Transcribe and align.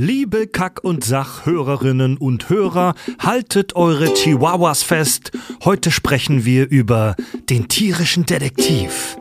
Liebe 0.00 0.46
Kack- 0.46 0.84
und 0.84 1.02
Sachhörerinnen 1.02 2.18
und 2.18 2.48
Hörer, 2.48 2.94
haltet 3.18 3.74
eure 3.74 4.14
Chihuahuas 4.14 4.84
fest. 4.84 5.32
Heute 5.64 5.90
sprechen 5.90 6.44
wir 6.44 6.70
über 6.70 7.16
den 7.50 7.66
tierischen 7.66 8.24
Detektiv 8.24 9.18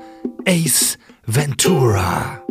Ace 0.47 0.99
Ventura. 1.25 2.43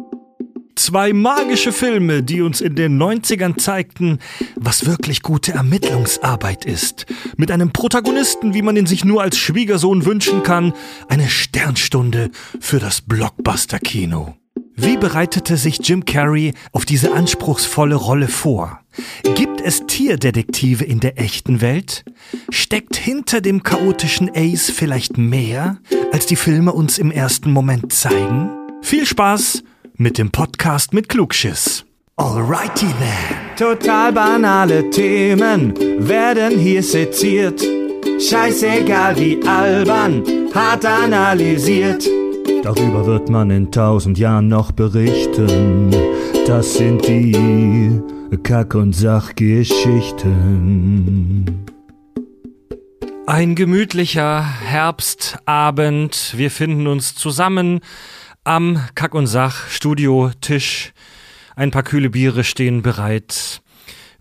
Zwei 0.75 1.13
magische 1.13 1.71
Filme, 1.71 2.25
die 2.25 2.43
uns 2.43 2.61
in 2.61 2.75
den 2.75 3.01
90ern 3.01 3.59
zeigten, 3.59 4.19
was 4.57 4.87
wirklich 4.87 5.23
gute 5.23 5.53
Ermittlungsarbeit 5.53 6.65
ist. 6.65 7.07
Mit 7.37 7.53
einem 7.53 7.73
Protagonisten, 7.73 8.55
wie 8.55 8.63
man 8.63 8.77
ihn 8.77 8.87
sich 8.87 9.05
nur 9.05 9.23
als 9.23 9.39
Schwiegersohn 9.39 10.05
wünschen 10.05 10.43
kann. 10.43 10.73
Eine 11.07 11.29
Sternstunde 11.29 12.33
für 12.59 12.81
das 12.81 13.03
Blockbuster-Kino. 13.03 14.35
Wie 14.77 14.99
bereitete 14.99 15.57
sich 15.57 15.79
Jim 15.83 16.05
Carrey 16.05 16.53
auf 16.73 16.85
diese 16.85 17.13
anspruchsvolle 17.15 17.95
Rolle 17.95 18.29
vor? 18.29 18.81
Gibt 19.35 19.63
es 19.63 19.87
Tierdetektive 19.87 20.85
in 20.85 21.01
der 21.01 21.19
echten 21.19 21.63
Welt? 21.63 22.05
Steckt 22.51 22.97
hinter 22.97 23.41
dem 23.41 23.63
chaotischen 23.63 24.31
Ace 24.35 24.71
vielleicht 24.71 25.17
mehr, 25.17 25.79
als 26.13 26.27
die 26.27 26.37
Filme 26.37 26.73
uns 26.73 26.99
im 26.99 27.11
ersten 27.11 27.53
Moment 27.53 27.93
zeigen? 27.93 28.51
Viel 28.83 29.07
Spaß 29.07 29.63
mit 29.97 30.19
dem 30.19 30.31
Podcast 30.31 30.93
mit 30.93 31.09
Klugschiss. 31.09 31.85
Alrighty 32.17 32.87
then. 32.87 33.57
Total 33.57 34.13
banale 34.13 34.91
Themen 34.91 35.75
werden 36.07 36.59
hier 36.59 36.83
seziert. 36.83 37.63
Scheißegal 38.19 39.19
wie 39.19 39.43
albern, 39.47 40.23
hart 40.55 40.85
analysiert. 40.85 42.07
Darüber 42.67 43.07
wird 43.07 43.29
man 43.29 43.51
in 43.51 43.71
tausend 43.71 44.19
Jahren 44.19 44.49
noch 44.49 44.73
berichten. 44.73 45.95
Das 46.49 46.75
sind 46.75 47.07
die 47.07 48.03
Kack- 48.43 48.75
und 48.75 48.93
Sachgeschichten. 48.93 51.65
Ein 53.29 53.55
gemütlicher 53.55 54.43
Herbstabend. 54.43 56.35
Wir 56.37 56.51
finden 56.51 56.89
uns 56.89 57.15
zusammen 57.15 57.79
am 58.43 58.81
Kack- 58.97 59.15
und 59.15 59.29
Sach-Studio-Tisch. 59.29 60.93
Ein 61.55 61.71
paar 61.71 61.85
kühle 61.85 62.11
Biere 62.11 62.43
stehen 62.43 62.83
bereit. 62.83 63.63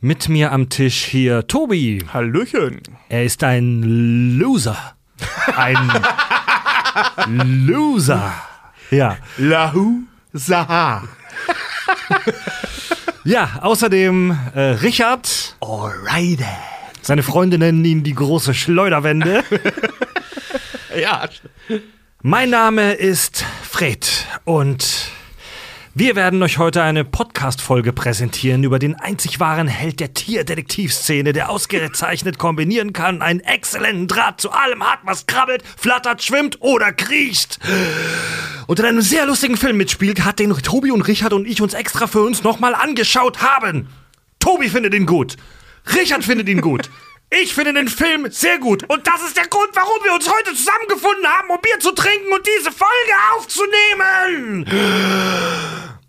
Mit 0.01 0.29
mir 0.29 0.51
am 0.51 0.69
Tisch 0.69 1.05
hier 1.05 1.47
Tobi. 1.47 2.05
Hallöchen. 2.13 2.79
Er 3.09 3.23
ist 3.23 3.43
ein 3.43 4.37
Loser. 4.37 4.77
Ein 5.55 5.77
Loser. 7.27 8.33
Ja. 8.91 9.17
Lahu 9.37 10.03
Saha. 10.33 11.03
Ja, 13.23 13.59
außerdem 13.61 14.37
äh, 14.53 14.59
Richard. 14.61 15.55
Alrighty. 15.61 16.45
Seine 17.01 17.23
Freunde 17.23 17.57
nennen 17.57 17.83
ihn 17.85 18.03
die 18.03 18.13
große 18.13 18.53
Schleuderwende. 18.53 19.43
Ja. 20.99 21.27
Mein 22.21 22.49
Name 22.49 22.93
ist 22.93 23.43
Fred 23.61 24.25
und 24.45 25.09
wir 25.97 26.17
werden 26.17 26.43
euch 26.43 26.57
heute 26.57 26.83
eine 26.83 27.05
Podcast-Folge 27.05 27.93
präsentieren 27.93 28.65
über 28.65 28.79
den 28.79 28.95
einzig 28.95 29.39
wahren 29.39 29.69
Held 29.69 30.01
der 30.01 30.13
Tierdetektivszene, 30.13 31.31
der 31.31 31.49
ausgezeichnet 31.49 32.37
kombinieren 32.37 32.91
kann, 32.91 33.21
einen 33.21 33.39
exzellenten 33.39 34.09
Draht 34.09 34.41
zu 34.41 34.51
allem 34.51 34.83
hat, 34.83 34.99
was 35.03 35.25
krabbelt, 35.25 35.63
flattert, 35.77 36.21
schwimmt 36.21 36.57
oder 36.59 36.91
kriecht. 36.91 37.59
Und 38.67 38.79
in 38.79 38.85
einem 38.85 38.99
sehr 38.99 39.25
lustigen 39.25 39.55
Film 39.55 39.77
mitspielt, 39.77 40.25
hat 40.25 40.39
den 40.39 40.51
Tobi 40.51 40.91
und 40.91 41.07
Richard 41.07 41.31
und 41.31 41.47
ich 41.47 41.61
uns 41.61 41.73
extra 41.73 42.07
für 42.07 42.23
uns 42.23 42.43
nochmal 42.43 42.75
angeschaut 42.75 43.41
haben. 43.41 43.87
Tobi 44.39 44.67
findet 44.67 44.93
ihn 44.93 45.05
gut. 45.05 45.37
Richard 45.95 46.25
findet 46.25 46.49
ihn 46.49 46.59
gut. 46.59 46.89
Ich 47.41 47.53
finde 47.53 47.73
den 47.73 47.87
Film 47.87 48.27
sehr 48.31 48.59
gut. 48.59 48.83
Und 48.87 49.05
das 49.05 49.21
ist 49.23 49.35
der 49.35 49.47
Grund, 49.47 49.69
warum 49.73 50.03
wir 50.03 50.13
uns 50.13 50.29
heute 50.29 50.53
zusammengefunden 50.55 51.27
haben, 51.27 51.49
um 51.49 51.57
Bier 51.61 51.79
zu 51.79 51.91
trinken 51.91 52.31
und 52.31 52.47
diese 52.47 52.71
Folge 52.71 53.13
aufzunehmen. 53.35 54.65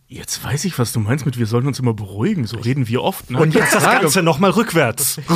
Jetzt 0.08 0.44
weiß 0.44 0.64
ich, 0.66 0.78
was 0.78 0.92
du 0.92 1.00
meinst 1.00 1.26
mit 1.26 1.36
wir 1.36 1.46
sollen 1.46 1.66
uns 1.66 1.80
immer 1.80 1.94
beruhigen. 1.94 2.46
So 2.46 2.58
reden 2.58 2.86
wir 2.86 3.02
oft. 3.02 3.28
Ne? 3.30 3.38
Und 3.38 3.54
jetzt 3.54 3.74
das 3.74 3.82
Ganze 3.82 4.22
nochmal 4.22 4.50
rückwärts. 4.52 5.16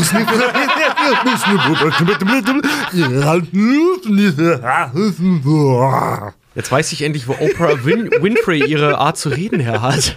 Jetzt 6.55 6.72
weiß 6.72 6.93
ich 6.93 7.03
endlich, 7.03 7.28
wo 7.28 7.33
Oprah 7.33 7.84
Win 7.84 8.11
Winfrey 8.21 8.65
ihre 8.65 8.99
Art 8.99 9.19
zu 9.19 9.28
reden 9.28 9.61
her 9.61 9.83
hat. 9.83 10.17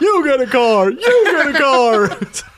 You 0.00 0.22
get 0.24 0.40
a 0.40 0.46
car, 0.46 0.88
you 0.90 0.96
get 0.96 1.54
a 1.54 1.58
car. 1.58 2.10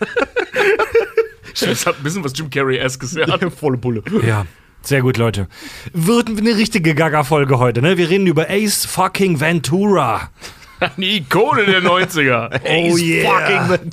das 1.60 1.86
hat 1.86 1.96
ein 1.96 2.02
bisschen 2.02 2.24
was 2.24 2.32
Jim 2.34 2.50
Carrey-eskes. 2.50 3.14
Ja. 3.14 3.50
Volle 3.50 3.76
Bulle. 3.76 4.02
Ja. 4.26 4.46
Sehr 4.82 5.02
gut, 5.02 5.18
Leute. 5.18 5.46
Wird 5.92 6.28
eine 6.28 6.56
richtige 6.56 6.94
Gaga-Folge 6.94 7.58
heute, 7.58 7.82
ne? 7.82 7.98
Wir 7.98 8.08
reden 8.08 8.26
über 8.26 8.48
Ace 8.48 8.86
fucking 8.86 9.38
Ventura. 9.38 10.30
Eine 10.80 11.06
Ikone 11.06 11.66
der 11.66 11.82
90er. 11.82 12.58
Oh 12.64 12.96
yeah. 12.96 13.68
Fucking 13.68 13.90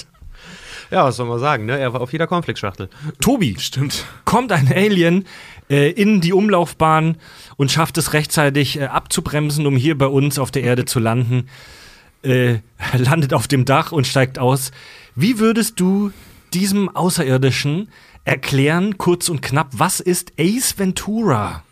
ja, 0.89 1.03
was 1.03 1.17
soll 1.17 1.27
man 1.27 1.39
sagen, 1.39 1.65
ne? 1.65 1.77
Er 1.77 1.93
war 1.93 2.01
auf 2.01 2.13
jeder 2.13 2.27
Cornflakes-Schachtel. 2.27 2.89
Tobi, 3.19 3.57
Stimmt. 3.59 4.05
kommt 4.23 4.51
ein 4.51 4.71
Alien 4.73 5.25
äh, 5.69 5.91
in 5.91 6.21
die 6.21 6.31
Umlaufbahn 6.31 7.17
und 7.57 7.71
schafft 7.71 7.97
es 7.97 8.13
rechtzeitig 8.13 8.79
äh, 8.79 8.85
abzubremsen, 8.85 9.65
um 9.65 9.75
hier 9.75 9.97
bei 9.97 10.07
uns 10.07 10.39
auf 10.39 10.51
der 10.51 10.63
Erde 10.63 10.85
zu 10.85 10.99
landen. 10.99 11.49
Äh, 12.23 12.59
landet 12.93 13.33
auf 13.33 13.47
dem 13.47 13.65
Dach 13.65 13.91
und 13.91 14.07
steigt 14.07 14.39
aus. 14.39 14.71
Wie 15.19 15.39
würdest 15.39 15.79
du 15.79 16.11
diesem 16.53 16.95
Außerirdischen 16.95 17.89
erklären, 18.23 18.99
kurz 18.99 19.29
und 19.29 19.41
knapp, 19.41 19.69
was 19.71 19.99
ist 19.99 20.33
Ace 20.39 20.77
Ventura? 20.77 21.63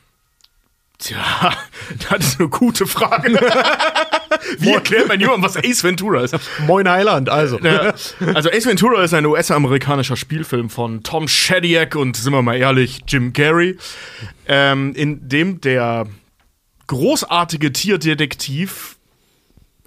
Tja, 0.97 1.53
das 2.09 2.25
ist 2.25 2.39
eine 2.39 2.49
gute 2.49 2.87
Frage. 2.87 3.33
Wie 4.57 4.71
erklärt 4.71 5.07
man 5.07 5.19
jemandem, 5.19 5.43
was 5.43 5.57
Ace 5.57 5.83
Ventura 5.83 6.23
ist? 6.23 6.35
Moin 6.65 6.89
Heiland, 6.89 7.29
also. 7.29 7.59
Ja, 7.59 7.93
also 8.33 8.49
Ace 8.49 8.65
Ventura 8.65 9.03
ist 9.03 9.13
ein 9.13 9.27
US-amerikanischer 9.27 10.15
Spielfilm 10.15 10.71
von 10.71 11.03
Tom 11.03 11.27
Shadyac 11.27 11.95
und 11.95 12.17
sind 12.17 12.33
wir 12.33 12.41
mal 12.41 12.57
ehrlich, 12.57 13.01
Jim 13.07 13.31
Carrey, 13.31 13.77
ähm, 14.47 14.95
in 14.95 15.29
dem 15.29 15.61
der 15.61 16.07
großartige 16.87 17.71
Tierdetektiv 17.71 18.94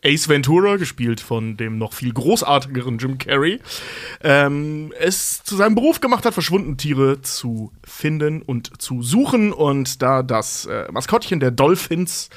Ace 0.05 0.29
Ventura, 0.29 0.77
gespielt 0.77 1.21
von 1.21 1.57
dem 1.57 1.77
noch 1.79 1.93
viel 1.93 2.13
großartigeren 2.13 2.99
Jim 2.99 3.19
Carrey, 3.19 3.61
ähm, 4.23 4.93
es 5.01 5.43
zu 5.43 5.57
seinem 5.57 5.75
Beruf 5.75 6.01
gemacht 6.01 6.25
hat, 6.25 6.35
verschwundene 6.35 6.77
Tiere 6.77 7.21
zu 7.23 7.73
finden 7.85 8.43
und 8.43 8.81
zu 8.81 9.03
suchen. 9.03 9.53
Und 9.53 10.01
da 10.03 10.23
das 10.23 10.67
äh, 10.67 10.87
Maskottchen 10.93 11.41
der 11.41 11.51
Dolphins, 11.51 12.31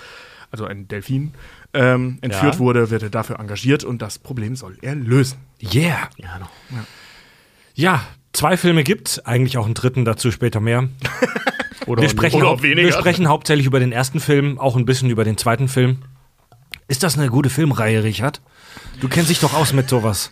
also 0.49 0.65
ein 0.65 0.87
Delfin, 0.87 1.33
ähm, 1.73 2.17
entführt 2.21 2.55
Ja. 2.55 2.59
wurde, 2.59 2.89
wird 2.89 3.03
er 3.03 3.09
dafür 3.09 3.39
engagiert 3.39 3.83
und 3.83 4.01
das 4.01 4.19
Problem 4.19 4.55
soll 4.55 4.77
er 4.81 4.95
lösen. 4.95 5.37
Yeah. 5.73 6.09
Ja, 6.17 6.39
noch. 6.39 6.49
Ja, 7.75 8.03
zwei 8.33 8.57
Filme 8.57 8.83
gibt, 8.83 9.21
eigentlich 9.25 9.57
auch 9.57 9.65
einen 9.65 9.73
dritten, 9.75 10.03
dazu 10.03 10.31
später 10.31 10.59
mehr. 10.59 10.89
Oder 11.87 12.01
Wir 12.03 12.09
sprechen, 12.09 12.37
Oder 12.41 12.49
auch 12.49 12.57
hau- 12.59 12.63
weniger. 12.63 12.87
wir 12.89 12.93
sprechen 12.93 13.27
hauptsächlich 13.27 13.65
über 13.65 13.79
den 13.79 13.91
ersten 13.91 14.19
Film, 14.19 14.59
auch 14.59 14.75
ein 14.75 14.85
bisschen 14.85 15.09
über 15.09 15.23
den 15.23 15.37
zweiten 15.37 15.67
Film. 15.67 15.97
Ist 16.91 17.03
das 17.03 17.17
eine 17.17 17.29
gute 17.29 17.49
Filmreihe, 17.49 18.03
Richard? 18.03 18.41
Du 18.99 19.07
kennst 19.07 19.29
dich 19.29 19.39
doch 19.39 19.53
aus 19.53 19.71
mit 19.71 19.87
sowas. 19.87 20.29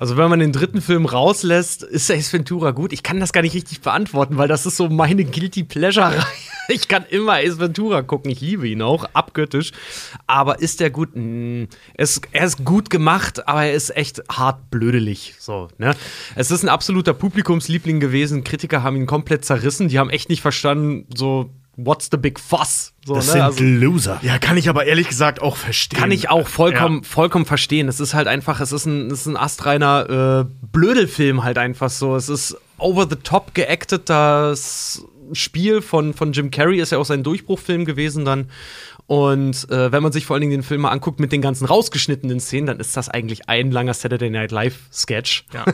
Also, 0.00 0.16
wenn 0.16 0.28
man 0.28 0.40
den 0.40 0.50
dritten 0.50 0.80
Film 0.80 1.06
rauslässt, 1.06 1.84
ist 1.84 2.10
Ace 2.10 2.32
Ventura 2.32 2.72
gut. 2.72 2.92
Ich 2.92 3.04
kann 3.04 3.20
das 3.20 3.32
gar 3.32 3.42
nicht 3.42 3.54
richtig 3.54 3.80
beantworten, 3.80 4.36
weil 4.36 4.48
das 4.48 4.66
ist 4.66 4.76
so 4.76 4.88
meine 4.88 5.24
Guilty 5.24 5.62
Pleasure-Reihe. 5.62 6.26
Ich 6.66 6.88
kann 6.88 7.04
immer 7.10 7.34
Ace 7.34 7.58
Ventura 7.58 8.00
gucken. 8.00 8.30
Ich 8.30 8.40
liebe 8.40 8.66
ihn 8.66 8.80
auch, 8.80 9.04
abgöttisch. 9.12 9.72
Aber 10.26 10.60
ist 10.60 10.80
der 10.80 10.88
gut? 10.88 11.10
Es, 11.92 12.22
er 12.32 12.46
ist 12.46 12.64
gut 12.64 12.88
gemacht, 12.88 13.46
aber 13.46 13.66
er 13.66 13.74
ist 13.74 13.94
echt 13.94 14.22
hart 14.30 14.70
blödelig. 14.70 15.34
So, 15.38 15.68
ne? 15.76 15.94
Es 16.34 16.50
ist 16.50 16.62
ein 16.62 16.70
absoluter 16.70 17.12
Publikumsliebling 17.12 18.00
gewesen. 18.00 18.44
Kritiker 18.44 18.82
haben 18.82 18.96
ihn 18.96 19.04
komplett 19.04 19.44
zerrissen. 19.44 19.88
Die 19.88 19.98
haben 19.98 20.08
echt 20.08 20.30
nicht 20.30 20.40
verstanden, 20.40 21.06
so, 21.14 21.50
what's 21.76 22.08
the 22.10 22.16
big 22.16 22.38
fuss? 22.38 22.92
So, 23.04 23.14
Das 23.14 23.26
ne? 23.26 23.32
sind 23.32 23.40
Also- 23.42 23.64
Loser. 23.64 24.18
Ja, 24.22 24.38
kann 24.38 24.56
ich 24.56 24.68
aber 24.68 24.86
ehrlich 24.86 25.08
gesagt 25.08 25.42
auch 25.42 25.56
verstehen. 25.56 25.98
kann 25.98 26.10
ich 26.10 26.30
auch 26.30 26.48
vollkommen, 26.48 27.04
vollkommen 27.04 27.46
verstehen. 27.46 27.88
Es 27.88 28.00
ist 28.00 28.14
halt 28.14 28.28
einfach, 28.28 28.60
es 28.60 28.72
ist 28.72 28.86
ein, 28.86 29.10
es 29.10 29.20
ist 29.20 29.26
ein 29.26 29.36
astreiner 29.36 30.46
äh, 30.46 30.66
Blödelfilm 30.72 31.44
halt 31.44 31.58
einfach 31.58 31.90
so. 31.90 32.16
Es 32.16 32.28
ist 32.28 32.56
over 32.78 33.06
the 33.08 33.16
top 33.16 33.54
geactet. 33.54 34.08
Das 34.08 35.04
Spiel 35.32 35.82
von, 35.82 36.14
von 36.14 36.32
Jim 36.32 36.50
Carrey 36.50 36.80
ist 36.80 36.92
ja 36.92 36.98
auch 36.98 37.04
sein 37.04 37.22
Durchbruchfilm 37.22 37.84
gewesen 37.84 38.24
dann. 38.24 38.48
Und 39.06 39.68
äh, 39.70 39.92
wenn 39.92 40.02
man 40.02 40.12
sich 40.12 40.24
vor 40.24 40.34
allen 40.34 40.40
Dingen 40.40 40.52
den 40.52 40.62
Film 40.62 40.80
mal 40.82 40.90
anguckt 40.90 41.20
mit 41.20 41.30
den 41.30 41.42
ganzen 41.42 41.66
rausgeschnittenen 41.66 42.40
Szenen, 42.40 42.66
dann 42.66 42.80
ist 42.80 42.96
das 42.96 43.10
eigentlich 43.10 43.50
ein 43.50 43.70
langer 43.70 43.92
Saturday 43.92 44.30
Night 44.30 44.50
Live 44.50 44.78
Sketch. 44.90 45.44
Ja. 45.52 45.66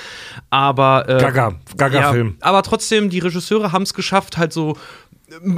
aber 0.50 1.08
äh, 1.08 1.20
Gaga, 1.20 1.54
Gaga-Film. 1.76 2.36
Ja, 2.40 2.46
aber 2.46 2.62
trotzdem, 2.62 3.10
die 3.10 3.18
Regisseure 3.18 3.72
haben 3.72 3.82
es 3.82 3.94
geschafft, 3.94 4.36
halt 4.36 4.52
so 4.52 4.76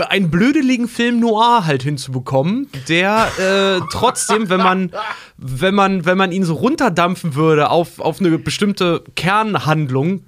einen 0.08 0.31
blödeligen 0.31 0.88
Film 0.88 1.20
noir 1.20 1.64
halt 1.64 1.82
hinzubekommen, 1.82 2.69
der 2.88 3.28
äh, 3.38 3.81
trotzdem, 3.93 4.49
wenn 4.49 4.58
man, 4.58 4.93
wenn 5.37 5.75
man, 5.75 6.05
wenn 6.05 6.19
man 6.19 6.32
ihn 6.32 6.44
so 6.44 6.55
runterdampfen 6.55 7.34
würde 7.34 7.70
auf, 7.70 8.00
auf 8.00 8.20
eine 8.20 8.37
bestimmte 8.38 9.05
Kernhandlung, 9.14 10.25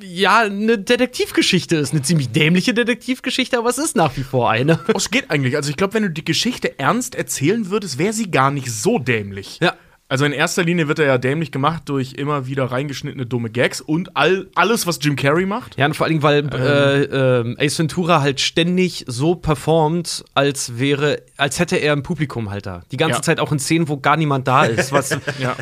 ja, 0.00 0.40
eine 0.40 0.78
Detektivgeschichte 0.78 1.76
ist. 1.76 1.92
Eine 1.92 2.02
ziemlich 2.02 2.30
dämliche 2.30 2.74
Detektivgeschichte, 2.74 3.58
aber 3.58 3.68
es 3.68 3.78
ist 3.78 3.96
nach 3.96 4.16
wie 4.16 4.22
vor 4.22 4.50
eine. 4.50 4.78
Oh, 4.88 4.96
es 4.96 5.10
geht 5.10 5.30
eigentlich. 5.30 5.56
Also 5.56 5.70
ich 5.70 5.76
glaube, 5.76 5.94
wenn 5.94 6.04
du 6.04 6.10
die 6.10 6.24
Geschichte 6.24 6.78
ernst 6.78 7.14
erzählen 7.14 7.70
würdest, 7.70 7.98
wäre 7.98 8.12
sie 8.12 8.30
gar 8.30 8.50
nicht 8.50 8.70
so 8.70 8.98
dämlich. 8.98 9.58
Ja. 9.60 9.74
Also 10.08 10.24
in 10.24 10.30
erster 10.32 10.62
Linie 10.62 10.86
wird 10.86 11.00
er 11.00 11.06
ja 11.06 11.18
dämlich 11.18 11.50
gemacht 11.50 11.82
durch 11.86 12.12
immer 12.12 12.46
wieder 12.46 12.66
reingeschnittene 12.66 13.26
dumme 13.26 13.50
Gags 13.50 13.80
und 13.80 14.16
all, 14.16 14.46
alles, 14.54 14.86
was 14.86 15.00
Jim 15.02 15.16
Carrey 15.16 15.46
macht. 15.46 15.76
Ja, 15.76 15.86
und 15.86 15.94
vor 15.96 16.06
allem, 16.06 16.22
weil 16.22 16.48
äh, 16.54 17.02
äh, 17.40 17.66
Ace 17.66 17.78
Ventura 17.80 18.20
halt 18.20 18.40
ständig 18.40 19.04
so 19.08 19.34
performt, 19.34 20.24
als 20.34 20.78
wäre, 20.78 21.22
als 21.36 21.58
hätte 21.58 21.76
er 21.76 21.92
ein 21.92 22.04
Publikum 22.04 22.50
halt 22.50 22.66
da. 22.66 22.82
Die 22.92 22.96
ganze 22.96 23.16
Ja. 23.18 23.22
Zeit 23.22 23.40
auch 23.40 23.50
in 23.50 23.58
Szenen, 23.58 23.88
wo 23.88 23.96
gar 23.96 24.16
niemand 24.16 24.46
da 24.46 24.64
ist. 24.66 24.92
Was, 24.92 25.10
Ja. 25.40 25.56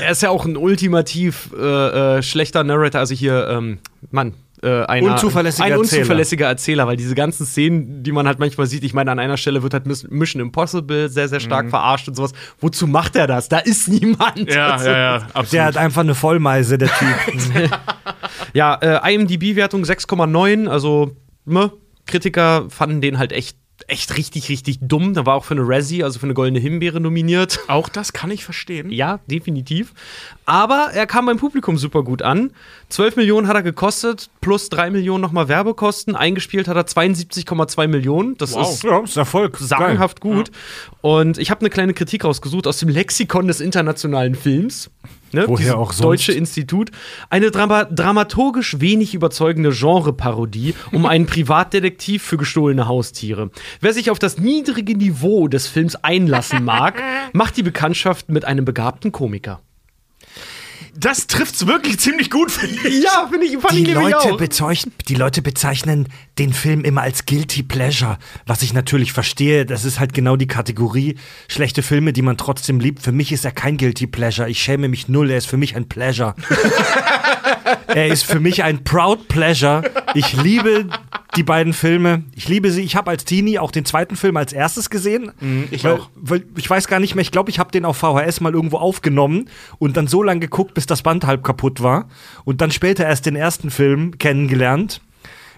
Er 0.00 0.10
ist 0.10 0.22
ja 0.22 0.30
auch 0.30 0.44
ein 0.44 0.56
ultimativ 0.56 1.50
äh, 1.56 2.18
äh, 2.18 2.22
schlechter 2.22 2.64
Narrator, 2.64 2.98
also 3.00 3.14
hier, 3.14 3.46
ähm, 3.48 3.78
Mann. 4.10 4.34
Äh, 4.62 4.84
einer, 4.86 5.12
Unzuverlässiger 5.12 5.64
ein 5.66 5.72
Erzähler. 5.72 6.00
unzuverlässiger 6.00 6.46
Erzähler, 6.48 6.86
weil 6.88 6.96
diese 6.96 7.14
ganzen 7.14 7.46
Szenen, 7.46 8.02
die 8.02 8.10
man 8.10 8.26
halt 8.26 8.38
manchmal 8.40 8.66
sieht, 8.66 8.82
ich 8.82 8.92
meine, 8.92 9.10
an 9.12 9.18
einer 9.20 9.36
Stelle 9.36 9.62
wird 9.62 9.72
halt 9.72 9.86
Miss- 9.86 10.08
Mission 10.10 10.42
Impossible 10.42 11.08
sehr, 11.08 11.28
sehr 11.28 11.38
stark 11.40 11.70
verarscht 11.70 12.08
und 12.08 12.14
sowas. 12.14 12.32
Wozu 12.60 12.86
macht 12.88 13.14
er 13.14 13.26
das? 13.28 13.48
Da 13.48 13.58
ist 13.58 13.88
niemand. 13.88 14.52
Ja, 14.52 14.72
Also, 14.72 14.88
ja, 14.90 14.98
ja, 14.98 15.14
absolut. 15.32 15.52
Der 15.52 15.64
hat 15.64 15.76
einfach 15.76 16.00
eine 16.02 16.14
Vollmeise, 16.16 16.76
der 16.78 16.88
Typ. 16.88 17.70
Ja, 18.54 18.74
äh, 18.76 19.14
IMDb-Wertung 19.14 19.82
6,9, 19.84 20.68
also 20.68 21.12
ne, 21.44 21.70
Kritiker 22.06 22.66
fanden 22.70 23.00
den 23.00 23.18
halt 23.18 23.32
echt, 23.32 23.58
echt 23.86 24.16
richtig, 24.16 24.48
richtig 24.48 24.78
dumm. 24.80 25.14
Da 25.14 25.24
war 25.26 25.34
auch 25.36 25.44
für 25.44 25.54
eine 25.54 25.62
Razzie, 25.66 26.02
also 26.04 26.18
für 26.18 26.26
eine 26.26 26.34
goldene 26.34 26.58
Himbeere 26.58 27.00
nominiert. 27.00 27.60
Auch 27.68 27.88
das 27.88 28.12
kann 28.12 28.30
ich 28.30 28.44
verstehen. 28.44 28.90
Ja, 28.98 29.20
definitiv. 29.26 29.92
Aber 30.44 30.88
er 30.92 31.06
kam 31.06 31.26
beim 31.26 31.36
Publikum 31.36 31.78
super 31.78 32.02
gut 32.02 32.22
an. 32.22 32.50
12 32.88 33.16
Millionen 33.16 33.46
hat 33.46 33.54
er 33.54 33.62
gekostet, 33.62 34.28
plus 34.40 34.68
3 34.70 34.90
Millionen 34.90 35.20
nochmal 35.22 35.48
Werbekosten. 35.48 36.16
Eingespielt 36.16 36.66
hat 36.68 36.76
er 36.76 36.84
72,2 36.86 37.86
Millionen. 37.86 38.36
Das 38.38 38.54
Wow. 38.54 38.72
ist 38.72 38.82
ja, 38.82 38.98
ist 39.00 39.16
Erfolg. 39.16 39.56
sagenhaft 39.58 40.20
gut. 40.20 40.50
Und 41.00 41.38
ich 41.38 41.50
habe 41.50 41.60
eine 41.60 41.70
kleine 41.70 41.94
Kritik 41.94 42.24
rausgesucht 42.24 42.66
aus 42.66 42.78
dem 42.78 42.88
Lexikon 42.88 43.46
des 43.46 43.60
internationalen 43.60 44.34
Films. 44.34 44.90
Ne, 45.32 45.44
Woher 45.46 45.78
auch 45.78 45.92
sonst? 45.92 46.04
Deutsche 46.04 46.32
Institut. 46.32 46.90
Eine 47.30 47.50
Drama 47.50 47.84
dramaturgisch 47.84 48.80
wenig 48.80 49.14
überzeugende 49.14 49.70
Genreparodie 49.70 50.74
um 50.92 51.06
einen 51.06 51.26
Privatdetektiv 51.38 52.22
für 52.22 52.36
gestohlene 52.36 52.88
Haustiere. 52.88 53.50
Wer 53.80 53.92
sich 53.92 54.10
auf 54.10 54.18
das 54.18 54.38
niedrige 54.38 54.96
Niveau 54.96 55.48
des 55.48 55.66
Films 55.66 55.96
einlassen 55.96 56.64
mag, 56.64 57.02
macht 57.32 57.56
die 57.56 57.62
Bekanntschaft 57.62 58.28
mit 58.28 58.44
einem 58.44 58.64
begabten 58.64 59.12
Komiker. 59.12 59.60
Das 61.00 61.28
trifft's 61.28 61.66
wirklich 61.66 62.00
ziemlich 62.00 62.28
gut, 62.28 62.50
finde 62.50 62.88
ich. 62.88 63.04
Ja, 63.04 63.28
finde 63.30 63.46
ich, 63.46 63.56
fand 63.58 63.72
Die 63.74 63.84
ich 63.84 63.94
Leute, 63.94 64.18
auch. 64.18 64.36
bezeichnen, 64.36 64.92
die 65.08 65.14
Leute 65.14 65.42
bezeichnen 65.42 66.08
den 66.38 66.52
Film 66.52 66.82
immer 66.84 67.02
als 67.02 67.24
Guilty 67.24 67.62
Pleasure, 67.62 68.18
was 68.46 68.62
ich 68.62 68.72
natürlich 68.72 69.12
verstehe. 69.12 69.64
Das 69.64 69.84
ist 69.84 70.00
halt 70.00 70.12
genau 70.12 70.34
die 70.36 70.48
Kategorie 70.48 71.16
schlechte 71.46 71.82
Filme, 71.82 72.12
die 72.12 72.22
man 72.22 72.36
trotzdem 72.36 72.80
liebt. 72.80 73.00
Für 73.02 73.12
mich 73.12 73.30
ist 73.30 73.44
er 73.44 73.52
kein 73.52 73.76
Guilty 73.76 74.08
Pleasure. 74.08 74.48
Ich 74.48 74.60
schäme 74.60 74.88
mich 74.88 75.06
null. 75.08 75.30
Er 75.30 75.38
ist 75.38 75.46
für 75.46 75.56
mich 75.56 75.76
ein 75.76 75.88
Pleasure. 75.88 76.34
er 77.86 78.08
ist 78.08 78.24
für 78.24 78.40
mich 78.40 78.62
ein 78.62 78.84
Proud 78.84 79.28
Pleasure. 79.28 79.82
Ich 80.14 80.32
liebe 80.42 80.86
die 81.36 81.42
beiden 81.42 81.72
Filme. 81.72 82.24
Ich 82.34 82.48
liebe 82.48 82.70
sie. 82.70 82.82
Ich 82.82 82.96
habe 82.96 83.10
als 83.10 83.24
Teenie 83.24 83.58
auch 83.58 83.70
den 83.70 83.84
zweiten 83.84 84.16
Film 84.16 84.36
als 84.36 84.52
erstes 84.52 84.90
gesehen. 84.90 85.32
ich 85.70 85.84
weil, 85.84 85.92
auch. 85.94 86.10
Weil 86.16 86.44
ich 86.56 86.68
weiß 86.68 86.88
gar 86.88 87.00
nicht 87.00 87.14
mehr. 87.14 87.22
Ich 87.22 87.30
glaube, 87.30 87.50
ich 87.50 87.58
habe 87.58 87.70
den 87.70 87.84
auf 87.84 87.96
VHS 87.98 88.40
mal 88.40 88.52
irgendwo 88.52 88.78
aufgenommen 88.78 89.48
und 89.78 89.96
dann 89.96 90.06
so 90.06 90.22
lange 90.22 90.40
geguckt, 90.40 90.74
bis 90.74 90.86
das 90.86 91.02
Band 91.02 91.26
halb 91.26 91.44
kaputt 91.44 91.82
war. 91.82 92.08
Und 92.44 92.60
dann 92.60 92.70
später 92.70 93.04
erst 93.06 93.26
den 93.26 93.36
ersten 93.36 93.70
Film 93.70 94.18
kennengelernt. 94.18 95.00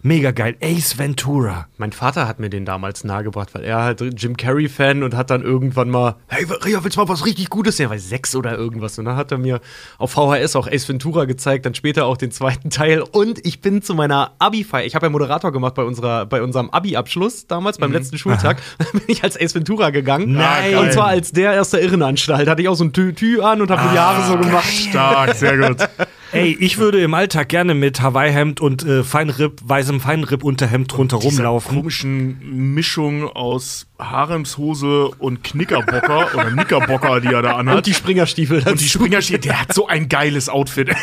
Mega 0.03 0.31
geil. 0.31 0.57
Ace 0.63 0.99
Ventura. 0.99 1.67
Mein 1.77 1.93
Vater 1.93 2.27
hat 2.27 2.41
mir 2.41 2.51
den 2.51 2.65
damals 2.65 3.05
nahegebracht, 3.05 3.55
weil 3.55 3.65
er 3.65 3.83
halt 3.83 4.01
Jim 4.01 4.37
Carrey-Fan 4.37 5.03
und 5.03 5.15
hat 5.15 5.31
dann 5.31 5.43
irgendwann 5.43 5.91
mal, 5.91 6.17
hey, 6.29 6.47
Ria, 6.65 6.83
willst 6.83 6.97
du 6.97 7.03
mal 7.03 7.09
was 7.09 7.27
richtig 7.27 7.51
Gutes 7.51 7.77
sehen? 7.77 7.91
Weil 7.91 7.99
sechs 7.99 8.35
oder 8.35 8.57
irgendwas. 8.57 8.99
Und 8.99 9.05
dann 9.05 9.17
hat 9.17 9.33
er 9.33 9.39
mir 9.39 9.61
auf 9.99 10.13
VHS 10.13 10.57
auch 10.57 10.67
Ace 10.67 10.89
Ventura 10.89 11.25
gezeigt, 11.25 11.67
dann 11.67 11.75
später 11.75 12.07
auch 12.07 12.17
den 12.17 12.31
zweiten 12.31 12.71
Teil. 12.71 13.03
Und 13.03 13.45
ich 13.47 13.61
bin 13.61 13.83
zu 13.83 13.95
meiner 13.95 14.33
Abi-Feier, 14.39 14.87
ich 14.87 14.95
habe 14.95 15.07
ja 15.07 15.11
Moderator 15.11 15.53
gemacht 15.53 15.75
bei, 15.75 15.83
unserer, 15.83 16.27
bei 16.27 16.43
unserem 16.43 16.71
Abi-Abschluss 16.71 17.47
damals, 17.47 17.79
beim 17.79 17.93
letzten 17.93 18.19
Schultag. 18.19 18.59
Dann 18.79 18.89
bin 18.93 19.03
ich 19.07 19.23
als 19.23 19.41
Ace 19.41 19.55
Ventura 19.55 19.91
gegangen. 19.91 20.33
Nein. 20.33 20.77
Und 20.77 20.93
zwar 20.93 21.09
als 21.09 21.33
der 21.33 21.61
der 21.73 21.83
Irrenanstalt. 21.83 22.49
Hatte 22.49 22.63
ich 22.63 22.69
auch 22.69 22.75
so 22.75 22.85
ein 22.85 22.93
Tü-Tü 22.93 23.41
an 23.43 23.61
und 23.61 23.71
habe 23.71 23.83
mir 23.85 23.93
die 23.93 23.99
Haare 23.99 24.27
so 24.27 24.37
gemacht. 24.39 24.67
Stark, 24.67 25.35
sehr 25.35 25.59
gut. 25.59 25.77
Ey, 26.33 26.57
ich 26.61 26.79
würde 26.79 27.01
im 27.03 27.13
Alltag 27.15 27.49
gerne 27.49 27.75
mit 27.75 28.01
Hawaii-Hemd 28.01 28.61
und 28.61 28.85
äh, 28.85 29.03
Feinripp, 29.03 29.61
weißem 29.65 30.01
Feinripp-Unterhemd 30.01 30.97
rundherum 30.97 31.29
Dieser 31.31 31.43
laufen. 31.45 31.75
komischen 31.77 32.73
Mischung 32.75 33.25
aus 33.29 33.89
Haremshose 33.99 35.09
und 35.19 35.43
Knickerbocker 35.43 36.29
oder 36.35 36.51
Knickerbocker, 36.53 37.21
die 37.21 37.29
er 37.29 37.43
da 37.43 37.57
anhat. 37.57 37.79
Und 37.79 37.87
die 37.87 37.95
Springerstiefel. 37.95 38.59
Und 38.59 38.81
die 38.81 38.85
dazu. 38.85 38.99
Springerstiefel, 38.99 39.41
der 39.41 39.61
hat 39.61 39.75
so 39.75 39.89
ein 39.89 40.09
geiles 40.09 40.49
Outfit. 40.49 40.91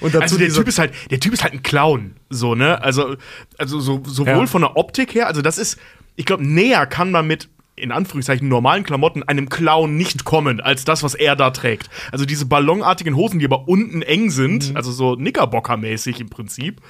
Und 0.00 0.14
dazu 0.14 0.22
Also 0.22 0.38
der 0.38 0.48
Typ 0.48 0.66
ist 0.66 0.80
halt, 0.80 0.92
der 1.12 1.20
Typ 1.20 1.32
ist 1.32 1.44
halt 1.44 1.52
ein 1.52 1.62
Clown, 1.62 2.16
so 2.28 2.56
ne? 2.56 2.82
Also, 2.82 3.14
also 3.56 3.78
so, 3.78 4.02
sowohl 4.04 4.32
Ja. 4.34 4.46
von 4.46 4.62
der 4.62 4.76
Optik 4.76 5.14
her, 5.14 5.28
also 5.28 5.42
das 5.42 5.58
ist, 5.58 5.78
ich 6.16 6.26
glaube, 6.26 6.44
näher 6.44 6.86
kann 6.86 7.12
man 7.12 7.24
mit 7.28 7.48
in 7.82 7.92
Anführungszeichen 7.92 8.48
normalen 8.48 8.84
Klamotten 8.84 9.22
einem 9.22 9.48
Clown 9.48 9.96
nicht 9.96 10.24
kommen, 10.24 10.60
als 10.60 10.84
das, 10.84 11.02
was 11.02 11.14
er 11.14 11.36
da 11.36 11.50
trägt. 11.50 11.90
Also 12.12 12.24
diese 12.24 12.46
ballonartigen 12.46 13.16
Hosen, 13.16 13.38
die 13.38 13.44
aber 13.44 13.68
unten 13.68 14.02
eng 14.02 14.30
sind, 14.30 14.72
also 14.74 14.92
so 14.92 15.16
Knickerbocker-mäßig 15.16 16.20
im 16.20 16.30
Prinzip, 16.30 16.80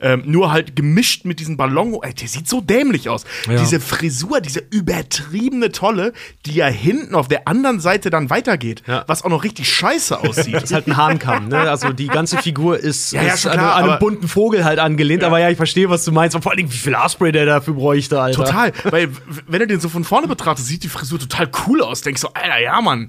ähm, 0.00 0.22
nur 0.26 0.52
halt 0.52 0.76
gemischt 0.76 1.24
mit 1.24 1.40
diesen 1.40 1.56
Ballon, 1.56 1.96
ey, 2.02 2.14
der 2.14 2.28
sieht 2.28 2.48
so 2.48 2.60
dämlich 2.60 3.08
aus. 3.08 3.24
Ja. 3.48 3.56
Diese 3.58 3.80
Frisur, 3.80 4.40
diese 4.40 4.62
übertriebene 4.70 5.72
Tolle, 5.72 6.12
die 6.46 6.54
ja 6.54 6.66
hinten 6.66 7.14
auf 7.14 7.28
der 7.28 7.48
anderen 7.48 7.80
Seite 7.80 8.10
dann 8.10 8.30
weitergeht, 8.30 8.82
Ja. 8.86 9.04
was 9.06 9.22
auch 9.24 9.28
noch 9.30 9.44
richtig 9.44 9.68
scheiße 9.72 10.18
aussieht. 10.20 10.54
ist 10.54 10.72
halt 10.72 10.86
ein 10.86 10.96
Hahnkamm, 10.96 11.48
ne? 11.48 11.58
Also 11.70 11.92
die 11.92 12.06
ganze 12.06 12.38
Figur 12.38 12.78
ist, 12.78 13.12
Ja, 13.12 13.22
ist 13.22 13.42
schon 13.42 13.52
an, 13.52 13.58
klar, 13.58 13.74
an 13.76 13.90
einem 13.90 13.98
bunten 13.98 14.28
Vogel 14.28 14.64
halt 14.64 14.78
angelehnt, 14.78 15.24
aber 15.24 15.38
ja, 15.40 15.50
ich 15.50 15.56
verstehe, 15.56 15.88
was 15.90 16.04
du 16.04 16.12
meinst. 16.12 16.36
Und 16.36 16.42
vor 16.42 16.52
allem, 16.52 16.70
wie 16.70 16.76
viel 16.76 16.94
Haarspray 16.96 17.32
der 17.32 17.46
dafür 17.46 17.74
bräuchte, 17.74 18.20
Alter. 18.20 18.44
Total, 18.44 18.72
weil 18.84 19.08
wenn 19.46 19.60
du 19.60 19.66
den 19.66 19.80
so 19.80 19.88
von 19.88 20.04
vorne 20.04 20.28
betrachtest, 20.28 20.68
sieht 20.68 20.82
die 20.84 20.88
Frisur 20.88 21.18
total 21.18 21.50
cool 21.66 21.82
aus. 21.82 22.02
Denkst 22.02 22.20
so, 22.20 22.28
Alter, 22.34 22.58
ja, 22.60 22.80
Mann. 22.80 23.08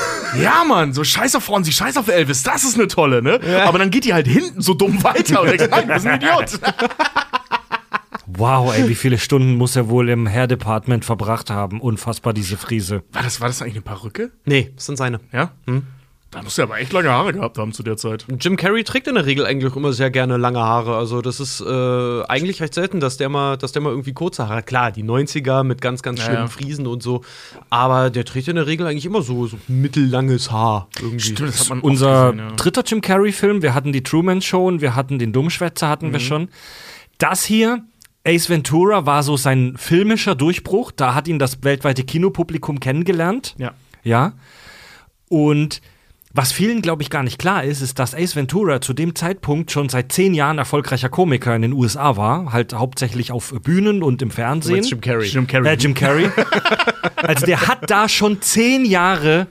ja, 0.42 0.64
Mann, 0.68 0.92
so 0.92 1.04
scheiß 1.04 1.34
auf 1.36 1.44
Fonzie, 1.44 1.72
scheiß 1.72 1.96
auf 1.96 2.08
Elvis, 2.08 2.42
das 2.42 2.64
ist 2.64 2.74
eine 2.74 2.88
tolle, 2.88 3.22
ne? 3.22 3.40
Aber 3.66 3.78
dann 3.78 3.90
geht 3.90 4.04
die 4.04 4.12
halt 4.14 4.26
hinten 4.26 4.60
so 4.60 4.74
dumm 4.74 5.02
weiter 5.02 5.42
und 5.42 5.48
denkst, 5.50 5.66
nein, 5.70 5.88
das 5.88 6.04
ist 6.04 6.06
ein 6.08 6.20
Idiot. 6.26 6.60
Wow, 8.26 8.74
ey, 8.76 8.88
wie 8.88 8.94
viele 8.94 9.18
Stunden 9.18 9.54
muss 9.56 9.76
er 9.76 9.88
wohl 9.88 10.08
im 10.08 10.28
Hair 10.28 10.48
Department 10.48 11.04
verbracht 11.04 11.48
haben? 11.48 11.80
Unfassbar, 11.80 12.32
diese 12.32 12.56
Frise. 12.56 13.02
War 13.12 13.22
das, 13.22 13.40
war 13.40 13.48
das 13.48 13.62
eigentlich 13.62 13.74
eine 13.76 13.82
Perücke? 13.82 14.32
Nee, 14.44 14.72
das 14.74 14.86
sind 14.86 14.96
seine. 14.96 15.20
Ja? 15.32 15.52
Da 16.36 16.42
muss 16.42 16.58
er 16.58 16.64
aber 16.64 16.78
echt 16.78 16.92
lange 16.92 17.08
Haare 17.08 17.32
gehabt 17.32 17.56
haben 17.56 17.72
zu 17.72 17.82
der 17.82 17.96
Zeit. 17.96 18.26
Jim 18.40 18.56
Carrey 18.56 18.84
trägt 18.84 19.08
in 19.08 19.14
der 19.14 19.24
Regel 19.24 19.46
eigentlich 19.46 19.74
immer 19.74 19.92
sehr 19.94 20.10
gerne 20.10 20.36
lange 20.36 20.58
Haare. 20.60 20.94
Also 20.96 21.22
das 21.22 21.40
ist 21.40 21.62
äh, 21.62 22.22
eigentlich 22.24 22.60
recht 22.60 22.74
selten, 22.74 23.00
dass 23.00 23.16
der 23.16 23.28
mal, 23.30 23.56
dass 23.56 23.72
der 23.72 23.80
mal 23.80 23.88
irgendwie 23.88 24.12
kurze 24.12 24.44
Haare 24.46 24.58
hat. 24.58 24.66
Klar, 24.66 24.92
die 24.92 25.02
90er 25.02 25.64
mit 25.64 25.80
ganz, 25.80 26.02
ganz 26.02 26.20
schlimmen 26.20 26.40
ja. 26.42 26.46
Friesen 26.48 26.86
und 26.86 27.02
so. 27.02 27.22
Aber 27.70 28.10
der 28.10 28.24
trägt 28.26 28.48
in 28.48 28.56
der 28.56 28.66
Regel 28.66 28.86
eigentlich 28.86 29.06
immer 29.06 29.22
so, 29.22 29.46
so 29.46 29.56
mittellanges 29.66 30.52
Haar 30.52 30.88
irgendwie. 31.00 31.32
das 31.34 31.60
hat 31.60 31.68
man 31.70 31.80
Unser 31.80 32.32
gesehen, 32.32 32.48
ja. 32.50 32.54
dritter 32.56 32.82
Jim 32.86 33.00
Carrey-Film, 33.00 33.62
wir 33.62 33.72
hatten 33.74 33.92
die 33.92 34.02
Truman 34.02 34.42
Show 34.42 34.66
und 34.66 34.82
wir 34.82 34.94
hatten 34.94 35.18
den 35.18 35.32
Dummschwätzer, 35.32 35.88
hatten 35.88 36.08
Mhm. 36.08 36.12
wir 36.12 36.20
schon. 36.20 36.48
Das 37.16 37.44
hier, 37.44 37.82
Ace 38.26 38.50
Ventura, 38.50 39.06
war 39.06 39.22
so 39.22 39.38
sein 39.38 39.74
filmischer 39.78 40.34
Durchbruch. 40.34 40.92
Da 40.92 41.14
hat 41.14 41.28
ihn 41.28 41.38
das 41.38 41.64
weltweite 41.64 42.04
Kinopublikum 42.04 42.78
kennengelernt. 42.78 43.54
Ja. 43.56 43.72
Ja. 44.02 44.34
Und 45.28 45.80
was 46.36 46.52
vielen, 46.52 46.82
glaube 46.82 47.02
ich, 47.02 47.10
gar 47.10 47.22
nicht 47.22 47.38
klar 47.38 47.64
ist, 47.64 47.80
ist, 47.80 47.98
dass 47.98 48.14
Ace 48.14 48.36
Ventura 48.36 48.80
zu 48.80 48.92
dem 48.92 49.14
Zeitpunkt 49.14 49.70
schon 49.70 49.88
seit 49.88 50.12
zehn 50.12 50.34
Jahren 50.34 50.58
erfolgreicher 50.58 51.08
Komiker 51.08 51.56
in 51.56 51.62
den 51.62 51.72
USA 51.72 52.16
war. 52.16 52.52
Halt 52.52 52.74
hauptsächlich 52.74 53.32
auf 53.32 53.54
Bühnen 53.62 54.02
und 54.02 54.20
im 54.20 54.30
Fernsehen. 54.30 54.84
Jim 54.84 55.00
Carrey. 55.00 55.26
Jim 55.26 55.46
Carrey. 55.46 55.68
Äh, 55.68 55.76
Jim 55.76 55.94
Carrey. 55.94 56.30
also 57.16 57.46
der 57.46 57.66
hat 57.66 57.90
da 57.90 58.08
schon 58.08 58.42
zehn 58.42 58.84
Jahre 58.84 59.46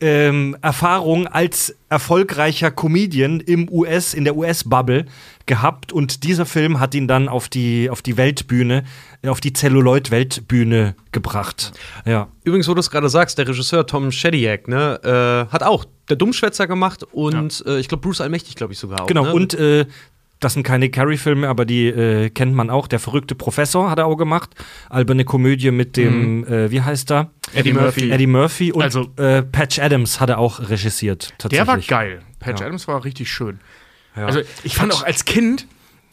ähm, 0.00 0.56
Erfahrung 0.60 1.26
als 1.26 1.74
erfolgreicher 1.88 2.70
Comedian 2.70 3.40
im 3.40 3.70
US, 3.70 4.12
in 4.12 4.24
der 4.24 4.36
US-Bubble 4.36 5.06
gehabt 5.46 5.92
und 5.92 6.24
dieser 6.24 6.44
Film 6.44 6.80
hat 6.80 6.94
ihn 6.94 7.08
dann 7.08 7.28
auf 7.28 7.48
die, 7.48 7.88
auf 7.88 8.02
die 8.02 8.16
Weltbühne, 8.16 8.84
auf 9.28 9.40
die 9.40 9.52
Celluloid-Weltbühne 9.52 10.94
gebracht. 11.12 11.72
Ja. 12.04 12.28
Übrigens, 12.44 12.68
wo 12.68 12.74
du 12.74 12.80
es 12.80 12.90
gerade 12.90 13.08
sagst, 13.08 13.38
der 13.38 13.48
Regisseur 13.48 13.86
Tom 13.86 14.12
Shadyac, 14.12 14.68
ne, 14.68 15.00
äh, 15.48 15.52
hat 15.52 15.62
auch 15.62 15.84
der 16.08 16.16
Dummschwätzer 16.16 16.66
gemacht 16.66 17.02
und 17.12 17.64
äh, 17.66 17.78
ich 17.78 17.88
glaube 17.88 18.02
Bruce 18.02 18.20
Allmächtig, 18.20 18.54
glaube 18.54 18.72
ich 18.72 18.78
sogar 18.78 19.02
auch. 19.02 19.06
Genau, 19.06 19.24
ne? 19.24 19.32
und 19.34 19.54
äh, 19.54 19.86
Das 20.38 20.52
sind 20.52 20.62
keine 20.64 20.90
Carrie-Filme, 20.90 21.48
aber 21.48 21.64
die 21.64 21.86
äh, 21.86 22.28
kennt 22.30 22.54
man 22.54 22.68
auch. 22.70 22.86
Der 22.88 22.98
verrückte 23.00 23.34
Professor 23.34 23.90
hat 23.90 23.98
er 23.98 24.06
auch 24.06 24.16
gemacht. 24.16 24.50
Alberne 24.90 25.24
Komödie 25.24 25.70
mit 25.70 25.96
dem, 25.96 26.46
äh, 26.46 26.70
wie 26.70 26.82
heißt 26.82 27.10
er? 27.10 27.30
Eddie 27.54 27.72
Murphy. 27.72 28.10
Eddie 28.10 28.26
Murphy. 28.26 28.70
Und 28.72 28.82
Also- 28.82 29.08
äh, 29.16 29.42
Patch 29.42 29.78
Adams 29.78 30.20
hat 30.20 30.28
er 30.28 30.38
auch 30.38 30.60
regisiert. 30.68 31.32
Der 31.50 31.66
war 31.66 31.78
geil. 31.78 32.20
Patch 32.38 32.60
Ja. 32.60 32.66
Adams 32.66 32.86
war 32.86 33.02
richtig 33.04 33.30
schön. 33.30 33.60
Ja. 34.14 34.26
Also 34.26 34.40
ich 34.62 34.74
fand 34.76 34.92
auch 34.92 35.02
als 35.04 35.24
Kind 35.24 35.66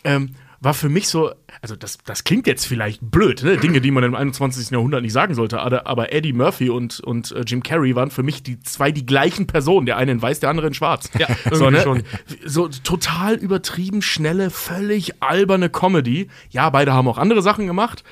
ähm, 0.05 0.35
war 0.63 0.73
für 0.73 0.89
mich 0.89 1.07
so, 1.09 1.31
also 1.61 1.75
das, 1.75 1.97
das 2.05 2.23
klingt 2.23 2.47
jetzt 2.47 2.65
vielleicht 2.65 3.01
blöd, 3.01 3.43
ne? 3.43 3.57
Dinge, 3.57 3.81
die 3.81 3.91
man 3.91 4.03
im 4.03 4.15
21. 4.15 4.71
Jahrhundert 4.71 5.01
nicht 5.01 5.11
sagen 5.11 5.35
sollte, 5.35 5.59
aber, 5.59 5.87
aber 5.87 6.13
Eddie 6.13 6.33
Murphy 6.33 6.69
und, 6.69 7.01
und 7.01 7.31
äh, 7.31 7.41
Jim 7.45 7.63
Carrey 7.63 7.95
waren 7.95 8.11
für 8.11 8.23
mich 8.23 8.43
die 8.43 8.59
zwei 8.61 8.91
die 8.91 9.05
gleichen 9.05 9.45
Personen, 9.45 9.85
der 9.85 9.97
eine 9.97 10.13
in 10.13 10.21
weiß, 10.21 10.39
der 10.39 10.49
andere 10.49 10.67
in 10.67 10.73
schwarz. 10.73 11.09
Ja, 11.19 11.27
so, 11.51 11.69
ne? 11.69 11.81
schon. 11.81 12.03
so 12.45 12.69
total 12.69 13.35
übertrieben, 13.35 14.01
schnelle, 14.01 14.49
völlig 14.49 15.21
alberne 15.21 15.69
Comedy. 15.69 16.29
Ja, 16.49 16.69
beide 16.69 16.93
haben 16.93 17.07
auch 17.07 17.17
andere 17.17 17.41
Sachen 17.41 17.67
gemacht. 17.67 18.03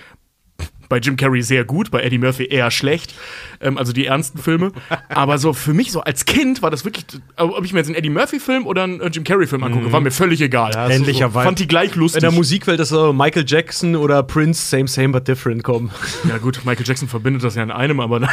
Bei 0.92 0.98
Jim 0.98 1.16
Carrey 1.16 1.42
sehr 1.42 1.64
gut, 1.64 1.90
bei 1.90 2.02
Eddie 2.04 2.18
Murphy 2.18 2.46
eher 2.48 2.70
schlecht. 2.70 3.14
Ähm, 3.62 3.78
also 3.78 3.94
die 3.94 4.06
ernsten 4.08 4.38
Filme. 4.40 4.74
Aber 5.08 5.38
so 5.38 5.54
für 5.54 5.74
mich, 5.74 5.92
so 5.94 6.02
als 6.02 6.26
Kind, 6.26 6.62
war 6.62 6.70
das 6.70 6.84
wirklich, 6.84 7.06
ob 7.38 7.64
ich 7.64 7.72
mir 7.72 7.80
jetzt 7.80 7.88
einen 7.88 7.96
Eddie 7.96 8.10
Murphy-Film 8.10 8.68
oder 8.68 8.84
einen 8.84 9.00
äh, 9.00 9.08
Jim 9.08 9.24
Carrey-Film 9.24 9.64
angucke, 9.64 9.90
war 9.94 10.02
mir 10.02 10.12
völlig 10.12 10.42
egal. 10.42 10.72
Ja, 10.74 10.88
so- 10.88 10.94
Ähnlicherweise. 10.94 11.46
Fand 11.46 11.60
die 11.60 11.68
gleich 11.68 11.94
In 11.94 12.02
lustig. 12.02 12.20
der 12.20 12.32
Musikwelt 12.32 12.80
ist 12.82 12.90
so 12.90 13.14
Michael 13.14 13.46
Jackson 13.48 13.96
oder 13.96 14.22
Prince, 14.22 14.62
same, 14.70 14.90
same, 14.90 15.10
but 15.14 15.28
different 15.28 15.64
kommen. 15.64 15.90
ja, 16.28 16.38
gut, 16.38 16.60
Michael 16.66 16.86
Jackson 16.86 17.08
verbindet 17.08 17.44
das 17.44 17.56
ja 17.56 17.64
in 17.64 17.72
einem, 17.72 18.00
aber 18.02 18.22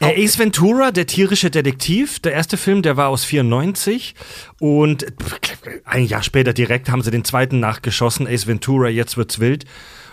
Äh, 0.00 0.24
Ace 0.24 0.38
Ventura, 0.38 0.90
der 0.90 1.06
tierische 1.06 1.48
Detektiv, 1.50 2.18
der 2.20 2.32
erste 2.32 2.56
Film, 2.56 2.82
der 2.82 2.96
war 2.96 3.08
aus 3.08 3.24
94 3.24 4.14
und 4.58 5.06
ein 5.84 6.06
Jahr 6.06 6.22
später 6.22 6.52
direkt 6.52 6.90
haben 6.90 7.02
sie 7.02 7.10
den 7.12 7.24
zweiten 7.24 7.60
nachgeschossen, 7.60 8.26
Ace 8.26 8.46
Ventura, 8.46 8.88
jetzt 8.88 9.16
wird's 9.16 9.38
wild. 9.40 9.64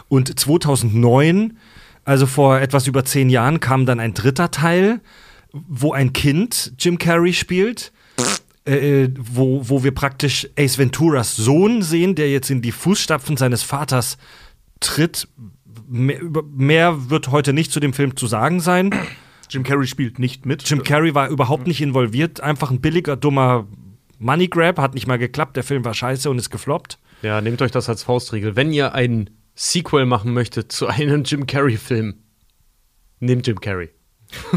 Und 0.09 0.37
2009, 0.37 1.57
also 2.03 2.25
vor 2.25 2.59
etwas 2.59 2.87
über 2.87 3.05
zehn 3.05 3.29
Jahren, 3.29 3.59
kam 3.59 3.85
dann 3.85 3.99
ein 3.99 4.13
dritter 4.13 4.51
Teil, 4.51 4.99
wo 5.51 5.93
ein 5.93 6.11
Kind 6.13 6.73
Jim 6.77 6.97
Carrey 6.97 7.33
spielt. 7.33 7.93
Äh, 8.65 9.09
wo, 9.17 9.67
wo 9.67 9.83
wir 9.83 9.95
praktisch 9.95 10.47
Ace 10.55 10.77
Venturas 10.77 11.35
Sohn 11.35 11.81
sehen, 11.81 12.13
der 12.13 12.29
jetzt 12.29 12.51
in 12.51 12.61
die 12.61 12.73
Fußstapfen 12.73 13.35
seines 13.35 13.63
Vaters 13.63 14.17
tritt. 14.79 15.27
Mehr, 15.87 16.19
mehr 16.51 17.09
wird 17.09 17.31
heute 17.31 17.53
nicht 17.53 17.71
zu 17.71 17.79
dem 17.79 17.93
Film 17.93 18.15
zu 18.15 18.27
sagen 18.27 18.59
sein. 18.59 18.93
Jim 19.49 19.63
Carrey 19.63 19.87
spielt 19.87 20.19
nicht 20.19 20.45
mit. 20.45 20.69
Jim 20.69 20.83
Carrey 20.83 21.15
war 21.15 21.29
überhaupt 21.29 21.65
nicht 21.65 21.81
involviert, 21.81 22.41
einfach 22.41 22.69
ein 22.69 22.81
billiger, 22.81 23.15
dummer 23.15 23.65
Money 24.19 24.49
Grab, 24.49 24.77
hat 24.77 24.93
nicht 24.93 25.07
mal 25.07 25.17
geklappt, 25.17 25.55
der 25.55 25.63
Film 25.63 25.83
war 25.85 25.93
scheiße 25.93 26.29
und 26.29 26.37
ist 26.37 26.49
gefloppt. 26.49 26.99
Ja, 27.21 27.41
nehmt 27.41 27.61
euch 27.61 27.71
das 27.71 27.89
als 27.89 28.03
Faustregel. 28.03 28.55
Wenn 28.55 28.71
ihr 28.71 28.93
ein 28.93 29.29
Sequel 29.61 30.05
machen 30.05 30.33
möchtet 30.33 30.71
zu 30.71 30.87
einem 30.87 31.23
Jim 31.25 31.45
Carrey-Film, 31.45 32.15
nehmt 33.19 33.45
Jim 33.45 33.59
Carrey. 33.59 33.89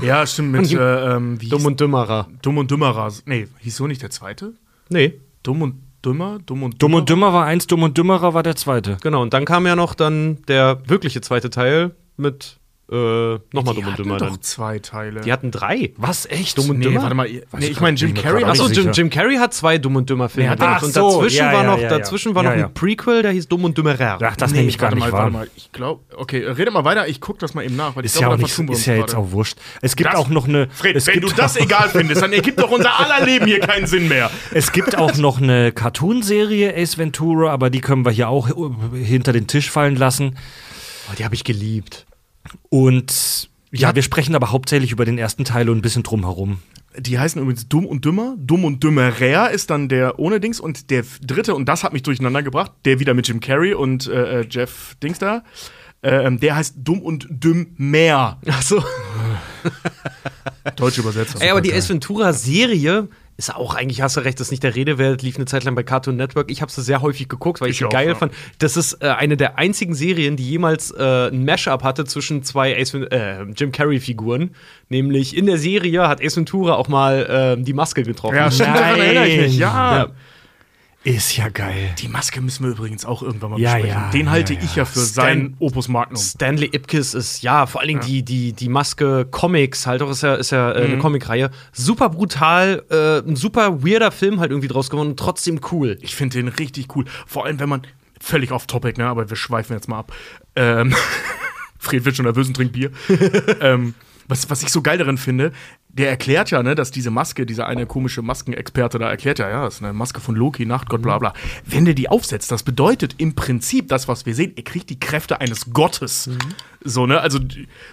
Ja, 0.00 0.24
stimmt, 0.24 0.52
mit 0.52 0.72
äh, 0.72 1.16
ähm, 1.16 1.40
wie 1.40 1.48
Dumm 1.48 1.66
und 1.66 1.80
Dümmerer. 1.80 2.28
Dumm 2.40 2.58
und 2.58 2.70
Dümmerer. 2.70 3.12
Nee, 3.26 3.48
hieß 3.58 3.76
so 3.78 3.88
nicht 3.88 4.00
der 4.00 4.10
zweite? 4.10 4.54
Nee, 4.90 5.20
Dumm 5.42 5.62
und 5.62 5.82
Dümmer? 6.04 6.38
Dumm 6.46 6.62
und 6.62 6.80
Dumm 6.80 6.94
und 6.94 7.08
Dümmer 7.08 7.32
war 7.32 7.46
eins, 7.46 7.66
Dumm 7.66 7.82
und 7.82 7.98
Dümmerer 7.98 8.32
war 8.32 8.44
der 8.44 8.54
zweite. 8.54 8.96
genau. 9.00 9.22
Und 9.22 9.34
dann 9.34 9.44
kam 9.44 9.66
ja 9.66 9.74
noch 9.74 9.94
dann 9.94 10.40
der 10.46 10.80
wirkliche 10.86 11.20
zweite 11.20 11.50
Teil 11.50 11.96
mit 12.16 12.60
äh, 12.92 13.38
nochmal 13.52 13.74
Die 13.74 13.80
Dumm 13.80 13.86
und 13.86 13.92
hatten 13.92 14.02
Dümmer 14.02 14.18
doch 14.18 14.26
dann. 14.30 14.42
zwei 14.42 14.78
Teile. 14.78 15.22
Die 15.22 15.32
hatten 15.32 15.50
drei. 15.50 15.92
Was, 15.96 16.26
echt? 16.26 16.58
Dumm 16.58 16.70
und 16.70 16.78
nee, 16.78 16.84
Dümmer? 16.84 17.02
warte 17.02 17.14
mal. 17.14 17.26
Nee, 17.58 17.66
ich 17.66 17.80
meine, 17.80 17.96
Jim 17.96 18.12
Carrey 18.12 18.42
hat 18.42 18.50
Achso, 18.50 18.68
Jim. 18.68 18.92
Jim 18.92 19.08
Carrey 19.08 19.36
hat 19.36 19.54
zwei 19.54 19.78
Dumm 19.78 19.96
und 19.96 20.10
Dümmer 20.10 20.28
Filme 20.28 20.48
Nee, 20.48 20.52
hat 20.52 20.60
Und 20.60 20.66
Ach 20.68 20.82
so, 20.82 21.12
dazwischen 21.20 21.36
ja, 21.38 21.52
war 21.52 21.62
ja, 21.64 21.70
noch, 21.70 21.76
ja, 21.78 21.82
ja. 21.84 21.88
dazwischen 21.98 22.34
war 22.34 22.44
Ja, 22.44 22.50
noch 22.50 22.58
ja. 22.58 22.66
ein 22.66 22.74
Prequel, 22.74 23.22
der 23.22 23.32
hieß 23.32 23.48
Dumm 23.48 23.64
und 23.64 23.78
Dümmerer. 23.78 24.18
Ach, 24.22 24.36
das 24.36 24.50
nee, 24.52 24.58
nehme 24.58 24.68
ich 24.68 24.76
gar 24.78 24.90
warte 24.90 24.96
nicht 24.96 25.06
mal, 25.06 25.12
wahr. 25.12 25.20
warte 25.22 25.32
mal. 25.32 25.48
Ich 25.56 25.72
glaube, 25.72 26.02
okay, 26.16 26.44
rede 26.44 26.70
mal 26.70 26.84
weiter. 26.84 27.08
Ich 27.08 27.20
gucke 27.20 27.38
das 27.38 27.54
mal 27.54 27.64
eben 27.64 27.76
nach, 27.76 27.96
weil 27.96 28.04
ich 28.04 28.12
Ist 28.12 28.16
ja 28.20 28.28
glaube, 28.28 28.34
auch 28.34 28.38
da 28.38 28.42
nicht, 28.42 28.52
vertun 28.54 28.68
wir 28.68 28.72
ist 28.74 28.78
uns 28.80 28.86
ja 28.86 28.94
jetzt 28.96 29.06
gerade. 29.14 29.26
auch 29.26 29.32
wurscht. 29.32 29.58
Es 29.80 29.96
gibt 29.96 30.10
Das- 30.10 30.16
auch 30.16 30.28
noch 30.28 30.46
eine. 30.46 30.68
Fred, 30.70 30.94
es 30.96 31.06
wenn 31.06 31.14
gibt 31.20 31.32
du 31.32 31.34
das 31.36 31.56
egal 31.56 31.88
findest, 31.88 32.20
dann 32.22 32.32
ergibt 32.32 32.58
doch 32.60 32.70
unser 32.70 32.98
aller 33.00 33.24
Leben 33.24 33.46
hier 33.46 33.60
keinen 33.60 33.86
Sinn 33.86 34.08
mehr. 34.08 34.30
Es 34.54 34.72
gibt 34.72 34.98
auch 34.98 35.16
noch 35.16 35.40
eine 35.40 35.72
Cartoonserie, 35.72 36.74
Ace 36.76 36.98
Ventura, 36.98 37.50
aber 37.52 37.70
die 37.70 37.80
können 37.80 38.04
wir 38.04 38.10
hier 38.12 38.28
auch 38.28 38.48
äh, 38.50 39.02
hinter 39.04 39.32
den 39.32 39.46
Tisch 39.46 39.70
fallen 39.70 39.96
lassen. 39.96 40.36
Oh, 41.10 41.14
die 41.18 41.24
habe 41.24 41.34
ich 41.34 41.44
geliebt. 41.44 42.06
Und 42.68 43.50
ja, 43.70 43.94
wir 43.94 44.02
sprechen 44.02 44.34
aber 44.34 44.52
hauptsächlich 44.52 44.92
über 44.92 45.04
den 45.04 45.18
ersten 45.18 45.44
Teil 45.44 45.68
und 45.70 45.78
ein 45.78 45.82
bisschen 45.82 46.02
drumherum. 46.02 46.58
Die 46.98 47.18
heißen 47.18 47.40
übrigens 47.40 47.68
Dumm 47.68 47.86
und 47.86 48.04
Dümmer. 48.04 48.36
Dumm 48.38 48.64
und 48.64 48.84
Dümmerer 48.84 49.50
ist 49.50 49.70
dann 49.70 49.88
der 49.88 50.18
ohne 50.18 50.40
Dings. 50.40 50.60
Und 50.60 50.90
der 50.90 51.04
dritte, 51.22 51.54
und 51.54 51.66
das 51.66 51.84
hat 51.84 51.92
mich 51.94 52.02
durcheinander 52.02 52.42
gebracht, 52.42 52.72
der 52.84 53.00
wieder 53.00 53.14
mit 53.14 53.26
Jim 53.26 53.40
Carrey 53.40 53.72
und 53.72 54.06
äh, 54.08 54.40
äh, 54.40 54.46
Jeff 54.48 54.96
Dings 55.02 55.18
da, 55.18 55.42
ähm, 56.02 56.38
der 56.38 56.56
heißt 56.56 56.76
Dumm 56.78 57.00
und 57.00 57.26
Dümmer. 57.30 58.38
Achso. 58.46 58.84
Deutsche 60.76 61.00
Übersetzung. 61.00 61.40
Ey, 61.40 61.50
aber 61.50 61.60
die 61.62 61.72
Ace 61.72 61.88
Ventura-Serie 61.88 63.08
ist 63.48 63.54
auch 63.54 63.74
eigentlich, 63.74 64.02
hast 64.02 64.16
du 64.16 64.20
recht, 64.20 64.38
das 64.40 64.48
ist 64.48 64.50
nicht 64.50 64.62
der 64.62 64.74
Rede 64.74 64.98
wert, 64.98 65.22
lief 65.22 65.36
eine 65.36 65.46
Zeit 65.46 65.64
lang 65.64 65.74
bei 65.74 65.82
Cartoon 65.82 66.16
Network. 66.16 66.50
Ich 66.50 66.62
habe 66.62 66.70
sie 66.70 66.82
sehr 66.82 67.02
häufig 67.02 67.28
geguckt, 67.28 67.60
weil 67.60 67.70
ich, 67.70 67.78
sie 67.78 67.88
geil 67.88 68.08
ja. 68.08 68.14
fand. 68.14 68.32
Das 68.58 68.76
ist 68.76 69.02
äh, 69.02 69.08
eine 69.08 69.36
der 69.36 69.58
einzigen 69.58 69.94
Serien, 69.94 70.36
die 70.36 70.48
jemals 70.48 70.90
äh, 70.90 71.28
ein 71.28 71.44
Mashup 71.44 71.82
hatte 71.82 72.04
zwischen 72.04 72.42
zwei 72.42 72.76
Ace 72.78 72.94
äh, 72.94 73.42
Jim 73.56 73.72
Carrey-Figuren. 73.72 74.54
Nämlich 74.88 75.36
in 75.36 75.46
der 75.46 75.58
Serie 75.58 76.08
hat 76.08 76.22
Ace 76.22 76.36
Ventura 76.36 76.74
auch 76.74 76.88
mal 76.88 77.56
äh, 77.58 77.62
die 77.62 77.72
Maske 77.72 78.02
getroffen. 78.02 78.36
ja, 78.36 78.50
stimmt, 78.50 78.76
daran 78.76 79.00
erinnere 79.00 79.28
ich 79.28 79.40
mich. 79.40 79.58
Ja. 79.58 79.96
Ja. 79.96 80.06
Ist 81.04 81.36
ja 81.36 81.48
geil. 81.48 81.90
Die 81.98 82.06
Maske 82.06 82.40
müssen 82.40 82.64
wir 82.64 82.70
übrigens 82.70 83.04
auch 83.04 83.22
irgendwann 83.22 83.50
mal 83.50 83.58
Ja, 83.60 83.72
besprechen. 83.74 84.00
ja, 84.02 84.10
Den 84.10 84.30
halte 84.30 84.54
ja, 84.54 84.60
ich 84.62 84.76
ja 84.76 84.84
für 84.84 85.00
Stan- 85.00 85.08
sein 85.24 85.56
Opus 85.58 85.88
Magnum. 85.88 86.16
Stanley 86.16 86.66
Ipkiss 86.72 87.14
ist, 87.14 87.42
ja, 87.42 87.66
vor 87.66 87.80
allen 87.80 87.88
Dingen 87.88 88.00
die, 88.02 88.22
die, 88.22 88.52
die 88.52 88.68
Maske 88.68 89.26
Comics, 89.28 89.86
halt 89.86 90.00
auch 90.02 90.10
ist 90.10 90.22
ja, 90.22 90.34
ist 90.36 90.50
ja 90.52 90.70
äh, 90.70 90.80
Mhm. 90.86 90.92
eine 90.92 90.98
Comicreihe. 90.98 91.50
Super 91.72 92.08
brutal, 92.08 92.84
äh, 92.90 93.28
ein 93.28 93.34
super 93.34 93.82
weirder 93.84 94.12
Film 94.12 94.38
halt 94.38 94.52
irgendwie 94.52 94.68
draus 94.68 94.90
geworden 94.90 95.08
und 95.10 95.18
trotzdem 95.18 95.60
cool. 95.72 95.98
Ich 96.02 96.14
finde 96.14 96.38
den 96.38 96.46
richtig 96.48 96.94
cool. 96.94 97.04
Vor 97.26 97.46
allem, 97.46 97.58
wenn 97.58 97.68
man. 97.68 97.82
Völlig 98.20 98.52
off 98.52 98.68
topic, 98.68 98.98
ne? 98.98 99.08
Aber 99.08 99.28
wir 99.28 99.36
schweifen 99.36 99.72
jetzt 99.74 99.88
mal 99.88 99.98
ab. 99.98 100.12
Ähm, 100.54 100.94
Fred 101.80 102.04
wird 102.04 102.14
schon 102.14 102.24
nervös 102.26 102.46
und 102.46 102.54
trinkt 102.54 102.72
Bier. 102.74 102.92
ähm, 103.60 103.94
was, 104.28 104.48
was 104.48 104.62
ich 104.62 104.68
so 104.68 104.80
geil 104.82 104.98
darin 104.98 105.18
finde, 105.18 105.50
der 105.92 106.08
erklärt 106.08 106.50
ja, 106.50 106.62
ne, 106.62 106.74
dass 106.74 106.90
diese 106.90 107.10
Maske, 107.10 107.44
dieser 107.44 107.66
eine 107.66 107.86
komische 107.86 108.22
Maskenexperte 108.22 108.98
da 108.98 109.10
erklärt 109.10 109.38
ja, 109.38 109.50
ja, 109.50 109.66
ist 109.66 109.82
eine 109.82 109.92
Maske 109.92 110.20
von 110.20 110.34
Loki, 110.34 110.64
Nachtgott, 110.64 111.02
bla 111.02 111.18
bla. 111.18 111.34
Wenn 111.66 111.84
der 111.84 111.94
die 111.94 112.08
aufsetzt, 112.08 112.50
das 112.50 112.62
bedeutet 112.62 113.16
im 113.18 113.34
Prinzip 113.34 113.88
das, 113.88 114.08
was 114.08 114.24
wir 114.24 114.34
sehen, 114.34 114.52
er 114.56 114.62
kriegt 114.62 114.88
die 114.88 114.98
Kräfte 114.98 115.40
eines 115.40 115.72
Gottes. 115.72 116.30
So, 116.82 117.06
ne? 117.06 117.20
Also, 117.20 117.38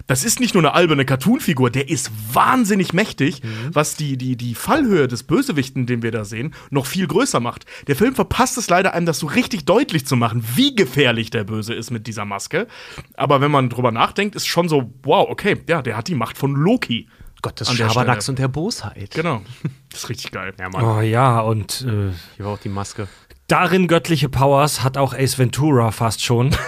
das 0.06 0.24
ist 0.24 0.40
nicht 0.40 0.54
nur 0.54 0.62
eine 0.62 0.72
alberne 0.72 1.04
Cartoonfigur, 1.04 1.70
der 1.70 1.90
ist 1.90 2.10
wahnsinnig 2.32 2.92
mächtig, 2.94 3.42
was 3.70 3.96
die, 3.96 4.16
die, 4.16 4.36
die 4.36 4.54
Fallhöhe 4.54 5.06
des 5.06 5.22
Bösewichten, 5.22 5.86
den 5.86 6.02
wir 6.02 6.10
da 6.10 6.24
sehen, 6.24 6.54
noch 6.70 6.86
viel 6.86 7.06
größer 7.06 7.38
macht. 7.38 7.66
Der 7.86 7.96
Film 7.96 8.14
verpasst 8.14 8.56
es 8.56 8.70
leider, 8.70 8.94
einem 8.94 9.06
das 9.06 9.18
so 9.18 9.26
richtig 9.26 9.66
deutlich 9.66 10.06
zu 10.06 10.16
machen, 10.16 10.42
wie 10.56 10.74
gefährlich 10.74 11.30
der 11.30 11.44
Böse 11.44 11.74
ist 11.74 11.90
mit 11.90 12.06
dieser 12.06 12.24
Maske. 12.24 12.66
Aber 13.14 13.40
wenn 13.42 13.50
man 13.50 13.68
drüber 13.68 13.92
nachdenkt, 13.92 14.34
ist 14.34 14.46
schon 14.46 14.68
so, 14.68 14.92
wow, 15.02 15.28
okay, 15.28 15.58
ja, 15.68 15.82
der 15.82 15.96
hat 15.96 16.08
die 16.08 16.14
Macht 16.14 16.38
von 16.38 16.54
Loki. 16.54 17.06
Gott 17.42 17.60
des 17.60 17.68
An 17.68 17.76
der 17.76 17.88
Schabernacks 17.88 18.28
und 18.28 18.38
der 18.38 18.48
Bosheit. 18.48 19.10
Genau. 19.12 19.42
Das 19.90 20.04
ist 20.04 20.08
richtig 20.08 20.30
geil. 20.32 20.54
Ja, 20.58 20.68
Mann. 20.68 20.84
Oh 20.84 21.00
ja, 21.00 21.40
und 21.40 21.82
äh, 21.82 22.12
Hier 22.36 22.44
war 22.44 22.52
auch 22.52 22.58
die 22.58 22.68
Maske. 22.68 23.08
darin 23.48 23.88
göttliche 23.88 24.28
Powers 24.28 24.82
hat 24.84 24.96
auch 24.96 25.14
Ace 25.14 25.38
Ventura 25.38 25.90
fast 25.90 26.22
schon. 26.24 26.54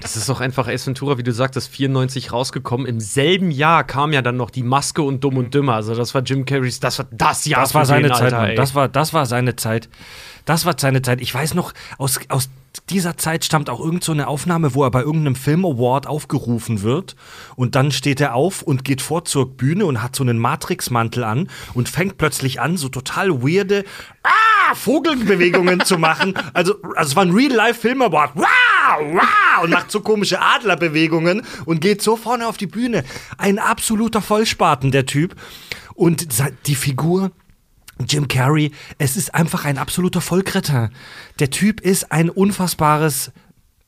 Das 0.00 0.16
ist 0.16 0.28
doch 0.30 0.40
einfach 0.40 0.66
Ace 0.66 0.86
Ventura, 0.86 1.18
wie 1.18 1.22
du 1.22 1.32
sagtest, 1.32 1.68
94 1.68 2.32
rausgekommen. 2.32 2.86
Im 2.86 3.00
selben 3.00 3.50
Jahr 3.50 3.84
kam 3.84 4.12
ja 4.12 4.22
dann 4.22 4.36
noch 4.36 4.50
die 4.50 4.62
Maske 4.62 5.02
und 5.02 5.22
Dumm 5.22 5.36
und 5.36 5.52
Dümmer. 5.52 5.74
Also 5.74 5.94
das 5.94 6.14
war 6.14 6.22
Jim 6.22 6.46
Carreys, 6.46 6.80
das 6.80 6.98
war 6.98 7.06
das 7.10 7.44
Jahr. 7.44 7.60
Das 7.60 7.74
war 7.74 7.82
für 7.82 7.88
seine 7.88 8.08
den, 8.08 8.16
Zeit, 8.16 8.32
Alter. 8.32 8.54
Das 8.54 8.74
war, 8.74 8.88
das 8.88 9.12
war 9.12 9.26
seine 9.26 9.56
Zeit. 9.56 9.90
Das 10.50 10.64
war 10.64 10.74
seine 10.76 11.00
Zeit. 11.00 11.20
Ich 11.20 11.32
weiß 11.32 11.54
noch, 11.54 11.72
aus, 11.96 12.18
aus 12.28 12.50
dieser 12.88 13.16
Zeit 13.16 13.44
stammt 13.44 13.70
auch 13.70 13.78
irgend 13.78 14.02
so 14.02 14.10
eine 14.10 14.26
Aufnahme, 14.26 14.74
wo 14.74 14.82
er 14.82 14.90
bei 14.90 14.98
irgendeinem 14.98 15.36
Film 15.36 15.64
Award 15.64 16.08
aufgerufen 16.08 16.82
wird. 16.82 17.14
Und 17.54 17.76
dann 17.76 17.92
steht 17.92 18.20
er 18.20 18.34
auf 18.34 18.60
und 18.60 18.84
geht 18.84 19.00
vor 19.00 19.24
zur 19.24 19.48
Bühne 19.48 19.86
und 19.86 20.02
hat 20.02 20.16
so 20.16 20.24
einen 20.24 20.38
Matrix-Mantel 20.38 21.22
an 21.22 21.48
und 21.72 21.88
fängt 21.88 22.18
plötzlich 22.18 22.60
an, 22.60 22.76
so 22.76 22.88
total 22.88 23.44
weirde 23.44 23.84
ah, 24.24 24.74
Vogelbewegungen 24.74 25.84
zu 25.84 25.98
machen. 25.98 26.34
Also, 26.52 26.74
also 26.96 27.10
es 27.10 27.14
war 27.14 27.26
ein 27.26 27.30
Real-Life-Film 27.30 28.02
Award. 28.02 28.32
Wow, 28.34 28.44
wow, 28.98 29.62
und 29.62 29.70
macht 29.70 29.92
so 29.92 30.00
komische 30.00 30.40
Adlerbewegungen 30.40 31.42
und 31.64 31.80
geht 31.80 32.02
so 32.02 32.16
vorne 32.16 32.48
auf 32.48 32.56
die 32.56 32.66
Bühne. 32.66 33.04
Ein 33.38 33.60
absoluter 33.60 34.20
Vollspaten, 34.20 34.90
der 34.90 35.06
Typ. 35.06 35.36
Und 35.94 36.26
die 36.66 36.74
Figur 36.74 37.30
Jim 38.08 38.28
Carrey, 38.28 38.72
es 38.98 39.16
ist 39.16 39.34
einfach 39.34 39.64
ein 39.64 39.78
absoluter 39.78 40.20
Vollkretin. 40.20 40.90
Der 41.38 41.50
Typ 41.50 41.80
ist 41.80 42.12
ein 42.12 42.30
unfassbares, 42.30 43.32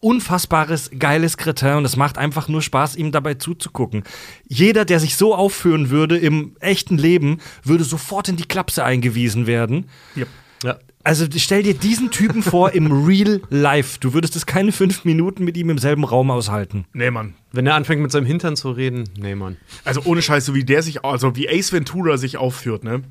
unfassbares, 0.00 0.90
geiles 0.99 1.37
Kretin 1.37 1.76
und 1.76 1.85
es 1.85 1.97
macht 1.97 2.19
einfach 2.19 2.49
nur 2.49 2.61
Spaß, 2.61 2.97
ihm 2.97 3.12
dabei 3.12 3.35
zuzugucken. 3.35 4.02
Jeder, 4.49 4.85
der 4.85 4.99
sich 4.99 5.16
so 5.16 5.35
aufführen 5.35 5.90
würde 5.90 6.19
im 6.19 6.57
echten 6.61 6.99
Leben, 6.99 7.38
würde 7.62 7.85
sofort 7.85 8.28
in 8.28 8.37
die 8.37 8.47
Klapse 8.47 8.85
eingewiesen 8.85 9.47
werden. 9.47 9.88
Yep. 10.16 10.28
Ja. 10.64 10.78
Also 11.04 11.26
stell 11.37 11.62
dir 11.64 11.75
diesen 11.75 12.11
Typen 12.11 12.42
vor 12.42 12.73
im 12.73 12.90
Real 13.07 13.40
Life. 13.50 13.99
Du 14.00 14.12
würdest 14.12 14.37
es 14.37 14.47
keine 14.47 14.73
fünf 14.73 15.04
Minuten 15.04 15.45
mit 15.45 15.57
ihm 15.57 15.71
im 15.71 15.78
selben 15.78 16.04
Raum 16.04 16.31
aushalten. 16.31 16.85
Nee, 16.92 17.11
Mann. 17.11 17.35
Wenn 17.52 17.66
er 17.66 17.75
anfängt 17.75 18.02
mit 18.02 18.12
seinem 18.12 18.26
Hintern 18.26 18.57
zu 18.57 18.71
reden, 18.71 19.09
nee, 19.19 19.35
Mann. 19.35 19.57
Also 19.85 20.02
ohne 20.04 20.23
Scheiß, 20.23 20.45
so 20.47 20.54
wie 20.54 20.64
der 20.64 20.83
sich, 20.83 21.04
also 21.04 21.37
wie 21.37 21.49
Ace 21.49 21.73
Ventura 21.73 22.16
sich 22.16 22.37
aufführt, 22.37 22.85
ne? 22.85 23.02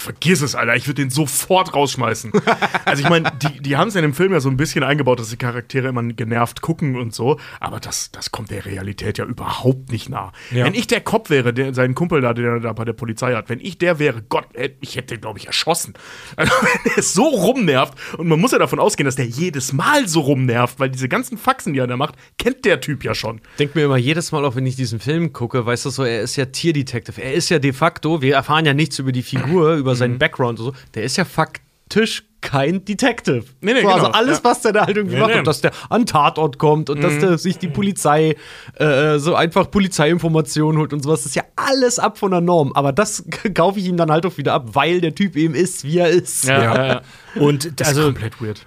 Vergiss 0.00 0.42
es, 0.42 0.54
Alter. 0.54 0.76
Ich 0.76 0.86
würde 0.86 1.02
den 1.02 1.10
sofort 1.10 1.74
rausschmeißen. 1.74 2.32
also 2.84 3.02
ich 3.02 3.08
meine, 3.08 3.32
die, 3.42 3.60
die 3.60 3.76
haben 3.76 3.88
es 3.88 3.96
in 3.96 4.02
dem 4.02 4.14
Film 4.14 4.32
ja 4.32 4.40
so 4.40 4.48
ein 4.48 4.56
bisschen 4.56 4.84
eingebaut, 4.84 5.18
dass 5.18 5.30
die 5.30 5.36
Charaktere 5.36 5.88
immer 5.88 6.02
genervt 6.02 6.60
gucken 6.60 6.96
und 6.96 7.14
so. 7.14 7.38
Aber 7.60 7.80
das, 7.80 8.10
das 8.12 8.30
kommt 8.30 8.50
der 8.50 8.64
Realität 8.64 9.18
ja 9.18 9.24
überhaupt 9.24 9.90
nicht 9.90 10.08
nah. 10.08 10.32
Ja. 10.50 10.64
Wenn 10.64 10.74
ich 10.74 10.86
der 10.86 11.00
Cop 11.00 11.30
wäre, 11.30 11.52
der 11.52 11.74
seinen 11.74 11.94
Kumpel 11.94 12.20
da, 12.20 12.32
den 12.34 12.44
er 12.44 12.60
da 12.60 12.72
bei 12.72 12.84
der 12.84 12.92
Polizei 12.92 13.34
hat, 13.34 13.48
wenn 13.48 13.60
ich 13.60 13.78
der 13.78 13.98
wäre, 13.98 14.22
Gott, 14.28 14.46
äh, 14.54 14.70
ich 14.80 14.96
hätte 14.96 15.14
den, 15.14 15.20
glaube 15.20 15.38
ich, 15.38 15.46
erschossen. 15.46 15.94
Also 16.36 16.52
wenn 16.62 16.92
der 16.94 17.02
so 17.02 17.24
rumnervt, 17.24 17.94
und 18.16 18.28
man 18.28 18.40
muss 18.40 18.52
ja 18.52 18.58
davon 18.58 18.78
ausgehen, 18.78 19.04
dass 19.04 19.16
der 19.16 19.26
jedes 19.26 19.72
Mal 19.72 20.08
so 20.08 20.20
rumnervt, 20.20 20.78
weil 20.80 20.90
diese 20.90 21.08
ganzen 21.08 21.38
Faxen, 21.38 21.72
die 21.72 21.80
er 21.80 21.86
da 21.86 21.96
macht, 21.96 22.14
kennt 22.38 22.64
der 22.64 22.80
Typ 22.80 23.04
ja 23.04 23.14
schon. 23.14 23.40
Denk 23.58 23.74
mir 23.74 23.84
immer 23.84 23.96
jedes 23.96 24.32
Mal, 24.32 24.44
auch 24.44 24.56
wenn 24.56 24.66
ich 24.66 24.76
diesen 24.76 25.00
Film 25.00 25.32
gucke, 25.32 25.66
weißt 25.66 25.84
du 25.86 25.90
so, 25.90 26.04
er 26.04 26.22
ist 26.22 26.36
ja 26.36 26.46
Tierdetective. 26.46 27.20
Er 27.20 27.34
ist 27.34 27.48
ja 27.48 27.58
de 27.58 27.72
facto, 27.72 28.22
wir 28.22 28.34
erfahren 28.34 28.64
ja 28.64 28.74
nichts 28.74 28.98
über 28.98 29.12
die 29.12 29.22
Figur, 29.22 29.74
über 29.76 29.87
seinen 29.96 30.18
Background 30.18 30.58
und 30.60 30.66
so. 30.66 30.72
Der 30.94 31.02
ist 31.04 31.16
ja 31.16 31.24
faktisch 31.24 32.24
kein 32.40 32.84
Detective. 32.84 33.44
Nee, 33.60 33.72
nee, 33.74 33.82
so, 33.82 33.88
also 33.88 34.06
genau, 34.06 34.16
alles, 34.16 34.38
ja. 34.38 34.44
was 34.44 34.60
der 34.60 34.72
da 34.72 34.86
halt 34.86 34.96
irgendwie 34.96 35.16
Nee, 35.16 35.20
macht 35.22 35.32
nee. 35.32 35.38
und 35.40 35.46
dass 35.46 35.60
der 35.60 35.72
an 35.90 36.06
Tatort 36.06 36.58
kommt 36.58 36.88
und 36.88 37.02
dass 37.02 37.18
der 37.18 37.36
sich 37.36 37.58
die 37.58 37.66
Polizei 37.66 38.36
äh, 38.74 39.18
so 39.18 39.34
einfach 39.34 39.68
Polizeiinformationen 39.70 40.78
holt 40.80 40.92
und 40.92 41.02
sowas, 41.02 41.20
das 41.24 41.30
ist 41.30 41.34
ja 41.34 41.42
alles 41.56 41.98
ab 41.98 42.16
von 42.16 42.30
der 42.30 42.40
Norm. 42.40 42.72
Aber 42.74 42.92
das 42.92 43.24
kaufe 43.54 43.80
ich 43.80 43.86
ihm 43.86 43.96
dann 43.96 44.12
halt 44.12 44.24
auch 44.24 44.36
wieder 44.38 44.54
ab, 44.54 44.68
weil 44.74 45.00
der 45.00 45.16
Typ 45.16 45.34
eben 45.34 45.54
ist, 45.54 45.82
wie 45.84 45.98
er 45.98 46.10
ist. 46.10 46.44
ja. 46.44 47.02
Und 47.34 47.80
Das 47.80 47.88
also 47.88 48.02
ist 48.02 48.06
komplett 48.06 48.40
weird. 48.40 48.66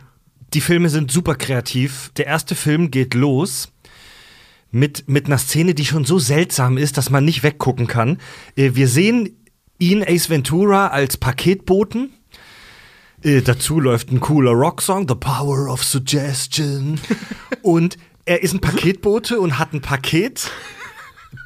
die 0.53 0.61
Filme 0.61 0.89
sind 0.89 1.09
super 1.09 1.35
kreativ. 1.35 2.11
Der 2.17 2.27
erste 2.27 2.55
Film 2.55 2.91
geht 2.91 3.13
los 3.13 3.71
mit, 4.69 5.07
mit 5.07 5.27
einer 5.27 5.37
Szene, 5.37 5.73
die 5.73 5.85
schon 5.85 6.03
so 6.05 6.19
seltsam 6.19 6.77
ist, 6.77 6.97
dass 6.97 7.09
man 7.09 7.23
nicht 7.23 7.43
weggucken 7.43 7.87
kann. 7.87 8.17
Äh, 8.57 8.71
wir 8.73 8.87
sehen 8.89 9.37
ihn, 9.81 10.03
Ace 10.03 10.29
Ventura, 10.29 10.87
als 10.87 11.17
Paketboten. 11.17 12.13
Äh, 13.23 13.41
dazu 13.41 13.79
läuft 13.79 14.11
ein 14.11 14.19
cooler 14.19 14.51
Rocksong, 14.51 15.07
The 15.07 15.15
Power 15.15 15.71
of 15.71 15.83
Suggestion. 15.83 16.99
und 17.63 17.97
er 18.25 18.43
ist 18.43 18.53
ein 18.53 18.61
Paketbote 18.61 19.39
und 19.39 19.57
hat 19.57 19.73
ein 19.73 19.81
Paket, 19.81 20.51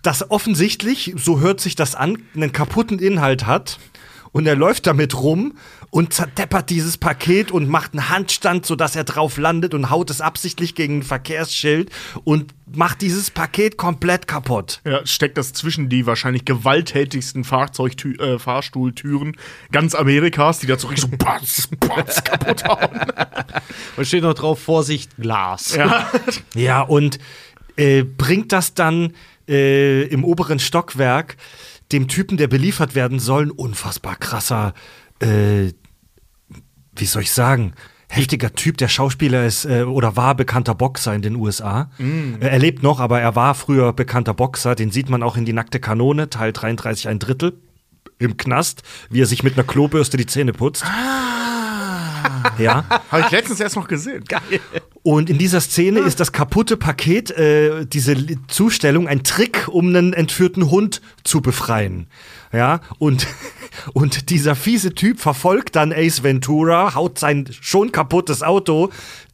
das 0.04 0.30
offensichtlich, 0.30 1.14
so 1.18 1.40
hört 1.40 1.62
sich 1.62 1.76
das 1.76 1.96
an, 1.96 2.18
einen 2.36 2.52
kaputten 2.52 3.00
Inhalt 3.00 3.48
hat. 3.48 3.80
Und 4.36 4.48
er 4.48 4.58
läuft 4.58 4.86
damit 4.86 5.16
rum 5.16 5.54
und 5.92 6.12
zerdeppert 6.12 6.70
dieses 6.70 6.98
Paket 6.98 7.52
und 7.52 7.70
macht 7.70 7.94
einen 7.94 8.10
Handstand, 8.10 8.66
sodass 8.66 8.94
er 8.98 9.06
drauf 9.06 9.38
landet 9.38 9.74
und 9.74 9.90
haut 9.90 10.10
es 10.10 10.20
absichtlich 10.20 10.76
gegen 10.76 10.98
ein 10.98 11.04
Verkehrsschild 11.04 11.90
und 12.26 12.54
macht 12.70 13.00
dieses 13.02 13.32
Paket 13.32 13.78
komplett 13.78 14.28
kaputt. 14.28 14.82
Ja, 14.84 15.06
steckt 15.06 15.38
das 15.38 15.54
zwischen 15.54 15.88
die 15.88 16.06
wahrscheinlich 16.06 16.44
gewalttätigsten 16.44 17.46
Fahrzeugtü 17.46 18.16
äh, 18.16 18.38
Fahrstuhltüren 18.38 19.38
ganz 19.72 19.96
Amerikas, 19.96 20.60
die 20.60 20.68
da 20.68 20.78
so 20.78 20.90
richtig 20.90 21.12
so 21.12 21.18
batz, 21.18 21.70
batz 21.80 22.22
kaputt 22.22 22.66
hauen. 22.66 22.90
Und 23.96 24.06
steht 24.06 24.24
noch 24.24 24.34
drauf, 24.34 24.60
Vorsicht, 24.60 25.16
Glas. 25.16 25.74
Ja. 25.76 26.12
Ja, 26.56 26.82
und 26.82 27.20
äh, 27.78 28.04
bringt 28.04 28.52
das 28.52 28.74
dann 28.74 29.14
äh, 29.48 30.04
im 30.08 30.26
oberen 30.26 30.60
Stockwerk 30.60 31.38
dem 31.92 32.08
Typen, 32.08 32.38
der 32.38 32.48
beliefert 32.48 32.96
werden 32.96 33.20
soll, 33.20 33.48
ein 33.48 33.52
unfassbar 33.52 34.16
krasser, 34.16 34.74
äh, 35.20 35.72
wie 36.98 37.06
soll 37.06 37.22
ich 37.24 37.32
sagen, 37.32 37.74
heftiger 38.08 38.54
Typ. 38.54 38.78
Der 38.78 38.88
Schauspieler 38.88 39.46
ist 39.46 39.66
äh, 39.66 39.84
oder 39.84 40.16
war 40.16 40.36
bekannter 40.36 40.76
Boxer 40.76 41.14
in 41.14 41.22
den 41.22 41.36
USA. 41.36 41.90
Äh, 42.00 42.48
Er 42.48 42.60
lebt 42.60 42.84
noch, 42.84 43.00
aber 43.00 43.20
er 43.22 43.36
war 43.36 43.54
früher 43.56 43.94
bekannter 43.94 44.34
Boxer. 44.34 44.76
Den 44.76 44.92
sieht 44.92 45.10
man 45.10 45.24
auch 45.24 45.38
in 45.38 45.46
die 45.46 45.54
nackte 45.54 45.80
Kanone, 45.80 46.30
Teil 46.30 46.54
33, 46.54 47.08
ein 47.08 47.20
Drittel. 47.20 47.60
Im 48.18 48.38
Knast, 48.38 48.84
wie 49.10 49.22
er 49.22 49.26
sich 49.26 49.44
mit 49.44 49.56
einer 49.58 49.66
Klobürste 49.68 50.16
die 50.16 50.26
Zähne 50.26 50.54
putzt. 50.54 50.86
Ja. 52.58 52.86
Habe 53.12 53.24
ich 53.26 53.32
letztens 53.32 53.60
erst 53.60 53.76
noch 53.76 53.88
gesehen. 53.88 54.24
Geil. 54.26 54.60
Und 55.04 55.30
in 55.30 55.38
dieser 55.38 55.62
Szene 55.62 56.00
ist 56.00 56.20
das 56.20 56.32
kaputte 56.32 56.78
Paket, 56.78 57.32
äh, 57.32 57.86
diese 57.86 58.16
Zustellung, 58.48 59.08
ein 59.08 59.24
Trick, 59.24 59.68
um 59.68 59.90
einen 59.90 60.14
entführten 60.14 60.72
Hund 60.72 61.02
zu 61.24 61.42
befreien. 61.42 62.08
Ja, 62.52 62.80
und, 62.98 63.28
und 63.94 64.30
dieser 64.30 64.56
fiese 64.56 64.96
Typ 64.96 65.20
verfolgt 65.20 65.76
dann 65.76 65.92
Ace 65.92 66.24
Ventura, 66.24 66.96
haut 66.96 67.20
sein 67.20 67.48
schon 67.62 67.92
kaputtes 67.92 68.42
Auto 68.42 68.90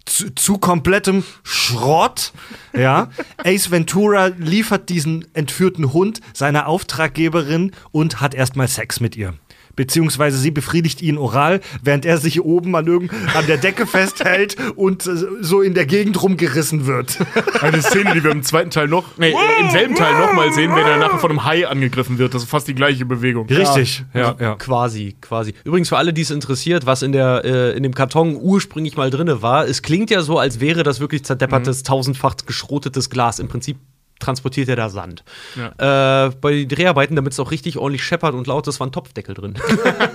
zu, 0.06 0.34
zu 0.34 0.58
komplettem 0.58 1.24
Schrott. 1.44 2.34
Ja, 2.74 3.10
Ace 3.38 3.72
Ventura 3.72 4.28
liefert 4.28 4.90
diesen 4.90 5.26
entführten 5.34 5.94
Hund 5.94 6.22
seiner 6.34 6.68
Auftraggeberin 6.68 7.72
und 7.92 8.22
hat 8.22 8.34
erstmal 8.34 8.68
Sex 8.68 9.00
mit 9.00 9.16
ihr. 9.16 9.36
Beziehungsweise 9.82 10.38
sie 10.38 10.52
befriedigt 10.52 11.02
ihn 11.02 11.18
oral, 11.18 11.60
während 11.82 12.06
er 12.06 12.20
sich 12.20 12.40
oben 12.42 12.76
an, 12.76 12.86
irgend, 12.86 13.12
an 13.34 13.48
der 13.48 13.58
Decke 13.58 13.88
festhält 13.88 14.56
und 14.76 15.08
äh, 15.08 15.16
so 15.42 15.64
in 15.64 15.74
der 15.74 15.88
Gegend 15.88 16.22
rumgerissen 16.22 16.86
wird. 16.86 17.18
Eine 17.62 17.82
Szene, 17.82 18.14
die 18.14 18.24
wir 18.24 18.30
im 18.30 18.44
zweiten 18.44 18.70
Teil 18.70 18.88
noch, 18.88 19.18
nee, 19.18 19.34
im 19.60 19.72
selben 19.72 19.96
Teil 19.96 20.14
noch 20.20 20.34
mal 20.34 20.54
sehen, 20.54 20.70
wenn 20.76 20.86
er 20.86 20.98
nachher 20.98 21.18
von 21.18 21.32
einem 21.32 21.46
Hai 21.46 21.68
angegriffen 21.68 22.20
wird. 22.20 22.36
Das 22.36 22.44
ist 22.44 22.50
fast 22.52 22.68
die 22.68 22.76
gleiche 22.76 23.08
Bewegung. 23.08 23.48
Richtig, 23.48 24.06
ja, 24.14 24.36
ja. 24.40 24.54
Quasi, 24.54 25.16
quasi. 25.20 25.56
Übrigens 25.64 25.90
für 25.90 25.98
alle, 25.98 26.14
die 26.14 26.22
es 26.22 26.30
interessiert, 26.30 26.86
was 26.86 27.02
in, 27.02 27.12
der, 27.12 27.42
äh, 27.44 27.76
in 27.76 27.82
dem 27.82 27.96
Karton 27.96 28.38
ursprünglich 28.40 28.98
mal 28.98 29.10
drinne 29.10 29.42
war, 29.42 29.68
es 29.68 29.82
klingt 29.82 30.12
ja 30.12 30.22
so, 30.22 30.38
als 30.38 30.60
wäre 30.60 30.84
das 30.84 31.00
wirklich 31.00 31.26
zerdeppertes, 31.26 31.82
tausendfach 31.82 32.36
geschrotetes 32.46 33.10
Glas. 33.10 33.40
Im 33.40 33.48
Prinzip 33.48 33.78
transportiert 34.22 34.70
er 34.70 34.76
da 34.78 34.90
Sand. 34.90 35.24
Äh, 35.58 36.30
bei 36.40 36.52
den 36.52 36.70
Dreharbeiten, 36.70 37.16
damit 37.16 37.34
es 37.34 37.40
auch 37.40 37.52
richtig 37.52 37.78
ordentlich 37.78 38.04
scheppert 38.04 38.34
und 38.34 38.48
laut 38.48 38.68
ist, 38.68 38.80
war 38.80 38.88
ein 38.88 38.92
Topfdeckel 38.94 39.36
drin. 39.36 39.56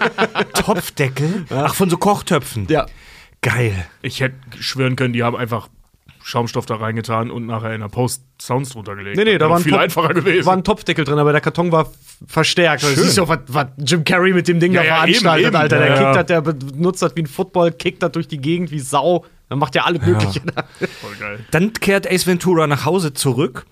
Topfdeckel? 0.55 1.45
Ach, 1.51 1.75
von 1.75 1.90
so 1.90 1.97
Kochtöpfen. 1.97 2.66
ja. 2.69 2.87
Geil. 3.42 3.87
Ich 4.03 4.21
hätte 4.21 4.35
schwören 4.59 4.97
können, 4.97 5.12
die 5.12 5.23
haben 5.23 5.37
einfach 5.37 5.69
Schaumstoff 6.25 6.66
da 6.66 6.77
reingetan 6.77 7.31
und 7.31 7.47
nachher 7.47 7.73
in 7.75 7.81
der 7.83 7.88
Post 7.88 8.23
Sounds 8.42 8.71
drunter 8.71 8.97
gelegt. 8.97 9.16
Nee, 9.16 9.25
nee, 9.25 9.38
da 9.38 9.49
war 9.49 9.59
ein, 9.59 9.62
viel 9.62 9.71
Top- 9.73 9.81
einfacher 9.83 10.14
gewesen. 10.14 10.47
war 10.47 10.57
ein 10.57 10.64
Topfdeckel 10.64 11.05
drin, 11.05 11.19
aber 11.19 11.31
der 11.31 11.40
Karton 11.40 11.71
war 11.71 11.92
verstärkt. 12.27 12.83
Schön. 12.83 12.97
siehst 12.97 13.19
du 13.19 13.29
was, 13.29 13.38
was 13.47 13.66
Jim 13.77 14.03
Carrey 14.03 14.33
mit 14.33 14.49
dem 14.49 14.59
Ding 14.59 14.73
Ja, 14.73 14.81
da 14.83 14.87
ja, 14.88 14.95
veranstaltet, 14.97 15.47
eben, 15.47 15.55
eben. 15.55 15.57
Alter. 15.62 15.79
Der 15.79 15.87
Ja, 15.88 15.92
kickt 15.95 16.07
ja. 16.07 16.14
das, 16.14 16.27
der 16.27 16.40
benutzt 16.40 17.03
das 17.03 17.14
wie 17.14 17.21
ein 17.23 17.27
Football, 17.27 17.71
kickt 17.73 18.03
das 18.03 18.11
durch 18.12 18.27
die 18.27 18.38
Gegend 18.38 18.71
wie 18.73 18.81
Sau. 18.81 19.25
Dann 19.49 19.61
macht 19.61 19.77
er 19.77 19.87
alles 19.87 20.03
Mögliche. 20.05 20.40
Voll 20.40 21.14
geil. 21.21 21.38
Dann 21.53 21.73
kehrt 21.75 22.11
Ace 22.11 22.27
Ventura 22.27 22.66
nach 22.66 22.85
Hause 22.85 23.12
zurück. 23.12 23.66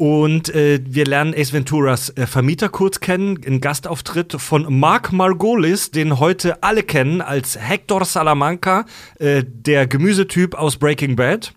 Und 0.00 0.48
äh, 0.54 0.80
wir 0.82 1.04
lernen 1.04 1.34
Ace 1.36 1.52
Venturas 1.52 2.08
äh, 2.16 2.26
Vermieter 2.26 2.70
kurz 2.70 3.00
kennen. 3.00 3.38
Ein 3.46 3.60
Gastauftritt 3.60 4.32
von 4.40 4.78
Mark 4.78 5.12
Margolis, 5.12 5.90
den 5.90 6.18
heute 6.18 6.62
alle 6.62 6.82
kennen 6.82 7.20
als 7.20 7.58
Hector 7.60 8.06
Salamanca, 8.06 8.86
äh, 9.18 9.44
der 9.46 9.86
Gemüsetyp 9.86 10.54
aus 10.54 10.78
Breaking 10.78 11.16
Bad. 11.16 11.52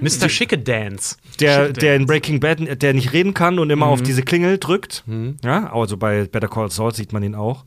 Mr. 0.00 0.30
Schicke 0.30 0.56
Dance. 0.56 1.16
Der, 1.40 1.70
der 1.70 1.96
in 1.96 2.06
Breaking 2.06 2.40
Bad, 2.40 2.80
der 2.80 2.94
nicht 2.94 3.12
reden 3.12 3.34
kann 3.34 3.58
und 3.58 3.68
immer 3.68 3.88
auf 3.88 4.00
diese 4.00 4.22
Klingel 4.22 4.56
drückt. 4.56 5.04
Ja, 5.44 5.70
also 5.70 5.98
bei 5.98 6.24
Better 6.24 6.48
Call 6.48 6.70
Saul 6.70 6.94
sieht 6.94 7.12
man 7.12 7.22
ihn 7.22 7.34
auch. 7.34 7.66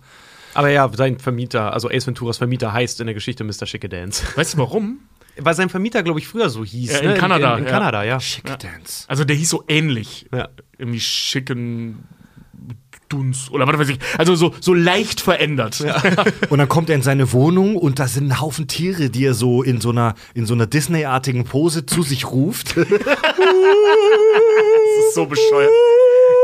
Aber 0.56 0.70
ja, 0.70 0.90
sein 0.92 1.20
Vermieter, 1.20 1.74
also 1.74 1.92
Ace 1.92 2.08
Venturas 2.08 2.40
Vermieter 2.40 2.74
heißt 2.74 3.02
in 3.02 3.06
der 3.06 3.14
Geschichte 3.14 3.44
Mr. 3.44 3.68
Schicke 3.68 3.88
Dance. 3.88 4.24
Weißt 4.36 4.56
du 4.56 4.58
warum? 4.58 4.98
Weil 5.44 5.56
sein 5.56 5.70
Vermieter, 5.70 6.04
glaube 6.04 6.20
ich, 6.20 6.28
früher 6.28 6.50
so 6.50 6.64
hieß. 6.64 6.92
Ja, 6.92 7.00
in 7.00 7.10
ne? 7.10 7.14
Kanada, 7.16 7.54
In, 7.54 7.60
in 7.60 7.66
ja. 7.66 7.72
Kanada, 7.72 8.04
ja. 8.04 8.20
Schicke 8.20 8.58
Dance. 8.58 9.06
Also 9.08 9.24
der 9.24 9.36
hieß 9.36 9.50
so 9.50 9.64
ähnlich. 9.68 10.28
Ja. 10.34 10.50
Irgendwie 10.78 11.00
schicken 11.00 12.04
Duns 13.12 13.50
oder 13.52 13.68
was 13.68 13.78
weiß 13.78 13.90
ich. 13.90 14.00
Also 14.18 14.36
so, 14.36 14.54
so 14.60 14.74
leicht 14.74 15.22
verändert. 15.22 15.84
Und 16.50 16.58
dann 16.60 16.68
kommt 16.68 16.90
er 16.90 16.96
in 16.96 17.02
seine 17.02 17.34
Wohnung 17.34 17.76
und 17.76 18.00
da 18.00 18.08
sind 18.08 18.28
ein 18.28 18.40
Haufen 18.40 18.68
Tiere, 18.68 19.10
die 19.10 19.26
er 19.26 19.34
so 19.34 19.64
in 19.64 19.82
so 19.82 19.90
einer, 19.90 20.16
in 20.34 20.46
so 20.46 20.54
einer 20.54 20.68
Disney-artigen 20.68 21.44
Pose 21.44 21.86
zu 21.86 22.04
sich 22.04 22.32
ruft. 22.32 22.76
Das 24.92 25.08
ist 25.08 25.16
so 25.16 25.26
bescheuert. 25.26 25.72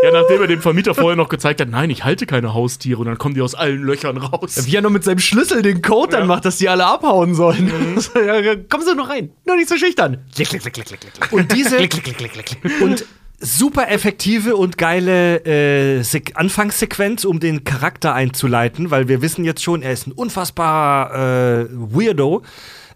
Ja, 0.03 0.11
nachdem 0.11 0.41
er 0.41 0.47
dem 0.47 0.61
Vermieter 0.61 0.93
vorher 0.93 1.15
noch 1.15 1.29
gezeigt 1.29 1.59
hat, 1.59 1.69
nein, 1.69 1.89
ich 1.89 2.03
halte 2.03 2.25
keine 2.25 2.53
Haustiere 2.53 2.99
und 2.99 3.07
dann 3.07 3.17
kommen 3.17 3.33
die 3.33 3.41
aus 3.41 3.55
allen 3.55 3.81
Löchern 3.81 4.17
raus. 4.17 4.67
Wie 4.67 4.75
er 4.75 4.81
noch 4.81 4.91
mit 4.91 5.03
seinem 5.03 5.19
Schlüssel 5.19 5.61
den 5.61 5.81
Code 5.81 6.17
dann 6.17 6.27
macht, 6.27 6.45
dass 6.45 6.57
die 6.57 6.69
alle 6.69 6.85
abhauen 6.85 7.33
sollen. 7.33 7.67
ja, 8.15 8.55
kommen 8.55 8.85
Sie 8.85 8.95
noch 8.95 9.09
rein. 9.09 9.31
Nur 9.45 9.55
nicht 9.55 9.69
so 9.69 9.77
schüchtern. 9.77 10.23
Klick, 10.35 10.49
klick, 10.49 10.61
klick, 10.61 10.73
klick, 10.73 10.87
klick, 10.87 10.99
klick. 10.99 11.33
Und 11.33 11.51
diese 11.51 11.77
Klick, 11.77 11.91
klick, 11.91 12.17
klick, 12.17 12.31
klick, 12.31 12.45
klick. 12.61 12.81
und 12.81 13.05
super 13.39 13.89
effektive 13.89 14.55
und 14.55 14.77
geile 14.77 15.37
äh, 15.45 16.03
Anfangssequenz, 16.33 17.23
um 17.25 17.39
den 17.39 17.63
Charakter 17.63 18.13
einzuleiten, 18.13 18.91
weil 18.91 19.07
wir 19.07 19.21
wissen 19.21 19.45
jetzt 19.45 19.63
schon, 19.63 19.81
er 19.81 19.93
ist 19.93 20.07
ein 20.07 20.11
unfassbar 20.11 21.13
äh, 21.13 21.65
Weirdo. 21.71 22.43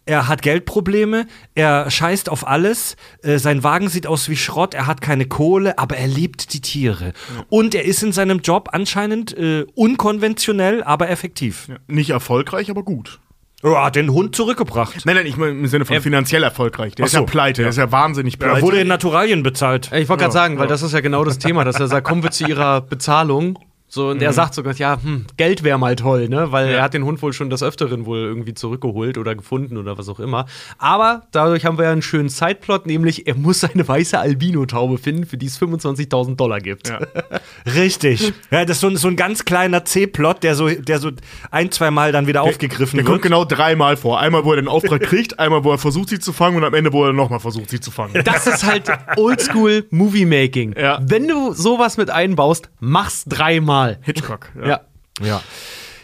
Er 0.06 0.28
hat 0.28 0.42
Geldprobleme, 0.42 1.28
er 1.54 1.92
scheißt 1.92 2.28
auf 2.30 2.48
alles, 2.48 2.96
äh, 3.22 3.38
sein 3.38 3.64
Wagen 3.64 3.88
sieht 3.88 4.08
aus 4.08 4.30
wie 4.30 4.36
Schrott, 4.36 4.74
er 4.74 4.88
hat 4.88 5.00
keine 5.00 5.26
Kohle, 5.26 5.78
aber 5.78 5.96
er 5.96 6.08
liebt 6.08 6.54
die 6.54 6.62
Tiere. 6.62 7.14
Und 7.50 7.76
er 7.76 7.86
ist 7.86 8.02
in 8.02 8.12
seinem 8.12 8.40
Job 8.40 8.70
anscheinend 8.72 9.38
äh, 9.38 9.66
unkonventionell, 9.76 10.84
aber 10.84 11.10
effektiv. 11.10 11.68
Ja, 11.68 11.76
nicht 11.88 12.10
erfolgreich, 12.10 12.72
aber 12.72 12.84
gut. 12.84 13.20
Oh, 13.64 13.78
hat 13.78 13.96
den 13.96 14.12
Hund 14.12 14.36
zurückgebracht. 14.36 15.06
Nein, 15.06 15.18
nein, 15.18 15.26
ich 15.28 15.38
meine 15.38 15.52
im 15.52 15.68
Sinne 15.68 15.86
von 15.86 16.02
finanziell 16.02 16.42
erfolgreich. 16.42 16.96
Der 16.96 17.04
Ach 17.04 17.08
ist 17.08 17.14
ja 17.14 17.20
so. 17.20 17.26
pleite, 17.28 17.62
der 17.62 17.70
ist 17.70 17.78
ja 17.78 17.92
wahnsinnig 17.92 18.40
pleite. 18.40 18.58
Er 18.58 18.62
wurde 18.64 18.82
in 18.82 18.88
Naturalien 18.88 19.44
bezahlt. 19.44 19.92
Ich 19.94 20.10
wollte 20.10 20.22
gerade 20.22 20.34
sagen, 20.34 20.58
weil 20.58 20.68
das 20.68 20.82
ist 20.82 20.94
ja 20.94 21.02
genau 21.02 21.24
das 21.24 21.38
Thema, 21.38 21.64
dass 21.64 21.80
er 21.80 21.88
sagt, 21.88 22.08
kommen 22.08 22.24
wir 22.24 22.32
zu 22.32 22.48
ihrer 22.48 22.82
Bezahlung. 22.90 23.60
So, 23.94 24.08
und 24.12 24.22
er 24.22 24.32
sagt 24.32 24.54
sogar, 24.54 24.74
ja, 24.76 24.98
hm, 25.04 25.26
Geld 25.36 25.64
wäre 25.64 25.78
mal 25.78 25.98
toll, 25.98 26.30
ne? 26.30 26.54
Weil 26.54 26.70
er 26.70 26.82
hat 26.82 26.94
den 26.94 27.04
Hund 27.04 27.22
wohl 27.22 27.34
schon 27.34 27.50
des 27.50 27.62
Öfteren 27.62 28.06
wohl 28.06 28.20
irgendwie 28.20 28.54
zurückgeholt 28.54 29.18
oder 29.18 29.36
gefunden 29.36 29.76
oder 29.76 29.98
was 29.98 30.08
auch 30.08 30.22
immer. 30.22 30.46
Aber 30.78 31.24
dadurch 31.34 31.66
haben 31.66 31.78
wir 31.78 31.84
ja 31.84 31.92
einen 31.92 32.02
schönen 32.02 32.30
Sideplot, 32.30 32.86
nämlich 32.86 33.28
er 33.28 33.36
muss 33.36 33.60
seine 33.60 33.86
weiße 33.86 34.18
Albino-Taube 34.18 34.98
finden, 34.98 35.26
für 35.26 35.36
die 35.36 35.48
es 35.48 35.62
25.000 35.62 36.38
Dollar 36.38 36.62
gibt. 36.62 36.88
Ja. 36.88 37.00
Richtig. 37.76 38.32
Ja, 38.50 38.64
das 38.64 38.78
ist 38.78 38.82
so, 38.82 38.88
ein- 38.88 38.96
so 38.96 39.10
ein 39.10 39.18
ganz 39.18 39.44
kleiner 39.44 39.84
C-Plot, 39.84 40.42
der 40.44 40.56
so, 40.56 40.70
der 40.70 41.00
so 41.00 41.12
ein, 41.52 41.70
zwei 41.72 41.92
Mal 41.92 42.14
dann 42.14 42.28
wieder 42.28 42.44
aufgegriffen 42.44 42.96
Der 42.96 43.06
wird. 43.06 43.12
kommt 43.12 43.22
genau 43.24 43.44
dreimal 43.44 43.98
vor. 43.98 44.22
Einmal, 44.22 44.46
wo 44.46 44.52
er 44.54 44.62
den 44.62 44.70
Auftrag 44.70 45.02
kriegt, 45.04 45.38
einmal, 45.38 45.66
wo 45.66 45.72
er 45.72 45.78
versucht, 45.78 46.08
sie 46.08 46.20
zu 46.20 46.32
fangen 46.32 46.56
und 46.56 46.64
am 46.64 46.74
Ende, 46.74 46.94
wo 46.94 47.06
er 47.06 47.12
nochmal 47.12 47.42
versucht, 47.42 47.70
sie 47.70 47.82
zu 47.82 47.92
fangen. 47.92 48.24
Das 48.24 48.48
ist 48.48 48.64
halt 48.66 48.88
Oldschool 49.18 49.86
Movie-Making. 49.92 50.76
Ja. 50.80 51.00
Wenn 51.04 51.28
du 51.28 51.52
sowas 51.52 51.98
mit 51.98 52.10
einbaust, 52.10 52.70
mach's 52.80 53.26
dreimal. 53.26 53.81
Hitchcock. 54.02 54.52
Ja. 54.64 54.82
Ja. 55.22 55.42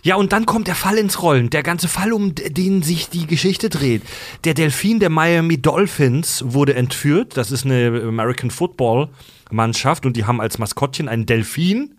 Ja, 0.03 0.15
und 0.15 0.31
dann 0.31 0.45
kommt 0.45 0.67
der 0.67 0.75
Fall 0.75 0.97
ins 0.97 1.21
Rollen. 1.21 1.49
Der 1.49 1.63
ganze 1.63 1.87
Fall, 1.89 2.13
um 2.13 2.33
den 2.33 2.81
sich 2.81 3.09
die 3.09 3.27
Geschichte 3.27 3.69
dreht. 3.69 4.03
Der 4.45 4.53
Delfin 4.53 4.99
der 4.99 5.09
Miami 5.09 5.61
Dolphins 5.61 6.43
wurde 6.47 6.75
entführt. 6.75 7.35
Das 7.35 7.51
ist 7.51 7.65
eine 7.65 8.03
American 8.07 8.49
Football 8.49 9.09
Mannschaft 9.51 10.05
und 10.05 10.15
die 10.15 10.25
haben 10.25 10.39
als 10.39 10.59
Maskottchen 10.59 11.09
einen 11.09 11.25
Delfin. 11.25 11.95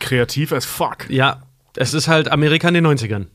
Kreativ 0.00 0.52
as 0.52 0.64
fuck. 0.64 1.08
Ja, 1.10 1.42
es 1.76 1.94
ist 1.94 2.08
halt 2.08 2.30
Amerika 2.30 2.68
in 2.68 2.74
den 2.74 2.86
90ern. 2.86 3.26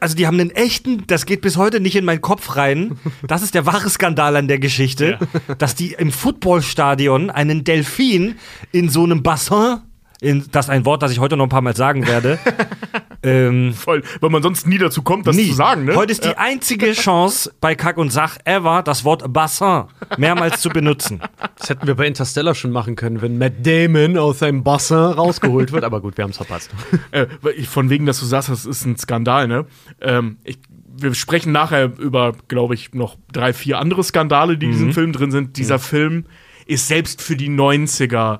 Also 0.00 0.16
die 0.16 0.26
haben 0.26 0.40
einen 0.40 0.50
echten, 0.50 1.06
das 1.06 1.26
geht 1.26 1.42
bis 1.42 1.58
heute 1.58 1.80
nicht 1.80 1.96
in 1.96 2.06
meinen 2.06 2.22
Kopf 2.22 2.56
rein. 2.56 2.98
Das 3.26 3.42
ist 3.42 3.54
der 3.54 3.66
wahre 3.66 3.90
Skandal 3.90 4.36
an 4.36 4.48
der 4.48 4.58
Geschichte, 4.58 5.18
dass 5.58 5.74
die 5.74 5.92
im 5.92 6.10
Footballstadion 6.10 7.28
einen 7.30 7.62
Delfin 7.62 8.36
in 8.72 8.88
so 8.88 9.04
einem 9.04 9.22
Bassin, 9.22 9.80
in, 10.22 10.44
das 10.52 10.66
ist 10.66 10.70
ein 10.70 10.84
Wort, 10.84 11.02
das 11.02 11.10
ich 11.10 11.18
heute 11.18 11.36
noch 11.36 11.46
ein 11.46 11.50
paar 11.50 11.62
Mal 11.62 11.74
sagen 11.74 12.06
werde, 12.06 12.38
ähm, 13.24 13.74
Voll, 13.74 14.02
weil 14.20 14.30
man 14.30 14.40
sonst 14.40 14.68
nie 14.68 14.78
dazu 14.78 15.02
kommt, 15.02 15.26
das 15.26 15.34
Nie. 15.34 15.48
zu 15.48 15.54
sagen, 15.54 15.84
ne? 15.84 15.96
Heute 15.96 16.12
ist 16.12 16.24
die 16.24 16.36
einzige 16.36 16.92
Chance 16.92 17.52
bei 17.60 17.74
Kack 17.74 17.98
und 17.98 18.12
Sach 18.12 18.36
ever, 18.44 18.82
das 18.84 19.04
Wort 19.04 19.32
Bassin 19.32 19.84
mehrmals 20.18 20.60
zu 20.60 20.68
benutzen. 20.68 21.20
Das 21.58 21.70
hätten 21.70 21.88
wir 21.88 21.96
bei 21.96 22.06
Interstellar 22.06 22.54
schon 22.54 22.70
machen 22.70 22.94
können, 22.94 23.20
wenn 23.20 23.36
Matt 23.36 23.66
Damon 23.66 24.16
aus 24.16 24.38
seinem 24.38 24.62
Bassin 24.62 24.96
rausgeholt 24.96 25.72
wird. 25.72 25.82
Aber 25.82 26.00
gut, 26.00 26.16
wir 26.16 26.22
haben 26.22 26.30
es 26.30 26.36
verpasst. 26.36 26.70
äh, 27.10 27.26
von 27.64 27.90
wegen, 27.90 28.06
dass 28.06 28.20
du 28.20 28.26
sagst, 28.26 28.48
das 28.48 28.64
ist 28.64 28.84
ein 28.84 28.96
Skandal, 28.96 29.48
ne? 29.48 29.66
Ähm, 30.00 30.36
ich, 30.44 30.60
wir 30.96 31.14
sprechen 31.14 31.50
nachher 31.50 31.98
über, 31.98 32.32
glaube 32.46 32.74
ich, 32.74 32.94
noch 32.94 33.16
drei, 33.32 33.52
vier 33.52 33.80
andere 33.80 34.04
Skandale, 34.04 34.56
die 34.56 34.66
in 34.66 34.72
diesem 34.72 34.92
Film 34.92 35.12
drin 35.12 35.32
sind. 35.32 35.56
Dieser 35.56 35.80
Film 35.80 36.26
ist 36.66 36.86
selbst 36.86 37.22
für 37.22 37.34
die 37.34 37.50
90er 37.50 38.38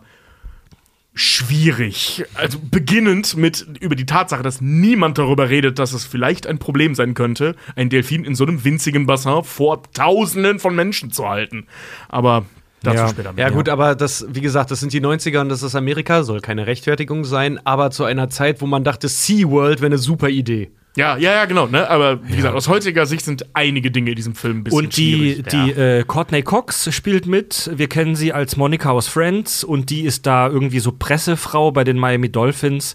schwierig. 1.15 2.25
Also 2.35 2.59
beginnend 2.59 3.37
mit 3.37 3.67
über 3.81 3.95
die 3.95 4.07
Tatsache, 4.07 4.43
dass 4.43 4.61
niemand 4.61 5.19
darüber 5.19 5.51
redet, 5.51 5.79
dass 5.79 5.93
es 5.93 6.05
vielleicht 6.05 6.47
ein 6.47 6.59
Problem 6.59 6.95
sein 6.95 7.15
könnte, 7.15 7.55
ein 7.77 7.91
Delfin 7.91 8.25
in 8.25 8.35
so 8.35 8.45
einem 8.45 8.65
winzigen 8.65 9.07
Bassin 9.07 9.45
vor 9.45 9.83
Tausenden 9.93 10.59
von 10.59 10.75
Menschen 10.75 11.11
zu 11.11 11.29
halten. 11.29 11.67
Aber 12.09 12.47
dazu 12.83 12.97
Ja. 12.97 13.09
später 13.09 13.33
mehr. 13.33 13.47
Ja, 13.49 13.53
gut, 13.53 13.69
aber 13.69 13.95
das, 13.95 14.27
wie 14.31 14.41
gesagt, 14.41 14.71
das 14.71 14.81
sind 14.81 14.93
die 14.93 15.01
90er 15.01 15.41
und 15.41 15.49
das 15.49 15.63
ist 15.63 15.75
Amerika, 15.75 16.23
soll 16.23 16.41
keine 16.41 16.67
Rechtfertigung 16.67 17.25
sein, 17.25 17.61
aber 17.65 17.91
zu 17.91 18.05
einer 18.05 18.31
Zeit, 18.31 18.61
wo 18.61 18.67
man 18.67 18.85
dachte, 18.85 19.09
SeaWorld 19.09 19.81
wäre 19.81 19.87
eine 19.87 19.99
super 19.99 20.29
Idee. 20.31 20.71
Ja, 20.95 21.17
ja, 21.17 21.33
ja, 21.33 21.45
genau. 21.47 21.67
Ne? 21.69 21.89
Aber 21.89 22.23
wie 22.29 22.37
gesagt, 22.37 22.55
aus 22.55 22.69
heutiger 22.69 23.07
Sicht 23.07 23.25
sind 23.25 23.47
einige 23.55 23.91
Dinge 23.91 24.11
in 24.11 24.17
diesem 24.17 24.35
Film 24.35 24.59
ein 24.59 24.65
bisschen 24.65 24.79
Und 24.85 24.97
die, 24.99 25.43
die 25.51 25.71
äh, 25.71 26.05
Courtney 26.07 26.43
Cox 26.43 26.95
spielt 26.95 27.25
mit. 27.27 27.71
Wir 27.75 27.89
kennen 27.89 28.15
sie 28.15 28.35
als 28.35 28.57
Monica 28.59 28.91
aus 28.91 29.09
Friends 29.09 29.65
und 29.65 29.89
die 29.89 30.03
ist 30.03 30.27
da 30.27 30.49
irgendwie 30.49 30.81
so 30.81 30.93
Pressefrau 30.93 31.73
bei 31.73 31.85
den 31.85 31.99
Miami 31.99 32.31
Dolphins. 32.31 32.95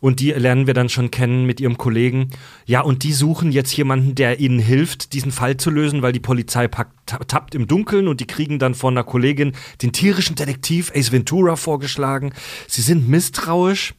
Und 0.00 0.20
die 0.20 0.30
lernen 0.30 0.66
wir 0.66 0.72
dann 0.72 0.88
schon 0.88 1.10
kennen 1.10 1.44
mit 1.44 1.60
ihrem 1.60 1.76
Kollegen. 1.76 2.30
Ja, 2.64 2.80
und 2.80 3.02
die 3.02 3.12
suchen 3.12 3.52
jetzt 3.52 3.76
jemanden, 3.76 4.14
der 4.14 4.40
ihnen 4.40 4.58
hilft, 4.58 5.12
diesen 5.12 5.30
Fall 5.32 5.58
zu 5.58 5.70
lösen, 5.70 6.00
weil 6.00 6.12
die 6.12 6.20
Polizei 6.20 6.68
packt, 6.68 6.92
ta- 7.06 7.18
tappt 7.18 7.54
im 7.54 7.66
Dunkeln 7.66 8.08
und 8.08 8.20
die 8.20 8.26
kriegen 8.26 8.58
dann 8.58 8.74
von 8.74 8.94
einer 8.94 9.04
Kollegin 9.04 9.52
den 9.82 9.92
tierischen 9.92 10.36
Detektiv 10.36 10.90
Ace 10.94 11.12
Ventura 11.12 11.56
vorgeschlagen. 11.56 12.32
Sie 12.66 12.82
sind 12.82 13.08
misstrauisch. 13.10 13.92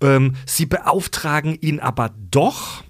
Ähm, 0.00 0.34
sie 0.46 0.66
beauftragen 0.66 1.58
ihn 1.60 1.80
aber 1.80 2.10
doch. 2.30 2.82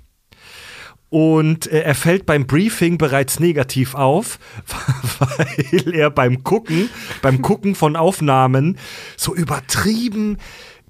Und 1.11 1.67
äh, 1.69 1.81
er 1.81 1.95
fällt 1.95 2.27
beim 2.27 2.47
Briefing 2.47 2.99
bereits 2.99 3.41
negativ 3.41 3.95
auf, 3.95 4.39
weil 5.19 5.95
er 5.95 6.11
beim 6.11 6.45
Gucken, 6.45 6.91
beim 7.23 7.41
Gucken 7.41 7.75
von 7.75 7.97
Aufnahmen 7.97 8.79
so 9.17 9.35
übertrieben, 9.35 10.37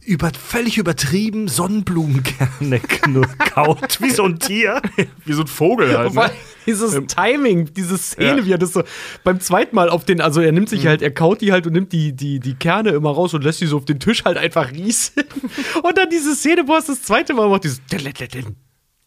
über, 0.08 0.30
völlig 0.32 0.78
übertrieben 0.78 1.48
Sonnenblumenkerne 1.48 2.80
kaut, 3.54 4.00
wie 4.00 4.10
so 4.10 4.24
ein 4.24 4.38
Tier. 4.38 4.80
wie 5.24 5.32
so 5.32 5.42
ein 5.42 5.46
Vogel 5.46 5.96
halt. 5.96 6.14
Weil 6.14 6.28
Ne? 6.28 6.34
dieses 6.66 7.00
Timing, 7.06 7.72
diese 7.72 7.96
Szene, 7.96 8.40
Ja. 8.40 8.44
wie 8.46 8.52
er 8.52 8.58
das 8.58 8.72
so 8.74 8.82
beim 9.24 9.40
zweiten 9.40 9.74
Mal 9.74 9.88
auf 9.88 10.04
den, 10.04 10.20
also 10.20 10.40
er 10.42 10.52
nimmt 10.52 10.68
sich 10.68 10.86
halt, 10.86 11.00
er 11.00 11.10
kaut 11.10 11.40
die 11.40 11.50
halt 11.52 11.66
und 11.66 11.72
nimmt 11.72 11.92
die, 11.92 12.12
die, 12.14 12.40
die 12.40 12.54
Kerne 12.54 12.90
immer 12.90 13.10
raus 13.10 13.32
und 13.32 13.42
lässt 13.42 13.60
die 13.60 13.66
so 13.66 13.78
auf 13.78 13.84
den 13.86 14.00
Tisch 14.00 14.24
halt 14.24 14.36
einfach 14.36 14.70
rieseln. 14.72 15.26
Und 15.82 15.96
dann 15.96 16.10
diese 16.10 16.34
Szene, 16.34 16.64
wo 16.66 16.72
er 16.74 16.80
es 16.80 16.86
das 16.86 17.02
zweite 17.02 17.32
Mal 17.34 17.48
macht, 17.48 17.64
dieses 17.64 17.80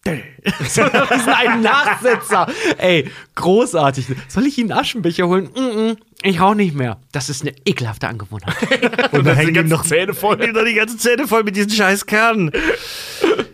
so 0.67 0.81
diesen 0.83 1.29
einen 1.29 1.61
Nachsetzer. 1.61 2.47
Ey, 2.77 3.09
großartig. 3.35 4.07
Soll 4.27 4.47
ich 4.47 4.57
Ihnen 4.57 4.71
Aschenbecher 4.71 5.27
holen? 5.27 5.49
Mm 5.53 5.59
-mm, 5.59 5.97
ich 6.23 6.39
auch 6.39 6.55
nicht 6.55 6.73
mehr. 6.75 6.97
Das 7.11 7.29
ist 7.29 7.43
eine 7.43 7.53
ekelhafte 7.65 8.07
Angewohnheit. 8.07 8.55
Und 9.11 9.25
Das 9.25 9.37
hängen 9.37 9.53
die 9.53 9.59
ihm 9.59 9.67
noch 9.67 9.83
Zähne 9.83 10.13
voll. 10.15 10.37
noch 10.37 10.65
die 10.65 10.73
ganzen 10.73 10.97
Zähne 10.97 11.27
voll 11.27 11.43
mit 11.43 11.55
diesen 11.55 11.69
scheiß 11.71 12.07
Kernen. 12.07 12.51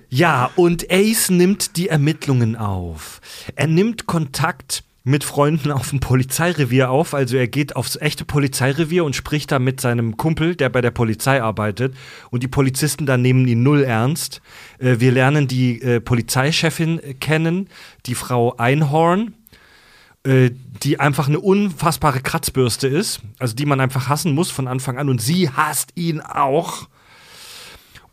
Ja, 0.10 0.52
und 0.56 0.90
Ace 0.90 1.30
nimmt 1.30 1.76
die 1.76 1.90
Ermittlungen 1.90 2.56
auf. 2.56 3.20
Er 3.56 3.68
nimmt 3.68 4.06
Kontakt 4.06 4.84
mit 5.08 5.24
Freunden 5.24 5.72
auf 5.72 5.90
dem 5.92 6.02
Polizeirevier 6.02 6.92
auf. 6.92 7.14
Also 7.14 7.38
er 7.38 7.48
geht 7.48 7.78
aufs 7.78 7.96
echte 7.96 8.26
Polizeirevier 8.26 9.06
und 9.06 9.16
spricht 9.16 9.54
da 9.54 9.58
mit 9.58 9.80
seinem 9.80 10.18
Kumpel, 10.18 10.56
der 10.56 10.68
bei 10.68 10.82
der 10.82 10.92
Polizei 10.92 11.42
arbeitet. 11.42 11.96
Und 12.30 12.44
die 12.44 12.50
Polizisten 12.50 13.06
da 13.06 13.16
nehmen 13.16 13.48
ihn 13.48 13.64
null 13.64 13.84
ernst. 13.84 14.42
Äh, 14.80 15.00
wir 15.00 15.14
lernen 15.14 15.48
die 15.48 15.82
äh, 15.82 16.02
Polizeichefin 16.02 17.00
äh, 17.02 17.14
kennen, 17.14 17.70
die 18.06 18.16
Frau 18.16 18.58
Einhorn 18.58 19.34
äh, 20.26 20.52
die 20.84 21.00
einfach 21.00 21.30
eine 21.30 21.40
unfassbare 21.40 22.20
Kratzbürste 22.20 22.88
ist, 22.88 23.22
also 23.40 23.56
die 23.56 23.66
man 23.66 23.80
einfach 23.80 24.10
hassen 24.10 24.34
muss 24.34 24.52
von 24.52 24.68
Anfang 24.68 24.98
an 24.98 25.08
und 25.10 25.22
sie 25.22 25.50
hasst 25.50 25.92
ihn 25.96 26.20
auch. 26.20 26.90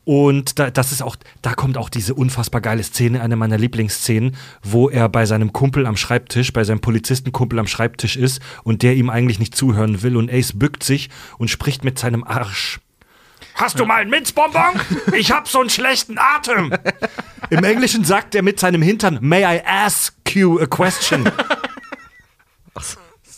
Und 0.05 0.59
da, 0.59 0.71
das 0.71 0.93
ist 0.93 1.03
auch, 1.03 1.17
da 1.41 1.55
kommt 1.55 1.79
auch 1.79 1.89
diese 1.89 2.15
unfassbar 2.15 2.61
geile 2.61 2.83
Szene, 2.83 3.23
eine 3.23 3.37
meiner 3.37 3.57
Lieblingsszenen, 3.57 4.37
wo 4.63 4.91
er 4.91 5.09
bei 5.09 5.25
seinem 5.25 5.53
Kumpel 5.53 5.87
am 5.87 5.97
Schreibtisch, 5.97 6.53
bei 6.53 6.65
seinem 6.65 6.81
Polizistenkumpel 6.81 7.59
am 7.59 7.67
Schreibtisch 7.67 8.17
ist 8.17 8.43
und 8.65 8.83
der 8.83 8.95
ihm 8.95 9.09
eigentlich 9.09 9.39
nicht 9.39 9.57
zuhören 9.57 10.03
will 10.03 10.17
und 10.17 10.31
Ace 10.31 10.53
bückt 10.55 10.85
sich 10.85 11.09
und 11.39 11.49
spricht 11.49 11.85
mit 11.85 11.99
seinem 11.99 12.23
Arsch. 12.23 12.81
Hast 13.55 13.79
du 13.79 13.87
mal 13.87 14.01
einen 14.01 14.11
Minzbonbon? 14.11 14.81
Ich 15.17 15.31
hab 15.31 15.49
so 15.49 15.61
einen 15.61 15.71
schlechten 15.71 16.19
Atem. 16.19 16.75
Im 17.51 17.63
Englischen 17.63 18.05
sagt 18.05 18.35
er 18.35 18.43
mit 18.43 18.59
seinem 18.59 18.83
Hintern, 18.83 19.19
May 19.21 19.43
I 19.43 19.61
ask 19.65 20.15
you 20.35 20.59
a 20.59 20.67
question? 20.67 21.31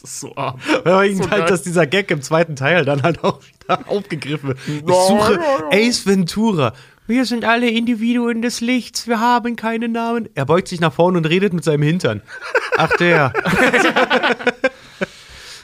Ist 0.07 0.21
so 0.21 0.35
arm. 0.37 0.59
Aber 0.85 1.05
ich 1.05 1.17
So 1.17 1.31
halt, 1.31 1.41
geil. 1.43 1.49
dass 1.49 1.63
dieser 1.63 1.87
Gag 1.87 2.11
im 2.11 2.23
zweiten 2.23 2.57
Teil 2.57 2.85
dann 2.85 3.03
halt 3.03 3.23
auch 3.25 3.41
wieder 3.43 3.81
aufgegriffen 3.89 4.51
wird. 4.51 4.59
Ich 4.67 4.85
suche 4.87 5.41
Ace 5.73 6.07
Ventura. 6.07 6.73
Wir 7.09 7.25
sind 7.25 7.45
alle 7.45 7.69
Individuen 7.71 8.43
des 8.43 8.61
Lichts, 8.61 9.07
wir 9.07 9.21
haben 9.21 9.55
keinen 9.55 9.93
Namen. 9.93 10.29
Er 10.35 10.45
beugt 10.45 10.67
sich 10.69 10.81
nach 10.81 10.93
vorne 10.93 11.19
und 11.19 11.25
redet 11.27 11.53
mit 11.53 11.63
seinem 11.63 11.83
Hintern. 11.83 12.21
Ach 12.77 12.91
der. 12.97 13.33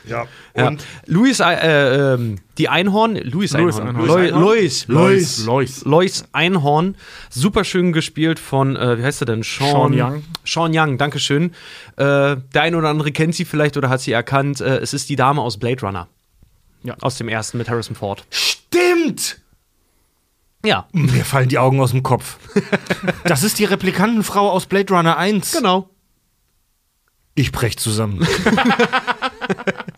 Ja. 0.06 0.26
Ja. 0.56 0.72
Louis, 1.06 1.38
äh, 1.40 2.14
ähm, 2.14 2.38
die 2.58 2.68
Einhorn, 2.68 3.14
Louis 3.16 3.52
Louis 3.52 3.76
Einhorn. 3.76 3.88
Einhorn. 3.96 4.06
Loi- 4.06 4.28
Louis 4.30 4.86
Lois, 4.88 4.88
Lois. 4.88 5.44
Lois. 5.46 5.84
Lois 5.84 6.24
Einhorn, 6.32 6.96
super 7.30 7.64
schön 7.64 7.92
gespielt 7.92 8.38
von, 8.38 8.76
äh, 8.76 8.98
wie 8.98 9.02
heißt 9.04 9.22
er 9.22 9.26
denn? 9.26 9.42
Sean, 9.42 9.70
Sean 9.70 9.92
Young. 10.00 10.24
Sean 10.44 10.70
Young, 10.74 10.98
dankeschön. 10.98 11.52
Äh, 11.96 12.36
der 12.54 12.62
ein 12.62 12.74
oder 12.74 12.88
andere 12.88 13.12
kennt 13.12 13.34
sie 13.34 13.44
vielleicht 13.44 13.76
oder 13.76 13.88
hat 13.88 14.00
sie 14.00 14.12
erkannt. 14.12 14.60
Äh, 14.60 14.78
es 14.78 14.92
ist 14.92 15.08
die 15.08 15.16
Dame 15.16 15.40
aus 15.40 15.56
Blade 15.58 15.80
Runner. 15.86 16.08
Ja. 16.82 16.96
Aus 17.00 17.16
dem 17.16 17.28
ersten 17.28 17.58
mit 17.58 17.68
Harrison 17.70 17.94
Ford. 17.94 18.24
Stimmt! 18.30 19.38
Ja, 20.64 20.86
Mir 20.92 21.24
fallen 21.24 21.48
die 21.48 21.58
Augen 21.58 21.80
aus 21.80 21.90
dem 21.92 22.02
Kopf. 22.02 22.38
Das 23.24 23.42
ist 23.44 23.58
die 23.58 23.64
Replikantenfrau 23.64 24.50
aus 24.50 24.66
Blade 24.66 24.92
Runner 24.94 25.16
1. 25.16 25.52
genau. 25.52 25.88
Ich 27.34 27.50
brech 27.52 27.78
zusammen. 27.78 28.26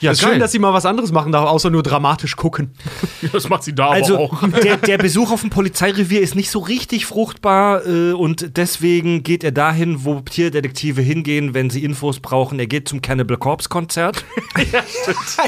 Ja, 0.00 0.12
ist 0.12 0.20
geil. 0.20 0.30
schön, 0.30 0.40
dass 0.40 0.52
sie 0.52 0.58
mal 0.58 0.72
was 0.72 0.86
anderes 0.86 1.12
machen, 1.12 1.32
darf, 1.32 1.48
außer 1.48 1.70
nur 1.70 1.82
dramatisch 1.82 2.36
gucken. 2.36 2.72
Das 3.32 3.48
macht 3.48 3.64
sie 3.64 3.74
da 3.74 3.88
Also 3.88 4.14
aber 4.14 4.24
auch. 4.24 4.48
der, 4.62 4.76
der 4.76 4.96
Besuch 4.96 5.32
auf 5.32 5.40
dem 5.40 5.50
Polizeirevier 5.50 6.20
ist 6.20 6.34
nicht 6.34 6.50
so 6.50 6.60
richtig 6.60 7.04
fruchtbar 7.06 7.84
äh, 7.86 8.12
und 8.12 8.56
deswegen 8.56 9.22
geht 9.22 9.42
er 9.42 9.50
dahin, 9.50 10.04
wo 10.04 10.20
Tierdetektive 10.20 11.02
hingehen, 11.02 11.52
wenn 11.52 11.68
sie 11.68 11.84
Infos 11.84 12.20
brauchen. 12.20 12.58
Er 12.58 12.66
geht 12.66 12.88
zum 12.88 13.02
Cannibal 13.02 13.36
Corpse 13.36 13.68
Konzert. 13.68 14.24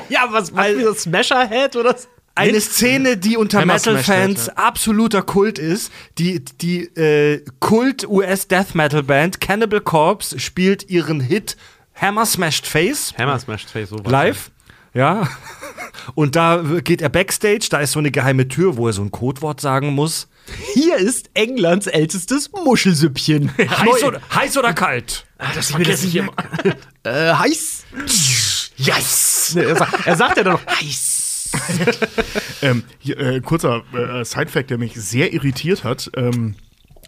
ja, 0.09 0.27
was 0.31 0.53
macht 0.53 0.77
wie 0.77 0.83
das 0.83 1.03
Smasherhead 1.03 1.77
oder 1.77 1.97
so? 1.97 2.09
Eine 2.35 2.61
Szene, 2.61 3.17
die 3.17 3.37
unter 3.37 3.65
Metal-Fans 3.67 4.47
Death, 4.47 4.59
absoluter 4.59 5.23
Kult 5.23 5.59
ist. 5.59 5.93
Die, 6.19 6.43
die 6.45 6.85
äh, 6.97 7.45
Kult-US-Death-Metal-Band 7.59 9.41
Cannibal 9.41 9.81
Corpse 9.81 10.39
spielt 10.39 10.89
ihren 10.89 11.21
Hit 11.21 11.57
Hammer 12.01 12.25
Smashed 12.25 12.67
Face 12.67 13.15
Hammer 13.19 13.39
Smashed 13.39 13.71
Face, 13.71 13.91
so 13.91 13.97
live. 13.97 14.51
Ja. 14.95 15.29
Und 16.15 16.35
da 16.35 16.63
geht 16.83 17.03
er 17.03 17.09
backstage, 17.09 17.69
da 17.71 17.79
ist 17.79 17.93
so 17.93 17.99
eine 17.99 18.11
geheime 18.11 18.49
Tür, 18.49 18.77
wo 18.77 18.87
er 18.87 18.93
so 18.93 19.03
ein 19.03 19.11
Codewort 19.11 19.61
sagen 19.61 19.95
muss. 19.95 20.29
Hier 20.75 20.97
ist 20.97 21.31
Englands 21.35 21.87
ältestes 21.87 22.51
Muschelsüppchen. 22.53 23.53
Heiß 23.59 24.03
oder, 24.03 24.21
heiß 24.35 24.57
oder 24.57 24.73
kalt? 24.73 25.27
das 25.55 25.71
vergesse 25.71 26.07
ich 26.07 26.17
immer. 26.17 26.33
äh, 27.05 27.35
heiß. 27.35 27.85
Yes! 28.77 29.53
Nee, 29.55 29.63
er, 29.63 29.77
sagt, 29.77 30.07
er 30.07 30.17
sagt 30.17 30.37
ja 30.39 30.43
dann 30.43 30.55
noch 30.55 30.67
heiß. 30.67 31.51
Ähm, 32.63 32.85
hier, 32.99 33.19
äh, 33.19 33.41
kurzer 33.41 33.83
äh, 33.93 34.25
Side-Fact, 34.25 34.71
der 34.71 34.79
mich 34.79 34.95
sehr 34.95 35.33
irritiert 35.33 35.85
hat. 35.85 36.11
Ähm, 36.17 36.55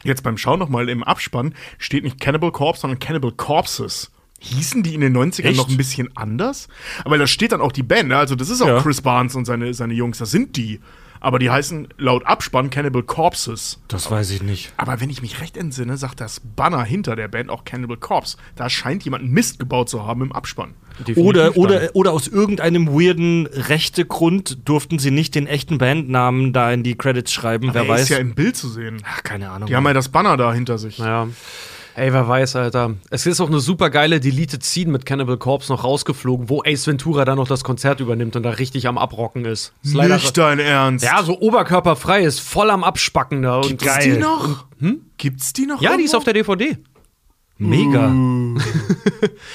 jetzt 0.05 0.23
beim 0.23 0.37
Schauen 0.37 0.59
nochmal 0.59 0.89
im 0.89 1.03
Abspann 1.03 1.55
steht 1.79 2.05
nicht 2.05 2.21
Cannibal 2.21 2.53
Corpse, 2.53 2.83
sondern 2.83 2.99
Cannibal 2.99 3.33
Corpses. 3.33 4.12
Hießen 4.45 4.83
die 4.83 4.95
in 4.95 5.01
den 5.01 5.17
90ern 5.17 5.45
Echt? 5.45 5.57
noch 5.57 5.69
ein 5.69 5.77
bisschen 5.77 6.11
anders? 6.17 6.69
Aber 7.05 7.17
da 7.17 7.27
steht 7.29 7.53
dann 7.53 7.61
auch 7.61 7.73
die 7.73 7.85
Band, 7.85 8.09
ne? 8.09 8.17
also 8.17 8.35
das 8.35 8.51
ist 8.51 8.61
auch 8.61 8.67
Ja. 8.67 8.81
Chris 8.83 9.01
Barnes 9.01 9.35
und 9.37 9.45
seine, 9.45 9.73
seine 9.73 9.95
Jungs, 9.95 10.19
das 10.19 10.31
sind 10.33 10.57
die. 10.57 10.81
Aber 11.21 11.39
die 11.39 11.51
heißen 11.51 11.87
laut 11.99 12.27
Abspann 12.27 12.69
Cannibal 12.71 13.05
Corpses. 13.05 13.81
Das 13.87 14.11
weiß 14.11 14.33
ich 14.33 14.43
nicht. 14.43 14.73
Aber 14.77 15.01
wenn 15.01 15.09
ich 15.09 15.23
mich 15.23 15.41
recht 15.41 15.57
entsinne, 15.57 15.97
sagt 15.97 16.21
das 16.21 16.41
Banner 16.41 16.83
hinter 16.83 17.15
der 17.15 17.29
Band 17.29 17.49
auch 17.49 17.65
Cannibal 17.65 17.97
Corpse. 17.97 18.37
Da 18.57 18.69
scheint 18.69 19.05
jemand 19.05 19.31
Mist 19.31 19.61
gebaut 19.61 19.89
zu 19.89 20.05
haben 20.05 20.23
im 20.23 20.33
Abspann. 20.33 20.75
Oder, 21.15 21.57
oder, 21.57 21.91
oder 21.95 22.13
aus 22.13 22.27
irgendeinem 22.27 22.89
weirden 22.89 23.47
rechte 23.47 24.05
Grund 24.05 24.59
durften 24.69 24.99
sie 24.99 25.13
nicht 25.13 25.37
den 25.37 25.47
echten 25.47 25.79
Bandnamen 25.79 26.53
da 26.53 26.73
in 26.73 26.83
die 26.83 26.97
Credits 26.97 27.33
schreiben. 27.33 27.71
Wer 27.73 27.83
er 27.83 27.89
weiß. 27.89 28.03
ist 28.03 28.09
ja 28.09 28.19
im 28.19 28.35
Bild 28.35 28.57
zu 28.57 28.69
sehen. 28.69 29.01
Ach, 29.07 29.23
keine 29.23 29.51
Ahnung. 29.51 29.69
Die 29.69 29.77
haben 29.77 29.85
ja 29.87 29.93
das 29.93 30.09
Banner 30.09 30.37
da 30.37 30.53
hinter 30.53 30.77
sich. 30.79 30.99
Ja. 30.99 31.29
Ey, 31.95 32.13
wer 32.13 32.27
weiß, 32.27 32.57
Alter. 32.57 32.95
Es 33.11 33.27
ist 33.27 33.41
auch 33.41 33.49
eine 33.49 33.61
super 33.61 33.91
geile 33.91 34.19
Deleted 34.19 34.65
Scene 34.65 34.91
mit 34.91 35.05
Cannibal 35.05 35.37
Corpse 35.37 35.71
noch 35.71 35.85
rausgeflogen, 35.85 36.49
wo 36.49 36.63
Ace 36.65 36.87
Ventura 36.87 37.25
dann 37.27 37.37
noch 37.37 37.47
das 37.49 37.65
Konzert 37.65 38.01
übernimmt 38.01 38.35
und 38.35 38.43
da 38.45 38.51
richtig 38.51 38.89
am 38.89 38.97
Abrocken 38.97 39.45
ist. 39.45 39.73
ist 39.83 39.95
leider- 39.95 40.15
Nicht 40.15 40.37
dein 40.39 40.59
Ernst. 40.59 41.05
Ja, 41.05 41.23
so 41.23 41.39
oberkörperfrei 41.39 42.23
ist 42.23 42.41
voll 42.41 42.71
am 42.71 42.83
Abspacken 42.83 43.43
da. 43.43 43.57
Und 43.57 43.69
Gibt's 43.69 43.99
die 43.99 44.13
noch? 44.17 44.65
Gibt's 45.19 45.53
die 45.53 45.67
noch? 45.67 45.83
ja, 45.83 45.97
die 45.97 46.05
ist 46.05 46.15
irgendwo? 46.15 46.17
auf 46.19 46.25
der 46.25 46.33
DVD. 46.33 46.79
Mega. 47.69 48.13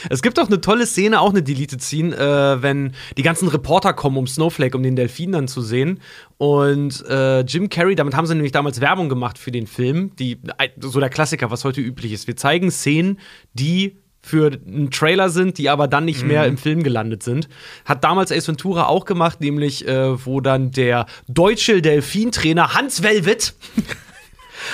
Es 0.09 0.21
gibt 0.21 0.39
auch 0.39 0.47
eine 0.47 0.61
tolle 0.61 0.85
Szene, 0.85 1.19
auch 1.19 1.31
eine 1.31 1.43
Deleted 1.43 1.81
Scene, 1.81 2.15
äh, 2.15 2.61
wenn 2.61 2.93
die 3.17 3.21
ganzen 3.21 3.47
Reporter 3.47 3.93
kommen, 3.93 4.17
um 4.17 4.27
Snowflake, 4.27 4.75
um 4.75 4.83
den 4.83 4.95
Delfin 4.95 5.33
dann 5.33 5.47
zu 5.47 5.61
sehen. 5.61 5.99
Und 6.37 7.05
äh, 7.09 7.41
Jim 7.41 7.69
Carrey, 7.69 7.95
damit 7.95 8.15
haben 8.15 8.25
sie 8.25 8.33
nämlich 8.33 8.53
damals 8.53 8.79
Werbung 8.81 9.09
gemacht 9.09 9.37
für 9.37 9.51
den 9.51 9.67
Film, 9.67 10.15
die, 10.17 10.39
äh, 10.57 10.69
so 10.79 10.99
der 10.99 11.09
Klassiker, 11.09 11.51
was 11.51 11.63
heute 11.65 11.81
üblich 11.81 12.13
ist. 12.13 12.27
Wir 12.27 12.37
zeigen 12.37 12.71
Szenen, 12.71 13.19
die 13.53 13.97
für 14.21 14.51
einen 14.51 14.91
Trailer 14.91 15.29
sind, 15.29 15.57
die 15.57 15.69
aber 15.69 15.87
dann 15.87 16.05
nicht 16.05 16.25
mehr 16.25 16.45
im 16.45 16.57
Film 16.57 16.83
gelandet 16.83 17.23
sind. 17.23 17.47
Hat 17.85 18.03
damals 18.03 18.31
Ace 18.31 18.47
Ventura 18.47 18.87
auch 18.87 19.05
gemacht, 19.05 19.39
nämlich 19.39 19.87
äh, 19.87 20.25
wo 20.25 20.41
dann 20.41 20.71
der 20.71 21.05
deutsche 21.27 21.81
Delfintrainer 21.81 22.73
Hans 22.73 23.03
Velvet 23.03 23.53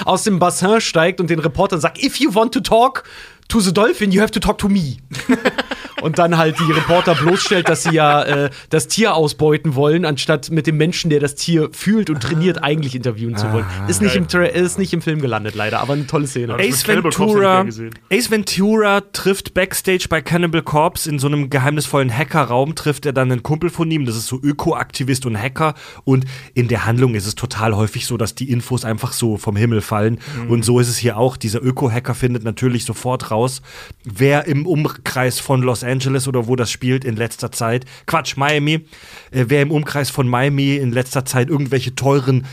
aus 0.05 0.23
dem 0.23 0.39
Bassin 0.39 0.81
steigt 0.81 1.19
und 1.19 1.29
den 1.29 1.39
Reportern 1.39 1.79
sagt, 1.79 2.03
if 2.03 2.17
you 2.17 2.33
want 2.33 2.53
to 2.53 2.59
talk 2.59 3.03
to 3.47 3.59
the 3.59 3.73
dolphin, 3.73 4.11
you 4.11 4.21
have 4.21 4.31
to 4.31 4.39
talk 4.39 4.57
to 4.57 4.69
me. 4.69 4.97
und 6.03 6.19
dann 6.19 6.37
halt 6.37 6.59
die 6.59 6.71
Reporter 6.71 7.15
bloßstellt, 7.15 7.69
dass 7.69 7.83
sie 7.83 7.93
ja 7.93 8.23
äh, 8.23 8.49
das 8.69 8.87
Tier 8.87 9.15
ausbeuten 9.15 9.75
wollen, 9.75 10.05
anstatt 10.05 10.51
mit 10.51 10.67
dem 10.67 10.77
Menschen, 10.77 11.09
der 11.09 11.21
das 11.21 11.35
Tier 11.35 11.69
fühlt 11.71 12.09
und 12.09 12.21
trainiert, 12.21 12.61
eigentlich 12.61 12.93
interviewen 12.93 13.37
zu 13.37 13.51
wollen. 13.53 13.65
Ist 13.87 14.01
nicht, 14.01 14.15
im 14.15 14.27
Tra 14.27 14.43
ist 14.43 14.77
nicht 14.77 14.93
im 14.93 15.01
Film 15.01 15.21
gelandet, 15.21 15.55
leider, 15.55 15.79
aber 15.79 15.93
eine 15.93 16.05
tolle 16.05 16.27
Szene. 16.27 16.55
Ace 16.55 16.87
Ventura. 16.87 17.65
Ace 18.11 18.31
Ventura 18.31 19.01
trifft 19.13 19.53
Backstage 19.53 20.07
bei 20.09 20.21
Cannibal 20.21 20.61
Corpse 20.61 21.09
in 21.09 21.19
so 21.19 21.27
einem 21.27 21.49
geheimnisvollen 21.49 22.15
Hackerraum, 22.15 22.75
trifft 22.75 23.05
er 23.05 23.13
dann 23.13 23.31
einen 23.31 23.43
Kumpel 23.43 23.69
von 23.69 23.89
ihm, 23.89 24.05
das 24.05 24.17
ist 24.17 24.27
so 24.27 24.39
Ökoaktivist 24.41 25.25
und 25.25 25.37
Hacker 25.37 25.73
und 26.03 26.25
in 26.53 26.67
der 26.67 26.85
Handlung 26.85 27.15
ist 27.15 27.25
es 27.25 27.35
total 27.35 27.75
häufig 27.75 28.05
so, 28.05 28.17
dass 28.17 28.35
die 28.35 28.51
Infos 28.51 28.83
einfach 28.83 29.13
so 29.13 29.37
vom 29.37 29.55
Himmel 29.55 29.79
fallen 29.79 30.19
und 30.49 30.65
so 30.65 30.79
ist 30.79 30.89
es 30.89 30.97
hier 30.97 31.17
auch. 31.17 31.37
Dieser 31.37 31.63
Öko-Hacker 31.63 32.13
findet 32.13 32.43
natürlich 32.43 32.83
sofort 32.83 33.31
raus, 33.31 33.61
wer 34.03 34.47
im 34.47 34.65
Umkreis 34.65 35.39
von 35.39 35.61
Los 35.61 35.83
Angeles 35.83 35.92
oder 36.27 36.47
wo 36.47 36.55
das 36.55 36.71
spielt 36.71 37.05
in 37.05 37.15
letzter 37.15 37.51
Zeit, 37.51 37.85
Quatsch, 38.05 38.37
Miami, 38.37 38.85
äh, 39.31 39.45
wer 39.47 39.61
im 39.61 39.71
Umkreis 39.71 40.09
von 40.09 40.27
Miami 40.27 40.75
in 40.75 40.91
letzter 40.91 41.25
Zeit 41.25 41.49
irgendwelche 41.49 41.95
teuren 41.95 42.45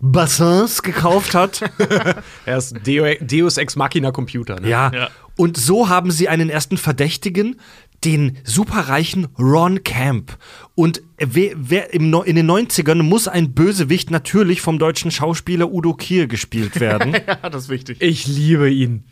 Bassins 0.00 0.82
gekauft 0.82 1.34
hat. 1.34 1.62
Er 2.44 2.58
ist 2.58 2.74
Deus 2.84 3.56
Ex 3.56 3.76
Machina 3.76 4.10
Computer. 4.10 4.58
Ne? 4.60 4.68
Ja. 4.68 4.90
Ja. 4.92 5.08
Und 5.36 5.56
so 5.56 5.88
haben 5.88 6.10
sie 6.10 6.28
einen 6.28 6.50
ersten 6.50 6.76
Verdächtigen, 6.76 7.60
den 8.04 8.38
superreichen 8.44 9.28
Ron 9.38 9.84
Camp. 9.84 10.36
Und 10.74 11.02
wer, 11.18 11.52
wer 11.56 11.92
im, 11.94 12.12
in 12.24 12.36
den 12.36 12.50
90ern 12.50 13.02
muss 13.02 13.28
ein 13.28 13.52
Bösewicht 13.52 14.10
natürlich 14.10 14.60
vom 14.60 14.78
deutschen 14.78 15.10
Schauspieler 15.10 15.70
Udo 15.72 15.94
Kier 15.94 16.26
gespielt 16.26 16.80
werden. 16.80 17.16
Ja, 17.26 17.48
das 17.48 17.64
ist 17.64 17.68
wichtig. 17.68 17.98
Ich 18.00 18.26
liebe 18.26 18.70
ihn. 18.70 19.04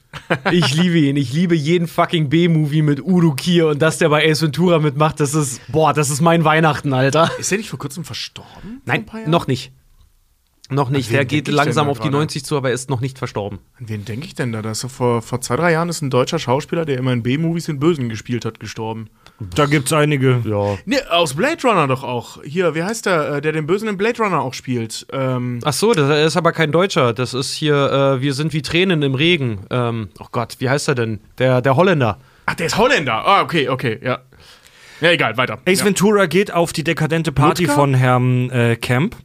Ich 0.51 0.75
liebe 0.75 0.99
ihn. 0.99 1.17
Ich 1.17 1.33
liebe 1.33 1.55
jeden 1.55 1.87
fucking 1.87 2.29
B-Movie 2.29 2.83
mit 2.83 3.01
Udo 3.03 3.33
Kier 3.33 3.69
und 3.69 3.81
dass 3.81 3.99
der 3.99 4.09
bei 4.09 4.29
Ace 4.29 4.43
Ventura 4.43 4.79
mitmacht, 4.79 5.21
das 5.21 5.35
ist, 5.35 5.61
boah, 5.69 5.93
das 5.93 6.11
ist 6.11 6.21
mein 6.21 6.45
Weihnachten, 6.45 6.93
Alter. 6.93 7.31
Ist 7.39 7.51
der 7.51 7.59
nicht 7.59 7.71
vor 7.71 7.79
kurzem 7.79 8.05
verstorben? 8.05 8.83
Nein, 8.85 9.07
noch 9.27 9.47
nicht. 9.47 9.73
Noch 10.71 10.89
nicht. 10.89 11.11
Der 11.11 11.25
geht 11.25 11.49
langsam 11.49 11.89
auf 11.89 11.99
die 11.99 12.05
gerade? 12.05 12.19
90 12.19 12.45
zu, 12.45 12.57
aber 12.57 12.69
er 12.69 12.75
ist 12.75 12.89
noch 12.91 13.01
nicht 13.01 13.19
verstorben. 13.19 13.59
An 13.79 13.89
wen 13.89 14.05
denke 14.05 14.27
ich 14.27 14.35
denn 14.35 14.53
da? 14.53 14.63
Das 14.63 14.87
vor, 14.89 15.21
vor 15.21 15.41
zwei, 15.41 15.57
drei 15.57 15.73
Jahren 15.73 15.89
ist 15.89 16.01
ein 16.01 16.11
deutscher 16.11 16.39
Schauspieler, 16.39 16.85
der 16.85 16.99
immer 16.99 17.13
in 17.13 17.23
B-Movies 17.23 17.67
den 17.67 17.79
Bösen 17.81 18.09
gespielt 18.09 18.45
hat, 18.45 18.61
gestorben. 18.61 19.09
da 19.55 19.67
gibt's 19.67 19.93
einige. 19.93 20.41
Ja. 20.45 20.79
Nee, 20.85 21.03
aus 21.11 21.35
Blade 21.35 21.61
Runner 21.65 21.89
doch 21.89 22.05
auch. 22.05 22.43
Hier, 22.45 22.75
wie 22.75 22.83
heißt 22.83 23.07
der, 23.07 23.37
äh, 23.37 23.41
der 23.41 23.53
den 23.53 23.67
Bösen 23.67 23.89
in 23.89 23.97
Blade 23.97 24.23
Runner 24.23 24.41
auch 24.41 24.55
spielt? 24.55 25.07
Ähm, 25.13 25.59
Ach 25.65 25.73
so, 25.73 25.93
das 25.93 26.27
ist 26.27 26.37
aber 26.37 26.53
kein 26.53 26.73
Deutscher. 26.73 27.13
Das 27.13 27.35
ist 27.35 27.53
hier, 27.53 27.75
äh, 28.19 28.23
wir 28.23 28.35
sind 28.35 28.53
wie 28.53 28.63
Tränen 28.63 29.03
im 29.03 29.15
Regen. 29.15 29.67
Ähm, 29.71 30.09
oh 30.19 30.27
Gott, 30.31 30.57
wie 30.59 30.71
heißt 30.71 30.89
er 30.89 30.95
denn? 30.95 31.21
Der, 31.39 31.63
der 31.63 31.77
Holländer. 31.77 32.19
ach, 32.47 32.55
der 32.55 32.67
ist 32.67 32.79
Holländer. 32.79 33.27
Ah, 33.27 33.43
okay, 33.43 33.69
okay, 33.69 33.99
ja. 34.03 34.21
Ja, 35.01 35.11
egal, 35.11 35.37
weiter. 35.37 35.59
Ace 35.67 35.81
ja. 35.81 35.87
Ventura 35.87 36.27
geht 36.27 36.53
auf 36.53 36.73
die 36.73 36.85
dekadente 36.85 37.33
Party 37.33 37.63
Ludger? 37.65 37.75
von 37.75 37.95
Herrn 37.95 38.51
äh, 38.51 38.77
Camp. 38.77 39.17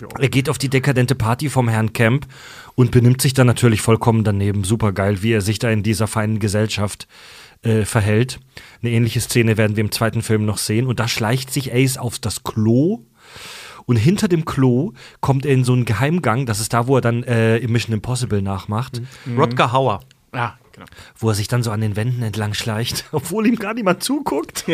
Ja. 0.00 0.08
Er 0.18 0.28
geht 0.28 0.48
auf 0.48 0.58
die 0.58 0.68
dekadente 0.68 1.14
Party 1.14 1.48
vom 1.48 1.68
Herrn 1.68 1.92
Camp 1.92 2.26
und 2.74 2.90
benimmt 2.90 3.20
sich 3.20 3.34
dann 3.34 3.46
natürlich 3.46 3.80
vollkommen 3.80 4.24
daneben. 4.24 4.64
Super 4.64 4.92
geil, 4.92 5.22
wie 5.22 5.32
er 5.32 5.40
sich 5.40 5.58
da 5.58 5.70
in 5.70 5.82
dieser 5.82 6.06
feinen 6.06 6.38
Gesellschaft 6.38 7.06
äh, 7.62 7.84
verhält. 7.84 8.40
Eine 8.82 8.92
ähnliche 8.92 9.20
Szene 9.20 9.56
werden 9.56 9.76
wir 9.76 9.84
im 9.84 9.92
zweiten 9.92 10.22
Film 10.22 10.44
noch 10.44 10.58
sehen. 10.58 10.86
Und 10.86 11.00
da 11.00 11.08
schleicht 11.08 11.52
sich 11.52 11.72
Ace 11.72 11.98
auf 11.98 12.18
das 12.18 12.44
Klo. 12.44 13.04
Und 13.86 13.96
hinter 13.96 14.28
dem 14.28 14.44
Klo 14.44 14.92
kommt 15.20 15.46
er 15.46 15.52
in 15.52 15.64
so 15.64 15.72
einen 15.72 15.84
Geheimgang. 15.84 16.46
Das 16.46 16.60
ist 16.60 16.72
da, 16.72 16.86
wo 16.86 16.96
er 16.96 17.00
dann 17.00 17.22
äh, 17.22 17.58
im 17.58 17.72
Mission 17.72 17.94
Impossible 17.94 18.42
nachmacht. 18.42 19.00
Rodger 19.36 19.72
Hauer. 19.72 20.00
Ah, 20.32 20.54
genau. 20.76 20.86
Wo 21.18 21.28
er 21.30 21.34
sich 21.34 21.48
dann 21.48 21.62
so 21.64 21.70
an 21.72 21.80
den 21.80 21.96
Wänden 21.96 22.22
entlang 22.22 22.54
schleicht, 22.54 23.04
obwohl 23.12 23.46
ihm 23.46 23.56
gar 23.56 23.74
niemand 23.74 24.02
zuguckt. 24.02 24.64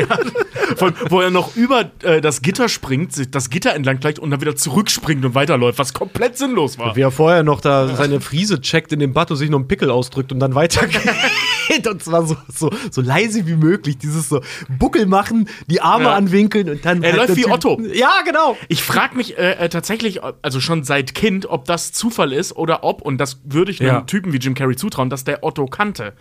Von, 0.76 0.94
wo 1.08 1.20
er 1.20 1.30
noch 1.30 1.56
über 1.56 1.90
äh, 2.02 2.20
das 2.20 2.42
Gitter 2.42 2.68
springt, 2.68 3.12
sich 3.12 3.30
das 3.30 3.48
Gitter 3.50 3.74
entlang 3.74 4.00
gleicht 4.00 4.18
und 4.18 4.30
dann 4.30 4.40
wieder 4.40 4.56
zurückspringt 4.56 5.24
und 5.24 5.34
weiterläuft, 5.34 5.78
was 5.78 5.94
komplett 5.94 6.36
sinnlos 6.36 6.78
war. 6.78 6.94
Wie 6.96 7.00
er 7.02 7.10
vorher 7.10 7.42
noch 7.42 7.60
da 7.60 7.88
seine 7.96 8.20
Friese 8.20 8.60
checkt 8.60 8.92
in 8.92 8.98
dem 9.00 9.12
Bad 9.12 9.30
und 9.30 9.36
sich 9.38 9.48
noch 9.50 9.58
einen 9.58 9.68
Pickel 9.68 9.90
ausdrückt 9.90 10.32
und 10.32 10.40
dann 10.40 10.54
weitergeht. 10.54 11.00
und 11.88 12.02
zwar 12.02 12.26
so, 12.26 12.36
so, 12.52 12.70
so 12.90 13.00
leise 13.00 13.46
wie 13.46 13.54
möglich. 13.56 13.96
Dieses 13.98 14.28
so 14.28 14.40
Buckel 14.78 15.06
machen, 15.06 15.48
die 15.68 15.80
Arme 15.80 16.04
Ja. 16.04 16.14
anwinkeln 16.14 16.68
und 16.68 16.84
dann. 16.84 17.02
Er 17.02 17.12
halt 17.12 17.28
läuft 17.28 17.36
wie 17.36 17.50
Otto. 17.50 17.80
Ja, 17.92 18.22
genau. 18.24 18.56
Ich 18.68 18.82
frage 18.82 19.16
mich 19.16 19.38
äh, 19.38 19.52
äh, 19.52 19.68
tatsächlich, 19.68 20.20
also 20.42 20.60
schon 20.60 20.84
seit 20.84 21.14
Kind, 21.14 21.46
ob 21.46 21.64
das 21.66 21.92
Zufall 21.92 22.32
ist 22.32 22.56
oder 22.56 22.84
ob, 22.84 23.02
und 23.02 23.18
das 23.18 23.40
würde 23.44 23.70
ich 23.70 23.80
einem 23.80 23.88
Ja. 23.90 24.00
Typen 24.02 24.32
wie 24.32 24.38
Jim 24.38 24.54
Carrey 24.54 24.76
zutrauen, 24.76 25.10
dass 25.10 25.24
der 25.24 25.44
Otto 25.44 25.66
kannte. 25.92 26.12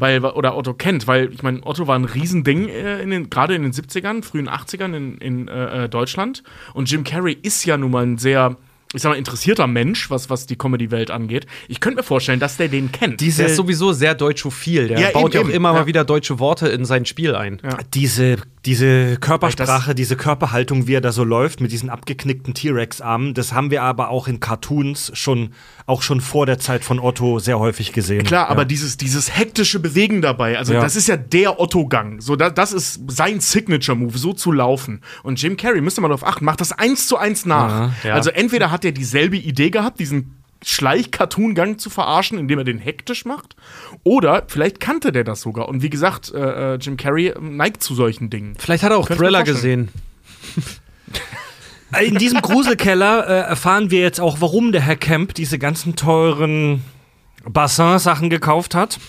Weil, 0.00 0.24
oder 0.24 0.56
Otto 0.56 0.74
kennt, 0.74 1.06
weil 1.06 1.32
ich 1.32 1.42
meine, 1.42 1.60
Otto 1.64 1.86
war 1.86 1.98
ein 1.98 2.04
Riesending, 2.04 2.68
äh, 2.68 3.26
gerade 3.28 3.54
in 3.54 3.62
den 3.62 3.72
70ern, 3.72 4.22
frühen 4.22 4.48
80ern 4.48 4.94
in, 4.96 5.18
in 5.18 5.48
äh, 5.48 5.84
äh, 5.84 5.88
Deutschland. 5.88 6.42
Und 6.74 6.90
Jim 6.90 7.04
Carrey 7.04 7.36
ist 7.40 7.64
ja 7.64 7.76
nun 7.76 7.90
mal 7.90 8.04
ein 8.04 8.18
sehr 8.18 8.56
ich 8.92 9.02
sag 9.02 9.10
mal, 9.10 9.16
interessierter 9.16 9.66
Mensch, 9.68 10.10
was, 10.10 10.30
was 10.30 10.46
die 10.46 10.56
Comedy-Welt 10.56 11.10
angeht. 11.12 11.46
Ich 11.68 11.78
könnte 11.78 11.98
mir 11.98 12.02
vorstellen, 12.02 12.40
dass 12.40 12.56
der 12.56 12.68
den 12.68 12.90
kennt. 12.90 13.20
Diese, 13.20 13.42
Der 13.42 13.50
ist 13.52 13.56
sowieso 13.56 13.92
sehr 13.92 14.14
deutschophil. 14.16 14.88
Der 14.88 14.98
Ja, 14.98 15.10
baut 15.10 15.26
eben, 15.26 15.34
ja 15.34 15.40
auch 15.40 15.44
eben. 15.44 15.54
immer 15.54 15.68
Ja. 15.72 15.80
mal 15.80 15.86
wieder 15.86 16.04
deutsche 16.04 16.40
Worte 16.40 16.66
in 16.68 16.84
sein 16.84 17.04
Spiel 17.06 17.36
ein. 17.36 17.60
diese, 17.94 18.36
diese 18.66 19.16
Körpersprache, 19.18 19.90
Das- 19.90 19.94
diese 19.96 20.16
Körperhaltung, 20.16 20.86
wie 20.88 20.94
er 20.94 21.00
da 21.00 21.12
so 21.12 21.22
läuft, 21.24 21.60
mit 21.60 21.70
diesen 21.72 21.88
abgeknickten 21.88 22.52
T-Rex-Armen, 22.52 23.32
das 23.34 23.52
haben 23.52 23.70
wir 23.70 23.82
aber 23.82 24.08
auch 24.10 24.26
in 24.26 24.40
Cartoons 24.40 25.12
schon, 25.14 25.50
auch 25.86 26.02
schon 26.02 26.20
vor 26.20 26.44
der 26.46 26.58
Zeit 26.58 26.82
von 26.84 26.98
Otto 26.98 27.38
sehr 27.38 27.58
häufig 27.60 27.92
gesehen. 27.92 28.24
Klar, 28.24 28.48
aber 28.48 28.62
ja. 28.62 28.66
dieses, 28.66 28.96
dieses 28.96 29.36
hektische 29.36 29.78
Bewegen 29.78 30.20
dabei, 30.20 30.58
also 30.58 30.72
Ja. 30.74 30.80
das 30.80 30.96
ist 30.96 31.06
ja 31.06 31.16
der 31.16 31.60
Otto-Gang. 31.60 32.20
So, 32.20 32.34
da, 32.36 32.50
das 32.50 32.72
ist 32.72 33.00
sein 33.08 33.38
Signature-Move, 33.40 34.18
so 34.18 34.32
zu 34.32 34.50
laufen. 34.52 35.00
Und 35.22 35.40
Jim 35.40 35.56
Carrey, 35.56 35.80
müsste 35.80 36.00
man 36.00 36.10
darauf 36.10 36.26
achten, 36.26 36.44
macht 36.44 36.60
das 36.60 36.72
eins 36.72 37.06
zu 37.06 37.16
eins 37.16 37.46
nach. 37.46 37.92
Ja. 38.04 38.14
Also 38.14 38.30
entweder 38.30 38.70
hat 38.70 38.79
er 38.84 38.92
dieselbe 38.92 39.36
Idee 39.36 39.70
gehabt, 39.70 40.00
diesen 40.00 40.36
Schleich-Cartoon-Gang 40.62 41.78
zu 41.78 41.88
verarschen, 41.90 42.38
indem 42.38 42.58
er 42.58 42.64
den 42.64 42.78
hektisch 42.78 43.24
macht, 43.24 43.56
oder 44.04 44.44
vielleicht 44.48 44.78
kannte 44.80 45.10
der 45.12 45.24
das 45.24 45.40
sogar. 45.40 45.68
Und 45.68 45.82
wie 45.82 45.90
gesagt, 45.90 46.32
äh, 46.34 46.74
äh, 46.74 46.76
Jim 46.76 46.96
Carrey 46.96 47.34
neigt 47.40 47.82
zu 47.82 47.94
solchen 47.94 48.30
Dingen. 48.30 48.54
Vielleicht 48.58 48.82
hat 48.82 48.92
er 48.92 48.98
auch 48.98 49.08
mir 49.08 49.16
Thriller 49.16 49.42
gesehen. 49.42 49.88
In 52.00 52.16
diesem 52.16 52.40
Gruselkeller 52.40 53.26
äh, 53.26 53.48
erfahren 53.48 53.90
wir 53.90 54.00
jetzt 54.00 54.20
auch, 54.20 54.40
warum 54.40 54.70
der 54.70 54.82
Herr 54.82 54.96
Kemp 54.96 55.34
diese 55.34 55.58
ganzen 55.58 55.96
teuren 55.96 56.84
Bassin-Sachen 57.44 58.30
gekauft 58.30 58.74
hat. 58.74 59.00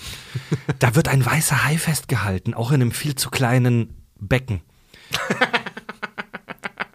Da 0.80 0.96
wird 0.96 1.08
ein 1.10 1.24
weißer 1.24 1.66
Hai 1.66 1.78
festgehalten, 1.78 2.54
auch 2.54 2.72
in 2.72 2.82
einem 2.82 2.92
viel 2.92 3.16
zu 3.16 3.30
kleinen 3.30 3.94
Becken. 4.20 4.62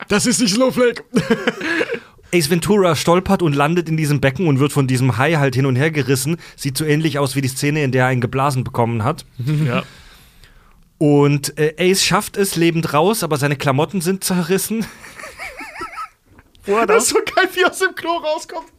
Das 0.08 0.26
ist 0.26 0.40
nicht 0.40 0.54
Snowflake. 0.54 1.04
Ace 2.34 2.50
Ventura 2.50 2.96
stolpert 2.96 3.42
und 3.42 3.54
landet 3.54 3.88
in 3.88 3.96
diesem 3.96 4.20
Becken 4.20 4.48
und 4.48 4.58
wird 4.58 4.72
von 4.72 4.86
diesem 4.86 5.16
Hai 5.16 5.34
halt 5.34 5.54
hin 5.54 5.66
und 5.66 5.76
her 5.76 5.90
gerissen. 5.90 6.36
Sieht 6.56 6.76
so 6.76 6.84
ähnlich 6.84 7.18
aus 7.18 7.36
wie 7.36 7.40
die 7.40 7.48
Szene, 7.48 7.82
in 7.82 7.92
der 7.92 8.04
er 8.04 8.08
einen 8.08 8.20
geblasen 8.20 8.64
bekommen 8.64 9.04
hat. 9.04 9.24
Ja. 9.66 9.82
Und 10.98 11.58
äh, 11.58 11.74
Ace 11.78 12.02
schafft 12.02 12.38
es 12.38 12.56
lebend 12.56 12.94
raus, 12.94 13.22
aber 13.22 13.36
seine 13.36 13.56
Klamotten 13.56 14.00
sind 14.00 14.24
zerrissen. 14.24 14.86
Das 16.86 17.04
ist 17.04 17.08
so 17.10 17.18
geil, 17.34 17.48
wie 17.52 17.66
aus 17.66 17.78
dem 17.78 17.94
Klo 17.94 18.16
rauskommt. 18.16 18.72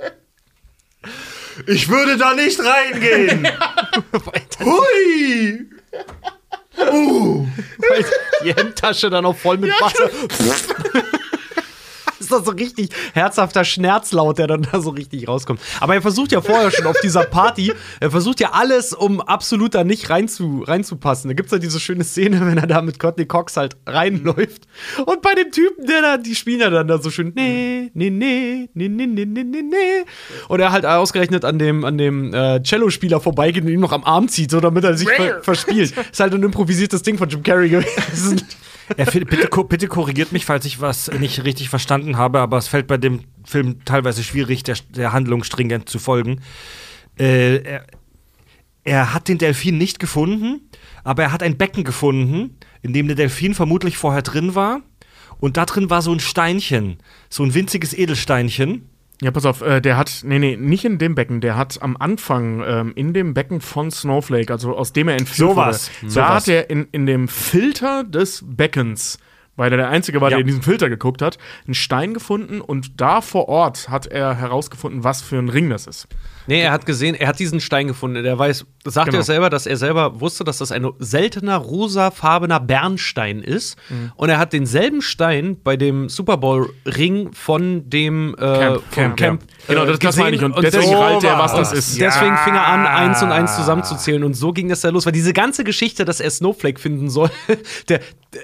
Ich 1.68 1.90
würde 1.90 2.18
da 2.18 2.34
nicht 2.34 2.60
reingehen. 2.60 3.48
Hui! 4.60 5.70
Weil 6.78 8.06
die 8.44 8.54
Hemdtasche 8.54 9.10
dann 9.10 9.26
auch 9.26 9.36
voll 9.36 9.58
mit 9.58 9.72
Wasser. 9.82 10.10
ist 12.20 12.32
das 12.32 12.46
so 12.46 12.52
richtig 12.52 12.90
herzhafter 13.14 13.64
Schmerzlaut, 13.64 14.38
der 14.38 14.48
dann 14.48 14.68
da 14.72 14.82
so 14.82 14.92
richtig 14.92 15.28
rauskommt. 15.28 15.60
Aber 15.80 15.96
er 15.96 16.02
versucht 16.02 16.32
ja 16.32 16.42
vorher 16.42 16.72
schon 16.72 16.86
auf 16.88 17.00
dieser 17.02 17.24
Party, 17.24 17.74
er 18.00 18.12
versucht 18.12 18.40
ja 18.40 18.52
alles, 18.54 18.94
um 18.94 19.22
absolut 19.22 19.76
da 19.76 19.84
nicht 19.84 20.10
rein 20.10 20.28
zu, 20.28 20.64
reinzupassen. 20.66 21.30
Da 21.30 21.34
gibt's 21.34 21.52
ja 21.52 21.58
diese 21.58 21.80
schöne 21.80 22.04
Szene, 22.04 22.46
wenn 22.46 22.58
er 22.58 22.68
da 22.68 22.82
mit 22.82 23.00
Courtney 23.00 23.26
Cox 23.26 23.58
halt 23.58 23.78
reinläuft. 23.86 24.68
Und 25.06 25.22
bei 25.22 25.34
dem 25.34 25.52
Typen, 25.52 25.86
der 25.86 26.02
da, 26.02 26.18
die 26.18 26.36
spielen 26.36 26.60
ja 26.60 26.70
dann 26.70 26.88
da 26.88 27.00
so 27.00 27.10
schön, 27.10 27.34
nee, 27.36 27.92
nee, 27.94 28.10
nee, 28.10 28.70
nee, 28.74 28.88
nee, 28.88 29.06
nee, 29.06 29.26
nee, 29.26 29.44
nee, 29.44 29.62
nee. 29.62 30.06
Und 30.48 30.60
er 30.60 30.72
halt 30.72 30.86
ausgerechnet 30.86 31.46
an 31.46 31.60
dem, 31.60 31.86
an 31.86 31.98
dem 31.98 32.34
äh, 32.34 32.62
Cello-Spieler 32.62 33.20
vorbeigeht 33.20 33.64
und 33.64 33.70
ihn 33.70 33.80
noch 33.80 33.92
am 33.92 34.04
Arm 34.04 34.28
zieht, 34.28 34.52
so 34.52 34.60
damit 34.60 34.84
er 34.84 34.96
sich 34.96 35.10
ver 35.10 35.42
verspielt. 35.42 35.94
Ist 36.12 36.20
halt 36.20 36.34
ein 36.34 36.44
improvisiertes 36.44 37.02
Ding 37.02 37.18
von 37.18 37.30
Jim 37.30 37.44
Carrey 37.44 37.70
gewesen. 37.70 38.42
Er, 38.96 39.06
bitte, 39.06 39.48
bitte 39.66 39.88
korrigiert 39.88 40.32
mich, 40.32 40.46
falls 40.46 40.66
ich 40.66 40.80
was 40.80 41.12
nicht 41.20 41.44
richtig 41.44 41.70
verstanden 41.70 42.18
habe, 42.18 42.40
aber 42.40 42.58
es 42.58 42.68
fällt 42.68 42.88
bei 42.88 42.98
dem 42.98 43.26
Film 43.44 43.84
teilweise 43.84 44.24
schwierig, 44.24 44.64
der, 44.64 44.78
der 44.90 45.12
Handlung 45.12 45.44
stringent 45.44 45.90
zu 45.90 46.00
folgen. 46.00 46.42
Äh, 47.20 47.58
er, 47.64 47.88
er 48.84 49.14
hat 49.14 49.28
den 49.28 49.38
Delfin 49.38 49.78
nicht 49.78 50.00
gefunden, 50.00 50.70
aber 51.04 51.24
er 51.24 51.32
hat 51.34 51.44
ein 51.44 51.58
Becken 51.58 51.84
gefunden, 51.84 52.58
in 52.82 52.94
dem 52.94 53.08
der 53.08 53.18
Delfin 53.18 53.54
vermutlich 53.54 53.98
vorher 53.98 54.22
drin 54.22 54.56
war. 54.56 54.82
Und 55.40 55.58
da 55.58 55.66
drin 55.66 55.90
war 55.90 56.02
so 56.02 56.14
ein 56.14 56.20
Steinchen, 56.20 56.98
so 57.30 57.44
ein 57.44 57.54
winziges 57.54 57.94
Edelsteinchen. 57.94 58.90
Ja, 59.22 59.32
pass 59.32 59.46
auf, 59.46 59.62
äh, 59.62 59.82
der 59.82 59.98
hat, 59.98 60.22
nee, 60.24 60.38
nee, 60.38 60.56
nicht 60.56 60.86
in 60.86 61.00
dem 61.00 61.16
Becken, 61.16 61.42
der 61.42 61.58
hat 61.58 61.82
am 61.82 61.98
Anfang 61.98 62.64
ähm, 62.66 62.92
in 62.96 63.14
dem 63.14 63.34
Becken 63.34 63.62
von 63.62 63.90
Snowflake, 63.90 64.54
also 64.54 64.76
aus 64.76 64.94
dem 64.94 65.08
er 65.08 65.16
entführt 65.16 65.50
Sowas, 65.52 65.90
wurde, 66.02 66.12
sowas. 66.12 66.14
da 66.14 66.36
hat 66.36 66.48
er 66.48 66.70
in, 66.70 66.88
in 66.92 67.08
dem 67.08 67.28
Filter 67.28 68.04
des 68.04 68.44
Beckens, 68.46 69.18
weil 69.58 69.70
er 69.72 69.78
der 69.78 69.90
Einzige 69.90 70.22
war, 70.22 70.30
Ja. 70.30 70.38
der 70.38 70.42
in 70.42 70.48
diesen 70.48 70.62
Filter 70.62 70.88
geguckt 70.90 71.22
hat, 71.22 71.38
einen 71.66 71.74
Stein 71.74 72.14
gefunden 72.14 72.62
und 72.62 73.02
da 73.02 73.20
vor 73.22 73.50
Ort 73.50 73.90
hat 73.90 74.08
er 74.08 74.36
herausgefunden, 74.36 75.04
was 75.04 75.22
für 75.22 75.38
ein 75.38 75.50
Ring 75.50 75.70
das 75.70 75.86
ist. 75.88 76.08
Nee, 76.50 76.62
er 76.62 76.72
hat 76.72 76.86
gesehen, 76.86 77.14
er 77.16 77.28
hat 77.28 77.40
diesen 77.40 77.60
Stein 77.60 77.88
gefunden. 77.88 78.24
Er 78.24 78.40
weiß, 78.40 78.66
sagt 78.86 79.08
Genau. 79.08 79.18
er 79.18 79.24
selber, 79.24 79.50
dass 79.50 79.66
er 79.66 79.76
selber 79.76 80.22
wusste, 80.22 80.46
dass 80.46 80.60
das 80.60 80.72
ein 80.72 80.88
seltener 81.00 81.58
rosafarbener 81.58 82.62
Bernstein 82.62 83.42
ist. 83.44 83.78
Mhm. 83.90 84.14
Und 84.16 84.30
er 84.30 84.38
hat 84.38 84.54
denselben 84.54 85.02
Stein 85.02 85.58
bei 85.62 85.76
dem 85.76 86.08
Super 86.08 86.38
Bowl 86.38 86.70
Ring 86.86 87.34
von 87.34 87.90
dem 87.90 88.34
äh, 88.36 88.38
Camp, 88.40 88.92
Camp, 88.92 89.18
Camp. 89.18 89.42
ja. 89.44 89.48
Genau, 89.68 89.86
das- 89.86 90.00
das 90.00 90.10
gesehen. 90.16 90.24
meine 90.24 90.36
ich. 90.38 90.44
Und 90.44 90.64
deswegen 90.64 90.94
rallt 90.96 91.24
er, 91.26 91.38
was 91.38 91.54
das 91.54 91.74
ist. 91.74 92.00
Deswegen 92.00 92.38
fing 92.38 92.54
er 92.54 92.66
an, 92.68 92.86
eins 92.86 93.22
und 93.22 93.32
eins 93.32 93.56
zusammenzuzählen. 93.58 94.24
Und 94.24 94.34
so 94.36 94.54
ging 94.54 94.70
das 94.70 94.80
da 94.82 94.90
los. 94.90 95.06
Weil 95.06 95.12
diese 95.14 95.34
ganze 95.34 95.66
Geschichte, 95.66 96.06
dass 96.06 96.22
er 96.22 96.30
Snowflake 96.30 96.80
finden 96.80 97.10
soll, 97.10 97.30
der, 97.90 98.00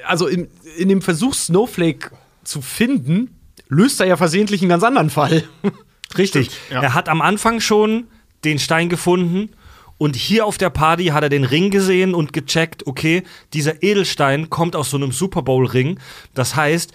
also 0.06 0.28
in, 0.28 0.50
in 0.78 0.90
dem 0.90 1.02
Versuch, 1.02 1.34
Snowflake 1.34 2.12
zu 2.44 2.62
finden, 2.62 3.40
löst 3.68 4.00
er 4.00 4.08
ja 4.08 4.18
versehentlich 4.18 4.62
einen 4.62 4.70
ganz 4.70 4.84
anderen 4.84 5.10
Fall. 5.10 5.44
Richtig. 6.18 6.52
ja. 6.70 6.82
Er 6.82 6.94
hat 6.94 7.10
am 7.10 7.22
Anfang 7.22 7.60
schon 7.60 8.08
den 8.44 8.60
Stein 8.60 8.90
gefunden 8.90 9.50
und 9.98 10.16
hier 10.16 10.46
auf 10.46 10.58
der 10.58 10.70
Party 10.70 11.06
hat 11.08 11.24
er 11.24 11.30
den 11.30 11.44
Ring 11.44 11.70
gesehen 11.70 12.14
und 12.14 12.34
gecheckt, 12.34 12.86
okay, 12.88 13.24
dieser 13.54 13.82
Edelstein 13.84 14.50
kommt 14.50 14.76
aus 14.76 14.90
so 14.90 14.98
einem 14.98 15.12
Super 15.12 15.42
Bowl 15.42 15.66
Ring. 15.66 16.00
Das 16.34 16.56
heißt, 16.56 16.92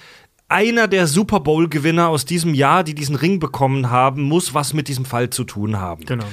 einer 0.49 0.89
der 0.89 1.07
Super 1.07 1.41
Bowl 1.41 1.69
Gewinner 1.69 2.09
aus 2.09 2.25
diesem 2.25 2.55
Jahr, 2.55 2.85
die 2.85 2.95
diesen 2.95 3.17
Ring 3.17 3.39
bekommen 3.39 3.91
haben, 3.91 4.23
muss 4.23 4.55
was 4.55 4.73
mit 4.73 4.89
diesem 4.89 5.05
Fall 5.05 5.31
zu 5.31 5.45
tun 5.45 5.79
haben. 5.79 6.05
Genau. 6.05 6.25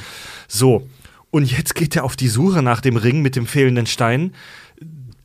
So. 0.47 0.87
Und 1.31 1.51
jetzt 1.51 1.75
geht 1.75 1.95
er 1.97 2.05
auf 2.05 2.15
die 2.15 2.29
Suche 2.29 2.61
nach 2.61 2.79
dem 2.79 2.95
Ring 2.95 3.21
mit 3.21 3.35
dem 3.35 3.45
fehlenden 3.45 3.87
Stein. 3.87 4.33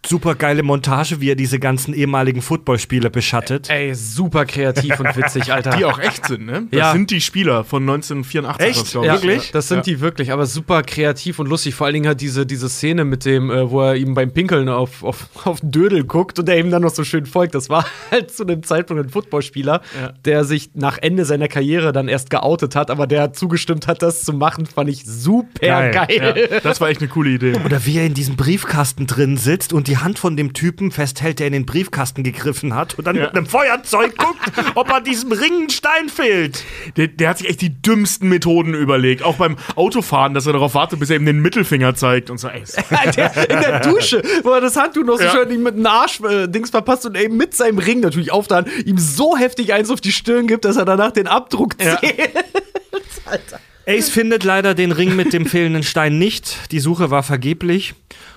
Super 0.07 0.35
geile 0.35 0.63
Montage, 0.63 1.21
wie 1.21 1.29
er 1.31 1.35
diese 1.37 1.59
ganzen 1.59 1.93
ehemaligen 1.93 2.41
Footballspieler 2.41 3.11
beschattet. 3.11 3.69
Ey, 3.69 3.95
super 3.95 4.47
kreativ 4.47 4.99
und 4.99 5.15
witzig, 5.15 5.53
Alter. 5.53 5.77
Die 5.77 5.85
auch 5.85 5.99
echt 5.99 6.27
sind, 6.27 6.47
ne? 6.47 6.67
Das 6.71 6.79
Ja. 6.81 6.93
sind 6.93 7.11
die 7.11 7.21
Spieler 7.21 7.65
von 7.65 7.83
1984. 7.83 8.67
Echt? 8.67 8.81
das 8.81 8.93
Ja, 8.95 9.03
ich. 9.17 9.23
Wirklich? 9.23 9.51
Das 9.53 9.69
sind 9.69 9.79
Ja. 9.79 9.83
die 9.83 10.01
wirklich, 10.01 10.33
aber 10.33 10.47
super 10.47 10.83
kreativ 10.83 11.39
und 11.39 11.49
lustig. 11.49 11.75
Vor 11.75 11.87
allen 11.87 11.95
Dingen 11.95 12.09
hat 12.09 12.23
diese, 12.23 12.47
diese 12.47 12.71
Szene 12.71 13.05
mit 13.05 13.27
dem, 13.27 13.51
äh, 13.51 13.71
wo 13.71 13.83
er 13.83 13.97
ihm 13.97 14.15
beim 14.15 14.33
Pinkeln 14.33 14.71
auf, 14.71 15.05
auf, 15.05 15.29
auf 15.45 15.61
den 15.61 15.71
Dödel 15.71 16.05
guckt 16.05 16.39
und 16.39 16.49
der 16.49 16.59
ihm 16.59 16.71
dann 16.71 16.81
noch 16.83 16.95
so 16.95 17.05
schön 17.05 17.27
folgt. 17.27 17.55
Das 17.55 17.69
war 17.69 17.85
halt 18.11 18.31
zu 18.35 18.45
dem 18.45 18.63
Zeitpunkt 18.63 19.05
ein 19.05 19.11
Footballspieler, 19.11 19.83
Ja. 20.01 20.13
der 20.25 20.45
sich 20.45 20.71
nach 20.75 20.97
Ende 20.99 21.27
seiner 21.27 21.47
Karriere 21.49 21.93
dann 21.93 22.09
erst 22.09 22.31
geoutet 22.31 22.75
hat, 22.75 22.91
aber 22.91 23.07
der 23.07 23.35
zugestimmt 23.35 23.87
hat, 23.87 24.01
das 24.01 24.23
zu 24.23 24.33
machen, 24.33 24.65
fand 24.65 24.89
ich 24.89 25.05
super 25.05 25.61
Geil. 25.61 25.91
geil. 25.93 26.49
Ja, 26.53 26.61
das 26.61 26.81
war 26.81 26.89
echt 26.89 27.01
eine 27.03 27.09
coole 27.11 27.31
Idee. 27.31 27.53
Oder 27.67 27.85
wie 27.85 27.99
er 27.99 28.07
in 28.07 28.15
diesem 28.15 28.37
Briefkasten 28.37 29.07
drin 29.07 29.37
sitzt 29.37 29.75
und 29.75 29.90
die 29.91 29.99
Hand 29.99 30.19
von 30.19 30.37
dem 30.37 30.53
Typen 30.55 30.91
festhält, 30.93 31.39
der 31.41 31.49
in 31.49 31.53
den 31.53 31.67
Briefkasten 31.67 32.23
gegriffen 32.23 32.75
hat 32.75 32.95
und 32.99 33.07
dann 33.07 33.17
Ja. 33.17 33.25
mit 33.25 33.37
einem 33.37 33.47
Feuerzeug 33.47 34.17
guckt, 34.17 34.39
ob 34.77 34.91
an 34.93 35.05
diesem 35.05 35.33
Ring 35.33 35.65
ein 35.65 35.71
Stein 35.71 36.09
fehlt. 36.09 36.65
Der, 36.97 37.09
der 37.09 37.29
hat 37.29 37.39
sich 37.39 37.49
echt 37.49 37.61
die 37.61 37.83
dümmsten 37.83 38.29
Methoden 38.29 38.73
überlegt. 38.75 39.23
Auch 39.23 39.37
beim 39.37 39.57
Autofahren, 39.77 40.33
dass 40.33 40.47
er 40.47 40.53
darauf 40.55 40.75
wartet, 40.75 41.01
bis 41.01 41.11
er 41.11 41.17
ihm 41.17 41.27
den 41.27 41.41
Mittelfinger 41.41 41.95
zeigt 41.95 42.31
und 42.31 42.39
so, 42.39 42.49
ey. 42.49 42.61
in 43.05 43.61
der 43.61 43.81
Dusche, 43.91 44.23
wo 44.45 44.51
er 44.51 44.61
das 44.61 44.77
Handtuch 44.77 45.05
noch 45.05 45.19
so 45.19 45.25
Ja. 45.25 45.33
schön 45.33 45.51
ihm 45.51 45.63
mit 45.65 45.77
dem 45.77 45.85
Arsch 45.87 46.21
äh, 46.21 46.47
Dings 46.47 46.71
verpasst 46.71 47.05
und 47.05 47.17
eben 47.17 47.37
mit 47.37 47.55
seinem 47.55 47.79
Ring 47.79 48.01
natürlich 48.01 48.31
auf 48.33 48.47
der 48.49 48.59
Hand 48.59 48.69
ihm 48.87 48.97
so 48.99 49.37
heftig 49.37 49.73
eins 49.75 49.91
auf 49.91 50.01
die 50.01 50.13
Stirn 50.13 50.47
gibt, 50.47 50.65
dass 50.65 50.77
er 50.77 50.85
danach 50.85 51.11
den 51.11 51.27
Abdruck 51.27 51.75
Ja. 51.83 51.99
zählt. 51.99 52.31
Ace 53.87 54.09
findet 54.11 54.45
leider 54.45 54.75
den 54.75 54.93
Ring 54.93 55.17
mit 55.17 55.33
dem 55.33 55.47
fehlenden 55.47 55.83
Stein 55.83 56.19
nicht. 56.19 56.71
Die 56.71 56.79
Suche 56.81 57.11
war 57.11 57.23
vergeblich. 57.23 57.95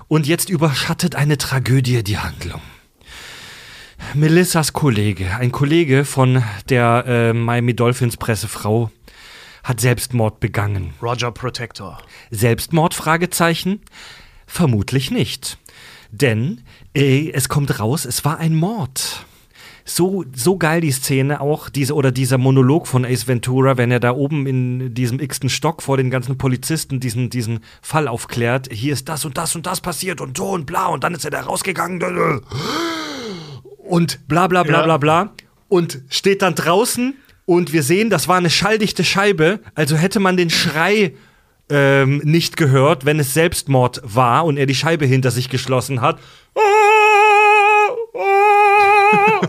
Und 0.08 0.28
jetzt 0.28 0.50
überschattet 0.50 1.16
eine 1.16 1.38
Tragödie 1.38 2.04
die 2.04 2.18
Handlung. 2.18 2.62
Melissas 4.14 4.74
Kollege, 4.74 5.36
ein 5.38 5.52
Kollege 5.52 6.06
von 6.06 6.44
der 6.70 7.06
äh, 7.08 7.34
Miami 7.34 7.76
Dolphins 7.76 8.18
Pressefrau, 8.18 8.92
hat 9.64 9.80
Selbstmord 9.80 10.40
begangen. 10.40 10.94
Roger 11.02 11.32
Protector. 11.32 12.02
Selbstmord? 12.30 12.94
Fragezeichen? 12.94 13.82
Vermutlich 14.46 15.10
nicht. 15.10 15.58
Denn 16.12 16.62
äh, 16.94 17.32
es 17.32 17.50
kommt 17.50 17.80
raus, 17.80 18.06
es 18.06 18.24
war 18.24 18.38
ein 18.38 18.56
Mord. 18.56 19.26
So, 19.86 20.24
so 20.34 20.58
geil 20.58 20.80
die 20.82 20.92
Szene 20.92 21.42
auch, 21.42 21.70
diese 21.70 21.94
oder 21.94 22.12
dieser 22.12 22.38
Monolog 22.38 22.88
von 22.88 23.06
Ace 23.06 23.28
Ventura, 23.28 23.78
wenn 23.78 23.92
er 23.92 24.00
da 24.00 24.12
oben 24.12 24.48
in 24.48 24.94
diesem 24.94 25.20
x-ten 25.20 25.50
Stock 25.50 25.82
vor 25.82 25.98
den 25.98 26.10
ganzen 26.10 26.38
Polizisten 26.38 27.00
diesen, 27.00 27.30
diesen 27.30 27.60
Fall 27.82 28.08
aufklärt. 28.08 28.70
Hier 28.72 28.94
ist 28.94 29.10
das 29.10 29.26
und 29.26 29.38
das 29.38 29.56
und 29.56 29.66
das 29.66 29.82
passiert 29.82 30.22
und 30.22 30.38
so 30.38 30.50
und 30.52 30.66
bla 30.66 30.88
und 30.88 31.04
dann 31.04 31.14
ist 31.14 31.26
er 31.26 31.32
da 31.32 31.42
rausgegangen 31.42 32.02
und 33.78 34.28
bla 34.28 34.48
bla 34.48 34.64
bla 34.64 34.80
Ja. 34.80 34.84
bla 34.86 34.98
bla 34.98 35.34
und 35.68 36.02
steht 36.10 36.42
dann 36.42 36.56
draußen 36.56 37.16
Und 37.46 37.74
wir 37.74 37.84
sehen, 37.84 38.10
das 38.10 38.30
war 38.30 38.38
eine 38.38 38.50
schalldichte 38.50 39.04
Scheibe, 39.04 39.60
also 39.76 39.98
hätte 39.98 40.22
man 40.22 40.38
den 40.38 40.50
Schrei 40.50 41.14
ähm, 41.70 42.22
nicht 42.24 42.56
gehört, 42.56 43.04
wenn 43.04 43.20
es 43.20 43.34
Selbstmord 43.34 44.02
war 44.04 44.46
und 44.46 44.56
er 44.56 44.66
die 44.66 44.76
Scheibe 44.76 45.06
hinter 45.06 45.30
sich 45.30 45.50
geschlossen 45.50 46.00
hat. 46.00 46.20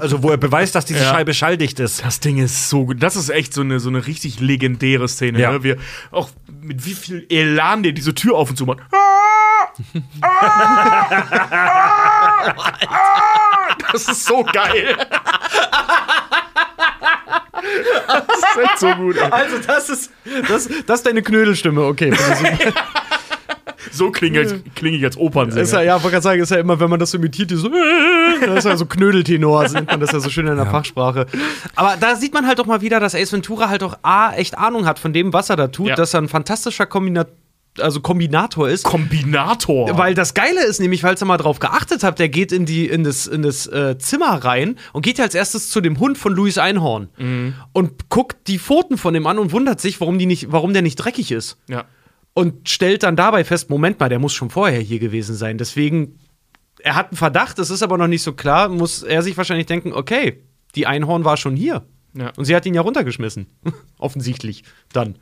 Also 0.01 0.23
wo 0.23 0.31
er 0.31 0.37
beweist, 0.37 0.75
dass 0.75 0.85
diese 0.85 1.01
Ja. 1.05 1.11
Scheibe 1.11 1.35
schalldicht 1.35 1.79
ist. 1.81 2.05
Das 2.05 2.21
Ding 2.21 2.39
ist 2.39 2.69
so 2.69 2.87
gut. 2.87 3.03
Das 3.03 3.17
ist 3.17 3.29
echt 3.29 3.55
so 3.55 3.61
eine, 3.61 3.81
so 3.81 3.89
eine 3.89 4.07
richtig 4.07 4.41
legendäre 4.41 5.09
Szene. 5.09 5.39
Ja. 5.41 5.53
Ne? 5.53 5.62
Wir, 5.62 5.77
auch 6.11 6.31
mit 6.61 6.85
wie 6.85 6.95
viel 6.95 7.27
Elan 7.31 7.83
der 7.83 7.93
diese 7.93 8.15
Tür 8.15 8.37
auf 8.37 8.51
und 8.51 8.57
zu 8.57 8.67
macht. 8.67 8.79
Das 13.93 14.09
ist 14.09 14.25
so 14.25 14.43
geil. 14.45 14.97
Das 18.07 18.39
ist 18.39 18.59
echt 18.62 18.79
so 18.79 18.95
gut. 18.95 19.17
Ey. 19.17 19.31
Also, 19.31 19.59
das 19.67 19.89
ist, 19.89 20.11
das, 20.49 20.69
das 20.87 20.97
ist 21.01 21.07
deine 21.07 21.23
Knödelstimme, 21.23 21.83
okay. 21.85 22.12
So 23.93 24.11
klinge 24.11 24.41
ich 24.41 25.05
als 25.05 25.16
Opernsänger. 25.16 25.62
Ist 25.62 25.72
ja, 25.72 25.82
ja, 25.82 25.95
wollte 25.95 26.11
gerade 26.11 26.22
sagen, 26.22 26.43
ist 26.43 26.51
ja 26.51 26.59
immer, 26.59 26.78
wenn 26.80 26.91
man 26.91 26.99
das 27.01 27.11
so 27.11 27.18
imitiert, 27.18 27.51
so, 27.51 27.68
das 28.41 28.59
ist 28.59 28.64
ja 28.64 28.76
so 28.76 28.87
Knödeltenor, 28.87 29.68
nennt 29.72 29.89
man 29.89 30.01
das 30.01 30.12
ja 30.12 30.20
so 30.20 30.30
schön 30.30 30.47
in 30.47 30.57
der 30.57 30.66
Fachsprache. 30.66 31.26
Aber 31.76 31.97
da 31.99 32.16
sieht 32.16 32.35
man 32.35 32.47
halt 32.47 32.59
doch 32.59 32.66
mal 32.66 32.80
wieder, 32.80 33.01
dass 33.01 33.14
Ace 33.14 33.32
Ventura 33.32 33.68
halt 33.68 33.82
auch 33.82 33.99
A, 34.03 34.32
echt 34.35 34.57
Ahnung 34.59 34.87
hat 34.87 34.99
von 34.99 35.12
dem, 35.12 35.32
was 35.32 35.51
er 35.51 35.57
da 35.57 35.68
tut, 35.68 35.89
Ja. 35.89 35.95
dass 35.97 36.14
er 36.14 36.22
ein 36.22 36.28
fantastischer 36.28 36.87
Kombina 36.87 37.26
also 37.80 38.01
Kombinator 38.01 38.68
ist. 38.68 38.85
Kombinator. 38.85 39.99
Weil 39.99 40.14
das 40.14 40.35
Geile 40.35 40.64
ist 40.64 40.80
nämlich, 40.80 41.01
falls 41.01 41.20
ihr 41.20 41.26
mal 41.26 41.39
drauf 41.39 41.59
geachtet 41.59 42.05
habt, 42.05 42.20
der 42.20 42.28
geht 42.28 42.53
in, 42.53 42.66
die, 42.66 42.87
in 42.87 43.03
das, 43.03 43.26
in 43.26 43.43
das 43.43 43.66
äh, 43.66 43.99
Zimmer 43.99 44.45
rein 44.45 44.76
und 44.93 45.03
geht 45.05 45.18
als 45.18 45.35
erstes 45.35 45.70
zu 45.70 45.80
dem 45.80 45.99
Hund 45.99 46.16
von 46.16 46.32
Louis 46.32 46.57
Einhorn 46.59 47.09
und 47.72 48.09
guckt 48.11 48.47
die 48.47 48.61
Pfoten 48.61 48.97
von 48.97 49.12
dem 49.12 49.26
an 49.26 49.41
und 49.41 49.51
wundert 49.51 49.80
sich, 49.80 50.01
warum, 50.01 50.20
die 50.20 50.26
nicht, 50.26 50.53
warum 50.53 50.72
der 50.72 50.82
nicht 50.82 50.97
dreckig 50.97 51.32
ist. 51.32 51.57
ja. 51.68 51.82
Und 52.35 52.68
stellt 52.68 53.05
dann 53.05 53.14
dabei 53.14 53.45
fest, 53.45 53.70
Moment 53.70 54.01
mal, 54.01 54.09
der 54.09 54.18
muss 54.18 54.35
schon 54.35 54.51
vorher 54.51 54.80
hier 54.80 54.99
gewesen 54.99 55.37
sein. 55.37 55.57
Deswegen, 55.57 56.18
er 56.80 56.97
hat 56.97 57.11
einen 57.11 57.16
Verdacht, 57.16 57.59
das 57.59 57.70
ist 57.70 57.82
aber 57.82 57.97
noch 57.97 58.09
nicht 58.09 58.22
so 58.22 58.32
klar, 58.32 58.68
muss 58.68 59.05
er 59.05 59.22
sich 59.22 59.37
wahrscheinlich 59.37 59.66
denken, 59.66 59.93
okay, 59.93 60.43
die 60.74 60.87
Einhorn 60.87 61.24
war 61.24 61.37
schon 61.37 61.55
hier. 61.55 61.87
Ja. 62.12 62.32
Und 62.37 62.45
sie 62.45 62.55
hat 62.55 62.66
ihn 62.66 62.74
ja 62.74 62.80
runtergeschmissen. 62.80 63.47
Offensichtlich 63.99 64.64
dann. 64.93 65.16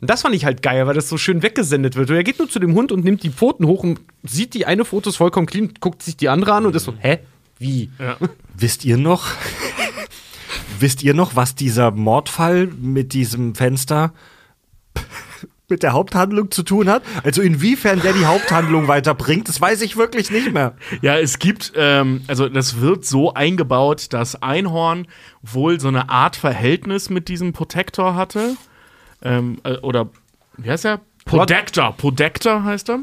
Und 0.00 0.10
das 0.10 0.22
fand 0.22 0.34
ich 0.34 0.44
halt 0.44 0.62
geil, 0.62 0.86
weil 0.86 0.94
das 0.94 1.08
so 1.08 1.16
schön 1.16 1.42
weggesendet 1.42 1.96
wird. 1.96 2.10
Und 2.10 2.16
er 2.16 2.24
geht 2.24 2.38
nur 2.38 2.48
zu 2.48 2.58
dem 2.58 2.74
Hund 2.74 2.90
und 2.90 3.04
nimmt 3.04 3.22
die 3.22 3.30
Pfoten 3.30 3.66
hoch 3.66 3.84
und 3.84 4.00
sieht 4.24 4.54
die 4.54 4.66
eine 4.66 4.84
Foto 4.84 5.10
ist 5.10 5.16
vollkommen 5.16 5.46
clean, 5.46 5.74
guckt 5.80 6.02
sich 6.02 6.16
die 6.16 6.28
andere 6.28 6.54
an 6.54 6.66
und 6.66 6.74
ist 6.74 6.84
so, 6.84 6.94
hä? 6.98 7.20
Wie? 7.58 7.90
Ja. 7.98 8.16
Wisst 8.56 8.84
ihr 8.84 8.96
noch? 8.96 9.26
wisst 10.80 11.02
ihr 11.04 11.14
noch, 11.14 11.36
was 11.36 11.54
dieser 11.54 11.92
Mordfall 11.92 12.66
mit 12.66 13.12
diesem 13.12 13.54
Fenster 13.54 14.12
mit 15.72 15.82
der 15.82 15.94
Haupthandlung 15.94 16.50
zu 16.50 16.62
tun 16.62 16.88
hat? 16.88 17.02
Also 17.24 17.40
inwiefern 17.42 18.00
der 18.00 18.12
die 18.12 18.26
Haupthandlung 18.26 18.86
weiterbringt, 18.88 19.48
das 19.48 19.60
weiß 19.60 19.80
ich 19.82 19.96
wirklich 19.96 20.30
nicht 20.30 20.52
mehr. 20.52 20.74
Ja, 21.00 21.18
es 21.18 21.38
gibt, 21.38 21.72
ähm, 21.76 22.22
also 22.28 22.48
das 22.48 22.80
wird 22.80 23.06
so 23.06 23.32
eingebaut, 23.32 24.12
dass 24.12 24.42
Einhorn 24.42 25.08
wohl 25.40 25.80
so 25.80 25.88
eine 25.88 26.10
Art 26.10 26.36
Verhältnis 26.36 27.10
mit 27.10 27.28
diesem 27.28 27.52
Protector 27.52 28.14
hatte. 28.14 28.56
Ähm, 29.22 29.58
äh, 29.64 29.78
oder, 29.78 30.10
wie 30.58 30.70
heißt 30.70 30.84
er? 30.84 31.00
Protector. 31.24 31.96
Protector 31.96 32.64
heißt 32.64 32.90
er. 32.90 33.00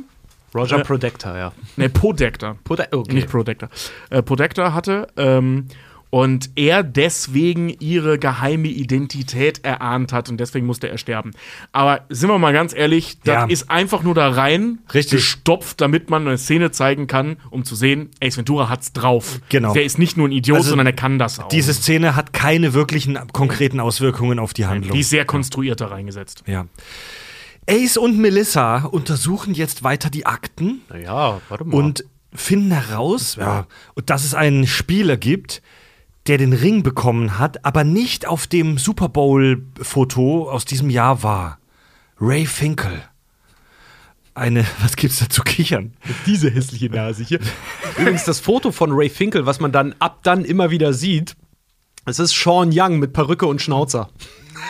Roger 0.53 0.80
Äh, 0.80 0.84
Protector, 0.84 1.36
ja. 1.36 1.51
Ne, 1.76 1.89
Podector. 1.89 2.57
Prote 2.63 2.88
okay. 2.91 3.13
Nicht 3.13 3.30
Protector. 3.30 3.70
Äh, 4.09 4.22
Protector 4.22 4.74
hatte. 4.74 5.07
Ähm, 5.17 5.67
und 6.12 6.49
er 6.55 6.82
deswegen 6.84 7.70
ihre 7.70 8.18
geheime 8.18 8.68
Identität 8.68 9.64
erahnt 9.64 10.12
hat 10.12 10.28
und 10.30 10.39
deswegen 10.39 10.66
musste 10.66 10.89
er 10.89 10.97
sterben. 10.97 11.32
Aber 11.72 12.05
sind 12.10 12.30
wir 12.30 12.39
mal 12.39 12.51
ganz 12.53 12.74
ehrlich, 12.74 13.20
das 13.24 13.34
Ja. 13.34 13.45
ist 13.45 13.70
einfach 13.70 14.01
nur 14.01 14.16
da 14.16 14.30
rein 14.30 14.80
Richtig. 14.93 15.20
gestopft, 15.20 15.82
damit 15.82 16.10
man 16.10 16.28
eine 16.28 16.38
Szene 16.39 16.72
zeigen 16.72 17.05
kann, 17.07 17.38
um 17.51 17.64
zu 17.64 17.76
sehen, 17.76 18.10
Ace 18.24 18.38
Ventura 18.38 18.70
hat's 18.70 18.91
drauf. 18.91 19.39
Genau. 19.49 19.74
Der 19.74 19.84
ist 19.84 19.99
nicht 19.99 20.18
nur 20.18 20.28
ein 20.28 20.32
Idiot, 20.32 20.57
Also, 20.57 20.70
sondern 20.70 20.88
er 20.88 20.93
kann 20.93 21.20
das 21.20 21.39
auch. 21.39 21.49
Diese 21.49 21.74
Szene 21.74 22.16
hat 22.16 22.34
keine 22.34 22.74
wirklichen 22.74 23.20
konkreten 23.32 23.80
Auswirkungen 23.80 24.39
auf 24.39 24.53
die 24.55 24.66
Handlung. 24.66 24.93
die 24.93 25.01
ist 25.01 25.12
sehr 25.12 25.26
konstruiert 25.26 25.80
da 25.82 25.88
reingesetzt. 25.88 26.43
Ja. 26.47 26.66
Ace 27.70 27.97
und 27.97 28.18
Melissa 28.18 28.86
untersuchen 28.86 29.53
jetzt 29.53 29.84
weiter 29.84 30.10
die 30.10 30.26
Akten 30.26 30.82
Naja, 30.89 31.39
warte 31.49 31.66
mal. 31.66 31.76
und 31.76 32.03
finden 32.34 32.72
heraus, 32.72 33.36
ja, 33.39 33.68
und 33.95 34.10
dass 34.10 34.24
es 34.24 34.34
einen 34.34 34.66
Spieler 34.66 35.18
gibt, 35.18 35.62
der 36.30 36.38
den 36.38 36.53
Ring 36.53 36.84
bekommen 36.84 37.39
hat, 37.39 37.65
aber 37.65 37.84
nicht 37.84 38.27
auf 38.27 38.45
dem 38.45 38.77
Super 38.77 39.09
Bowl-Foto 39.09 40.47
aus 40.47 40.63
diesem 40.63 40.91
Jahr 40.91 41.23
war. 41.23 41.57
Ray 42.21 42.45
Finkel. 42.45 43.01
Eine, 44.36 44.63
was 44.82 44.95
gibt's 44.95 45.17
da 45.17 45.27
zu 45.27 45.41
kichern? 45.41 45.95
diese 46.27 46.51
hässliche 46.51 46.88
Nase 46.91 47.23
hier. 47.23 47.39
Übrigens, 47.97 48.25
das 48.25 48.39
Foto 48.39 48.71
von 48.71 48.91
Ray 48.91 49.09
Finkel, 49.09 49.47
was 49.47 49.59
man 49.59 49.71
dann 49.71 49.95
ab 49.97 50.19
dann 50.21 50.45
immer 50.45 50.69
wieder 50.69 50.93
sieht, 50.93 51.36
es 52.05 52.19
ist 52.19 52.36
Sean 52.36 52.69
Young 52.71 52.99
mit 52.99 53.11
Perücke 53.11 53.47
und 53.47 53.59
Schnauzer. 53.59 54.09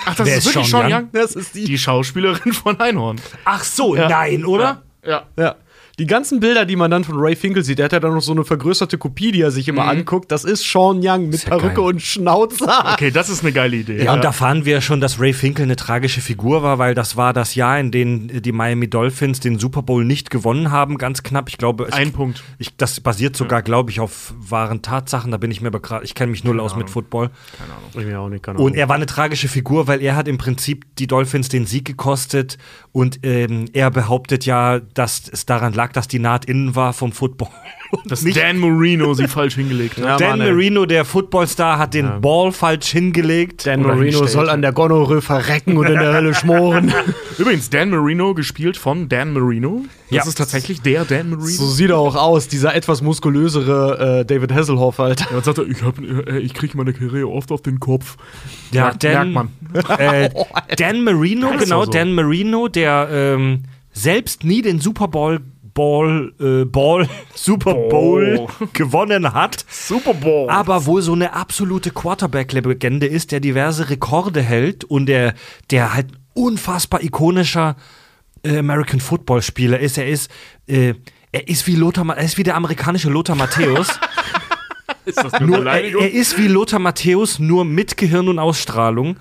Ach, 0.05 0.15
das 0.15 0.27
Wer 0.27 0.37
ist 0.37 0.45
ist 0.45 0.55
wirklich 0.55 0.71
Sean 0.71 0.85
Young? 0.85 0.93
Young? 0.93 1.09
Das 1.11 1.35
ist 1.35 1.55
die. 1.55 1.65
Die 1.65 1.77
Schauspielerin 1.77 2.53
von 2.53 2.79
Einhorn. 2.79 3.19
Ach 3.43 3.65
so, 3.65 3.95
nein, 3.95 4.45
oder? 4.45 4.83
Ja. 5.05 5.23
Ja. 5.37 5.55
Die 5.99 6.07
ganzen 6.07 6.39
Bilder, 6.39 6.65
die 6.65 6.77
man 6.77 6.89
dann 6.89 7.03
von 7.03 7.15
Ray 7.17 7.35
Finkel 7.35 7.61
sieht, 7.61 7.77
der 7.77 7.85
hat 7.85 7.91
ja 7.91 7.99
dann 7.99 8.13
noch 8.13 8.21
so 8.21 8.31
eine 8.31 8.45
vergrößerte 8.45 8.97
Kopie, 8.97 9.33
die 9.33 9.41
er 9.41 9.51
sich 9.51 9.67
immer 9.67 9.85
anguckt. 9.85 10.31
Das 10.31 10.45
ist 10.45 10.63
Sean 10.63 11.01
Young 11.03 11.27
mit 11.27 11.43
ja 11.43 11.49
Perücke 11.49 11.75
geil. 11.75 11.85
und 11.85 12.01
Schnauzer. 12.01 12.93
Okay, 12.93 13.11
das 13.11 13.29
ist 13.29 13.43
eine 13.43 13.51
geile 13.51 13.75
Idee. 13.75 14.05
Ja, 14.05 14.13
und 14.13 14.23
da 14.23 14.31
fahren 14.31 14.63
wir 14.63 14.79
schon, 14.79 15.01
dass 15.01 15.19
Ray 15.19 15.33
Finkel 15.33 15.63
eine 15.63 15.75
tragische 15.75 16.21
Figur 16.21 16.63
war, 16.63 16.79
weil 16.79 16.95
das 16.95 17.17
war 17.17 17.33
das 17.33 17.53
Jahr, 17.55 17.77
in 17.77 17.91
dem 17.91 18.41
die 18.41 18.51
Miami 18.53 18.89
Dolphins 18.89 19.41
den 19.41 19.59
Super 19.59 19.81
Bowl 19.81 20.05
nicht 20.05 20.29
gewonnen 20.29 20.71
haben, 20.71 20.97
ganz 20.97 21.21
knapp. 21.21 21.49
Ich 21.49 21.57
glaube, 21.57 21.87
ich, 21.89 21.93
Ein 21.93 22.13
Punkt. 22.13 22.43
Ich, 22.59 22.77
das 22.77 23.01
basiert 23.01 23.35
sogar, 23.35 23.61
glaube 23.61 23.91
ich, 23.91 23.99
auf 23.99 24.33
wahren 24.39 24.81
Tatsachen. 24.81 25.31
Da 25.31 25.37
bin 25.37 25.51
ich 25.51 25.59
mir 25.59 25.67
aber 25.67 25.81
gerade, 25.81 26.05
ich 26.05 26.15
kenne 26.15 26.31
mich 26.31 26.45
null 26.45 26.61
aus 26.61 26.77
mit 26.77 26.89
Football. 26.89 27.29
Ich 27.93 28.05
mir 28.05 28.21
auch 28.21 28.29
nicht, 28.29 28.41
keine 28.41 28.59
Und 28.59 28.75
er 28.75 28.87
war 28.87 28.95
eine 28.95 29.05
tragische 29.05 29.49
Figur, 29.49 29.87
weil 29.87 30.01
er 30.01 30.15
hat 30.15 30.29
im 30.29 30.37
Prinzip 30.37 30.85
die 30.97 31.07
Dolphins 31.07 31.49
den 31.49 31.65
Sieg 31.65 31.83
gekostet 31.83 32.57
und 32.91 33.19
ähm, 33.23 33.65
er 33.73 33.91
behauptet 33.91 34.45
ja, 34.45 34.79
dass 34.79 35.23
es 35.31 35.45
daran 35.45 35.73
lag, 35.73 35.91
dass 35.93 36.07
die 36.07 36.19
Naht 36.19 36.45
innen 36.45 36.75
war 36.75 36.93
vom 36.93 37.11
Football. 37.11 37.49
Dass 38.05 38.23
Dan 38.23 38.59
Marino 38.59 39.15
sie 39.15 39.27
falsch 39.27 39.55
hingelegt 39.55 39.97
hat. 39.97 40.03
Ja, 40.05 40.17
Dan 40.17 40.37
Mann. 40.37 40.47
Marino, 40.49 40.85
der 40.85 41.05
Footballstar, 41.05 41.79
hat 41.79 41.95
den 41.95 42.21
Ball 42.21 42.51
falsch 42.51 42.89
hingelegt. 42.91 43.65
Dan 43.65 43.79
Oder 43.79 43.95
Marino 43.95 44.03
hinstellt. 44.19 44.29
soll 44.29 44.49
an 44.51 44.61
der 44.61 44.73
Gonorrhoe 44.73 45.21
verrecken 45.23 45.75
und 45.75 45.87
in 45.87 45.97
der 45.97 46.13
Hölle 46.13 46.35
schmoren. 46.35 46.93
Übrigens, 47.39 47.71
Dan 47.71 47.89
Marino 47.89 48.35
gespielt 48.35 48.77
von 48.77 49.09
Dan 49.09 49.33
Marino. 49.33 49.85
Das 50.11 50.17
Ja. 50.17 50.23
ist 50.23 50.37
tatsächlich 50.37 50.81
der 50.83 51.03
Dan 51.03 51.31
Marino. 51.31 51.47
so 51.49 51.65
sieht 51.65 51.89
er 51.89 51.97
auch 51.97 52.15
aus, 52.15 52.47
dieser 52.47 52.75
etwas 52.75 53.01
muskulösere 53.01 54.19
äh, 54.19 54.25
David 54.25 54.53
Hasselhoff 54.53 54.99
halt. 54.99 55.25
Ja, 55.31 55.41
sagt 55.41 55.57
er, 55.57 55.65
ich, 55.67 55.81
hab, 55.81 55.97
äh, 55.99 56.37
ich 56.37 56.53
kriege 56.53 56.77
meine 56.77 56.93
Karriere 56.93 57.27
oft 57.27 57.51
auf 57.51 57.63
den 57.63 57.79
Kopf. 57.79 58.17
Ja, 58.71 58.83
Merkt- 58.91 59.03
Dan, 59.03 59.33
merkt 59.33 59.49
Äh, 59.99 60.29
Dan 60.77 61.03
Marino, 61.03 61.51
genau, 61.57 61.85
so. 61.85 61.91
Dan 61.91 62.13
Marino, 62.13 62.67
der 62.67 62.78
ähm, 62.83 63.63
selbst 63.91 64.43
nie 64.43 64.61
den 64.61 64.79
Super 64.79 65.07
Bowl 65.07 65.41
Ball, 65.73 66.33
äh, 66.41 66.65
Ball, 66.65 67.07
Super 67.35 67.73
Bowl 67.73 68.47
gewonnen 68.73 69.33
hat, 69.33 69.65
Super 69.69 70.13
Bowl. 70.13 70.49
aber 70.49 70.85
wohl 70.85 71.01
so 71.01 71.13
eine 71.13 71.33
absolute 71.33 71.91
Quarterback-Legende 71.91 73.07
ist, 73.07 73.31
der 73.31 73.39
diverse 73.39 73.89
Rekorde 73.89 74.41
hält 74.41 74.83
und 74.83 75.05
der, 75.05 75.35
der 75.71 75.93
halt 75.93 76.07
unfassbar 76.33 77.01
ikonischer 77.01 77.77
äh, 78.43 78.57
American 78.57 78.99
Football-Spieler 78.99 79.79
ist. 79.79 79.97
Er 79.97 80.09
ist, 80.09 80.29
äh, 80.67 80.95
er 81.31 81.47
ist 81.47 81.65
wie 81.67 81.75
Lothar, 81.75 82.05
er 82.09 82.25
ist 82.25 82.37
wie 82.37 82.43
der 82.43 82.55
amerikanische 82.55 83.09
Lothar 83.09 83.35
Matthäus. 83.35 83.87
ist 85.05 85.17
das 85.17 85.39
Nur, 85.39 85.65
er, 85.65 85.81
er 85.81 86.11
ist 86.11 86.37
wie 86.37 86.47
Lothar 86.47 86.79
Matthäus, 86.79 87.39
nur 87.39 87.65
mit 87.65 87.97
Gehirn 87.97 88.27
und 88.27 88.39
Ausstrahlung. 88.39 89.17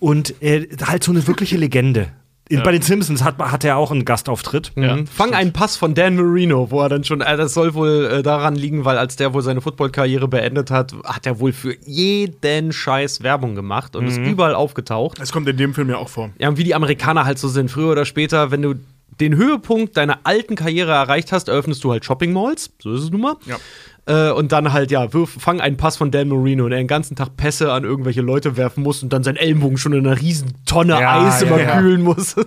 Und 0.00 0.34
er, 0.40 0.66
halt 0.86 1.02
so 1.02 1.12
eine 1.12 1.26
wirkliche 1.26 1.56
Legende. 1.56 2.12
In, 2.48 2.62
Bei 2.62 2.72
den 2.72 2.82
Simpsons 2.82 3.24
hat, 3.24 3.38
hat 3.38 3.64
er 3.64 3.78
auch 3.78 3.90
einen 3.90 4.04
Gastauftritt. 4.04 4.72
Ja. 4.76 4.98
Fang 5.10 5.32
einen 5.32 5.54
Pass 5.54 5.76
von 5.76 5.94
Dan 5.94 6.16
Marino, 6.16 6.70
wo 6.70 6.82
er 6.82 6.90
dann 6.90 7.02
schon, 7.02 7.22
äh, 7.22 7.36
das 7.38 7.54
soll 7.54 7.72
wohl 7.72 8.04
äh, 8.06 8.22
daran 8.22 8.54
liegen, 8.54 8.84
weil 8.84 8.98
als 8.98 9.16
der 9.16 9.32
wohl 9.32 9.40
seine 9.40 9.62
Footballkarriere 9.62 10.28
beendet 10.28 10.70
hat, 10.70 10.94
hat 11.04 11.24
er 11.24 11.40
wohl 11.40 11.52
für 11.52 11.74
jeden 11.86 12.72
Scheiß 12.72 13.22
Werbung 13.22 13.54
gemacht 13.54 13.96
und 13.96 14.06
ist 14.06 14.18
überall 14.18 14.54
aufgetaucht. 14.54 15.18
Das 15.18 15.32
kommt 15.32 15.48
in 15.48 15.56
dem 15.56 15.72
Film 15.72 15.88
ja 15.88 15.96
auch 15.96 16.10
vor. 16.10 16.30
Ja, 16.38 16.50
und 16.50 16.58
wie 16.58 16.64
die 16.64 16.74
Amerikaner 16.74 17.24
halt 17.24 17.38
so 17.38 17.48
sind, 17.48 17.70
früher 17.70 17.92
oder 17.92 18.04
später, 18.04 18.50
wenn 18.50 18.60
du 18.60 18.74
den 19.20 19.36
Höhepunkt 19.36 19.96
deiner 19.96 20.20
alten 20.24 20.56
Karriere 20.56 20.92
erreicht 20.92 21.30
hast, 21.32 21.48
eröffnest 21.48 21.84
du 21.84 21.92
halt 21.92 22.04
Shopping 22.04 22.32
Malls, 22.32 22.70
so 22.82 22.92
ist 22.94 23.02
es 23.02 23.10
nun 23.10 23.20
mal. 23.20 23.36
Ja. 23.46 23.56
Äh, 24.06 24.32
und 24.32 24.52
dann 24.52 24.72
halt, 24.72 24.90
ja, 24.90 25.12
wirf, 25.12 25.36
fang 25.38 25.60
einen 25.60 25.76
Pass 25.76 25.96
von 25.96 26.10
Dan 26.10 26.28
Marino, 26.28 26.68
der 26.68 26.78
den 26.78 26.88
ganzen 26.88 27.14
Tag 27.16 27.36
Pässe 27.36 27.72
an 27.72 27.84
irgendwelche 27.84 28.20
Leute 28.20 28.56
werfen 28.56 28.82
muss 28.82 29.02
und 29.02 29.12
dann 29.12 29.22
seinen 29.22 29.36
Ellenbogen 29.36 29.78
schon 29.78 29.92
in 29.92 30.06
einer 30.06 30.20
riesen 30.20 30.52
Tonne 30.66 31.00
Ja, 31.00 31.26
Eis 31.26 31.40
ja, 31.40 31.46
immer 31.46 31.80
kühlen 31.80 32.02
muss. 32.02 32.36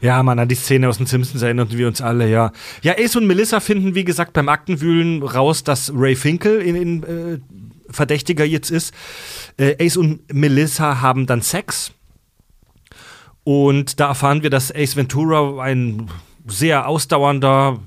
Ja, 0.00 0.20
Mann, 0.24 0.40
an 0.40 0.48
die 0.48 0.56
Szene 0.56 0.88
aus 0.88 0.96
den 0.96 1.06
Simpsons 1.06 1.42
erinnern 1.42 1.68
wir 1.70 1.86
uns 1.86 2.00
alle, 2.00 2.28
ja. 2.28 2.50
Ja, 2.82 2.94
Ace 2.98 3.14
und 3.14 3.26
Melissa 3.28 3.60
finden, 3.60 3.94
wie 3.94 4.02
gesagt, 4.02 4.32
beim 4.32 4.48
Aktenwühlen 4.48 5.22
raus, 5.22 5.62
dass 5.62 5.92
Ray 5.94 6.16
Finkel 6.16 6.60
in, 6.60 6.74
in 6.74 7.02
äh, 7.04 7.38
Hauptverdächtiger 7.92 8.44
jetzt 8.44 8.70
ist. 8.70 8.94
Äh, 9.58 9.76
Ace 9.84 9.96
und 9.98 10.32
Melissa 10.32 11.00
haben 11.00 11.26
dann 11.26 11.42
Sex. 11.42 11.92
Und 13.44 13.98
da 13.98 14.08
erfahren 14.08 14.42
wir, 14.42 14.50
dass 14.50 14.74
Ace 14.74 14.96
Ventura 14.96 15.62
ein 15.62 16.08
sehr 16.46 16.86
ausdauernder 16.86 17.80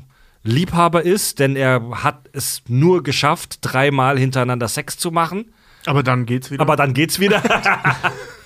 Liebhaber 0.44 1.04
ist, 1.04 1.40
denn 1.40 1.56
er 1.56 2.04
hat 2.04 2.30
es 2.34 2.62
nur 2.68 3.04
geschafft, 3.04 3.60
dreimal 3.62 4.20
hintereinander 4.20 4.68
Sex 4.68 4.98
zu 4.98 5.12
machen. 5.12 5.54
Aber 5.86 6.04
dann 6.04 6.26
geht's 6.26 6.52
wieder. 6.52 6.62
Aber 6.62 6.76
dann 6.76 6.94
geht's 6.94 7.20
wieder. 7.20 7.42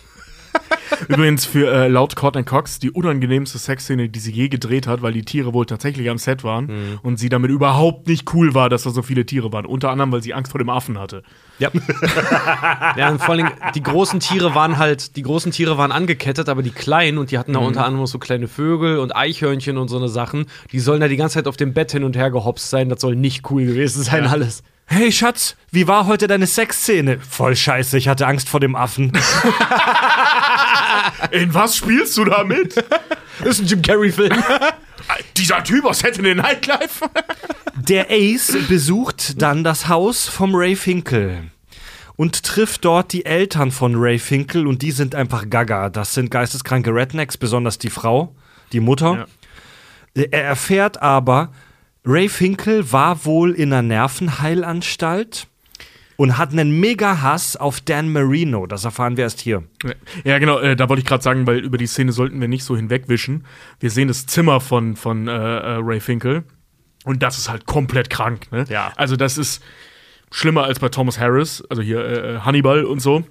Übrigens 1.07 1.45
für 1.45 1.71
äh, 1.71 1.87
laut 1.87 2.15
Courtney 2.15 2.43
Cox 2.43 2.79
die 2.79 2.91
unangenehmste 2.91 3.57
Sexszene, 3.57 4.09
die 4.09 4.19
sie 4.19 4.31
je 4.31 4.49
gedreht 4.49 4.85
hat, 4.87 5.01
weil 5.01 5.13
die 5.13 5.23
Tiere 5.23 5.53
wohl 5.53 5.65
tatsächlich 5.65 6.09
am 6.09 6.17
Set 6.17 6.43
waren 6.43 6.65
Mhm. 6.67 6.99
und 7.03 7.17
sie 7.17 7.29
damit 7.29 7.51
überhaupt 7.51 8.07
nicht 8.07 8.33
cool 8.33 8.53
war, 8.53 8.69
dass 8.69 8.83
da 8.83 8.89
so 8.89 9.01
viele 9.01 9.25
Tiere 9.25 9.51
waren. 9.53 9.65
Unter 9.65 9.89
anderem, 9.89 10.11
weil 10.11 10.21
sie 10.21 10.33
Angst 10.33 10.51
vor 10.51 10.59
dem 10.59 10.69
Affen 10.69 10.99
hatte. 10.99 11.23
Ja. 11.57 11.69
ja, 12.97 13.09
und 13.09 13.21
vor 13.21 13.35
allem, 13.35 13.49
die 13.75 13.83
großen 13.83 14.19
Tiere 14.19 14.55
waren 14.55 14.77
halt, 14.77 15.15
die 15.15 15.21
großen 15.23 15.51
Tiere 15.51 15.77
waren 15.77 15.91
angekettet, 15.91 16.49
aber 16.49 16.61
die 16.63 16.69
kleinen, 16.71 17.17
und 17.17 17.31
die 17.31 17.37
hatten 17.37 17.53
da 17.53 17.59
unter 17.59 17.85
anderem 17.85 18.05
so 18.07 18.19
kleine 18.19 18.47
Vögel 18.47 18.99
und 18.99 19.15
Eichhörnchen 19.15 19.77
und 19.77 19.87
so 19.87 19.97
eine 19.97 20.09
Sachen, 20.09 20.45
die 20.71 20.79
sollen 20.79 21.01
da 21.01 21.07
die 21.07 21.17
ganze 21.17 21.35
Zeit 21.35 21.47
auf 21.47 21.57
dem 21.57 21.73
Bett 21.73 21.91
hin 21.91 22.03
und 22.03 22.15
her 22.15 22.31
gehopst 22.31 22.69
sein. 22.69 22.89
Das 22.89 23.01
soll 23.01 23.15
nicht 23.15 23.49
cool 23.51 23.65
gewesen 23.65 24.03
sein, 24.03 24.25
alles. 24.27 24.63
Hey 24.89 25.11
Schatz, 25.11 25.55
wie 25.71 25.87
war 25.87 26.07
heute 26.07 26.27
deine 26.27 26.47
Sexszene? 26.47 27.19
Voll 27.19 27.55
scheiße, 27.55 27.97
ich 27.97 28.07
hatte 28.07 28.25
Angst 28.25 28.49
vor 28.49 28.59
dem 28.59 28.75
Affen. 28.75 29.11
In 31.31 31.53
was 31.53 31.77
spielst 31.77 32.17
du 32.17 32.25
damit? 32.25 32.75
Das 33.39 33.49
ist 33.49 33.61
ein 33.61 33.67
Jim 33.67 33.81
Carrey-Film. 33.81 34.43
Dieser 35.37 35.63
Typ 35.63 35.85
aus 35.85 35.99
Saturday 35.99 36.35
Night 36.35 36.65
Live? 36.65 37.01
Der 37.75 38.07
Ace 38.09 38.57
besucht 38.67 39.41
dann 39.41 39.63
das 39.63 39.87
Haus 39.87 40.27
vom 40.27 40.55
Ray 40.55 40.75
Finkel 40.75 41.43
und 42.15 42.43
trifft 42.43 42.83
dort 42.83 43.13
die 43.13 43.25
Eltern 43.25 43.71
von 43.71 43.95
Ray 43.95 44.19
Finkel 44.19 44.67
und 44.67 44.81
die 44.81 44.91
sind 44.91 45.15
einfach 45.15 45.49
gaga. 45.49 45.89
Das 45.89 46.13
sind 46.13 46.31
geisteskranke 46.31 46.93
Rednecks, 46.93 47.37
besonders 47.37 47.77
die 47.77 47.89
Frau, 47.89 48.35
die 48.73 48.81
Mutter. 48.81 49.27
Er 50.15 50.43
erfährt 50.43 51.01
aber, 51.01 51.53
Ray 52.05 52.29
Finkel 52.29 52.91
war 52.91 53.25
wohl 53.25 53.51
in 53.51 53.73
einer 53.73 53.81
Nervenheilanstalt 53.81 55.47
und 56.19 56.37
hat 56.37 56.51
einen 56.51 56.79
Mega-Hass 56.79 57.55
auf 57.55 57.79
Dan 57.81 58.11
Marino. 58.11 58.65
Das 58.65 58.83
erfahren 58.83 59.15
wir 59.15 59.23
erst 59.23 59.39
hier. 59.39 59.63
Ja, 60.25 60.37
genau, 60.37 60.59
äh, 60.59 60.75
da 60.75 60.89
wollte 60.89 61.01
ich 61.01 61.05
gerade 61.05 61.23
sagen, 61.23 61.47
weil 61.47 61.59
über 61.59 61.77
die 61.77 61.87
Szene 61.87 62.11
sollten 62.11 62.41
wir 62.41 62.47
nicht 62.47 62.63
so 62.63 62.75
hinwegwischen. 62.75 63.45
Wir 63.79 63.89
sehen 63.89 64.09
das 64.09 64.25
Zimmer 64.25 64.59
von, 64.59 64.95
von 64.97 65.27
äh, 65.27 65.31
äh, 65.31 65.79
Ray 65.81 66.01
Finkel 66.01 66.43
und 67.05 67.23
das 67.23 67.37
ist 67.37 67.49
halt 67.49 67.65
komplett 67.65 68.09
krank. 68.09 68.51
Ne? 68.51 68.65
Ja. 68.69 68.91
Also, 68.97 69.15
das 69.15 69.37
ist 69.37 69.63
schlimmer 70.31 70.65
als 70.65 70.79
bei 70.79 70.89
Thomas 70.89 71.19
Harris, 71.19 71.63
also 71.69 71.81
hier 71.81 72.03
äh, 72.03 72.35
äh, 72.35 72.39
Hannibal 72.39 72.83
und 72.83 72.99
so. 72.99 73.23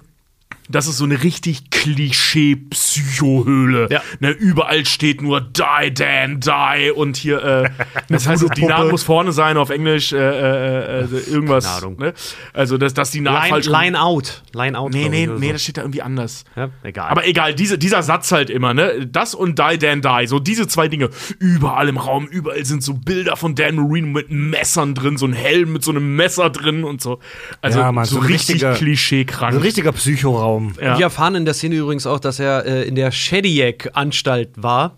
Das 0.71 0.85
ist 0.87 0.97
so 0.97 1.05
eine 1.05 1.23
richtig 1.23 1.69
Klischee-Psychohöhle. 1.71 3.87
Ja. 3.89 4.01
Ne, 4.19 4.29
überall 4.31 4.85
steht 4.85 5.21
nur 5.21 5.41
Die, 5.41 5.93
Dan, 5.93 6.39
Die 6.39 6.91
und 6.91 7.17
hier, 7.17 7.43
äh, 7.43 7.69
das 8.09 8.27
heißt, 8.27 8.45
die. 8.55 8.65
Naht 8.65 8.89
muss 8.91 9.01
vorne 9.03 9.31
sein 9.31 9.57
auf 9.57 9.69
Englisch, 9.71 10.13
äh, 10.13 10.17
äh, 10.17 11.03
äh, 11.05 11.07
irgendwas. 11.29 11.65
Keine 11.65 11.77
Ahnung. 11.77 11.97
Ne? 11.99 12.13
Also, 12.53 12.77
dass, 12.77 12.93
dass 12.93 13.09
die 13.11 13.21
Naht 13.21 13.43
Line, 13.43 13.49
falsch 13.49 13.67
line 13.67 13.99
out. 13.99 14.43
Line 14.53 14.77
out. 14.77 14.93
Nee, 14.93 15.09
nee, 15.09 15.25
nee, 15.27 15.47
so. 15.47 15.53
das 15.53 15.63
steht 15.63 15.77
da 15.77 15.81
irgendwie 15.81 16.01
anders. 16.03 16.43
Ja, 16.55 16.69
egal. 16.83 17.09
Aber 17.09 17.25
egal, 17.27 17.53
diese, 17.55 17.77
dieser 17.77 18.03
Satz 18.03 18.31
halt 18.31 18.49
immer, 18.49 18.73
ne? 18.73 19.07
Das 19.07 19.33
und 19.33 19.57
Die, 19.59 19.77
Dan, 19.79 20.01
Die. 20.01 20.27
So 20.27 20.39
diese 20.39 20.67
zwei 20.67 20.87
Dinge. 20.87 21.09
Überall 21.39 21.89
im 21.89 21.97
Raum, 21.97 22.27
überall 22.27 22.63
sind 22.65 22.83
so 22.83 22.93
Bilder 22.93 23.35
von 23.37 23.55
Dan 23.55 23.75
Marino 23.77 24.07
mit 24.07 24.29
Messern 24.29 24.93
drin, 24.93 25.17
so 25.17 25.25
ein 25.25 25.33
Helm 25.33 25.73
mit 25.73 25.83
so 25.83 25.91
einem 25.91 26.15
Messer 26.15 26.49
drin 26.49 26.83
und 26.83 27.01
so. 27.01 27.19
Also 27.61 27.79
Ja, 27.79 27.91
Mann, 27.91 28.05
so, 28.05 28.15
so 28.15 28.21
richtig 28.21 28.55
richtiger- 28.55 28.73
klischeekrank. 28.75 29.55
Ein 29.55 29.61
richtiger 29.61 29.91
Psychoraum. 29.93 30.58
Ja. 30.81 30.97
Wir 30.97 31.05
erfahren 31.05 31.35
in 31.35 31.45
der 31.45 31.53
Szene 31.53 31.75
übrigens 31.75 32.05
auch, 32.07 32.19
dass 32.19 32.39
er 32.39 32.65
äh, 32.65 32.83
in 32.87 32.95
der 32.95 33.11
Shediac-Anstalt 33.11 34.49
war. 34.55 34.97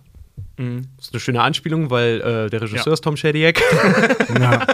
Das 0.58 1.08
ist 1.08 1.14
eine 1.14 1.20
schöne 1.20 1.42
Anspielung, 1.42 1.90
weil 1.90 2.22
äh, 2.22 2.50
der 2.52 2.62
Regisseur 2.62 2.88
Ja. 2.88 2.94
ist 2.94 3.04
Tom 3.04 3.18
Shediac. 3.18 3.60
Ja. 4.40 4.66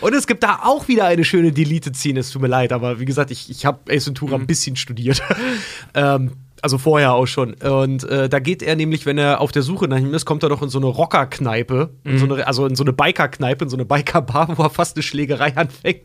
Und 0.00 0.14
es 0.14 0.26
gibt 0.26 0.42
da 0.42 0.60
auch 0.64 0.88
wieder 0.88 1.04
eine 1.04 1.24
schöne 1.24 1.52
Deleted-Szene. 1.52 2.20
Es 2.20 2.30
tut 2.30 2.40
mir 2.40 2.48
leid, 2.48 2.72
aber 2.72 2.98
wie 3.00 3.04
gesagt, 3.04 3.30
ich, 3.30 3.50
ich 3.50 3.66
habe 3.66 3.92
Ace 3.94 4.06
Ventura 4.06 4.36
ein 4.36 4.46
bisschen 4.46 4.76
studiert. 4.76 5.22
ähm, 5.94 6.32
also 6.62 6.78
vorher 6.78 7.12
auch 7.12 7.26
schon. 7.26 7.52
Und 7.54 8.04
äh, 8.04 8.28
da 8.30 8.38
geht 8.38 8.62
er 8.62 8.74
nämlich, 8.76 9.04
wenn 9.04 9.18
er 9.18 9.42
auf 9.42 9.52
der 9.52 9.60
Suche 9.62 9.86
nach 9.88 9.98
ihm 9.98 10.14
ist, 10.14 10.24
kommt 10.24 10.42
er 10.42 10.48
doch 10.48 10.62
in 10.62 10.70
so 10.70 10.78
eine 10.78 10.86
Rocker-Kneipe, 10.86 11.90
in 12.04 12.18
so 12.18 12.24
eine, 12.24 12.46
also 12.46 12.66
in 12.66 12.74
so 12.74 12.84
eine 12.84 12.94
Biker-Kneipe, 12.94 13.64
in 13.64 13.68
so 13.70 13.76
eine 13.76 13.84
Biker-Bar, 13.84 14.56
wo 14.56 14.62
er 14.62 14.70
fast 14.70 14.96
eine 14.96 15.02
Schlägerei 15.02 15.54
anfängt. 15.54 16.00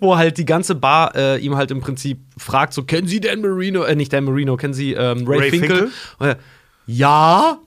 Wo 0.00 0.16
halt 0.16 0.38
die 0.38 0.44
ganze 0.44 0.74
Bar 0.74 1.14
äh, 1.14 1.38
ihm 1.38 1.56
halt 1.56 1.70
im 1.70 1.80
Prinzip 1.80 2.18
fragt: 2.36 2.72
so, 2.72 2.84
kennen 2.84 3.06
Sie 3.06 3.20
Dan 3.20 3.40
Marino? 3.40 3.82
Äh, 3.82 3.96
nicht 3.96 4.12
Dan 4.12 4.24
Marino, 4.24 4.56
kennen 4.56 4.74
Sie 4.74 4.92
ähm, 4.92 5.26
Ray, 5.26 5.38
Ray 5.38 5.50
Finkel? 5.50 5.90
Finkel? 6.18 6.36
Ja. 6.86 7.58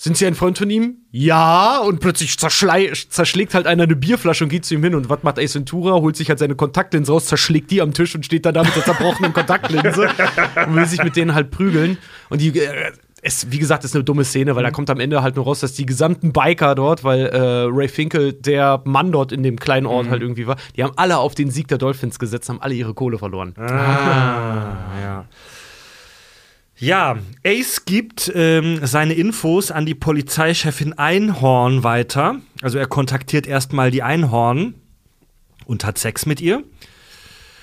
Sind 0.00 0.16
Sie 0.16 0.26
ein 0.26 0.36
Freund 0.36 0.56
von 0.56 0.70
ihm? 0.70 0.98
Ja. 1.10 1.78
Und 1.78 1.98
plötzlich 1.98 2.38
zerschlägt 2.38 3.54
halt 3.54 3.66
einer 3.66 3.82
eine 3.82 3.96
Bierflasche 3.96 4.44
und 4.44 4.50
geht 4.50 4.64
zu 4.64 4.74
ihm 4.74 4.84
hin. 4.84 4.94
Und 4.94 5.08
was 5.08 5.24
macht 5.24 5.40
Ace 5.40 5.56
Ventura? 5.56 5.94
Holt 6.00 6.14
sich 6.14 6.28
halt 6.28 6.38
seine 6.38 6.54
Kontaktlinse 6.54 7.10
raus, 7.10 7.26
zerschlägt 7.26 7.72
die 7.72 7.82
am 7.82 7.92
Tisch 7.92 8.14
und 8.14 8.24
steht 8.24 8.46
dann 8.46 8.54
da 8.54 8.62
mit 8.62 8.76
der 8.76 8.84
zerbrochenen 8.84 9.32
Kontaktlinse 9.32 10.08
und 10.66 10.76
will 10.76 10.86
sich 10.86 11.02
mit 11.02 11.16
denen 11.16 11.34
halt 11.34 11.50
prügeln. 11.50 11.98
Und 12.28 12.40
die. 12.40 12.56
Äh, 12.56 12.92
es, 13.22 13.50
wie 13.50 13.58
gesagt, 13.58 13.84
ist 13.84 13.94
eine 13.94 14.04
dumme 14.04 14.24
Szene, 14.24 14.54
weil 14.54 14.62
da 14.62 14.70
kommt 14.70 14.90
am 14.90 15.00
Ende 15.00 15.22
halt 15.22 15.36
nur 15.36 15.44
raus, 15.44 15.60
dass 15.60 15.72
die 15.72 15.86
gesamten 15.86 16.32
Biker 16.32 16.74
dort, 16.74 17.04
weil 17.04 17.26
äh, 17.26 17.66
Ray 17.68 17.88
Finkel 17.88 18.32
der 18.32 18.82
Mann 18.84 19.12
dort 19.12 19.32
in 19.32 19.42
dem 19.42 19.58
kleinen 19.58 19.86
Ort 19.86 20.08
halt 20.08 20.22
irgendwie 20.22 20.46
war, 20.46 20.56
die 20.76 20.84
haben 20.84 20.92
alle 20.96 21.18
auf 21.18 21.34
den 21.34 21.50
Sieg 21.50 21.68
der 21.68 21.78
Dolphins 21.78 22.18
gesetzt, 22.18 22.48
haben 22.48 22.60
alle 22.62 22.74
ihre 22.74 22.94
Kohle 22.94 23.18
verloren. 23.18 23.54
Ja. 23.58 25.24
Ja, 26.80 27.16
Ace 27.44 27.84
gibt 27.86 28.30
ähm, 28.36 28.78
seine 28.84 29.14
Infos 29.14 29.72
an 29.72 29.84
die 29.84 29.96
Polizeichefin 29.96 30.92
Einhorn 30.92 31.82
weiter. 31.82 32.36
Also 32.62 32.78
er 32.78 32.86
kontaktiert 32.86 33.48
erstmal 33.48 33.90
die 33.90 34.04
Einhorn 34.04 34.74
und 35.66 35.84
hat 35.84 35.98
Sex 35.98 36.24
mit 36.24 36.40
ihr. 36.40 36.62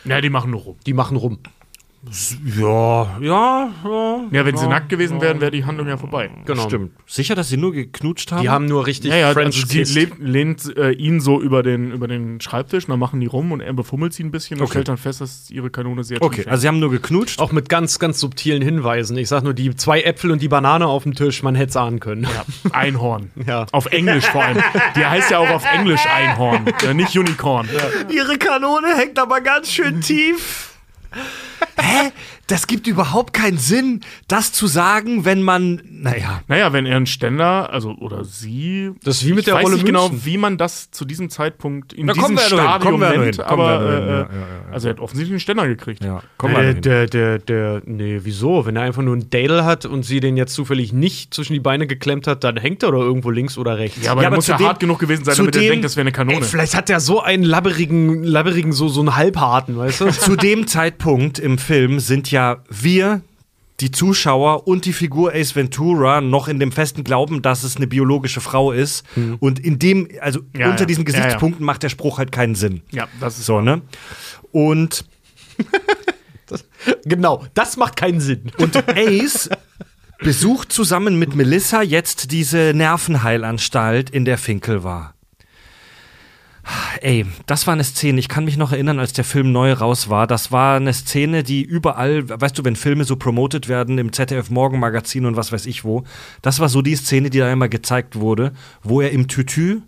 ja, 0.03 0.20
die 0.20 0.30
machen 0.30 0.51
nur 0.51 0.60
rum. 0.60 0.76
Die 0.86 0.93
machen 0.93 1.16
rum. 1.16 1.39
Ja, 2.58 3.18
ja, 3.20 3.70
ja. 3.84 4.20
Ja, 4.32 4.45
wenn 4.45 4.58
sie 4.58 4.68
nackt 4.68 4.89
gewesen 4.89 5.22
wären, 5.22 5.41
wäre 5.41 5.51
die 5.51 5.66
Handlung 5.66 5.88
ja 5.88 5.97
vorbei. 5.97 6.30
Genau. 6.45 6.64
Stimmt. 6.68 6.91
Sicher, 7.08 7.36
dass 7.36 7.49
sie 7.49 7.58
nur 7.58 7.72
geknutscht 7.72 8.32
haben? 8.32 8.41
Die 8.41 8.49
haben 8.49 8.66
nur 8.66 8.86
richtig 8.86 9.12
Ja, 9.12 9.18
ja, 9.18 9.32
French 9.34 9.56
also 9.64 9.68
sie 9.68 9.84
lehnt, 9.84 10.20
lehnt 10.20 10.78
äh, 10.78 10.91
ihn 10.91 11.20
so 11.20 11.41
über 11.41 11.64
den, 11.64 11.91
über 11.91 12.08
den 12.08 12.39
Schreibtisch, 12.41 12.86
und 12.86 12.91
dann 12.91 12.99
machen 12.99 13.20
die 13.20 13.26
rum 13.26 13.51
und 13.51 13.62
er 13.62 13.74
befummelt 13.74 14.14
sie 14.14 14.24
ein 14.24 14.32
bisschen 14.32 14.58
und 14.60 14.66
Okay. 14.66 14.72
stellt 14.74 14.88
dann 14.89 14.97
fest, 14.97 15.22
dass 15.22 15.49
ihre 15.49 15.70
Kanone 15.70 16.03
sehr 16.03 16.22
Okay, 16.22 16.45
also 16.47 16.62
sie 16.62 16.68
haben 16.68 16.80
nur 16.80 16.91
geknutscht. 16.91 17.39
Auch 17.39 17.51
mit 17.51 17.70
ganz, 17.70 17.97
ganz 17.99 18.20
subtilen 18.20 18.62
Hinweisen. 18.62 19.18
Ich 19.18 19.28
sag 19.30 19.43
nur, 19.43 19.53
die 19.53 19.76
zwei 19.76 20.01
Äpfel 20.01 20.32
und 20.32 20.41
die 20.41 20.47
Banane 20.47 20.88
auf 20.88 21.03
dem 21.03 21.14
Tisch, 21.16 21.41
man 21.43 21.56
hätte 21.56 21.70
es 21.70 21.78
ahnen 21.78 21.99
können. 21.99 22.24
Ja, 22.24 22.45
Einhorn. 22.72 23.32
Ja. 23.45 23.66
Auf 23.72 23.86
Englisch 23.88 24.26
vor 24.26 24.43
allem. 24.43 24.62
Die 24.95 25.06
heißt 25.06 25.30
ja 25.32 25.38
auch 25.39 25.49
auf 25.49 25.64
Englisch 25.72 26.06
Einhorn, 26.08 26.66
ja, 26.84 26.93
nicht 26.93 27.16
Unicorn. 27.18 27.68
Ihre 28.12 28.38
Kanone 28.38 28.95
hängt 28.97 29.20
aber 29.20 29.41
ganz 29.41 29.72
schön 29.72 30.01
tief. 30.01 30.72
Hä? 31.78 32.11
Das 32.47 32.67
gibt 32.67 32.86
überhaupt 32.86 33.34
keinen 33.34 33.57
Sinn, 33.57 34.01
das 34.28 34.51
zu 34.53 34.67
sagen, 34.67 35.26
wenn 35.26 35.41
man. 35.41 35.82
Naja. 35.89 36.41
Naja, 36.47 36.71
wenn 36.73 36.86
er 36.86 36.95
einen 36.97 37.07
Ständer, 37.07 37.71
also 37.73 37.95
oder 37.99 38.23
sie. 38.23 38.91
Das 39.03 39.17
ist 39.17 39.26
wie 39.26 39.32
mit 39.32 39.39
ich 39.39 39.45
der 39.45 39.55
weiß 39.55 39.63
Rolle 39.63 39.76
nicht 39.76 39.86
genau, 39.86 40.09
München. 40.09 40.26
wie 40.26 40.38
man 40.38 40.57
das 40.57 40.91
zu 40.91 41.05
diesem 41.05 41.30
Zeitpunkt 41.32 41.91
in 41.93 42.05
Da 42.07 42.13
diesem 42.13 42.38
Stadium 42.38 42.80
kommen 42.80 42.99
wir 43.01 43.07
ja 43.11 43.17
noch 43.17 43.23
nennt, 43.26 43.39
aber 43.39 43.82
äh, 43.82 43.84
ja, 43.99 44.07
ja, 44.07 44.19
ja. 44.21 44.28
also 44.71 44.88
er 44.88 44.93
hat 44.93 44.99
offensichtlich 44.99 45.34
einen 45.34 45.39
Ständer 45.39 45.67
gekriegt. 45.67 46.03
Ja, 46.03 46.21
komm 46.38 46.53
mal 46.53 46.61
Der, 46.61 46.73
hin. 46.73 46.82
der, 46.82 47.07
der, 47.07 47.39
der, 47.39 47.82
nee, 47.86 48.19
wieso? 48.23 48.65
Wenn 48.67 48.76
er 48.76 48.84
einfach 48.84 49.01
nur 49.01 49.13
einen 49.15 49.30
Dale 49.32 49.65
hat 49.65 49.86
und 49.86 50.03
sie 50.03 50.19
den 50.19 50.38
jetzt 50.38 50.53
zufällig 50.53 50.93
nicht 50.93 51.34
zwischen 51.34 51.53
die 51.53 51.59
Beine 51.59 51.88
geklemmt 51.88 52.28
hat, 52.28 52.43
dann 52.43 52.57
hängt 52.57 52.84
er 52.84 52.91
doch 52.91 53.01
irgendwo 53.01 53.32
links 53.32 53.57
oder 53.57 53.78
rechts. 53.80 53.97
Ja, 54.03 54.11
aber 54.11 54.21
Ja, 54.21 54.26
er 54.26 54.28
aber 54.28 54.36
muss 54.38 54.47
ja 54.47 54.57
dem- 54.57 54.67
hart 54.67 54.80
genug 54.80 54.99
gewesen 54.99 55.26
sein, 55.26 55.36
damit 55.36 55.55
er 55.55 55.61
dem- 55.61 55.69
denkt, 55.71 55.86
das 55.86 55.95
wäre 55.95 56.03
eine 56.03 56.11
Kanone. 56.11 56.38
Ey, 56.38 56.43
vielleicht 56.43 56.76
hat 56.76 56.89
er 56.91 56.99
so 56.99 57.21
einen 57.21 57.43
labberigen, 57.43 58.23
labberigen 58.23 58.71
so, 58.71 58.88
so 58.88 58.99
einen 59.01 59.15
Halbharten, 59.15 59.76
weißt 59.78 60.01
du? 60.01 60.05
Zu 60.11 60.36
dem 60.36 60.67
Zeitpunkt 60.67 61.39
im 61.39 61.57
Film 61.66 61.99
sind 61.99 62.30
ja 62.32 62.57
wir, 62.70 63.22
die 63.80 63.91
Zuschauer 63.91 64.68
und 64.68 64.86
die 64.86 64.93
Figur 64.93 65.34
Ace 65.34 65.55
Ventura 65.55 66.22
noch 66.22 66.47
in 66.47 66.59
dem 66.59 66.72
festen 66.72 67.03
Glauben, 67.03 67.41
dass 67.41 67.63
es 67.63 67.76
eine 67.76 67.88
biologische 67.88 68.39
Frau 68.39 68.72
ist. 68.72 69.03
Und 69.39 69.59
in 69.59 69.80
dem, 69.80 70.07
also 70.22 70.41
Ja, 70.55 70.70
unter 70.70 70.82
ja. 70.82 70.86
diesen 70.86 71.05
Ja, 71.05 71.11
ja. 71.11 71.18
Gesichtspunkten 71.24 71.66
macht 71.66 71.84
der 71.84 71.89
Spruch 71.89 72.20
halt 72.20 72.32
keinen 72.32 72.55
Sinn. 72.55 72.82
ja, 72.91 73.07
das 73.20 73.38
ist 73.39 73.47
So, 73.47 73.61
ne? 73.61 73.82
Und, 74.51 75.05
genau, 77.05 77.45
das 77.53 77.76
macht 77.78 77.95
keinen 77.97 78.22
Sinn. 78.22 78.51
und 78.59 78.78
Ace 78.89 79.49
besucht 80.20 80.72
zusammen 80.72 81.18
mit 81.20 81.36
Melissa 81.36 81.82
jetzt 81.82 82.32
diese 82.32 82.72
Nervenheilanstalt, 82.76 84.09
in 84.09 84.24
der 84.24 84.38
Finkel 84.38 84.84
war. 84.84 85.14
Ey, 87.01 87.26
das 87.45 87.68
war 87.68 87.74
eine 87.74 87.84
Szene, 87.84 88.20
ich 88.20 88.28
kann 88.28 88.45
mich 88.45 88.57
noch 88.57 88.72
erinnern, 88.72 88.99
als 88.99 89.13
der 89.13 89.24
Film 89.24 89.51
neu 89.51 89.74
raus 89.74 90.09
war. 90.09 90.28
Das 90.28 90.51
war 90.51 90.78
eine 90.78 90.93
Szene, 90.93 91.43
die 91.43 91.61
überall, 91.61 92.28
weißt 92.28 92.57
du, 92.57 92.63
wenn 92.63 92.76
Filme 92.76 93.03
so 93.03 93.16
promotet 93.16 93.68
werden 93.68 93.97
im 93.97 94.11
ZDF 94.11 94.49
Morgenmagazin 94.49 95.26
und 95.26 95.36
was 95.36 95.51
weiß 95.51 95.66
ich 95.68 95.84
wo, 95.84 96.03
das 96.41 96.59
war 96.59 96.70
so 96.70 96.82
die 96.82 96.95
Szene, 96.95 97.30
die 97.30 97.39
da 97.39 97.51
immer 97.51 97.70
gezeigt 97.70 98.16
wurde, 98.16 98.53
wo 98.82 99.01
er 99.01 99.11
im 99.11 99.28
Tütü 99.28 99.82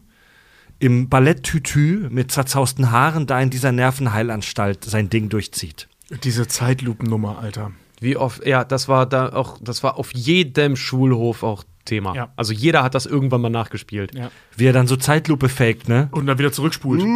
im 0.79 1.09
Balletttütü 1.09 2.07
mit 2.09 2.31
zerzausten 2.31 2.91
Haaren 2.91 3.25
da 3.25 3.39
in 3.41 3.49
dieser 3.49 3.71
Nervenheilanstalt 3.71 4.83
sein 4.83 5.09
Ding 5.09 5.29
durchzieht. 5.29 5.87
Diese 6.23 6.47
Zeitlupennummer, 6.47 7.39
Alter. 7.39 7.71
Wie 7.99 8.15
oft, 8.15 8.45
ja, 8.45 8.63
das 8.63 8.87
war 8.87 9.07
da 9.07 9.33
auch, 9.33 9.57
das 9.59 9.81
war 9.81 9.97
auf 9.97 10.13
jedem 10.13 10.75
Schulhof 10.75 11.41
auch 11.41 11.63
Thema. 11.87 12.13
Ja. 12.15 12.29
Also 12.35 12.53
jeder 12.53 12.83
hat 12.83 12.93
das 12.93 13.07
irgendwann 13.07 13.41
mal 13.41 13.49
nachgespielt. 13.49 14.13
Ja. 14.13 14.29
Wie 14.55 14.67
er 14.67 14.73
dann 14.73 14.85
so 14.85 14.95
Zeitlupe 14.95 15.49
faked, 15.49 15.89
ne? 15.89 16.07
Und 16.11 16.27
dann 16.27 16.37
wieder 16.37 16.51
zurückspult. 16.51 17.01
Und 17.01 17.07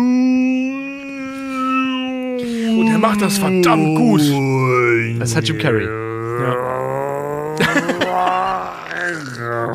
er 2.91 2.97
macht 2.97 3.21
das 3.21 3.37
verdammt 3.37 3.97
gut. 3.97 4.21
Das 5.19 5.35
hat 5.35 5.47
Jim 5.47 5.59
Carrey. 5.59 5.87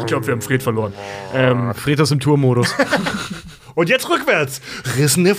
Ich 0.00 0.06
glaube, 0.06 0.26
wir 0.26 0.32
haben 0.32 0.42
Fred 0.42 0.62
verloren. 0.62 0.92
Ähm, 1.34 1.74
Fred 1.74 2.00
ist 2.00 2.10
im 2.10 2.20
Tourmodus. 2.20 2.74
Und 3.74 3.88
jetzt 3.90 4.08
rückwärts. 4.08 4.62
Rissene 4.96 5.34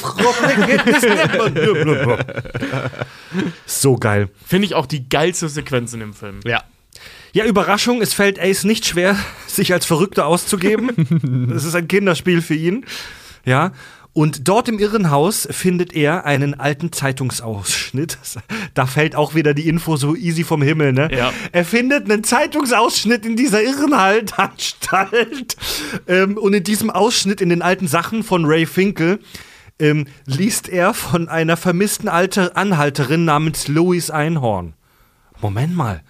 So 3.66 3.96
geil. 3.96 4.30
Finde 4.46 4.68
ich 4.68 4.76
auch 4.76 4.86
die 4.86 5.10
geilste 5.10 5.50
Sequenz 5.50 5.94
in 5.94 6.02
dem 6.02 6.14
Film. 6.14 6.42
ja. 6.46 6.62
Ja, 7.34 7.46
Überraschung, 7.46 8.02
es 8.02 8.14
fällt 8.14 8.40
Ace 8.40 8.64
nicht 8.64 8.86
schwer, 8.86 9.18
sich 9.48 9.74
als 9.74 9.86
Verrückter 9.86 10.26
auszugeben. 10.26 11.52
Es 11.56 11.64
ist 11.64 11.76
ein 11.76 11.88
Kinderspiel 11.88 12.42
für 12.42 12.54
ihn. 12.56 12.86
Ja. 13.46 13.72
Und 14.14 14.48
dort 14.48 14.68
im 14.68 14.80
Irrenhaus 14.80 15.48
findet 15.52 15.94
er 15.94 16.26
einen 16.26 16.60
alten 16.60 16.92
Zeitungsausschnitt. 16.92 18.18
Da 18.74 18.88
fällt 18.88 19.16
auch 19.16 19.36
wieder 19.36 19.54
die 19.54 19.68
Info 19.68 19.96
so 19.96 20.16
easy 20.16 20.44
vom 20.44 20.64
Himmel, 20.64 20.92
ne? 20.92 21.10
Ja. 21.12 21.32
Er 21.52 21.64
findet 21.64 22.10
einen 22.10 22.24
Zeitungsausschnitt 22.24 23.26
in 23.26 23.36
dieser 23.36 23.62
Irrenhaltanstalt. 23.62 25.56
Ähm, 26.08 26.38
und 26.38 26.54
in 26.54 26.64
diesem 26.64 26.90
Ausschnitt 26.90 27.42
in 27.42 27.50
den 27.50 27.62
alten 27.62 27.88
Sachen 27.88 28.24
von 28.24 28.46
Ray 28.46 28.66
Finkel 28.66 29.20
ähm, 29.80 30.08
liest 30.26 30.68
er 30.70 30.94
von 30.96 31.30
einer 31.30 31.56
vermissten 31.58 32.10
alte 32.10 32.56
Anhalterin 32.56 33.26
namens 33.26 33.68
Louis 33.68 34.10
Einhorn. 34.10 34.74
Moment 35.42 35.76
mal, 35.76 36.02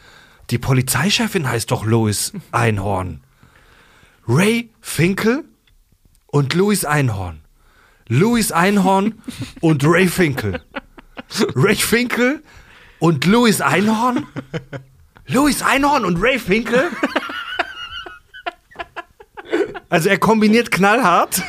die 0.50 0.58
Polizeichefin 0.58 1.50
heißt 1.50 1.72
doch 1.72 1.86
Louis 1.86 2.34
Einhorn. 2.52 3.22
Ray 4.28 4.70
Finkel 4.82 5.46
und 6.28 6.54
Louis 6.54 6.86
Einhorn. 6.86 7.42
Louis 8.08 8.52
Einhorn 8.52 9.22
und 9.62 9.84
Ray 9.86 10.08
Finkel. 10.08 10.62
Ray 11.56 11.76
Finkel 11.76 12.44
und 13.00 13.26
Louis 13.26 13.60
Einhorn? 13.62 14.26
Louis 15.28 15.62
Einhorn 15.62 16.06
und 16.06 16.22
Ray 16.22 16.40
Finkel? 16.40 16.90
Also 19.90 20.10
er 20.10 20.18
kombiniert 20.18 20.72
knallhart. 20.72 21.42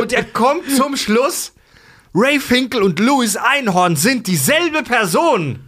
und 0.00 0.12
er 0.12 0.24
kommt 0.24 0.70
zum 0.74 0.96
Schluss, 0.96 1.52
Ray 2.14 2.40
Finkel 2.40 2.82
und 2.82 2.98
Louis 2.98 3.36
Einhorn 3.36 3.96
sind 3.96 4.26
dieselbe 4.26 4.82
Person. 4.82 5.65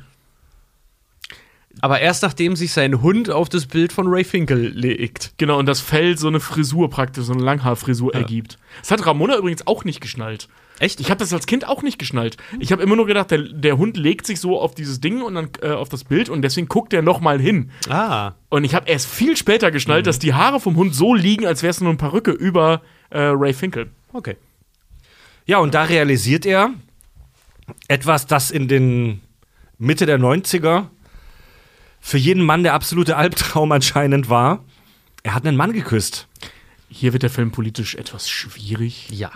Aber 1.80 2.00
erst 2.00 2.22
nachdem 2.22 2.56
sich 2.56 2.72
sein 2.72 3.02
Hund 3.02 3.30
auf 3.30 3.48
das 3.48 3.66
Bild 3.66 3.92
von 3.92 4.06
Ray 4.08 4.24
Finkel 4.24 4.68
legt. 4.68 5.32
Genau, 5.36 5.58
und 5.58 5.66
das 5.66 5.80
Fell 5.80 6.18
so 6.18 6.28
eine 6.28 6.40
Frisur 6.40 6.90
praktisch, 6.90 7.24
so 7.24 7.32
eine 7.32 7.42
Langhaarfrisur 7.42 8.14
ergibt. 8.14 8.58
Das 8.80 8.90
hat 8.90 9.06
Ramona 9.06 9.36
übrigens 9.36 9.66
auch 9.66 9.84
nicht 9.84 10.00
geschnallt. 10.00 10.48
Echt? 10.80 11.00
Ich 11.00 11.10
habe 11.10 11.18
das 11.18 11.32
als 11.32 11.46
Kind 11.46 11.66
auch 11.66 11.82
nicht 11.82 11.98
geschnallt. 11.98 12.36
Ich 12.60 12.70
habe 12.70 12.82
immer 12.82 12.96
nur 12.96 13.06
gedacht, 13.06 13.30
der, 13.30 13.42
der 13.42 13.78
Hund 13.78 13.96
legt 13.96 14.26
sich 14.26 14.40
so 14.40 14.60
auf 14.60 14.74
dieses 14.74 15.00
Ding 15.00 15.22
und 15.22 15.34
dann 15.34 15.50
äh, 15.60 15.70
auf 15.70 15.88
das 15.88 16.04
Bild 16.04 16.28
und 16.28 16.42
deswegen 16.42 16.68
guckt 16.68 16.92
er 16.92 17.02
noch 17.02 17.20
mal 17.20 17.40
hin. 17.40 17.70
Ah. 17.88 18.32
Und 18.48 18.64
ich 18.64 18.74
habe 18.74 18.88
erst 18.88 19.06
viel 19.06 19.36
später 19.36 19.70
geschnallt, 19.70 20.06
dass 20.06 20.18
die 20.18 20.34
Haare 20.34 20.60
vom 20.60 20.76
Hund 20.76 20.94
so 20.94 21.14
liegen, 21.14 21.46
als 21.46 21.62
wäre 21.62 21.70
es 21.70 21.80
nur 21.80 21.90
eine 21.90 21.98
Perücke 21.98 22.30
über 22.30 22.82
äh, 23.10 23.18
Ray 23.20 23.52
Finkel. 23.52 23.90
Okay. 24.12 24.36
Ja, 25.46 25.58
und 25.58 25.74
da 25.74 25.84
realisiert 25.84 26.46
er 26.46 26.70
etwas, 27.88 28.26
das 28.26 28.50
in 28.50 28.68
den 28.68 29.20
Mitte 29.78 30.06
der 30.06 30.18
90er 30.18 30.86
für 32.00 32.18
jeden 32.18 32.42
Mann 32.44 32.62
der 32.62 32.74
absolute 32.74 33.16
Albtraum 33.16 33.72
anscheinend 33.72 34.28
war. 34.28 34.64
Er 35.22 35.34
hat 35.34 35.46
einen 35.46 35.56
Mann 35.56 35.72
geküsst. 35.72 36.26
Hier 36.90 37.12
wird 37.12 37.22
der 37.22 37.28
Film 37.30 37.50
politisch 37.50 37.96
etwas 37.96 38.30
schwierig. 38.30 39.08
Ja. 39.10 39.30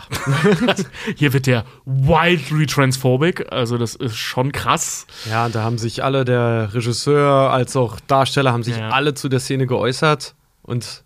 Hier 1.16 1.34
wird 1.34 1.46
der 1.46 1.66
wildly 1.84 2.64
transphobic, 2.66 3.52
also 3.52 3.76
das 3.76 3.94
ist 3.94 4.16
schon 4.16 4.52
krass. 4.52 5.06
Ja, 5.28 5.50
da 5.50 5.62
haben 5.62 5.76
sich 5.76 6.02
alle, 6.02 6.24
der 6.24 6.72
Regisseur 6.72 7.50
als 7.50 7.76
auch 7.76 8.00
Darsteller, 8.00 8.52
haben 8.52 8.62
sich 8.62 8.78
Ja. 8.78 8.88
alle 8.88 9.12
zu 9.12 9.28
der 9.28 9.38
Szene 9.40 9.66
geäußert 9.66 10.34
und 10.62 11.01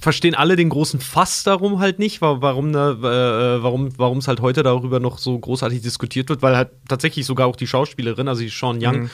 verstehen 0.00 0.34
alle 0.34 0.56
den 0.56 0.68
großen 0.68 1.00
Fass 1.00 1.42
darum 1.42 1.78
halt 1.80 1.98
nicht, 1.98 2.20
wa- 2.20 2.38
warum 2.40 2.70
ne, 2.70 2.96
äh, 3.00 3.62
warum 3.62 3.88
warum 3.98 4.18
es 4.18 4.28
halt 4.28 4.40
heute 4.40 4.62
darüber 4.62 5.00
noch 5.00 5.18
so 5.18 5.38
großartig 5.38 5.80
diskutiert 5.82 6.28
wird, 6.28 6.42
weil 6.42 6.56
halt 6.56 6.70
tatsächlich 6.88 7.26
sogar 7.26 7.46
auch 7.46 7.56
die 7.56 7.66
Schauspielerin, 7.66 8.28
also 8.28 8.42
die 8.42 8.48
Sean 8.48 8.78
Young, 8.80 9.10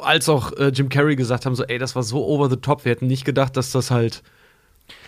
als 0.00 0.28
auch 0.28 0.52
äh, 0.52 0.68
Jim 0.68 0.88
Carrey 0.88 1.16
gesagt 1.16 1.46
haben 1.46 1.54
so, 1.54 1.64
ey, 1.64 1.78
das 1.78 1.96
war 1.96 2.02
so 2.02 2.24
over 2.26 2.48
the 2.50 2.56
top, 2.56 2.84
wir 2.84 2.92
hätten 2.92 3.06
nicht 3.06 3.24
gedacht, 3.24 3.56
dass 3.56 3.72
das 3.72 3.90
halt 3.90 4.22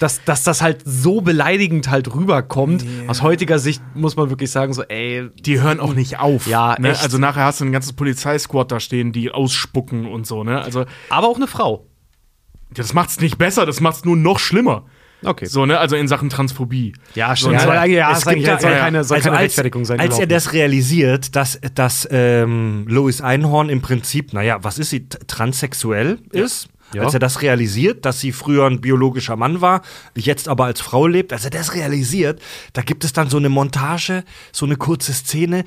dass, 0.01 0.25
dass 0.25 0.43
das 0.43 0.61
halt 0.61 0.83
so 0.85 1.21
beleidigend 1.21 1.89
halt 1.89 2.13
rüberkommt. 2.13 2.85
Aus 3.07 3.23
heutiger 3.23 3.61
Sicht 3.61 3.81
muss 3.95 4.17
man 4.17 4.29
wirklich 4.29 4.51
sagen, 4.51 4.73
so, 4.75 4.83
ey, 4.83 5.29
Die 5.39 5.61
hören 5.61 5.79
auch 5.79 5.95
nicht 5.95 6.19
auf. 6.19 6.49
Ja, 6.49 6.75
ne? 6.81 6.91
echt. 6.91 7.03
Also 7.05 7.19
nachher 7.19 7.45
hast 7.45 7.61
du 7.61 7.65
ein 7.65 7.71
ganzes 7.71 7.93
Polizeisquad 7.93 8.73
da 8.73 8.81
stehen, 8.81 9.13
die 9.13 9.31
ausspucken 9.31 10.07
und 10.07 10.27
so, 10.27 10.43
ne? 10.43 10.61
Also 10.61 10.85
aber 11.11 11.29
auch 11.29 11.37
eine 11.37 11.47
Frau. 11.47 11.87
das 12.75 12.93
macht's 12.93 13.21
nicht 13.21 13.39
besser, 13.39 13.67
das 13.67 13.81
macht's 13.81 14.05
nur 14.05 14.17
noch 14.17 14.41
schlimmer. 14.41 14.85
Okay. 15.25 15.47
So, 15.47 15.67
ne? 15.67 15.79
Also 15.79 15.97
in 15.97 16.07
Sachen 16.09 16.31
Transphobie. 16.31 16.93
Ja, 17.15 17.35
So, 17.35 17.49
stimmt. 17.49 17.63
soll, 17.63 17.77
eigentlich- 17.77 17.97
ja, 17.99 18.13
Es 18.13 18.25
gibt 18.25 18.45
soll 18.47 18.57
da- 18.71 18.79
keine, 18.79 19.03
soll 19.05 19.17
also 19.17 19.25
keine 19.29 19.37
als, 19.39 19.45
Rechtfertigung 19.47 19.85
sein. 19.85 19.99
Als 20.01 20.19
er 20.19 20.27
das 20.29 20.53
realisiert, 20.53 21.35
dass, 21.35 21.59
dass 21.75 22.07
ähm, 22.11 22.85
Louis 22.89 23.21
Einhorn 23.21 23.69
im 23.69 23.81
Prinzip, 23.83 24.33
naja, 24.33 24.59
was 24.63 24.79
ist 24.79 24.91
sie, 24.91 25.09
transsexuell 25.09 26.19
ist, 26.31 26.69
Ja. 26.95 27.03
als 27.03 27.15
er 27.15 27.21
das 27.21 27.43
realisiert, 27.43 28.05
dass 28.05 28.21
sie 28.21 28.31
früher 28.33 28.67
ein 28.67 28.81
biologischer 28.81 29.35
Mann 29.37 29.61
war, 29.61 29.83
jetzt 30.15 30.49
aber 30.49 30.67
als 30.67 30.81
Frau 30.81 31.07
lebt, 31.07 31.33
als 31.33 31.45
er 31.45 31.51
das 31.51 31.75
realisiert, 31.75 32.41
da 32.73 32.83
gibt 32.83 33.03
es 33.05 33.13
dann 33.13 33.29
so 33.29 33.39
eine 33.39 33.49
Montage, 33.49 34.23
so 34.53 34.67
eine 34.67 34.77
kurze 34.77 35.13
Szene, 35.13 35.65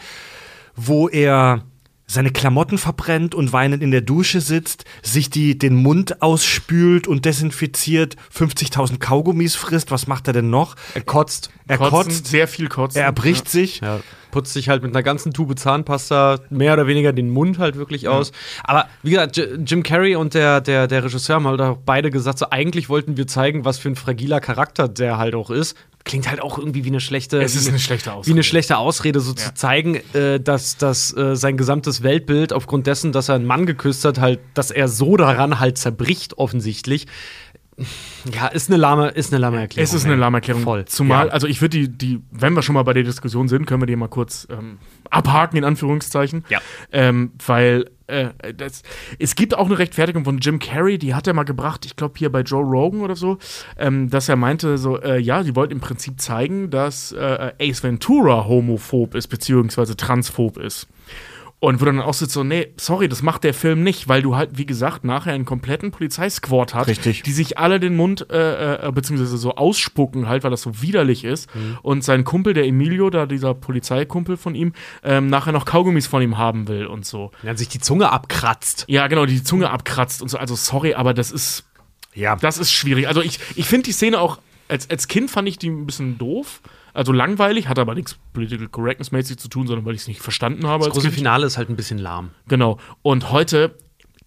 wo 0.75 1.09
er 1.09 1.63
seine 2.11 2.31
Klamotten 2.31 2.77
verbrennt 2.77 3.33
und 3.33 3.53
weinend 3.53 3.81
in 3.81 3.91
der 3.91 4.01
Dusche 4.01 4.41
sitzt, 4.41 4.83
sich 5.01 5.29
die, 5.29 5.57
den 5.57 5.75
Mund 5.75 6.21
ausspült 6.21 7.07
und 7.07 7.23
desinfiziert, 7.23 8.17
50.000 8.35 8.99
Kaugummis 8.99 9.55
frisst. 9.55 9.91
Was 9.91 10.07
macht 10.07 10.27
er 10.27 10.33
denn 10.33 10.49
noch? 10.49 10.75
Er 10.93 11.01
kotzt. 11.01 11.51
Er 11.67 11.77
Kotzen, 11.77 11.91
kotzt, 11.91 12.27
sehr 12.27 12.49
viel 12.49 12.67
kotzen. 12.67 12.99
er 12.99 13.05
erbricht 13.05 13.47
sich. 13.47 13.79
Ja, 13.79 14.01
putzt 14.31 14.53
sich 14.53 14.69
halt 14.69 14.81
mit 14.81 14.93
einer 14.93 15.03
ganzen 15.03 15.33
Tube 15.33 15.57
Zahnpasta 15.57 16.39
mehr 16.49 16.73
oder 16.73 16.87
weniger 16.87 17.13
den 17.13 17.29
Mund 17.29 17.59
halt 17.59 17.75
wirklich 17.75 18.07
aus. 18.07 18.31
Aber 18.63 18.87
wie 19.03 19.11
gesagt, 19.11 19.37
Jim 19.65 19.83
Carrey 19.83 20.15
und 20.15 20.33
der, 20.33 20.61
der, 20.61 20.87
der 20.87 21.03
Regisseur 21.03 21.35
haben 21.35 21.47
halt 21.47 21.61
auch 21.61 21.77
beide 21.85 22.09
gesagt, 22.09 22.39
so 22.39 22.49
eigentlich 22.49 22.89
wollten 22.89 23.17
wir 23.17 23.27
zeigen, 23.27 23.65
was 23.65 23.77
für 23.77 23.89
ein 23.89 23.95
fragiler 23.95 24.39
Charakter 24.39 24.87
der 24.87 25.17
halt 25.17 25.35
auch 25.35 25.49
ist. 25.49 25.77
Klingt 26.03 26.29
halt 26.29 26.41
auch 26.41 26.57
irgendwie 26.57 26.83
wie 26.83 26.89
eine 26.89 26.99
schlechte. 26.99 27.41
Es 27.41 27.55
ist 27.55 27.65
wie 27.65 27.69
eine 27.69 27.79
schlechte 27.79 28.09
Wie 28.09 28.13
Ausrede. 28.13 28.35
eine 28.35 28.43
schlechte 28.43 28.77
Ausrede, 28.77 29.19
so 29.19 29.33
zu 29.33 29.53
zeigen, 29.53 30.01
äh, 30.13 30.39
dass, 30.39 30.77
dass 30.77 31.15
äh, 31.15 31.35
sein 31.35 31.57
gesamtes 31.57 32.01
Weltbild 32.03 32.53
aufgrund 32.53 32.87
dessen, 32.87 33.11
dass 33.11 33.29
er 33.29 33.35
einen 33.35 33.45
Mann 33.45 33.65
geküsst 33.65 34.05
hat, 34.05 34.19
halt, 34.19 34.39
dass 34.53 34.71
er 34.71 34.87
so 34.87 35.17
daran 35.17 35.59
halt 35.59 35.77
zerbricht, 35.77 36.37
offensichtlich. 36.37 37.07
Ja, 38.31 38.47
ist 38.47 38.69
eine 38.69 38.77
lahme, 38.77 39.09
ist 39.09 39.31
eine 39.33 39.39
lahme 39.41 39.59
Erklärung. 39.59 39.83
Es 39.83 39.93
ist 39.93 40.05
eine 40.05 40.13
ey. 40.13 40.19
Lahmerklärung. 40.19 40.61
Voll. 40.63 40.85
Zumal, 40.85 41.27
Ja. 41.27 41.33
also 41.33 41.47
ich 41.47 41.61
würde 41.61 41.79
die, 41.79 41.89
die, 41.89 42.21
wenn 42.31 42.53
wir 42.53 42.61
schon 42.61 42.73
mal 42.73 42.83
bei 42.83 42.93
der 42.93 43.03
Diskussion 43.03 43.47
sind, 43.47 43.65
können 43.65 43.81
wir 43.81 43.87
die 43.87 43.95
mal 43.95 44.07
kurz 44.07 44.47
ähm, 44.51 44.77
abhaken, 45.09 45.57
in 45.57 45.63
Anführungszeichen. 45.63 46.45
Ja. 46.49 46.59
Ähm, 46.91 47.31
weil 47.45 47.89
äh, 48.07 48.29
das, 48.55 48.83
es 49.17 49.35
gibt 49.35 49.55
auch 49.57 49.65
eine 49.65 49.79
Rechtfertigung 49.79 50.25
von 50.25 50.37
Jim 50.39 50.59
Carrey, 50.59 50.97
die 50.99 51.15
hat 51.15 51.27
er 51.27 51.33
mal 51.33 51.43
gebracht, 51.43 51.85
ich 51.85 51.95
glaube 51.95 52.15
hier 52.17 52.31
bei 52.31 52.41
Joe 52.41 52.63
Rogan 52.63 53.01
oder 53.01 53.15
so, 53.15 53.37
ähm, 53.77 54.09
dass 54.09 54.29
er 54.29 54.35
meinte, 54.35 54.77
so, 54.77 55.01
äh, 55.01 55.17
ja, 55.19 55.41
die 55.43 55.55
wollten 55.55 55.73
im 55.73 55.79
Prinzip 55.79 56.19
zeigen, 56.21 56.69
dass 56.69 57.11
äh, 57.13 57.53
Ace 57.59 57.83
Ventura 57.83 58.45
homophob 58.45 59.15
ist, 59.15 59.27
beziehungsweise 59.27 59.95
transphob 59.95 60.57
ist. 60.57 60.87
Und 61.63 61.79
wo 61.79 61.85
dann 61.85 62.01
auch 62.01 62.15
sitzt 62.15 62.33
so, 62.33 62.43
nee, 62.43 62.73
sorry, 62.75 63.07
das 63.07 63.21
macht 63.21 63.43
der 63.43 63.53
Film 63.53 63.83
nicht, 63.83 64.07
weil 64.07 64.23
du 64.23 64.35
halt, 64.35 64.57
wie 64.57 64.65
gesagt, 64.65 65.03
nachher 65.03 65.33
einen 65.33 65.45
kompletten 65.45 65.91
Polizeisquad 65.91 66.73
hast, 66.73 66.87
Richtig. 66.87 67.21
die 67.21 67.31
sich 67.31 67.59
alle 67.59 67.79
den 67.79 67.95
Mund, 67.95 68.25
äh, 68.31 68.87
äh, 68.87 68.91
beziehungsweise 68.91 69.37
so 69.37 69.53
ausspucken 69.53 70.27
halt, 70.27 70.43
weil 70.43 70.49
das 70.49 70.63
so 70.63 70.81
widerlich 70.81 71.23
ist. 71.23 71.53
Mhm. 71.53 71.77
Und 71.83 72.03
sein 72.03 72.23
Kumpel, 72.23 72.55
der 72.55 72.65
Emilio, 72.65 73.11
da 73.11 73.27
dieser 73.27 73.53
Polizeikumpel 73.53 74.37
von 74.37 74.55
ihm, 74.55 74.73
ähm, 75.03 75.27
nachher 75.27 75.51
noch 75.51 75.65
Kaugummis 75.65 76.07
von 76.07 76.23
ihm 76.23 76.39
haben 76.39 76.67
will 76.67 76.87
und 76.87 77.05
so. 77.05 77.29
Wenn 77.43 77.57
sich 77.57 77.67
die 77.67 77.79
Zunge 77.79 78.11
abkratzt. 78.11 78.85
Ja, 78.87 79.05
genau, 79.05 79.27
die 79.27 79.43
Zunge 79.43 79.69
abkratzt 79.69 80.23
und 80.23 80.29
so. 80.29 80.39
Also 80.39 80.55
sorry, 80.55 80.95
aber 80.95 81.13
das 81.13 81.29
ist, 81.31 81.65
Ja, 82.15 82.35
das 82.37 82.57
ist 82.57 82.71
schwierig. 82.71 83.07
Also 83.07 83.21
ich, 83.21 83.39
ich 83.55 83.67
finde 83.67 83.83
die 83.83 83.91
Szene 83.91 84.19
auch, 84.19 84.39
als, 84.67 84.89
als 84.89 85.07
Kind 85.07 85.29
fand 85.29 85.47
ich 85.47 85.59
die 85.59 85.69
ein 85.69 85.85
bisschen 85.85 86.17
doof. 86.17 86.59
Also 86.93 87.11
langweilig, 87.11 87.67
hat 87.67 87.79
aber 87.79 87.95
nichts 87.95 88.17
Political 88.33 88.67
Correctness 88.67 89.11
mäßig 89.11 89.37
zu 89.37 89.47
tun, 89.47 89.67
sondern 89.67 89.85
weil 89.85 89.95
ich 89.95 90.01
es 90.01 90.07
nicht 90.07 90.21
verstanden 90.21 90.67
habe. 90.67 90.85
Das 90.85 90.93
große 90.93 91.07
Kind. 91.07 91.15
Finale 91.17 91.45
ist 91.45 91.57
halt 91.57 91.69
ein 91.69 91.75
bisschen 91.75 91.99
lahm. 91.99 92.31
Genau. 92.47 92.77
Und 93.01 93.31
heute, 93.31 93.75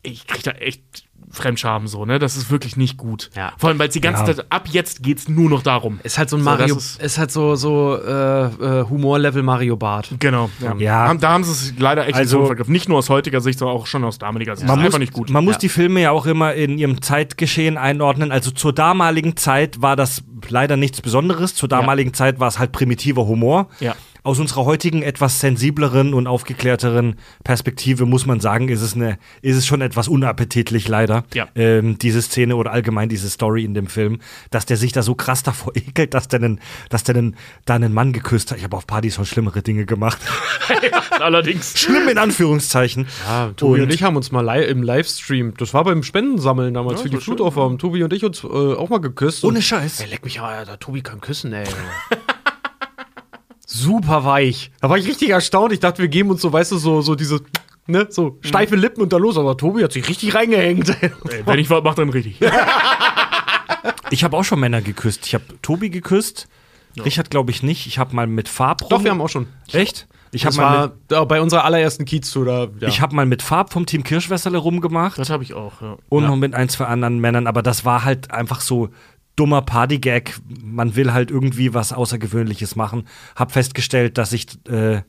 ich 0.03 0.27
krieg 0.27 0.43
da 0.43 0.53
echt 0.53 1.04
Fremdscham 1.35 1.87
so, 1.87 2.05
ne? 2.05 2.18
Das 2.18 2.37
ist 2.37 2.51
wirklich 2.51 2.76
nicht 2.76 2.97
gut. 2.97 3.30
Ja. 3.37 3.53
Vor 3.59 3.68
allem, 3.68 3.78
weil 3.78 3.89
es 3.89 3.95
die 3.95 4.01
ganze 4.01 4.22
Ja. 4.22 4.35
Zeit, 4.35 4.47
ab 4.51 4.68
jetzt 4.70 5.03
geht's 5.03 5.28
nur 5.28 5.51
noch 5.51 5.62
darum. 5.62 6.01
Ist 6.03 6.16
halt 6.18 6.30
so 6.30 6.37
ein 6.37 6.41
So, 6.41 6.45
Mario, 6.51 6.76
ist- 6.76 7.01
ist, 7.03 7.18
halt 7.18 7.30
so, 7.32 7.55
so 7.57 7.97
äh, 7.97 8.45
äh, 8.47 8.85
Humorlevel 8.89 9.43
Mario 9.43 9.76
Bart. 9.76 10.11
Genau, 10.18 10.51
ja. 10.61 10.74
Ja. 10.76 11.14
Da 11.14 11.30
haben 11.32 11.45
sie 11.45 11.51
es 11.53 11.74
leider 11.78 12.07
echt 12.07 12.14
Also- 12.16 12.39
also, 12.39 12.47
vergriffen. 12.47 12.72
Nicht 12.72 12.89
nur 12.89 12.99
aus 12.99 13.11
heutiger 13.11 13.41
Sicht, 13.41 13.59
sondern 13.59 13.76
auch 13.76 13.87
schon 13.87 14.03
aus 14.05 14.18
damaliger 14.18 14.57
Sicht. 14.57 14.66
Man, 14.66 14.78
ist 14.78 14.82
muss, 14.82 14.87
einfach 14.87 14.99
nicht 14.99 15.12
gut. 15.12 15.30
man 15.30 15.45
muss 15.45 15.55
Ja. 15.55 15.59
die 15.61 15.68
Filme 15.68 16.01
ja 16.01 16.11
auch 16.11 16.26
immer 16.26 16.55
in 16.55 16.78
ihrem 16.78 17.03
Zeitgeschehen 17.03 17.76
einordnen. 17.76 18.32
Also 18.32 18.51
zur 18.51 18.72
damaligen 18.72 19.37
Zeit 19.37 19.82
war 19.82 19.97
das 19.97 20.22
leider 20.49 20.76
nichts 20.76 21.01
Besonderes. 21.01 21.55
Zur 21.55 21.68
damaligen 21.68 22.14
Zeit 22.14 22.41
war 22.41 22.49
es 22.49 22.59
halt 22.59 22.72
primitiver 22.72 23.26
Humor. 23.26 23.68
Ja. 23.80 23.95
Aus 24.25 24.39
unserer 24.41 24.64
heutigen 24.64 25.03
etwas 25.03 25.39
sensibleren 25.41 26.14
und 26.14 26.27
aufgeklärteren 26.27 27.16
Perspektive 27.45 28.07
muss 28.07 28.25
man 28.25 28.41
sagen, 28.41 28.68
ist 28.70 28.81
es, 28.81 28.95
eine, 28.95 29.18
ist 29.43 29.57
es 29.59 29.66
schon 29.66 29.83
etwas 29.83 30.09
unappetitlich 30.09 30.89
leider, 30.89 31.25
Ja. 31.35 31.47
ähm, 31.55 31.99
diese 31.99 32.22
Szene 32.22 32.57
oder 32.57 32.72
allgemein 32.72 33.11
diese 33.11 33.29
Story 33.29 33.64
in 33.64 33.75
dem 33.75 33.87
Film, 33.87 34.20
dass 34.51 34.64
der 34.64 34.79
sich 34.79 34.93
da 34.93 35.03
so 35.03 35.14
krass 35.14 35.43
davor 35.43 35.72
ekelt, 35.77 36.14
dass 36.14 36.27
der, 36.29 36.41
einen, 36.41 36.61
dass 36.89 37.05
der 37.05 37.16
einen, 37.16 37.37
da 37.66 37.75
einen 37.75 37.93
Mann 37.93 38.14
geküsst 38.14 38.51
hat. 38.51 38.57
Ich 38.57 38.64
habe 38.64 38.77
auf 38.79 38.87
Partys 38.87 39.16
schon 39.16 39.27
schlimmere 39.27 39.61
Dinge 39.61 39.85
gemacht. 39.85 40.18
Allerdings. 41.20 41.79
Schlimm 41.79 42.09
in 42.09 42.16
Anführungszeichen. 42.16 43.07
Ja, 43.27 43.51
Tobi 43.55 43.75
und, 43.81 43.89
Und- 43.89 43.93
ich 43.95 44.03
haben 44.03 44.16
uns 44.16 44.33
mal 44.33 44.41
li 44.45 44.64
im 44.64 44.83
Livestream, 44.83 45.53
das 45.59 45.75
war 45.75 45.85
beim 45.85 46.03
Spendensammeln 46.03 46.72
damals 46.72 47.03
für 47.03 47.11
die 47.11 47.16
das 47.16 47.29
war 47.29 47.37
Flut 47.37 47.55
haben 47.57 47.77
Tobi 47.79 48.03
und 48.03 48.12
ich 48.14 48.25
uns 48.25 48.43
äh, 48.43 48.47
auch 48.47 48.89
mal 48.89 48.99
geküsst. 49.03 49.45
Ohne 49.45 49.57
und- 49.59 49.62
Scheiß. 49.62 50.01
Ey, 50.01 50.09
leck 50.09 50.25
mich, 50.25 50.37
ja, 50.37 50.64
der 50.64 50.79
Tobi 50.79 51.03
kann 51.03 51.20
küssen, 51.20 51.53
ey. 51.53 51.64
Super 53.77 54.25
weich. 54.25 54.70
Da 54.81 54.89
war 54.89 54.97
ich 54.99 55.07
richtig 55.07 55.31
erstaunt. 55.31 55.72
Ich 55.72 55.81
dachte, 55.81 56.01
wir 56.01 56.09
geben 56.09 56.31
uns 56.31 56.41
so, 56.43 56.53
weißt 56.53 56.72
du, 56.72 56.79
so, 56.79 57.01
so 57.03 57.14
diese, 57.16 57.41
ne, 57.87 58.07
so 58.09 58.39
steife 58.41 58.77
Lippen 58.77 59.03
und 59.03 59.12
dann 59.12 59.20
los. 59.20 59.37
Aber 59.37 59.57
Tobi 59.57 59.83
hat 59.83 59.93
sich 59.93 60.09
richtig 60.09 60.35
reingehängt. 60.35 60.91
Ey, 61.03 61.11
wenn 61.45 61.59
ich 61.59 61.68
was 61.70 61.83
mache, 61.83 61.97
dann 61.97 62.11
richtig. 62.11 62.39
Ich 64.11 64.22
habe 64.22 64.37
auch 64.37 64.45
schon 64.45 64.61
Männer 64.61 64.81
geküsst. 64.81 65.27
Ich 65.27 65.35
habe 65.35 65.45
Tobi 65.62 65.91
geküsst. 65.91 66.47
Richard 67.05 67.31
glaube 67.31 67.51
ich 67.51 67.62
nicht. 67.62 67.87
Ich 67.87 67.99
habe 67.99 68.14
mal 68.14 68.27
mit 68.27 68.49
Farb. 68.49 68.89
Doch, 68.89 69.03
wir 69.03 69.11
haben 69.11 69.20
auch 69.20 69.29
schon. 69.29 69.47
Echt? 69.72 70.07
Ich 70.31 70.47
habe 70.47 70.57
mal, 70.57 70.93
mit- 71.09 71.29
bei 71.29 71.41
unserer 71.41 71.64
allerersten 71.64 72.05
Kiez-Tour. 72.05 72.45
da, 72.45 72.68
Ja. 72.81 72.89
ich 72.89 73.01
hab 73.01 73.12
mal 73.12 73.27
mit 73.27 73.43
Farb 73.43 73.72
vom 73.72 73.87
Team 73.87 74.05
Kirschwässerle 74.05 74.59
rumgemacht. 74.59 75.18
Das 75.18 75.31
habe 75.31 75.43
ich 75.43 75.55
auch, 75.55 75.81
ja. 75.81 75.97
und 76.09 76.25
noch 76.27 76.37
mit 76.37 76.55
ein, 76.55 76.68
zwei 76.68 76.85
anderen 76.87 77.18
Männern. 77.18 77.47
Aber 77.47 77.62
das 77.62 77.85
war 77.85 78.05
halt 78.05 78.31
einfach 78.31 78.61
so 78.61 78.91
dummer 79.37 79.62
Partygag. 79.62 80.35
Man 80.62 80.97
will 80.97 81.12
halt 81.12 81.30
irgendwie 81.30 81.74
was 81.74 81.93
Außergewöhnliches 81.93 82.76
machen. 82.76 83.07
Hab 83.37 83.53
festgestellt, 83.53 84.18
dass 84.18 84.32
ich 84.32 84.47
äh, 84.68 85.03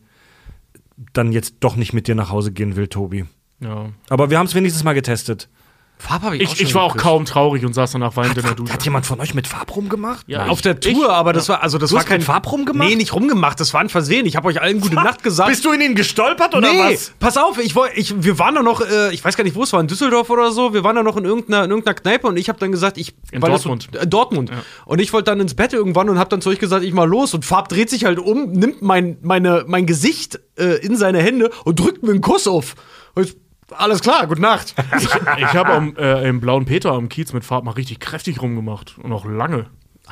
dann 1.13 1.31
jetzt 1.31 1.55
doch 1.59 1.75
nicht 1.75 1.93
mit 1.93 2.07
dir 2.07 2.15
nach 2.15 2.29
Hause 2.29 2.51
gehen 2.51 2.75
will, 2.75 2.87
Tobi. 2.87 3.25
ja. 3.59 3.89
Aber 4.09 4.29
wir 4.29 4.39
haben 4.39 4.45
es 4.45 4.55
wenigstens 4.55 4.83
mal 4.83 4.93
getestet. 4.93 5.49
Farb 5.97 6.23
habe 6.23 6.35
ich, 6.37 6.43
Ich, 6.43 6.61
ich 6.61 6.75
war 6.75 6.83
auch 6.83 6.97
kaum 6.97 7.25
traurig 7.25 7.65
und 7.65 7.73
saß 7.73 7.93
danach 7.93 8.15
weinend 8.15 8.37
in 8.37 8.43
der 8.43 8.53
Dusche. 8.53 8.71
Hat 8.73 8.83
jemand 8.83 9.05
von 9.05 9.19
euch 9.21 9.33
mit 9.33 9.47
Farb 9.47 9.75
rumgemacht? 9.75 10.25
Ja, 10.27 10.45
Auf 10.47 10.59
ich- 10.59 10.63
der 10.63 10.79
Tour, 10.79 11.11
aber 11.13 11.31
das 11.33 11.47
war, 11.49 11.63
also 11.63 11.77
das 11.77 11.89
Du 11.89 11.95
war 11.95 12.01
hast 12.01 12.07
kein 12.07 12.17
mit 12.19 12.25
Farb 12.25 12.51
rumgemacht? 12.51 12.89
Nee, 12.89 12.95
nicht 12.95 13.13
rumgemacht, 13.13 13.59
das 13.59 13.73
war 13.73 13.81
ein 13.81 13.89
Versehen. 13.89 14.25
Ich 14.25 14.35
habe 14.35 14.47
euch 14.49 14.61
allen 14.61 14.81
gute 14.81 14.95
Nacht 14.95 15.23
gesagt. 15.23 15.49
Bist 15.49 15.63
du 15.65 15.71
in 15.71 15.81
ihn 15.81 15.95
gestolpert 15.95 16.53
oder 16.53 16.69
nee, 16.71 16.93
was? 16.93 17.13
pass 17.19 17.37
auf, 17.37 17.57
ich, 17.57 17.75
ich, 17.95 18.23
wir 18.23 18.37
waren 18.37 18.55
da 18.55 18.61
noch, 18.61 18.81
äh, 18.81 19.13
ich 19.13 19.23
weiß 19.23 19.37
gar 19.37 19.43
nicht, 19.45 19.55
wo 19.55 19.63
es 19.63 19.73
war, 19.73 19.79
in 19.79 19.87
Düsseldorf 19.87 20.29
oder 20.29 20.51
so. 20.51 20.73
Wir 20.73 20.83
waren 20.83 20.95
da 20.95 21.01
noch 21.03 21.17
in 21.17 21.23
irgendeiner, 21.25 21.63
in 21.63 21.69
irgendeiner 21.71 21.95
Kneipe 21.95 22.27
und 22.27 22.37
ich 22.37 22.49
habe 22.49 22.59
dann 22.59 22.71
gesagt, 22.71 22.97
ich. 22.97 23.15
In 23.31 23.41
Dortmund. 23.41 23.87
So, 23.91 23.99
äh, 23.99 24.05
Dortmund. 24.05 24.51
Und 24.85 24.99
ich 24.99 25.13
wollte 25.13 25.31
dann 25.31 25.39
ins 25.39 25.53
Bett 25.55 25.73
irgendwann 25.73 26.09
und 26.09 26.19
habe 26.19 26.29
dann 26.29 26.41
zu 26.41 26.49
euch 26.49 26.59
gesagt, 26.59 26.83
ich 26.83 26.93
mal 26.93 27.07
los. 27.07 27.33
Und 27.33 27.45
Farb 27.45 27.69
dreht 27.69 27.89
sich 27.89 28.05
halt 28.05 28.19
um, 28.19 28.51
nimmt 28.51 28.81
mein, 28.81 29.17
meine, 29.21 29.63
mein 29.67 29.85
Gesicht 29.85 30.39
äh, 30.57 30.75
in 30.85 30.97
seine 30.97 31.19
Hände 31.21 31.51
und 31.63 31.79
drückt 31.79 32.03
mir 32.03 32.11
einen 32.11 32.21
Kuss 32.21 32.47
auf. 32.47 32.75
Und 33.15 33.25
ich, 33.27 33.37
alles 33.71 34.01
klar, 34.01 34.27
gute 34.27 34.41
Nacht. 34.41 34.75
Ich 35.37 35.53
habe 35.53 35.69
am, 35.73 35.95
äh, 35.97 36.27
im 36.27 36.39
Blauen 36.39 36.65
Peter 36.65 36.91
am 36.93 37.09
Kiez 37.09 37.33
mit 37.33 37.43
Farb 37.43 37.63
mal 37.63 37.71
richtig 37.71 37.99
kräftig 37.99 38.41
rumgemacht. 38.41 38.97
Und 39.01 39.11
auch 39.11 39.25
lange. 39.25 39.67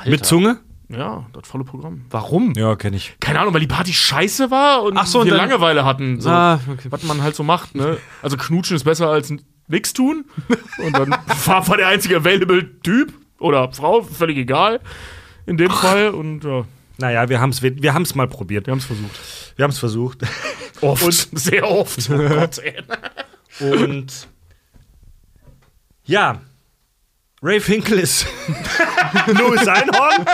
Mit 0.06 0.24
Zunge? 0.26 0.58
Ja, 0.88 1.26
das 1.32 1.48
volle 1.48 1.64
Programm. 1.64 2.04
Warum? 2.10 2.52
Ja, 2.56 2.76
kenne 2.76 2.96
ich. 2.96 3.16
Keine 3.20 3.40
Ahnung, 3.40 3.54
weil 3.54 3.60
die 3.60 3.66
Party 3.66 3.92
scheiße 3.92 4.50
war 4.50 4.82
und 4.82 4.96
Ach 4.98 5.06
so, 5.06 5.20
und 5.20 5.26
wir 5.26 5.34
Langeweile 5.34 5.84
hatten. 5.84 6.20
So, 6.20 6.28
Ah, 6.28 6.60
okay. 6.70 6.88
Was 6.90 7.02
man 7.04 7.22
halt 7.22 7.34
so 7.34 7.42
macht, 7.42 7.74
ne? 7.74 7.96
Also 8.22 8.36
knutschen 8.36 8.76
ist 8.76 8.84
besser 8.84 9.08
als 9.08 9.32
nix 9.66 9.92
tun. 9.94 10.26
Und 10.84 10.92
dann 10.92 11.12
Farb 11.26 11.68
war 11.68 11.76
der 11.78 11.88
einzige 11.88 12.16
available 12.16 12.80
Typ 12.82 13.12
oder 13.38 13.72
Frau, 13.72 14.02
völlig 14.02 14.36
egal. 14.36 14.80
In 15.46 15.56
dem 15.56 15.70
Fall. 15.70 16.10
Und 16.10 16.44
ja, 16.44 16.64
Naja, 16.98 17.28
wir 17.28 17.40
haben 17.40 17.50
es 17.50 17.62
wir 17.62 17.94
haben's 17.94 18.14
mal 18.14 18.28
probiert. 18.28 18.66
wir 18.66 18.72
haben 18.72 18.78
es 18.78 18.84
versucht. 18.84 19.20
Wir 19.56 19.62
haben 19.62 19.70
es 19.70 19.78
versucht. 19.78 20.18
Oft. 20.82 21.38
sehr 21.38 21.70
oft. 21.70 22.10
Oh 22.10 22.16
Gott, 22.28 22.58
ey. 22.58 22.82
Und 23.60 24.28
ja, 26.04 26.40
Ray 27.42 27.60
Finkel 27.60 27.98
ist 27.98 28.26
Louis 29.26 29.66
Einhorn. 29.68 30.24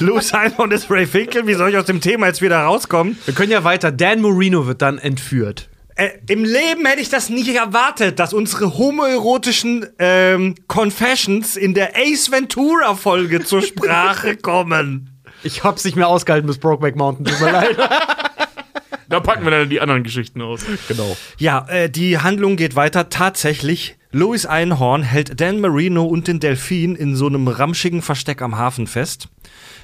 Louis 0.00 0.32
Einhorn 0.32 0.70
ist 0.70 0.90
Ray 0.90 1.06
Finkel. 1.06 1.46
Wie 1.46 1.54
soll 1.54 1.70
ich 1.70 1.76
aus 1.76 1.86
dem 1.86 2.00
Thema 2.00 2.28
jetzt 2.28 2.40
wieder 2.40 2.60
rauskommen? 2.60 3.18
Wir 3.24 3.34
können 3.34 3.50
ja 3.50 3.64
weiter. 3.64 3.90
Dan 3.90 4.20
Marino 4.20 4.66
wird 4.66 4.80
dann 4.80 4.98
entführt. 4.98 5.68
Äh, 5.96 6.10
Im 6.28 6.44
Leben 6.44 6.86
hätte 6.86 7.00
ich 7.00 7.08
das 7.08 7.28
nicht 7.28 7.48
erwartet, 7.52 8.20
dass 8.20 8.32
unsere 8.32 8.78
homoerotischen 8.78 9.86
ähm, 9.98 10.54
Confessions 10.68 11.56
in 11.56 11.74
der 11.74 11.96
Ace 11.96 12.30
Ventura 12.30 12.94
Folge 12.94 13.44
zur 13.44 13.62
Sprache 13.62 14.36
kommen. 14.36 15.20
Ich 15.42 15.64
hab's 15.64 15.84
nicht 15.84 15.96
mehr 15.96 16.06
ausgehalten 16.06 16.46
bis 16.46 16.58
Brokeback 16.58 16.94
Mountain. 16.94 17.26
Tut 17.26 17.40
mir 17.40 17.50
leid. 17.50 17.76
Da 19.08 19.20
packen 19.20 19.44
wir 19.44 19.50
dann 19.50 19.70
die 19.70 19.80
anderen 19.80 20.02
Geschichten 20.02 20.42
aus. 20.42 20.64
genau. 20.88 21.16
Ja, 21.38 21.66
äh, 21.68 21.90
die 21.90 22.18
Handlung 22.18 22.56
geht 22.56 22.76
weiter. 22.76 23.08
Tatsächlich, 23.08 23.96
Louis 24.10 24.46
Einhorn 24.46 25.02
hält 25.02 25.40
Dan 25.40 25.60
Marino 25.60 26.04
und 26.04 26.28
den 26.28 26.40
Delfin 26.40 26.94
in 26.94 27.16
so 27.16 27.26
einem 27.26 27.48
ramschigen 27.48 28.02
Versteck 28.02 28.42
am 28.42 28.56
Hafen 28.56 28.86
fest. 28.86 29.28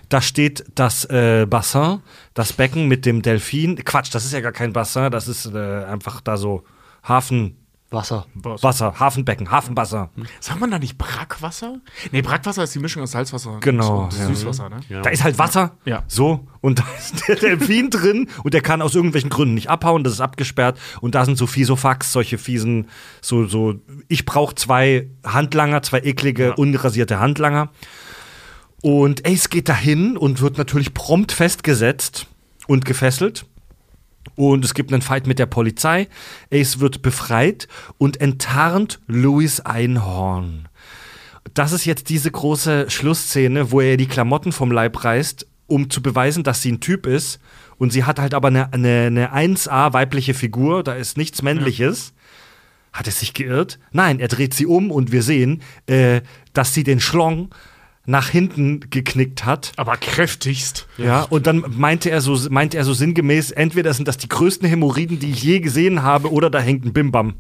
Da 0.09 0.21
steht 0.21 0.65
das 0.75 1.05
äh, 1.07 1.47
Bassin, 1.49 2.01
das 2.35 2.53
Becken 2.53 2.89
mit 2.89 3.07
dem 3.07 3.23
Delfin. 3.23 3.83
Quatsch, 3.85 4.15
das 4.15 4.25
ist 4.25 4.33
ja 4.33 4.41
gar 4.41 4.53
kein 4.53 4.73
Bassin, 4.73 5.11
das 5.11 5.29
ist 5.29 5.47
äh, 5.47 5.85
einfach 5.85 6.21
da 6.21 6.37
so 6.37 6.65
Hafen. 7.03 7.57
Wasser. 7.95 8.27
Wasser, 8.35 8.99
Hafenbecken, 8.99 9.51
Hafenbassin. 9.51 10.09
Sagt 10.41 10.61
man 10.61 10.71
da 10.71 10.79
nicht 10.79 10.99
Brackwasser? 10.99 11.81
Nee, 12.13 12.23
Brackwasser 12.23 12.65
ist 12.65 12.75
die 12.75 12.79
Mischung 12.79 13.03
aus 13.03 13.13
Salzwasser 13.13 13.59
Genau, 13.61 14.05
und 14.05 14.19
ja. 14.19 14.27
Süßwasser, 14.27 14.69
ne? 14.69 14.81
Da 14.89 15.11
ist 15.11 15.25
halt 15.25 15.39
Wasser. 15.39 15.77
Ja. 15.85 16.05
So. 16.09 16.47
Und 16.61 16.79
da 16.81 16.85
ist 16.99 17.29
der 17.29 17.37
Delfin 17.37 17.91
drin 17.91 18.29
und 18.43 18.55
der 18.55 18.61
kann 18.61 18.83
aus 18.83 18.95
irgendwelchen 18.95 19.31
Gründen 19.31 19.55
nicht 19.55 19.71
abhauen. 19.71 20.05
Das 20.05 20.15
ist 20.15 20.21
abgesperrt. 20.21 20.79
Und 21.01 21.15
da 21.15 21.25
sind 21.25 21.39
so 21.39 21.47
Fisofax, 21.47 22.13
solche 22.13 22.39
fiesen, 22.39 22.89
so, 23.21 23.47
so, 23.47 23.75
ich 24.09 24.25
brauche 24.27 24.55
zwei 24.55 25.09
Handlanger, 25.25 25.83
zwei 25.83 26.01
eklige, 26.01 26.55
unrasierte 26.57 27.21
Handlanger. 27.21 27.71
Und 28.83 29.27
Ace 29.27 29.49
geht 29.49 29.69
dahin 29.69 30.17
und 30.17 30.41
wird 30.43 30.59
natürlich 30.59 30.93
prompt 30.93 31.33
festgesetzt 31.33 32.27
und 32.67 32.85
gefesselt. 32.85 33.47
Und 34.37 34.65
es 34.65 34.75
gibt 34.75 34.93
einen 34.93 35.03
Fight 35.03 35.27
mit 35.27 35.39
der 35.39 35.47
Polizei. 35.47 36.09
Ace 36.53 36.81
wird 36.81 37.03
befreit 37.03 37.69
und 37.99 38.21
enttarnt 38.21 39.01
Louis 39.07 39.61
Einhorn. 39.61 40.69
Das 41.53 41.73
ist 41.73 41.85
jetzt 41.85 42.09
diese 42.09 42.31
große 42.31 42.91
Schlussszene, 42.91 43.71
wo 43.71 43.81
er 43.81 43.97
die 43.97 44.07
Klamotten 44.07 44.53
vom 44.53 44.73
Leib 44.73 45.05
reißt, 45.05 45.47
um 45.67 45.91
zu 45.91 46.03
beweisen, 46.03 46.43
dass 46.43 46.63
sie 46.63 46.73
ein 46.73 46.81
Typ 46.81 47.07
ist. 47.07 47.39
Und 47.77 47.93
sie 47.93 48.05
hat 48.05 48.19
halt 48.19 48.35
aber 48.35 48.49
eine, 48.49 48.73
eine, 48.73 49.31
eine 49.33 49.57
1A 49.57 49.93
weibliche 49.93 50.35
Figur, 50.35 50.83
da 50.83 50.95
ist 50.95 51.17
nichts 51.17 51.43
Männliches. 51.43 52.13
Hat 52.93 53.07
er 53.07 53.13
sich 53.13 53.35
geirrt? 53.35 53.79
Nein, 53.91 54.21
er 54.21 54.29
dreht 54.29 54.55
sie 54.55 54.67
um 54.67 54.91
und 54.91 55.11
wir 55.11 55.23
sehen, 55.23 55.63
äh, 55.87 56.21
dass 56.53 56.75
sie 56.75 56.85
den 56.85 57.01
Schlong 57.01 57.51
nach 58.07 58.29
hinten 58.29 58.81
geknickt 58.91 59.45
hat. 59.45 59.73
Aber 59.77 59.97
kräftigst. 59.97 60.87
Ja, 60.99 61.23
und 61.23 61.47
dann 61.47 61.65
meinte 61.77 62.11
er 62.11 62.21
so, 62.21 62.39
meinte 62.51 62.77
er 62.77 62.85
so 62.85 62.93
sinngemäß, 62.93 63.51
entweder 63.51 63.95
sind 63.95 64.09
das 64.09 64.19
die 64.19 64.29
größten 64.29 64.69
Hämorrhoiden, 64.69 65.19
die 65.19 65.31
ich 65.31 65.43
je 65.43 65.61
gesehen 65.61 66.03
habe, 66.03 66.31
oder 66.31 66.51
da 66.51 66.61
hängt 66.61 66.85
ein 66.85 66.93
Bimbam. 66.93 67.35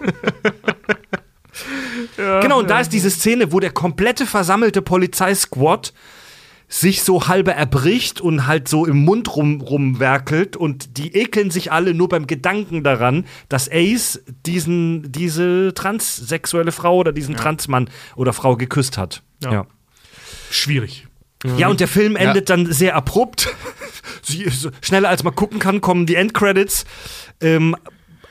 genau, 2.16 2.60
und 2.60 2.70
da 2.70 2.80
ist 2.80 2.92
diese 2.92 3.10
Szene, 3.10 3.52
wo 3.52 3.60
der 3.60 3.70
komplette 3.70 4.26
versammelte 4.26 4.82
Polizeisquad 4.82 5.92
sich 6.68 7.02
so 7.02 7.28
halber 7.28 7.54
erbricht 7.54 8.20
und 8.20 8.46
halt 8.46 8.68
so 8.68 8.86
im 8.86 9.04
Mund 9.04 9.36
rum, 9.36 9.60
rumwerkelt 9.60 10.56
und 10.56 10.98
die 10.98 11.14
ekeln 11.14 11.50
sich 11.50 11.70
alle 11.70 11.94
nur 11.94 12.08
beim 12.08 12.26
Gedanken 12.26 12.82
daran, 12.82 13.26
dass 13.48 13.70
Ace 13.70 14.22
diesen, 14.46 15.12
diese 15.12 15.72
transsexuelle 15.74 16.72
Frau 16.72 16.96
oder 16.96 17.12
diesen 17.12 17.36
Transmann 17.36 17.90
oder 18.16 18.32
Frau 18.32 18.56
geküsst 18.56 18.98
hat. 18.98 19.22
Ja. 19.44 19.52
ja. 19.52 19.66
Schwierig. 20.50 21.06
Ja, 21.58 21.68
und 21.68 21.80
der 21.80 21.88
Film 21.88 22.16
endet 22.16 22.48
dann 22.48 22.72
sehr 22.72 22.96
abrupt. 22.96 23.54
Schneller 24.80 25.10
als 25.10 25.22
man 25.24 25.34
gucken 25.34 25.58
kann, 25.58 25.82
kommen 25.82 26.06
die 26.06 26.14
Endcredits. 26.14 26.86
Ähm, 27.42 27.76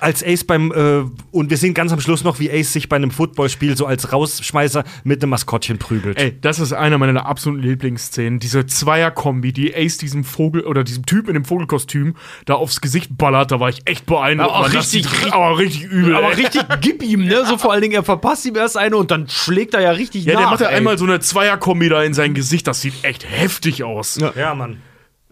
als 0.04 0.24
Ace 0.24 0.43
beim, 0.43 0.72
äh, 0.72 1.04
und 1.32 1.49
wir 1.49 1.58
sehen 1.58 1.74
ganz 1.74 1.91
am 1.91 1.99
Schluss 1.99 2.24
noch, 2.24 2.39
wie 2.39 2.51
Ace 2.51 2.74
sich 2.74 2.89
bei 2.89 2.95
einem 2.97 3.10
Footballspiel 3.12 3.76
so 3.78 3.86
als 3.86 4.12
Rausschmeißer 4.14 4.84
mit 5.04 5.24
einem 5.24 5.32
Maskottchen 5.32 5.78
prügelt. 5.80 6.18
Ey, 6.20 6.38
das 6.39 6.60
ist 6.60 6.74
einer 6.74 6.97
meiner 6.97 7.26
absoluten 7.26 7.62
Lieblingsszenen. 7.64 8.39
Diese 8.39 8.66
Zweier-Kombi, 8.66 9.54
die 9.54 9.74
Ace 9.76 9.97
diesem 9.97 10.24
Vogel 10.24 10.62
oder 10.66 10.84
diesem 10.84 11.06
Typ 11.06 11.28
in 11.28 11.34
dem 11.34 11.45
Vogelkostüm 11.45 12.16
da 12.45 12.56
aufs 12.56 12.82
Gesicht 12.82 13.18
ballert, 13.18 13.51
da 13.51 13.60
war 13.60 13.70
ich 13.70 13.82
echt 13.86 14.06
beeindruckt. 14.06 14.51
Aber 14.51 14.60
auch 14.68 14.74
richtig- 14.74 15.08
sieht- 15.10 15.34
aber 15.34 15.58
richtig 15.58 15.84
übel. 15.86 16.16
Aber 16.16 16.30
ey. 16.38 16.43
richtig 16.43 16.62
gib 16.82 17.01
ihm, 17.01 17.26
ne? 17.26 17.45
So 17.45 17.58
vor 17.58 17.72
allen 17.72 17.82
Dingen, 17.82 17.93
er 17.95 18.04
verpasst 18.04 18.45
ihm 18.45 18.56
erst 18.56 18.78
eine 18.78 18.97
und 18.97 19.10
dann 19.12 19.30
schlägt 19.30 19.74
er 19.74 19.82
ja 19.82 19.91
richtig 19.91 20.26
Ja, 20.26 20.34
nach. 20.34 20.39
der 20.41 20.49
macht 20.49 20.62
ja 20.62 20.68
einmal 20.68 20.97
so 20.97 21.06
eine 21.06 21.20
Zweier-Kombi 21.20 21.89
da 21.89 22.04
in 22.04 22.14
sein 22.14 22.34
Gesicht. 22.34 22.68
Das 22.68 22.82
sieht 22.82 22.93
echt 23.04 23.26
heftig 23.30 23.84
aus. 23.84 24.20
Ja, 24.36 24.54
Mann. 24.54 24.78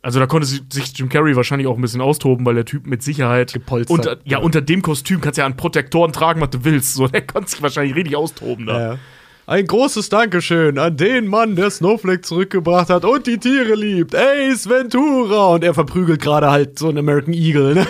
Also 0.04 0.20
da 0.20 0.26
konnte 0.26 0.48
sich 0.48 0.98
Jim 0.98 1.10
Carrey 1.10 1.36
wahrscheinlich 1.36 1.68
auch 1.68 1.76
ein 1.76 1.82
bisschen 1.82 2.02
austoben, 2.02 2.46
weil 2.46 2.56
der 2.56 2.66
Typ 2.66 2.88
mit 2.88 3.04
Sicherheit 3.04 3.54
Gepolstert. 3.54 4.00
Unter, 4.00 4.18
ja, 4.24 4.40
unter 4.40 4.62
dem 4.62 4.82
Kostüm 4.82 5.22
kannst 5.22 5.38
du 5.38 5.42
ja 5.42 5.46
an 5.46 5.56
Protektoren 5.56 6.12
tragen, 6.12 6.42
was 6.42 6.50
du 6.50 6.64
willst. 6.64 6.96
So, 6.96 7.08
der 7.08 7.22
konnte 7.28 7.52
sich 7.52 7.62
wahrscheinlich 7.62 7.96
richtig 7.96 8.16
austoben 8.16 8.66
da. 8.66 8.80
Ja. 8.94 9.00
Ein 9.48 9.66
großes 9.66 10.10
Dankeschön 10.10 10.78
an 10.78 10.96
den 10.98 11.26
Mann, 11.26 11.56
der 11.56 11.72
Snowflake 11.72 12.22
zurückgebracht 12.22 12.90
hat 12.90 13.04
und 13.04 13.26
die 13.26 13.40
Tiere 13.40 13.74
liebt. 13.74 14.16
Ace 14.16 14.70
Ventura. 14.70 15.48
Und 15.48 15.64
er 15.64 15.74
verprügelt 15.74 16.22
gerade 16.22 16.52
halt 16.52 16.78
so 16.78 16.90
einen 16.90 17.00
American 17.00 17.34
Eagle, 17.34 17.74
ne? 17.74 17.88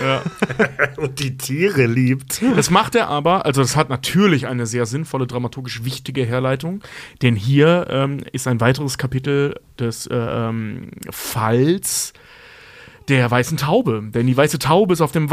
Und 0.98 1.20
die 1.20 1.36
Tiere 1.36 1.88
liebt. 1.88 2.42
Das 2.56 2.70
macht 2.70 2.96
er 2.96 3.10
aber, 3.10 3.46
also 3.46 3.62
das 3.62 3.76
hat 3.76 3.90
natürlich 3.90 4.48
eine 4.48 4.66
sehr 4.66 4.86
sinnvolle, 4.86 5.26
dramaturgisch 5.26 5.84
wichtige 5.84 6.24
Herleitung, 6.24 6.82
denn 7.22 7.36
hier 7.36 7.88
ähm, 7.90 8.20
ist 8.32 8.48
ein 8.48 8.62
weiteres 8.62 8.98
Kapitel 8.98 9.56
des 9.80 10.06
äh, 10.08 10.16
ähm, 10.16 10.92
Falls 11.10 12.14
der 13.08 13.30
weißen 13.30 13.58
Taube. 13.58 14.04
Denn 14.14 14.28
die 14.28 14.38
weiße 14.38 14.60
Taube 14.60 14.94
ist 14.94 15.02
auf 15.02 15.12
dem 15.12 15.30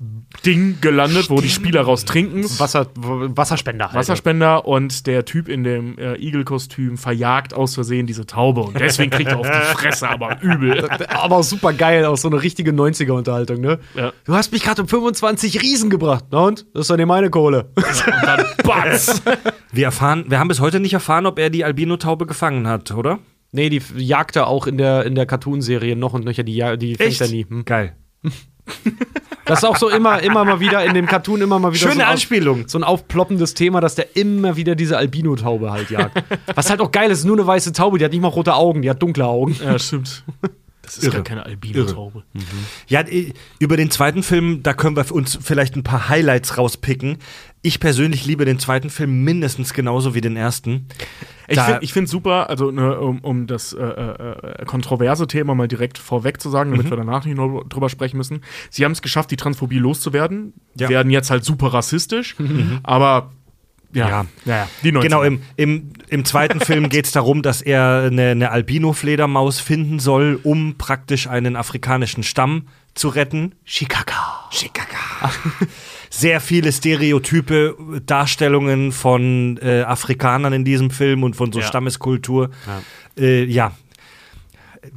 Wasserding 0.00 0.78
gelandet, 0.80 1.28
wo 1.28 1.40
die 1.40 1.50
Spieler 1.50 1.82
raus 1.82 2.04
trinken. 2.06 2.44
Wasser, 2.58 2.86
Wasserspender 2.94 3.86
halt. 3.86 3.96
Wasserspender 3.96 4.66
und 4.66 5.06
der 5.06 5.24
Typ 5.26 5.48
in 5.48 5.62
dem 5.64 5.98
äh, 5.98 6.16
Igel-Kostüm 6.16 6.96
verjagt 6.96 7.52
aus 7.52 7.74
Versehen 7.74 8.06
diese 8.06 8.24
Taube 8.26 8.62
und 8.62 8.80
deswegen 8.80 9.10
kriegt 9.10 9.30
er 9.30 9.38
auf 9.38 9.46
die 9.46 9.76
Fresse, 9.76 10.08
aber 10.08 10.40
übel. 10.42 10.88
Aber 11.10 11.36
auch 11.36 11.42
super 11.42 11.72
geil, 11.72 12.04
auch 12.06 12.16
so 12.16 12.28
eine 12.28 12.42
richtige 12.42 12.72
90er-Unterhaltung, 12.72 13.60
ne? 13.60 13.78
Ja. 13.94 14.12
Du 14.24 14.34
hast 14.34 14.52
mich 14.52 14.62
gerade 14.62 14.82
um 14.82 14.88
25 14.88 15.60
Riesen 15.60 15.90
gebracht. 15.90 16.24
Na 16.30 16.40
und? 16.46 16.66
Das 16.72 16.82
ist 16.82 16.90
doch 16.90 16.96
nicht 16.96 17.06
meine 17.06 17.30
Kohle. 17.30 17.70
Und 17.74 17.84
dann 18.22 18.44
Batz! 18.64 19.22
Wir 19.72 19.84
erfahren, 19.86 20.24
wir 20.28 20.38
haben 20.38 20.48
bis 20.48 20.60
heute 20.60 20.80
nicht 20.80 20.94
erfahren, 20.94 21.26
ob 21.26 21.38
er 21.38 21.50
die 21.50 21.64
Albino-Taube 21.64 22.26
gefangen 22.26 22.66
hat, 22.66 22.90
oder? 22.92 23.18
nee, 23.52 23.68
die 23.68 23.82
jagt 23.96 24.36
er 24.36 24.46
auch 24.46 24.66
in 24.66 24.78
der, 24.78 25.04
in 25.04 25.14
der 25.14 25.26
Cartoon-Serie 25.26 25.96
noch 25.96 26.12
und 26.14 26.24
nöcher. 26.24 26.42
Die, 26.44 26.54
ja- 26.54 26.76
die 26.76 26.94
fängt 26.94 27.20
er 27.20 27.28
nie. 27.28 27.44
Hm. 27.48 27.64
Geil. 27.64 27.96
Das 29.44 29.58
ist 29.60 29.64
auch 29.64 29.76
so 29.76 29.88
immer, 29.88 30.22
immer 30.22 30.44
mal 30.44 30.60
wieder 30.60 30.84
in 30.84 30.94
dem 30.94 31.06
Cartoon 31.06 31.40
immer 31.40 31.58
mal 31.58 31.70
wieder 31.72 31.80
Schöne 31.80 31.94
so 31.94 32.00
ein 32.00 32.06
Auf- 32.06 32.12
Anspielung. 32.12 32.68
so 32.68 32.78
ein 32.78 32.84
aufploppendes 32.84 33.54
Thema, 33.54 33.80
dass 33.80 33.94
der 33.96 34.16
immer 34.16 34.56
wieder 34.56 34.74
diese 34.76 34.96
Albino-Taube 34.96 35.70
halt 35.72 35.90
jagt. 35.90 36.22
Was 36.54 36.70
halt 36.70 36.80
auch 36.80 36.90
geil 36.92 37.10
ist, 37.10 37.24
nur 37.24 37.36
eine 37.36 37.46
weiße 37.46 37.72
Taube, 37.72 37.98
die 37.98 38.04
hat 38.04 38.12
nicht 38.12 38.20
mal 38.20 38.28
rote 38.28 38.54
Augen, 38.54 38.82
die 38.82 38.90
hat 38.90 39.02
dunkle 39.02 39.24
Augen. 39.26 39.56
Ja, 39.64 39.78
stimmt. 39.78 40.22
Das 40.82 40.98
ist 40.98 41.04
Irre. 41.04 41.16
gar 41.16 41.22
keine 41.24 41.46
Albino-Taube. 41.46 42.24
Ja, 42.88 43.00
äh, 43.02 43.32
über 43.60 43.76
den 43.76 43.90
zweiten 43.90 44.22
Film, 44.24 44.62
da 44.62 44.72
können 44.72 44.96
wir 44.96 45.04
für 45.04 45.14
uns 45.14 45.38
vielleicht 45.40 45.76
ein 45.76 45.84
paar 45.84 46.08
Highlights 46.08 46.58
rauspicken. 46.58 47.18
Ich 47.62 47.78
persönlich 47.78 48.24
liebe 48.24 48.44
den 48.46 48.58
zweiten 48.58 48.88
Film 48.88 49.22
mindestens 49.22 49.74
genauso 49.74 50.14
wie 50.14 50.20
den 50.22 50.36
ersten. 50.36 50.86
Ich 51.46 51.58
finde 51.60 51.86
find 51.88 52.08
super, 52.08 52.48
also 52.48 52.70
ne, 52.70 52.98
um, 52.98 53.18
um 53.18 53.46
das 53.46 53.72
äh, 53.72 53.82
äh, 53.82 54.64
kontroverse 54.64 55.26
Thema 55.26 55.54
mal 55.54 55.68
direkt 55.68 55.98
vorweg 55.98 56.40
zu 56.40 56.48
sagen, 56.48 56.70
Mhm. 56.70 56.76
damit 56.76 56.90
wir 56.90 56.96
danach 56.96 57.24
nicht 57.24 57.36
noch 57.36 57.64
drüber 57.68 57.88
sprechen 57.90 58.16
müssen. 58.16 58.42
Sie 58.70 58.84
haben 58.84 58.92
es 58.92 59.02
geschafft, 59.02 59.30
die 59.30 59.36
Transphobie 59.36 59.78
loszuwerden. 59.78 60.54
Ja. 60.78 60.86
Mhm. 60.86 60.90
Werden 60.92 61.10
jetzt 61.10 61.30
halt 61.30 61.44
super 61.44 61.74
rassistisch, 61.74 62.36
aber 62.82 63.30
ja, 63.92 64.08
Ja. 64.08 64.26
ja, 64.44 64.68
die 64.84 64.92
90er. 64.92 65.00
Genau, 65.02 65.22
im, 65.24 65.42
im, 65.56 65.92
im 66.08 66.24
zweiten 66.24 66.60
Film 66.60 66.88
geht 66.88 67.06
es 67.06 67.12
darum, 67.12 67.42
dass 67.42 67.60
er 67.60 68.04
eine, 68.06 68.28
eine 68.30 68.52
Albino-Fledermaus 68.52 69.58
finden 69.60 69.98
soll, 69.98 70.38
um 70.44 70.76
praktisch 70.78 71.26
einen 71.26 71.56
afrikanischen 71.56 72.22
Stamm 72.22 72.68
zu 72.94 73.08
retten. 73.08 73.56
Shikaka. 73.64 74.48
Shikaka. 74.50 75.30
Sehr 76.12 76.40
viele 76.40 76.72
stereotype 76.72 77.76
Darstellungen 78.04 78.90
von 78.90 79.58
äh, 79.62 79.82
Afrikanern 79.82 80.52
in 80.52 80.64
diesem 80.64 80.90
Film 80.90 81.22
und 81.22 81.36
von 81.36 81.52
so 81.52 81.60
Ja. 81.60 81.66
Stammeskultur. 81.66 82.50
Ja. 82.66 83.22
Äh, 83.24 83.44
ja. 83.44 83.72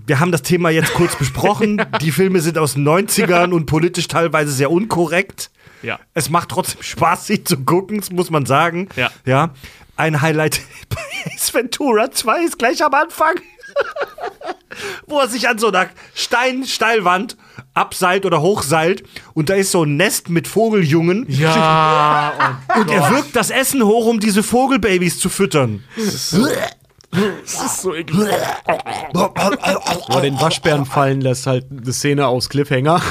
Wir 0.08 0.20
haben 0.20 0.32
das 0.32 0.42
Thema 0.42 0.70
jetzt 0.72 0.94
kurz 0.96 1.16
besprochen. 1.16 1.82
Die 2.02 2.12
Filme 2.12 2.40
sind 2.42 2.58
aus 2.58 2.74
den 2.74 2.88
90ern 2.88 3.52
und 3.52 3.68
politisch 3.68 4.08
teilweise 4.08 4.52
sehr 4.52 4.72
unkorrekt. 4.72 5.52
Ja. 5.84 6.00
Es 6.14 6.30
macht 6.30 6.50
trotzdem 6.50 6.82
Spaß, 6.82 7.28
sie 7.28 7.44
zu 7.44 7.58
gucken, 7.58 8.00
das 8.00 8.10
muss 8.12 8.32
man 8.32 8.46
sagen. 8.46 8.90
Ja. 8.96 9.12
ja. 9.26 9.54
Ein 9.96 10.22
Highlight 10.22 10.62
bei 10.90 11.32
Ace 11.32 11.54
Ventura 11.54 12.10
2 12.12 12.46
ist 12.46 12.58
gleich 12.58 12.84
am 12.84 12.94
Anfang, 12.94 13.36
wo 15.08 15.20
er 15.20 15.28
sich 15.28 15.48
an 15.48 15.58
so 15.58 15.68
einer 15.68 15.88
Stein-Steilwand 16.14 17.38
abseilt 17.74 18.26
oder 18.26 18.42
hochseilt 18.42 19.04
und 19.34 19.50
da 19.50 19.56
ist 19.56 19.72
so 19.72 19.84
ein 19.84 19.96
Nest 19.98 20.30
mit 20.30 20.48
Vogeljungen 20.48 21.26
Ja, 21.30 22.60
und 22.76 22.90
er 22.90 23.10
wirkt 23.12 23.36
das 23.36 23.50
Essen 23.50 23.84
hoch, 23.84 24.06
um 24.06 24.20
diese 24.20 24.44
Vogelbabys 24.44 25.20
zu 25.20 25.30
füttern. 25.30 25.84
das 25.96 26.34
ist 27.66 27.82
so 27.82 27.94
eklig. 27.94 28.28
Wo 29.14 30.16
er 30.16 30.22
den 30.22 30.40
Waschbären 30.40 30.86
fallen 30.86 31.22
lässt, 31.22 31.48
halt 31.48 31.66
eine 31.72 31.94
Szene 31.94 32.28
aus 32.28 32.50
Cliffhanger. 32.50 33.02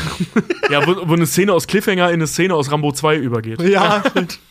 Ja, 0.70 0.86
wo, 0.86 1.08
wo 1.08 1.14
eine 1.14 1.26
Szene 1.26 1.52
aus 1.52 1.66
Cliffhanger 1.66 2.08
in 2.08 2.14
eine 2.14 2.26
Szene 2.26 2.54
aus 2.54 2.70
Rambo 2.70 2.92
2 2.92 3.16
übergeht. 3.16 3.60
Ja. 3.62 4.02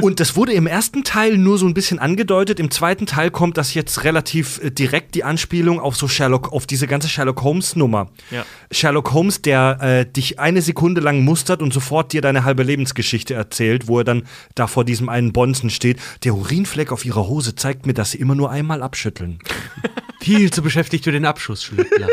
Und 0.00 0.20
das 0.20 0.36
wurde 0.36 0.52
im 0.52 0.66
ersten 0.66 1.04
Teil 1.04 1.38
nur 1.38 1.58
so 1.58 1.66
ein 1.66 1.74
bisschen 1.74 1.98
angedeutet. 1.98 2.60
Im 2.60 2.70
zweiten 2.70 3.06
Teil 3.06 3.30
kommt 3.30 3.56
das 3.56 3.74
jetzt 3.74 4.04
relativ 4.04 4.60
äh, 4.62 4.70
direkt 4.70 5.14
die 5.14 5.24
Anspielung 5.24 5.80
auf 5.80 5.96
so 5.96 6.08
Sherlock, 6.08 6.52
auf 6.52 6.66
diese 6.66 6.86
ganze 6.86 7.08
Sherlock 7.08 7.42
Holmes 7.42 7.76
Nummer. 7.76 8.10
Ja. 8.30 8.44
Sherlock 8.70 9.12
Holmes, 9.12 9.42
der 9.42 9.78
äh, 9.80 10.06
dich 10.10 10.38
eine 10.38 10.62
Sekunde 10.62 11.00
lang 11.00 11.24
mustert 11.24 11.62
und 11.62 11.72
sofort 11.72 12.12
dir 12.12 12.20
deine 12.20 12.44
halbe 12.44 12.62
Lebensgeschichte 12.62 13.34
erzählt, 13.34 13.88
wo 13.88 13.98
er 13.98 14.04
dann 14.04 14.24
da 14.54 14.66
vor 14.66 14.84
diesem 14.84 15.08
einen 15.08 15.32
Bonzen 15.32 15.70
steht. 15.70 15.98
Der 16.24 16.34
Urinfleck 16.34 16.92
auf 16.92 17.04
ihrer 17.04 17.28
Hose 17.28 17.54
zeigt 17.54 17.86
mir, 17.86 17.94
dass 17.94 18.12
sie 18.12 18.18
immer 18.18 18.34
nur 18.34 18.50
einmal 18.50 18.82
abschütteln. 18.82 19.38
Viel 20.20 20.50
zu 20.50 20.62
beschäftigt 20.62 21.04
für 21.04 21.12
den 21.12 21.24
Abschuss, 21.24 21.64
Schlüppler. 21.64 22.08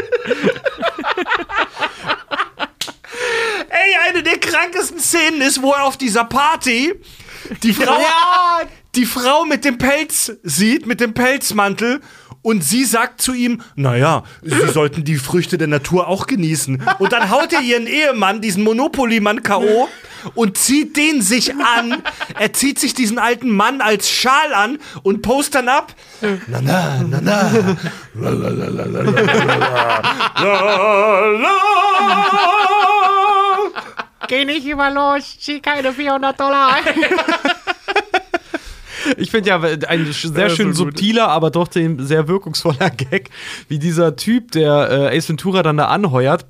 Ey, 3.70 4.10
eine 4.10 4.22
der 4.24 4.38
krankesten 4.38 4.99
Szenen 4.99 5.41
ist, 5.41 5.62
wo 5.62 5.72
er 5.72 5.86
auf 5.86 5.97
dieser 5.97 6.26
Party 6.26 6.93
die 7.64 7.74
Frau, 7.74 7.97
die 8.95 9.06
Frau 9.06 9.45
mit 9.45 9.66
dem 9.66 9.78
Pelz 9.78 10.32
sieht, 10.43 10.86
mit 10.86 10.99
dem 10.99 11.14
Pelzmantel. 11.14 12.02
Und 12.43 12.64
sie 12.64 12.86
sagt 12.86 13.22
zu 13.22 13.34
ihm, 13.34 13.62
naja, 13.76 14.24
sie 14.41 14.68
sollten 14.70 15.04
die 15.04 15.18
Früchte 15.18 15.60
der 15.60 15.68
Natur 15.68 16.08
auch 16.08 16.26
genießen. 16.26 16.82
Und 16.97 17.12
dann 17.14 17.30
haut 17.30 17.54
er 17.54 17.62
ihren 17.62 17.86
Ehemann, 17.86 18.41
diesen 18.41 18.64
Monopoly-Mann 18.64 19.43
K.O. 19.43 19.88
und 20.34 20.58
zieht 20.58 20.97
den 20.97 21.22
sich 21.22 21.54
an. 21.54 22.02
Er 22.39 22.52
zieht 22.52 22.80
sich 22.80 22.95
diesen 22.95 23.20
alten 23.20 23.52
Mann 23.52 23.80
als 23.82 24.10
Schal 24.10 24.56
an 24.56 24.80
und 25.04 25.22
post 25.22 25.54
dann 25.54 25.70
ab. 25.70 25.93
Na, 26.47 26.62
na, 26.62 27.06
na, 27.08 27.22
na. 27.22 27.78
Geh 34.28 34.45
nicht 34.45 34.65
immer 34.65 34.91
los, 34.91 35.39
zieh 35.39 35.59
keine 35.59 35.93
400 35.93 36.39
Dollar 36.39 36.76
ein. 36.76 36.84
Ich 39.17 39.32
finde 39.32 39.49
ja 39.49 39.63
äh, 39.63 39.80
ein 39.88 40.11
sehr 40.11 40.49
schön 40.49 40.74
so 40.74 40.86
subtiler, 40.86 41.28
aber 41.30 41.51
doch 41.51 41.67
sehr 41.72 42.28
wirkungsvoller 42.28 42.89
Gag, 42.97 43.30
wie 43.67 43.80
dieser 43.80 44.15
Typ, 44.15 44.51
der 44.51 45.11
äh, 45.11 45.17
Ace 45.17 45.30
Ventura 45.30 45.63
dann 45.63 45.78
da 45.78 45.86
anheuert, 45.86 46.45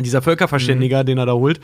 dieser 0.00 0.22
Völkerverständiger, 0.22 1.02
mhm. 1.02 1.06
den 1.06 1.18
er 1.18 1.26
da 1.26 1.32
holt, 1.32 1.60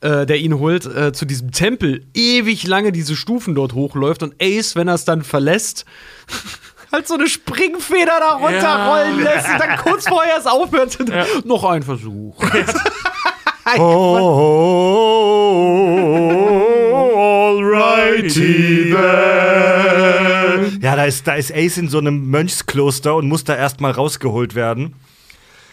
äh, 0.00 0.26
der 0.26 0.38
ihn 0.38 0.58
holt, 0.58 0.86
äh, 0.86 1.12
zu 1.12 1.24
diesem 1.24 1.52
Tempel 1.52 2.06
ewig 2.14 2.66
lange 2.66 2.92
diese 2.92 3.16
Stufen 3.16 3.54
dort 3.54 3.74
hochläuft 3.74 4.22
und 4.22 4.34
Ace, 4.40 4.76
wenn 4.76 4.88
er 4.88 4.94
es 4.94 5.04
dann 5.04 5.22
verlässt, 5.22 5.84
halt 6.92 7.08
so 7.08 7.14
eine 7.14 7.28
Springfeder 7.28 8.18
da 8.20 8.32
runterrollen 8.34 9.18
ja. 9.18 9.24
lässt 9.24 9.48
und 9.48 9.60
dann 9.60 9.78
kurz 9.78 10.08
vorher 10.08 10.36
es 10.38 10.46
aufhört, 10.46 10.98
ja. 11.08 11.24
noch 11.44 11.64
ein 11.64 11.82
Versuch. 11.82 12.42
Ja. 12.42 12.50
Alrighty 17.62 18.92
then. 18.92 20.80
Ja, 20.82 20.96
da 20.96 21.04
ist, 21.04 21.26
da 21.26 21.34
ist 21.34 21.52
Ace 21.54 21.78
in 21.78 21.88
so 21.88 21.98
einem 21.98 22.28
Mönchskloster 22.28 23.14
und 23.14 23.28
muss 23.28 23.44
da 23.44 23.54
erstmal 23.54 23.92
rausgeholt 23.92 24.54
werden. 24.54 24.94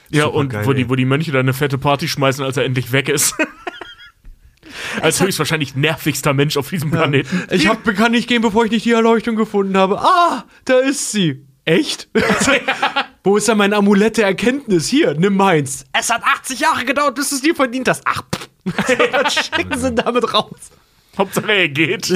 Ja, 0.10 0.24
Super 0.24 0.36
und 0.36 0.50
geil, 0.50 0.66
wo, 0.66 0.74
die, 0.74 0.90
wo 0.90 0.96
die 0.96 1.06
Mönche 1.06 1.32
dann 1.32 1.42
eine 1.42 1.54
fette 1.54 1.78
Party 1.78 2.08
schmeißen, 2.08 2.44
als 2.44 2.58
er 2.58 2.66
endlich 2.66 2.92
weg 2.92 3.10
ist. 3.10 3.36
als 5.02 5.22
höchstwahrscheinlich 5.22 5.76
nervigster 5.76 6.34
Mensch 6.34 6.58
auf 6.58 6.70
diesem 6.70 6.92
Planeten. 6.92 7.44
Ich 7.52 7.68
hab, 7.68 7.84
kann 7.96 8.12
nicht 8.12 8.28
gehen, 8.28 8.42
bevor 8.42 8.66
ich 8.66 8.72
nicht 8.72 8.86
die 8.86 8.92
Erleuchtung 8.92 9.36
gefunden 9.36 9.78
habe. 9.78 10.00
Ah, 10.00 10.46
da 10.66 10.80
ist 10.80 11.12
sie. 11.12 11.46
Echt? 11.70 12.10
Wo 13.24 13.38
ist 13.38 13.48
da 13.48 13.54
mein 13.56 13.74
Amulett 13.74 14.18
der 14.18 14.26
Erkenntnis? 14.26 14.88
Hier, 14.88 15.14
nimm 15.14 15.36
meins. 15.38 15.86
Es 15.94 16.10
hat 16.10 16.24
80 16.24 16.60
Jahre 16.60 16.84
gedauert, 16.86 17.14
bis 17.16 17.30
du 17.30 17.36
es 17.36 17.42
dir 17.42 17.54
verdient 17.54 17.88
hast. 17.88 18.02
Ach, 18.06 18.24
pff, 18.34 18.50
Dann 19.12 19.30
schicken 19.30 19.78
sie 19.78 19.94
damit 19.94 20.34
raus. 20.34 20.72
Hauptsache 21.18 21.52
er 21.52 21.70
geht. 21.70 22.10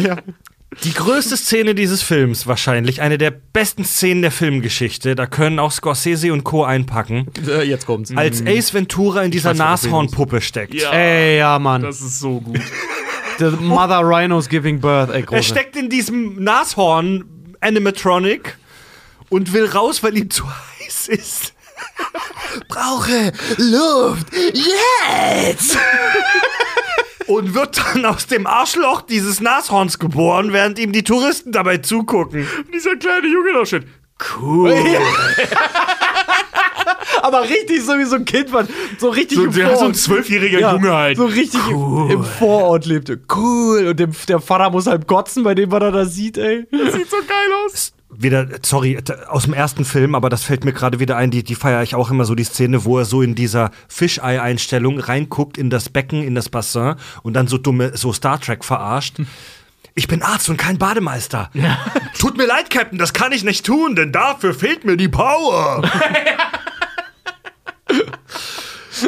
Die 0.83 0.93
größte 0.93 1.37
Szene 1.37 1.75
dieses 1.75 2.01
Films, 2.01 2.47
wahrscheinlich 2.47 3.01
eine 3.01 3.19
der 3.19 3.29
besten 3.29 3.85
Szenen 3.85 4.23
der 4.23 4.31
Filmgeschichte, 4.31 5.13
da 5.13 5.27
können 5.27 5.59
auch 5.59 5.71
Scorsese 5.71 6.33
und 6.33 6.43
Co. 6.43 6.63
einpacken, 6.63 7.27
Äh, 7.47 7.61
jetzt 7.67 7.85
kommt's. 7.85 8.11
als 8.15 8.41
Ace 8.43 8.73
Ventura 8.73 9.21
in 9.21 9.29
dieser 9.29 9.53
Nashornpuppe 9.53 10.41
steckt. 10.41 10.73
Ja, 10.73 10.91
Ey, 10.91 11.37
ja, 11.37 11.59
Mann. 11.59 11.83
das 11.83 12.01
ist 12.01 12.19
so 12.19 12.39
gut. 12.41 12.59
The 13.37 13.51
Mother 13.51 13.99
Rhino's 14.03 14.49
giving 14.49 14.79
birth. 14.79 15.09
Ey, 15.09 15.17
Er 15.17 15.21
große. 15.23 15.43
steckt 15.43 15.75
in 15.75 15.89
diesem 15.91 16.43
Nashorn 16.43 17.25
Animatronic 17.61 18.57
und 19.33 19.51
will 19.51 19.65
raus, 19.65 20.03
weil 20.03 20.15
ihm 20.15 20.29
zu 20.29 20.45
heiß 20.47 21.07
ist. 21.07 21.53
Brauche 22.67 23.31
Luft 23.57 24.27
jetzt! 24.53 25.77
und 27.27 27.55
wird 27.55 27.79
dann 27.79 28.05
aus 28.05 28.27
dem 28.27 28.45
Arschloch 28.45 29.01
dieses 29.01 29.39
Nashorns 29.41 29.97
geboren, 29.97 30.53
während 30.53 30.77
ihm 30.77 30.91
die 30.91 31.03
Touristen 31.03 31.51
dabei 31.51 31.77
zugucken. 31.77 32.47
Dieser 32.71 32.95
kleine 32.95 33.27
Junge 33.27 33.53
da 33.53 33.65
steht. 33.65 33.87
Cool. 34.37 34.71
Aber 37.23 37.41
richtig 37.49 37.83
so 37.83 37.97
wie 37.97 38.03
so 38.03 38.17
ein 38.17 38.25
Kind, 38.25 38.51
man. 38.51 38.67
So 38.99 39.09
richtig 39.09 39.37
So, 39.37 39.45
im 39.45 39.49
hat 39.49 39.55
so 39.55 39.61
ein 39.63 39.77
Vorort. 39.77 39.95
zwölfjähriger 39.95 40.59
Ja, 40.59 40.73
Junge 40.73 40.93
halt. 40.93 41.17
So 41.17 41.25
richtig 41.25 41.61
im, 41.69 42.11
im 42.11 42.23
Vorort 42.23 42.85
lebte. 42.85 43.19
Cool. 43.33 43.87
Und 43.87 43.99
dem, 43.99 44.11
der 44.27 44.39
Vater 44.39 44.69
muss 44.69 44.85
halt 44.85 45.07
gotzen, 45.07 45.43
bei 45.43 45.55
dem, 45.55 45.71
was 45.71 45.81
er 45.81 45.91
da 45.91 46.05
sieht, 46.05 46.37
ey. 46.37 46.67
Sieht 46.69 47.09
so 47.09 47.17
geil 47.17 47.49
aus. 47.65 47.93
Wieder, 48.17 48.47
sorry, 48.61 48.99
aus 49.27 49.43
dem 49.43 49.53
ersten 49.53 49.85
Film, 49.85 50.15
aber 50.15 50.29
das 50.29 50.43
fällt 50.43 50.65
mir 50.65 50.73
gerade 50.73 50.99
wieder 50.99 51.17
ein, 51.17 51.31
die, 51.31 51.43
die 51.43 51.55
feiere 51.55 51.83
ich 51.83 51.95
auch 51.95 52.11
immer 52.11 52.25
so, 52.25 52.35
die 52.35 52.43
Szene, 52.43 52.85
wo 52.85 52.99
er 52.99 53.05
so 53.05 53.21
in 53.21 53.35
dieser 53.35 53.71
Fischei-Einstellung 53.87 54.99
reinguckt 54.99 55.57
in 55.57 55.69
das 55.69 55.89
Becken, 55.89 56.23
in 56.23 56.35
das 56.35 56.49
Bassin 56.49 56.95
und 57.23 57.33
dann 57.33 57.47
so 57.47 57.57
dumme, 57.57 57.95
so 57.95 58.13
Star 58.13 58.39
Trek 58.39 58.63
verarscht. 58.63 59.17
Ich 59.95 60.07
bin 60.07 60.23
Arzt 60.23 60.49
und 60.49 60.57
kein 60.57 60.77
Bademeister. 60.77 61.51
Tut 62.19 62.37
mir 62.37 62.47
leid, 62.47 62.69
Captain, 62.69 62.97
das 62.97 63.13
kann 63.13 63.31
ich 63.31 63.43
nicht 63.43 63.65
tun, 63.65 63.95
denn 63.95 64.11
dafür 64.11 64.53
fehlt 64.53 64.85
mir 64.85 64.97
die 64.97 65.09
Power. 65.09 65.81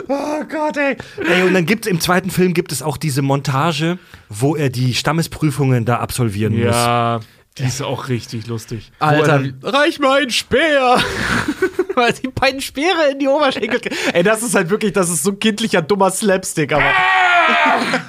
Oh 0.08 0.44
Gott, 0.50 0.78
ey. 0.78 0.98
Ey, 1.26 1.44
und 1.44 1.54
dann 1.54 1.66
gibt 1.66 1.88
im 1.88 2.02
zweiten 2.02 2.30
Film 2.30 2.54
gibt 2.54 2.72
es 2.72 2.82
auch 2.82 2.98
diese 2.98 3.22
Montage, 3.22 3.98
wo 4.30 4.56
er 4.56 4.70
die 4.70 4.94
Stammesprüfungen 4.94 5.86
da 5.86 5.98
absolvieren 5.98 6.58
muss. 6.60 6.76
Die 7.58 7.64
ist 7.64 7.82
auch 7.82 8.10
richtig 8.10 8.48
lustig. 8.48 8.92
Alter, 9.00 9.40
dann- 9.40 9.60
reich 9.64 10.00
mal 10.00 10.22
einen 10.22 10.30
Speer. 10.30 11.02
Weil 11.96 12.12
die 12.12 12.28
beiden 12.28 12.60
Speere 12.60 13.12
in 13.12 13.20
die 13.20 13.28
Oberschenkel. 13.30 13.80
Ey, 14.14 14.24
das 14.24 14.44
ist 14.44 14.56
halt 14.56 14.70
wirklich, 14.70 14.92
das 14.92 15.10
ist 15.10 15.24
so 15.24 15.32
kindlicher, 15.34 15.82
dummer 15.82 16.12
Slapstick, 16.12 16.74
aber. 16.74 16.84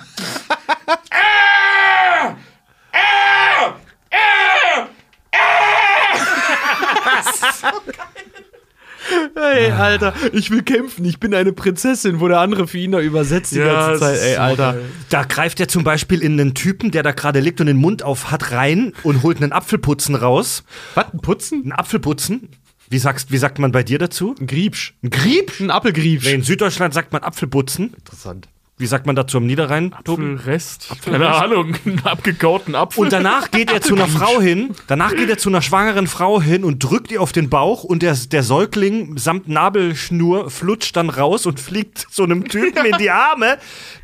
Ey, 9.36 9.70
Alter, 9.70 10.14
ich 10.32 10.50
will 10.50 10.62
kämpfen, 10.62 11.04
ich 11.04 11.20
bin 11.20 11.34
eine 11.34 11.52
Prinzessin, 11.52 12.20
wo 12.20 12.28
der 12.28 12.40
andere 12.40 12.66
für 12.66 12.78
ihn 12.78 12.92
da 12.92 13.00
übersetzt 13.00 13.52
die 13.52 13.58
Ja, 13.58 13.88
ganze 13.88 14.00
Zeit. 14.00 14.18
Ey, 14.20 14.36
Alter. 14.36 14.76
Da 15.10 15.24
greift 15.24 15.60
er 15.60 15.68
zum 15.68 15.84
Beispiel 15.84 16.22
in 16.22 16.40
einen 16.40 16.54
Typen, 16.54 16.90
der 16.90 17.02
da 17.02 17.12
gerade 17.12 17.40
liegt 17.40 17.60
und 17.60 17.66
den 17.66 17.76
Mund 17.76 18.02
auf 18.02 18.30
hat, 18.30 18.52
rein 18.52 18.92
und 19.02 19.22
holt 19.22 19.42
einen 19.42 19.52
Apfelputzen 19.52 20.14
raus. 20.14 20.64
Was, 20.94 21.12
ein 21.12 21.20
Putzen? 21.20 21.66
Ein 21.66 21.72
Apfelputzen? 21.72 22.48
Wie, 22.88 22.98
sagst, 22.98 23.30
wie 23.30 23.36
sagt 23.38 23.58
man 23.58 23.72
bei 23.72 23.82
dir 23.82 23.98
dazu? 23.98 24.34
Ein 24.40 24.46
Griebsch. 24.46 24.94
Ein 25.02 25.10
Grieb? 25.10 25.52
Ein 25.60 25.70
Apfelgriebsch. 25.70 26.24
Nee, 26.24 26.34
in 26.34 26.42
Süddeutschland 26.42 26.94
sagt 26.94 27.12
man 27.12 27.22
Apfelputzen. 27.22 27.92
Interessant. 27.94 28.48
Wie 28.78 28.86
sagt 28.86 29.06
man 29.06 29.16
dazu 29.16 29.38
am 29.38 29.46
Niederrhein, 29.46 29.94
Tobi? 30.04 30.34
Apfelrest. 30.34 30.88
Keine 31.02 31.28
Ahnung, 31.34 31.74
einen 31.86 32.04
abgekauten 32.04 32.74
Apfel. 32.74 33.04
Und 33.04 33.12
danach 33.12 33.50
geht 33.50 33.72
er 33.72 33.80
zu 33.80 33.94
einer 33.94 34.06
Frau 34.06 34.38
hin, 34.38 34.74
danach 34.86 35.16
geht 35.16 35.30
er 35.30 35.38
zu 35.38 35.48
einer 35.48 35.62
schwangeren 35.62 36.06
Frau 36.06 36.42
hin 36.42 36.62
und 36.62 36.80
drückt 36.80 37.10
ihr 37.10 37.22
auf 37.22 37.32
den 37.32 37.48
Bauch 37.48 37.84
und 37.84 38.02
der, 38.02 38.14
der 38.14 38.42
Säugling 38.42 39.16
samt 39.16 39.48
Nabelschnur 39.48 40.50
flutscht 40.50 40.94
dann 40.94 41.08
raus 41.08 41.46
und 41.46 41.58
fliegt 41.58 42.06
so 42.10 42.24
einem 42.24 42.48
Typen 42.48 42.84
in 42.84 42.98
die 42.98 43.10
Arme. 43.10 43.56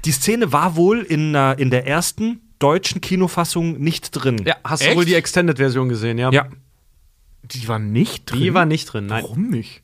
Die 0.07 0.13
Szene 0.13 0.53
war 0.53 0.75
wohl 0.75 1.01
in, 1.01 1.35
äh, 1.35 1.53
in 1.55 1.71
der 1.71 1.87
ersten 1.87 2.41
deutschen 2.59 3.03
Kinofassung 3.03 3.79
nicht 3.79 4.11
drin. 4.13 4.43
Ja, 4.47 4.57
hast 4.65 4.81
Echt? 4.81 4.93
du 4.93 4.97
wohl 4.97 5.05
die 5.05 5.15
Extended-Version 5.15 5.91
gesehen, 5.91 6.17
ja? 6.17 6.31
Ja. 6.31 6.47
die 7.43 7.69
war 7.69 7.79
nicht 7.79 8.31
drin. 8.31 8.41
Die 8.41 8.55
war 8.55 8.65
nicht 8.65 8.87
drin, 8.87 9.07
nein. 9.07 9.25
Warum 9.25 9.51
nicht? 9.51 9.83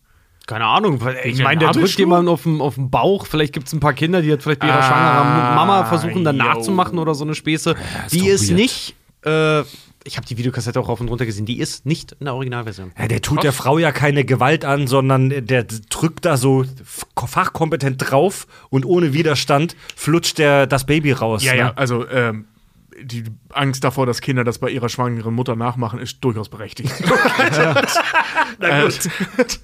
Keine 0.48 0.64
Ahnung. 0.64 0.98
Ich 1.24 1.42
meine, 1.42 1.60
der 1.60 1.72
drückt 1.72 1.98
jemanden 1.98 2.28
auf 2.28 2.44
den, 2.44 2.62
auf 2.62 2.76
den 2.76 2.88
Bauch. 2.88 3.26
Vielleicht 3.26 3.52
gibt 3.52 3.66
es 3.66 3.74
ein 3.74 3.80
paar 3.80 3.92
Kinder, 3.92 4.22
die 4.22 4.28
jetzt 4.28 4.44
vielleicht 4.44 4.60
bei 4.60 4.66
ihrer 4.66 4.78
Ah, 4.78 4.82
schwangeren 4.82 5.54
Mama 5.54 5.84
versuchen, 5.84 6.24
dann 6.24 6.38
yo. 6.38 6.42
nachzumachen 6.42 6.98
oder 6.98 7.14
so 7.14 7.24
eine 7.24 7.34
Späße. 7.34 7.74
die 8.10 8.20
doch 8.20 8.26
ist 8.28 8.48
weird. 8.48 8.58
nicht. 8.58 8.94
Äh, 9.26 9.60
ich 10.04 10.16
habe 10.16 10.26
die 10.26 10.38
Videokassette 10.38 10.80
auch 10.80 10.88
rauf 10.88 11.02
und 11.02 11.08
runter 11.08 11.26
gesehen. 11.26 11.44
Die 11.44 11.58
ist 11.58 11.84
nicht 11.84 12.12
in 12.12 12.24
der 12.24 12.34
Originalversion. 12.34 12.92
Ja, 12.98 13.08
der 13.08 13.20
tut 13.20 13.42
der 13.42 13.52
Frau 13.52 13.76
ja 13.76 13.92
keine 13.92 14.24
Gewalt 14.24 14.64
an, 14.64 14.86
sondern 14.86 15.28
der 15.46 15.64
drückt 15.64 16.24
da 16.24 16.38
so 16.38 16.64
fachkompetent 17.14 18.10
drauf 18.10 18.46
und 18.70 18.86
ohne 18.86 19.12
Widerstand 19.12 19.76
flutscht 19.96 20.38
der 20.38 20.66
das 20.66 20.86
Baby 20.86 21.12
raus. 21.12 21.44
Ja, 21.44 21.52
ne? 21.52 21.58
ja, 21.58 21.72
also 21.76 22.08
ähm, 22.08 22.46
die 23.02 23.24
Angst 23.50 23.84
davor, 23.84 24.06
dass 24.06 24.22
Kinder 24.22 24.44
das 24.44 24.60
bei 24.60 24.70
ihrer 24.70 24.88
schwangeren 24.88 25.34
Mutter 25.34 25.56
nachmachen, 25.56 25.98
ist 25.98 26.24
durchaus 26.24 26.48
berechtigt. 26.48 26.90
Na 28.58 28.82
gut. 28.84 28.98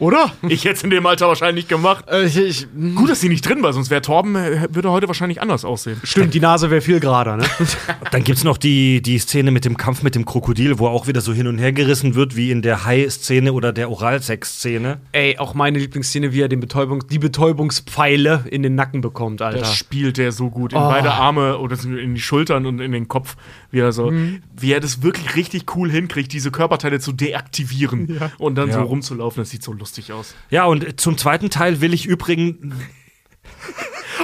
Oder? 0.00 0.32
Ich 0.48 0.64
hätte 0.64 0.74
es 0.76 0.82
in 0.82 0.90
dem 0.90 1.06
Alter 1.06 1.28
wahrscheinlich 1.28 1.68
gemacht. 1.68 2.06
Äh, 2.10 2.24
ich, 2.24 2.36
ich, 2.36 2.66
Gut, 2.96 3.08
dass 3.10 3.20
sie 3.20 3.28
nicht 3.28 3.46
drin 3.48 3.62
war, 3.62 3.72
sonst 3.72 3.90
wäre 3.90 4.00
Torben, 4.02 4.34
äh, 4.34 4.66
würde 4.70 4.90
heute 4.90 5.06
wahrscheinlich 5.06 5.40
anders 5.40 5.64
aussehen. 5.64 6.00
stimmt, 6.02 6.34
die 6.34 6.40
Nase 6.40 6.70
wäre 6.70 6.80
viel 6.80 6.98
gerader, 7.00 7.36
ne? 7.36 7.44
Dann 8.10 8.24
gibt's 8.24 8.42
noch 8.42 8.56
die, 8.56 9.02
die 9.02 9.18
Szene 9.18 9.50
mit 9.50 9.64
dem 9.64 9.76
Kampf 9.76 10.02
mit 10.02 10.14
dem 10.14 10.24
Krokodil, 10.24 10.78
wo 10.78 10.86
er 10.86 10.90
auch 10.92 11.06
wieder 11.06 11.20
so 11.20 11.32
hin 11.34 11.46
und 11.46 11.58
her 11.58 11.72
gerissen 11.72 12.14
wird, 12.14 12.34
wie 12.34 12.50
in 12.50 12.62
der 12.62 12.84
Hai-Szene 12.86 13.52
oder 13.52 13.72
der 13.74 13.90
Oralsex-Szene. 13.90 15.00
Ey, 15.12 15.36
auch 15.38 15.52
meine 15.54 15.78
Lieblingsszene, 15.78 16.32
wie 16.32 16.40
er 16.40 16.48
den 16.48 16.60
Betäubung, 16.60 17.06
die 17.08 17.18
Betäubungspfeile 17.18 18.44
in 18.50 18.62
den 18.62 18.74
Nacken 18.74 19.02
bekommt, 19.02 19.42
Alter. 19.42 19.60
Das 19.60 19.74
spielt 19.74 20.16
der 20.16 20.32
so 20.32 20.48
gut. 20.50 20.72
In 20.72 20.78
Oh. 20.80 20.88
beide 20.88 21.12
Arme 21.12 21.58
oder 21.58 21.76
in 21.84 22.14
die 22.14 22.20
Schultern 22.22 22.64
und 22.64 22.80
in 22.80 22.92
den 22.92 23.06
Kopf. 23.06 23.36
Wie 23.70 23.78
er, 23.80 23.92
so, 23.92 24.10
wie 24.58 24.72
er 24.72 24.80
das 24.80 25.02
wirklich 25.02 25.36
richtig 25.36 25.76
cool 25.76 25.90
hinkriegt, 25.90 26.32
diese 26.32 26.50
Körperteile 26.50 26.98
zu 27.00 27.12
deaktivieren 27.12 28.18
und 28.38 28.56
dann 28.56 28.72
so 28.72 28.78
Ja. 28.78 28.84
rumzulaufen. 28.84 29.42
Das 29.42 29.50
sieht 29.50 29.62
so 29.62 29.72
lustig 29.72 29.89
aus. 30.12 30.34
Ja, 30.50 30.64
und 30.64 31.00
zum 31.00 31.18
zweiten 31.18 31.50
Teil 31.50 31.80
will 31.80 31.94
ich 31.94 32.06
übrigens. 32.06 32.74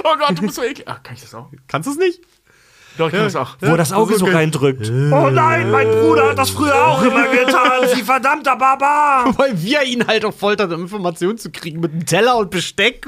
Oh 0.03 0.15
Gott, 0.17 0.37
du 0.37 0.43
bist 0.43 0.55
so 0.55 0.63
eklig. 0.63 0.87
Ach, 0.87 1.01
kann 1.03 1.15
ich 1.15 1.21
das 1.21 1.33
auch? 1.33 1.49
Kannst 1.67 1.87
du 1.87 1.91
es 1.91 1.97
nicht? 1.97 2.21
Doch, 2.97 3.07
ich 3.07 3.13
kann 3.13 3.23
das 3.23 3.35
auch. 3.35 3.57
Wo 3.59 3.67
er 3.67 3.77
das 3.77 3.93
Auge 3.93 4.17
so 4.17 4.25
reindrückt. 4.25 4.89
Oh 4.89 5.29
nein, 5.29 5.69
mein 5.69 5.87
Bruder 5.87 6.29
hat 6.29 6.37
das 6.37 6.49
früher 6.49 6.75
auch 6.75 7.01
immer 7.01 7.27
getan. 7.27 7.87
Sie 7.93 8.01
verdammter 8.01 8.55
Baba. 8.55 9.25
Weil 9.37 9.61
wir 9.61 9.83
ihn 9.83 10.07
halt 10.07 10.25
auch 10.25 10.33
foltern, 10.33 10.73
um 10.73 10.81
Informationen 10.81 11.37
zu 11.37 11.51
kriegen 11.51 11.79
mit 11.79 11.91
einem 11.91 12.05
Teller 12.05 12.37
und 12.37 12.49
Besteck. 12.49 13.05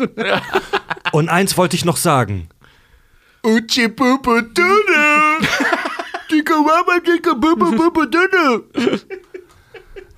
Und 1.11 1.29
eins 1.29 1.57
wollte 1.57 1.75
ich 1.75 1.85
noch 1.85 1.97
sagen. 1.97 2.49
Uchi 3.43 3.87
Pupu 3.87 4.41
Dünne. 4.41 5.37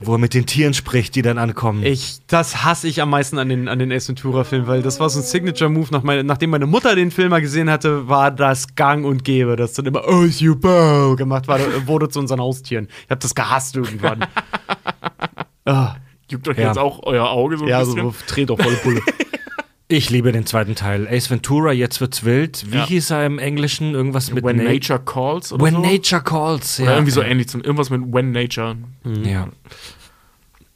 Wo 0.04 0.14
er 0.14 0.18
mit 0.18 0.34
den 0.34 0.46
Tieren 0.46 0.74
spricht, 0.74 1.16
die 1.16 1.22
dann 1.22 1.38
ankommen. 1.38 1.84
Ich, 1.84 2.20
das 2.28 2.64
hasse 2.64 2.88
ich 2.88 3.02
am 3.02 3.10
meisten 3.10 3.38
an 3.38 3.50
den, 3.50 3.68
an 3.68 3.80
den 3.80 3.92
Ace 3.92 4.10
Ventura-Filmen, 4.10 4.68
weil 4.68 4.82
das 4.82 5.00
war 5.00 5.10
so 5.10 5.20
ein 5.20 5.24
Signature-Move. 5.24 5.88
Nach 5.92 6.04
nachdem 6.24 6.50
meine 6.50 6.66
Mutter 6.66 6.96
den 6.96 7.12
Film 7.12 7.30
mal 7.30 7.42
gesehen 7.42 7.70
hatte, 7.70 8.08
war 8.08 8.32
das 8.32 8.76
gang 8.76 9.06
und 9.06 9.24
gäbe, 9.24 9.56
dass 9.56 9.74
dann 9.74 9.86
immer 9.86 10.04
Oh, 10.08 10.24
you 10.26 10.56
bow 10.56 11.16
gemacht 11.16 11.48
war, 11.48 11.60
wurde 11.86 12.10
zu 12.10 12.20
unseren 12.20 12.40
Haustieren. 12.40 12.88
Ich 13.06 13.12
hab 13.12 13.20
das 13.20 13.36
gehasst 13.36 13.76
irgendwann. 13.76 14.26
ah, 15.66 15.96
Juckt 16.32 16.48
euch 16.48 16.58
Ja. 16.58 16.68
jetzt 16.68 16.78
auch 16.78 17.02
euer 17.04 17.30
Auge 17.30 17.58
so 17.58 17.66
ein 17.66 17.70
ja, 17.70 17.80
bisschen? 17.80 17.98
so 18.12 18.14
dreht 18.28 18.50
doch 18.50 18.60
voll 18.60 18.74
Pulle. 18.76 19.02
Ich 19.92 20.10
liebe 20.10 20.32
den 20.32 20.46
zweiten 20.46 20.74
Teil. 20.76 21.06
Ace 21.10 21.30
Ventura, 21.30 21.74
jetzt 21.74 22.00
wird's 22.00 22.24
wild. 22.24 22.72
Wie 22.72 22.78
Ja. 22.78 22.88
hieß 22.88 23.10
er 23.10 23.26
im 23.26 23.40
Englischen? 23.40 23.94
Irgendwas 23.94 24.32
mit 24.32 24.42
When 24.42 24.56
Na- 24.56 24.64
Nature 24.64 25.00
Calls 25.04 25.52
oder 25.52 25.66
When 25.66 25.74
so? 25.74 25.82
Nature 25.82 26.22
Calls. 26.24 26.80
Oder 26.80 26.92
Ja. 26.92 26.96
irgendwie 26.96 27.12
so 27.12 27.22
ähnlich. 27.22 27.50
Zum, 27.50 27.62
irgendwas 27.62 27.90
mit 27.90 28.02
When 28.14 28.32
Nature. 28.32 28.78
Ja. 29.24 29.50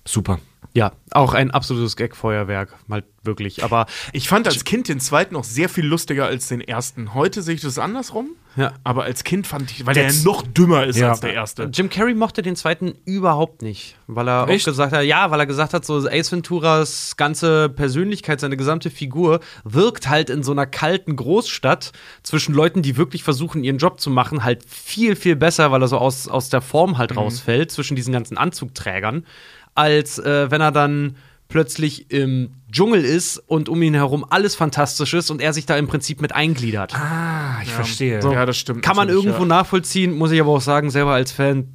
Super. 0.03 0.39
ja, 0.73 0.91
auch 1.11 1.33
ein 1.33 1.51
absolutes 1.51 1.95
Gag-Feuerwerk, 1.95 2.75
mal 2.87 3.03
wirklich. 3.23 3.63
Aber 3.63 3.85
Ich 4.11 4.27
fand 4.27 4.45
als 4.47 4.65
Kind 4.65 4.89
den 4.89 4.99
zweiten 4.99 5.33
noch 5.33 5.45
sehr 5.45 5.69
viel 5.69 5.85
lustiger 5.85 6.25
als 6.25 6.49
den 6.49 6.59
ersten. 6.59 7.13
Heute 7.13 7.41
sehe 7.41 7.55
ich 7.55 7.61
das 7.61 7.79
andersrum. 7.79 8.31
Ja. 8.55 8.73
Aber 8.83 9.03
als 9.03 9.23
Kind 9.23 9.47
fand 9.47 9.69
ich, 9.71 9.85
weil 9.85 9.93
Der 9.93 10.07
der, 10.11 10.23
noch 10.23 10.41
dümmer 10.41 10.85
ist 10.85 10.97
Ja. 10.97 11.09
als 11.09 11.19
der 11.19 11.33
erste. 11.33 11.63
Jim 11.73 11.89
Carrey 11.89 12.13
mochte 12.13 12.41
den 12.41 12.55
zweiten 12.55 12.95
überhaupt 13.05 13.61
nicht, 13.61 13.97
weil 14.07 14.29
er 14.29 14.47
Echt? 14.47 14.65
auch 14.65 14.71
gesagt 14.71 14.93
hat, 14.93 15.03
ja, 15.03 15.29
weil 15.31 15.39
er 15.39 15.45
gesagt 15.45 15.73
hat, 15.73 15.85
so 15.85 15.97
Ace 16.07 16.31
Venturas 16.31 17.17
ganze 17.17 17.69
Persönlichkeit, 17.69 18.39
seine 18.39 18.55
gesamte 18.57 18.89
Figur 18.89 19.39
wirkt 19.63 20.07
halt 20.09 20.29
in 20.29 20.41
so 20.43 20.51
einer 20.53 20.65
kalten 20.65 21.15
Großstadt 21.15 21.91
zwischen 22.23 22.53
Leuten, 22.55 22.81
die 22.81 22.97
wirklich 22.97 23.23
versuchen, 23.23 23.63
ihren 23.63 23.77
Job 23.77 23.99
zu 23.99 24.09
machen, 24.09 24.43
halt 24.43 24.63
viel, 24.69 25.15
viel 25.15 25.35
besser, 25.35 25.71
weil 25.71 25.81
er 25.81 25.87
so 25.87 25.97
aus, 25.97 26.27
aus 26.27 26.49
der 26.49 26.61
Form 26.61 26.97
halt 26.97 27.15
rausfällt, 27.17 27.71
zwischen 27.71 27.95
diesen 27.95 28.13
ganzen 28.13 28.37
Anzugträgern, 28.37 29.25
als 29.73 30.17
äh, 30.19 30.49
wenn 30.49 30.61
er 30.61 30.71
dann 30.71 31.17
plötzlich 31.47 32.11
im 32.11 32.51
Dschungel 32.71 33.05
ist 33.05 33.37
und 33.37 33.69
um 33.69 33.81
ihn 33.81 33.93
herum 33.93 34.25
alles 34.29 34.55
fantastisch 34.55 35.13
ist 35.13 35.31
und 35.31 35.41
er 35.41 35.53
sich 35.53 35.65
da 35.65 35.77
im 35.77 35.87
Prinzip 35.87 36.21
mit 36.21 36.33
eingliedert. 36.33 36.93
Ah, 36.95 37.61
ich 37.63 37.71
verstehe. 37.71 38.19
Ja, 38.21 38.45
das 38.45 38.57
stimmt. 38.57 38.81
Kann 38.81 38.95
man 38.95 39.09
irgendwo 39.09 39.43
ja. 39.43 39.45
nachvollziehen, 39.45 40.17
muss 40.17 40.31
ich 40.31 40.41
aber 40.41 40.51
auch 40.51 40.61
sagen, 40.61 40.89
selber 40.89 41.13
als 41.13 41.31
Fan 41.31 41.73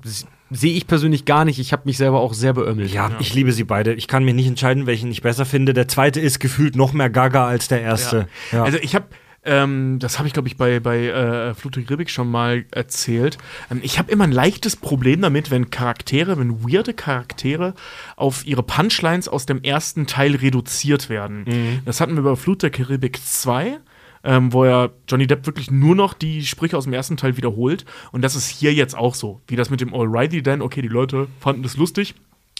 sehe 0.51 0.75
ich 0.75 0.87
persönlich 0.87 1.25
gar 1.25 1.45
nicht. 1.45 1.59
Ich 1.59 1.73
habe 1.73 1.83
mich 1.85 1.97
selber 1.97 2.21
auch 2.21 2.35
sehr 2.35 2.53
beömmelt. 2.53 2.93
Ja, 2.93 3.11
ich 3.21 3.35
liebe 3.35 3.53
sie 3.53 3.64
beide. 3.64 3.95
Ich 3.95 4.09
kann 4.09 4.25
mir 4.25 4.35
nicht 4.35 4.49
entscheiden, 4.49 4.87
welchen 4.87 5.11
ich 5.11 5.23
besser 5.23 5.47
finde. 5.47 5.73
Der 5.73 5.89
zweite 5.89 6.21
ist 6.21 6.41
gefühlt 6.41 6.77
noch 6.77 6.93
mehr 6.93 7.09
Gaga 7.09 7.47
als 7.47 7.68
der 7.68 7.81
erste. 7.81 8.27
Ja. 8.51 8.64
Also 8.64 8.79
ich 8.79 8.95
habe, 8.95 9.07
ähm, 9.45 9.99
das 9.99 10.18
habe 10.18 10.28
ich 10.28 10.34
glaube 10.34 10.49
ich 10.49 10.57
bei, 10.57 10.80
bei 10.80 11.07
äh, 11.07 11.55
Flut 11.55 11.76
der 11.76 11.84
Karibik 11.84 12.11
schon 12.11 12.30
mal 12.30 12.66
erzählt. 12.72 13.38
Ähm, 13.70 13.80
ich 13.82 13.99
habe 13.99 14.11
immer 14.11 14.24
ein 14.24 14.32
leichtes 14.32 14.76
Problem 14.76 15.22
damit, 15.22 15.51
wenn 15.51 15.70
Charaktere, 15.70 16.38
wenn 16.38 16.62
weirde 16.62 16.93
Charaktere 16.93 17.74
auf 18.16 18.47
ihre 18.47 18.62
Punchlines 18.62 19.28
aus 19.28 19.47
dem 19.47 19.62
ersten 19.62 20.07
Teil 20.07 20.36
reduziert 20.36 21.09
werden. 21.09 21.45
Das 21.84 22.01
hatten 22.01 22.16
wir 22.16 22.22
bei 22.22 22.36
Flut 22.36 22.62
der 22.62 22.70
Karibik 22.70 23.20
2. 23.22 23.78
Ähm, 24.22 24.53
wo 24.53 24.66
ja 24.66 24.91
Johnny 25.09 25.26
Depp 25.26 25.47
wirklich 25.47 25.70
nur 25.70 25.95
noch 25.95 26.12
die 26.12 26.45
Sprüche 26.45 26.76
aus 26.76 26.84
dem 26.84 26.93
ersten 26.93 27.16
Teil 27.16 27.38
wiederholt. 27.38 27.86
Und 28.12 28.20
das 28.20 28.36
ist 28.36 28.49
hier 28.49 28.74
jetzt 28.74 28.95
auch 28.95 29.14
so. 29.14 29.41
Wie 29.47 29.57
das 29.57 29.70
mit 29.70 29.80
dem 29.80 29.95
Alrighty 29.95 30.43
denn, 30.43 30.61
okay, 30.61 30.82
die 30.82 30.88
Leute 30.88 31.26
fanden 31.41 31.62
das 31.62 31.78
lustig. 31.78 32.14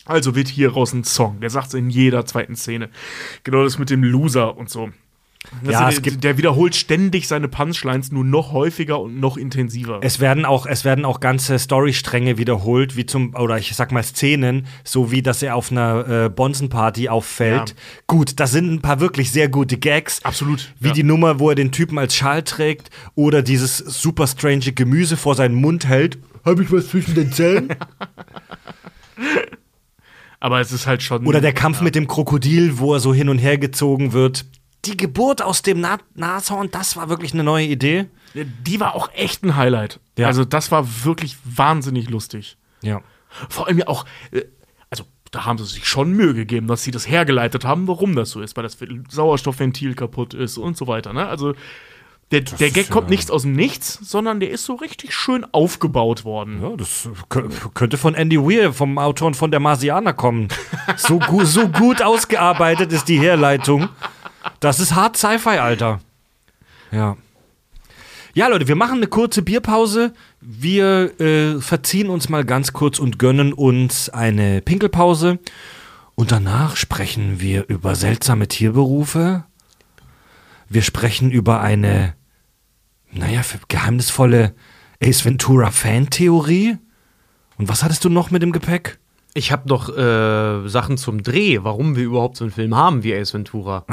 Also 0.07 0.35
wird 0.35 0.49
hier 0.49 0.73
raus 0.73 0.95
ein 0.95 1.05
Song. 1.05 1.41
Der 1.41 1.51
sagt 1.51 1.69
es 1.69 1.75
in 1.75 1.91
jeder 1.91 2.25
zweiten 2.25 2.57
Szene. 2.57 2.89
Genau 3.45 3.63
das 3.63 3.79
mit 3.79 3.91
dem 3.91 4.03
Loser 4.03 4.57
und 4.57 4.71
so. 4.71 4.89
Ja, 5.65 5.81
Also 5.81 5.89
es 5.89 5.95
der, 5.95 6.03
gibt- 6.03 6.23
der 6.25 6.37
wiederholt 6.39 6.77
ständig 6.77 7.27
seine 7.27 7.49
Punchlines 7.49 8.13
nur 8.13 8.25
noch 8.25 8.53
häufiger 8.53 9.01
und 9.01 9.19
noch 9.21 9.39
intensiver. 9.39 9.99
Es 10.03 10.21
werden 10.21 10.45
auch, 10.45 10.67
es 10.67 10.85
werden 10.85 11.07
auch 11.07 11.19
ganze 11.19 11.59
Storystränge 11.59 12.37
wiederholt, 12.37 12.95
wie 12.97 13.07
zum, 13.07 13.35
oder 13.35 13.57
ich 13.57 13.75
sag 13.75 13.91
mal 13.91 14.03
Szenen, 14.03 14.67
so 14.85 15.11
wie 15.11 15.23
dass 15.23 15.43
er 15.43 15.57
auf 15.57 15.73
einer 15.73 16.07
äh, 16.27 16.29
Bonzenparty 16.29 17.09
auffällt. 17.09 17.71
Ja. 17.71 17.75
Gut, 18.07 18.39
das 18.39 18.51
sind 18.53 18.71
ein 18.71 18.83
paar 18.83 19.01
wirklich 19.01 19.33
sehr 19.33 19.49
gute 19.49 19.79
Gags. 19.79 20.23
Absolut, 20.25 20.75
Wie 20.79 20.89
ja. 20.89 20.95
die 20.95 21.05
Nummer, 21.05 21.41
wo 21.41 21.49
er 21.49 21.55
den 21.57 21.73
Typen 21.73 21.99
als 21.99 22.15
Schal 22.15 22.43
trägt 22.43 22.91
oder 23.15 23.43
dieses 23.43 23.79
super 23.79 24.27
strange 24.27 24.73
Gemüse 24.73 25.17
vor 25.17 25.35
seinen 25.35 25.55
Mund 25.55 25.87
hält. 25.89 26.19
Hab 26.45 26.61
ich 26.61 26.71
was 26.71 26.89
zwischen 26.91 27.15
den 27.15 27.33
Zähnen? 27.33 27.71
Aber 30.39 30.61
es 30.61 30.73
ist 30.73 30.87
halt 30.87 31.03
schon. 31.03 31.27
Oder 31.27 31.41
der 31.41 31.53
Kampf 31.53 31.81
mit 31.83 31.95
dem 31.95 32.07
Krokodil, 32.07 32.79
wo 32.79 32.95
er 32.95 33.01
so 33.01 33.13
hin 33.13 33.29
und 33.29 33.39
her 33.39 33.59
gezogen 33.59 34.13
wird. 34.13 34.47
Die 34.87 34.97
Geburt 34.97 35.43
aus 35.43 35.63
dem 35.63 35.81
Na 35.81 35.99
Nashorn, 36.15 36.71
das 36.71 36.97
war 36.97 37.09
wirklich 37.09 37.35
eine 37.35 37.45
neue 37.45 37.67
Idee. 37.67 38.07
Die 38.35 38.81
war 38.81 38.95
auch 38.95 39.11
echt 39.13 39.43
ein 39.45 39.57
Highlight. 39.57 40.01
Ja. 40.17 40.27
Also, 40.29 40.45
das 40.45 40.71
war 40.71 40.87
wirklich 41.05 41.37
wahnsinnig 41.45 42.09
lustig. 42.09 42.57
Ja. 42.83 43.03
Vor 43.49 43.67
allem 43.67 43.79
ja 43.79 43.89
auch. 43.89 44.07
äh, 44.33 44.43
Also, 44.89 45.05
da 45.33 45.45
haben 45.45 45.59
sie 45.59 45.65
sich 45.67 45.87
schon 45.87 46.13
Mühe 46.13 46.35
gegeben, 46.35 46.67
dass 46.67 46.83
sie 46.83 46.91
das 46.93 47.09
hergeleitet 47.09 47.65
haben, 47.65 47.87
warum 47.89 48.17
das 48.17 48.31
so 48.31 48.41
ist, 48.41 48.57
weil 48.57 48.63
das 48.65 48.79
Sauerstoffventil 49.11 49.95
kaputt 49.95 50.35
ist 50.35 50.59
und 50.59 50.77
so 50.77 50.87
weiter. 50.87 51.13
Ne? 51.13 51.27
Also, 51.27 51.55
der, 52.33 52.43
der 52.43 52.71
Gag 52.71 52.91
kommt 52.91 53.11
nicht 53.11 53.31
aus 53.33 53.43
dem 53.43 53.53
Nichts, 53.53 53.95
sondern 54.03 54.39
der 54.39 54.51
ist 54.51 54.65
so 54.65 54.75
richtig 54.77 55.13
schön 55.15 55.45
aufgebaut 55.53 56.25
worden. 56.25 56.63
Ja, 56.63 56.77
das 56.77 57.09
kö- 57.29 57.51
könnte 57.75 57.99
von 57.99 58.15
Andy 58.15 58.39
Weir, 58.39 58.73
vom 58.73 58.97
Autoren 58.99 59.35
von 59.35 59.51
Der 59.51 59.59
Marsianer 59.59 60.13
kommen. 60.13 60.47
So, 60.97 61.19
gu 61.19 61.45
so 61.45 61.69
gut 61.69 62.03
ausgearbeitet 62.03 62.93
ist 62.93 63.09
die 63.09 63.19
Herleitung. 63.19 63.89
Das 64.61 64.81
ist 64.81 64.95
hart 64.95 65.17
Sci-Fi, 65.17 65.59
Alter. 65.59 66.01
Ja. 66.93 67.17
Ja, 68.33 68.47
Leute, 68.47 68.69
wir 68.69 68.77
machen 68.77 68.99
eine 68.99 69.09
kurze 69.09 69.43
Bierpause. 69.43 70.13
Wir 70.41 71.21
äh, 71.21 71.61
verziehen 71.61 72.11
uns 72.11 72.29
mal 72.29 72.45
ganz 72.45 72.73
kurz 72.73 72.99
und 73.01 73.19
gönnen 73.19 73.53
uns 73.53 74.09
eine 74.09 74.61
Pinkelpause. 74.61 75.41
Und 76.15 76.31
danach 76.31 76.77
sprechen 76.77 77.41
wir 77.41 77.69
über 77.69 77.97
seltsame 77.97 78.47
Tierberufe. 78.47 79.45
Wir 80.69 80.83
sprechen 80.83 81.33
über 81.33 81.61
eine, 81.61 82.15
naja, 83.11 83.43
geheimnisvolle 83.67 84.55
Ace 85.03 85.25
Ventura 85.25 85.73
Fan-Theorie. 85.73 86.79
Und 87.59 87.69
was 87.69 87.83
hattest 87.83 88.05
du 88.05 88.09
noch 88.11 88.31
mit 88.31 88.43
dem 88.43 88.53
Gepäck? 88.53 89.00
Ich 89.35 89.53
habe 89.53 89.69
noch 89.69 89.97
äh, 89.97 90.69
Sachen 90.69 90.99
zum 90.99 91.23
Dreh, 91.23 91.61
warum 91.63 91.95
wir 91.95 92.03
überhaupt 92.05 92.37
so 92.37 92.43
einen 92.45 92.53
Film 92.53 92.77
haben 92.77 93.05
wie 93.05 93.15
Ace 93.15 93.33
Ventura. 93.33 93.85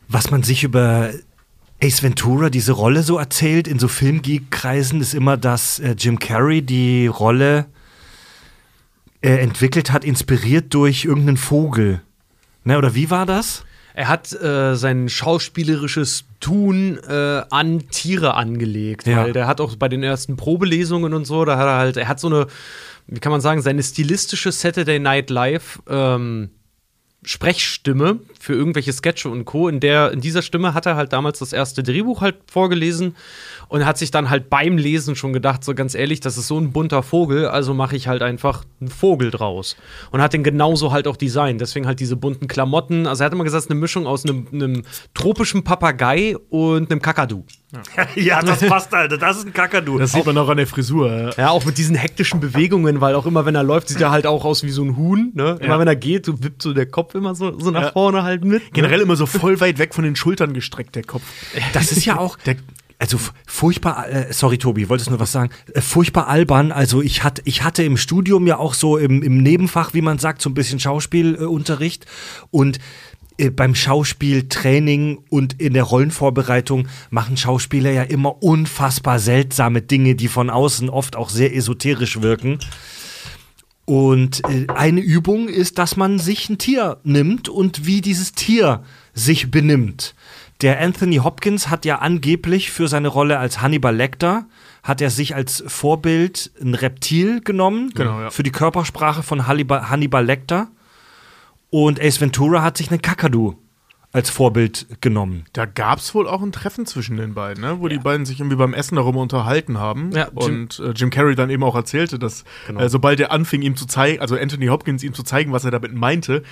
Was 0.10 0.32
man 0.32 0.44
sich 0.44 0.64
über 0.64 1.12
Ace 1.84 2.02
Ventura, 2.04 2.50
diese 2.50 2.72
Rolle 2.72 3.04
so 3.04 3.18
erzählt 3.18 3.68
in 3.68 3.80
so 3.80 3.88
Filmgeek-Kreisen, 3.88 5.02
ist 5.02 5.14
immer, 5.14 5.38
dass 5.38 5.80
äh, 5.80 5.96
Jim 5.98 6.20
Carrey 6.20 6.62
die 6.62 7.08
Rolle 7.08 7.66
äh, 9.22 9.36
entwickelt 9.38 9.92
hat, 9.92 10.06
inspiriert 10.06 10.74
durch 10.74 11.06
irgendeinen 11.06 11.38
Vogel. 11.38 12.02
Ne, 12.64 12.78
oder 12.78 12.96
wie 12.96 13.10
war 13.10 13.26
das? 13.26 13.64
Er 13.94 14.08
hat 14.08 14.32
äh, 14.34 14.76
sein 14.76 15.08
schauspielerisches 15.10 16.26
Tun 16.40 16.98
äh, 17.08 17.44
an 17.50 17.88
Tiere 17.90 18.34
angelegt, 18.34 19.06
Ja. 19.08 19.24
weil 19.24 19.34
der 19.34 19.48
hat 19.48 19.62
auch 19.62 19.76
bei 19.76 19.88
den 19.88 20.04
ersten 20.04 20.36
Probelesungen 20.36 21.14
und 21.14 21.26
so, 21.26 21.46
da 21.46 21.58
hat 21.58 21.66
er 21.68 21.78
halt, 21.78 21.98
er 21.98 22.08
hat 22.08 22.20
so 22.20 22.28
eine, 22.28 22.48
wie 23.08 23.20
kann 23.20 23.32
man 23.32 23.42
sagen, 23.42 23.62
seine 23.62 23.84
stilistische 23.84 24.52
Saturday 24.52 25.00
Night 25.00 25.30
Live 25.30 25.80
ähm, 25.88 26.50
Sprechstimme 27.24 28.20
für 28.46 28.54
irgendwelche 28.54 28.94
Sketche 28.94 29.28
und 29.30 29.44
Co. 29.46 29.68
In 29.68 29.80
der, 29.80 30.12
in 30.12 30.22
dieser 30.22 30.44
Stimme 30.44 30.76
hat 30.76 30.86
er 30.86 30.96
halt 30.96 31.12
damals 31.14 31.40
das 31.40 31.52
erste 31.52 31.82
Drehbuch 31.82 32.22
halt 32.22 32.36
vorgelesen 32.50 33.16
und 33.70 33.86
hat 33.88 33.98
sich 33.98 34.12
dann 34.12 34.30
halt 34.30 34.52
beim 34.52 34.78
Lesen 34.78 35.16
schon 35.16 35.34
gedacht, 35.34 35.64
so 35.64 35.74
ganz 35.74 35.96
ehrlich, 35.96 36.20
das 36.20 36.38
ist 36.38 36.48
so 36.48 36.60
ein 36.60 36.72
bunter 36.72 37.02
Vogel, 37.02 37.48
also 37.48 37.74
mache 37.74 37.96
ich 37.96 38.08
halt 38.08 38.22
einfach 38.22 38.64
einen 38.80 38.92
Vogel 38.92 39.32
draus. 39.32 39.76
Und 40.12 40.22
hat 40.22 40.34
den 40.34 40.44
genauso 40.44 40.92
halt 40.92 41.08
auch 41.08 41.18
designt. 41.18 41.60
Deswegen 41.60 41.88
halt 41.88 42.00
diese 42.00 42.16
bunten 42.16 42.48
Klamotten. 42.48 43.08
Also 43.08 43.24
er 43.24 43.26
hat 43.26 43.34
immer 43.34 43.44
gesagt, 43.44 43.60
es 43.62 43.66
ist 43.66 43.72
eine 43.72 43.80
Mischung 43.80 44.06
aus 44.06 44.24
einem, 44.26 44.48
einem 44.54 44.84
tropischen 45.16 45.64
Papagei 45.64 46.36
und 46.50 46.92
einem 46.92 47.02
Kakadu. 47.02 47.44
ja, 48.16 48.42
das 48.44 48.60
passt, 48.60 48.94
Alter. 48.94 49.18
Das 49.18 49.38
ist 49.38 49.48
ein 49.48 49.54
Kakadu. 49.54 49.98
Das 49.98 50.12
sieht 50.12 50.26
man 50.26 50.38
auch 50.38 50.48
an 50.50 50.58
der 50.58 50.68
Frisur. 50.68 51.12
ja. 51.12 51.32
Ja, 51.38 51.50
auch 51.50 51.66
mit 51.66 51.78
diesen 51.80 51.96
hektischen 51.96 52.40
Bewegungen, 52.40 53.02
weil 53.02 53.16
auch 53.16 53.26
immer, 53.26 53.46
wenn 53.46 53.56
er 53.56 53.64
läuft, 53.64 53.90
sieht 53.90 54.00
er 54.02 54.12
halt 54.12 54.28
auch 54.28 54.46
aus 54.46 54.64
wie 54.64 54.70
so 54.70 54.84
ein 54.84 54.96
Huhn. 54.96 55.32
Ne? 55.34 55.58
Immer 55.60 55.74
Ja. 55.74 55.80
wenn 55.80 55.88
er 55.88 55.96
geht, 55.96 56.26
so 56.28 56.44
wippt 56.44 56.62
so 56.62 56.74
der 56.74 56.86
Kopf 56.86 57.16
immer 57.16 57.34
so, 57.36 57.60
so 57.60 57.72
nach 57.72 57.82
Ja. 57.82 57.92
vorne 57.92 58.24
halt 58.24 58.35
mit. 58.44 58.74
Generell 58.74 59.02
immer 59.02 59.16
so 59.16 59.26
voll 59.26 59.60
weit 59.62 59.78
weg 59.78 59.94
von 59.94 60.04
den 60.04 60.16
Schultern 60.16 60.54
gestreckt, 60.54 60.96
der 60.96 61.04
Kopf. 61.04 61.24
Das 61.74 61.92
ist 61.92 62.06
ja 62.06 62.18
auch. 62.20 62.38
also 63.00 63.18
f- 63.18 63.34
furchtbar, 63.48 64.10
äh, 64.10 64.34
sorry 64.34 64.58
Tobi, 64.58 64.90
wolltest 64.90 65.10
nur 65.10 65.20
was 65.20 65.32
sagen? 65.32 65.52
Äh, 65.74 65.82
furchtbar 65.82 66.28
albern. 66.28 66.72
Also 66.72 67.02
ich 67.02 67.24
hatte, 67.24 67.42
ich 67.46 67.64
hatte 67.64 67.84
im 67.84 67.98
Studium 67.98 68.48
ja 68.48 68.58
auch 68.58 68.74
so 68.74 68.98
im, 68.98 69.22
im 69.22 69.38
Nebenfach, 69.44 69.94
wie 69.94 70.02
man 70.02 70.18
sagt, 70.20 70.42
so 70.42 70.50
ein 70.50 70.54
bisschen 70.54 70.80
Schauspielunterricht. 70.80 72.04
Äh, 72.06 72.08
und 72.52 72.80
beim 73.58 73.76
Schauspieltraining 73.76 75.20
und 75.30 75.62
in 75.62 75.74
der 75.74 75.84
Rollenvorbereitung 75.84 76.88
machen 77.10 77.36
Schauspieler 77.38 77.92
ja 77.92 78.04
immer 78.04 78.42
unfassbar 78.42 79.20
seltsame 79.20 79.82
Dinge, 79.82 80.16
die 80.16 80.30
von 80.30 80.50
außen 80.50 80.90
oft 80.90 81.16
auch 81.18 81.30
sehr 81.30 81.54
esoterisch 81.54 82.22
wirken. 82.22 82.60
Und 83.86 84.42
äh, 84.50 84.68
eine 84.74 85.00
Übung 85.02 85.48
ist, 85.48 85.78
dass 85.78 85.96
man 85.96 86.18
sich 86.20 86.50
ein 86.50 86.58
Tier 86.58 86.98
nimmt 87.04 87.50
und 87.50 87.86
wie 87.86 88.02
dieses 88.02 88.34
Tier 88.34 88.84
sich 89.14 89.52
benimmt. 89.52 90.16
Der 90.62 90.82
Anthony 90.82 91.18
Hopkins 91.18 91.70
hat 91.70 91.86
ja 91.86 92.00
angeblich 92.00 92.72
für 92.72 92.88
seine 92.88 93.10
Rolle 93.10 93.38
als 93.40 93.62
Hannibal 93.62 93.96
Lecter 93.96 94.46
hat 94.84 95.02
er 95.02 95.10
sich 95.10 95.36
als 95.36 95.64
Vorbild 95.68 96.52
ein 96.62 96.76
Reptil 96.76 97.42
genommen 97.42 97.92
Genau, 97.96 98.22
ja. 98.22 98.30
für 98.30 98.44
die 98.44 98.52
Körpersprache 98.52 99.24
von 99.24 99.48
Hannibal, 99.48 99.90
Hannibal 99.90 100.24
Lecter 100.24 100.68
und 101.72 102.00
Ace 102.00 102.22
Ventura 102.22 102.62
hat 102.62 102.78
sich 102.78 102.92
einen 102.92 103.02
Kakadu 103.02 103.56
als 104.16 104.30
Vorbild 104.30 104.88
genommen. 105.02 105.44
Da 105.52 105.66
gab 105.66 106.00
es 106.00 106.16
wohl 106.16 106.26
auch 106.26 106.42
ein 106.42 106.54
Treffen 106.54 106.86
zwischen 106.86 107.18
den 107.18 107.34
beiden, 107.34 107.62
ne? 107.62 107.82
wo 107.82 107.90
die 107.90 107.98
beiden 107.98 108.26
sich 108.26 108.40
irgendwie 108.40 108.56
beim 108.56 108.74
Essen 108.74 108.96
darüber 108.96 109.20
unterhalten 109.20 109.78
haben. 109.78 110.12
Ja, 110.14 110.30
Jim- 110.30 110.38
und 110.38 110.80
äh, 110.80 110.92
Jim 110.92 111.10
Carrey 111.10 111.36
dann 111.36 111.50
eben 111.50 111.64
auch 111.64 111.76
erzählte, 111.76 112.18
dass 112.18 112.46
Genau. 112.66 112.80
äh, 112.80 112.90
sobald 112.90 113.20
er 113.20 113.34
anfing, 113.34 113.62
ihm 113.62 113.76
zu 113.76 113.86
zeigen, 113.86 114.22
also 114.22 114.38
Anthony 114.38 114.68
Hopkins 114.68 115.04
ihm 115.04 115.14
zu 115.14 115.24
zeigen, 115.24 115.52
was 115.52 115.66
er 115.66 115.72
damit 115.72 115.94
meinte, 115.94 116.44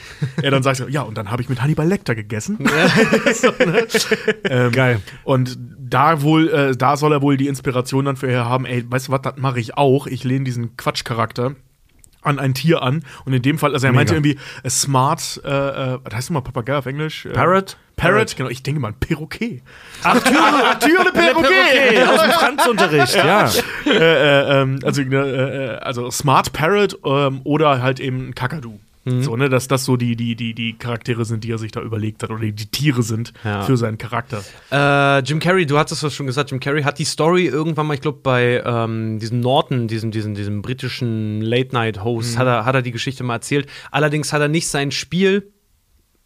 er 0.41 0.51
dann 0.51 0.61
sagte, 0.61 0.87
ja, 0.89 1.03
und 1.03 1.17
dann 1.17 1.31
habe 1.31 1.41
ich 1.41 1.47
mit 1.47 1.61
Hannibal 1.61 1.87
Lecter 1.87 2.15
gegessen. 2.15 2.57
so, 3.33 3.47
ne? 3.65 3.87
ähm, 4.43 4.71
Geil. 4.73 4.99
Und 5.23 5.57
da 5.79 6.21
wohl, 6.21 6.49
äh, 6.49 6.75
da 6.75 6.97
soll 6.97 7.13
er 7.13 7.21
wohl 7.21 7.37
die 7.37 7.47
Inspiration 7.47 8.03
dann 8.03 8.17
für 8.17 8.43
haben, 8.43 8.65
ey, 8.65 8.83
weißt 8.85 9.07
du 9.07 9.13
was, 9.13 9.21
das 9.21 9.37
mache 9.37 9.61
ich 9.61 9.77
auch. 9.77 10.05
Ich 10.05 10.25
lehne 10.25 10.43
diesen 10.43 10.75
Quatschcharakter 10.75 11.55
an 12.23 12.39
ein 12.39 12.53
Tier 12.53 12.81
an. 12.81 13.03
Und 13.25 13.33
in 13.33 13.41
dem 13.41 13.57
Fall, 13.57 13.73
also 13.73 13.87
er 13.87 13.93
meinte 13.93 14.13
Mega. 14.13 14.29
irgendwie 14.29 14.65
a 14.65 14.69
smart, 14.69 15.41
äh, 15.43 15.49
äh, 15.49 15.99
was 16.03 16.13
heißt 16.13 16.29
nochmal 16.29 16.43
Papagei 16.43 16.77
auf 16.77 16.85
Englisch? 16.85 17.25
Äh, 17.25 17.29
Parrot? 17.29 17.77
Parrot, 17.95 18.35
genau. 18.35 18.49
Ich 18.49 18.63
denke 18.63 18.79
mal, 18.79 18.89
ein 18.89 18.99
Perroquet. 18.99 19.61
Arthur, 20.01 20.39
Arthur 20.39 21.03
le 21.03 21.11
Perroquet! 21.11 22.03
aus 22.07 22.21
dem 22.21 22.31
Franzunterricht, 22.31 23.15
ja. 23.15 23.49
äh, 23.85 23.91
äh, 23.91 24.61
ähm, 24.61 24.79
also, 24.83 25.01
ne, 25.01 25.17
äh, 25.17 25.83
also 25.83 26.09
Smart 26.09 26.53
Parrot 26.53 26.97
ähm, 27.05 27.41
oder 27.43 27.81
halt 27.81 27.99
eben 27.99 28.29
ein 28.29 28.35
Kakadu. 28.35 28.79
Mhm. 29.05 29.21
So, 29.23 29.35
ne, 29.35 29.49
dass 29.49 29.67
das 29.67 29.83
so 29.83 29.97
die, 29.97 30.15
die, 30.15 30.35
die, 30.35 30.53
die 30.53 30.73
Charaktere 30.77 31.25
sind, 31.25 31.43
die 31.43 31.51
er 31.51 31.57
sich 31.57 31.71
da 31.71 31.81
überlegt 31.81 32.23
hat, 32.23 32.29
oder 32.31 32.39
die 32.45 32.53
Tiere 32.67 33.03
sind 33.03 33.33
Ja. 33.43 33.63
für 33.63 33.75
seinen 33.75 33.97
Charakter. 33.97 34.43
Äh, 34.71 35.19
Jim 35.23 35.39
Carrey, 35.39 35.65
du 35.65 35.77
hattest 35.77 36.03
das 36.03 36.13
schon 36.13 36.25
gesagt, 36.25 36.51
Jim 36.51 36.59
Carrey 36.61 36.83
hat 36.83 36.99
die 36.99 37.05
Story 37.05 37.45
irgendwann 37.45 37.87
mal, 37.87 37.95
ich 37.95 38.01
glaube, 38.01 38.19
bei 38.23 38.63
ähm, 38.65 39.19
diesem 39.19 39.41
Norton, 39.41 39.87
diesem, 39.89 40.11
diesem, 40.11 40.35
diesem 40.35 40.61
britischen 40.61 41.41
Late-Night-Host, 41.41 42.37
hat, 42.37 42.47
er, 42.47 42.63
hat 42.65 42.75
er 42.75 42.81
die 42.81 42.91
Geschichte 42.91 43.23
mal 43.23 43.35
erzählt. 43.35 43.67
Allerdings 43.91 44.31
hat 44.31 44.41
er 44.41 44.47
nicht 44.47 44.67
sein 44.67 44.91
Spiel 44.91 45.51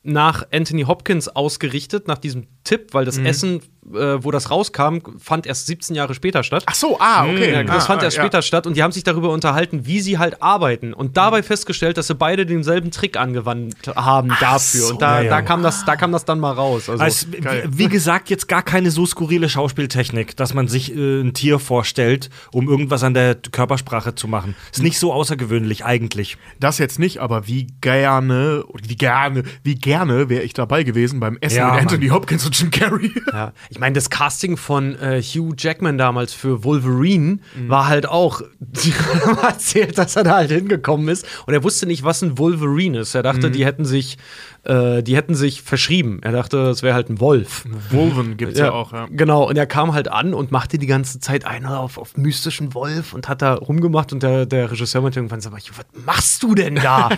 nach 0.03 0.45
Anthony 0.53 0.83
Hopkins 0.83 1.27
ausgerichtet, 1.27 2.07
nach 2.07 2.17
diesem 2.17 2.45
Tipp, 2.63 2.93
weil 2.93 3.03
das 3.05 3.17
Essen, 3.17 3.61
äh, 3.93 4.23
wo 4.23 4.31
das 4.31 4.51
rauskam, 4.51 4.97
fand 5.19 5.45
erst 5.45 5.67
17 5.67 5.95
Jahre 5.95 6.13
später 6.13 6.43
statt. 6.43 6.63
Ach 6.65 6.75
so, 6.75 6.97
ah, 6.99 7.25
okay. 7.25 7.53
Ja, 7.53 7.63
das 7.63 7.83
ah, 7.83 7.87
fand 7.87 8.01
ah, 8.01 8.05
erst 8.05 8.17
später 8.17 8.41
statt 8.41 8.67
und 8.67 8.75
die 8.75 8.83
haben 8.83 8.91
sich 8.91 9.03
darüber 9.03 9.29
unterhalten, 9.29 9.85
wie 9.85 9.99
sie 9.99 10.17
halt 10.17 10.41
arbeiten 10.41 10.93
und 10.93 11.17
dabei 11.17 11.43
festgestellt, 11.43 11.97
dass 11.97 12.07
sie 12.07 12.15
beide 12.15 12.45
denselben 12.45 12.91
Trick 12.91 13.17
angewandt 13.17 13.75
haben 13.95 14.33
dafür. 14.39 14.81
so. 14.81 14.93
und 14.93 15.01
da, 15.01 15.17
Ja, 15.17 15.23
ja. 15.23 15.29
da, 15.29 15.41
kam 15.41 15.63
das, 15.63 15.85
da 15.85 15.95
kam 15.95 16.11
das 16.11 16.25
dann 16.25 16.39
mal 16.39 16.51
raus. 16.51 16.89
Also, 16.89 17.03
Also, 17.03 17.27
wie, 17.31 17.79
wie 17.79 17.87
gesagt, 17.87 18.29
jetzt 18.29 18.47
gar 18.47 18.63
keine 18.63 18.91
so 18.91 19.05
skurrile 19.05 19.49
Schauspieltechnik, 19.49 20.35
dass 20.35 20.53
man 20.53 20.67
sich 20.67 20.95
äh, 20.95 21.21
ein 21.21 21.33
Tier 21.33 21.59
vorstellt, 21.59 22.29
um 22.51 22.67
irgendwas 22.67 23.03
an 23.03 23.13
der 23.13 23.35
Körpersprache 23.35 24.15
zu 24.15 24.27
machen. 24.27 24.55
Ist 24.71 24.83
nicht 24.83 24.99
so 24.99 25.13
außergewöhnlich 25.13 25.85
eigentlich. 25.85 26.37
Das 26.59 26.77
jetzt 26.77 26.99
nicht, 26.99 27.19
aber 27.19 27.47
wie 27.47 27.67
gerne, 27.81 28.63
oder 28.67 28.83
wie 28.87 28.95
gerne, 28.95 29.43
wie 29.63 29.75
gerne 29.75 30.29
wäre 30.29 30.43
ich 30.43 30.53
dabei 30.53 30.83
gewesen 30.83 31.19
beim 31.19 31.37
Essen 31.41 31.57
Ja, 31.57 31.65
mit 31.65 31.73
Mann. 31.73 31.83
Anthony 31.83 32.07
Hopkins 32.09 32.45
und 32.45 32.59
Jim 32.59 32.71
Carrey. 32.71 33.11
Ja, 33.31 33.53
ich 33.69 33.76
meine, 33.79 33.93
das 33.93 34.09
Casting 34.09 34.57
von 34.57 34.95
äh, 34.99 35.21
Hugh 35.21 35.53
Jackman 35.57 35.97
damals 35.97 36.33
für 36.33 36.63
Wolverine 36.63 37.39
war 37.67 37.87
halt 37.87 38.07
auch, 38.07 38.41
die 38.59 38.93
haben 38.93 39.35
mal 39.35 39.47
erzählt, 39.49 39.97
dass 39.97 40.15
er 40.15 40.23
da 40.23 40.35
halt 40.35 40.51
hingekommen 40.51 41.07
ist 41.09 41.25
und 41.45 41.53
er 41.53 41.63
wusste 41.63 41.85
nicht, 41.85 42.03
was 42.03 42.21
ein 42.21 42.37
Wolverine 42.37 42.99
ist. 42.99 43.15
Er 43.15 43.23
dachte, 43.23 43.51
die 43.51 43.65
hätten 43.65 43.85
sich, 43.85 44.17
äh, 44.63 45.01
die 45.03 45.15
hätten 45.15 45.35
sich 45.35 45.61
verschrieben. 45.61 46.19
Er 46.21 46.31
dachte, 46.31 46.57
es 46.69 46.83
wäre 46.83 46.95
halt 46.95 47.09
ein 47.09 47.19
Wolf. 47.19 47.65
Wolven 47.89 48.37
gibt's 48.37 48.59
ja, 48.59 48.71
auch, 48.71 48.93
ja. 48.93 49.07
Genau, 49.11 49.47
und 49.47 49.57
er 49.57 49.67
kam 49.67 49.93
halt 49.93 50.07
an 50.07 50.33
und 50.33 50.51
machte 50.51 50.77
die 50.77 50.87
ganze 50.87 51.19
Zeit 51.19 51.45
einen 51.45 51.65
auf, 51.65 51.97
auf 51.97 52.17
mystischen 52.17 52.73
Wolf 52.73 53.13
und 53.13 53.27
hat 53.27 53.41
da 53.41 53.55
rumgemacht 53.55 54.13
und 54.13 54.23
der, 54.23 54.45
der 54.45 54.71
Regisseur 54.71 55.01
meinte 55.01 55.19
irgendwann, 55.19 55.41
sag 55.41 55.51
mal, 55.51 55.59
was 55.59 56.05
machst 56.05 56.43
du 56.43 56.55
denn 56.55 56.75
da? 56.75 57.09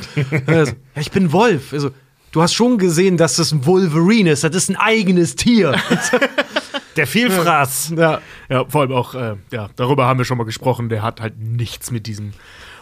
Er 0.46 0.66
so, 0.66 0.72
ja, 0.72 1.02
ich 1.02 1.12
bin 1.12 1.32
Wolf. 1.32 1.74
Also, 1.74 1.92
du 2.32 2.42
hast 2.42 2.54
schon 2.54 2.78
gesehen, 2.78 3.18
dass 3.18 3.36
das 3.36 3.52
ein 3.52 3.66
Wolverine 3.66 4.32
ist, 4.32 4.44
das 4.44 4.56
ist 4.56 4.70
ein 4.70 4.76
eigenes 4.76 5.36
Tier. 5.36 5.76
Der 6.96 7.08
Vielfraß. 7.08 7.94
ja. 7.96 8.20
Ja, 8.50 8.66
vor 8.68 8.82
allem 8.82 8.92
auch, 8.92 9.16
äh, 9.16 9.36
ja, 9.52 9.70
darüber 9.76 10.06
haben 10.06 10.18
wir 10.18 10.26
schon 10.26 10.38
mal 10.38 10.44
gesprochen, 10.44 10.90
der 10.90 11.02
hat 11.02 11.22
halt 11.22 11.40
nichts 11.40 11.92
mit 11.92 12.08
diesem, 12.08 12.34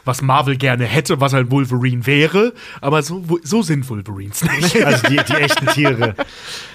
was 0.06 0.22
Marvel 0.22 0.56
gerne 0.56 0.86
hätte, 0.86 1.19
was 1.19 1.34
halt 1.34 1.52
Wolverine 1.52 2.06
wäre, 2.07 2.53
aber 2.82 3.03
so, 3.03 3.24
so 3.44 3.61
sind 3.61 3.88
Wolverines 3.90 4.44
nicht. 4.44 4.76
Also 4.86 5.07
die, 5.07 5.18
die 5.18 5.34
echten 5.34 5.68
Tiere. 5.68 6.15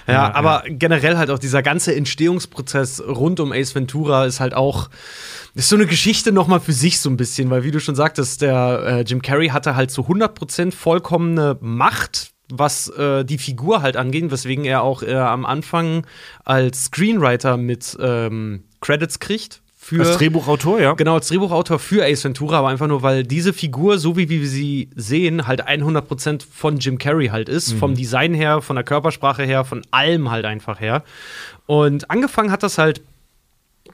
Ja, 0.07 0.35
aber 0.35 0.65
generell 0.69 1.16
halt 1.16 1.31
auch 1.31 1.39
dieser 1.39 1.62
ganze 1.62 1.97
Entstehungsprozess 1.97 3.03
rund 3.03 3.40
um 3.40 3.53
Ace 3.53 3.74
Ventura 3.74 4.27
ist 4.27 4.39
halt 4.39 4.55
auch 4.55 4.90
ist 5.55 5.69
so 5.69 5.77
eine 5.77 5.86
Geschichte 5.86 6.32
noch 6.32 6.47
mal 6.47 6.61
für 6.61 6.73
sich 6.73 7.01
so 7.01 7.11
ein 7.11 7.16
bisschen, 7.16 7.51
weil 7.51 7.62
wie 7.65 7.70
du 7.70 7.81
schon 7.81 7.94
sagtest, 7.94 8.40
der 8.43 8.82
äh, 8.86 9.01
Jim 9.03 9.20
Carrey 9.20 9.49
hatte 9.49 9.77
halt 9.77 9.90
zu 9.90 10.03
100% 10.03 10.73
vollkommene 10.73 11.59
Macht, 11.61 12.32
was 12.51 12.89
äh, 12.89 13.24
die 13.24 13.39
Figur 13.39 13.82
halt 13.82 13.97
angeht, 13.97 14.31
weswegen 14.31 14.64
er 14.64 14.82
auch 14.82 15.02
äh, 15.02 15.14
am 15.14 15.47
Anfang 15.47 16.06
als 16.44 16.85
Screenwriter 16.85 17.56
mit 17.56 17.97
ähm, 18.01 18.64
Credits 18.81 19.19
kriegt 19.20 19.62
für 19.85 20.01
Als 20.01 20.16
Drehbuchautor, 20.19 20.81
ja. 20.81 20.93
Genau, 20.93 21.14
als 21.14 21.27
Drehbuchautor 21.27 21.81
für 21.81 22.05
Ace 22.05 22.23
Ventura, 22.23 22.59
aber 22.59 22.69
einfach 22.69 22.86
nur, 22.86 23.02
weil 23.02 23.24
diese 23.24 23.52
Figur, 23.52 23.98
so 23.98 24.16
wie 24.16 24.28
wir 24.28 24.47
sie 24.47 24.89
sehen, 24.94 25.48
halt 25.48 25.66
100% 25.66 26.44
von 26.48 26.78
Jim 26.78 26.98
Carrey 26.98 27.27
halt 27.28 27.48
ist. 27.48 27.73
Vom 27.73 27.97
Design 27.97 28.32
her, 28.32 28.62
von 28.62 28.77
der 28.77 28.85
Körpersprache 28.85 29.43
her, 29.43 29.64
von 29.64 29.82
allem 29.90 30.31
halt 30.31 30.44
einfach 30.44 30.78
her. 30.78 31.02
Und 31.66 32.12
angefangen 32.12 32.52
hat 32.52 32.62
das 32.62 32.78
halt 32.78 33.02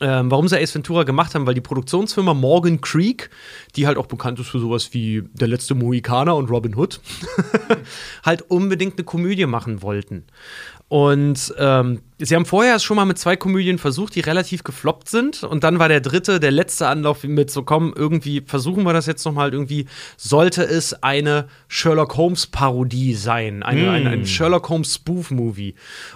ähm, 0.01 0.31
warum 0.31 0.49
sie 0.49 0.59
Ace 0.59 0.75
Ventura 0.75 1.05
gemacht 1.05 1.35
haben, 1.35 1.47
weil 1.47 1.55
die 1.55 1.61
Produktionsfirma 1.61 2.35
Morgan 2.35 2.81
Creek, 2.81 3.31
die 3.77 3.87
halt 3.87 3.99
auch 3.99 4.07
bekannt 4.07 4.39
ist 4.41 4.49
für 4.49 4.59
sowas 4.59 4.93
wie 4.93 5.25
Der 5.33 5.49
letzte 5.49 5.75
Mohikaner 5.75 6.37
und 6.37 6.51
Robin 6.51 6.77
Hood, 6.77 7.01
halt 8.25 8.43
unbedingt 8.43 8.99
eine 8.99 9.05
Komödie 9.05 9.47
machen 9.47 9.83
wollten. 9.83 10.25
Und 10.89 11.55
ähm, 11.59 12.01
sie 12.19 12.35
haben 12.35 12.47
vorher 12.47 12.79
schon 12.79 12.97
mal 12.97 13.05
mit 13.05 13.19
zwei 13.19 13.37
Komödien 13.37 13.77
versucht, 13.77 14.15
die 14.15 14.21
relativ 14.21 14.65
gefloppt 14.65 15.11
sind. 15.11 15.45
Und 15.45 15.63
dann 15.63 15.79
war 15.79 15.89
der 15.89 16.01
dritte, 16.01 16.41
der 16.41 16.51
letzte 16.51 16.89
Anlauf 16.89 17.25
mit 17.25 17.51
so, 17.51 17.63
komm, 17.63 17.93
irgendwie 17.95 18.43
versuchen 18.47 18.85
wir 18.85 18.95
das 18.95 19.05
jetzt 19.05 19.25
noch 19.27 19.35
mal 19.35 19.53
irgendwie. 19.53 19.87
Sollte 20.17 20.63
es 20.63 21.03
eine 21.03 21.49
Sherlock 21.69 22.17
Holmes 22.17 22.47
Parodie 22.47 23.13
sein, 23.13 23.63
eine, 23.63 23.91
ein, 23.91 24.07
ein 24.07 24.27
Sherlock 24.27 24.67
Holmes 24.71 24.95
Spoof 24.95 25.31
Movie. 25.31 25.75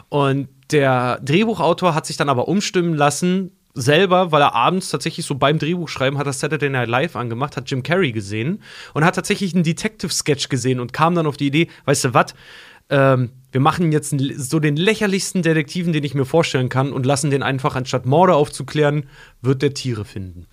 Und 0.08 0.48
der 0.70 1.20
Drehbuchautor 1.22 1.94
hat 1.94 2.06
sich 2.06 2.16
dann 2.16 2.30
aber 2.30 2.48
umstimmen 2.48 2.94
lassen, 2.94 3.50
selber, 3.74 4.32
weil 4.32 4.42
er 4.42 4.54
abends 4.54 4.90
tatsächlich 4.90 5.24
so 5.24 5.34
beim 5.34 5.58
Drehbuchschreiben 5.58 6.18
hat 6.18 6.26
das 6.26 6.40
Saturday 6.40 6.68
Night 6.68 6.88
Live 6.88 7.16
angemacht, 7.16 7.56
hat 7.56 7.70
Jim 7.70 7.82
Carrey 7.82 8.12
gesehen 8.12 8.62
und 8.94 9.04
hat 9.04 9.14
tatsächlich 9.14 9.54
einen 9.54 9.64
Detective-Sketch 9.64 10.48
gesehen 10.48 10.80
und 10.80 10.92
kam 10.92 11.14
dann 11.14 11.26
auf 11.26 11.36
die 11.36 11.46
Idee, 11.46 11.68
weißt 11.86 12.04
du 12.04 12.14
was, 12.14 12.34
ähm, 12.90 13.30
wir 13.52 13.60
machen 13.60 13.92
jetzt 13.92 14.14
so 14.36 14.60
den 14.60 14.76
lächerlichsten 14.76 15.42
Detektiven, 15.42 15.92
den 15.92 16.04
ich 16.04 16.14
mir 16.14 16.24
vorstellen 16.24 16.68
kann 16.68 16.92
und 16.92 17.06
lassen 17.06 17.30
den 17.30 17.42
einfach, 17.42 17.74
anstatt 17.74 18.06
Morde 18.06 18.34
aufzuklären, 18.34 19.04
wird 19.40 19.62
der 19.62 19.74
Tiere 19.74 20.04
finden. 20.04 20.46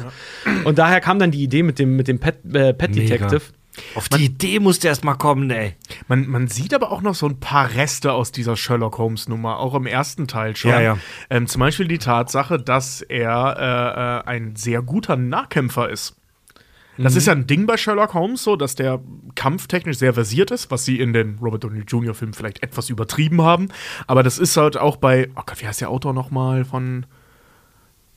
und 0.64 0.78
daher 0.78 1.00
kam 1.00 1.18
dann 1.18 1.30
die 1.30 1.42
Idee 1.42 1.62
mit 1.62 1.78
dem, 1.78 1.96
mit 1.96 2.08
dem 2.08 2.18
Pet, 2.18 2.36
äh, 2.54 2.72
Pet. 2.72 2.94
Detective. 2.94 3.42
Auf 3.94 4.08
die 4.08 4.26
Idee 4.26 4.60
musste 4.60 4.88
erst 4.88 5.04
mal 5.04 5.14
kommen, 5.14 5.50
ey. 5.50 5.74
Man, 6.06 6.28
man 6.28 6.48
sieht 6.48 6.72
aber 6.72 6.92
auch 6.92 7.02
noch 7.02 7.14
so 7.14 7.26
ein 7.26 7.40
paar 7.40 7.74
Reste 7.74 8.12
aus 8.12 8.30
dieser 8.30 8.56
Sherlock 8.56 8.98
Holmes-Nummer, 8.98 9.58
auch 9.58 9.74
im 9.74 9.86
ersten 9.86 10.28
Teil 10.28 10.54
schon. 10.56 10.70
Ja, 10.70 10.80
ja. 10.80 10.98
Ähm, 11.30 11.46
zum 11.46 11.60
Beispiel 11.60 11.88
die 11.88 11.98
Tatsache, 11.98 12.58
dass 12.58 13.02
er 13.02 14.22
äh, 14.26 14.30
äh, 14.30 14.30
ein 14.30 14.56
sehr 14.56 14.82
guter 14.82 15.16
Nahkämpfer 15.16 15.88
ist. 15.88 16.16
Das 16.96 17.16
ist 17.16 17.26
ja 17.26 17.32
ein 17.32 17.46
Ding 17.46 17.66
bei 17.66 17.76
Sherlock 17.76 18.14
Holmes, 18.14 18.44
so, 18.44 18.54
dass 18.54 18.76
der 18.76 19.00
kampftechnisch 19.34 19.98
sehr 19.98 20.14
versiert 20.14 20.50
ist, 20.52 20.70
was 20.70 20.84
sie 20.84 21.00
in 21.00 21.12
den 21.12 21.38
Robert 21.40 21.64
Downey 21.64 21.80
Jr. 21.80 22.14
Filmen 22.14 22.34
vielleicht 22.34 22.62
etwas 22.62 22.88
übertrieben 22.88 23.42
haben. 23.42 23.68
Aber 24.06 24.22
das 24.22 24.38
ist 24.38 24.56
halt 24.56 24.76
auch 24.76 24.96
bei, 24.96 25.28
oh 25.34 25.42
Gott, 25.44 25.60
wie 25.60 25.66
heißt 25.66 25.80
der 25.80 25.90
Autor 25.90 26.12
nochmal 26.12 26.64
von, 26.64 27.06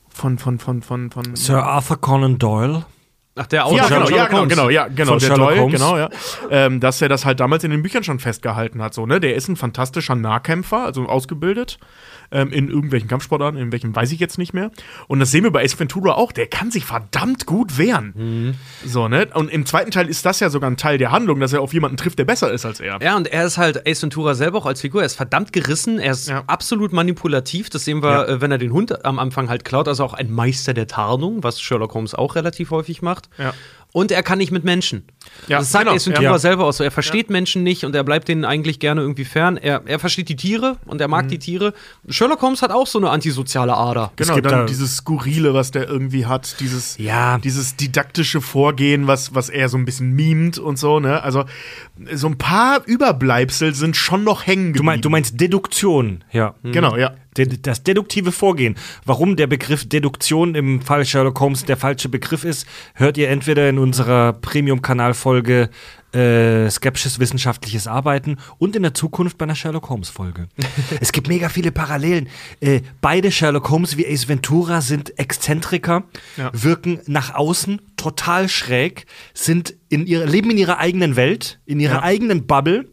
von, 0.08 0.38
von, 0.38 0.58
von, 0.58 0.82
von, 0.82 1.10
von, 1.10 1.34
Sir 1.34 1.64
Arthur 1.64 2.00
Conan 2.00 2.38
Doyle. 2.38 2.84
Ach, 3.38 3.46
der 3.46 3.66
Autor 3.66 3.78
ja, 3.78 3.86
genau, 3.88 4.08
ja, 4.10 4.26
genau, 4.26 4.46
genau, 4.46 4.68
ja, 4.68 4.88
genau, 4.88 5.16
der 5.16 5.34
Doyle, 5.36 5.60
Holmes. 5.60 5.80
genau, 5.80 5.96
ja. 5.96 6.08
Ähm, 6.50 6.80
dass 6.80 7.00
er 7.00 7.08
das 7.08 7.24
halt 7.24 7.38
damals 7.40 7.62
in 7.62 7.70
den 7.70 7.82
Büchern 7.82 8.02
schon 8.02 8.18
festgehalten 8.18 8.82
hat, 8.82 8.94
so, 8.94 9.06
ne? 9.06 9.20
Der 9.20 9.34
ist 9.34 9.48
ein 9.48 9.56
fantastischer 9.56 10.16
Nahkämpfer, 10.16 10.84
also 10.84 11.06
ausgebildet 11.06 11.78
ähm, 12.30 12.52
in 12.52 12.68
irgendwelchen 12.68 13.08
Kampfsportarten, 13.08 13.58
in 13.60 13.72
welchen 13.72 13.94
weiß 13.94 14.12
ich 14.12 14.20
jetzt 14.20 14.38
nicht 14.38 14.52
mehr. 14.54 14.70
Und 15.06 15.20
das 15.20 15.30
sehen 15.30 15.44
wir 15.44 15.50
bei 15.50 15.64
Ace 15.64 15.78
Ventura 15.78 16.14
auch, 16.14 16.32
der 16.32 16.46
kann 16.46 16.70
sich 16.70 16.84
verdammt 16.84 17.46
gut 17.46 17.78
wehren. 17.78 18.12
Mhm. 18.16 18.54
So, 18.84 19.08
ne? 19.08 19.28
Und 19.34 19.50
im 19.50 19.66
zweiten 19.66 19.90
Teil 19.90 20.08
ist 20.08 20.24
das 20.26 20.40
ja 20.40 20.50
sogar 20.50 20.70
ein 20.70 20.76
Teil 20.76 20.98
der 20.98 21.10
Handlung, 21.10 21.40
dass 21.40 21.52
er 21.52 21.60
auf 21.62 21.72
jemanden 21.72 21.96
trifft, 21.96 22.18
der 22.18 22.24
besser 22.24 22.52
ist 22.52 22.64
als 22.66 22.80
er. 22.80 22.98
Ja, 23.02 23.16
und 23.16 23.26
er 23.28 23.44
ist 23.44 23.58
halt 23.58 23.86
Ace 23.88 24.02
Ventura 24.02 24.34
selber 24.34 24.58
auch 24.58 24.66
als 24.66 24.80
Figur. 24.80 25.02
Er 25.02 25.06
ist 25.06 25.14
verdammt 25.16 25.52
gerissen, 25.52 25.98
er 25.98 26.12
ist 26.12 26.28
Ja. 26.28 26.44
absolut 26.46 26.92
manipulativ. 26.92 27.70
Das 27.70 27.84
sehen 27.84 28.02
wir, 28.02 28.10
Ja. 28.10 28.24
äh, 28.26 28.40
wenn 28.40 28.50
er 28.52 28.58
den 28.58 28.72
Hund 28.72 29.04
am 29.04 29.18
Anfang 29.18 29.48
halt 29.48 29.64
klaut. 29.64 29.88
Also 29.88 30.04
auch 30.04 30.14
ein 30.14 30.30
Meister 30.32 30.74
der 30.74 30.86
Tarnung, 30.86 31.42
was 31.42 31.60
Sherlock 31.60 31.94
Holmes 31.94 32.14
auch 32.14 32.34
relativ 32.34 32.70
häufig 32.70 33.02
macht. 33.02 33.28
Ja. 33.38 33.54
Und 33.92 34.10
er 34.12 34.22
kann 34.22 34.36
nicht 34.38 34.52
mit 34.52 34.64
Menschen. 34.64 35.04
Ja, 35.46 35.58
das 35.60 35.70
sagt 35.72 35.84
genau, 35.86 35.96
Ace 35.96 36.06
Ventura 36.06 36.24
ja. 36.32 36.38
selber 36.38 36.64
auch 36.66 36.72
so. 36.72 36.84
Er 36.84 36.90
versteht 36.90 37.30
Menschen 37.30 37.62
nicht 37.62 37.84
und 37.84 37.94
er 37.94 38.04
bleibt 38.04 38.28
denen 38.28 38.44
eigentlich 38.44 38.80
gerne 38.80 39.00
irgendwie 39.00 39.24
fern. 39.24 39.56
Er, 39.56 39.80
er 39.86 39.98
versteht 39.98 40.28
die 40.28 40.36
Tiere 40.36 40.76
und 40.86 41.00
er 41.00 41.08
mag 41.08 41.24
Mhm. 41.24 41.28
die 41.30 41.38
Tiere. 41.38 41.72
Sherlock 42.08 42.42
Holmes 42.42 42.60
hat 42.62 42.70
auch 42.70 42.86
so 42.86 42.98
eine 42.98 43.10
antisoziale 43.10 43.74
Ader. 43.74 44.12
Genau, 44.16 44.34
gibt 44.34 44.46
dann 44.46 44.60
da- 44.60 44.64
dieses 44.66 44.96
Skurrile, 44.96 45.54
was 45.54 45.70
der 45.70 45.88
irgendwie 45.88 46.26
hat, 46.26 46.56
dieses, 46.60 46.98
Ja. 46.98 47.38
dieses 47.38 47.76
didaktische 47.76 48.40
Vorgehen, 48.40 49.06
was, 49.06 49.34
was 49.34 49.48
er 49.48 49.68
so 49.68 49.78
ein 49.78 49.84
bisschen 49.84 50.12
mimt 50.14 50.58
und 50.58 50.78
so, 50.78 51.00
ne? 51.00 51.22
Also, 51.22 51.44
so 52.12 52.26
ein 52.26 52.36
paar 52.36 52.82
Überbleibsel 52.86 53.74
sind 53.74 53.96
schon 53.96 54.24
noch 54.24 54.46
hängen 54.46 54.66
Du, 54.68 54.80
geblieben. 54.80 54.86
mein, 54.86 55.00
du 55.00 55.10
meinst 55.10 55.40
Deduktion, 55.40 56.24
ja. 56.32 56.54
Genau, 56.62 56.96
ja. 56.96 57.12
Das 57.46 57.82
deduktive 57.82 58.32
Vorgehen. 58.32 58.74
Warum 59.04 59.36
der 59.36 59.46
Begriff 59.46 59.88
Deduktion 59.88 60.54
im 60.54 60.80
Fall 60.80 61.04
Sherlock 61.04 61.38
Holmes 61.40 61.64
der 61.64 61.76
falsche 61.76 62.08
Begriff 62.08 62.44
ist, 62.44 62.66
hört 62.94 63.16
ihr 63.16 63.28
entweder 63.28 63.68
in 63.68 63.78
unserer 63.78 64.32
Premium-Kanal-Folge 64.32 65.70
äh, 66.12 66.70
Skepsis 66.70 67.18
wissenschaftliches 67.18 67.86
Arbeiten 67.86 68.38
und 68.58 68.74
in 68.74 68.82
der 68.82 68.94
Zukunft 68.94 69.36
bei 69.38 69.44
einer 69.44 69.54
Sherlock 69.54 69.90
Holmes-Folge. 69.90 70.48
es 71.00 71.12
gibt 71.12 71.28
mega 71.28 71.48
viele 71.48 71.70
Parallelen. 71.70 72.28
Äh, 72.60 72.80
beide 73.00 73.30
Sherlock 73.30 73.68
Holmes 73.70 73.96
wie 73.96 74.06
Ace 74.06 74.26
Ventura 74.28 74.80
sind 74.80 75.18
Exzentriker, 75.18 76.04
Ja. 76.36 76.50
wirken 76.54 77.00
nach 77.06 77.34
außen 77.34 77.80
total 77.96 78.48
schräg, 78.48 79.06
sind 79.34 79.74
in 79.90 80.06
ihrer, 80.06 80.26
leben 80.26 80.50
in 80.50 80.56
ihrer 80.58 80.78
eigenen 80.78 81.16
Welt, 81.16 81.60
in 81.66 81.78
ihrer 81.78 81.96
Ja. 81.96 82.02
eigenen 82.02 82.46
Bubble, 82.46 82.88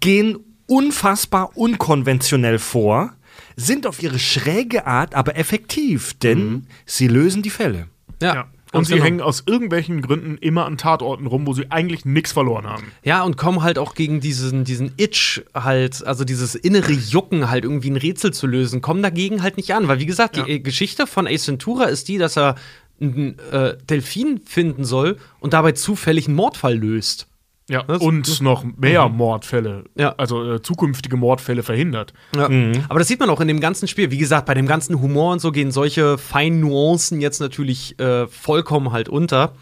gehen 0.00 0.38
unfassbar 0.66 1.56
unkonventionell 1.56 2.58
vor, 2.60 3.12
sind 3.60 3.86
auf 3.86 4.02
ihre 4.02 4.18
schräge 4.18 4.86
Art 4.86 5.14
aber 5.14 5.36
effektiv, 5.36 6.14
denn 6.14 6.66
sie 6.86 7.08
lösen 7.08 7.42
die 7.42 7.50
Fälle. 7.50 7.86
Ja. 8.22 8.34
Ja. 8.34 8.46
Und 8.72 8.84
sie 8.86 8.92
genau. 8.94 9.04
hängen 9.04 9.20
aus 9.20 9.42
irgendwelchen 9.46 10.00
Gründen 10.00 10.38
immer 10.38 10.64
an 10.64 10.78
Tatorten 10.78 11.26
rum, 11.26 11.44
wo 11.46 11.54
sie 11.54 11.70
eigentlich 11.70 12.04
nichts 12.04 12.30
verloren 12.30 12.68
haben. 12.68 12.84
Ja, 13.02 13.24
und 13.24 13.36
kommen 13.36 13.62
halt 13.62 13.78
auch 13.78 13.94
gegen 13.94 14.20
diesen, 14.20 14.62
diesen 14.62 14.92
Itch 14.96 15.42
halt, 15.54 16.06
also 16.06 16.24
dieses 16.24 16.54
innere 16.54 16.92
Jucken 16.92 17.50
halt 17.50 17.64
irgendwie 17.64 17.90
ein 17.90 17.96
Rätsel 17.96 18.32
zu 18.32 18.46
lösen, 18.46 18.80
kommen 18.80 19.02
dagegen 19.02 19.42
halt 19.42 19.56
nicht 19.56 19.74
an. 19.74 19.88
Weil, 19.88 19.98
wie 19.98 20.06
gesagt, 20.06 20.36
die 20.36 20.40
Ja. 20.40 20.46
äh, 20.46 20.60
Geschichte 20.60 21.08
von 21.08 21.26
Ace 21.26 21.48
Ventura 21.48 21.86
ist 21.86 22.06
die, 22.06 22.18
dass 22.18 22.36
er 22.38 22.54
einen 23.00 23.38
äh, 23.50 23.76
Delfin 23.88 24.40
finden 24.44 24.84
soll 24.84 25.16
und 25.40 25.52
dabei 25.52 25.72
zufällig 25.72 26.28
einen 26.28 26.36
Mordfall 26.36 26.76
löst. 26.76 27.26
Ja. 27.70 27.84
Das- 27.84 28.02
Und 28.02 28.40
noch 28.42 28.64
mehr 28.76 29.08
Mordfälle, 29.08 29.84
Ja. 29.96 30.14
also 30.18 30.54
äh, 30.54 30.60
zukünftige 30.62 31.16
Mordfälle 31.16 31.62
verhindert. 31.62 32.12
Ja. 32.36 32.48
Aber 32.88 32.98
das 32.98 33.06
sieht 33.08 33.20
man 33.20 33.30
auch 33.30 33.40
in 33.40 33.46
dem 33.48 33.60
ganzen 33.60 33.86
Spiel. 33.86 34.10
Wie 34.10 34.18
gesagt, 34.18 34.44
bei 34.46 34.54
dem 34.54 34.66
ganzen 34.66 35.00
Humor 35.00 35.32
und 35.32 35.38
so 35.40 35.52
gehen 35.52 35.70
solche 35.70 36.18
feinen 36.18 36.60
Nuancen 36.60 37.20
jetzt 37.20 37.40
natürlich 37.40 37.98
äh, 38.00 38.26
vollkommen 38.26 38.90
halt 38.92 39.08
unter. 39.08 39.52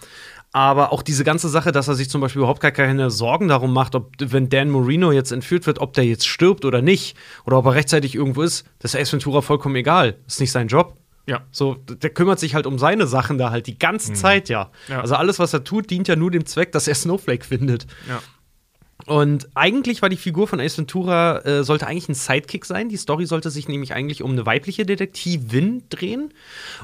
Aber 0.50 0.92
auch 0.94 1.02
diese 1.02 1.24
ganze 1.24 1.50
Sache, 1.50 1.72
dass 1.72 1.88
er 1.88 1.94
sich 1.94 2.08
zum 2.08 2.22
Beispiel 2.22 2.40
überhaupt 2.40 2.62
gar 2.62 2.70
keine 2.70 3.10
Sorgen 3.10 3.48
darum 3.48 3.74
macht, 3.74 3.94
ob, 3.94 4.12
wenn 4.18 4.48
Dan 4.48 4.70
Marino 4.70 5.12
jetzt 5.12 5.30
entführt 5.30 5.66
wird, 5.66 5.78
ob 5.78 5.92
der 5.92 6.06
jetzt 6.06 6.26
stirbt 6.26 6.64
oder 6.64 6.80
nicht. 6.80 7.16
Oder 7.44 7.58
ob 7.58 7.66
er 7.66 7.74
rechtzeitig 7.74 8.14
irgendwo 8.14 8.40
ist, 8.40 8.64
das 8.78 8.94
ist 8.94 9.00
Ace 9.00 9.12
Ventura 9.12 9.42
vollkommen 9.42 9.76
egal. 9.76 10.16
ist 10.26 10.40
nicht 10.40 10.50
sein 10.50 10.68
Job. 10.68 10.96
Ja. 11.28 11.42
So, 11.50 11.74
der 11.74 12.08
kümmert 12.08 12.40
sich 12.40 12.54
halt 12.54 12.66
um 12.66 12.78
seine 12.78 13.06
Sachen 13.06 13.36
da 13.36 13.50
halt 13.50 13.66
die 13.66 13.78
ganze 13.78 14.14
Zeit, 14.14 14.48
ja. 14.48 14.70
Ja. 14.88 15.02
Also 15.02 15.14
alles, 15.14 15.38
was 15.38 15.52
er 15.52 15.62
tut, 15.62 15.90
dient 15.90 16.08
ja 16.08 16.16
nur 16.16 16.30
dem 16.30 16.46
Zweck, 16.46 16.72
dass 16.72 16.88
er 16.88 16.94
Snowflake 16.94 17.44
findet. 17.44 17.86
Ja. 18.08 18.22
Und 19.06 19.48
eigentlich 19.54 20.00
war 20.00 20.08
die 20.08 20.16
Figur 20.16 20.48
von 20.48 20.58
Ace 20.58 20.78
Ventura, 20.78 21.44
äh, 21.44 21.64
sollte 21.64 21.86
eigentlich 21.86 22.08
ein 22.08 22.14
Sidekick 22.14 22.64
sein. 22.64 22.88
Die 22.88 22.96
Story 22.96 23.26
sollte 23.26 23.50
sich 23.50 23.68
nämlich 23.68 23.92
eigentlich 23.92 24.22
um 24.22 24.32
eine 24.32 24.46
weibliche 24.46 24.86
Detektivin 24.86 25.84
drehen. 25.90 26.32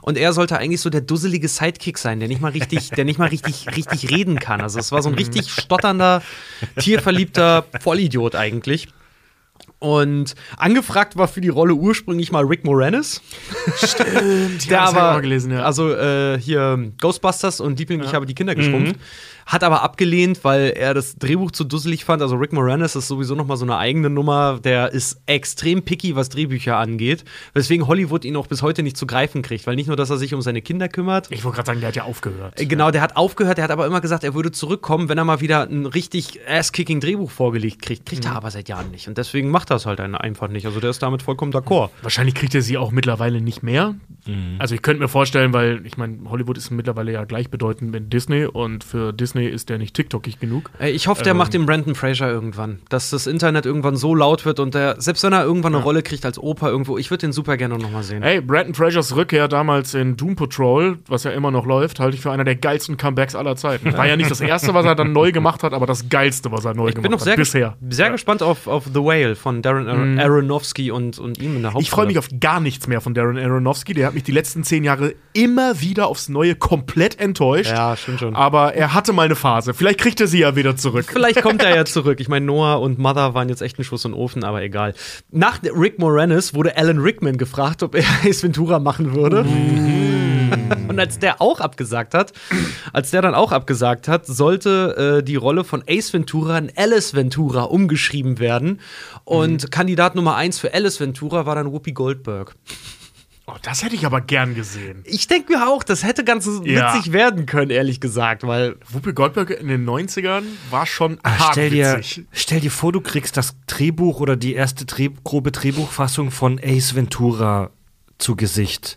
Und 0.03 0.19
er 0.19 0.35
sollte 0.35 0.59
eigentlich 0.59 0.83
so 0.83 0.91
der 0.91 1.01
dusselige 1.01 1.49
Sidekick 1.49 1.97
sein, 1.97 2.21
der 2.21 2.29
nicht 2.29 2.43
mal 2.43 2.53
richtig, 2.53 2.91
der 2.97 3.05
nicht 3.07 3.19
mal 3.19 3.29
richtig, 3.29 3.67
richtig 3.75 4.11
reden 4.11 4.39
kann. 4.39 4.61
Also 4.61 4.79
es 4.79 4.93
war 4.93 5.03
so 5.03 5.09
ein 5.09 5.15
richtig 5.15 5.51
stotternder, 5.51 6.23
tierverliebter 6.79 7.65
Vollidiot 7.81 8.37
eigentlich. 8.37 8.89
Und 9.85 10.35
angefragt 10.57 11.17
war 11.17 11.29
für 11.29 11.43
die 11.43 11.51
Rolle 11.51 11.75
ursprünglich 11.75 12.33
mal 12.33 12.43
Rick 12.45 12.65
Moranis. 12.65 13.21
Stimmt, 13.77 14.71
Der 14.71 14.79
das 14.79 14.87
hab 14.89 14.95
ich 14.95 14.99
aber, 14.99 15.17
auch 15.17 15.21
gelesen, 15.21 15.53
ja. 15.53 15.63
also 15.63 15.93
äh, 15.93 16.39
hier 16.39 16.93
Ghostbusters 17.01 17.61
und 17.61 17.79
Liebling, 17.79 18.03
ich 18.03 18.15
habe 18.15 18.25
die 18.27 18.35
Kinder 18.35 18.55
geschrumpft, 18.55 18.97
hat 19.47 19.63
aber 19.63 19.83
abgelehnt, 19.83 20.43
weil 20.43 20.73
er 20.75 20.95
das 20.95 21.17
Drehbuch 21.17 21.51
zu 21.51 21.65
dusselig 21.65 22.05
fand. 22.05 22.23
Also 22.23 22.37
Rick 22.37 22.55
Moranis 22.55 22.97
ist 22.97 23.09
sowieso 23.09 23.35
noch 23.35 23.47
mal 23.47 23.57
so 23.59 23.67
eine 23.67 23.77
eigene 23.77 24.09
Nummer. 24.09 24.59
Der 24.65 24.91
ist 24.93 25.21
extrem 25.27 25.83
picky, 25.83 26.17
was 26.17 26.31
Drehbücher 26.31 26.77
angeht, 26.79 27.25
weswegen 27.53 27.87
Hollywood 27.87 28.25
ihn 28.25 28.37
auch 28.37 28.47
bis 28.47 28.63
heute 28.63 28.83
nicht 28.83 28.97
zu 28.97 29.07
greifen 29.07 29.43
kriegt, 29.43 29.67
weil 29.67 29.77
nicht 29.77 29.89
nur, 29.89 29.97
dass 29.97 30.09
er 30.09 30.17
sich 30.17 30.33
um 30.33 30.41
seine 30.41 30.63
Kinder 30.63 30.89
kümmert. 30.89 31.31
ich 31.31 31.45
wollte 31.45 31.57
gerade 31.57 31.67
sagen, 31.67 31.81
der 31.81 31.89
hat 31.89 31.97
ja 31.97 32.05
aufgehört. 32.05 32.59
Äh, 32.59 32.65
Genau, 32.67 32.91
der 32.91 33.03
hat 33.03 33.17
aufgehört, 33.17 33.59
der 33.59 33.65
hat 33.65 33.71
aber 33.71 33.87
immer 33.87 34.01
gesagt, 34.01 34.25
er 34.25 34.35
würde 34.35 34.51
zurückkommen, 34.51 35.09
wenn 35.11 35.19
er 35.19 35.25
mal 35.25 35.41
wieder 35.43 35.63
ein 35.69 35.85
richtig 35.87 36.41
ass-kicking 36.49 37.01
Drehbuch 37.01 37.31
vorgelegt 37.31 37.83
kriegt. 37.83 38.07
Kriegt 38.07 38.25
er 38.25 38.35
aber 38.35 38.51
seit 38.51 38.69
Jahren 38.71 38.91
nicht. 38.91 39.07
Und 39.09 39.19
deswegen 39.19 39.51
macht 39.51 39.71
er 39.71 39.74
es 39.77 39.87
halt 39.87 40.01
ein- 40.01 40.15
einfach 40.15 40.49
nicht. 40.49 40.67
Also 40.67 40.81
der 40.81 40.91
ist 40.91 41.03
damit 41.03 41.23
vollkommen 41.23 41.53
d'accord. 41.53 41.91
Wahrscheinlich 42.03 42.35
kriegt 42.35 42.55
er 42.55 42.63
sie 42.63 42.77
auch 42.79 42.91
mittlerweile 42.91 43.41
nicht 43.41 43.63
mehr. 43.63 43.95
Also 44.59 44.75
ich 44.75 44.81
könnte 44.81 45.03
mir 45.03 45.09
vorstellen, 45.09 45.53
weil 45.53 45.85
ich 45.85 45.99
meine, 45.99 46.19
Hollywood 46.31 46.57
ist 46.57 46.71
mittlerweile 46.71 47.13
ja 47.13 47.25
gleichbedeutend 47.25 47.91
mit 47.93 48.11
Disney 48.13 48.47
und 48.47 48.83
für 48.83 49.13
Disney 49.13 49.47
ist 49.47 49.69
der 49.69 49.77
nicht 49.77 49.95
TikTokig 49.95 50.41
genug. 50.41 50.71
Äh, 50.81 50.91
Ich 50.93 51.09
hoffe, 51.09 51.23
der 51.23 51.33
Ähm. 51.33 51.37
macht 51.37 51.53
den 51.53 51.67
Brandon 51.67 51.95
Fraser 51.95 52.31
irgendwann. 52.31 52.79
Dass 52.89 53.11
das 53.11 53.27
Internet 53.27 53.67
irgendwann 53.67 53.97
so 53.97 54.15
laut 54.15 54.47
wird 54.47 54.61
und 54.61 54.75
der, 54.75 54.99
selbst 55.01 55.23
wenn 55.25 55.35
er 55.35 55.45
irgendwann 55.45 55.75
eine 55.75 55.85
Rolle 55.85 56.03
kriegt 56.03 56.25
als 56.25 56.39
Opa 56.39 56.69
irgendwo, 56.69 56.97
ich 56.97 57.11
würde 57.11 57.21
den 57.23 57.33
super 57.33 57.59
gerne 57.59 57.77
noch 57.77 57.91
mal 57.91 58.03
sehen. 58.03 58.23
Hey, 58.23 58.41
Brandon 58.41 58.75
Frasers 58.75 59.15
Rückkehr 59.15 59.47
damals 59.49 59.93
in 59.93 60.17
Doom 60.17 60.37
Patrol, 60.37 60.97
was 61.07 61.25
ja 61.25 61.31
immer 61.33 61.51
noch 61.51 61.67
läuft, 61.67 62.01
halte 62.01 62.17
ich 62.17 62.23
für 62.23 62.31
einer 62.33 62.45
der 62.45 62.57
geilsten 62.57 62.97
Comebacks 62.97 63.35
aller 63.35 63.57
Zeiten. 63.57 63.93
War 63.95 64.07
ja 64.07 64.17
nicht 64.17 64.31
das 64.31 64.41
erste, 64.41 64.73
was 64.73 64.87
er 64.87 64.95
dann 64.95 65.13
neu 65.13 65.33
gemacht 65.33 65.63
hat, 65.63 65.75
aber 65.75 65.85
das 65.87 66.09
geilste, 66.09 66.51
was 66.51 66.65
er 66.65 66.73
neu 66.75 66.89
Ich 66.89 66.95
gemacht 66.95 67.03
bin 67.11 67.13
noch 67.13 67.21
sehr, 67.21 67.33
hat 67.33 67.39
bisher. 67.39 67.77
sehr 67.91 68.11
gespannt 68.11 68.43
auf, 68.43 68.67
auf 68.67 68.85
The 68.87 69.01
Whale 69.01 69.35
von 69.37 69.61
Darren 69.65 70.19
Ar 70.19 70.25
Aronofsky 70.25 70.91
und, 70.91 71.19
und 71.19 71.39
ihm 71.39 71.57
in 71.57 71.63
der 71.63 71.71
Hauptrolle. 71.73 71.83
Ich 71.83 71.91
freue 71.91 72.07
mich 72.07 72.19
auf 72.19 72.29
gar 72.41 72.61
nichts 72.61 72.87
mehr 72.87 73.01
von 73.01 73.15
Darren 73.15 73.39
Aronofsky. 73.39 73.95
Der 73.95 74.07
hat 74.07 74.15
mich 74.15 74.23
die 74.23 74.33
letzten 74.33 74.65
zehn 74.65 74.85
Jahre 74.85 75.15
immer 75.33 75.81
wieder 75.81 76.07
aufs 76.09 76.29
Neue 76.29 76.55
komplett 76.55 77.19
enttäuscht. 77.19 77.71
Ja, 77.71 77.97
stimmt 77.97 78.21
schon. 78.21 78.37
Aber 78.37 78.75
er 78.75 78.95
hatte 78.95 79.13
mal 79.13 79.23
eine 79.25 79.37
Phase. 79.37 79.75
Vielleicht 79.75 80.01
kriegt 80.01 80.21
er 80.21 80.27
sie 80.27 80.41
ja 80.41 80.57
wieder 80.57 80.77
zurück. 80.77 81.07
Vielleicht 81.11 81.43
kommt 81.43 81.63
er 81.63 81.75
ja 81.75 81.85
zurück. 81.85 82.21
Ich 82.21 82.29
meine, 82.29 82.47
Noah 82.47 82.81
und 82.81 82.99
Mother 82.99 83.35
waren 83.35 83.49
jetzt 83.49 83.63
echt 83.63 83.79
ein 83.79 83.85
Schuss 83.85 84.05
in 84.05 84.13
den 84.13 84.19
Ofen, 84.19 84.45
aber 84.45 84.63
egal. 84.63 84.95
Nach 85.31 85.61
Rick 85.63 85.99
Moranis 85.99 86.55
wurde 86.55 86.77
Alan 86.77 86.99
Rickman 86.99 87.39
gefragt, 87.39 87.83
ob 87.83 87.95
er 87.95 88.05
Ace 88.25 88.43
Ventura 88.43 88.79
machen 88.79 89.15
würde. 89.15 89.45
Und 90.89 90.99
als 90.99 91.19
der 91.19 91.41
auch 91.41 91.61
abgesagt 91.61 92.15
hat, 92.15 92.33
als 92.93 93.11
der 93.11 93.23
dann 93.23 93.35
auch 93.35 93.53
abgesagt 93.53 94.09
hat, 94.09 94.27
sollte 94.27 95.19
äh, 95.19 95.23
die 95.23 95.37
Rolle 95.37 95.65
von 95.65 95.83
Ace 95.89 96.13
Ventura 96.13 96.59
in 96.59 96.73
Alice 96.77 97.15
Ventura 97.15 97.63
umgeschrieben 97.65 98.39
werden. 98.39 98.81
Und 99.25 99.71
Kandidat 99.71 100.15
Nummer 100.15 100.37
eins 100.37 100.59
für 100.59 100.73
Alice 100.75 101.01
Ventura 101.01 101.47
war 101.47 101.55
dann 101.55 101.73
Whoopi 101.73 101.93
Goldberg. 101.93 102.55
Oh, 103.47 103.53
das 103.61 103.85
hätte 103.85 103.95
ich 103.95 104.07
aber 104.07 104.23
gern 104.23 104.55
gesehen. 104.55 105.03
Ich 105.05 105.27
denke 105.27 105.53
mir 105.53 105.69
auch, 105.69 105.83
das 105.83 106.03
hätte 106.03 106.25
ganz 106.25 106.49
Ja. 106.65 106.95
witzig 106.95 107.13
werden 107.13 107.45
können, 107.45 107.71
ehrlich 107.71 108.01
gesagt, 108.01 108.47
weil 108.47 108.77
Whoopi 108.91 109.13
Goldberg 109.13 109.51
in 109.51 109.69
den 109.69 109.85
90ern 109.85 110.45
war 110.71 110.87
schon 110.87 111.19
Ah, 111.23 111.39
hart 111.39 111.53
stell, 111.53 111.69
dir, 111.71 111.99
witzig. 111.99 112.25
stell 112.33 112.61
dir 112.61 112.71
vor, 112.71 112.93
du 112.93 113.03
kriegst 113.03 113.37
das 113.37 113.55
Drehbuch 113.67 114.21
oder 114.21 114.37
die 114.37 114.55
erste 114.55 114.87
Dreh, 114.87 115.11
grobe 115.25 115.53
Drehbuchfassung 115.53 116.31
von 116.31 116.59
Ace 116.63 116.95
Ventura 116.95 117.71
zu 118.17 118.35
Gesicht. 118.35 118.97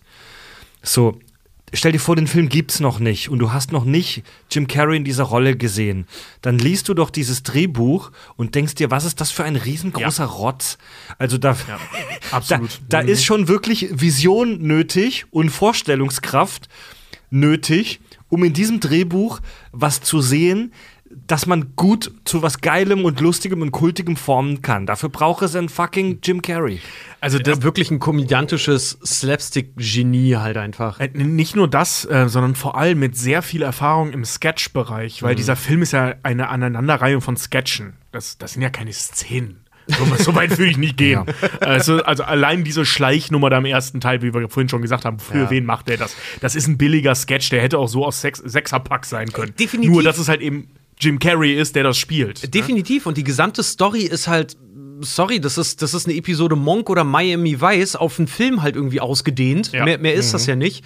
So, 0.81 1.19
stell 1.73 1.91
dir 1.91 1.99
vor, 1.99 2.15
den 2.15 2.27
Film 2.27 2.49
gibt's 2.49 2.79
noch 2.79 2.99
nicht 2.99 3.29
und 3.29 3.39
du 3.39 3.51
hast 3.51 3.71
noch 3.71 3.83
nicht 3.83 4.23
Jim 4.49 4.67
Carrey 4.67 4.97
in 4.97 5.03
dieser 5.03 5.23
Rolle 5.23 5.57
gesehen. 5.57 6.07
Dann 6.41 6.57
liest 6.57 6.87
du 6.89 6.93
doch 6.93 7.09
dieses 7.09 7.43
Drehbuch 7.43 8.11
und 8.35 8.55
denkst 8.55 8.75
dir, 8.75 8.91
was 8.91 9.05
ist 9.05 9.19
das 9.19 9.31
für 9.31 9.43
ein 9.43 9.55
riesengroßer 9.55 10.25
Rotz? 10.25 10.77
Also 11.17 11.37
da, 11.37 11.51
Ja, 11.67 11.79
da, 12.31 12.37
absolut. 12.37 12.79
da 12.87 12.99
ist 12.99 13.25
schon 13.25 13.47
wirklich 13.47 13.89
Vision 13.91 14.61
nötig 14.61 15.25
und 15.31 15.49
Vorstellungskraft 15.49 16.69
nötig, 17.29 17.99
um 18.29 18.43
in 18.43 18.53
diesem 18.53 18.79
Drehbuch 18.79 19.39
was 19.71 20.01
zu 20.01 20.21
sehen, 20.21 20.73
dass 21.27 21.45
man 21.45 21.73
gut 21.75 22.11
zu 22.25 22.41
was 22.41 22.61
Geilem 22.61 23.03
und 23.05 23.19
Lustigem 23.19 23.61
und 23.61 23.71
Kultigem 23.71 24.15
formen 24.15 24.61
kann. 24.61 24.85
Dafür 24.85 25.09
braucht 25.09 25.41
es 25.43 25.55
einen 25.55 25.67
fucking 25.69 26.19
Jim 26.23 26.41
Carrey. 26.41 26.79
also 27.21 27.37
das, 27.37 27.55
das 27.55 27.63
wirklich 27.63 27.91
ein 27.91 27.99
komödiantisches 27.99 28.97
Slapstick-Genie 29.05 30.35
halt 30.35 30.57
einfach. 30.57 30.99
Äh, 30.99 31.09
Nicht 31.13 31.55
nur 31.55 31.67
das, 31.67 32.05
äh, 32.05 32.27
sondern 32.29 32.55
vor 32.55 32.77
allem 32.77 32.99
mit 32.99 33.17
sehr 33.17 33.41
viel 33.41 33.61
Erfahrung 33.61 34.11
im 34.11 34.25
Sketch-Bereich, 34.25 35.23
weil 35.23 35.35
dieser 35.35 35.55
Film 35.55 35.81
ist 35.81 35.93
ja 35.93 36.15
eine 36.23 36.49
Aneinanderreihung 36.49 37.21
von 37.21 37.37
Sketchen. 37.37 37.93
Das, 38.11 38.37
das 38.37 38.53
sind 38.53 38.61
ja 38.61 38.69
keine 38.69 38.93
Szenen. 38.93 39.61
So, 40.17 40.35
weit 40.35 40.57
will 40.57 40.67
ich 40.69 40.77
nicht 40.77 40.97
gehen. 40.97 41.23
Also, 41.61 42.03
also 42.03 42.23
allein 42.23 42.65
diese 42.65 42.85
Schleichnummer 42.85 43.49
da 43.49 43.57
im 43.59 43.65
ersten 43.65 44.01
Teil, 44.01 44.21
wie 44.21 44.33
wir 44.33 44.49
vorhin 44.49 44.67
schon 44.67 44.81
gesagt 44.81 45.05
haben, 45.05 45.17
für 45.19 45.37
Ja. 45.43 45.49
wen 45.49 45.65
macht 45.65 45.87
der 45.87 45.95
das? 45.97 46.13
Das 46.41 46.55
ist 46.55 46.67
ein 46.67 46.77
billiger 46.77 47.15
Sketch, 47.15 47.49
der 47.51 47.61
hätte 47.61 47.77
auch 47.79 47.87
so 47.87 48.05
aus 48.05 48.19
Sex 48.19 48.39
Sechserpack 48.39 49.05
sein 49.05 49.31
können. 49.31 49.53
Definitiv. 49.57 49.91
Nur, 49.91 50.03
dass 50.03 50.17
es 50.17 50.27
halt 50.27 50.41
eben 50.41 50.67
Jim 50.99 51.19
Carrey 51.19 51.53
ist, 51.53 51.75
der 51.75 51.83
das 51.83 51.97
spielt. 51.97 52.53
Definitiv. 52.53 53.05
Und 53.05 53.17
die 53.17 53.23
gesamte 53.23 53.63
Story 53.63 54.01
ist 54.01 54.27
halt, 54.27 54.57
sorry, 55.01 55.39
das 55.39 55.57
ist, 55.57 55.81
das 55.81 55.93
ist 55.93 56.07
eine 56.07 56.15
Episode 56.15 56.55
Monk 56.55 56.89
oder 56.89 57.03
Miami 57.03 57.61
Vice 57.61 57.95
auf 57.95 58.17
einen 58.17 58.27
Film 58.27 58.61
halt 58.61 58.75
irgendwie 58.75 58.99
ausgedehnt. 59.01 59.71
Ja. 59.71 59.85
Mehr, 59.85 59.97
mehr 59.97 60.13
ist 60.13 60.33
das 60.33 60.45
ja 60.45 60.55
nicht. 60.55 60.83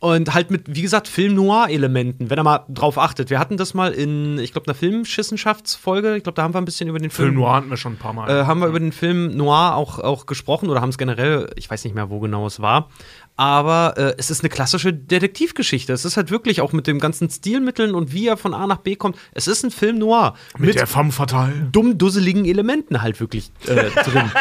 Und 0.00 0.34
halt 0.34 0.50
mit, 0.50 0.64
wie 0.66 0.82
gesagt, 0.82 1.08
Film-Noir-Elementen, 1.08 2.28
wenn 2.28 2.36
er 2.36 2.44
mal 2.44 2.66
drauf 2.68 2.98
achtet. 2.98 3.30
Wir 3.30 3.38
hatten 3.38 3.56
das 3.56 3.72
mal 3.72 3.92
in, 3.92 4.38
ich 4.38 4.52
glaube, 4.52 4.66
einer 4.66 4.74
Filmschissenschaftsfolge. 4.74 6.16
Ich 6.16 6.24
glaube, 6.24 6.36
da 6.36 6.42
haben 6.42 6.52
wir 6.52 6.60
ein 6.60 6.66
bisschen 6.66 6.90
über 6.90 6.98
den 6.98 7.10
Film. 7.10 7.28
Film 7.28 7.40
Noir 7.40 7.54
hatten 7.54 7.70
wir 7.70 7.78
schon 7.78 7.94
ein 7.94 7.98
paar 7.98 8.12
Mal. 8.12 8.28
äh, 8.28 8.44
haben 8.44 8.60
wir 8.60 8.66
über 8.66 8.80
den 8.80 8.92
Film 8.92 9.34
Noir 9.34 9.76
auch, 9.76 9.98
auch 9.98 10.26
gesprochen 10.26 10.68
oder 10.68 10.82
haben 10.82 10.90
es 10.90 10.98
generell, 10.98 11.50
ich 11.56 11.70
weiß 11.70 11.84
nicht 11.84 11.94
mehr, 11.94 12.10
wo 12.10 12.20
genau 12.20 12.46
es 12.46 12.60
war. 12.60 12.90
Aber 13.36 13.94
äh, 13.96 14.14
es 14.18 14.30
ist 14.30 14.42
eine 14.42 14.48
klassische 14.48 14.92
Detektivgeschichte. 14.92 15.92
Es 15.92 16.04
ist 16.04 16.16
halt 16.16 16.30
wirklich 16.30 16.60
auch 16.60 16.72
mit 16.72 16.86
den 16.86 16.98
ganzen 17.00 17.28
Stilmitteln 17.28 17.94
und 17.94 18.12
wie 18.12 18.28
er 18.28 18.36
von 18.36 18.54
A 18.54 18.66
nach 18.66 18.78
B 18.78 18.94
kommt. 18.96 19.16
Es 19.32 19.48
ist 19.48 19.64
ein 19.64 19.70
Film 19.70 19.98
noir 19.98 20.34
Mit, 20.58 20.76
der 20.76 20.86
femme 20.86 21.10
fatale. 21.12 21.52
dumm 21.72 21.98
dusseligen 21.98 22.44
Elementen 22.44 23.02
halt 23.02 23.18
wirklich 23.20 23.50
äh, 23.66 23.90
drin. 23.90 24.30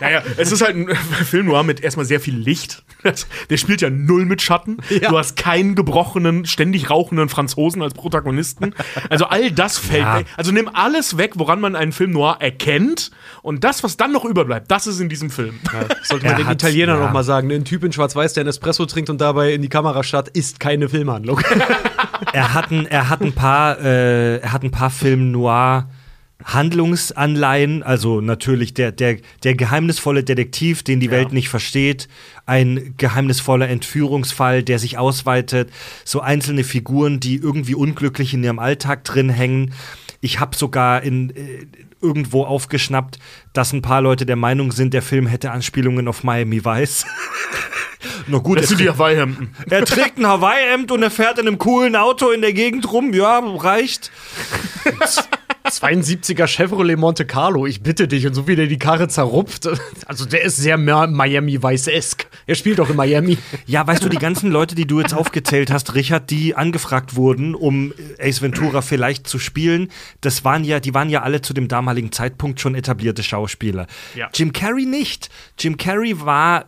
Naja, 0.00 0.22
es 0.36 0.50
ist 0.50 0.60
halt 0.60 0.76
ein 0.76 0.88
Film 1.24 1.46
noir 1.46 1.62
mit 1.62 1.80
erstmal 1.80 2.04
sehr 2.04 2.18
viel 2.20 2.36
Licht. 2.36 2.82
Der 3.50 3.56
spielt 3.56 3.80
ja 3.80 3.90
null 3.90 4.24
mit 4.24 4.42
Schatten. 4.42 4.78
Ja. 4.90 5.10
Du 5.10 5.18
hast 5.18 5.36
keinen 5.36 5.74
gebrochenen, 5.76 6.46
ständig 6.46 6.90
rauchenden 6.90 7.28
Franzosen 7.28 7.80
als 7.82 7.94
Protagonisten. 7.94 8.74
Also 9.08 9.26
all 9.26 9.50
das 9.52 9.78
fällt 9.78 10.02
Ja. 10.02 10.18
weg. 10.18 10.26
Also 10.36 10.52
nimm 10.52 10.68
alles 10.72 11.16
weg, 11.16 11.32
woran 11.36 11.60
man 11.60 11.76
einen 11.76 11.92
Film 11.92 12.10
noir 12.12 12.38
erkennt. 12.40 13.12
Und 13.42 13.62
das, 13.62 13.84
was 13.84 13.96
dann 13.96 14.10
noch 14.12 14.24
überbleibt, 14.24 14.70
das 14.70 14.86
ist 14.86 15.00
in 15.00 15.08
diesem 15.08 15.30
Film. 15.30 15.60
Sollte 16.02 16.26
man 16.26 16.36
den 16.38 16.50
Italienern 16.50 16.98
ja. 16.98 17.04
noch 17.06 17.12
mal 17.12 17.24
sagen. 17.24 17.48
ne? 17.48 17.54
Ein 17.54 17.64
Typ 17.64 17.84
in 17.84 17.92
Schwarz-Weiß, 18.04 18.34
der 18.34 18.42
einen 18.42 18.50
Espresso 18.50 18.84
trinkt 18.84 19.08
und 19.08 19.20
dabei 19.20 19.54
in 19.54 19.62
die 19.62 19.68
Kamera 19.68 20.02
starrt, 20.02 20.28
ist 20.28 20.60
keine 20.60 20.88
Filmhandlung. 20.88 21.40
er 22.32 22.52
hat 22.52 22.70
ein, 22.70 22.86
er 22.86 23.08
hat 23.08 23.22
ein 23.22 23.32
paar, 23.32 23.80
äh, 23.80 24.38
er 24.38 24.52
hat 24.52 24.62
ein 24.62 24.70
paar 24.70 24.90
Film 24.90 25.30
Noir 25.30 25.88
Handlungsanleihen, 26.44 27.82
also 27.82 28.20
natürlich 28.20 28.74
der, 28.74 28.92
der, 28.92 29.16
der 29.44 29.54
geheimnisvolle 29.54 30.24
Detektiv, 30.24 30.82
den 30.82 31.00
die 31.00 31.10
Welt 31.10 31.32
nicht 31.32 31.48
versteht, 31.48 32.08
ein 32.44 32.94
geheimnisvoller 32.98 33.68
Entführungsfall, 33.68 34.62
der 34.62 34.78
sich 34.78 34.98
ausweitet, 34.98 35.70
so 36.04 36.20
einzelne 36.20 36.64
Figuren, 36.64 37.20
die 37.20 37.36
irgendwie 37.36 37.74
unglücklich 37.74 38.34
in 38.34 38.44
ihrem 38.44 38.58
Alltag 38.58 39.04
drin 39.04 39.30
hängen. 39.30 39.72
Ich 40.20 40.40
habe 40.40 40.54
sogar 40.54 41.02
in, 41.02 41.30
äh, 41.30 41.66
irgendwo 42.02 42.44
aufgeschnappt, 42.44 43.18
dass 43.54 43.72
ein 43.72 43.80
paar 43.80 44.02
Leute 44.02 44.26
der 44.26 44.36
Meinung 44.36 44.72
sind, 44.72 44.92
der 44.92 45.02
Film 45.02 45.26
hätte 45.26 45.50
Anspielungen 45.50 46.06
auf 46.06 46.22
Miami 46.22 46.64
Vice. 46.64 47.06
Na 48.26 48.38
gut, 48.38 48.58
Das 48.58 48.64
er 48.64 48.68
sind 48.68 48.80
die 48.80 48.84
trägt- 48.84 48.98
Hawaii-Hemden. 48.98 49.54
er 49.70 49.84
trägt 49.84 50.18
ein 50.18 50.26
Hawaii-Hemd 50.26 50.90
und 50.92 51.02
er 51.02 51.10
fährt 51.10 51.38
in 51.38 51.46
einem 51.46 51.58
coolen 51.58 51.96
Auto 51.96 52.30
in 52.30 52.40
der 52.40 52.52
Gegend 52.52 52.90
rum. 52.92 53.12
Ja, 53.12 53.38
reicht. 53.38 54.10
72er 55.66 56.46
Chevrolet 56.46 56.96
Monte 56.98 57.24
Carlo, 57.24 57.64
ich 57.66 57.82
bitte 57.82 58.06
dich. 58.06 58.26
Und 58.26 58.34
so 58.34 58.46
wie 58.46 58.54
der 58.54 58.66
die 58.66 58.78
Karre 58.78 59.08
zerrupft. 59.08 59.66
Also 60.06 60.26
der 60.26 60.42
ist 60.42 60.56
sehr 60.58 60.76
Miami-Vice-esk. 60.76 62.26
Er 62.46 62.54
spielt 62.54 62.80
auch 62.80 62.90
in 62.90 62.96
Miami. 62.96 63.38
Ja, 63.64 63.86
weißt 63.86 64.04
du, 64.04 64.10
die 64.10 64.18
ganzen 64.18 64.50
Leute, 64.50 64.74
die 64.74 64.86
du 64.86 65.00
jetzt 65.00 65.14
aufgezählt 65.14 65.70
hast, 65.70 65.94
Richard, 65.94 66.28
die 66.30 66.54
angefragt 66.54 67.16
wurden, 67.16 67.54
um 67.54 67.94
Ace 68.20 68.42
Ventura 68.42 68.82
vielleicht 68.82 69.26
zu 69.26 69.38
spielen, 69.38 69.88
das 70.20 70.44
waren 70.44 70.64
ja, 70.64 70.80
die 70.80 70.92
waren 70.92 71.08
ja 71.08 71.22
alle 71.22 71.40
zu 71.40 71.54
dem 71.54 71.66
damaligen 71.68 72.12
Zeitpunkt 72.12 72.60
schon 72.60 72.74
etablierte 72.74 73.22
Schauspieler. 73.22 73.86
Ja. 74.14 74.28
Jim 74.34 74.52
Carrey 74.52 74.84
nicht. 74.84 75.30
Jim 75.58 75.78
Carrey 75.78 76.20
war 76.20 76.66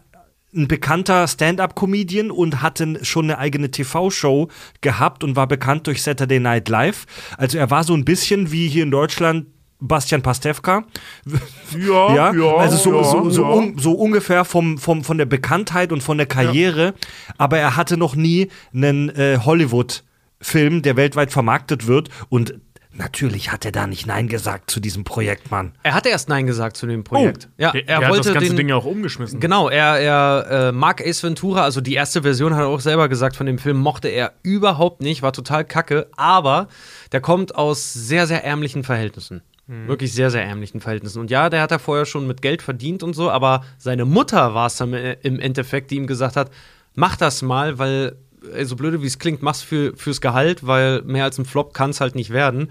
ein 0.57 0.69
bekannter 0.69 1.28
Stand-up-Comedian 1.28 2.31
und 2.31 2.62
hatte 2.62 3.05
schon 3.05 3.27
eine 3.27 3.39
eigene 3.39 3.70
TV-Show 3.70 4.49
gehabt 4.81 5.23
und 5.23 5.37
war 5.37 5.47
bekannt 5.47 5.87
durch 5.87 6.03
Saturday 6.03 6.41
Night 6.41 6.69
Live. 6.69 7.07
Also 7.37 7.59
er 7.59 7.70
war 7.70 7.85
so 7.85 7.95
ein 7.95 8.05
bisschen 8.05 8.51
wie 8.51 8.69
hier 8.69 8.83
in 8.83 8.91
Deutschland 8.91 9.47
Bastian 9.78 10.23
Pastewka. 10.23 10.85
Ja, 11.77 12.15
Ja, 12.15 12.33
ja, 12.33 12.57
also 12.57 12.77
so, 12.77 12.95
ja, 12.95 13.05
so, 13.05 13.31
so, 13.31 13.43
ja. 13.43 13.49
un, 13.49 13.78
so 13.78 13.93
ungefähr 13.93 14.45
vom, 14.45 14.78
vom, 14.78 15.05
von 15.05 15.19
der 15.19 15.27
Bekanntheit 15.27 15.93
und 15.93 16.03
von 16.03 16.16
der 16.16 16.27
Karriere. 16.27 16.95
Aber 17.39 17.59
er 17.59 17.77
hatte 17.77 17.97
noch 17.97 18.15
nie 18.15 18.49
einen 18.73 19.11
äh, 19.11 19.39
Hollywood-Film, 19.45 20.83
der 20.83 20.97
weltweit 20.97 21.33
vermarktet 21.33 21.87
wird. 21.87 22.09
Und 22.28 22.55
natürlich 22.97 23.52
hat 23.52 23.64
er 23.64 23.73
da 23.73 23.86
nicht 23.86 24.06
Nein 24.06 24.28
gesagt 24.28 24.70
zu 24.70 24.81
diesem 24.81 25.05
Projekt, 25.05 25.51
Mann. 25.51 25.73
Er 25.82 25.94
hatte 25.94 26.09
erst 26.09 26.28
Nein 26.28 26.47
gesagt 26.47 26.77
zu 26.77 26.86
dem 26.86 27.05
Projekt. 27.05 27.48
ja, 27.59 27.73
Der, 27.73 27.89
er 27.89 28.01
der 28.01 28.09
wollte 28.09 28.20
hat 28.20 28.27
das 28.27 28.35
ganze 28.35 28.48
den, 28.51 28.56
Ding 28.56 28.68
ja 28.68 28.77
auch 28.77 28.85
umgeschmissen. 28.85 29.40
Genau, 29.40 29.68
er, 29.68 29.98
er 30.01 30.68
äh, 30.68 30.73
mag 30.73 31.01
Ace 31.06 31.23
Ventura, 31.23 31.62
also 31.62 31.81
die 31.81 31.94
erste 31.94 32.23
Version 32.23 32.55
hat 32.55 32.62
er 32.62 32.68
auch 32.68 32.81
selber 32.81 33.09
gesagt 33.09 33.36
von 33.36 33.47
dem 33.47 33.59
Film, 33.59 33.78
mochte 33.78 34.09
er 34.09 34.32
überhaupt 34.43 35.01
nicht, 35.02 35.23
war 35.23 35.32
total 35.32 35.64
kacke, 35.64 36.09
aber 36.16 36.68
der 37.12 37.20
kommt 37.20 37.55
aus 37.55 37.93
sehr, 37.93 38.27
sehr 38.27 38.44
ärmlichen 38.44 38.85
Verhältnissen. 38.85 39.43
Wirklich 39.68 40.12
sehr, 40.12 40.31
sehr 40.31 40.44
ärmlichen 40.44 40.81
Verhältnissen. 40.81 41.18
Und 41.18 41.28
ja, 41.28 41.51
der 41.51 41.60
hat 41.60 41.73
er 41.73 41.81
vorher 41.81 42.06
schon 42.06 42.28
mit 42.28 42.40
Geld 42.40 42.62
verdient 42.62 43.02
und 43.02 43.14
so, 43.14 43.32
aber 43.32 43.64
seine 43.78 44.05
Mutter 44.05 44.55
war 44.55 44.68
es 44.68 44.77
dann 44.77 44.94
im 44.94 45.40
Endeffekt, 45.40 45.90
die 45.90 45.97
ihm 45.97 46.06
gesagt 46.06 46.36
hat, 46.36 46.52
mach 46.94 47.16
das 47.16 47.43
mal, 47.43 47.77
weil, 47.78 48.16
äh, 48.55 48.64
so 48.64 48.77
blöde 48.77 49.02
wie 49.02 49.06
es 49.06 49.18
klingt, 49.18 49.43
mach's 49.43 49.62
für, 49.62 49.97
fürs 49.97 50.20
Gehalt, 50.20 50.66
weil 50.66 51.02
mehr 51.02 51.24
als 51.24 51.39
ein 51.39 51.44
Flop 51.44 51.74
kann 51.74 51.90
es 51.90 52.01
halt 52.01 52.14
nicht 52.14 52.31
werden. 52.31 52.68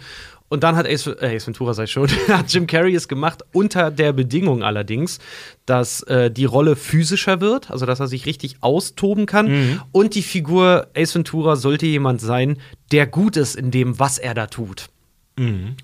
Und 0.47 0.63
dann 0.63 0.75
hat 0.75 0.87
Ace, 0.87 1.07
äh, 1.07 1.35
Ace 1.35 1.47
Ventura, 1.47 1.73
sei 1.73 1.87
schon, 1.87 2.07
hat 2.27 2.53
Jim 2.53 2.67
Carrey 2.67 2.93
es 2.95 3.07
gemacht, 3.07 3.43
unter 3.51 3.89
der 3.91 4.13
Bedingung 4.13 4.63
allerdings, 4.63 5.19
dass 5.65 6.03
äh, 6.03 6.29
die 6.29 6.45
Rolle 6.45 6.75
physischer 6.75 7.41
wird, 7.41 7.71
also 7.71 7.85
dass 7.85 7.99
er 7.99 8.07
sich 8.07 8.25
richtig 8.25 8.57
austoben 8.61 9.25
kann. 9.25 9.47
Und 9.91 10.15
die 10.15 10.21
Figur 10.21 10.87
Ace 10.95 11.15
Ventura 11.15 11.55
sollte 11.55 11.87
jemand 11.87 12.21
sein, 12.21 12.57
der 12.91 13.07
gut 13.07 13.37
ist 13.37 13.55
in 13.55 13.71
dem, 13.71 13.99
was 13.99 14.17
er 14.17 14.33
da 14.33 14.47
tut. 14.47 14.87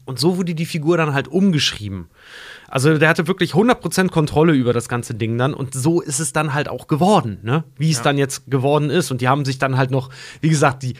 Und 0.06 0.20
so 0.20 0.38
wurde 0.38 0.56
die 0.56 0.66
Figur 0.66 0.96
dann 0.96 1.14
halt 1.14 1.28
umgeschrieben. 1.28 2.08
Also 2.72 2.98
der 2.98 3.10
hatte 3.10 3.28
wirklich 3.28 3.52
100% 3.52 4.10
Kontrolle 4.10 4.54
über 4.54 4.72
das 4.72 4.88
ganze 4.88 5.14
Ding 5.14 5.38
dann 5.38 5.54
und 5.54 5.74
so 5.74 6.00
ist 6.00 6.22
es 6.22 6.32
dann 6.32 6.54
halt 6.54 6.70
auch 6.70 6.88
geworden, 6.88 7.40
ne? 7.44 7.66
Wie 7.76 7.92
es 7.92 8.02
dann 8.02 8.18
jetzt 8.18 8.50
geworden 8.50 8.90
ist 8.90 9.12
und 9.12 9.20
die 9.20 9.28
haben 9.28 9.44
sich 9.44 9.60
dann 9.60 9.76
halt 9.76 9.92
noch, 9.92 10.10
wie 10.40 10.48
gesagt, 10.48 10.82
die, 10.84 10.96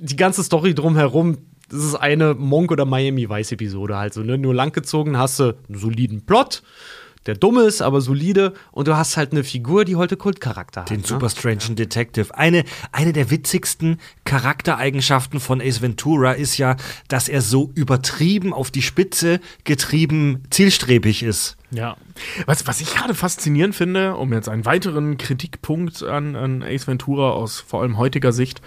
die 0.00 0.16
ganze 0.16 0.42
Story 0.42 0.74
drumherum, 0.74 1.38
das 1.70 1.84
ist 1.84 1.94
eine 1.94 2.34
Monk 2.34 2.72
oder 2.72 2.84
Miami 2.84 3.30
Vice 3.30 3.52
Episode 3.52 3.96
halt 3.96 4.14
so, 4.14 4.22
ne? 4.22 4.36
Nur 4.36 4.52
langgezogen 4.52 5.16
hast 5.16 5.38
du 5.38 5.54
einen 5.68 5.78
soliden 5.78 6.26
Plot, 6.26 6.64
der 7.26 7.34
dumm 7.34 7.58
ist, 7.58 7.82
aber 7.82 8.00
solide 8.00 8.54
und 8.72 8.88
du 8.88 8.96
hast 8.96 9.16
halt 9.16 9.32
eine 9.32 9.44
Figur, 9.44 9.84
die 9.84 9.96
heute 9.96 10.16
Kultcharakter 10.16 10.82
hat. 10.82 10.90
Den 10.90 11.00
ne? 11.00 11.06
Super 11.06 11.28
Strange 11.28 11.74
Detective. 11.74 12.36
Eine, 12.36 12.64
eine 12.92 13.12
der 13.12 13.30
witzigsten 13.30 13.98
Charaktereigenschaften 14.24 15.40
von 15.40 15.60
Ace 15.60 15.82
Ventura 15.82 16.32
ist 16.32 16.58
ja, 16.58 16.76
dass 17.08 17.28
er 17.28 17.42
so 17.42 17.70
übertrieben 17.74 18.52
auf 18.52 18.70
die 18.70 18.82
Spitze 18.82 19.40
getrieben 19.64 20.42
zielstrebig 20.50 21.22
ist. 21.22 21.55
Ja. 21.70 21.96
Was, 22.46 22.66
was 22.66 22.80
ich 22.80 22.94
gerade 22.94 23.14
faszinierend 23.14 23.74
finde, 23.74 24.14
um 24.14 24.32
jetzt 24.32 24.48
einen 24.48 24.64
weiteren 24.64 25.18
Kritikpunkt 25.18 26.02
an, 26.02 26.36
an 26.36 26.62
Ace 26.62 26.86
Ventura 26.86 27.30
aus 27.30 27.60
vor 27.60 27.82
allem 27.82 27.98
heutiger 27.98 28.32
Sicht 28.32 28.62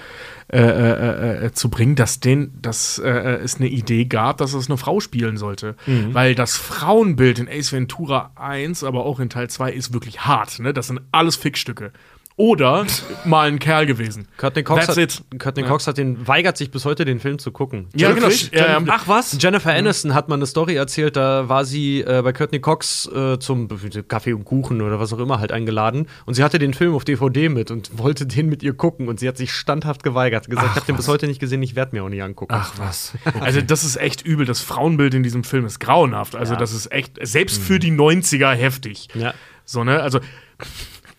äh, 0.51 0.59
äh, 0.59 1.45
äh, 1.45 1.51
zu 1.53 1.69
bringen, 1.69 1.95
dass, 1.95 2.19
den, 2.19 2.51
dass 2.61 2.99
äh, 2.99 3.09
es 3.09 3.57
eine 3.57 3.67
Idee 3.67 4.05
gab, 4.05 4.37
dass 4.37 4.53
es 4.53 4.67
eine 4.67 4.77
Frau 4.77 4.99
spielen 4.99 5.37
sollte. 5.37 5.75
Weil 6.13 6.35
das 6.35 6.57
Frauenbild 6.57 7.39
in 7.39 7.47
Ace 7.47 7.71
Ventura 7.71 8.31
1, 8.35 8.83
aber 8.83 9.05
auch 9.05 9.19
in 9.19 9.29
Teil 9.29 9.49
2 9.49 9.71
ist 9.71 9.93
wirklich 9.93 10.21
hart. 10.21 10.59
Ne? 10.59 10.73
Das 10.73 10.87
sind 10.87 11.01
alles 11.11 11.35
Fickstücke. 11.35 11.91
Oder 12.39 12.85
mal 13.25 13.49
ein 13.49 13.59
Kerl 13.59 13.85
gewesen. 13.85 14.25
Courtney 14.37 14.63
Cox, 14.63 14.85
That's 14.85 14.97
hat, 14.97 15.21
it. 15.33 15.39
Courtney 15.39 15.63
Cox 15.63 15.87
hat 15.87 15.97
den, 15.97 16.25
weigert 16.25 16.55
sich 16.55 16.71
bis 16.71 16.85
heute, 16.85 17.03
den 17.03 17.19
Film 17.19 17.37
zu 17.37 17.51
gucken. 17.51 17.87
Ja, 17.93 18.13
genau. 18.13 18.29
Ja, 18.29 18.79
ja. 18.79 18.81
Ach 18.87 19.09
was? 19.09 19.37
Jennifer 19.41 19.73
Aniston 19.73 20.13
hat 20.13 20.29
mal 20.29 20.35
eine 20.35 20.45
Story 20.45 20.75
erzählt, 20.75 21.17
da 21.17 21.49
war 21.49 21.65
sie 21.65 21.99
äh, 21.99 22.21
bei 22.23 22.31
Courtney 22.31 22.61
Cox 22.61 23.09
äh, 23.13 23.39
zum 23.39 23.67
Kaffee 24.07 24.31
und 24.31 24.45
Kuchen 24.45 24.81
oder 24.81 25.01
was 25.01 25.11
auch 25.11 25.19
immer 25.19 25.41
halt 25.41 25.51
eingeladen 25.51 26.07
und 26.25 26.35
sie 26.35 26.43
hatte 26.43 26.59
den 26.59 26.73
Film 26.73 26.95
auf 26.95 27.03
DVD 27.03 27.49
mit 27.49 27.71
und 27.71 27.97
wollte 27.97 28.25
den 28.25 28.47
mit 28.47 28.63
ihr 28.63 28.73
gucken 28.73 29.09
und 29.09 29.19
sie 29.19 29.27
hat 29.27 29.35
sich 29.35 29.51
standhaft 29.51 30.03
geweigert, 30.03 30.49
gesagt, 30.49 30.69
ich 30.69 30.75
habe 30.77 30.85
den 30.85 30.95
bis 30.95 31.09
heute 31.09 31.27
nicht 31.27 31.41
gesehen, 31.41 31.61
ich 31.61 31.75
werde 31.75 31.93
mir 31.93 32.05
auch 32.05 32.09
nicht 32.09 32.23
angucken. 32.23 32.55
Ach 32.55 32.71
was. 32.77 33.13
Also, 33.41 33.61
das 33.61 33.83
ist 33.83 33.95
echt 33.95 34.25
übel. 34.25 34.45
Das 34.45 34.59
Frauenbild 34.61 35.13
in 35.13 35.23
diesem 35.23 35.43
Film 35.43 35.65
ist 35.65 35.79
grauenhaft. 35.79 36.35
Also, 36.35 36.55
das 36.55 36.73
ist 36.73 36.91
echt, 36.91 37.17
selbst 37.21 37.61
für 37.61 37.79
die 37.79 37.91
90er 37.91 38.51
heftig. 38.53 39.07
Ja. 39.13 39.33
So, 39.65 39.83
ne? 39.83 40.01
Also. 40.01 40.19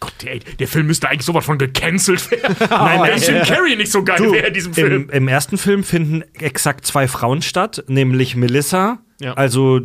Gott, 0.00 0.14
der, 0.22 0.38
der 0.38 0.66
Film 0.66 0.86
müsste 0.86 1.08
eigentlich 1.08 1.26
sowas 1.26 1.44
von 1.44 1.58
gecancelt 1.58 2.30
werden. 2.30 2.56
Nein, 2.70 3.02
wenn 3.02 3.18
Jim 3.22 3.42
Carrey 3.44 3.76
nicht 3.76 3.92
so 3.92 4.02
geil 4.02 4.16
Du, 4.16 4.32
wäre 4.32 4.46
in 4.48 4.54
diesem 4.54 4.72
Film. 4.72 4.92
Im, 4.92 5.10
Im 5.10 5.28
ersten 5.28 5.58
Film 5.58 5.84
finden 5.84 6.22
exakt 6.34 6.86
zwei 6.86 7.06
Frauen 7.06 7.42
statt, 7.42 7.84
nämlich 7.86 8.34
Melissa, 8.34 8.98
Ja. 9.20 9.34
also 9.34 9.80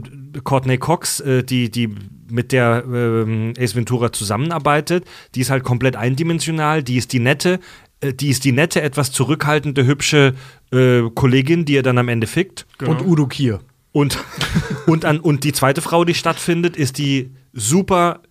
Courtney 0.45 0.77
Cox, 0.77 1.19
äh, 1.19 1.43
die, 1.43 1.69
die 1.69 1.93
mit 2.29 2.51
der 2.53 2.83
ähm, 2.87 3.53
Ace 3.59 3.75
Ventura 3.75 4.11
zusammenarbeitet. 4.11 5.05
Die 5.35 5.41
ist 5.41 5.49
halt 5.49 5.63
komplett 5.63 5.95
eindimensional, 5.95 6.81
die 6.81 6.95
ist 6.97 7.11
die 7.13 7.19
nette, 7.19 7.59
äh, 7.99 8.13
die 8.13 8.29
ist 8.29 8.45
die 8.45 8.51
nette, 8.53 8.81
etwas 8.81 9.11
zurückhaltende, 9.11 9.85
hübsche 9.85 10.33
äh, 10.71 11.01
Kollegin, 11.13 11.65
die 11.65 11.75
er 11.77 11.83
dann 11.83 11.97
am 11.97 12.07
Ende 12.07 12.27
fickt. 12.27 12.65
Und 12.85 13.01
Udo 13.05 13.27
Kier. 13.27 13.59
Und, 13.91 14.17
und, 14.87 15.03
an, 15.05 15.19
und 15.19 15.43
die 15.43 15.51
zweite 15.51 15.81
Frau, 15.81 16.05
die 16.05 16.13
stattfindet, 16.13 16.77
ist 16.77 16.97
die 16.97 17.31
super 17.53 18.21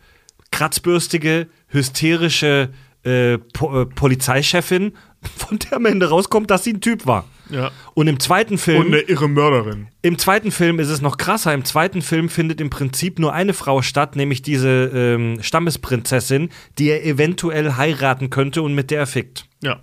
kratzbürstige, 0.51 1.49
hysterische 1.75 2.71
äh, 3.03 3.37
po 3.39 3.83
äh, 3.83 3.87
Polizeichefin, 3.87 4.93
von 5.37 5.59
der 5.59 5.75
am 5.75 5.87
Ende 5.87 6.09
rauskommt, 6.09 6.51
dass 6.51 6.65
sie 6.65 6.73
ein 6.73 6.81
Typ 6.81 7.07
war. 7.07 7.27
Ja. 7.51 7.71
Und 7.93 8.07
im 8.09 8.19
zweiten 8.21 8.57
Film, 8.57 8.81
Und 8.81 8.87
eine 8.87 9.01
irre 9.01 9.29
Mörderin. 9.29 9.89
im 10.01 10.17
zweiten 10.17 10.51
Film 10.51 10.81
ist 10.81 10.89
es 10.89 11.03
noch 11.03 11.19
krasser. 11.19 11.53
Im 11.53 11.65
zweiten 11.67 12.01
Film 12.01 12.31
findet 12.31 12.59
im 12.61 12.71
Prinzip 12.71 13.19
nur 13.19 13.35
eine 13.35 13.53
Frau 13.53 13.83
statt, 13.83 14.17
nämlich 14.17 14.41
diese 14.41 14.91
ähm, 14.95 15.43
Stammesprinzessin, 15.43 16.49
die 16.79 16.89
er 16.89 17.05
eventuell 17.05 17.75
heiraten 17.77 18.31
könnte 18.31 18.63
und 18.63 18.75
mit 18.75 18.91
der 18.91 19.01
er 19.01 19.07
fickt. 19.07 19.47
Ja. 19.63 19.81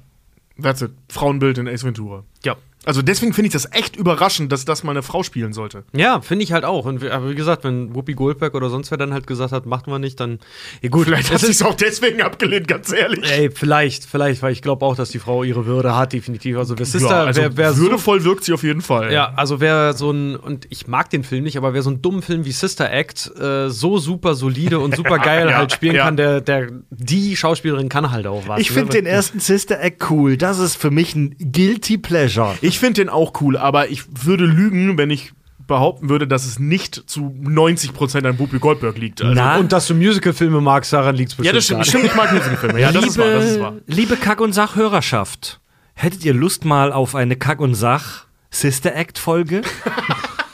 That's 0.59 0.81
it. 0.81 0.91
Frauenbild 1.09 1.59
in 1.59 1.67
Ace 1.67 1.83
Ventura. 1.83 2.23
Ja. 2.43 2.55
Also 2.83 3.01
deswegen 3.03 3.33
finde 3.33 3.47
ich 3.47 3.53
das 3.53 3.67
echt 3.71 3.95
überraschend, 3.95 4.51
dass 4.51 4.65
das 4.65 4.83
mal 4.83 4.91
eine 4.91 5.03
Frau 5.03 5.21
spielen 5.21 5.53
sollte. 5.53 5.83
Ja, 5.93 6.19
finde 6.21 6.43
ich 6.43 6.51
halt 6.51 6.65
auch. 6.65 6.85
Und 6.85 7.01
wie- 7.03 7.11
aber 7.11 7.29
wie 7.29 7.35
gesagt, 7.35 7.63
wenn 7.63 7.93
Whoopi 7.93 8.13
Goldberg 8.13 8.55
oder 8.55 8.69
sonst 8.69 8.89
wer 8.89 8.97
dann 8.97 9.13
halt 9.13 9.27
gesagt 9.27 9.51
hat, 9.51 9.67
machten 9.67 9.91
wir 9.91 9.99
nicht, 9.99 10.19
dann. 10.19 10.39
Ja, 10.81 10.89
gut, 10.89 11.05
Vielleicht 11.05 11.31
hat 11.31 11.41
sie 11.41 11.47
ist, 11.51 11.61
es 11.61 11.63
auch 11.63 11.75
deswegen 11.75 12.21
abgelehnt, 12.23 12.67
ganz 12.67 12.91
ehrlich. 12.91 13.29
Ey, 13.31 13.51
vielleicht, 13.51 14.05
vielleicht, 14.05 14.41
weil 14.41 14.51
ich 14.53 14.63
glaube 14.63 14.83
auch, 14.85 14.95
dass 14.95 15.09
die 15.09 15.19
Frau 15.19 15.43
ihre 15.43 15.67
Würde 15.67 15.95
hat, 15.95 16.13
definitiv. 16.13 16.57
Also, 16.57 16.73
das 16.73 16.95
ist 16.95 17.03
ja, 17.03 17.09
da, 17.09 17.23
also 17.25 17.41
wer, 17.41 17.55
wer 17.57 17.73
so 17.73 17.83
würdevoll 17.83 18.23
wirkt 18.23 18.45
sie 18.45 18.53
auf 18.53 18.63
jeden 18.63 18.81
Fall. 18.81 19.13
Ja, 19.13 19.31
also 19.35 19.59
wer 19.59 19.93
so 19.93 20.09
ein, 20.09 20.35
und 20.35 20.65
ich 20.71 20.87
mag 20.87 21.09
den 21.11 21.23
Film 21.23 21.43
nicht, 21.43 21.57
aber 21.57 21.73
wer 21.75 21.83
so 21.83 21.91
einen 21.91 22.01
dummen 22.01 22.23
Film 22.23 22.45
wie 22.45 22.51
Sister 22.51 22.91
Act 22.91 23.31
äh, 23.39 23.69
so 23.69 23.99
super 23.99 24.33
solide 24.33 24.79
und 24.79 24.95
super 24.95 25.19
geil 25.23 25.49
Ja, 25.49 25.57
halt 25.57 25.71
spielen 25.71 25.95
ja. 25.95 26.05
kann, 26.05 26.17
der, 26.17 26.41
der, 26.41 26.67
die 26.89 27.35
Schauspielerin 27.35 27.89
kann 27.89 28.09
halt 28.11 28.25
auch 28.25 28.47
was. 28.47 28.59
Ich 28.59 28.69
ne? 28.69 28.75
finde 28.77 28.93
den 28.93 29.05
ersten 29.05 29.39
Sister 29.39 29.79
Act 29.79 30.09
cool. 30.09 30.35
Das 30.37 30.57
ist 30.57 30.75
für 30.77 30.89
mich 30.89 31.13
ein 31.15 31.35
Guilty 31.39 31.99
Pleasure. 31.99 32.55
Ich 32.61 32.70
finde 32.79 33.01
den 33.01 33.09
auch 33.09 33.41
cool, 33.41 33.57
aber 33.57 33.89
ich 33.89 34.03
würde 34.25 34.45
lügen, 34.45 34.97
wenn 34.97 35.09
ich 35.09 35.33
behaupten 35.67 36.09
würde, 36.09 36.27
dass 36.27 36.45
es 36.45 36.59
nicht 36.59 36.95
zu 37.07 37.33
90% 37.41 38.27
an 38.27 38.37
Whoopi 38.39 38.59
Goldberg 38.59 38.97
liegt. 38.97 39.21
Also, 39.21 39.33
Na? 39.33 39.57
Und 39.57 39.71
dass 39.71 39.87
du 39.87 39.95
Musicalfilme 39.95 40.59
magst, 40.59 40.91
daran 40.91 41.15
liegt 41.15 41.31
es 41.31 41.35
bestimmt. 41.35 41.45
ja, 41.53 41.57
das 41.57 41.63
stimmt. 41.63 41.79
gar 41.79 41.85
Stimmt, 41.85 42.05
ich 42.05 42.15
mag 42.15 42.33
Musicalfilme. 42.33 42.79
Ja, 42.81 42.91
das 42.91 43.05
ist 43.05 43.17
wahr, 43.17 43.27
das 43.29 43.45
ist 43.51 43.59
wahr. 43.59 43.73
liebe 43.87 44.17
Kack- 44.17 44.41
und 44.41 44.53
Sach-Hörerschaft, 44.53 45.59
hättet 45.93 46.25
ihr 46.25 46.33
Lust 46.33 46.65
mal 46.65 46.91
auf 46.91 47.15
eine 47.15 47.37
Kack- 47.37 47.61
und 47.61 47.75
Sach-Sister 47.75 48.93
Act-Folge? 48.95 49.61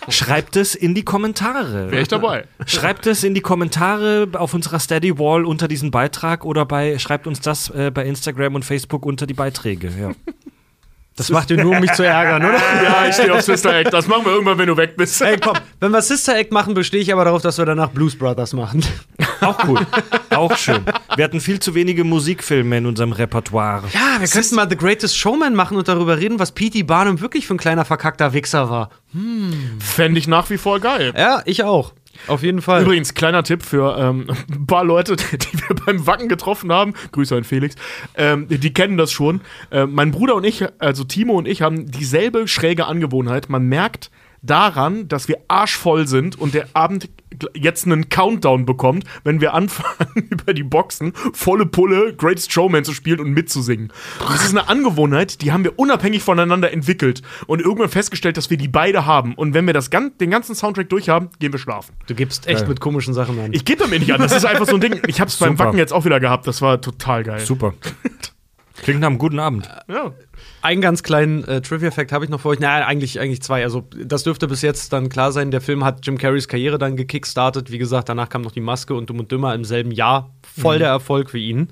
Schreibt 0.10 0.56
es 0.56 0.74
in 0.74 0.96
die 0.96 1.04
Kommentare. 1.04 1.92
Wäre 1.92 2.02
ich 2.02 2.08
dabei. 2.08 2.46
Schreibt 2.66 3.08
es 3.08 3.26
in 3.26 3.34
die 3.34 3.42
Kommentare 3.42 4.30
auf 4.34 4.54
unserer 4.54 4.80
Steady 4.80 5.20
Wall 5.20 5.46
unter 5.46 5.68
diesem 5.68 5.92
Beitrag 5.92 6.46
oder 6.46 6.66
bei 6.66 6.98
schreibt 6.98 7.28
uns 7.28 7.42
das 7.42 7.70
äh, 7.72 7.92
bei 7.94 8.06
Instagram 8.06 8.56
und 8.56 8.64
Facebook 8.64 9.06
unter 9.06 9.28
die 9.28 9.34
Beiträge. 9.34 9.92
Ja. 10.00 10.12
Das 11.18 11.30
macht 11.32 11.50
ihr 11.50 11.62
nur, 11.62 11.74
um 11.76 11.82
mich 11.82 11.92
zu 11.94 12.04
ärgern, 12.04 12.46
oder? 12.46 12.58
Ja, 12.84 13.08
ich 13.08 13.16
stehe 13.16 13.34
auf 13.34 13.42
Sister 13.42 13.76
Act. 13.76 13.92
Das 13.92 14.08
machen 14.08 14.26
wir 14.26 14.34
irgendwann, 14.34 14.58
wenn 14.60 14.68
du 14.68 14.78
weg 14.78 14.96
bist. 14.96 15.20
Ey, 15.22 15.38
komm, 15.38 15.58
wenn 15.80 15.92
wir 15.92 16.02
Sister 16.02 16.38
Act 16.38 16.52
machen, 16.52 16.76
bestehe 16.76 17.02
ich 17.02 17.12
aber 17.12 17.26
darauf, 17.26 17.42
dass 17.42 17.58
wir 17.58 17.66
danach 17.66 17.90
Blues 17.90 18.16
Brothers 18.16 18.54
machen. 18.54 18.86
Auch 19.42 19.58
cool. 19.68 19.80
Auch 20.30 20.56
schön. 20.56 20.82
Wir 21.16 21.26
hatten 21.26 21.42
viel 21.42 21.60
zu 21.60 21.74
wenige 21.74 22.04
Musikfilme 22.04 22.78
in 22.78 22.86
unserem 22.86 23.12
Repertoire. 23.14 23.84
Ja, 23.94 24.20
wir 24.20 24.28
könnten 24.28 24.56
mal 24.56 24.70
The 24.70 24.78
Greatest 24.78 25.18
Showman 25.18 25.56
machen 25.56 25.76
und 25.76 25.88
darüber 25.88 26.20
reden, 26.20 26.38
was 26.38 26.52
P.T. 26.52 26.84
Barnum 26.84 27.20
wirklich 27.20 27.48
für 27.48 27.56
ein 27.56 27.60
kleiner 27.60 27.84
verkackter 27.84 28.34
Wichser 28.34 28.70
war. 28.70 28.92
Fände 29.80 30.20
ich 30.20 30.28
nach 30.28 30.50
wie 30.52 30.58
vor 30.58 30.80
geil. 30.80 31.14
Ja, 31.18 31.42
ich 31.46 31.64
auch. 31.64 31.94
Auf 32.28 32.44
jeden 32.44 32.62
Fall. 32.62 32.84
Übrigens, 32.84 33.14
kleiner 33.14 33.44
Tipp 33.44 33.64
für 33.64 33.98
ähm, 33.98 34.28
ein 34.52 34.66
paar 34.66 34.84
Leute, 34.84 35.16
die 35.16 35.54
wir 35.54 35.76
beim 35.86 36.08
Wacken 36.08 36.28
getroffen 36.28 36.72
haben. 36.72 36.94
Grüße 37.12 37.36
an 37.36 37.44
Felix. 37.44 37.76
Ähm, 38.16 38.48
die 38.50 38.74
kennen 38.74 38.98
das 38.98 39.12
schon. 39.12 39.42
Äh, 39.72 39.86
mein 39.86 40.12
Bruder 40.12 40.36
und 40.36 40.44
ich, 40.44 40.66
also 40.80 41.04
Timo 41.04 41.34
und 41.34 41.48
ich, 41.48 41.62
haben 41.62 41.90
dieselbe 41.90 42.48
schräge 42.48 42.86
Angewohnheit. 42.86 43.50
Man 43.50 43.68
merkt 43.68 44.10
daran, 44.42 45.08
dass 45.08 45.28
wir 45.28 45.40
arschvoll 45.48 46.08
sind 46.08 46.40
und 46.40 46.54
der 46.54 46.68
Abend 46.74 47.10
jetzt 47.54 47.86
einen 47.86 48.10
Countdown 48.10 48.66
bekommt, 48.66 49.04
wenn 49.24 49.42
wir 49.42 49.54
anfangen, 49.54 50.08
über 50.30 50.54
die 50.54 50.64
Boxen 50.64 51.14
volle 51.34 51.66
Pulle 51.66 52.16
Greatest 52.16 52.52
Showman 52.52 52.84
zu 52.84 52.94
spielen 52.94 53.20
und 53.20 53.32
mitzusingen. 53.32 53.92
Und 54.20 54.30
das 54.30 54.46
ist 54.46 54.58
eine 54.58 54.70
Angewohnheit, 54.70 55.42
die 55.42 55.52
haben 55.52 55.64
wir 55.64 55.78
unabhängig 55.78 56.24
voneinander 56.24 56.72
entwickelt 56.72 57.22
und 57.46 57.62
irgendwann 57.62 57.90
festgestellt, 57.90 58.38
dass 58.38 58.50
wir 58.50 58.58
die 58.58 58.68
beide 58.68 59.06
haben. 59.06 59.36
Und 59.36 59.54
wenn 59.54 59.66
wir 59.66 59.74
das 59.74 59.90
gan 59.90 60.12
den 60.20 60.32
ganzen 60.32 60.56
Soundtrack 60.56 60.90
durchhaben, 60.90 61.30
gehen 61.40 61.52
wir 61.52 61.60
schlafen. 61.60 61.94
Du 62.08 62.16
gibst 62.16 62.48
echt 62.48 62.68
mit 62.68 62.80
komischen 62.80 63.14
Sachen 63.14 63.40
an. 63.40 63.54
Ich 63.54 63.66
gebe 63.66 63.84
damit 63.84 64.00
nicht 64.00 64.14
an. 64.14 64.22
Das 64.22 64.32
ist 64.32 64.46
einfach 64.46 64.66
so 64.66 64.76
ein 64.76 64.82
Ding. 64.82 65.02
Ich 65.08 65.20
habe 65.20 65.30
es 65.30 65.38
beim. 65.38 65.58
Wacken 65.58 65.78
jetzt 65.80 65.92
auch 65.92 66.06
wieder 66.06 66.20
gehabt. 66.20 66.48
Das 66.48 66.62
war 66.62 66.80
total 66.82 67.24
geil. 67.24 67.40
Super. 67.40 67.74
Klingt 68.84 69.02
nach 69.02 69.08
einem 69.08 69.18
guten 69.18 69.40
Abend. 69.40 69.70
Ja. 69.88 70.14
Einen 70.62 70.82
ganz 70.82 71.04
kleinen 71.04 71.44
äh, 71.46 71.62
Trivia-Fact 71.62 72.12
habe 72.12 72.26
ich 72.26 72.30
noch 72.30 72.42
für 72.42 72.50
euch. 72.50 72.60
Naja, 72.60 72.86
eigentlich, 72.86 73.20
eigentlich 73.20 73.42
zwei. 73.42 73.64
Also, 73.64 73.88
das 74.04 74.24
dürfte 74.24 74.48
bis 74.48 74.62
jetzt 74.62 74.94
dann 74.94 75.10
klar 75.10 75.32
sein. 75.32 75.52
Der 75.52 75.62
Film 75.62 75.84
hat 75.84 76.06
Jim 76.06 76.18
Carreys 76.18 76.48
Karriere 76.48 76.78
dann 76.78 76.96
gekickstartet. 76.96 77.72
Wie 77.72 77.78
gesagt, 77.78 78.10
danach 78.10 78.30
kam 78.30 78.42
noch 78.44 78.52
die 78.52 78.62
Maske 78.62 78.94
und 78.94 79.10
Dumm 79.10 79.20
und 79.20 79.32
Dümmer 79.32 79.56
im 79.56 79.66
selben 79.66 79.92
Jahr. 79.92 80.32
Voll 80.60 80.80
der 80.80 80.90
Erfolg 80.90 81.30
für 81.30 81.40
ihn. 81.40 81.70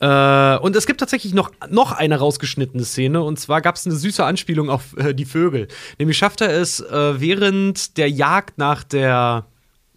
Äh, 0.00 0.58
und 0.58 0.74
es 0.74 0.86
gibt 0.86 0.98
tatsächlich 0.98 1.32
noch, 1.32 1.52
noch 1.70 1.92
eine 1.92 2.18
rausgeschnittene 2.18 2.84
Szene. 2.84 3.22
Und 3.22 3.38
zwar 3.38 3.60
gab 3.60 3.76
es 3.76 3.86
eine 3.86 3.94
süße 3.94 4.24
Anspielung 4.24 4.68
auf 4.68 4.96
äh, 4.96 5.14
die 5.14 5.24
Vögel. 5.24 5.68
Nämlich 5.98 6.18
schafft 6.18 6.40
er 6.40 6.50
es 6.50 6.80
äh, 6.80 7.20
während 7.20 7.96
der 7.96 8.10
Jagd 8.10 8.58
nach 8.58 8.82
der 8.82 9.46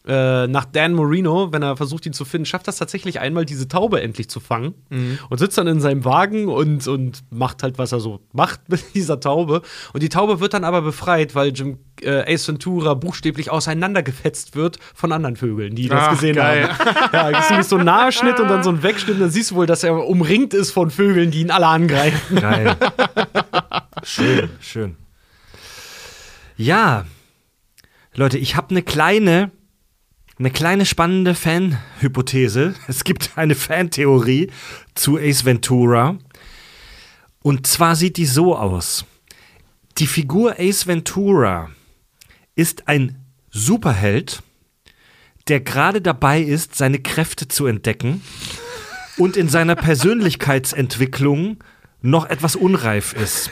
äh, 0.08 0.48
nach 0.48 0.66
Dan 0.66 0.94
Marino, 0.94 1.52
wenn 1.52 1.62
er 1.62 1.78
versucht, 1.78 2.06
ihn 2.06 2.14
zu 2.14 2.26
finden, 2.26 2.46
schafft 2.46 2.68
das 2.68 2.78
tatsächlich 2.78 3.20
einmal, 3.20 3.46
diese 3.46 3.68
Taube 3.68 4.02
endlich 4.02 4.30
zu 4.30 4.40
fangen 4.40 4.76
und 5.30 5.38
sitzt 5.38 5.58
dann 5.58 5.68
in 5.68 5.80
seinem 5.80 6.06
Wagen 6.06 6.48
und, 6.48 6.88
und 6.88 7.24
macht 7.32 7.64
halt, 7.64 7.78
was 7.78 7.92
er 7.92 8.00
so 8.00 8.20
macht 8.34 8.62
mit 8.70 8.94
dieser 8.94 9.20
Taube. 9.20 9.62
Und 9.94 10.04
die 10.04 10.10
Taube 10.10 10.40
wird 10.40 10.54
dann 10.54 10.64
aber 10.64 10.82
befreit, 10.82 11.36
weil 11.36 11.52
Jim 11.54 11.80
äh, 12.02 12.34
Ace 12.34 12.48
Ventura 12.48 12.94
buchstäblich 12.94 13.52
auseinandergefetzt 13.52 14.56
wird 14.56 14.80
von 14.94 15.12
anderen 15.12 15.36
Vögeln, 15.36 15.76
die 15.76 15.88
das 15.88 16.04
Ach, 16.04 16.12
gesehen 16.12 16.36
geil. 16.36 16.70
haben. 16.70 17.34
Ja, 17.34 17.64
so 17.64 17.78
ein 17.78 17.86
Nahschnitt 17.86 18.40
und 18.40 18.48
dann 18.48 18.64
so 18.64 18.70
ein 18.70 18.84
Wegschnitt, 18.84 19.20
dann 19.20 19.30
siehst 19.30 19.52
du 19.52 19.56
wohl, 19.56 19.66
dass 19.66 19.84
er 19.84 20.06
umringt 20.08 20.54
ist 20.54 20.72
von 20.72 20.92
Vögeln, 20.92 21.32
die 21.32 21.42
ihn 21.42 21.52
alle 21.52 21.68
angreifen. 21.68 22.40
Geil. 22.40 22.76
schön, 24.04 24.50
schön. 24.60 24.98
Ja, 26.58 27.06
Leute, 28.14 28.38
ich 28.38 28.56
habe 28.56 28.70
eine 28.70 28.82
kleine, 28.82 29.52
eine 30.38 30.52
kleine 30.52 30.86
spannende 30.86 31.36
Fan-Hypothese. 31.36 32.76
Es 32.88 33.04
gibt 33.04 33.32
eine 33.36 33.56
Fantheorie 33.56 34.52
zu 34.94 35.18
Ace 35.18 35.46
Ventura. 35.46 36.18
Und 37.42 37.68
zwar 37.68 37.96
sieht 37.96 38.18
die 38.18 38.26
so 38.26 38.56
aus. 38.58 39.06
Die 39.98 40.08
Figur 40.08 40.60
Ace 40.60 40.88
Ventura 40.88 41.70
ist 42.56 42.88
ein 42.88 43.24
Superheld, 43.50 44.42
der 45.48 45.62
gerade 45.62 46.02
dabei 46.02 46.42
ist, 46.42 46.76
seine 46.76 47.00
Kräfte 47.00 47.48
zu 47.48 47.66
entdecken 47.68 48.22
und 49.18 49.38
in 49.38 49.48
seiner 49.48 49.76
Persönlichkeitsentwicklung 49.76 51.64
noch 52.02 52.26
etwas 52.26 52.56
unreif 52.56 53.14
ist. 53.14 53.52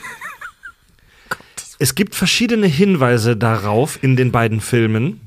Es 1.78 1.94
gibt 1.94 2.14
verschiedene 2.14 2.66
Hinweise 2.66 3.36
darauf 3.36 4.02
in 4.02 4.16
den 4.16 4.30
beiden 4.32 4.60
Filmen. 4.60 5.23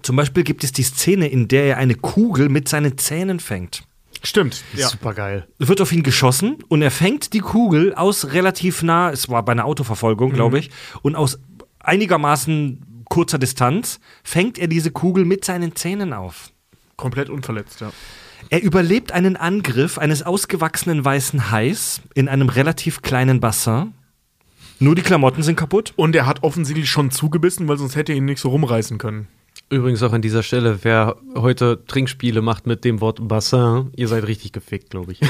Zum 0.00 0.16
Beispiel 0.16 0.42
gibt 0.42 0.64
es 0.64 0.72
die 0.72 0.82
Szene, 0.82 1.28
in 1.28 1.48
der 1.48 1.64
er 1.64 1.76
eine 1.76 1.94
Kugel 1.94 2.48
mit 2.48 2.68
seinen 2.68 2.96
Zähnen 2.96 3.40
fängt. 3.40 3.84
Stimmt. 4.22 4.62
Ja. 4.74 4.88
Super 4.88 5.14
geil. 5.14 5.48
Es 5.58 5.68
wird 5.68 5.80
auf 5.80 5.92
ihn 5.92 6.02
geschossen 6.02 6.58
und 6.68 6.80
er 6.80 6.90
fängt 6.90 7.32
die 7.32 7.40
Kugel 7.40 7.94
aus 7.94 8.32
relativ 8.32 8.82
nah, 8.82 9.10
es 9.10 9.28
war 9.28 9.44
bei 9.44 9.52
einer 9.52 9.64
Autoverfolgung, 9.64 10.32
glaube 10.32 10.58
ich, 10.58 10.70
und 11.02 11.16
aus 11.16 11.40
einigermaßen 11.80 13.04
kurzer 13.08 13.38
Distanz 13.38 14.00
fängt 14.22 14.58
er 14.58 14.68
diese 14.68 14.90
Kugel 14.90 15.24
mit 15.24 15.44
seinen 15.44 15.74
Zähnen 15.74 16.12
auf. 16.12 16.50
Komplett 16.96 17.28
unverletzt, 17.28 17.80
ja. 17.80 17.92
Er 18.48 18.62
überlebt 18.62 19.12
einen 19.12 19.36
Angriff 19.36 19.98
eines 19.98 20.22
ausgewachsenen 20.22 21.04
weißen 21.04 21.50
Hais 21.50 22.00
in 22.14 22.28
einem 22.28 22.48
relativ 22.48 23.02
kleinen 23.02 23.40
Bassin. 23.40 23.94
Nur 24.78 24.94
die 24.94 25.02
Klamotten 25.02 25.42
sind 25.42 25.56
kaputt. 25.56 25.92
Und 25.96 26.14
er 26.16 26.26
hat 26.26 26.42
offensichtlich 26.42 26.90
schon 26.90 27.10
zugebissen, 27.10 27.68
weil 27.68 27.78
sonst 27.78 27.96
hätte 27.96 28.12
er 28.12 28.18
ihn 28.18 28.24
nicht 28.24 28.40
so 28.40 28.50
rumreißen 28.50 28.98
können. 28.98 29.28
Übrigens 29.72 30.02
auch 30.02 30.12
an 30.12 30.20
dieser 30.20 30.42
Stelle, 30.42 30.80
wer 30.82 31.16
heute 31.34 31.82
Trinkspiele 31.86 32.42
macht 32.42 32.66
mit 32.66 32.84
dem 32.84 33.00
Wort 33.00 33.26
Bassin, 33.26 33.90
ihr 33.96 34.06
seid 34.06 34.26
richtig 34.26 34.52
gefickt, 34.52 34.90
glaube 34.90 35.12
ich. 35.12 35.20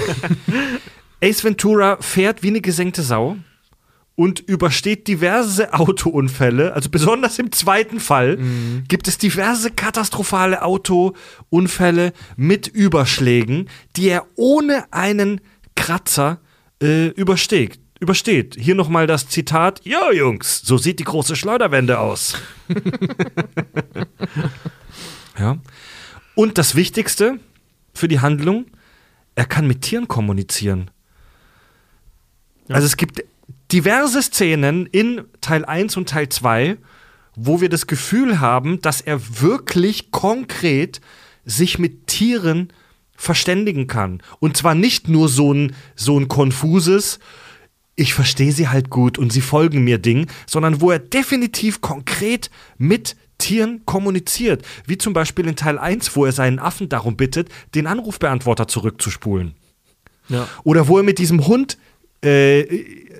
Ace 1.22 1.44
Ventura 1.44 1.98
fährt 2.00 2.42
wie 2.42 2.48
eine 2.48 2.60
gesenkte 2.60 3.02
Sau 3.02 3.36
und 4.16 4.40
übersteht 4.40 5.06
diverse 5.06 5.72
Autounfälle. 5.72 6.74
Also 6.74 6.90
besonders 6.90 7.38
im 7.38 7.52
zweiten 7.52 8.00
Fall 8.00 8.36
gibt 8.88 9.06
es 9.06 9.16
diverse 9.16 9.70
katastrophale 9.70 10.62
Autounfälle 10.62 12.12
mit 12.36 12.66
Überschlägen, 12.66 13.68
die 13.94 14.08
er 14.08 14.26
ohne 14.34 14.92
einen 14.92 15.40
Kratzer 15.76 16.40
äh, 16.82 17.10
übersteht. 17.10 17.78
Übersteht. 18.02 18.56
Hier 18.58 18.74
nochmal 18.74 19.06
das 19.06 19.28
Zitat: 19.28 19.80
Ja, 19.84 20.10
Jungs, 20.10 20.60
so 20.64 20.76
sieht 20.76 20.98
die 20.98 21.04
große 21.04 21.36
Schleuderwende 21.36 22.00
aus. 22.00 22.34
ja. 25.38 25.58
Und 26.34 26.58
das 26.58 26.74
Wichtigste 26.74 27.38
für 27.94 28.08
die 28.08 28.18
Handlung: 28.18 28.66
er 29.36 29.44
kann 29.44 29.68
mit 29.68 29.82
Tieren 29.82 30.08
kommunizieren. 30.08 30.90
Also 32.68 32.86
es 32.86 32.96
gibt 32.96 33.22
diverse 33.70 34.20
Szenen 34.20 34.86
in 34.86 35.22
Teil 35.40 35.64
1 35.64 35.96
und 35.96 36.08
Teil 36.08 36.28
2, 36.28 36.78
wo 37.36 37.60
wir 37.60 37.68
das 37.68 37.86
Gefühl 37.86 38.40
haben, 38.40 38.80
dass 38.80 39.00
er 39.00 39.40
wirklich 39.40 40.10
konkret 40.10 41.00
sich 41.44 41.78
mit 41.78 42.08
Tieren 42.08 42.72
verständigen 43.14 43.86
kann. 43.86 44.24
Und 44.40 44.56
zwar 44.56 44.74
nicht 44.74 45.08
nur 45.08 45.28
so 45.28 45.54
ein, 45.54 45.76
so 45.94 46.18
ein 46.18 46.26
konfuses, 46.26 47.20
ich 48.02 48.14
verstehe 48.14 48.52
sie 48.52 48.68
halt 48.68 48.90
gut 48.90 49.16
und 49.16 49.32
sie 49.32 49.40
folgen 49.40 49.84
mir 49.84 49.98
Ding, 49.98 50.26
sondern 50.46 50.80
wo 50.80 50.90
er 50.90 50.98
definitiv 50.98 51.80
konkret 51.80 52.50
mit 52.76 53.16
Tieren 53.38 53.86
kommuniziert. 53.86 54.64
Wie 54.86 54.98
zum 54.98 55.12
Beispiel 55.12 55.46
in 55.46 55.56
Teil 55.56 55.78
1, 55.78 56.14
wo 56.14 56.24
er 56.24 56.32
seinen 56.32 56.58
Affen 56.58 56.88
darum 56.88 57.16
bittet, 57.16 57.48
den 57.74 57.86
Anrufbeantworter 57.86 58.68
zurückzuspulen. 58.68 59.54
Ja. 60.28 60.48
Oder 60.64 60.88
wo 60.88 60.98
er 60.98 61.04
mit 61.04 61.18
diesem 61.18 61.46
Hund 61.46 61.78
äh, 62.24 62.60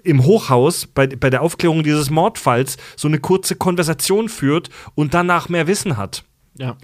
im 0.02 0.24
Hochhaus 0.24 0.86
bei, 0.86 1.06
bei 1.06 1.30
der 1.30 1.42
Aufklärung 1.42 1.82
dieses 1.82 2.10
Mordfalls 2.10 2.76
so 2.96 3.08
eine 3.08 3.18
kurze 3.18 3.56
Konversation 3.56 4.28
führt 4.28 4.70
und 4.94 5.14
danach 5.14 5.48
mehr 5.48 5.66
Wissen 5.66 5.96
hat. 5.96 6.24
Ja. 6.58 6.76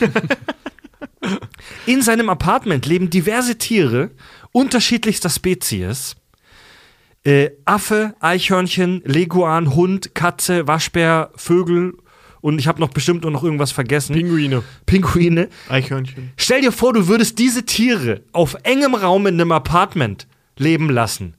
In 1.86 2.02
seinem 2.02 2.28
Apartment 2.28 2.86
leben 2.86 3.10
diverse 3.10 3.56
Tiere 3.56 4.10
unterschiedlichster 4.52 5.28
Spezies. 5.28 6.16
Äh, 7.26 7.50
Affe, 7.64 8.14
Eichhörnchen, 8.20 9.02
Leguan, 9.04 9.74
Hund, 9.74 10.14
Katze, 10.14 10.68
Waschbär, 10.68 11.30
Vögel 11.34 11.94
und 12.40 12.60
ich 12.60 12.68
habe 12.68 12.78
noch 12.78 12.90
bestimmt 12.90 13.24
noch 13.24 13.42
irgendwas 13.42 13.72
vergessen. 13.72 14.14
Pinguine. 14.14 14.62
Pinguine. 14.86 15.48
Eichhörnchen. 15.68 16.30
Stell 16.36 16.60
dir 16.60 16.70
vor, 16.70 16.92
du 16.92 17.08
würdest 17.08 17.40
diese 17.40 17.64
Tiere 17.64 18.20
auf 18.30 18.56
engem 18.62 18.94
Raum 18.94 19.26
in 19.26 19.34
einem 19.40 19.50
Apartment 19.50 20.28
leben 20.56 20.88
lassen. 20.88 21.34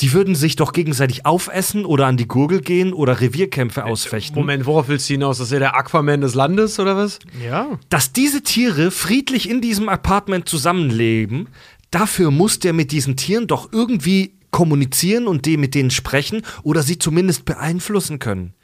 Die 0.00 0.14
würden 0.14 0.34
sich 0.34 0.56
doch 0.56 0.72
gegenseitig 0.72 1.26
aufessen 1.26 1.84
oder 1.84 2.06
an 2.06 2.16
die 2.16 2.26
Gurgel 2.26 2.62
gehen 2.62 2.94
oder 2.94 3.20
Revierkämpfe 3.20 3.84
ausfechten. 3.84 4.34
Moment, 4.38 4.64
worauf 4.64 4.88
willst 4.88 5.10
du 5.10 5.14
hinaus? 5.14 5.36
Das 5.36 5.48
ist 5.48 5.52
ja 5.52 5.58
der 5.58 5.76
Aquaman 5.76 6.22
des 6.22 6.34
Landes, 6.34 6.80
oder 6.80 6.96
was? 6.96 7.18
Ja. 7.44 7.78
dass 7.90 8.14
diese 8.14 8.42
Tiere 8.42 8.90
friedlich 8.90 9.50
in 9.50 9.60
diesem 9.60 9.90
Apartment 9.90 10.48
zusammenleben, 10.48 11.48
dafür 11.90 12.30
muss 12.30 12.58
der 12.58 12.72
mit 12.72 12.92
diesen 12.92 13.16
Tieren 13.16 13.46
doch 13.46 13.72
irgendwie 13.72 14.35
kommunizieren 14.56 15.26
und 15.26 15.44
die 15.44 15.58
mit 15.58 15.74
denen 15.74 15.90
sprechen 15.90 16.40
oder 16.62 16.82
sie 16.82 16.98
zumindest 16.98 17.44
beeinflussen 17.44 18.18
können. 18.18 18.54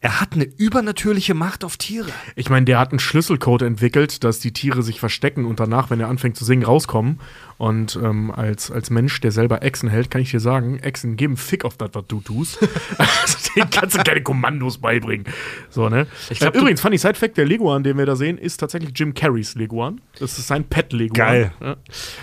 Er 0.00 0.20
hat 0.20 0.34
eine 0.34 0.44
übernatürliche 0.44 1.34
Macht 1.34 1.64
auf 1.64 1.76
Tiere. 1.76 2.10
Ich 2.36 2.50
meine, 2.50 2.64
der 2.66 2.78
hat 2.78 2.92
einen 2.92 3.00
Schlüsselcode 3.00 3.62
entwickelt, 3.62 4.22
dass 4.22 4.38
die 4.38 4.52
Tiere 4.52 4.84
sich 4.84 5.00
verstecken 5.00 5.44
und 5.44 5.58
danach, 5.58 5.90
wenn 5.90 5.98
er 5.98 6.08
anfängt 6.08 6.36
zu 6.36 6.44
singen, 6.44 6.62
rauskommen. 6.62 7.18
Und 7.56 7.98
ähm, 8.00 8.30
als, 8.30 8.70
als 8.70 8.90
Mensch, 8.90 9.20
der 9.20 9.32
selber 9.32 9.64
Echsen 9.64 9.88
hält, 9.88 10.08
kann 10.08 10.20
ich 10.20 10.30
dir 10.30 10.38
sagen, 10.38 10.78
Echsen 10.78 11.16
geben 11.16 11.36
Fick 11.36 11.64
auf 11.64 11.76
das, 11.76 11.90
was 11.94 12.04
du 12.06 12.20
tust. 12.20 12.60
also, 12.98 13.50
denen 13.56 13.70
kannst 13.70 13.98
du 13.98 14.04
keine 14.04 14.22
Kommandos 14.22 14.78
beibringen. 14.78 15.26
So, 15.68 15.88
ne? 15.88 16.06
Ich 16.30 16.38
glaub, 16.38 16.54
äh, 16.54 16.58
übrigens, 16.58 16.80
funny 16.80 16.96
Side 16.96 17.14
Fact, 17.14 17.36
der 17.36 17.46
Leguan, 17.46 17.82
den 17.82 17.98
wir 17.98 18.06
da 18.06 18.14
sehen, 18.14 18.38
ist 18.38 18.58
tatsächlich 18.58 18.92
Jim 18.94 19.14
Carreys 19.14 19.56
Leguan. 19.56 20.00
Das 20.20 20.38
ist 20.38 20.46
sein 20.46 20.62
Pet-Leguan. 20.62 21.14
Geil. 21.16 21.52
Ja. 21.60 21.76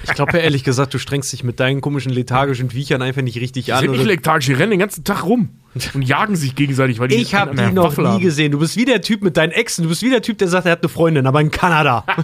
Ich 0.04 0.14
glaube 0.14 0.38
ja 0.38 0.40
ehrlich 0.40 0.64
gesagt, 0.64 0.94
du 0.94 0.98
strengst 0.98 1.34
dich 1.34 1.44
mit 1.44 1.60
deinen 1.60 1.82
komischen 1.82 2.14
lethargischen 2.14 2.70
Viechern 2.70 3.02
einfach 3.02 3.22
nicht 3.22 3.42
richtig 3.42 3.66
Die 3.66 3.74
an. 3.74 3.90
oder- 3.90 4.02
lethargisch, 4.02 4.46
die 4.46 4.54
rennen 4.54 4.72
den 4.72 4.80
ganzen 4.80 5.04
Tag 5.04 5.26
rum 5.26 5.50
und 5.94 6.02
jagen 6.02 6.36
sich 6.36 6.56
gegenseitig, 6.56 7.00
weil 7.00 7.08
die 7.10 7.16
ich 7.16 7.36
habe 7.36 7.56
die 7.56 7.72
noch 7.74 7.86
Waffel 7.86 8.04
nie 8.06 8.10
haben. 8.12 8.22
gesehen. 8.22 8.52
Du 8.52 8.60
bist 8.60 8.78
wie 8.78 8.86
der 8.86 9.02
Typ 9.02 9.22
mit 9.22 9.36
deinen 9.38 9.52
Exen. 9.52 9.84
Du 9.84 9.90
bist 9.90 10.02
wie 10.02 10.10
der 10.10 10.22
Typ, 10.22 10.38
der 10.38 10.48
sagt, 10.48 10.66
er 10.66 10.74
hat 10.74 10.82
eine 10.84 10.90
Freundin, 10.90 11.28
aber 11.28 11.42
in 11.42 11.52
Kanada. 11.52 12.04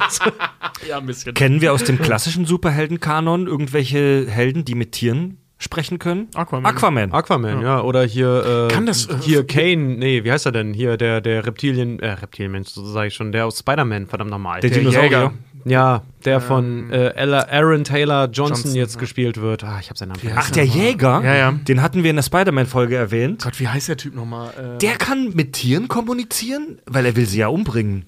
Ja, 0.87 0.97
ein 0.97 1.05
bisschen. 1.05 1.35
Kennen 1.35 1.61
wir 1.61 1.73
aus 1.73 1.83
dem 1.83 1.99
klassischen 1.99 2.45
Superheldenkanon 2.45 3.45
irgendwelche 3.45 4.25
Helden, 4.27 4.65
die 4.65 4.73
mit 4.73 4.93
Tieren 4.93 5.37
sprechen 5.59 5.99
können? 5.99 6.27
Aquaman. 6.33 6.65
Aquaman. 6.65 7.11
Aquaman, 7.11 7.61
ja. 7.61 7.81
Oder 7.81 8.03
hier, 8.03 8.67
äh, 8.69 8.73
Kann 8.73 8.87
das, 8.87 9.05
äh, 9.05 9.13
hier 9.21 9.45
Kane, 9.45 9.75
nee, 9.97 10.23
wie 10.23 10.31
heißt 10.31 10.47
er 10.47 10.51
denn? 10.51 10.73
Hier, 10.73 10.97
der, 10.97 11.21
der 11.21 11.45
Reptilien, 11.45 11.99
äh, 11.99 12.13
Reptilienmensch, 12.13 12.69
so 12.69 12.83
sage 12.83 13.09
ich 13.09 13.13
schon, 13.13 13.31
der 13.31 13.45
aus 13.45 13.59
Spider-Man, 13.59 14.07
verdammt 14.07 14.31
nochmal. 14.31 14.59
Der 14.61 14.71
Der 14.71 14.79
Dinosaurier. 14.79 15.03
Jäger. 15.09 15.33
Ja, 15.65 16.03
der 16.25 16.41
von 16.41 16.91
äh, 16.91 17.13
Ella- 17.15 17.47
Aaron 17.49 17.83
Taylor 17.83 18.25
Johnson, 18.25 18.55
Johnson, 18.63 18.75
jetzt 18.75 18.95
ja. 18.95 18.99
gespielt 18.99 19.39
wird. 19.41 19.63
Ah, 19.63 19.77
ich 19.79 19.89
habe 19.89 19.97
seinen 19.97 20.09
Namen 20.09 20.19
vergessen. 20.19 20.39
Ach, 20.43 20.51
der 20.51 20.65
Jäger? 20.65 21.21
Ja, 21.23 21.35
ja. 21.35 21.51
Den 21.51 21.81
hatten 21.81 22.03
wir 22.03 22.09
in 22.09 22.15
der 22.15 22.23
Spider-Man-Folge 22.23 22.95
erwähnt. 22.95 23.43
Gott, 23.43 23.59
wie 23.59 23.67
heißt 23.67 23.88
der 23.89 23.97
Typ 23.97 24.15
nochmal? 24.15 24.51
Äh, 24.75 24.77
Der 24.79 24.95
kann 24.97 25.31
mit 25.33 25.53
Tieren 25.53 25.88
kommunizieren, 25.88 26.79
weil 26.85 27.05
er 27.05 27.15
will 27.15 27.25
sie 27.25 27.39
ja 27.39 27.47
umbringen. 27.47 28.05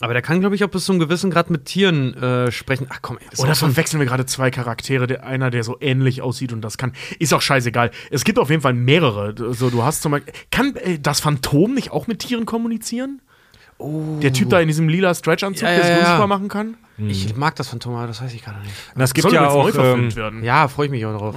Aber 0.00 0.12
der 0.12 0.22
kann, 0.22 0.38
glaube 0.38 0.54
ich, 0.54 0.62
auch 0.62 0.68
bis 0.68 0.84
zu 0.84 0.92
einem 0.92 1.00
gewissen 1.00 1.28
Grad 1.30 1.50
mit 1.50 1.64
Tieren 1.64 2.14
äh, 2.14 2.52
sprechen. 2.52 2.86
Ach 2.88 3.00
komm, 3.02 3.18
ey, 3.18 3.24
das 3.30 3.40
ist 3.40 3.44
Oder 3.44 3.56
verwechseln 3.56 3.98
wir 3.98 4.06
gerade 4.06 4.26
zwei 4.26 4.50
Charaktere, 4.52 5.08
der, 5.08 5.24
einer, 5.26 5.50
der 5.50 5.64
so 5.64 5.76
ähnlich 5.80 6.22
aussieht 6.22 6.52
und 6.52 6.60
das 6.60 6.78
kann. 6.78 6.92
Ist 7.18 7.34
auch 7.34 7.42
scheißegal. 7.42 7.90
Es 8.12 8.22
gibt 8.22 8.38
auf 8.38 8.48
jeden 8.48 8.62
Fall 8.62 8.74
mehrere. 8.74 9.34
So, 9.54 9.70
du 9.70 9.82
hast 9.82 10.02
zum 10.02 10.12
Beispiel. 10.12 10.32
Kann 10.52 10.76
äh, 10.76 11.00
das 11.00 11.18
Phantom 11.18 11.74
nicht 11.74 11.90
auch 11.90 12.06
mit 12.06 12.20
Tieren 12.20 12.46
kommunizieren? 12.46 13.20
Der 13.80 14.32
Typ 14.32 14.50
da 14.50 14.60
in 14.60 14.66
diesem 14.68 14.88
lila 14.88 15.14
Stretch-Anzug, 15.14 15.62
Ja, 15.62 15.74
der 15.74 15.80
es 15.80 15.88
ja, 15.88 15.92
ja. 15.92 16.00
unsichtbar 16.00 16.26
machen 16.26 16.48
kann? 16.48 16.76
Ich 16.98 17.36
mag 17.36 17.54
das 17.54 17.68
Phantom, 17.68 17.94
aber 17.94 18.08
das 18.08 18.20
weiß 18.20 18.34
ich 18.34 18.44
gerade 18.44 18.58
nicht. 18.60 18.72
Na, 18.96 19.04
es 19.04 19.14
gibt 19.14 19.22
Soll 19.22 19.34
ja 19.34 19.48
auch 19.48 19.68
ähm, 19.76 20.14
werden. 20.16 20.42
Ja, 20.42 20.66
freue 20.66 20.86
ich 20.86 20.90
mich 20.90 21.06
auch 21.06 21.16
drauf. 21.16 21.34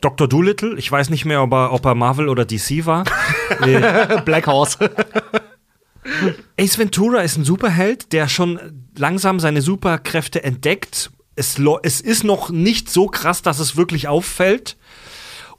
Dr. 0.00 0.26
Doolittle. 0.26 0.76
Ich 0.76 0.90
weiß 0.90 1.10
nicht 1.10 1.24
mehr, 1.24 1.40
ob 1.42 1.52
er, 1.52 1.72
ob 1.72 1.84
er 1.84 1.94
Marvel 1.94 2.28
oder 2.28 2.44
DC 2.44 2.84
war. 2.84 3.04
Black 4.24 4.48
Horse. 4.48 4.78
Ace 6.58 6.78
Ventura 6.78 7.20
ist 7.20 7.36
ein 7.36 7.44
Superheld, 7.44 8.12
der 8.12 8.28
schon 8.28 8.58
langsam 8.96 9.38
seine 9.38 9.62
Superkräfte 9.62 10.42
entdeckt. 10.42 11.12
Es, 11.36 11.60
es 11.82 12.00
ist 12.00 12.24
noch 12.24 12.50
nicht 12.50 12.90
so 12.90 13.06
krass, 13.06 13.42
dass 13.42 13.60
es 13.60 13.76
wirklich 13.76 14.08
auffällt. 14.08 14.76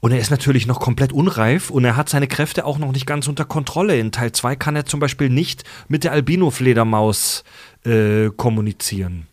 Und 0.04 0.12
er 0.12 0.18
ist 0.18 0.30
natürlich 0.30 0.66
noch 0.66 0.80
komplett 0.80 1.14
unreif 1.14 1.70
und 1.70 1.86
er 1.86 1.96
hat 1.96 2.10
seine 2.10 2.28
Kräfte 2.28 2.66
auch 2.66 2.76
noch 2.76 2.92
nicht 2.92 3.06
ganz 3.06 3.26
unter 3.26 3.46
Kontrolle. 3.46 3.98
In 3.98 4.12
Teil 4.12 4.32
2 4.32 4.54
kann 4.54 4.76
er 4.76 4.84
zum 4.84 5.00
Beispiel 5.00 5.30
nicht 5.30 5.64
mit 5.88 6.04
der 6.04 6.12
Albino-Fledermaus 6.12 7.42
äh, 7.86 8.28
kommunizieren. 8.36 9.28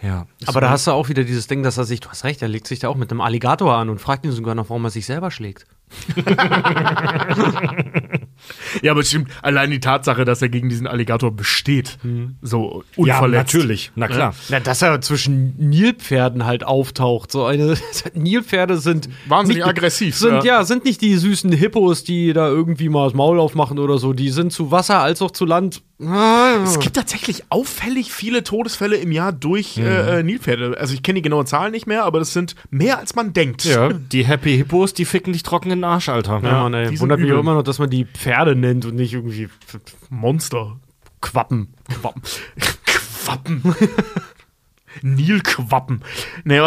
Ja. 0.00 0.28
Aber 0.46 0.60
da 0.60 0.70
hast 0.70 0.86
du 0.86 0.92
auch 0.92 1.08
wieder 1.08 1.24
dieses 1.24 1.48
Ding, 1.48 1.64
dass 1.64 1.76
er 1.76 1.82
sich, 1.82 1.98
du 1.98 2.08
hast 2.08 2.22
recht, 2.22 2.40
er 2.40 2.46
legt 2.46 2.68
sich 2.68 2.78
da 2.78 2.88
auch 2.88 2.94
mit 2.94 3.10
einem 3.10 3.20
Alligator 3.20 3.74
an 3.74 3.88
und 3.88 4.00
fragt 4.00 4.24
ihn 4.24 4.30
sogar 4.30 4.54
noch, 4.54 4.70
warum 4.70 4.84
er 4.84 4.90
sich 4.90 5.06
selber 5.06 5.32
schlägt. 5.32 5.66
Ja, 8.82 8.92
aber 8.92 9.02
stimmt. 9.04 9.30
Allein 9.42 9.70
die 9.70 9.80
Tatsache, 9.80 10.24
dass 10.24 10.42
er 10.42 10.48
gegen 10.48 10.68
diesen 10.68 10.86
Alligator 10.86 11.30
besteht. 11.30 11.98
So 12.40 12.84
unverletzt. 12.96 13.52
Ja, 13.54 13.58
natürlich. 13.60 13.92
Na 13.94 14.08
klar. 14.08 14.34
Na, 14.48 14.60
dass 14.60 14.82
er 14.82 15.00
zwischen 15.00 15.54
Nilpferden 15.58 16.44
halt 16.44 16.64
auftaucht. 16.64 17.32
So 17.32 17.44
eine 17.44 17.76
Nilpferde 18.14 18.78
sind 18.78 19.08
Wahnsinnig 19.26 19.64
nicht, 19.64 19.68
aggressiv, 19.68 20.16
Sind 20.16 20.44
ja. 20.44 20.58
ja. 20.58 20.64
sind 20.64 20.84
nicht 20.84 21.00
die 21.00 21.16
süßen 21.16 21.52
Hippos, 21.52 22.04
die 22.04 22.32
da 22.32 22.48
irgendwie 22.48 22.88
mal 22.88 23.04
das 23.04 23.14
Maul 23.14 23.38
aufmachen 23.38 23.78
oder 23.78 23.98
so. 23.98 24.12
Die 24.12 24.30
sind 24.30 24.52
zu 24.52 24.70
Wasser 24.70 25.00
als 25.00 25.22
auch 25.22 25.30
zu 25.30 25.44
Land. 25.44 25.82
Es 26.64 26.78
gibt 26.80 26.96
tatsächlich 26.96 27.44
auffällig 27.48 28.12
viele 28.12 28.42
Todesfälle 28.42 28.96
im 28.96 29.12
Jahr 29.12 29.32
durch 29.32 29.78
äh, 29.78 30.20
äh, 30.20 30.22
Nilpferde. 30.22 30.76
Also 30.78 30.94
ich 30.94 31.02
kenne 31.02 31.16
die 31.16 31.22
genauen 31.22 31.46
Zahlen 31.46 31.72
nicht 31.72 31.86
mehr, 31.86 32.04
aber 32.04 32.18
das 32.18 32.32
sind 32.32 32.54
mehr 32.70 32.98
als 32.98 33.14
man 33.14 33.32
denkt. 33.32 33.64
Ja, 33.64 33.90
die 33.92 34.24
Happy 34.24 34.56
Hippos, 34.56 34.94
die 34.94 35.04
ficken 35.04 35.32
dich 35.32 35.42
trocken 35.42 35.70
in 35.70 35.78
den 35.78 35.84
Arsch, 35.84 36.08
Alter. 36.08 36.40
Ja, 36.42 36.62
Mann, 36.62 36.74
ey. 36.74 36.98
Wundert 37.00 37.20
mich 37.20 37.30
immer 37.30 37.54
noch, 37.54 37.62
dass 37.62 37.78
man 37.78 37.90
die 37.90 38.04
Pferde 38.04 38.56
nennt 38.56 38.84
und 38.84 38.96
nicht 38.96 39.14
irgendwie 39.14 39.48
Monster. 40.10 40.78
Quappen. 41.20 41.68
Quappen. 41.88 42.22
Quappen. 43.24 43.62
Nilquappen. 45.00 46.02
Nee, 46.44 46.60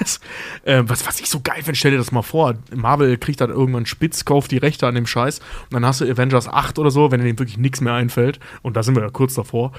das, 0.00 0.20
äh, 0.64 0.82
was, 0.86 1.06
was 1.06 1.20
ich 1.20 1.28
so 1.28 1.40
geil 1.40 1.62
finde, 1.62 1.76
stell 1.76 1.90
dir 1.90 1.98
das 1.98 2.12
mal 2.12 2.22
vor. 2.22 2.54
Marvel 2.74 3.16
kriegt 3.18 3.40
dann 3.40 3.50
irgendwann 3.50 3.86
spitz, 3.86 4.24
kauft 4.24 4.50
die 4.50 4.58
Rechte 4.58 4.86
an 4.86 4.94
dem 4.94 5.06
Scheiß 5.06 5.38
und 5.38 5.74
dann 5.74 5.84
hast 5.84 6.00
du 6.00 6.04
Avengers 6.10 6.48
8 6.48 6.78
oder 6.78 6.90
so, 6.90 7.10
wenn 7.10 7.20
denen 7.20 7.38
wirklich 7.38 7.58
nichts 7.58 7.80
mehr 7.80 7.94
einfällt. 7.94 8.40
Und 8.62 8.76
da 8.76 8.82
sind 8.82 8.94
wir 8.94 9.02
ja 9.02 9.10
kurz 9.10 9.34
davor. 9.34 9.72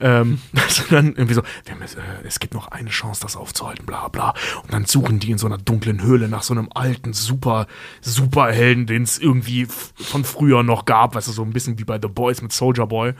Ähm, 0.00 0.40
dass 0.52 0.86
du 0.86 0.94
dann 0.94 1.08
irgendwie 1.08 1.34
so, 1.34 1.42
müssen, 1.78 1.98
äh, 1.98 2.26
es 2.26 2.40
gibt 2.40 2.54
noch 2.54 2.68
eine 2.68 2.90
Chance, 2.90 3.20
das 3.22 3.36
aufzuhalten, 3.36 3.86
bla 3.86 4.08
bla. 4.08 4.34
Und 4.62 4.72
dann 4.72 4.84
suchen 4.84 5.18
die 5.18 5.30
in 5.30 5.38
so 5.38 5.46
einer 5.46 5.58
dunklen 5.58 6.02
Höhle 6.02 6.28
nach 6.28 6.42
so 6.42 6.54
einem 6.54 6.68
alten, 6.74 7.12
super, 7.12 7.66
Superhelden, 8.00 8.86
den 8.86 9.02
es 9.02 9.18
irgendwie 9.18 9.66
von 9.66 10.24
früher 10.24 10.62
noch 10.62 10.84
gab, 10.84 11.14
weißt 11.14 11.28
du, 11.28 11.32
so 11.32 11.42
ein 11.42 11.52
bisschen 11.52 11.78
wie 11.78 11.84
bei 11.84 11.98
The 12.00 12.08
Boys 12.08 12.42
mit 12.42 12.52
Soldier 12.52 12.86
Boy. 12.86 13.14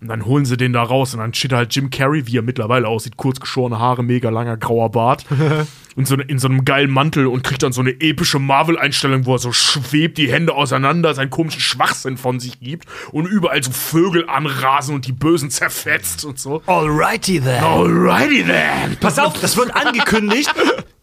Und 0.00 0.08
dann 0.08 0.24
holen 0.24 0.46
sie 0.46 0.56
den 0.56 0.72
da 0.72 0.82
raus 0.82 1.12
und 1.12 1.20
dann 1.20 1.34
steht 1.34 1.52
halt 1.52 1.74
Jim 1.74 1.90
Carrey, 1.90 2.26
wie 2.26 2.38
er 2.38 2.42
mittlerweile 2.42 2.88
aussieht, 2.88 3.18
kurz 3.18 3.38
geschorene 3.38 3.78
Haare, 3.78 4.02
mega 4.02 4.30
langer 4.30 4.56
grauer 4.56 4.90
Bart. 4.90 5.26
und 5.96 6.06
so 6.06 6.14
in 6.14 6.38
so 6.38 6.48
einem 6.48 6.64
geilen 6.64 6.90
Mantel 6.90 7.26
und 7.26 7.44
kriegt 7.44 7.62
dann 7.62 7.72
so 7.72 7.82
eine 7.82 7.90
epische 8.00 8.38
Marvel-Einstellung, 8.38 9.26
wo 9.26 9.34
er 9.34 9.38
so 9.38 9.52
schwebt, 9.52 10.16
die 10.16 10.32
Hände 10.32 10.54
auseinander, 10.54 11.12
seinen 11.14 11.28
komischen 11.28 11.60
Schwachsinn 11.60 12.16
von 12.16 12.40
sich 12.40 12.60
gibt 12.60 12.86
und 13.12 13.26
überall 13.26 13.62
so 13.62 13.72
Vögel 13.72 14.26
anrasen 14.26 14.94
und 14.94 15.06
die 15.06 15.12
Bösen 15.12 15.50
zerfetzt 15.50 16.24
und 16.24 16.38
so. 16.38 16.62
Alrighty 16.64 17.40
then. 17.40 17.62
Alrighty 17.62 18.44
then. 18.44 18.96
Pass 19.00 19.18
auf, 19.18 19.38
das 19.38 19.58
wird 19.58 19.74
angekündigt. 19.76 20.50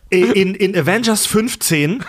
In, 0.10 0.56
in 0.56 0.76
Avengers 0.76 1.28
15 1.28 2.04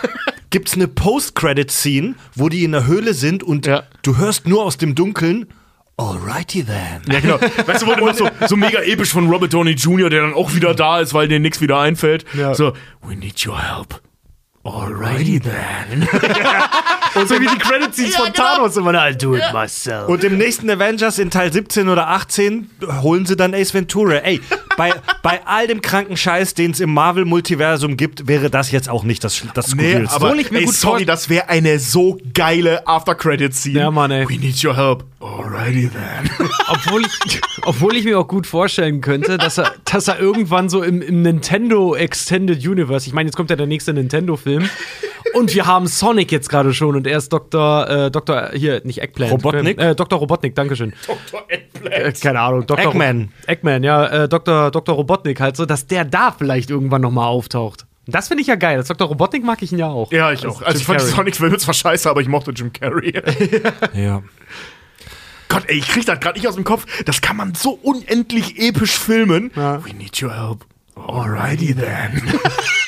gibt's 0.50 0.74
eine 0.74 0.86
Post-Credit-Scene, 0.88 2.14
wo 2.34 2.48
die 2.48 2.64
in 2.64 2.72
der 2.72 2.86
Höhle 2.86 3.12
sind 3.12 3.42
und 3.42 3.66
Ja. 3.66 3.82
du 4.02 4.16
hörst 4.16 4.46
nur 4.48 4.64
aus 4.64 4.78
dem 4.78 4.94
Dunkeln. 4.94 5.46
Alrighty 5.98 6.64
then. 6.64 7.02
Ja, 7.12 7.20
genau. 7.20 7.38
Weißt 7.66 7.82
du, 7.82 7.86
wo 7.86 7.92
immer 7.92 8.14
so, 8.14 8.28
so 8.46 8.56
mega 8.56 8.80
episch 8.80 9.10
von 9.10 9.28
Robert 9.28 9.52
Downey 9.52 9.72
Jr., 9.72 10.08
der 10.08 10.22
dann 10.22 10.32
auch 10.32 10.54
wieder 10.54 10.72
da 10.74 11.00
ist, 11.00 11.12
weil 11.12 11.28
dir 11.28 11.40
nichts 11.40 11.60
wieder 11.60 11.78
einfällt. 11.80 12.24
So, 12.52 12.72
we 13.02 13.16
need 13.16 13.44
your 13.46 13.60
help. 13.60 14.00
Alrighty 14.68 15.40
then. 15.40 16.08
Und 17.14 17.28
so 17.28 17.40
wie 17.40 17.46
die 17.46 17.58
Credit-Scenes 17.58 18.16
von 18.16 18.32
Thanos 18.32 18.76
immer, 18.76 18.92
I'll 18.92 19.14
do 19.14 19.34
it 19.34 19.52
myself. 19.52 20.08
Und 20.08 20.24
im 20.24 20.36
nächsten 20.36 20.68
Avengers 20.70 21.18
in 21.18 21.30
Teil 21.30 21.52
17 21.52 21.88
oder 21.88 22.08
18 22.08 22.70
holen 23.02 23.26
sie 23.26 23.36
dann 23.36 23.54
Ace 23.54 23.72
Ventura. 23.72 24.16
Ey, 24.16 24.40
bei, 24.76 24.92
bei 25.22 25.40
all 25.46 25.66
dem 25.66 25.80
kranken 25.80 26.16
Scheiß, 26.16 26.54
den 26.54 26.72
es 26.72 26.80
im 26.80 26.92
Marvel-Multiversum 26.92 27.96
gibt, 27.96 28.28
wäre 28.28 28.50
das 28.50 28.70
jetzt 28.70 28.88
auch 28.88 29.04
nicht 29.04 29.24
das, 29.24 29.42
das 29.54 29.74
Nee, 29.74 30.04
aber 30.08 30.34
ich 30.36 30.50
mir 30.50 30.60
ey, 30.60 30.64
gut 30.66 30.74
sorry, 30.74 31.04
das 31.04 31.28
wäre 31.28 31.48
eine 31.48 31.78
so 31.78 32.18
geile 32.34 32.86
After-Credit-Scene. 32.86 33.78
Ja, 33.78 33.90
Mann, 33.90 34.10
ey. 34.10 34.28
We 34.28 34.38
need 34.38 34.62
your 34.64 34.76
help. 34.76 35.04
Alrighty 35.20 35.90
then. 35.90 36.30
Obwohl 36.68 37.02
ich, 37.04 37.40
obwohl 37.64 37.96
ich 37.96 38.04
mir 38.04 38.18
auch 38.20 38.28
gut 38.28 38.46
vorstellen 38.46 39.00
könnte, 39.00 39.36
dass 39.36 39.58
er, 39.58 39.72
dass 39.84 40.06
er 40.06 40.20
irgendwann 40.20 40.68
so 40.68 40.82
im, 40.82 41.02
im 41.02 41.22
Nintendo 41.22 41.96
Extended 41.96 42.64
Universe, 42.64 43.08
ich 43.08 43.12
meine, 43.12 43.26
jetzt 43.26 43.36
kommt 43.36 43.50
ja 43.50 43.56
der 43.56 43.66
nächste 43.66 43.92
Nintendo-Film. 43.92 44.57
Und 45.34 45.54
wir 45.54 45.66
haben 45.66 45.86
Sonic 45.86 46.32
jetzt 46.32 46.48
gerade 46.48 46.72
schon 46.72 46.96
und 46.96 47.06
er 47.06 47.18
ist 47.18 47.32
Dr. 47.32 47.88
Äh, 47.88 48.10
Dr. 48.10 48.50
hier, 48.54 48.80
nicht 48.84 49.00
Eggplant. 49.02 49.32
Robotnik? 49.32 49.78
Äh, 49.78 49.94
Dr. 49.94 50.18
Robotnik, 50.18 50.54
Dankeschön. 50.54 50.94
Dr. 51.06 51.44
Äh, 51.48 51.56
Eggplant. 51.56 52.20
keine 52.20 52.40
Ahnung, 52.40 52.66
Dr. 52.66 52.86
Eggman. 52.86 53.30
Eggman, 53.46 53.82
ja, 53.82 54.06
äh, 54.06 54.28
Dr. 54.28 54.70
Dr. 54.70 54.94
Robotnik 54.94 55.40
halt 55.40 55.56
so, 55.56 55.66
dass 55.66 55.86
der 55.86 56.04
da 56.04 56.32
vielleicht 56.36 56.70
irgendwann 56.70 57.02
nochmal 57.02 57.28
auftaucht. 57.28 57.84
Das 58.06 58.28
finde 58.28 58.40
ich 58.40 58.46
ja 58.46 58.54
geil. 58.54 58.78
Als 58.78 58.88
Dr. 58.88 59.06
Robotnik 59.06 59.44
mag 59.44 59.60
ich 59.60 59.70
ihn 59.70 59.78
ja 59.78 59.88
auch. 59.88 60.10
Ja, 60.12 60.32
ich 60.32 60.46
auch. 60.46 60.62
Also, 60.62 60.70
Jim 60.70 60.76
ich 60.78 60.84
fand 60.86 61.00
die 61.00 61.04
Carrey. 61.04 61.16
Sonic-Filme 61.16 61.58
zwar 61.58 61.74
scheiße, 61.74 62.08
aber 62.08 62.22
ich 62.22 62.28
mochte 62.28 62.52
Jim 62.52 62.72
Carrey. 62.72 63.12
Ja. 63.94 64.22
Gott, 65.50 65.64
ey, 65.66 65.76
ich 65.78 65.88
krieg 65.88 66.04
das 66.06 66.20
gerade 66.20 66.38
nicht 66.38 66.48
aus 66.48 66.54
dem 66.54 66.64
Kopf. 66.64 66.86
Das 67.04 67.20
kann 67.20 67.36
man 67.36 67.54
so 67.54 67.70
unendlich 67.82 68.58
episch 68.58 68.98
filmen. 68.98 69.50
Ja. 69.56 69.84
We 69.84 69.94
need 69.94 70.22
your 70.22 70.34
help. 70.34 70.64
Alrighty 70.94 71.74
then. 71.74 72.22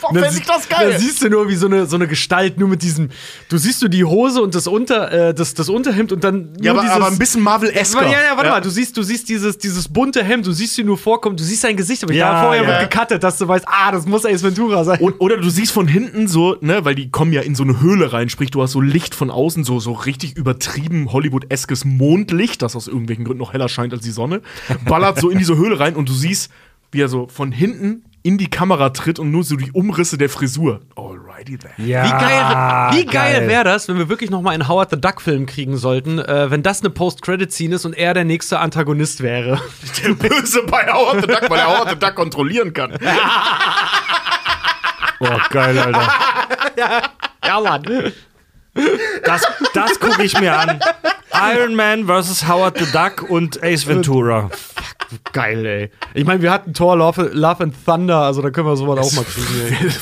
Boah, 0.00 0.10
Dann 0.12 0.22
fänd 0.22 0.34
sie- 0.34 0.40
ich 0.40 0.46
das 0.46 0.66
Da 0.68 0.78
geil. 0.78 0.98
siehst 0.98 1.22
du 1.22 1.28
nur 1.28 1.48
wie 1.48 1.54
so 1.56 1.66
eine, 1.66 1.86
so 1.86 1.96
eine 1.96 2.06
Gestalt, 2.08 2.58
nur 2.58 2.68
mit 2.68 2.82
diesem. 2.82 3.10
Du 3.48 3.58
siehst 3.58 3.82
du 3.82 3.88
die 3.88 4.04
Hose 4.04 4.40
und 4.42 4.54
das, 4.54 4.66
Unter, 4.66 5.10
äh, 5.28 5.34
das, 5.34 5.54
das 5.54 5.68
Unterhemd 5.68 6.12
und 6.12 6.24
dann. 6.24 6.50
Ja, 6.60 6.72
aber, 6.72 6.82
dieses, 6.82 6.94
aber 6.96 7.06
ein 7.08 7.18
bisschen 7.18 7.42
Marvel-esker. 7.42 8.02
Ja, 8.04 8.10
ja, 8.12 8.36
warte 8.36 8.50
mal, 8.50 8.60
du 8.60 8.70
siehst, 8.70 8.96
du 8.96 9.02
siehst 9.02 9.28
dieses, 9.28 9.58
dieses 9.58 9.88
bunte 9.88 10.22
Hemd, 10.24 10.46
du 10.46 10.52
siehst 10.52 10.74
sie 10.74 10.84
nur 10.84 10.98
vorkommen, 10.98 11.36
du 11.36 11.44
siehst 11.44 11.62
sein 11.62 11.76
Gesicht, 11.76 12.02
aber 12.02 12.12
ich 12.12 12.18
Ja, 12.18 12.42
vorher 12.42 12.62
ja. 12.62 12.68
wird 12.68 12.90
gecuttet, 12.90 13.22
dass 13.22 13.38
du 13.38 13.46
weißt, 13.48 13.66
ah, 13.68 13.92
das 13.92 14.06
muss 14.06 14.24
Ace 14.24 14.42
Ventura 14.42 14.84
sein. 14.84 15.00
Und, 15.00 15.20
oder 15.20 15.36
du 15.36 15.50
siehst 15.50 15.72
von 15.72 15.86
hinten 15.88 16.28
so, 16.28 16.56
ne, 16.60 16.84
weil 16.84 16.94
die 16.94 17.10
kommen 17.10 17.32
ja 17.32 17.42
in 17.42 17.54
so 17.54 17.62
eine 17.62 17.80
Höhle 17.80 18.12
rein, 18.12 18.28
sprich, 18.28 18.50
du 18.50 18.62
hast 18.62 18.72
so 18.72 18.80
Licht 18.80 19.14
von 19.14 19.30
außen, 19.30 19.64
so, 19.64 19.80
so 19.80 19.92
richtig 19.92 20.36
übertrieben 20.36 21.12
Hollywood-eskes 21.12 21.84
Mondlicht, 21.84 22.62
das 22.62 22.76
aus 22.76 22.88
irgendwelchen 22.88 23.24
Gründen 23.24 23.40
noch 23.40 23.52
heller 23.52 23.68
scheint 23.68 23.92
als 23.92 24.02
die 24.02 24.10
Sonne, 24.10 24.40
ballert 24.86 25.20
so 25.20 25.30
in 25.30 25.38
diese 25.38 25.56
Höhle 25.56 25.78
rein 25.80 25.94
und 25.96 26.08
du 26.08 26.12
siehst, 26.12 26.50
wie 26.92 27.00
er 27.00 27.08
so 27.08 27.26
von 27.28 27.52
hinten 27.52 28.04
in 28.22 28.36
die 28.36 28.50
Kamera 28.50 28.90
tritt 28.90 29.18
und 29.18 29.30
nur 29.30 29.44
so 29.44 29.56
die 29.56 29.72
Umrisse 29.72 30.18
der 30.18 30.28
Frisur. 30.28 30.80
Alrighty 30.94 31.56
then. 31.56 31.70
ja. 31.86 32.04
Wie 32.04 32.10
geil, 32.10 33.00
wie 33.00 33.06
geil, 33.06 33.38
geil. 33.40 33.48
wäre 33.48 33.64
das, 33.64 33.88
wenn 33.88 33.96
wir 33.96 34.10
wirklich 34.10 34.30
noch 34.30 34.42
mal 34.42 34.50
einen 34.50 34.68
Howard 34.68 34.90
the 34.90 35.00
Duck 35.00 35.22
Film 35.22 35.46
kriegen 35.46 35.78
sollten, 35.78 36.18
äh, 36.18 36.50
wenn 36.50 36.62
das 36.62 36.80
eine 36.80 36.90
Post-Credit-Scene 36.90 37.76
ist 37.76 37.86
und 37.86 37.94
er 37.94 38.12
der 38.12 38.24
nächste 38.24 38.58
Antagonist 38.58 39.22
wäre. 39.22 39.58
Der 40.04 40.14
Böse 40.14 40.62
bei 40.64 40.86
Howard 40.92 41.22
the 41.22 41.26
Duck, 41.28 41.48
weil 41.48 41.60
er 41.60 41.68
Howard 41.68 41.90
the 41.90 41.98
Duck 41.98 42.14
kontrollieren 42.14 42.72
kann. 42.74 42.92
Oh, 45.20 45.38
geil, 45.50 45.78
Alter. 45.78 46.08
ja, 47.46 47.60
Mann. 47.60 48.12
Das, 49.24 49.42
das 49.74 49.98
gucke 50.00 50.22
ich 50.22 50.38
mir 50.40 50.56
an. 50.56 50.80
Iron 51.54 51.74
Man 51.74 52.06
vs. 52.06 52.46
Howard 52.48 52.78
the 52.78 52.86
Duck 52.92 53.28
und 53.30 53.62
Ace 53.62 53.86
Ventura. 53.86 54.50
Geil, 55.32 55.66
ey. 55.66 55.90
Ich 56.14 56.24
meine, 56.24 56.40
wir 56.42 56.52
hatten 56.52 56.72
Thor 56.72 56.96
Love, 56.96 57.30
Love 57.32 57.64
and 57.64 57.74
Thunder, 57.84 58.18
also 58.20 58.42
da 58.42 58.50
können 58.50 58.66
wir 58.68 58.76
sowas 58.76 58.98
auch 59.06 59.12
mal 59.16 59.24
kriegen, 59.24 59.92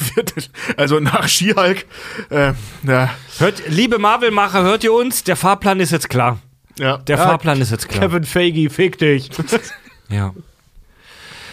also 0.76 1.00
nach 1.00 1.26
She-Hulk, 1.28 1.86
äh, 2.30 2.52
ja, 2.82 3.10
Hört, 3.38 3.62
liebe 3.68 3.98
Marvel-Macher, 3.98 4.62
hört 4.62 4.84
ihr 4.84 4.92
uns? 4.92 5.24
Der 5.24 5.36
Fahrplan 5.36 5.80
ist 5.80 5.92
jetzt 5.92 6.10
klar. 6.10 6.38
ja. 6.78 6.98
Der 6.98 7.16
Fahrplan 7.16 7.60
ist 7.60 7.70
jetzt 7.70 7.88
klar. 7.88 8.02
Kevin 8.08 8.24
Feige, 8.24 8.68
fick 8.70 8.98
dich. 8.98 9.30
Ja. 10.10 10.32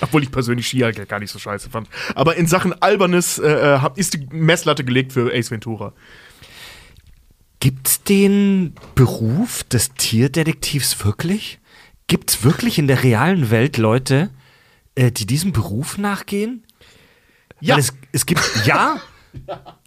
Obwohl 0.01 0.23
ich 0.23 0.31
persönlich 0.31 0.67
She-Hulk 0.67 0.97
ja 0.97 1.03
gar 1.05 1.19
nicht 1.19 1.31
so 1.31 1.39
scheiße 1.39 1.69
fand. 1.69 1.87
Aber 2.15 2.35
in 2.35 2.47
Sachen 2.47 2.73
Albernes 2.81 3.37
äh, 3.39 3.79
hab- 3.81 3.97
ist 3.97 4.13
die 4.13 4.27
Messlatte 4.31 4.83
gelegt 4.83 5.11
für 5.13 5.33
Ace 5.33 5.51
Ventura. 5.51 5.93
Gibt's 7.65 8.03
den 8.03 8.75
Beruf 8.93 9.63
des 9.63 9.91
Tierdetektivs 9.95 11.03
wirklich? 11.03 11.57
Gibt's 12.05 12.43
wirklich 12.43 12.77
in 12.77 12.85
der 12.85 13.01
realen 13.01 13.49
Welt 13.49 13.77
Leute, 13.77 14.29
äh, 14.93 15.11
die 15.11 15.25
diesem 15.25 15.51
Beruf 15.51 15.97
nachgehen? 15.97 16.63
Ja. 17.61 17.73
Weil 17.73 17.79
es, 17.79 17.93
es 18.11 18.27
gibt, 18.27 18.43
ja. 18.65 19.01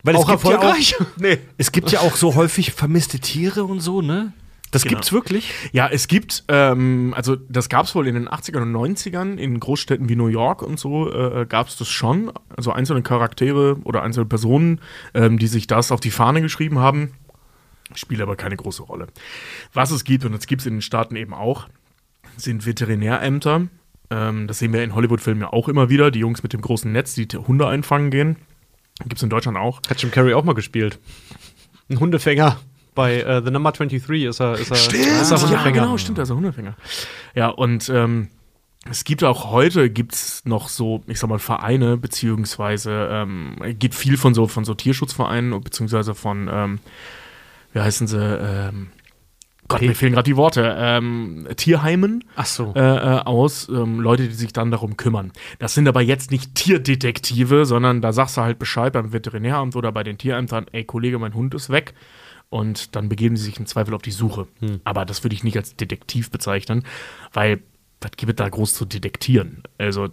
Weil 0.03 0.17
Auch 0.17 0.27
gibt 0.27 0.43
erfolgreich? 0.43 0.97
Ja 0.99 1.07
auch, 1.07 1.07
nee. 1.19 1.39
Es 1.57 1.71
gibt 1.71 1.93
ja 1.93 2.01
auch 2.01 2.17
so 2.17 2.35
häufig 2.35 2.73
vermisste 2.73 3.21
Tiere 3.21 3.63
und 3.63 3.79
so, 3.79 4.03
ne? 4.03 4.33
Das 4.73 4.83
Genau. 4.83 4.95
gibt's 4.97 5.13
wirklich? 5.13 5.53
Ja, 5.71 5.87
es 5.87 6.09
gibt, 6.09 6.43
ähm, 6.49 7.15
also 7.17 7.37
das 7.37 7.69
gab 7.69 7.87
es 7.87 7.95
wohl 7.95 8.09
in 8.09 8.17
den 8.17 8.29
80ern 8.29 8.63
und 8.63 8.73
90ern, 8.73 9.37
in 9.37 9.61
Großstädten 9.61 10.09
wie 10.09 10.17
New 10.17 10.27
York 10.27 10.63
und 10.63 10.81
so 10.81 11.13
äh, 11.13 11.47
gab 11.49 11.69
es 11.69 11.77
das 11.77 11.89
schon. 11.89 12.33
Also 12.57 12.73
einzelne 12.73 13.03
Charaktere 13.03 13.77
oder 13.85 14.03
einzelne 14.03 14.27
Personen, 14.27 14.81
ähm, 15.15 15.39
die 15.39 15.47
sich 15.47 15.69
das 15.69 15.93
auf 15.93 16.01
die 16.01 16.11
Fahne 16.11 16.43
geschrieben 16.43 16.81
haben, 16.81 17.13
spielt 17.95 18.21
aber 18.21 18.37
keine 18.37 18.57
große 18.57 18.83
Rolle. 18.83 19.09
Was 19.73 19.91
es 19.91 20.05
gibt, 20.05 20.25
und 20.25 20.33
das 20.33 20.47
gibt 20.47 20.63
es 20.63 20.67
in 20.67 20.75
den 20.75 20.83
Staaten 20.83 21.17
eben 21.17 21.35
auch, 21.35 21.69
sind 22.37 22.67
Veterinärämter. 22.67 23.69
Ähm, 24.11 24.47
das 24.47 24.59
sehen 24.59 24.73
wir 24.73 24.83
in 24.83 24.95
Hollywood-Filmen 24.95 25.43
ja 25.43 25.53
auch 25.53 25.69
immer 25.69 25.89
wieder. 25.89 26.11
Die 26.11 26.21
Jungs 26.21 26.43
mit 26.43 26.53
dem 26.53 26.61
großen 26.61 26.91
Netz, 26.91 27.15
die 27.15 27.27
Hunde 27.27 27.67
einfangen 27.67 28.11
gehen. 28.11 28.37
Gibt 29.01 29.17
es 29.17 29.23
in 29.23 29.31
Deutschland 29.31 29.57
auch. 29.59 29.81
Hat 29.89 30.03
Jim 30.03 30.11
Carrey 30.11 30.35
auch 30.35 30.45
mal 30.45 30.55
gespielt. 30.55 30.99
Ein 31.89 32.01
Hundefänger. 32.01 32.59
Bei 32.95 33.21
äh, 33.21 33.43
The 33.45 33.51
Number 33.51 33.71
23 33.71 34.25
ist 34.25 34.41
er, 34.41 34.55
ist 34.55 34.71
er, 34.71 34.77
ist 34.77 34.93
er 34.93 35.39
ja, 35.39 35.43
Hundefänger. 35.43 35.71
genau, 35.71 35.99
stimmt, 35.99 36.19
also 36.19 36.35
Hundefänger. 36.35 36.75
Ja, 37.35 37.49
und 37.49 37.89
ähm, 37.91 38.29
es 38.91 39.05
gibt 39.05 39.23
auch 39.23 39.51
heute 39.51 39.91
gibt's 39.91 40.45
noch 40.45 40.69
so, 40.69 41.03
ich 41.07 41.19
sag 41.19 41.29
mal, 41.29 41.39
Vereine, 41.39 41.97
beziehungsweise 41.97 43.09
ähm, 43.11 43.57
geht 43.79 43.95
viel 43.95 44.17
von 44.17 44.35
so 44.35 44.49
von 44.49 44.65
so 44.65 44.75
Tierschutzvereinen, 44.75 45.61
beziehungsweise 45.61 46.15
von, 46.15 46.49
ähm, 46.53 46.79
wie 47.79 47.83
heißen 47.83 48.09
sie, 48.09 48.19
ähm, 48.19 48.89
Gott, 49.69 49.83
mir 49.83 49.95
fehlen 49.95 50.15
gerade 50.15 50.29
die 50.29 50.37
Worte, 50.37 50.75
ähm, 50.79 51.47
Tierheimen 51.57 52.25
Ach 52.35 52.47
so. 52.47 52.73
äh, 52.75 52.81
äh, 52.81 53.21
aus, 53.21 53.69
ähm, 53.69 54.01
Leute, 54.01 54.27
die 54.27 54.35
sich 54.35 54.53
dann 54.53 54.71
darum 54.71 54.97
kümmern. 54.97 55.31
Das 55.59 55.75
sind 55.75 55.87
aber 55.87 56.01
jetzt 56.01 56.31
nicht 56.33 56.55
Tierdetektive, 56.57 57.67
sondern 57.67 58.01
da 58.01 58.13
sagst 58.13 58.37
du 58.37 58.41
halt 58.41 58.59
Bescheid 58.59 58.93
beim 58.95 59.13
Veterinäramt 59.13 59.77
oder 59.77 59.93
bei 59.93 60.03
den 60.03 60.19
Tierämtern, 60.19 60.67
ey 60.73 60.85
Kollege, 60.85 61.19
mein 61.19 61.35
Hund 61.35 61.55
ist 61.55 61.71
weg. 61.71 61.95
Und 62.49 62.97
dann 62.97 63.09
begeben 63.11 63.37
sie 63.37 63.45
sich 63.45 63.61
im 63.61 63.67
Zweifel 63.67 63.95
auf 63.95 64.03
die 64.03 64.11
Suche. 64.11 64.49
Aber 64.85 65.05
das 65.05 65.23
würde 65.23 65.35
ich 65.35 65.45
nicht 65.45 65.57
als 65.57 65.77
Detektiv 65.77 66.31
bezeichnen, 66.31 66.83
weil 67.33 67.61
was 68.01 68.13
gibt 68.17 68.31
es 68.31 68.37
da 68.37 68.49
groß 68.49 68.75
zu 68.75 68.87
detektieren? 68.87 69.63
Also, 69.77 70.09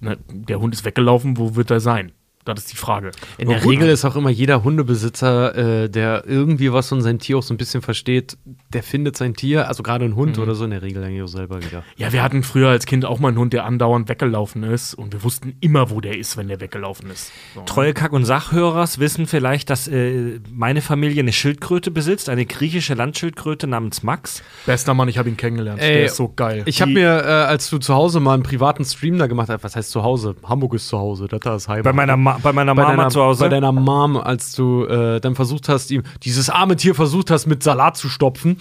ne, 0.00 0.18
der 0.28 0.58
Hund 0.58 0.74
ist 0.74 0.84
weggelaufen, 0.84 1.38
wo 1.38 1.54
wird 1.54 1.70
er 1.70 1.80
sein? 1.80 2.12
Das 2.44 2.58
ist 2.58 2.72
die 2.72 2.76
Frage. 2.76 3.10
In 3.38 3.48
der 3.48 3.64
Regel 3.64 3.88
ist 3.88 4.04
auch 4.04 4.16
immer 4.16 4.28
jeder 4.28 4.64
Hundebesitzer, 4.64 5.84
äh, 5.84 5.88
der 5.88 6.24
irgendwie 6.26 6.72
was 6.72 6.88
von 6.88 7.00
seinem 7.00 7.18
Tier 7.18 7.38
auch 7.38 7.42
so 7.42 7.54
ein 7.54 7.56
bisschen 7.56 7.80
versteht, 7.80 8.36
der 8.72 8.82
findet 8.82 9.16
sein 9.16 9.34
Tier, 9.34 9.66
also 9.68 9.82
gerade 9.82 10.04
ein 10.04 10.14
Hund 10.14 10.38
oder 10.38 10.54
so, 10.54 10.64
in 10.64 10.70
der 10.70 10.82
Regel 10.82 11.02
eigentlich 11.02 11.22
auch 11.22 11.28
selber 11.28 11.62
wieder. 11.62 11.84
Ja, 11.96 12.12
wir 12.12 12.22
hatten 12.22 12.42
früher 12.42 12.68
als 12.68 12.84
Kind 12.86 13.04
auch 13.04 13.18
mal 13.18 13.28
einen 13.28 13.38
Hund, 13.38 13.52
der 13.52 13.64
andauernd 13.64 14.08
weggelaufen 14.08 14.62
ist 14.62 14.94
und 14.94 15.12
wir 15.12 15.22
wussten 15.22 15.56
immer, 15.60 15.90
wo 15.90 16.00
der 16.00 16.18
ist, 16.18 16.36
wenn 16.36 16.48
der 16.48 16.60
weggelaufen 16.60 17.10
ist. 17.10 17.32
So. 17.54 17.62
Treue 17.62 17.94
Kack- 17.94 18.12
und 18.12 18.24
Sachhörers 18.26 18.98
wissen 18.98 19.26
vielleicht, 19.26 19.70
dass 19.70 19.88
äh, 19.88 20.40
meine 20.52 20.82
Familie 20.82 21.22
eine 21.22 21.32
Schildkröte 21.32 21.90
besitzt, 21.90 22.28
eine 22.28 22.44
griechische 22.44 22.94
Landschildkröte 22.94 23.66
namens 23.66 24.02
Max. 24.02 24.42
Bester 24.66 24.92
Mann, 24.92 25.08
ich 25.08 25.16
habe 25.16 25.28
ihn 25.28 25.36
kennengelernt. 25.36 25.80
Ey, 25.80 25.94
der 25.94 26.04
ist 26.06 26.16
so 26.16 26.32
geil. 26.34 26.62
Ich 26.66 26.82
habe 26.82 26.92
mir, 26.92 27.24
äh, 27.24 27.28
als 27.28 27.70
du 27.70 27.78
zu 27.78 27.94
Hause 27.94 28.20
mal 28.20 28.34
einen 28.34 28.42
privaten 28.42 28.84
Stream 28.84 29.18
da 29.18 29.26
gemacht 29.26 29.48
hast, 29.48 29.64
was 29.64 29.76
heißt 29.76 29.90
zu 29.90 30.02
Hause? 30.02 30.36
Hamburg 30.44 30.74
ist 30.74 30.88
zu 30.88 30.98
Hause, 30.98 31.26
das 31.28 31.40
da 31.40 31.56
ist 31.56 31.68
Heimat. 31.68 31.84
Bei 31.84 31.92
meiner, 31.92 32.16
Ma 32.16 32.33
bei 32.42 32.52
meiner 32.52 32.74
bei 32.74 32.82
Mama 32.82 32.96
deiner, 32.96 33.10
zu 33.10 33.22
Hause. 33.22 33.40
Bei 33.44 33.48
deiner 33.48 33.72
Mom, 33.72 34.16
als 34.16 34.52
du 34.52 34.84
äh, 34.84 35.20
dann 35.20 35.34
versucht 35.34 35.68
hast, 35.68 35.90
ihm 35.90 36.02
dieses 36.22 36.50
arme 36.50 36.76
Tier 36.76 36.94
versucht 36.94 37.30
hast, 37.30 37.46
mit 37.46 37.62
Salat 37.62 37.96
zu 37.96 38.08
stopfen. 38.08 38.58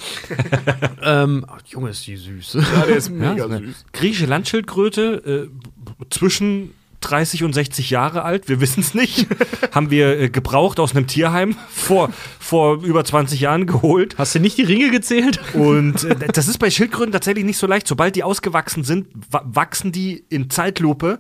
ähm, 1.04 1.46
ach, 1.48 1.62
Junge, 1.68 1.90
ist 1.90 2.06
die 2.08 2.16
süß. 2.18 2.54
ja, 2.56 2.86
der 2.88 2.96
ist 2.96 3.10
mega 3.10 3.48
Ja, 3.48 3.58
süß. 3.58 3.86
griechische 3.94 4.26
Landschildkröte, 4.26 5.50
äh, 5.50 6.06
zwischen 6.10 6.74
30 7.04 7.44
und 7.44 7.54
60 7.54 7.90
Jahre 7.90 8.24
alt, 8.24 8.50
wir 8.50 8.62
wissen 8.62 8.80
es 8.80 8.94
nicht, 8.94 9.28
haben 9.72 9.92
wir 9.92 10.20
äh, 10.20 10.30
gebraucht 10.30 10.80
aus 10.80 10.96
einem 10.96 11.08
Tierheim 11.08 11.56
vor, 11.70 12.10
vor 12.40 12.82
über 12.84 13.04
20 13.04 13.40
Jahren 13.42 13.66
geholt. 13.66 14.16
Hast 14.18 14.36
du 14.36 14.40
nicht 14.40 14.58
die 14.58 14.64
Ringe 14.64 14.90
gezählt? 14.90 15.40
Und 15.54 16.04
äh, 16.04 16.16
das 16.34 16.48
ist 16.48 16.58
bei 16.60 16.70
Schildkröten 16.70 17.12
tatsächlich 17.12 17.46
nicht 17.46 17.58
so 17.58 17.68
leicht. 17.68 17.88
Sobald 17.88 18.16
die 18.16 18.24
ausgewachsen 18.24 18.84
sind, 18.84 19.08
wa 19.30 19.42
wachsen 19.46 19.92
die 19.92 20.24
in 20.30 20.50
Zeitlupe. 20.50 21.20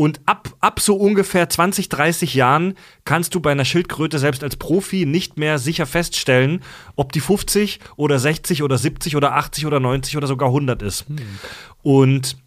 Und 0.00 0.22
ab, 0.24 0.56
ab 0.60 0.80
so 0.80 0.96
ungefähr 0.96 1.50
20, 1.50 1.90
30 1.90 2.32
Jahren 2.32 2.72
kannst 3.04 3.34
du 3.34 3.40
bei 3.40 3.52
einer 3.52 3.66
Schildkröte 3.66 4.18
selbst 4.18 4.42
als 4.42 4.56
Profi 4.56 5.04
nicht 5.04 5.36
mehr 5.36 5.58
sicher 5.58 5.84
feststellen, 5.84 6.62
ob 6.96 7.12
die 7.12 7.20
50 7.20 7.80
oder 7.96 8.18
60 8.18 8.62
oder 8.62 8.78
70 8.78 9.14
oder 9.14 9.34
80 9.34 9.66
oder 9.66 9.78
90 9.78 10.16
oder 10.16 10.26
sogar 10.26 10.48
100 10.48 10.80
ist. 10.80 11.04
Und 11.82 12.38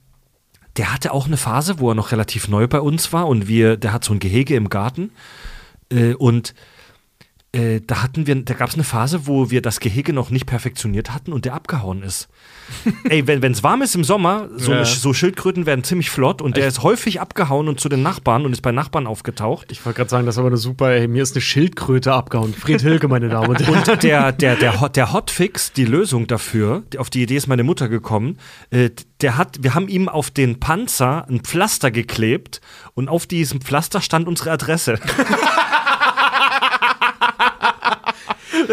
der 0.78 0.92
hatte 0.92 1.14
auch 1.14 1.28
eine 1.28 1.38
Phase, 1.38 1.78
wo 1.78 1.92
er 1.92 1.94
noch 1.94 2.12
relativ 2.12 2.48
neu 2.48 2.68
bei 2.68 2.80
uns 2.80 3.14
war 3.14 3.28
und 3.28 3.48
wir, 3.48 3.78
der 3.78 3.94
hat 3.94 4.04
so 4.04 4.14
ein 4.14 4.20
Gehege 4.20 4.56
im 4.56 4.70
Garten. 4.70 5.12
Äh, 5.92 6.16
und 6.16 6.56
äh, 7.56 7.82
da 7.86 8.02
hatten 8.02 8.26
wir, 8.26 8.34
da 8.36 8.56
gab 8.56 8.70
es 8.70 8.74
eine 8.74 8.84
Phase, 8.84 9.28
wo 9.28 9.52
wir 9.52 9.62
das 9.62 9.80
Gehege 9.80 10.12
noch 10.12 10.32
nicht 10.32 10.48
perfektioniert 10.48 11.14
hatten 11.14 11.32
und 11.32 11.46
der 11.46 11.54
abgehauen 11.54 12.02
ist. 12.02 12.28
Ey, 13.10 13.28
wenn 13.28 13.44
es 13.52 13.62
warm 13.62 13.84
ist 13.84 13.94
im 13.94 14.04
Sommer, 14.04 14.50
so, 14.58 14.72
Ja. 14.72 14.84
so 14.86 15.14
Schildkröten 15.14 15.68
werden 15.68 15.84
ziemlich 15.84 16.10
flott 16.10 16.42
und 16.42 16.58
der 16.58 16.66
Echt? 16.66 16.78
ist 16.78 16.84
häufig 16.84 17.22
abgehauen 17.22 17.68
und 17.68 17.80
zu 17.80 17.90
den 17.90 18.02
Nachbarn 18.02 18.46
und 18.46 18.54
ist 18.54 18.62
bei 18.62 18.72
Nachbarn 18.72 19.06
aufgetaucht. 19.06 19.72
Ich 19.72 19.86
wollte 19.86 19.98
gerade 19.98 20.10
sagen, 20.10 20.26
das 20.26 20.36
ist 20.36 20.40
aber 20.40 20.48
eine 20.48 20.58
super, 20.58 20.90
ey, 20.92 21.08
mir 21.08 21.22
ist 21.22 21.36
eine 21.36 21.42
Schildkröte 21.42 22.12
abgehauen. 22.12 22.56
Fred 22.56 22.82
Hilke, 22.82 23.08
meine 23.08 23.30
Damen 23.30 23.50
und 23.50 23.60
Herren. 23.62 23.84
Und 23.94 24.04
der, 24.04 24.32
der, 24.32 24.56
der, 24.56 24.82
Hot, 24.82 24.96
der 24.96 25.14
Hotfix, 25.14 25.74
die 25.74 25.86
Lösung 25.86 26.26
dafür, 26.26 26.84
auf 26.98 27.10
die 27.12 27.22
Idee 27.22 27.36
ist 27.36 27.48
meine 27.48 27.64
Mutter 27.64 27.88
gekommen, 27.88 28.40
äh, 28.72 28.90
der 29.22 29.38
hat, 29.38 29.60
wir 29.62 29.76
haben 29.76 29.88
ihm 29.90 30.10
auf 30.10 30.32
den 30.32 30.60
Panzer 30.60 31.28
ein 31.30 31.42
Pflaster 31.42 31.92
geklebt 31.92 32.62
und 32.96 33.10
auf 33.10 33.28
diesem 33.28 33.62
Pflaster 33.62 34.02
stand 34.02 34.28
unsere 34.28 34.52
Adresse. 34.52 35.00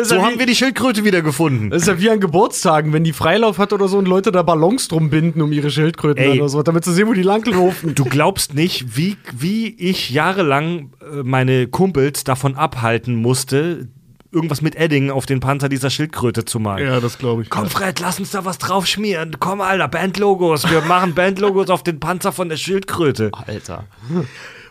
So 0.02 0.22
haben 0.22 0.38
wir 0.38 0.46
die 0.46 0.54
Schildkröte 0.54 1.04
wieder 1.04 1.22
gefunden. 1.22 1.70
Das 1.70 1.82
ist 1.82 1.88
ja 1.88 2.00
wie 2.00 2.10
an 2.10 2.20
Geburtstagen, 2.20 2.92
wenn 2.92 3.04
die 3.04 3.12
Freilauf 3.12 3.58
hat 3.58 3.72
oder 3.72 3.88
so 3.88 3.98
und 3.98 4.06
Leute 4.08 4.32
da 4.32 4.42
Ballons 4.42 4.88
drum 4.88 5.10
binden 5.10 5.42
um 5.42 5.52
ihre 5.52 5.70
Schildkröten 5.70 6.22
Ey. 6.22 6.38
oder 6.38 6.48
so, 6.48 6.62
damit 6.62 6.84
sie 6.84 6.92
sehen, 6.92 7.08
wo 7.08 7.12
die 7.12 7.22
langlaufen. 7.22 7.94
Du 7.94 8.04
glaubst 8.04 8.54
nicht, 8.54 8.96
wie, 8.96 9.16
wie 9.32 9.68
ich 9.68 10.10
jahrelang 10.10 10.90
äh, 11.00 11.22
meine 11.22 11.66
Kumpels 11.66 12.24
davon 12.24 12.54
abhalten 12.54 13.14
musste, 13.16 13.88
irgendwas 14.32 14.62
mit 14.62 14.76
Edding 14.76 15.10
auf 15.10 15.26
den 15.26 15.40
Panzer 15.40 15.68
dieser 15.68 15.90
Schildkröte 15.90 16.44
zu 16.44 16.60
malen. 16.60 16.86
Ja, 16.86 17.00
das 17.00 17.18
glaube 17.18 17.42
ich. 17.42 17.50
Komm, 17.50 17.68
Fred, 17.68 18.00
lass 18.00 18.18
uns 18.18 18.30
da 18.30 18.44
was 18.44 18.58
drauf 18.58 18.86
schmieren. 18.86 19.36
Komm, 19.40 19.60
Alter, 19.60 19.88
Bandlogos. 19.88 20.70
Wir 20.70 20.82
machen 20.82 21.14
Bandlogos 21.14 21.70
auf 21.70 21.82
den 21.82 22.00
Panzer 22.00 22.32
von 22.32 22.48
der 22.48 22.56
Schildkröte. 22.56 23.30
Alter. 23.46 23.84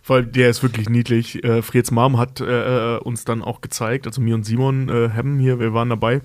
Weil 0.10 0.26
der 0.26 0.50
ist 0.50 0.64
wirklich 0.64 0.90
niedlich. 0.90 1.44
Äh, 1.44 1.62
Freds 1.62 1.92
Mom 1.92 2.18
hat 2.18 2.42
äh, 2.42 2.96
äh, 2.96 3.00
uns 3.00 3.26
dann 3.26 3.42
auch 3.42 3.62
gezeigt, 3.62 4.08
also 4.08 4.22
mir 4.22 4.36
und 4.36 4.44
Simon 4.44 4.90
äh, 4.90 5.10
haben 5.16 5.40
hier, 5.40 5.60
wir 5.60 5.74
waren 5.74 5.90
dabei 5.90 6.22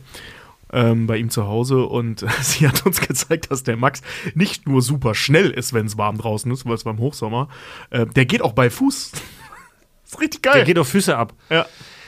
ähm, 0.72 1.06
bei 1.06 1.16
ihm 1.18 1.30
zu 1.30 1.46
Hause 1.46 1.84
und 1.84 2.24
sie 2.40 2.66
hat 2.66 2.84
uns 2.84 3.00
gezeigt, 3.00 3.50
dass 3.50 3.62
der 3.62 3.76
Max 3.76 4.02
nicht 4.34 4.68
nur 4.68 4.82
super 4.82 5.14
schnell 5.14 5.50
ist, 5.50 5.72
wenn 5.72 5.86
es 5.86 5.96
warm 5.96 6.18
draußen 6.18 6.50
ist, 6.52 6.66
weil 6.66 6.74
es 6.74 6.84
beim 6.84 6.98
Hochsommer, 6.98 7.48
äh, 7.90 8.06
der 8.06 8.26
geht 8.26 8.42
auch 8.42 8.52
bei 8.52 8.70
Fuß. 8.70 9.12
ist 10.04 10.20
richtig 10.20 10.42
geil. 10.42 10.54
Der 10.56 10.64
geht 10.64 10.78
auf 10.78 10.88
Füße 10.88 11.16
ab. 11.16 11.32
Ja. 11.50 11.66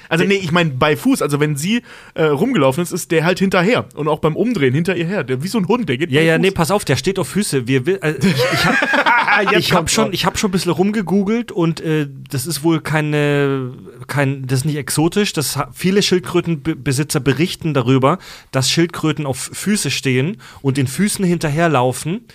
Also 0.09 0.25
nee, 0.25 0.35
ich 0.35 0.53
meine 0.53 0.71
bei 0.71 0.97
Fuß, 0.97 1.21
also 1.21 1.41
wenn 1.41 1.57
sie 1.57 1.83
äh, 2.15 2.25
rumgelaufen 2.25 2.83
ist, 2.83 2.93
ist 2.93 3.11
der 3.11 3.25
halt 3.25 3.41
hinterher 3.41 3.87
und 3.97 4.07
auch 4.07 4.21
beim 4.21 4.37
Umdrehen 4.37 4.73
hinter 4.73 4.97
ihr 4.97 5.07
her, 5.07 5.25
der 5.25 5.43
wie 5.43 5.49
so 5.49 5.59
ein 5.59 5.67
Hund, 5.67 5.89
der 5.89 5.99
geht 5.99 6.13
Ja, 6.13 6.21
ja, 6.21 6.35
Fuß. 6.35 6.43
nee, 6.43 6.51
pass 6.53 6.71
auf, 6.71 6.85
der 6.85 6.95
steht 6.97 7.19
auf 7.19 7.29
Füße. 7.29 7.67
Wir 7.67 7.87
will, 7.87 7.99
äh, 8.03 8.15
ich 8.21 8.27
ich 8.27 8.65
habe 8.65 8.77
ich 9.57 9.73
hab 9.73 9.91
schon, 9.91 10.13
ich 10.13 10.25
hab 10.27 10.39
schon 10.39 10.49
ein 10.49 10.53
bisschen 10.53 10.73
rumgegoogelt 10.73 11.53
und 11.53 11.81
äh, 11.81 12.09
das 12.31 12.47
ist 12.47 12.63
wohl 12.63 12.81
keine, 12.81 13.73
kein, 14.07 14.47
das 14.47 14.61
ist 14.61 14.65
nicht 14.65 14.77
exotisch. 14.77 15.33
Das, 15.33 15.59
viele 15.73 16.03
Schildkrötenbesitzer 16.03 17.21
berichten 17.21 17.75
darüber, 17.75 18.19
dass 18.51 18.71
Schildkröten 18.71 19.27
auf 19.27 19.51
Füße 19.53 19.91
stehen 19.91 20.39
und 20.63 20.77
den 20.77 20.87
Füßen 20.87 21.25
hinterherlaufen. 21.25 22.27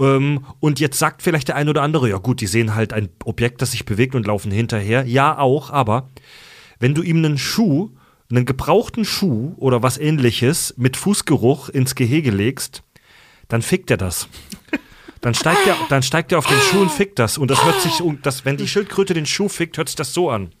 Ähm, 0.00 0.44
und 0.60 0.80
jetzt 0.80 0.98
sagt 0.98 1.22
vielleicht 1.22 1.48
der 1.48 1.56
eine 1.56 1.70
oder 1.70 1.82
andere, 1.82 2.08
ja 2.08 2.18
gut, 2.18 2.40
die 2.40 2.46
sehen 2.46 2.74
halt 2.74 2.92
ein 2.92 3.08
Objekt, 3.24 3.62
das 3.62 3.72
sich 3.72 3.84
bewegt 3.84 4.14
und 4.14 4.26
laufen 4.26 4.50
hinterher. 4.50 5.04
Ja, 5.06 5.38
auch, 5.38 5.70
aber 5.70 6.10
wenn 6.78 6.94
du 6.94 7.02
ihm 7.02 7.18
einen 7.18 7.38
Schuh, 7.38 7.90
einen 8.30 8.44
gebrauchten 8.46 9.04
Schuh 9.04 9.54
oder 9.56 9.82
was 9.82 9.98
ähnliches 9.98 10.74
mit 10.76 10.96
Fußgeruch 10.96 11.68
ins 11.68 11.94
Gehege 11.94 12.30
legst, 12.30 12.82
dann 13.48 13.62
fickt 13.62 13.90
er 13.90 13.98
das. 13.98 14.28
Dann 15.22 15.34
steigt 15.34 15.66
er, 15.66 15.76
dann 15.88 16.02
steigt 16.02 16.32
er 16.32 16.38
auf 16.38 16.46
den 16.46 16.58
Schuh 16.60 16.82
und 16.82 16.90
fickt 16.90 17.18
das. 17.18 17.38
Und 17.38 17.50
das 17.50 17.64
hört 17.64 17.80
sich, 17.80 17.92
so- 17.92 18.12
das, 18.22 18.44
wenn 18.44 18.56
die 18.56 18.68
Schildkröte 18.68 19.14
den 19.14 19.24
Schuh 19.24 19.48
fickt, 19.48 19.78
hört 19.78 19.88
sich 19.88 19.96
das 19.96 20.12
so 20.12 20.28
an. 20.30 20.52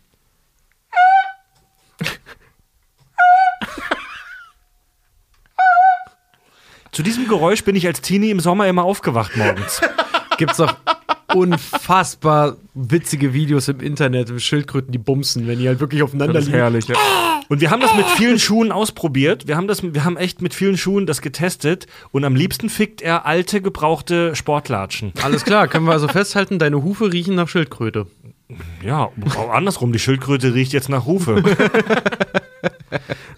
Zu 6.92 7.02
diesem 7.02 7.26
Geräusch 7.26 7.64
bin 7.64 7.74
ich 7.74 7.86
als 7.86 8.02
Teenie 8.02 8.30
im 8.30 8.40
Sommer 8.40 8.68
immer 8.68 8.84
aufgewacht 8.84 9.36
morgens. 9.36 9.80
Gibt's 10.36 10.60
auch 10.60 10.74
unfassbar 11.34 12.56
witzige 12.74 13.32
Videos 13.34 13.68
im 13.68 13.80
Internet, 13.80 14.30
mit 14.30 14.42
Schildkröten, 14.42 14.92
die 14.92 14.98
bumsen, 14.98 15.46
wenn 15.46 15.58
die 15.58 15.68
halt 15.68 15.80
wirklich 15.80 16.02
aufeinander 16.02 16.34
Das 16.34 16.44
ist 16.44 16.48
liegen. 16.48 16.58
herrlich. 16.58 16.86
Ja. 16.88 16.96
Und 17.48 17.60
wir 17.60 17.70
haben 17.70 17.80
das 17.80 17.94
mit 17.94 18.06
vielen 18.06 18.38
Schuhen 18.38 18.72
ausprobiert. 18.72 19.46
Wir 19.46 19.56
haben, 19.56 19.68
das, 19.68 19.82
wir 19.82 20.04
haben 20.04 20.16
echt 20.16 20.40
mit 20.40 20.54
vielen 20.54 20.78
Schuhen 20.78 21.06
das 21.06 21.20
getestet. 21.20 21.86
Und 22.10 22.24
am 22.24 22.34
liebsten 22.34 22.70
fickt 22.70 23.02
er 23.02 23.26
alte, 23.26 23.60
gebrauchte 23.60 24.34
Sportlatschen. 24.34 25.12
Alles 25.22 25.44
klar, 25.44 25.68
können 25.68 25.84
wir 25.86 25.92
also 25.92 26.08
festhalten, 26.08 26.58
deine 26.58 26.82
Hufe 26.82 27.12
riechen 27.12 27.34
nach 27.34 27.48
Schildkröte. 27.48 28.06
Ja, 28.84 29.10
auch 29.36 29.50
andersrum. 29.50 29.92
Die 29.92 29.98
Schildkröte 29.98 30.54
riecht 30.54 30.72
jetzt 30.72 30.88
nach 30.88 31.06
Hufe. 31.06 31.42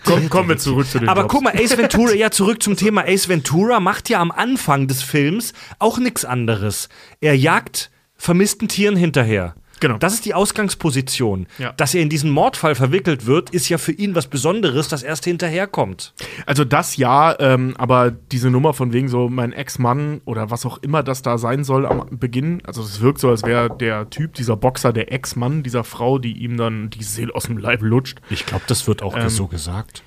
Komm, 0.04 0.28
kommen 0.30 0.48
wir 0.48 0.58
zurück 0.58 0.86
zu 0.86 0.98
den 0.98 1.08
Aber 1.08 1.22
Jobs. 1.22 1.32
guck 1.32 1.42
mal, 1.42 1.54
Ace 1.54 1.76
Ventura, 1.78 2.12
ja, 2.12 2.30
zurück 2.30 2.62
zum 2.62 2.76
Thema 2.76 3.04
Ace 3.06 3.28
Ventura, 3.28 3.80
macht 3.80 4.08
ja 4.08 4.20
am 4.20 4.30
Anfang 4.30 4.86
des 4.86 5.02
Films 5.02 5.52
auch 5.78 5.98
nichts 5.98 6.24
anderes. 6.24 6.88
Er 7.20 7.36
jagt 7.36 7.90
vermissten 8.16 8.68
Tieren 8.68 8.96
hinterher. 8.96 9.54
Genau. 9.84 9.98
Das 9.98 10.14
ist 10.14 10.24
die 10.24 10.32
Ausgangsposition. 10.32 11.46
Ja. 11.58 11.72
Dass 11.72 11.94
er 11.94 12.00
in 12.00 12.08
diesen 12.08 12.30
Mordfall 12.30 12.74
verwickelt 12.74 13.26
wird, 13.26 13.50
ist 13.50 13.68
ja 13.68 13.76
für 13.76 13.92
ihn 13.92 14.14
was 14.14 14.28
Besonderes, 14.28 14.88
dass 14.88 15.02
er 15.02 15.10
erst 15.10 15.24
hinterherkommt. 15.26 16.14
Also 16.46 16.64
das 16.64 16.96
ja, 16.96 17.38
ähm, 17.38 17.74
aber 17.76 18.10
diese 18.10 18.50
Nummer 18.50 18.72
von 18.72 18.94
wegen 18.94 19.08
so 19.08 19.28
mein 19.28 19.52
Ex-Mann 19.52 20.22
oder 20.24 20.50
was 20.50 20.64
auch 20.64 20.78
immer 20.78 21.02
das 21.02 21.20
da 21.20 21.36
sein 21.36 21.64
soll 21.64 21.84
am 21.84 22.06
Beginn, 22.18 22.62
also 22.64 22.80
es 22.80 23.02
wirkt 23.02 23.20
so, 23.20 23.28
als 23.28 23.42
wäre 23.42 23.68
der 23.68 24.08
Typ, 24.08 24.32
dieser 24.32 24.56
Boxer, 24.56 24.94
der 24.94 25.12
Ex-Mann 25.12 25.62
dieser 25.62 25.84
Frau, 25.84 26.18
die 26.18 26.32
ihm 26.32 26.56
dann 26.56 26.88
die 26.88 27.02
Seele 27.02 27.34
aus 27.34 27.44
dem 27.44 27.58
Leib 27.58 27.82
lutscht. 27.82 28.22
Ich 28.30 28.46
glaube, 28.46 28.64
das 28.66 28.86
wird 28.86 29.02
auch 29.02 29.14
Ähm, 29.14 29.28
so 29.28 29.48
gesagt. 29.48 30.02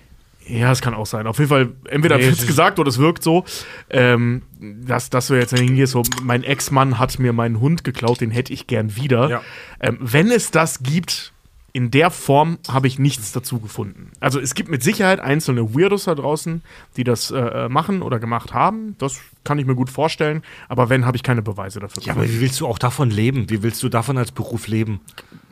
Ja, 0.48 0.72
es 0.72 0.82
kann 0.82 0.94
auch 0.94 1.06
sein. 1.06 1.28
Auf 1.28 1.40
jeden 1.40 1.50
Fall, 1.50 1.74
entweder 1.90 2.18
Nee, 2.18 2.26
wird 2.26 2.40
es 2.40 2.48
gesagt 2.48 2.80
oder 2.80 2.90
es 2.90 3.00
wirkt 3.00 3.24
so, 3.24 3.44
ähm, 3.90 4.44
dass, 4.60 5.10
dass 5.10 5.28
du 5.28 5.36
jetzt 5.36 5.58
hingehst, 5.58 5.94
so, 5.94 6.04
mein 6.24 6.44
Ex-Mann 6.44 7.00
hat 7.00 7.20
mir 7.20 7.34
meinen 7.34 7.60
Hund 7.60 7.84
geklaut, 7.84 8.22
den 8.22 8.32
hätte 8.32 8.54
ich 8.54 8.68
gern 8.68 8.96
wieder. 8.96 9.30
Ja. 9.30 9.42
Ähm, 9.80 9.98
wenn 10.00 10.32
es 10.32 10.52
das 10.52 10.84
gibt, 10.84 11.34
in 11.74 11.92
der 11.92 12.10
Form 12.10 12.58
habe 12.68 12.88
ich 12.88 12.98
nichts 12.98 13.32
dazu 13.34 13.60
gefunden. 13.60 14.12
Also 14.20 14.40
es 14.40 14.56
gibt 14.56 14.70
mit 14.70 14.82
Sicherheit 14.82 15.20
einzelne 15.20 15.76
Weirdos 15.76 16.06
da 16.06 16.16
draußen, 16.16 16.64
die 16.96 17.04
das 17.04 17.30
äh, 17.30 17.38
äh, 17.38 17.70
machen 17.70 18.02
oder 18.02 18.20
gemacht 18.20 18.54
haben. 18.54 18.96
Das 18.98 19.20
kann 19.44 19.60
ich 19.60 19.66
mir 19.66 19.76
gut 19.76 19.90
vorstellen. 19.90 20.42
Aber 20.70 20.90
wenn, 20.90 21.06
habe 21.06 21.18
ich 21.18 21.24
keine 21.24 21.42
Beweise 21.42 21.80
dafür. 21.80 22.04
Ja, 22.04 22.14
aber 22.14 22.26
wie 22.26 22.42
willst 22.42 22.60
du 22.60 22.68
auch 22.68 22.80
davon 22.80 23.10
leben? 23.10 23.50
Wie 23.50 23.64
willst 23.64 23.82
du 23.84 23.90
davon 23.90 24.18
als 24.18 24.32
Beruf 24.32 24.68
leben? 24.68 25.02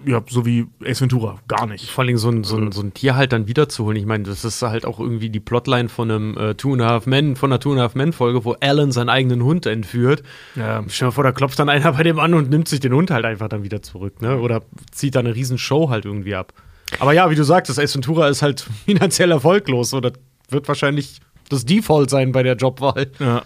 ja, 0.05 0.23
so 0.29 0.45
wie 0.45 0.67
Ace 0.83 1.01
Ventura, 1.01 1.39
gar 1.47 1.65
nicht. 1.65 1.89
Vor 1.89 2.03
allem 2.03 2.17
so 2.17 2.29
ein, 2.29 2.43
so, 2.43 2.57
ein, 2.57 2.71
so 2.71 2.81
ein 2.81 2.93
Tier 2.93 3.15
halt 3.15 3.33
dann 3.33 3.47
wiederzuholen. 3.47 3.97
Ich 3.97 4.05
meine, 4.05 4.23
das 4.23 4.45
ist 4.45 4.61
halt 4.61 4.85
auch 4.85 4.99
irgendwie 4.99 5.29
die 5.29 5.39
Plotline 5.39 5.89
von 5.89 6.11
einem 6.11 6.37
äh, 6.37 6.55
Two 6.55 6.73
and 6.73 6.81
a 6.81 6.89
Half 6.89 7.05
Men, 7.07 7.35
von 7.35 7.51
einer 7.51 7.59
Two 7.59 7.71
and 7.71 7.79
a 7.79 7.83
Half 7.83 7.95
Men 7.95 8.13
Folge, 8.13 8.45
wo 8.45 8.55
Alan 8.59 8.91
seinen 8.91 9.09
eigenen 9.09 9.43
Hund 9.43 9.65
entführt. 9.65 10.23
Ja. 10.55 10.83
Stell 10.87 11.05
dir 11.05 11.09
mal 11.09 11.11
vor, 11.11 11.23
da 11.23 11.31
klopft 11.31 11.59
dann 11.59 11.69
einer 11.69 11.93
bei 11.93 12.03
dem 12.03 12.19
an 12.19 12.33
und 12.33 12.49
nimmt 12.49 12.67
sich 12.67 12.79
den 12.79 12.93
Hund 12.93 13.11
halt 13.11 13.25
einfach 13.25 13.49
dann 13.49 13.63
wieder 13.63 13.81
zurück, 13.81 14.21
ne? 14.21 14.39
Oder 14.39 14.61
zieht 14.91 15.15
da 15.15 15.19
eine 15.19 15.35
riesen 15.35 15.57
Show 15.57 15.89
halt 15.89 16.05
irgendwie 16.05 16.35
ab. 16.35 16.53
Aber 16.99 17.13
ja, 17.13 17.29
wie 17.29 17.35
du 17.35 17.43
sagst, 17.43 17.69
das 17.69 17.79
Ace 17.79 17.95
Ventura 17.95 18.27
ist 18.27 18.41
halt 18.41 18.61
finanziell 18.85 19.31
erfolglos. 19.31 19.89
So, 19.89 20.01
das 20.01 20.13
wird 20.49 20.67
wahrscheinlich 20.67 21.19
das 21.49 21.65
Default 21.65 22.09
sein 22.09 22.31
bei 22.31 22.43
der 22.43 22.55
Jobwahl. 22.55 23.11
Ja. 23.19 23.43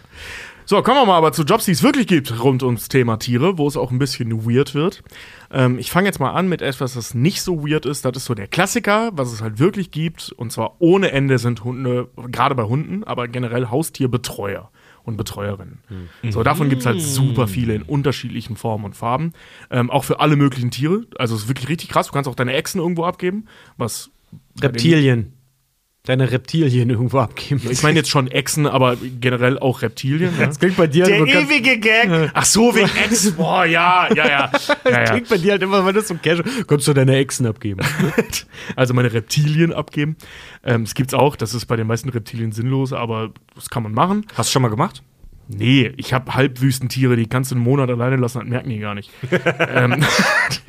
So, 0.70 0.84
kommen 0.84 0.98
wir 0.98 1.06
mal 1.08 1.18
aber 1.18 1.32
zu 1.32 1.42
Jobs, 1.42 1.66
die 1.66 1.72
es 1.72 1.82
wirklich 1.82 2.06
gibt 2.06 2.44
rund 2.44 2.62
ums 2.62 2.90
Thema 2.90 3.18
Tiere, 3.18 3.58
wo 3.58 3.68
es 3.68 3.76
auch 3.76 3.90
ein 3.90 3.98
bisschen 3.98 4.46
weird 4.46 4.76
wird. 4.76 5.02
Ähm, 5.50 5.80
ich 5.80 5.90
fange 5.90 6.06
jetzt 6.06 6.20
mal 6.20 6.30
an 6.30 6.48
mit 6.48 6.62
etwas, 6.62 6.94
das 6.94 7.16
nicht 7.16 7.42
so 7.42 7.68
weird 7.68 7.88
ist. 7.88 8.06
Das 8.06 8.16
ist 8.16 8.26
so 8.26 8.36
der 8.36 8.46
Klassiker, 8.46 9.10
was 9.14 9.34
es 9.34 9.42
halt 9.42 9.58
wirklich 9.58 9.90
gibt. 9.90 10.32
Und 10.32 10.52
zwar 10.52 10.76
ohne 10.78 11.12
Ende 11.12 11.40
sind 11.40 11.64
Hunde, 11.64 12.10
gerade 12.32 12.54
bei 12.54 12.66
Hunden, 12.66 13.04
aber 13.04 13.28
generell 13.28 13.72
Haustierbetreuer 13.72 14.70
und 15.06 15.18
Betreuerinnen. 15.18 15.80
So, 16.30 16.44
davon 16.44 16.70
gibt 16.70 16.82
es 16.82 16.86
halt 16.86 17.02
super 17.02 17.48
viele 17.48 17.74
in 17.74 17.82
unterschiedlichen 17.82 18.56
Formen 18.56 18.86
und 18.86 18.96
Farben. 18.96 19.34
Ähm, 19.72 19.90
auch 19.90 20.04
für 20.04 20.20
alle 20.20 20.36
möglichen 20.36 20.70
Tiere. 20.70 21.08
Also 21.18 21.34
es 21.34 21.44
ist 21.44 21.48
wirklich 21.48 21.68
richtig 21.68 21.90
krass. 21.90 22.06
Du 22.06 22.14
kannst 22.14 22.30
auch 22.30 22.36
deine 22.36 22.54
Echsen 22.54 22.80
irgendwo 22.80 23.06
abgeben, 23.06 23.46
was 23.78 24.12
Reptilien. 24.62 25.34
Deine 26.10 26.32
Reptilien 26.32 26.90
irgendwo 26.90 27.20
abgeben. 27.20 27.62
Ich 27.70 27.84
meine 27.84 28.00
jetzt 28.00 28.10
schon 28.10 28.32
Echsen, 28.32 28.66
aber 28.66 28.98
generell 29.22 29.60
auch 29.60 29.84
Reptilien. 29.84 30.34
Ja? 30.40 30.48
das 30.48 30.58
klingt 30.58 30.76
bei 30.76 30.88
dir 30.88 31.06
Der 31.06 31.20
ewige 31.20 31.78
Gag. 31.78 32.32
Ach 32.34 32.46
so, 32.46 32.74
wegen 32.74 32.90
Ex. 33.06 33.30
Boah, 33.34 33.64
ja, 33.64 34.12
ja, 34.16 34.28
ja. 34.28 34.28
ja, 34.30 34.50
Das 34.84 34.92
ja. 34.92 35.04
klingt 35.04 35.30
bei 35.30 35.38
dir 35.38 35.52
halt 35.52 35.62
immer, 35.62 35.86
wenn 35.86 35.94
das 35.94 36.08
so 36.08 36.16
casual. 36.16 36.50
Kannst 36.66 36.88
du 36.88 36.94
deine 36.94 37.16
Echsen 37.16 37.46
abgeben? 37.46 37.82
Also 38.76 38.96
meine 38.96 39.14
Reptilien 39.14 39.72
abgeben. 39.72 40.16
Ähm, 40.64 40.84
das 40.86 40.96
gibt's 40.96 41.14
auch. 41.14 41.36
Das 41.36 41.54
ist 41.54 41.68
bei 41.68 41.76
den 41.76 41.86
meisten 41.86 42.10
Reptilien 42.10 42.54
sinnlos, 42.54 42.92
aber 42.92 43.30
das 43.54 43.70
kann 43.70 43.84
man 43.84 43.92
machen. 43.92 44.26
Hast 44.34 44.50
du 44.50 44.54
schon 44.54 44.64
mal 44.64 44.70
gemacht? 44.70 45.04
Nee, 45.52 45.92
ich 45.98 46.14
habe 46.14 46.36
Halbwüstentiere, 46.36 47.16
die 47.16 47.26
kannst 47.26 47.50
du 47.50 47.56
einen 47.56 47.64
Monat 47.64 47.90
alleine 47.90 48.18
lassen, 48.18 48.38
das 48.40 48.48
merken 48.48 48.70
die 48.70 48.78
gar 48.78 48.94
nicht. 48.94 49.10
ähm, 49.60 50.04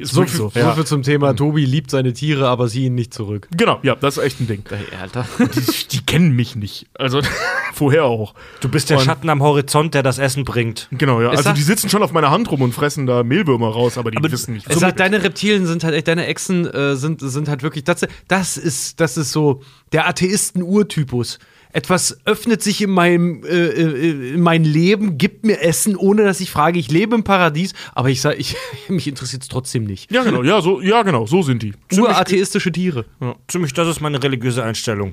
So 0.02 0.24
viel, 0.24 0.36
so. 0.38 0.48
so 0.48 0.58
Ja. 0.58 0.72
viel 0.74 0.84
zum 0.86 1.02
Thema, 1.02 1.34
Tobi 1.36 1.66
liebt 1.66 1.90
seine 1.90 2.14
Tiere, 2.14 2.48
aber 2.48 2.68
sie 2.68 2.86
ihn 2.86 2.94
nicht 2.94 3.12
zurück. 3.12 3.48
Genau, 3.54 3.78
ja, 3.82 3.94
das 3.94 4.16
ist 4.16 4.24
echt 4.24 4.40
ein 4.40 4.46
Ding. 4.46 4.64
Ey, 4.70 4.96
Alter. 4.98 5.26
Die, 5.38 5.88
die 5.88 6.06
kennen 6.06 6.34
mich 6.34 6.56
nicht. 6.56 6.86
Also 6.94 7.20
vorher 7.74 8.04
auch. 8.06 8.34
Du 8.60 8.70
bist 8.70 8.88
der 8.88 8.96
Und- 8.98 9.04
Schatten 9.04 9.28
am 9.28 9.42
Horizont, 9.42 9.92
der 9.92 10.02
das 10.02 10.18
Essen 10.18 10.44
bringt. 10.44 10.88
Genau, 10.92 11.20
ja. 11.20 11.30
Es 11.32 11.38
Also 11.40 11.52
die 11.52 11.60
sitzen 11.62 11.90
schon 11.90 12.02
auf 12.02 12.12
meiner 12.12 12.30
Hand 12.30 12.50
rum 12.50 12.62
und 12.62 12.72
fressen 12.72 13.06
da 13.06 13.22
Mehlwürmer 13.22 13.68
raus, 13.68 13.98
aber 13.98 14.10
die 14.10 14.32
wissen 14.32 14.54
nicht. 14.54 14.66
Es 14.70 14.78
sagt, 14.80 14.98
deine 14.98 15.22
Reptilien 15.22 15.66
sind 15.66 15.84
halt 15.84 15.94
echt, 15.94 16.08
deine 16.08 16.24
Echsen 16.26 16.66
äh, 16.66 16.96
sind, 16.96 17.20
sind 17.20 17.48
halt 17.50 17.62
wirklich, 17.62 17.84
das, 17.84 18.06
das, 18.28 18.56
ist, 18.56 18.98
das 19.00 19.18
ist 19.18 19.32
so 19.32 19.60
der 19.92 20.08
Atheisten-Urtypus. 20.08 21.38
Etwas 21.72 22.18
öffnet 22.24 22.62
sich 22.62 22.82
in 22.82 22.90
meinem, 22.90 23.44
äh, 23.44 23.48
äh, 23.48 24.32
in 24.34 24.40
mein 24.40 24.64
Leben, 24.64 25.18
gibt 25.18 25.44
mir 25.44 25.60
Essen, 25.62 25.96
ohne 25.96 26.24
dass 26.24 26.40
ich 26.40 26.50
frage, 26.50 26.78
ich 26.78 26.90
lebe 26.90 27.14
im 27.14 27.22
Paradies, 27.22 27.74
aber 27.94 28.08
ich 28.08 28.20
sage, 28.20 28.36
ich, 28.36 28.56
mich 28.88 29.06
interessiert 29.06 29.42
es 29.42 29.48
trotzdem 29.48 29.84
nicht. 29.84 30.10
ja, 30.10 30.24
genau, 30.24 30.42
ja, 30.42 30.60
so, 30.60 30.80
ja, 30.80 31.02
genau, 31.02 31.26
so 31.26 31.42
sind 31.42 31.62
die. 31.62 31.74
Nur 31.92 32.16
atheistische 32.16 32.72
Tiere. 32.72 33.04
Ziemlich, 33.48 33.72
das 33.72 33.88
ist 33.88 34.00
meine 34.00 34.22
religiöse 34.22 34.64
Einstellung. 34.64 35.12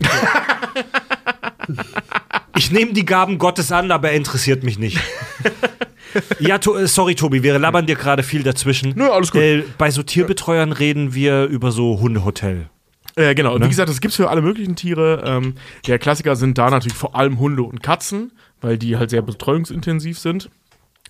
ich 2.57 2.71
nehme 2.71 2.93
die 2.93 3.05
Gaben 3.05 3.37
Gottes 3.37 3.71
an, 3.71 3.91
aber 3.91 4.09
er 4.09 4.15
interessiert 4.15 4.63
mich 4.63 4.79
nicht. 4.79 4.99
Ja, 6.39 6.57
to 6.57 6.75
äh, 6.75 6.87
sorry, 6.87 7.13
Tobi, 7.13 7.43
wir 7.43 7.59
labern 7.59 7.85
dir 7.85 7.95
gerade 7.95 8.23
viel 8.23 8.41
dazwischen. 8.41 8.93
Nö, 8.95 9.07
alles 9.09 9.31
gut. 9.31 9.41
Äh, 9.41 9.63
bei 9.77 9.91
so 9.91 10.01
Tierbetreuern 10.01 10.71
reden 10.71 11.13
wir 11.13 11.45
über 11.45 11.71
so 11.71 11.99
Hundehotel. 11.99 12.69
Äh, 13.17 13.33
genau, 13.33 13.59
wie 13.59 13.67
gesagt, 13.67 13.89
das 13.89 13.99
gibt's 13.99 14.15
für 14.15 14.29
alle 14.29 14.43
möglichen 14.43 14.75
Tiere. 14.75 15.23
Ähm, 15.25 15.55
der 15.87 15.97
Klassiker 15.97 16.35
sind 16.35 16.59
da 16.59 16.69
natürlich 16.69 16.95
vor 16.95 17.15
allem 17.15 17.39
Hunde 17.39 17.63
und 17.63 17.81
Katzen, 17.81 18.31
weil 18.61 18.77
die 18.77 18.95
halt 18.95 19.09
sehr 19.09 19.23
betreuungsintensiv 19.23 20.19
sind. 20.19 20.51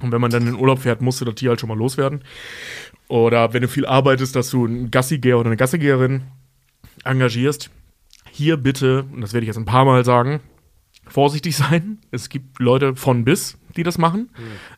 Und 0.01 0.13
wenn 0.13 0.21
man 0.21 0.31
dann 0.31 0.43
in 0.43 0.53
den 0.53 0.59
Urlaub 0.59 0.79
fährt, 0.79 1.01
musst 1.01 1.19
du 1.19 1.25
das 1.25 1.35
Tier 1.35 1.49
halt 1.49 1.59
schon 1.59 1.67
mal 1.67 1.77
loswerden. 1.77 2.23
Oder 3.09 3.53
wenn 3.53 3.61
du 3.61 3.67
viel 3.67 3.85
arbeitest, 3.85 4.37
dass 4.37 4.49
du 4.49 4.65
einen 4.65 4.89
Gassigeher 4.89 5.37
oder 5.37 5.47
eine 5.47 5.57
Gassigeherin 5.57 6.23
engagierst. 7.03 7.71
Hier 8.31 8.55
bitte, 8.55 9.03
und 9.11 9.19
das 9.19 9.33
werde 9.33 9.43
ich 9.43 9.47
jetzt 9.47 9.57
ein 9.57 9.65
paar 9.65 9.83
Mal 9.83 10.05
sagen, 10.05 10.39
vorsichtig 11.07 11.57
sein. 11.57 11.99
Es 12.11 12.29
gibt 12.29 12.59
Leute 12.59 12.95
von 12.95 13.25
bis, 13.25 13.57
die 13.75 13.83
das 13.83 13.97
machen. 13.97 14.29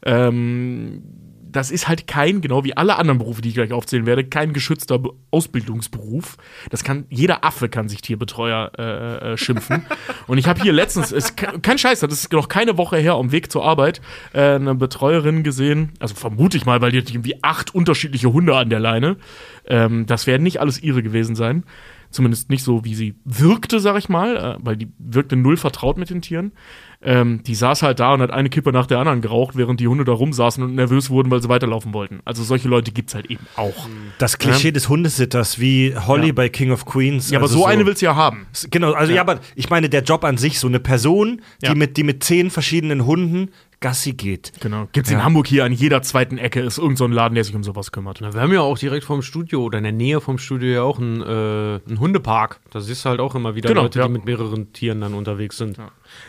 Ähm, 0.03 1.03
das 1.51 1.71
ist 1.71 1.87
halt 1.87 2.07
kein, 2.07 2.41
genau 2.41 2.63
wie 2.63 2.75
alle 2.77 2.97
anderen 2.97 3.17
Berufe, 3.19 3.41
die 3.41 3.49
ich 3.49 3.55
gleich 3.55 3.73
aufzählen 3.73 4.05
werde, 4.05 4.23
kein 4.23 4.53
geschützter 4.53 4.99
Be 4.99 5.09
Ausbildungsberuf. 5.31 6.37
Das 6.69 6.83
kann, 6.83 7.05
jeder 7.09 7.43
Affe 7.43 7.69
kann 7.69 7.89
sich 7.89 8.01
Tierbetreuer 8.01 8.71
äh, 8.77 9.33
äh, 9.33 9.37
schimpfen. 9.37 9.85
Und 10.27 10.37
ich 10.37 10.47
habe 10.47 10.61
hier 10.61 10.73
letztens, 10.73 11.11
ist 11.11 11.37
ke- 11.37 11.59
kein 11.61 11.77
Scheiß, 11.77 11.99
das 11.99 12.13
ist 12.13 12.31
noch 12.33 12.47
keine 12.49 12.77
Woche 12.77 12.97
her, 12.97 13.13
am 13.13 13.31
Weg 13.31 13.51
zur 13.51 13.65
Arbeit, 13.65 14.01
äh, 14.33 14.55
eine 14.55 14.75
Betreuerin 14.75 15.43
gesehen, 15.43 15.91
also 15.99 16.15
vermute 16.15 16.57
ich 16.57 16.65
mal, 16.65 16.81
weil 16.81 16.91
die 16.91 16.99
hat 16.99 17.09
irgendwie 17.09 17.43
acht 17.43 17.73
unterschiedliche 17.75 18.31
Hunde 18.33 18.55
an 18.55 18.69
der 18.69 18.79
Leine. 18.79 19.17
Ähm, 19.65 20.05
das 20.05 20.27
werden 20.27 20.43
nicht 20.43 20.59
alles 20.59 20.81
ihre 20.81 21.03
gewesen 21.03 21.35
sein. 21.35 21.63
Zumindest 22.11 22.49
nicht 22.49 22.63
so, 22.63 22.83
wie 22.85 22.95
sie 22.95 23.15
wirkte, 23.23 23.79
sag 23.79 23.95
ich 23.97 24.09
mal, 24.09 24.35
äh, 24.35 24.55
weil 24.65 24.75
die 24.75 24.87
wirkte 24.97 25.35
null 25.35 25.57
vertraut 25.57 25.97
mit 25.97 26.09
den 26.09 26.21
Tieren. 26.23 26.53
Ähm, 27.01 27.43
die 27.43 27.55
saß 27.55 27.83
halt 27.83 27.99
da 27.99 28.13
und 28.13 28.21
hat 28.21 28.31
eine 28.31 28.49
Kippe 28.49 28.71
nach 28.73 28.87
der 28.87 28.97
anderen 28.99 29.21
geraucht, 29.21 29.55
während 29.55 29.79
die 29.79 29.87
Hunde 29.87 30.03
da 30.03 30.11
rumsaßen 30.11 30.61
und 30.63 30.75
nervös 30.75 31.09
wurden, 31.09 31.29
weil 31.31 31.41
sie 31.41 31.47
weiterlaufen 31.47 31.93
wollten. 31.93 32.19
Also 32.25 32.43
solche 32.43 32.67
Leute 32.67 32.91
gibt's 32.91 33.13
halt 33.15 33.27
eben 33.27 33.45
auch. 33.55 33.87
Das 34.17 34.37
Klischee 34.39 34.71
des 34.71 34.89
Hundesitters, 34.89 35.59
wie 35.59 35.95
Holly 35.95 36.27
Ja. 36.27 36.33
bei 36.33 36.49
King 36.49 36.71
of 36.71 36.85
Queens. 36.85 37.29
Ja, 37.29 37.37
aber 37.37 37.45
also 37.47 37.59
so, 37.59 37.65
eine 37.65 37.85
willst 37.85 38.01
du 38.01 38.07
ja 38.07 38.15
haben. 38.15 38.47
Genau, 38.71 38.91
also 38.93 39.13
ja. 39.13 39.21
aber 39.21 39.39
ich 39.55 39.69
meine, 39.69 39.87
der 39.87 40.01
Job 40.03 40.23
an 40.23 40.37
sich, 40.37 40.59
so 40.59 40.67
eine 40.67 40.79
Person, 40.79 41.41
die, 41.61 41.67
Ja. 41.67 41.75
mit, 41.75 41.95
die 41.95 42.03
mit 42.03 42.23
zehn 42.23 42.49
verschiedenen 42.49 43.05
Hunden 43.05 43.51
Gassi 43.81 44.11
geht. 44.11 44.51
Genau. 44.59 44.89
Gibt's 44.91 45.09
in 45.09 45.23
Hamburg 45.23 45.47
hier 45.47 45.63
an 45.63 45.71
jeder 45.71 46.01
zweiten 46.01 46.37
Ecke 46.37 46.59
ist 46.59 46.77
irgend 46.77 46.97
so 46.97 47.05
ein 47.05 47.13
Laden, 47.13 47.35
der 47.35 47.45
sich 47.45 47.55
um 47.55 47.63
sowas 47.63 47.93
kümmert. 47.93 48.19
Na, 48.19 48.33
wir 48.33 48.41
haben 48.41 48.51
ja 48.51 48.59
auch 48.59 48.77
direkt 48.77 49.05
vom 49.05 49.21
Studio 49.21 49.63
oder 49.63 49.77
in 49.77 49.85
der 49.85 49.93
Nähe 49.93 50.19
vom 50.19 50.37
Studio 50.37 50.69
ja 50.69 50.81
auch 50.81 50.99
einen, 50.99 51.21
äh, 51.21 51.79
einen 51.87 51.99
Hundepark. 51.99 52.59
Da 52.71 52.81
siehst 52.81 53.05
du 53.05 53.09
halt 53.09 53.21
auch 53.21 53.35
immer 53.35 53.55
wieder 53.55 53.69
Genau, 53.69 53.83
Leute, 53.83 53.99
ja. 53.99 54.07
die 54.07 54.13
mit 54.13 54.25
mehreren 54.25 54.73
Tieren 54.73 54.99
dann 54.99 55.13
unterwegs 55.13 55.57
sind. 55.57 55.77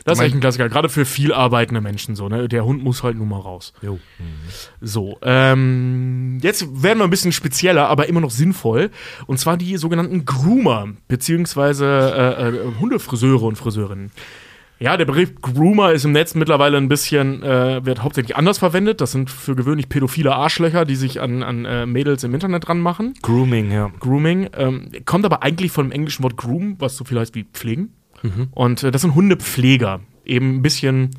Das 0.04 0.18
ist 0.18 0.24
echt 0.24 0.34
ein 0.34 0.40
Klassiker, 0.40 0.68
gerade 0.68 0.88
für 0.88 1.04
viel 1.04 1.32
arbeitende 1.32 1.80
Menschen 1.80 2.14
so, 2.14 2.28
ne? 2.28 2.48
Der 2.48 2.64
Hund 2.64 2.84
muss 2.84 3.02
halt 3.02 3.16
nun 3.16 3.28
mal 3.28 3.40
raus. 3.40 3.72
Jo. 3.82 3.98
So, 4.80 5.18
ähm, 5.22 6.38
jetzt 6.42 6.82
werden 6.82 6.98
wir 6.98 7.04
ein 7.04 7.10
bisschen 7.10 7.32
spezieller, 7.32 7.88
aber 7.88 8.08
immer 8.08 8.20
noch 8.20 8.30
sinnvoll. 8.30 8.90
Und 9.26 9.38
zwar 9.38 9.56
die 9.56 9.76
sogenannten 9.76 10.24
Groomer, 10.24 10.88
beziehungsweise 11.08 11.86
äh, 11.86 12.48
äh, 12.48 12.80
Hundefriseure 12.80 13.44
und 13.44 13.56
Friseurinnen. 13.56 14.12
Ja, 14.82 14.96
der 14.96 15.04
Begriff 15.04 15.34
Groomer 15.42 15.92
ist 15.92 16.06
im 16.06 16.12
Netz 16.12 16.34
mittlerweile 16.34 16.78
ein 16.78 16.88
bisschen, 16.88 17.42
äh, 17.42 17.84
wird 17.84 18.02
hauptsächlich 18.02 18.36
anders 18.36 18.58
verwendet. 18.58 19.02
Das 19.02 19.12
sind 19.12 19.30
für 19.30 19.54
gewöhnlich 19.54 19.90
pädophile 19.90 20.34
Arschlöcher, 20.34 20.86
die 20.86 20.96
sich 20.96 21.20
an, 21.20 21.42
an 21.42 21.66
äh, 21.66 21.84
Mädels 21.84 22.24
im 22.24 22.32
Internet 22.32 22.66
dran 22.66 22.80
machen. 22.80 23.12
Grooming, 23.20 23.70
ja. 23.70 23.92
Grooming. 24.00 24.48
Ähm, 24.56 24.90
kommt 25.04 25.26
aber 25.26 25.42
eigentlich 25.42 25.70
vom 25.70 25.92
englischen 25.92 26.22
Wort 26.22 26.38
groom, 26.38 26.76
was 26.78 26.96
so 26.96 27.04
viel 27.04 27.18
heißt 27.18 27.34
wie 27.34 27.44
pflegen. 27.44 27.92
Und 28.52 28.82
äh, 28.82 28.90
das 28.90 29.02
sind 29.02 29.14
Hundepfleger. 29.14 30.00
Eben 30.24 30.56
ein 30.56 30.62
bisschen 30.62 31.10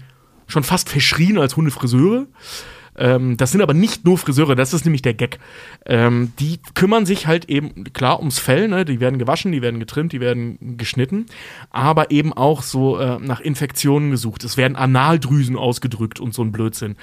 schon 0.47 0.63
fast 0.63 0.89
verschrien 0.89 1.37
als 1.37 1.55
Hundefriseure. 1.55 2.27
Ähm, 2.97 3.37
das 3.37 3.51
sind 3.51 3.61
aber 3.61 3.73
nicht 3.73 4.05
nur 4.05 4.17
Friseure, 4.17 4.55
das 4.55 4.73
ist 4.73 4.85
nämlich 4.85 5.01
der 5.01 5.13
Gag. 5.13 5.39
Ähm, 5.85 6.33
die 6.39 6.59
kümmern 6.75 7.05
sich 7.05 7.27
halt 7.27 7.45
eben, 7.49 7.85
klar, 7.93 8.19
ums 8.19 8.39
Fell, 8.39 8.67
ne? 8.67 8.85
die 8.85 8.99
werden 8.99 9.19
gewaschen, 9.19 9.51
die 9.51 9.61
werden 9.61 9.79
getrimmt, 9.79 10.11
die 10.11 10.19
werden 10.19 10.77
geschnitten, 10.77 11.25
aber 11.69 12.11
eben 12.11 12.33
auch 12.33 12.61
so 12.63 12.97
äh, 12.99 13.19
nach 13.19 13.39
Infektionen 13.39 14.11
gesucht. 14.11 14.43
Es 14.43 14.57
werden 14.57 14.75
Analdrüsen 14.75 15.55
ausgedrückt 15.55 16.19
und 16.19 16.33
so 16.33 16.43
ein 16.43 16.51
Blödsinn. 16.51 16.95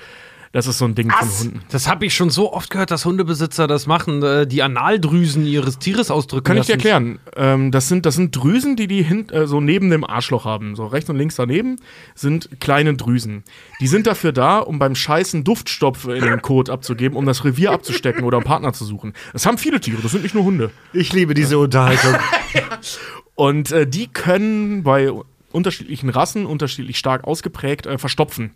Das 0.52 0.66
ist 0.66 0.78
so 0.78 0.86
ein 0.86 0.94
Ding 0.94 1.10
von 1.10 1.28
Hunden. 1.28 1.62
Das 1.70 1.88
habe 1.88 2.06
ich 2.06 2.14
schon 2.14 2.30
so 2.30 2.52
oft 2.52 2.70
gehört, 2.70 2.90
dass 2.90 3.04
Hundebesitzer 3.04 3.66
das 3.66 3.86
machen, 3.86 4.22
äh, 4.22 4.46
die 4.46 4.62
Analdrüsen 4.62 5.46
ihres 5.46 5.78
Tieres 5.78 6.10
ausdrücken. 6.10 6.44
Kann 6.44 6.56
ich 6.56 6.66
dir 6.66 6.72
erklären. 6.72 7.18
Ähm, 7.36 7.70
das, 7.70 7.88
sind, 7.88 8.06
das 8.06 8.14
sind 8.14 8.34
Drüsen, 8.34 8.76
die 8.76 8.86
die 8.86 9.02
hin, 9.02 9.28
äh, 9.28 9.46
so 9.46 9.60
neben 9.60 9.90
dem 9.90 10.04
Arschloch 10.04 10.44
haben. 10.44 10.74
So 10.74 10.86
rechts 10.86 11.10
und 11.10 11.16
links 11.16 11.36
daneben 11.36 11.76
sind 12.14 12.60
kleine 12.60 12.94
Drüsen. 12.94 13.44
Die 13.80 13.86
sind 13.86 14.06
dafür 14.06 14.32
da, 14.32 14.58
um 14.58 14.78
beim 14.78 14.94
Scheißen 14.94 15.44
Duftstopfe 15.44 16.16
in 16.16 16.24
den 16.24 16.42
Kot 16.42 16.70
abzugeben, 16.70 17.16
um 17.16 17.26
das 17.26 17.44
Revier 17.44 17.72
abzustecken 17.72 18.24
oder 18.24 18.38
einen 18.38 18.46
Partner 18.46 18.72
zu 18.72 18.84
suchen. 18.84 19.12
Das 19.32 19.44
haben 19.46 19.58
viele 19.58 19.80
Tiere, 19.80 20.00
das 20.02 20.12
sind 20.12 20.22
nicht 20.22 20.34
nur 20.34 20.44
Hunde. 20.44 20.70
Ich 20.92 21.12
liebe 21.12 21.34
diese 21.34 21.58
Unterhaltung. 21.58 22.14
Und 23.34 23.70
äh, 23.70 23.86
die 23.86 24.08
können 24.08 24.82
bei 24.82 25.12
unterschiedlichen 25.52 26.10
Rassen 26.10 26.46
unterschiedlich 26.46 26.98
stark 26.98 27.24
ausgeprägt 27.24 27.86
äh, 27.86 27.98
verstopfen. 27.98 28.52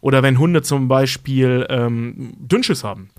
Oder 0.00 0.22
wenn 0.22 0.38
Hunde 0.38 0.62
zum 0.62 0.88
Beispiel 0.88 1.66
ähm, 1.70 2.34
Dünnschiss 2.38 2.84
haben. 2.84 3.10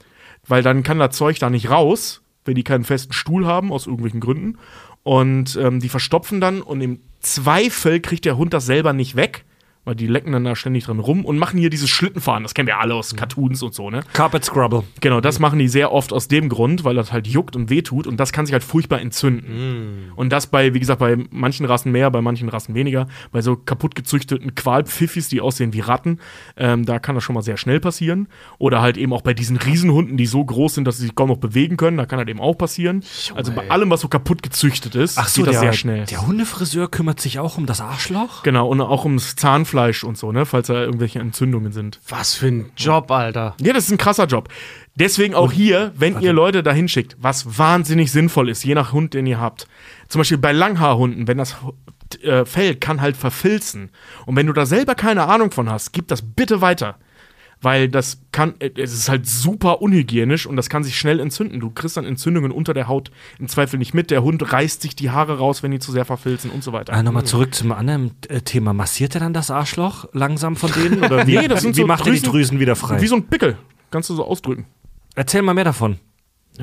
Weil 0.48 0.64
dann 0.64 0.84
kann 0.84 1.00
das 1.00 1.16
Zeug 1.16 1.40
da 1.40 1.50
nicht 1.50 1.70
raus, 1.70 2.22
wenn 2.44 2.56
die 2.56 2.64
keinen 2.64 2.84
festen 2.84 3.14
Stuhl 3.14 3.48
haben, 3.48 3.72
aus 3.72 3.88
irgendwelchen 3.88 4.20
Gründen. 4.20 4.58
Und 5.04 5.56
ähm, 5.56 5.80
die 5.80 5.90
verstopfen 5.90 6.42
dann 6.42 6.62
und 6.62 6.82
im 6.82 7.00
Zweifel 7.20 8.00
kriegt 8.00 8.26
der 8.26 8.38
Hund 8.38 8.54
das 8.54 8.66
selber 8.66 8.94
nicht 8.94 9.16
weg. 9.16 9.45
Weil 9.86 9.96
die 9.96 10.08
lecken 10.08 10.32
dann 10.34 10.44
da 10.44 10.56
ständig 10.56 10.86
dran 10.86 11.00
rum 11.00 11.24
und 11.24 11.38
machen 11.38 11.60
hier 11.60 11.70
dieses 11.70 11.90
Schlittenfahren. 11.90 12.42
Das 12.42 12.56
kennen 12.56 12.68
wir 12.68 12.80
alle 12.80 12.96
aus 12.96 13.16
Cartoons 13.16 13.62
und 13.62 13.76
so, 13.76 13.92
ne? 13.92 14.02
Carpet 14.14 14.44
Scrubble. 14.44 14.84
Genau, 15.00 15.22
das 15.22 15.38
machen 15.38 15.60
die 15.60 15.68
sehr 15.68 15.92
oft 15.92 16.12
aus 16.12 16.28
dem 16.28 16.50
Grund, 16.50 16.84
weil 16.84 16.96
das 16.96 17.12
halt 17.12 17.28
juckt 17.28 17.56
und 17.56 17.70
wehtut 17.70 18.08
und 18.08 18.20
das 18.20 18.34
kann 18.34 18.48
sich 18.48 18.54
halt 18.54 18.64
furchtbar 18.64 19.00
entzünden. 19.00 20.12
Und 20.16 20.32
das 20.32 20.48
bei, 20.48 20.74
wie 20.74 20.80
gesagt, 20.80 21.00
bei 21.00 21.18
manchen 21.30 21.68
Rassen 21.68 21.92
mehr, 21.92 22.10
bei 22.10 22.22
manchen 22.22 22.50
Rassen 22.50 22.74
weniger. 22.74 23.08
Bei 23.32 23.42
so 23.42 23.56
kaputt 23.56 23.94
gezüchteten 23.94 24.56
Qualpfiffis, 24.56 25.30
die 25.30 25.40
aussehen 25.40 25.74
wie 25.74 25.82
Ratten, 25.82 26.20
ähm, 26.58 26.86
da 26.86 26.98
kann 26.98 27.14
das 27.14 27.24
schon 27.24 27.36
mal 27.36 27.44
sehr 27.44 27.58
schnell 27.58 27.80
passieren. 27.80 28.28
Oder 28.58 28.82
halt 28.82 28.98
eben 28.98 29.14
auch 29.14 29.22
bei 29.22 29.36
diesen 29.36 29.58
Riesenhunden, 29.58 30.18
die 30.18 30.26
so 30.26 30.44
groß 30.44 30.74
sind, 30.74 30.86
dass 30.86 30.98
sie 30.98 31.04
sich 31.04 31.16
kaum 31.16 31.30
noch 31.30 31.38
bewegen 31.38 31.78
können, 31.78 31.98
da 31.98 32.08
kann 32.08 32.18
halt 32.18 32.30
eben 32.30 32.42
auch 32.42 32.58
passieren. 32.58 33.04
also 33.36 33.52
bei 33.52 33.70
allem, 33.70 33.92
was 33.92 34.02
so 34.02 34.08
kaputt 34.08 34.42
gezüchtet 34.42 34.96
ist, 34.96 35.18
geht 35.18 35.46
das 35.46 35.52
der, 35.52 35.60
sehr 35.60 35.74
schnell. 35.74 36.06
der 36.06 36.26
Hundefriseur 36.26 36.90
kümmert 36.90 37.20
sich 37.20 37.38
auch 37.38 37.60
um 37.60 37.68
das 37.68 37.82
Arschloch? 37.82 38.42
Genau, 38.42 38.68
und 38.68 38.82
auch 38.82 39.06
ums 39.06 39.36
Zahnfleisch 39.36 39.75
und 40.04 40.18
so, 40.18 40.32
ne, 40.32 40.46
falls 40.46 40.68
da 40.68 40.82
irgendwelche 40.82 41.20
Entzündungen 41.20 41.72
sind. 41.72 42.00
Was 42.08 42.36
für 42.36 42.48
ein 42.48 42.72
Job, 42.78 43.12
Alter. 43.12 43.56
Ja, 43.62 43.74
das 43.74 43.86
ist 43.86 43.92
ein 43.92 43.98
krasser 43.98 44.26
Job. 44.26 44.50
Deswegen 44.96 45.36
auch 45.36 45.52
hier, 45.52 45.92
wenn 45.96 46.22
ihr 46.22 46.34
Leute 46.34 46.64
dahin 46.64 46.88
schickt, 46.88 47.18
was 47.20 47.58
wahnsinnig 47.58 48.12
sinnvoll 48.12 48.50
ist, 48.50 48.64
je 48.64 48.76
nach 48.76 48.94
Hund, 48.94 49.14
den 49.14 49.28
ihr 49.28 49.40
habt. 49.40 49.68
Zum 50.08 50.20
Beispiel 50.20 50.38
bei 50.38 50.54
Langhaarhunden, 50.54 51.28
wenn 51.28 51.38
das 51.38 51.58
äh, 52.22 52.46
Fell 52.46 52.76
kann 52.76 53.02
halt 53.02 53.18
verfilzen. 53.18 53.92
Und 54.26 54.36
wenn 54.36 54.48
du 54.48 54.54
da 54.54 54.66
selber 54.66 54.96
keine 54.96 55.28
Ahnung 55.28 55.52
von 55.52 55.70
hast, 55.70 55.92
gib 55.92 56.08
das 56.08 56.22
bitte 56.22 56.62
weiter. 56.62 56.98
Weil 57.62 57.90
das 57.90 58.20
kann, 58.32 58.54
äh, 58.60 58.70
es 58.78 58.94
ist 58.94 59.10
halt 59.10 59.26
super 59.28 59.82
unhygienisch 59.82 60.46
und 60.46 60.56
das 60.56 60.70
kann 60.70 60.84
sich 60.84 60.98
schnell 61.00 61.20
entzünden. 61.20 61.60
Du 61.60 61.70
kriegst 61.72 61.98
dann 61.98 62.06
Entzündungen 62.06 62.52
unter 62.52 62.74
der 62.74 62.88
Haut 62.88 63.12
im 63.40 63.48
Zweifel 63.48 63.78
nicht 63.80 63.94
mit. 63.94 64.12
Der 64.12 64.24
Hund 64.24 64.52
reißt 64.54 64.82
sich 64.82 64.96
die 64.96 65.10
Haare 65.10 65.38
raus, 65.40 65.64
wenn 65.64 65.72
die 65.72 65.80
zu 65.80 65.92
sehr 65.92 66.06
verfilzen 66.06 66.52
und 66.52 66.64
so 66.64 66.74
weiter. 66.74 66.94
Ah, 66.94 67.02
Nochmal 67.02 67.24
zurück 67.24 67.56
zum 67.56 67.72
anderen 67.72 68.12
äh, 68.30 68.42
Thema. 68.42 68.74
Massiert 68.74 69.16
er 69.16 69.22
dann 69.22 69.34
das 69.34 69.50
Arschloch 69.52 70.06
langsam 70.14 70.56
von 70.56 70.72
denen? 70.74 71.04
Oder 71.04 71.26
wie, 71.28 71.38
Nee, 71.38 71.48
das 71.48 71.62
sind 71.62 71.76
wie 71.78 71.82
so 71.82 71.88
macht 71.88 72.06
er 72.06 72.14
die 72.14 72.20
Drüsen- 72.20 72.32
Drüsen 72.32 72.60
wieder 72.60 72.76
frei? 72.76 73.02
Wie 73.02 73.08
so 73.08 73.16
ein 73.16 73.24
Pickel. 73.28 73.58
Kannst 73.90 74.10
du 74.10 74.16
so 74.16 74.26
ausdrücken. 74.26 74.66
Erzähl 75.16 75.42
mal 75.42 75.54
mehr 75.54 75.64
davon. 75.64 75.98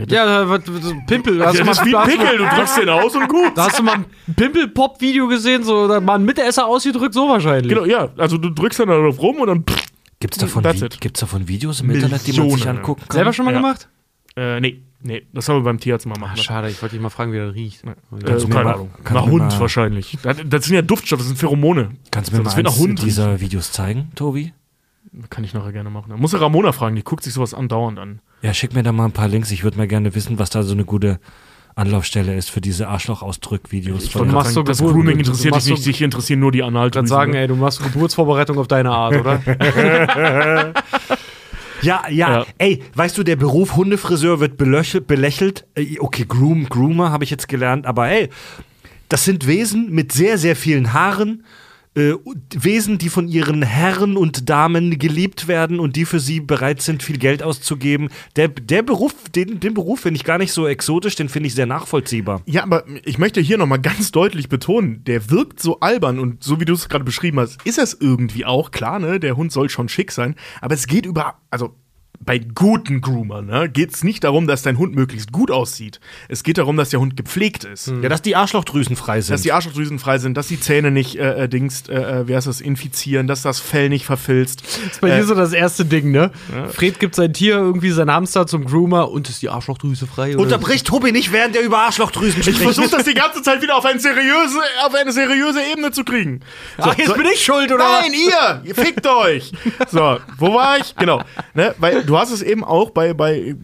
Ja, 0.09 0.49
was, 0.49 0.63
Pimpel. 1.07 1.45
Hast 1.45 1.59
du 1.59 1.65
Das 1.65 1.67
mal, 1.67 1.73
ist 1.73 1.85
wie 1.85 1.91
da 1.93 2.01
ein 2.03 2.09
hast 2.09 2.17
du 2.17 2.23
Pickel, 2.23 2.39
du 2.39 2.45
drückst 2.57 2.79
den 2.79 2.89
aus 2.89 3.15
und 3.15 3.29
gut. 3.29 3.53
Da 3.55 3.67
hast 3.67 3.79
du 3.79 3.83
mal 3.83 3.95
ein 3.97 4.07
Pimpel-Pop-Video 4.37 5.29
gesehen, 5.29 5.65
so 5.65 5.87
da 5.87 6.01
mal 6.01 6.15
ein 6.15 6.25
Mitesser 6.25 6.67
ausgedrückt, 6.67 7.13
so 7.13 7.29
wahrscheinlich. 7.29 7.69
Genau, 7.69 7.85
ja. 7.85 8.09
Also 8.17 8.39
du 8.39 8.49
drückst 8.51 8.81
dann 8.81 8.89
darauf 8.89 9.21
rum 9.21 9.37
und 9.37 9.49
dann 9.49 9.65
pff, 9.65 9.82
Gibt's 10.23 10.39
davon, 10.39 10.63
That's 10.63 10.81
Vi 10.81 10.89
gibt's 11.01 11.21
davon 11.21 11.49
Videos 11.49 11.81
im 11.81 11.91
Internet, 11.91 12.27
die 12.27 12.33
man 12.33 12.49
sich 12.49 12.59
Millionen. 12.61 12.79
angucken 12.79 13.03
kann? 13.09 13.15
Selber 13.17 13.33
schon 13.33 13.45
mal 13.45 13.51
Ja. 13.53 13.59
gemacht? 13.61 13.89
Äh, 14.37 14.61
nee, 14.61 14.81
nee, 15.03 15.27
das 15.35 15.45
sollen 15.45 15.59
wir 15.59 15.65
beim 15.65 15.79
Tierarzt 15.79 16.07
mal 16.07 16.19
machen. 16.19 16.33
Ah, 16.39 16.43
schade, 16.43 16.71
ich 16.71 16.81
wollte 16.81 16.95
dich 16.95 17.03
mal 17.03 17.11
fragen, 17.11 17.33
wie 17.33 17.39
das 17.39 17.55
riecht. 17.55 17.85
Äh, 17.85 17.95
Kannst 18.25 18.45
du 18.45 18.49
mir 18.49 18.55
keine 18.55 18.65
mal- 18.65 18.75
Ahnung. 18.75 18.91
Nach 19.13 19.27
Hund 19.27 19.39
mal- 19.53 19.61
wahrscheinlich. 19.61 20.17
Das, 20.23 20.39
das 20.47 20.65
sind 20.65 20.75
ja 20.75 20.83
Duftstoffe, 20.83 21.19
das 21.19 21.27
sind 21.29 21.39
Pheromone. 21.39 21.91
Kannst 22.11 22.33
du 22.33 22.37
mir 22.39 22.43
das 22.45 22.57
mal 22.57 22.63
nach 22.63 22.77
Hund 22.79 23.03
dieser 23.03 23.41
Videos 23.41 23.73
zeigen, 23.73 24.11
Tobi? 24.15 24.53
Kann 25.29 25.45
ich 25.45 25.53
nachher 25.53 25.73
gerne 25.73 25.91
machen. 25.91 26.09
Da 26.11 26.17
muss 26.17 26.33
er 26.33 26.41
Ramona 26.41 26.73
fragen, 26.73 26.97
die 26.97 27.03
guckt 27.03 27.23
sich 27.25 27.35
sowas 27.35 27.53
andauernd 27.53 27.99
an. 27.99 28.21
Ja, 28.41 28.55
schick 28.55 28.75
mir 28.75 28.83
da 28.83 28.93
mal 28.93 29.05
ein 29.05 29.13
paar 29.13 29.29
Links. 29.29 29.51
Ich 29.51 29.63
würde 29.65 29.77
mal 29.77 29.87
gerne 29.89 30.15
wissen, 30.15 30.39
was 30.39 30.49
da 30.49 30.63
so 30.63 30.73
eine 30.73 30.85
gute 30.87 31.21
Anlaufstelle 31.75 32.35
ist 32.37 32.51
für 32.51 32.61
diese 32.61 32.89
Arschloch-Ausdrück-Videos. 32.89 34.05
Ich 34.05 34.13
von 34.13 34.27
mal 34.29 34.35
machst 34.35 34.53
so 34.55 34.63
das 34.63 34.79
Geburt- 34.79 34.93
Grooming 34.95 35.19
du- 35.19 35.25
du 35.25 35.31
interessiert 35.31 35.55
dich 35.57 35.67
nicht, 35.71 35.87
dich 35.87 36.03
interessieren 36.03 36.41
nur 36.41 36.53
die 36.53 36.59
Ich 36.59 36.65
Analdrüsen. 36.65 37.03
würde 37.03 37.09
sagen, 37.09 37.33
ne? 37.33 37.39
ey, 37.41 37.47
du 37.49 37.57
machst 37.57 37.83
Geburtsvorbereitung 37.83 38.59
auf 38.59 38.69
deine 38.69 38.91
Art, 38.91 39.15
oder? 39.17 39.41
Ja, 41.83 42.03
ja, 42.09 42.31
Ja. 42.39 42.47
Ey, 42.59 42.81
weißt 42.95 43.19
du, 43.19 43.25
der 43.25 43.35
Beruf 43.37 43.75
Hundefriseur 43.75 44.39
wird 44.39 44.57
belächelt. 44.57 45.65
Äh, 45.75 45.97
Okay, 45.99 46.25
Groom, 46.29 46.69
Groomer 46.69 47.11
habe 47.11 47.25
ich 47.25 47.31
jetzt 47.31 47.49
gelernt, 47.49 47.87
aber 47.87 48.09
ey, 48.09 48.29
das 49.09 49.25
sind 49.25 49.47
Wesen 49.49 49.91
mit 49.91 50.13
sehr, 50.13 50.39
sehr 50.39 50.55
vielen 50.55 50.93
Haaren. 50.93 51.45
Äh, 51.95 52.15
Wesen, 52.55 52.97
die 52.97 53.11
von 53.11 53.29
ihren 53.29 53.63
Herren 53.63 54.17
und 54.17 54.49
Damen 54.49 54.99
geliebt 54.99 55.47
werden 55.47 55.79
und 55.79 55.95
die 55.95 56.07
für 56.07 56.21
sie 56.21 56.41
bereit 56.41 56.81
sind, 56.81 57.03
viel 57.03 57.19
Geld 57.19 57.43
auszugeben. 57.43 58.09
Der, 58.37 58.49
der 58.49 58.83
Beruf, 58.83 59.15
den, 59.35 59.61
den 59.61 59.75
Beruf 59.75 60.01
finde 60.01 60.17
ich 60.17 60.25
gar 60.25 60.39
nicht 60.39 60.53
so 60.53 60.67
exotisch, 60.67 61.17
den 61.17 61.29
finde 61.29 61.49
ich 61.49 61.55
sehr 61.55 61.67
nachvollziehbar. 61.67 62.41
Ja, 62.47 62.63
aber 62.63 62.85
ich 63.05 63.19
möchte 63.19 63.43
hier 63.43 63.59
nochmal 63.59 63.81
ganz 63.81 64.11
deutlich 64.11 64.49
betonen, 64.49 65.05
der 65.05 65.31
wirkt 65.31 65.61
so 65.61 65.81
albern 65.81 66.19
und 66.19 66.43
so 66.43 66.61
wie 66.61 66.65
du 66.65 66.73
es 66.73 66.89
gerade 66.89 67.05
beschrieben 67.05 67.39
hast, 67.41 67.61
ist 67.67 67.79
es 67.79 67.95
irgendwie 68.01 68.47
auch, 68.47 68.71
klar, 68.71 68.99
ne, 68.99 69.21
der 69.21 69.37
Hund 69.37 69.53
soll 69.53 69.69
schon 69.69 69.91
schick 69.91 70.13
sein, 70.13 70.35
aber 70.63 70.75
es 70.75 70.87
geht 70.87 71.05
über, 71.05 71.35
also 71.51 71.75
bei 72.25 72.39
guten 72.39 73.01
Groomern, 73.01 73.47
ne, 73.47 73.69
geht 73.69 73.95
es 73.95 74.05
nicht 74.05 74.25
darum, 74.25 74.47
dass 74.47 74.63
dein 74.63 74.79
Hund 74.79 74.95
möglichst 74.95 75.33
gut 75.33 75.51
aussieht. 75.51 76.01
Es 76.29 76.43
geht 76.43 76.59
darum, 76.59 76.77
dass 76.77 76.91
der 76.91 77.01
Hund 77.01 77.17
gepflegt 77.17 77.65
ist. 77.65 77.89
Ja, 78.03 78.09
dass 78.09 78.23
die 78.23 78.37
Arschlochdrüsen 78.37 78.97
frei 78.97 79.21
sind. 79.21 79.35
Dass 79.35 79.43
die 79.43 79.53
Arschlochdrüsen 79.53 79.99
frei 79.99 80.19
sind, 80.19 80.37
dass 80.37 80.49
die 80.49 80.61
Zähne 80.61 80.91
nicht, 80.91 81.17
äh, 81.17 81.45
äh, 81.45 81.49
dingst, 81.49 81.89
äh, 81.89 82.21
äh, 82.21 82.29
wie 82.29 82.37
heißt 82.37 82.47
das, 82.47 82.61
infizieren, 82.61 83.27
dass 83.27 83.43
das 83.43 83.61
Fell 83.61 83.89
nicht 83.89 84.05
verfilzt. 84.07 84.63
Das 84.63 84.93
ist 84.93 85.01
bei 85.01 85.11
dir 85.17 85.25
so 85.25 85.35
das 85.35 85.53
erste 85.53 85.85
Ding, 85.85 86.11
ne? 86.11 86.31
Fred 86.73 87.01
gibt 87.01 87.15
sein 87.15 87.33
Tier 87.33 87.55
irgendwie 87.55 87.91
sein 87.91 88.11
Hamster 88.11 88.47
zum 88.47 88.65
Groomer 88.65 89.11
und 89.11 89.29
ist 89.29 89.43
die 89.43 89.49
Arschlochdrüse 89.49 90.07
frei? 90.07 90.35
Oder? 90.35 90.43
Unterbricht 90.43 90.87
Tobi 90.87 91.13
nicht, 91.13 91.33
während 91.33 91.57
er 91.57 91.63
über 91.63 91.79
Arschlochdrüsen 91.79 92.41
Ich 92.41 92.47
spricht. 92.47 92.63
versuche 92.63 92.89
das 92.91 93.05
die 93.05 93.15
ganze 93.15 93.43
Zeit 93.43 93.63
wieder 93.63 93.77
auf 93.77 93.85
eine 93.85 93.99
seriöse, 94.01 94.59
auf 94.87 94.95
eine 94.95 95.13
seriöse 95.13 95.61
Ebene 95.73 95.91
zu 95.91 96.05
kriegen. 96.05 96.41
So, 96.79 96.91
Ach, 96.91 96.99
jetzt 96.99 97.15
bin 97.15 97.27
ich 97.33 97.45
schuld, 97.45 97.73
oder? 97.73 98.01
Nein, 98.01 98.13
ihr! 98.13 98.63
Ihr 98.65 98.75
fickt 98.75 99.07
euch! 99.07 99.53
So, 99.91 100.19
wo 100.39 100.55
war 100.55 100.79
ich? 100.79 100.95
Genau. 100.97 101.23
Ne, 101.55 101.75
weil 101.79 102.05
du 102.05 102.12
hast 102.19 102.33
es 102.33 102.43
eben 102.43 102.65
auch 102.65 102.91
bei, 102.91 103.15
bei, 103.15 103.57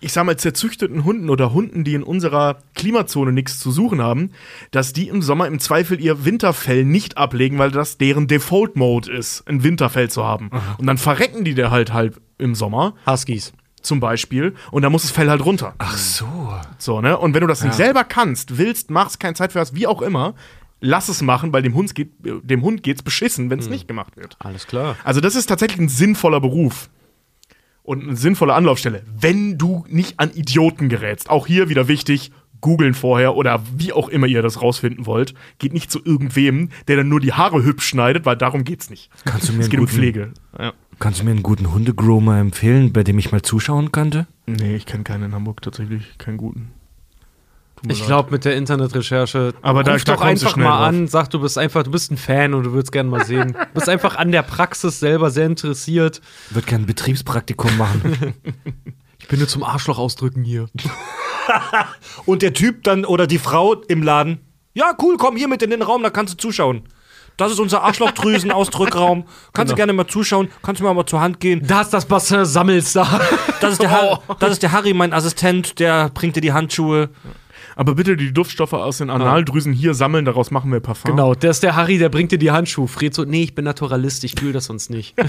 ich 0.00 0.12
sag 0.12 0.24
mal, 0.24 0.36
zerzüchteten 0.36 1.04
Hunden 1.04 1.30
oder 1.30 1.52
Hunden, 1.52 1.84
die 1.84 1.94
in 1.94 2.02
unserer 2.02 2.58
Klimazone 2.74 3.32
nichts 3.32 3.58
zu 3.58 3.70
suchen 3.70 4.02
haben, 4.02 4.30
dass 4.70 4.92
die 4.92 5.08
im 5.08 5.22
Sommer 5.22 5.46
im 5.46 5.58
Zweifel 5.60 6.00
ihr 6.00 6.24
Winterfell 6.24 6.84
nicht 6.84 7.16
ablegen, 7.16 7.58
weil 7.58 7.70
das 7.70 7.98
deren 7.98 8.26
Default-Mode 8.26 9.12
ist, 9.12 9.48
ein 9.48 9.62
Winterfell 9.62 10.10
zu 10.10 10.24
haben. 10.24 10.50
Und 10.78 10.86
dann 10.86 10.98
verrecken 10.98 11.44
die 11.44 11.54
der 11.54 11.70
halt 11.70 11.92
halt 11.92 12.20
im 12.38 12.54
Sommer, 12.54 12.94
Huskies. 13.06 13.52
zum 13.82 14.00
Beispiel, 14.00 14.54
und 14.70 14.82
dann 14.82 14.90
muss 14.92 15.02
das 15.02 15.10
Fell 15.10 15.30
halt 15.30 15.44
runter. 15.44 15.74
Ach 15.78 15.96
so. 15.96 16.26
So, 16.78 17.00
ne? 17.00 17.16
Und 17.18 17.34
wenn 17.34 17.42
du 17.42 17.46
das 17.46 17.62
nicht 17.62 17.74
selber 17.74 18.04
kannst, 18.04 18.58
willst, 18.58 18.90
machst, 18.90 19.20
keine 19.20 19.34
Zeit 19.34 19.52
für 19.52 19.60
hast, 19.60 19.74
wie 19.74 19.86
auch 19.86 20.02
immer, 20.02 20.34
lass 20.80 21.08
es 21.08 21.22
machen, 21.22 21.52
weil 21.52 21.62
dem 21.62 21.74
Hund, 21.74 21.94
geht, 21.94 22.10
dem 22.22 22.62
Hund 22.62 22.82
geht's 22.82 23.02
beschissen, 23.02 23.50
wenn 23.50 23.58
es 23.58 23.68
nicht 23.68 23.88
gemacht 23.88 24.16
wird. 24.16 24.36
Alles 24.40 24.66
klar. 24.66 24.96
Also, 25.04 25.20
das 25.20 25.34
ist 25.36 25.46
tatsächlich 25.46 25.78
ein 25.80 25.88
sinnvoller 25.88 26.40
Beruf. 26.40 26.90
Und 27.84 28.02
eine 28.02 28.16
sinnvolle 28.16 28.54
Anlaufstelle, 28.54 29.02
wenn 29.20 29.58
du 29.58 29.84
nicht 29.88 30.18
an 30.18 30.30
Idioten 30.32 30.88
gerätst. 30.88 31.28
Auch 31.28 31.46
hier 31.46 31.68
wieder 31.68 31.86
wichtig, 31.86 32.32
googeln 32.62 32.94
vorher 32.94 33.36
oder 33.36 33.62
wie 33.76 33.92
auch 33.92 34.08
immer 34.08 34.26
ihr 34.26 34.40
das 34.40 34.62
rausfinden 34.62 35.04
wollt. 35.04 35.34
Geht 35.58 35.74
nicht 35.74 35.90
zu 35.90 36.00
irgendwem, 36.02 36.70
der 36.88 36.96
dann 36.96 37.10
nur 37.10 37.20
die 37.20 37.34
Haare 37.34 37.62
hübsch 37.62 37.86
schneidet, 37.86 38.24
weil 38.24 38.38
darum 38.38 38.64
geht's 38.64 38.88
nicht. 38.88 39.10
Kannst 39.26 39.50
du 39.50 39.52
mir 39.52 39.58
Es 39.58 39.64
einen 39.66 39.70
geht 39.70 39.80
um 39.80 39.86
guten, 39.86 39.96
Pflege. 39.96 40.32
Ja. 40.58 40.72
Kannst 40.98 41.20
du 41.20 41.24
mir 41.24 41.32
einen 41.32 41.42
guten 41.42 41.74
Hundegroomer 41.74 42.38
empfehlen, 42.38 42.90
bei 42.90 43.04
dem 43.04 43.18
ich 43.18 43.32
mal 43.32 43.42
zuschauen 43.42 43.92
könnte? 43.92 44.26
Nee, 44.46 44.76
ich 44.76 44.86
kenne 44.86 45.04
keinen 45.04 45.24
in 45.24 45.34
Hamburg 45.34 45.60
tatsächlich, 45.60 46.16
keinen 46.16 46.38
guten. 46.38 46.70
Ich 47.92 48.04
glaube, 48.06 48.30
mit 48.30 48.44
der 48.44 48.56
Internetrecherche. 48.56 49.52
Aber 49.62 49.82
da- 49.84 49.92
ruf 49.92 50.04
da 50.04 50.14
doch 50.14 50.22
einfach 50.22 50.56
mal 50.56 50.64
drauf. 50.78 50.80
an, 50.88 51.08
sag, 51.08 51.30
du 51.30 51.40
bist 51.40 51.58
einfach, 51.58 51.82
du 51.82 51.90
bist 51.90 52.10
ein 52.10 52.16
Fan 52.16 52.54
und 52.54 52.64
du 52.64 52.72
würdest 52.72 52.92
gerne 52.92 53.10
mal 53.10 53.24
sehen. 53.24 53.52
Du 53.52 53.74
bist 53.74 53.88
einfach 53.88 54.16
an 54.16 54.32
der 54.32 54.42
Praxis 54.42 55.00
selber 55.00 55.30
sehr 55.30 55.46
interessiert. 55.46 56.20
Würde 56.50 56.66
gerne 56.66 56.84
ein 56.84 56.86
Betriebspraktikum 56.86 57.76
machen. 57.76 58.34
Ich 59.20 59.28
bin 59.28 59.38
nur 59.38 59.48
zum 59.48 59.62
Arschloch 59.64 59.96
ausdrücken 59.98 60.44
hier. 60.44 60.66
Und 62.26 62.42
der 62.42 62.52
Typ 62.52 62.82
dann 62.84 63.06
oder 63.06 63.26
die 63.26 63.38
Frau 63.38 63.72
im 63.88 64.02
Laden, 64.02 64.40
ja, 64.74 64.92
cool, 65.00 65.16
komm 65.16 65.36
hier 65.36 65.48
mit 65.48 65.62
in 65.62 65.70
den 65.70 65.80
Raum, 65.80 66.02
da 66.02 66.10
kannst 66.10 66.34
du 66.34 66.36
zuschauen. 66.36 66.82
Das 67.38 67.50
ist 67.50 67.58
unser 67.58 67.82
Arschlochdrüsen-Ausdrückraum. 67.82 69.24
Kannst 69.52 69.72
du 69.72 69.76
gerne 69.76 69.92
mal 69.92 70.06
zuschauen, 70.06 70.48
kannst 70.62 70.80
du 70.80 70.84
mir 70.84 70.92
mal 70.94 71.06
zur 71.06 71.20
Hand 71.20 71.40
gehen. 71.40 71.66
Da 71.66 71.80
ist 71.80 71.90
das 71.90 72.04
Bassin 72.04 72.44
sammelst 72.44 72.96
da. 72.96 73.20
Das 73.62 73.72
ist, 73.72 73.80
der 73.82 73.90
Har 73.90 74.20
das 74.40 74.52
ist 74.52 74.62
der 74.62 74.72
Harry, 74.72 74.92
mein 74.94 75.12
Assistent, 75.12 75.78
der 75.78 76.10
bringt 76.10 76.36
dir 76.36 76.40
die 76.42 76.52
Handschuhe. 76.52 77.08
Aber 77.76 77.94
bitte 77.94 78.16
die 78.16 78.32
Duftstoffe 78.32 78.72
aus 78.72 78.98
den 78.98 79.10
Analdrüsen 79.10 79.72
hier 79.72 79.94
sammeln, 79.94 80.24
daraus 80.24 80.50
machen 80.50 80.70
wir 80.72 80.80
Parfum. 80.80 81.10
Genau, 81.10 81.34
der 81.34 81.50
ist 81.50 81.62
der 81.62 81.74
Harry, 81.76 81.98
der 81.98 82.08
bringt 82.08 82.30
dir 82.32 82.38
die 82.38 82.50
Handschuhe. 82.50 82.86
Fred 82.88 83.12
so, 83.14 83.24
nee, 83.24 83.42
ich 83.42 83.54
bin 83.54 83.64
Naturalist, 83.64 84.22
ich 84.24 84.34
fühle 84.38 84.52
das 84.52 84.66
sonst 84.66 84.90
nicht. 84.90 85.14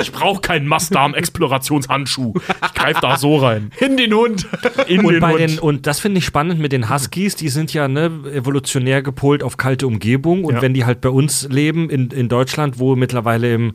Ich 0.00 0.10
brauche 0.10 0.40
keinen 0.40 0.66
Mastdarm-Explorationshandschuh. 0.66 2.34
Ich 2.36 2.74
greife 2.74 3.00
da 3.00 3.16
so 3.16 3.36
rein. 3.36 3.70
In 3.80 3.96
den 3.96 4.12
Hund. 4.14 4.46
In 4.88 5.04
Und, 5.04 5.12
den 5.12 5.20
bei 5.20 5.32
Hund. 5.32 5.40
den, 5.40 5.58
und 5.58 5.86
das 5.86 6.00
finde 6.00 6.18
ich 6.18 6.24
spannend 6.24 6.60
mit 6.60 6.72
den 6.72 6.90
Huskies, 6.90 7.36
die 7.36 7.48
sind 7.50 7.72
ja 7.72 7.86
ne, 7.86 8.06
evolutionär 8.32 9.02
gepolt 9.02 9.42
auf 9.42 9.58
kalte 9.58 9.86
Umgebung. 9.86 10.44
Und 10.44 10.54
Ja. 10.56 10.62
wenn 10.62 10.74
die 10.74 10.84
halt 10.86 11.00
bei 11.02 11.10
uns 11.10 11.46
leben, 11.50 11.88
in, 11.90 12.10
in 12.10 12.28
Deutschland, 12.28 12.78
wo 12.78 12.96
mittlerweile 12.96 13.54
im 13.54 13.74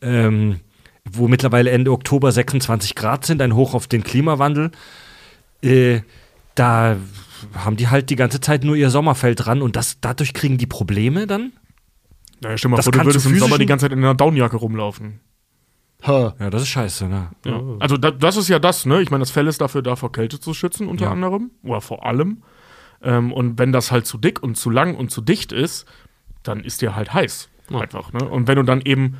ähm, 0.00 0.60
wo 1.10 1.26
mittlerweile 1.26 1.70
Ende 1.70 1.90
Oktober 1.90 2.30
26 2.30 2.94
Grad 2.94 3.24
sind, 3.24 3.40
ein 3.40 3.54
Hoch 3.54 3.72
auf 3.74 3.86
den 3.86 4.04
Klimawandel, 4.04 4.70
äh, 5.62 6.00
da 6.58 6.96
haben 7.54 7.76
die 7.76 7.88
halt 7.88 8.10
die 8.10 8.16
ganze 8.16 8.40
Zeit 8.40 8.64
nur 8.64 8.76
ihr 8.76 8.90
Sommerfell 8.90 9.34
dran 9.34 9.62
und 9.62 9.76
das, 9.76 10.00
dadurch 10.00 10.34
kriegen 10.34 10.58
die 10.58 10.66
Probleme 10.66 11.26
dann? 11.26 11.52
naja, 12.40 12.56
stell 12.56 12.70
mal 12.70 12.76
das 12.76 12.86
vor, 12.86 12.92
du 12.92 13.04
würdest 13.04 13.26
im 13.26 13.36
Sommer 13.38 13.58
die 13.58 13.66
ganze 13.66 13.84
Zeit 13.84 13.92
in 13.92 13.98
einer 13.98 14.14
Downjacke 14.14 14.56
rumlaufen. 14.56 15.20
Ja, 16.06 16.30
das 16.50 16.62
ist 16.62 16.68
scheiße, 16.68 17.06
ne? 17.08 17.30
Ja. 17.44 17.60
Also 17.80 17.96
da, 17.96 18.12
das 18.12 18.36
ist 18.36 18.48
ja 18.48 18.60
das, 18.60 18.86
ne? 18.86 19.02
Ich 19.02 19.10
meine, 19.10 19.22
das 19.22 19.32
Fell 19.32 19.48
ist 19.48 19.60
dafür 19.60 19.82
da, 19.82 19.96
vor 19.96 20.12
Kälte 20.12 20.38
zu 20.38 20.54
schützen, 20.54 20.86
unter 20.86 21.06
Ja. 21.06 21.10
anderem. 21.10 21.50
Oder 21.64 21.80
vor 21.80 22.06
allem. 22.06 22.42
Ähm, 23.02 23.32
und 23.32 23.58
wenn 23.58 23.72
das 23.72 23.90
halt 23.90 24.06
zu 24.06 24.16
dick 24.16 24.40
und 24.42 24.56
zu 24.56 24.70
lang 24.70 24.94
und 24.94 25.10
zu 25.10 25.20
dicht 25.20 25.50
ist, 25.50 25.86
dann 26.44 26.60
ist 26.60 26.82
dir 26.82 26.94
halt 26.94 27.12
heiß. 27.12 27.48
Einfach, 27.72 28.12
ne? 28.12 28.24
Und 28.28 28.46
wenn 28.46 28.56
du 28.56 28.62
dann 28.62 28.80
eben 28.80 29.16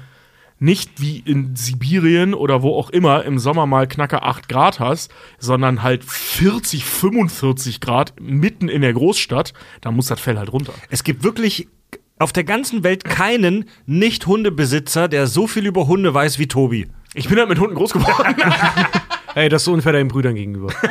nicht 0.59 1.01
wie 1.01 1.19
in 1.19 1.55
Sibirien 1.57 2.35
oder 2.35 2.63
wo 2.63 2.75
auch 2.77 2.91
immer 2.91 3.25
im 3.25 3.39
Sommer 3.39 3.67
mal 3.67 3.87
knacker 3.87 4.25
8 4.25 4.49
Grad 4.49 4.81
hast, 4.81 5.13
sondern 5.39 5.83
halt 5.83 6.05
40, 6.05 6.85
45 6.85 7.81
Grad 7.81 8.15
mitten 8.21 8.69
in 8.69 8.83
der 8.83 8.93
Großstadt, 8.93 9.53
dann 9.81 9.95
muss 9.95 10.07
das 10.07 10.21
Fell 10.21 10.39
halt 10.39 10.53
runter. 10.53 10.73
Es 10.91 11.05
gibt 11.05 11.23
wirklich 11.23 11.69
auf 12.19 12.33
der 12.33 12.45
ganzen 12.45 12.83
Welt 12.83 13.05
keinen 13.05 13.67
Nicht-Hundebesitzer, 13.87 15.09
der 15.09 15.27
so 15.27 15.47
viel 15.47 15.67
über 15.67 15.87
Hunde 15.87 16.13
weiß 16.13 16.39
wie 16.39 16.49
Tobi. 16.49 16.89
Ich 17.15 17.29
bin 17.29 17.39
halt 17.39 17.49
mit 17.49 17.61
Hunden 17.61 17.77
groß 17.77 17.93
geworden. 17.93 18.35
Ey, 19.35 19.49
das 19.49 19.63
ist 19.63 19.67
so 19.67 19.73
unfair 19.73 19.93
deinen 19.93 20.09
Brüdern 20.09 20.35
gegenüber. 20.35 20.73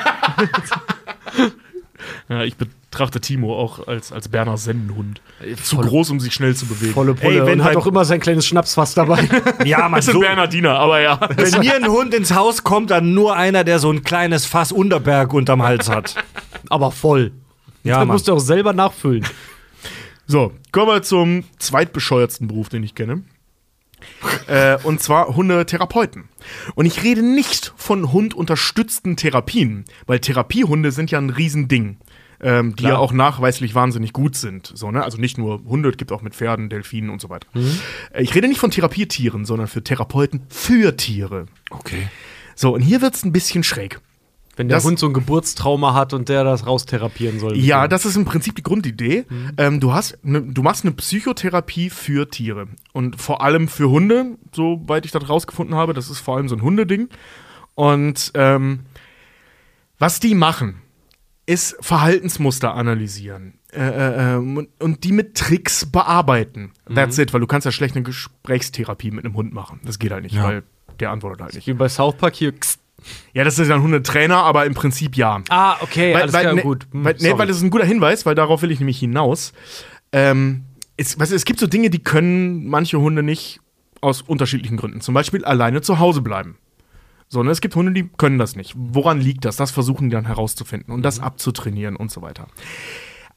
ja, 2.30 2.44
ich 2.44 2.56
betrachte 2.58 3.22
Timo 3.22 3.56
auch 3.58 3.88
als, 3.88 4.12
als 4.12 4.28
Berner 4.28 4.58
Sennenhund. 4.58 5.22
Zu 5.64 5.78
volle- 5.78 5.88
groß, 5.88 6.10
um 6.12 6.20
sich 6.20 6.34
schnell 6.34 6.56
zu 6.56 6.66
bewegen. 6.66 6.94
Volle 6.94 7.14
Pulle. 7.14 7.42
Ey, 7.42 7.46
wenn 7.46 7.60
und 7.60 7.66
hat 7.66 7.74
bei- 7.74 7.80
auch 7.80 7.88
immer 7.88 8.04
sein 8.06 8.20
kleines 8.20 8.46
Schnapsfass 8.46 8.94
dabei. 8.96 9.28
Ja, 9.66 9.88
man, 9.90 10.00
Das 10.00 10.08
ist 10.10 10.14
ein 10.14 10.20
Bernardiner, 10.20 10.78
aber 10.78 11.00
ja. 11.02 11.20
Wenn 11.36 11.60
mir 11.62 11.76
ein 11.76 11.88
Hund 11.88 12.14
ins 12.14 12.34
Haus 12.34 12.64
kommt, 12.64 12.92
dann 12.92 13.14
nur 13.14 13.36
einer, 13.36 13.64
der 13.64 13.80
so 13.80 13.92
ein 13.92 14.04
kleines 14.04 14.46
Fass 14.46 14.72
Unterberg 14.72 15.34
unterm 15.34 15.64
Hals 15.64 15.90
hat. 15.90 16.16
Aber 16.70 16.92
voll. 16.92 17.32
Ja, 17.84 18.00
Dann 18.00 18.10
musst 18.10 18.28
du 18.28 18.34
auch 18.34 18.40
selber 18.40 18.74
nachfüllen. 18.74 19.26
So, 20.26 20.52
kommen 20.74 20.88
wir 20.88 21.04
zum 21.04 21.46
zweitbescheuertsten 21.60 22.50
Beruf, 22.50 22.68
den 22.68 22.84
ich 22.84 22.94
kenne. 22.96 23.24
äh, 24.48 24.78
und 24.84 25.02
zwar 25.02 25.36
Hundetherapeuten. 25.36 26.26
Und 26.76 26.86
ich 26.86 27.04
rede 27.04 27.22
nicht 27.24 27.74
von 27.78 28.12
hundunterstützten 28.12 29.16
Therapien, 29.16 29.86
weil 30.06 30.20
Therapiehunde 30.20 30.92
sind 30.92 31.12
ja 31.12 31.18
ein 31.18 31.30
Riesending. 31.30 31.98
Ähm, 32.40 32.76
die 32.76 32.84
ja 32.84 32.98
auch 32.98 33.12
nachweislich 33.14 33.74
wahnsinnig 33.74 34.14
gut 34.14 34.36
sind. 34.36 34.72
So, 34.76 34.92
ne? 34.92 35.04
Also 35.04 35.18
nicht 35.18 35.38
nur 35.40 35.64
Hunde, 35.66 35.90
es 35.90 35.98
gibt 35.98 36.12
auch 36.12 36.22
mit 36.22 36.36
Pferden, 36.36 36.70
Delfinen 36.70 37.10
und 37.10 37.20
so 37.20 37.30
weiter. 37.30 37.48
Äh, 38.14 38.22
Ich 38.22 38.36
rede 38.36 38.48
nicht 38.48 38.60
von 38.60 38.70
Therapietieren, 38.72 39.44
sondern 39.46 39.68
für 39.68 39.84
Therapeuten 39.84 40.42
für 40.50 40.96
Tiere. 40.96 41.48
Okay. 41.72 42.08
So, 42.56 42.74
und 42.76 42.82
hier 42.82 43.02
wird's 43.02 43.24
ein 43.24 43.32
bisschen 43.32 43.64
schräg. 43.64 44.00
Wenn 44.56 44.68
der 44.70 44.78
Das- 44.78 44.86
Hund 44.86 44.98
so 44.98 45.06
ein 45.08 45.14
Geburtstrauma 45.14 45.94
hat 45.94 46.14
und 46.14 46.30
der 46.30 46.44
das 46.44 46.66
raustherapieren 46.66 47.40
soll. 47.40 47.56
Ja, 47.58 47.88
das 47.88 48.06
ist 48.06 48.16
im 48.16 48.26
Prinzip 48.26 48.56
die 48.56 48.64
Grundidee. 48.64 49.26
Ähm, 49.58 49.80
du, 49.80 49.94
hast 49.94 50.18
ne, 50.24 50.42
du 50.42 50.64
machst 50.64 50.84
eine 50.84 50.94
Psychotherapie 50.96 51.90
für 51.92 52.30
Tiere. 52.30 52.68
Und 52.94 53.22
vor 53.22 53.42
allem 53.42 53.68
für 53.68 53.90
Hunde, 53.90 54.38
soweit 54.52 55.06
ich 55.06 55.12
das 55.12 55.30
rausgefunden 55.30 55.76
habe. 55.76 55.94
Das 55.94 56.10
ist 56.10 56.20
vor 56.20 56.38
allem 56.38 56.50
so 56.50 56.56
ein 56.56 56.62
Hundeding. 56.64 57.10
Und 57.76 58.32
ähm, 58.34 58.80
was 60.00 60.20
die 60.20 60.34
machen, 60.36 60.82
ist 61.48 61.76
Verhaltensmuster 61.80 62.76
analysieren. 62.76 63.56
Äh, 63.72 63.80
äh, 63.82 64.36
ähm, 64.36 64.58
und, 64.58 64.70
und 64.80 65.04
die 65.04 65.12
mit 65.12 65.36
Tricks 65.36 65.86
bearbeiten. 65.86 66.72
That's 66.94 67.18
it, 67.18 67.34
weil 67.34 67.40
du 67.40 67.48
kannst 67.48 67.66
ja 67.66 67.72
schlecht 67.72 67.96
eine 67.96 68.04
Gesprächstherapie 68.04 69.12
mit 69.12 69.26
einem 69.26 69.34
Hund 69.36 69.54
machen. 69.54 69.80
Das 69.84 69.98
geht 69.98 70.12
halt 70.12 70.24
nicht, 70.24 70.36
Ja. 70.36 70.44
weil 70.44 70.64
der 71.00 71.12
antwortet 71.12 71.42
halt 71.42 71.54
nicht. 71.56 71.66
Wie 71.68 71.74
bei 71.74 71.90
South 71.90 72.16
Park 72.18 72.36
hier. 72.36 72.52
Kst. 72.52 72.80
Ja, 73.34 73.44
das 73.44 73.60
ist 73.60 73.68
ja 73.70 73.76
ein 73.76 73.84
Hundetrainer, 73.84 74.38
aber 74.38 74.66
im 74.66 74.74
Prinzip 74.74 75.16
ja. 75.16 75.42
Ah, 75.50 75.78
okay, 75.82 76.14
alles 76.16 76.32
klar, 76.32 76.54
ne, 76.54 76.62
gut. 76.62 76.88
Hm, 76.92 77.06
Weil, 77.06 77.20
sorry. 77.20 77.38
weil 77.40 77.48
das 77.48 77.58
ist 77.58 77.64
ein 77.64 77.70
guter 77.70 77.86
Hinweis, 77.86 78.26
weil 78.26 78.36
darauf 78.36 78.62
will 78.64 78.72
ich 78.72 78.80
nämlich 78.80 79.00
hinaus. 79.00 79.54
Ähm, 80.12 80.64
es, 80.98 81.18
weißt 81.20 81.32
du, 81.32 81.36
es 81.36 81.46
gibt 81.46 81.60
so 81.60 81.68
Dinge, 81.68 81.90
die 81.92 82.00
können 82.00 82.68
manche 82.68 83.00
Hunde 83.00 83.22
nicht 83.24 83.60
aus 84.02 84.22
unterschiedlichen 84.24 84.78
Gründen. 84.78 85.00
Zum 85.02 85.14
Beispiel 85.14 85.46
alleine 85.46 85.82
zu 85.82 86.00
Hause 86.00 86.22
bleiben. 86.22 86.58
So, 87.30 87.44
ne, 87.44 87.52
es 87.52 87.60
gibt 87.62 87.76
Hunde, 87.76 87.92
die 87.92 88.10
können 88.18 88.38
das 88.38 88.56
nicht. 88.56 88.74
Woran 88.78 89.20
liegt 89.20 89.44
das? 89.46 89.58
Das 89.58 89.72
versuchen 89.72 90.10
die 90.10 90.16
dann 90.16 90.26
herauszufinden 90.26 90.92
und 90.94 91.00
Mhm. 91.00 91.04
das 91.04 91.20
abzutrainieren 91.20 91.96
und 91.96 92.10
so 92.12 92.22
weiter. 92.22 92.48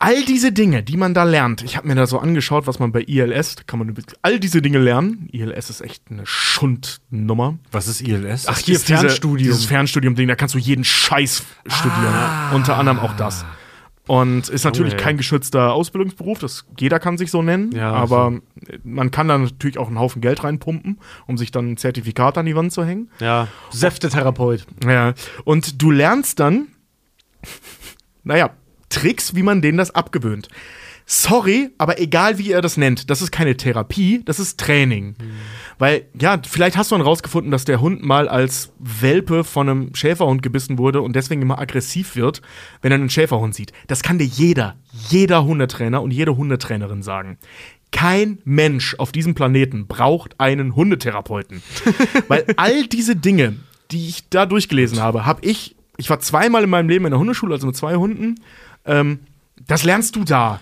All 0.02 0.24
diese 0.24 0.50
Dinge, 0.50 0.82
die 0.82 0.96
man 0.96 1.12
da 1.12 1.24
lernt, 1.24 1.62
ich 1.62 1.76
habe 1.76 1.86
mir 1.86 1.94
da 1.94 2.06
so 2.06 2.18
angeschaut, 2.18 2.66
was 2.66 2.78
man 2.78 2.90
bei 2.90 3.02
ILS, 3.02 3.56
da 3.56 3.62
kann 3.66 3.78
man 3.80 3.94
all 4.22 4.40
diese 4.40 4.62
Dinge 4.62 4.78
lernen. 4.78 5.28
ILS 5.30 5.68
ist 5.68 5.80
echt 5.82 6.04
eine 6.10 6.24
Schundnummer. 6.24 7.58
Was 7.70 7.86
ist 7.88 8.00
ILS? 8.00 8.46
Ach, 8.48 8.56
hier 8.58 8.76
ist 8.76 8.88
diese- 8.88 9.00
Fernstudium. 9.00 9.48
Dieses 9.50 9.66
Fernstudium-Ding, 9.66 10.26
da 10.28 10.36
kannst 10.36 10.54
du 10.54 10.58
jeden 10.58 10.84
Scheiß 10.84 11.42
studieren. 11.66 12.14
Ah. 12.14 12.52
Unter 12.54 12.78
anderem 12.78 12.98
auch 13.00 13.14
das. 13.16 13.44
Und 14.10 14.48
ist 14.48 14.64
natürlich 14.64 14.94
Junge. 14.94 15.04
kein 15.04 15.16
geschützter 15.18 15.72
Ausbildungsberuf, 15.72 16.40
das 16.40 16.66
jeder 16.80 16.98
kann 16.98 17.16
sich 17.16 17.30
so 17.30 17.42
nennen, 17.42 17.70
Ja, 17.70 17.92
aber 17.92 18.40
man 18.82 19.12
kann 19.12 19.28
da 19.28 19.38
natürlich 19.38 19.78
auch 19.78 19.86
einen 19.86 20.00
Haufen 20.00 20.20
Geld 20.20 20.42
reinpumpen, 20.42 20.98
um 21.28 21.38
sich 21.38 21.52
dann 21.52 21.70
ein 21.70 21.76
Zertifikat 21.76 22.36
an 22.36 22.44
die 22.44 22.56
Wand 22.56 22.72
zu 22.72 22.84
hängen. 22.84 23.08
Ja, 23.20 23.46
Säftetherapeut. 23.70 24.66
Ja. 24.84 25.14
Und 25.44 25.80
du 25.80 25.92
lernst 25.92 26.40
dann, 26.40 26.66
naja, 28.24 28.50
Tricks, 28.88 29.36
wie 29.36 29.44
man 29.44 29.62
denen 29.62 29.78
das 29.78 29.94
abgewöhnt. 29.94 30.48
Sorry, 31.06 31.70
aber 31.78 32.00
egal 32.00 32.38
wie 32.38 32.50
ihr 32.50 32.62
das 32.62 32.76
nennt, 32.76 33.10
das 33.10 33.22
ist 33.22 33.30
keine 33.30 33.56
Therapie, 33.56 34.22
das 34.24 34.40
ist 34.40 34.58
Training. 34.58 35.14
Weil, 35.80 36.04
ja, 36.20 36.38
vielleicht 36.46 36.76
hast 36.76 36.90
du 36.90 36.94
dann 36.94 37.06
rausgefunden, 37.06 37.50
dass 37.50 37.64
der 37.64 37.80
Hund 37.80 38.04
mal 38.04 38.28
als 38.28 38.70
Welpe 38.78 39.44
von 39.44 39.66
einem 39.66 39.94
Schäferhund 39.94 40.42
gebissen 40.42 40.76
wurde 40.76 41.00
und 41.00 41.16
deswegen 41.16 41.40
immer 41.40 41.58
aggressiv 41.58 42.16
wird, 42.16 42.42
wenn 42.82 42.92
er 42.92 42.96
einen 42.96 43.08
Schäferhund 43.08 43.54
sieht. 43.54 43.72
Das 43.86 44.02
kann 44.02 44.18
dir 44.18 44.26
jeder, 44.26 44.76
jeder 45.08 45.42
Hundetrainer 45.44 46.02
und 46.02 46.10
jede 46.10 46.36
Hundetrainerin 46.36 47.02
sagen. 47.02 47.38
Kein 47.92 48.40
Mensch 48.44 48.94
auf 48.98 49.10
diesem 49.10 49.34
Planeten 49.34 49.86
braucht 49.86 50.38
einen 50.38 50.76
Hundetherapeuten. 50.76 51.62
Weil 52.28 52.44
all 52.58 52.86
diese 52.86 53.16
Dinge, 53.16 53.56
die 53.90 54.06
ich 54.06 54.28
da 54.28 54.44
durchgelesen 54.44 55.00
habe, 55.00 55.24
habe 55.24 55.40
ich, 55.46 55.76
ich 55.96 56.10
war 56.10 56.20
zweimal 56.20 56.62
in 56.62 56.68
meinem 56.68 56.90
Leben 56.90 57.06
in 57.06 57.12
der 57.12 57.20
Hundeschule, 57.20 57.54
also 57.54 57.66
mit 57.66 57.74
zwei 57.74 57.96
Hunden, 57.96 58.34
ähm, 58.84 59.20
das 59.66 59.84
lernst 59.84 60.14
du 60.14 60.24
da. 60.24 60.60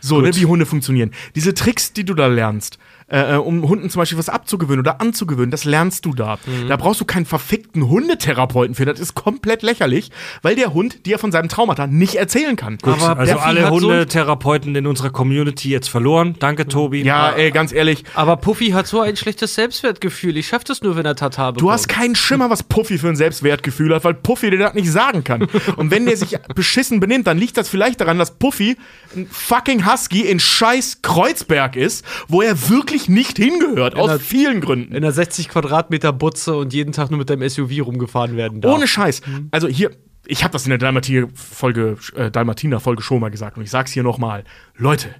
So, 0.00 0.20
ne, 0.20 0.34
wie 0.34 0.46
Hunde 0.46 0.66
funktionieren. 0.66 1.12
Diese 1.36 1.54
Tricks, 1.54 1.92
die 1.92 2.04
du 2.04 2.14
da 2.14 2.26
lernst, 2.26 2.78
äh, 3.08 3.34
äh, 3.34 3.36
um 3.36 3.66
Hunden 3.68 3.88
zum 3.90 4.00
Beispiel 4.00 4.18
was 4.18 4.28
abzugewöhnen 4.28 4.80
oder 4.80 5.00
anzugewöhnen, 5.00 5.50
das 5.50 5.64
lernst 5.64 6.04
du 6.04 6.12
da. 6.12 6.38
Da 6.68 6.76
brauchst 6.76 7.00
du 7.00 7.04
keinen 7.04 7.26
verfickten 7.26 7.88
Hundetherapeuten 7.88 8.74
für. 8.74 8.84
Das 8.84 9.00
ist 9.00 9.14
komplett 9.14 9.62
lächerlich, 9.62 10.10
weil 10.42 10.56
der 10.56 10.74
Hund 10.74 11.06
dir 11.06 11.18
von 11.18 11.32
seinem 11.32 11.48
Traumata 11.48 11.86
nicht 11.86 12.16
erzählen 12.16 12.56
kann. 12.56 12.78
Aber 12.82 13.18
also 13.18 13.38
alle 13.38 13.62
hat 13.62 13.68
so 13.68 13.80
Hundetherapeuten 13.80 14.74
in 14.74 14.86
unserer 14.86 15.10
Community 15.10 15.70
jetzt 15.70 15.88
verloren. 15.88 16.36
Danke, 16.38 16.68
Tobi. 16.68 17.02
Ja, 17.02 17.30
ey, 17.30 17.50
ganz 17.50 17.72
ehrlich, 17.72 18.04
Aber 18.14 18.36
Puffy 18.36 18.70
hat 18.70 18.86
so 18.86 19.00
ein 19.00 19.16
schlechtes 19.16 19.54
Selbstwertgefühl. 19.54 20.36
Ich 20.36 20.48
schaff 20.48 20.64
das 20.64 20.82
nur, 20.82 20.96
wenn 20.96 21.06
er 21.06 21.16
Tata 21.16 21.52
bekommt. 21.52 21.62
Du 21.62 21.72
hast 21.72 21.88
keinen 21.88 22.14
Schimmer, 22.14 22.50
was 22.50 22.62
Puffy 22.62 22.98
für 22.98 23.08
ein 23.08 23.16
Selbstwertgefühl 23.16 23.94
hat, 23.94 24.04
weil 24.04 24.14
Puffy 24.14 24.50
dir 24.50 24.58
das 24.58 24.74
nicht 24.74 24.90
sagen 24.90 25.24
kann. 25.24 25.48
Und 25.76 25.90
wenn 25.90 26.06
der 26.06 26.16
sich 26.16 26.36
beschissen 26.54 27.00
benimmt, 27.00 27.26
dann 27.26 27.38
liegt 27.38 27.56
das 27.56 27.68
vielleicht 27.68 28.00
daran, 28.00 28.18
dass 28.18 28.32
Puffy 28.32 28.76
ein 29.16 29.26
fucking 29.30 29.90
Husky 29.90 30.22
in 30.22 30.40
scheiß 30.40 31.02
Kreuzberg 31.02 31.76
ist, 31.76 32.04
wo 32.28 32.42
er 32.42 32.68
wirklich 32.68 32.97
nicht 33.06 33.36
hingehört, 33.36 33.94
aus 33.96 34.08
der- 34.08 34.18
vielen 34.20 34.60
Gründen. 34.60 34.90
in 34.92 34.96
einer 35.04 35.12
60 35.12 35.48
Quadratmeter 35.48 36.12
Butze 36.12 36.56
und 36.56 36.72
jeden 36.72 36.92
Tag 36.92 37.10
nur 37.10 37.18
mit 37.18 37.30
deinem 37.30 37.48
SUV 37.48 37.82
rumgefahren 37.86 38.36
werden 38.36 38.60
darf. 38.60 38.74
Ohne 38.74 38.88
Scheiß. 38.88 39.20
Also 39.52 39.68
hier, 39.68 39.90
ich 40.26 40.42
habe 40.42 40.52
das 40.52 40.64
in 40.64 40.70
der 40.70 40.78
Dalmatiner-Folge 40.78 41.96
äh, 42.16 42.30
Dalmatiner 42.30 42.78
-Folge 42.80 43.02
schon 43.02 43.20
mal 43.20 43.30
gesagt 43.30 43.56
und 43.56 43.62
ich 43.62 43.70
sag's 43.70 43.92
hier 43.92 44.02
nochmal. 44.02 44.42
Leute, 44.74 45.14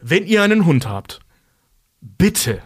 wenn 0.00 0.26
ihr 0.26 0.42
einen 0.42 0.64
Hund 0.66 0.88
habt, 0.88 1.20
bitte, 2.00 2.60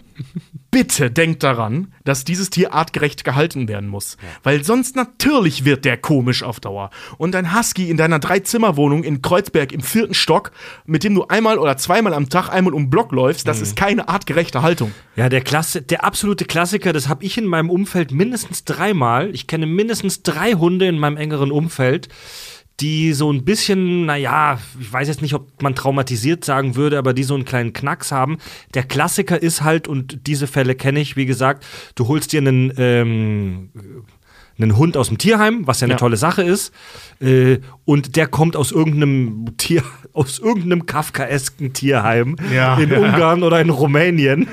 bitte 0.70 1.11
denkt 1.11 1.43
daran, 1.43 1.93
dass 2.05 2.24
dieses 2.24 2.51
Tier 2.51 2.74
artgerecht 2.74 3.24
gehalten 3.24 3.69
werden 3.69 3.89
muss. 3.89 4.16
Weil 4.43 4.65
sonst 4.65 4.97
natürlich 4.97 5.65
wird 5.65 5.85
der 5.85 5.97
komisch 5.97 6.43
auf 6.43 6.61
Dauer. 6.61 6.90
Und 7.16 7.35
ein 7.35 7.57
Husky 7.57 7.90
in 7.90 7.97
deiner 7.97 8.19
Dreizimmerwohnung 8.19 9.03
in 9.03 9.23
Kreuzberg 9.23 9.73
im 9.73 9.81
vierten 9.81 10.15
Stock, 10.15 10.53
mit 10.85 11.05
dem 11.05 11.15
du 11.15 11.27
einmal 11.27 11.59
oder 11.59 11.77
zweimal 11.77 12.15
am 12.15 12.28
Tag 12.28 12.51
einmal 12.51 12.74
um 12.74 12.85
den 12.85 12.90
Block 12.90 13.12
läufst, 13.12 13.49
das 13.49 13.61
ist 13.61 13.77
keine 13.77 14.09
artgerechte 14.09 14.62
Haltung. 14.62 14.93
Ja, 15.16 15.28
der, 15.28 15.40
Klasse, 15.40 15.82
der 15.82 16.05
absolute 16.05 16.45
Klassiker, 16.45 16.93
das 16.93 17.09
habe 17.09 17.24
ich 17.24 17.39
in 17.39 17.47
meinem 17.47 17.70
Umfeld 17.70 18.12
mindestens 18.12 18.65
dreimal. 18.65 19.35
Ich 19.35 19.47
kenne 19.47 19.66
mindestens 19.66 20.23
drei 20.23 20.53
Hunde 20.53 20.86
in 20.86 20.99
meinem 20.99 21.16
engeren 21.16 21.51
Umfeld, 21.51 22.09
die 22.81 23.13
so 23.13 23.33
ein 23.33 23.45
bisschen, 23.45 24.07
naja, 24.07 24.59
ich 24.81 24.93
weiß 24.93 25.09
jetzt 25.09 25.23
nicht, 25.23 25.35
ob 25.35 25.63
man 25.63 25.75
traumatisiert 25.75 26.45
sagen 26.45 26.77
würde, 26.77 26.99
aber 26.99 27.13
die 27.13 27.25
so 27.25 27.35
einen 27.35 27.45
kleinen 27.45 27.73
Knacks 27.73 28.13
haben. 28.13 28.39
Der 28.75 28.85
Klassiker 28.85 29.41
ist 29.41 29.63
halt, 29.63 29.89
und 29.89 30.27
diese 30.27 30.47
Fälle 30.47 30.75
kenne 30.75 31.01
ich, 31.01 31.17
wie 31.17 31.27
gesagt, 31.27 31.67
du 31.97 32.07
holst 32.07 32.33
dir 32.33 32.41
einen, 32.41 32.73
ähm, 32.77 33.71
einen 34.60 34.76
Hund 34.76 34.97
aus 34.97 35.09
dem 35.09 35.18
Tierheim, 35.18 35.66
was 35.66 35.80
ja 35.80 35.85
eine 35.86 35.93
Ja. 35.94 35.98
tolle 35.98 36.16
Sache 36.16 36.43
ist, 36.43 36.72
äh, 37.20 37.59
und 37.85 38.16
der 38.16 38.26
kommt 38.26 38.56
aus 38.56 38.72
irgendeinem 38.72 39.56
Tier, 39.56 39.82
aus 40.12 40.39
irgendeinem 40.39 40.85
Kafkaesken 40.86 41.72
Tierheim 41.72 42.36
Ja. 42.52 42.76
in 42.78 42.90
Ja. 42.90 42.98
Ungarn 43.01 43.43
oder 43.43 43.60
in 43.60 43.70
Rumänien, 43.70 44.48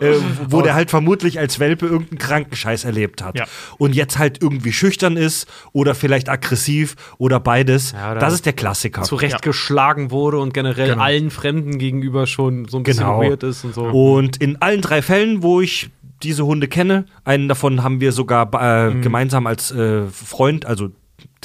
äh, 0.00 0.12
wo 0.48 0.60
der 0.62 0.74
halt 0.74 0.90
vermutlich 0.90 1.38
als 1.38 1.58
Welpe 1.60 1.86
irgendeinen 1.86 2.18
Krankenscheiß 2.18 2.84
erlebt 2.84 3.22
hat. 3.22 3.40
Und 3.78 3.94
jetzt 3.94 4.18
halt 4.18 4.42
irgendwie 4.42 4.72
schüchtern 4.72 5.16
ist 5.16 5.46
oder 5.72 5.94
vielleicht 5.94 6.28
aggressiv 6.28 6.94
oder 7.18 7.40
beides. 7.40 7.94
Oder 7.94 8.16
das 8.20 8.34
ist 8.34 8.46
der 8.46 8.52
Klassiker. 8.52 9.02
zurecht 9.02 9.42
geschlagen 9.42 10.10
wurde 10.10 10.38
und 10.38 10.52
generell 10.54 10.90
Genau. 10.90 11.02
allen 11.02 11.30
Fremden 11.30 11.78
gegenüber 11.78 12.26
schon 12.26 12.66
so 12.68 12.76
ein 12.78 12.82
bisschen 12.82 13.04
Genau. 13.04 13.22
weird 13.22 13.42
ist 13.42 13.64
und 13.64 13.74
so. 13.74 13.84
Und 13.86 14.36
in 14.38 14.60
allen 14.60 14.80
drei 14.82 15.02
Fällen, 15.02 15.42
wo 15.42 15.60
ich 15.60 15.90
diese 16.22 16.44
Hunde 16.46 16.68
kenne, 16.68 17.06
einen 17.24 17.48
davon 17.48 17.82
haben 17.82 18.00
wir 18.00 18.12
sogar 18.12 18.50
äh, 18.54 18.90
Mhm. 18.90 19.02
gemeinsam 19.02 19.46
als 19.46 19.70
äh, 19.70 20.06
Freund, 20.06 20.66
also 20.66 20.90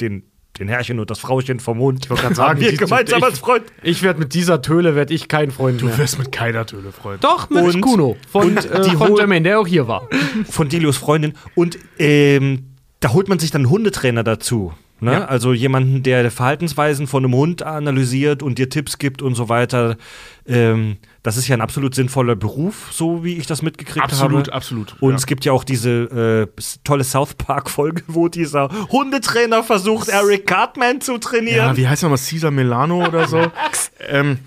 den, 0.00 0.24
den 0.58 0.68
Herrchen 0.68 1.00
und 1.00 1.10
das 1.10 1.18
Frauchen 1.18 1.60
vom 1.60 1.78
Hund. 1.78 2.04
Ich 2.04 2.10
wollte 2.10 2.22
gerade 2.22 2.34
sagen, 2.34 2.60
wir 2.60 2.72
gemeinsam 2.76 3.18
ich- 3.18 3.24
als 3.24 3.38
Freund. 3.38 3.64
Ich 3.82 4.02
werde 4.02 4.18
mit 4.20 4.34
dieser 4.34 4.62
Töle 4.62 4.94
werd 4.94 5.10
ich 5.10 5.28
kein 5.28 5.50
Freund 5.50 5.80
Du 5.80 5.86
mehr. 5.86 5.98
wirst 5.98 6.18
mit 6.18 6.32
keiner 6.32 6.64
Töle 6.66 6.92
Freund. 6.92 7.22
Doch, 7.24 7.50
mit 7.50 7.62
Und- 7.64 7.80
Kuno 7.80 8.16
von, 8.28 8.48
und 8.48 8.64
äh, 8.70 8.82
die 8.88 8.96
von 8.96 9.16
Jermaine, 9.16 9.42
der 9.48 9.58
auch 9.60 9.66
hier 9.66 9.88
war. 9.88 10.08
von 10.48 10.68
Delios 10.68 10.96
Freundin. 10.96 11.34
Und 11.54 11.78
ähm, 11.98 12.70
da 13.00 13.12
holt 13.12 13.28
man 13.28 13.38
sich 13.38 13.50
dann 13.50 13.62
einen 13.62 13.70
Hundetrainer 13.70 14.22
dazu. 14.24 14.72
Ne? 15.00 15.12
Ja. 15.12 15.24
Also 15.26 15.52
jemanden, 15.52 16.02
der 16.04 16.30
Verhaltensweisen 16.30 17.06
von 17.08 17.24
einem 17.24 17.34
Hund 17.34 17.62
analysiert 17.62 18.42
und 18.42 18.58
dir 18.58 18.70
Tipps 18.70 18.98
gibt 18.98 19.22
und 19.22 19.34
so 19.34 19.48
weiter. 19.48 19.96
Ähm, 20.46 20.96
das 21.24 21.38
ist 21.38 21.48
ja 21.48 21.56
ein 21.56 21.62
absolut 21.62 21.94
sinnvoller 21.94 22.36
Beruf, 22.36 22.90
so 22.92 23.24
wie 23.24 23.38
ich 23.38 23.46
das 23.46 23.62
mitgekriegt 23.62 24.04
Absolut, 24.04 24.48
habe. 24.48 24.52
absolut. 24.52 24.94
Und 25.00 25.12
ja. 25.12 25.16
es 25.16 25.24
gibt 25.24 25.46
ja 25.46 25.52
auch 25.52 25.64
diese 25.64 26.48
äh, 26.54 26.62
tolle 26.84 27.02
South 27.02 27.32
Park-Folge, 27.34 28.02
wo 28.08 28.28
dieser 28.28 28.68
Hundetrainer 28.90 29.64
versucht, 29.64 30.10
Eric 30.10 30.46
Cartman 30.46 31.00
zu 31.00 31.16
trainieren. 31.16 31.68
Ja, 31.68 31.76
wie 31.78 31.88
heißt 31.88 32.02
er 32.02 32.10
mal? 32.10 32.18
Caesar 32.18 32.50
Milano 32.50 33.06
oder 33.06 33.26
so? 33.26 33.40
ähm, 34.06 34.38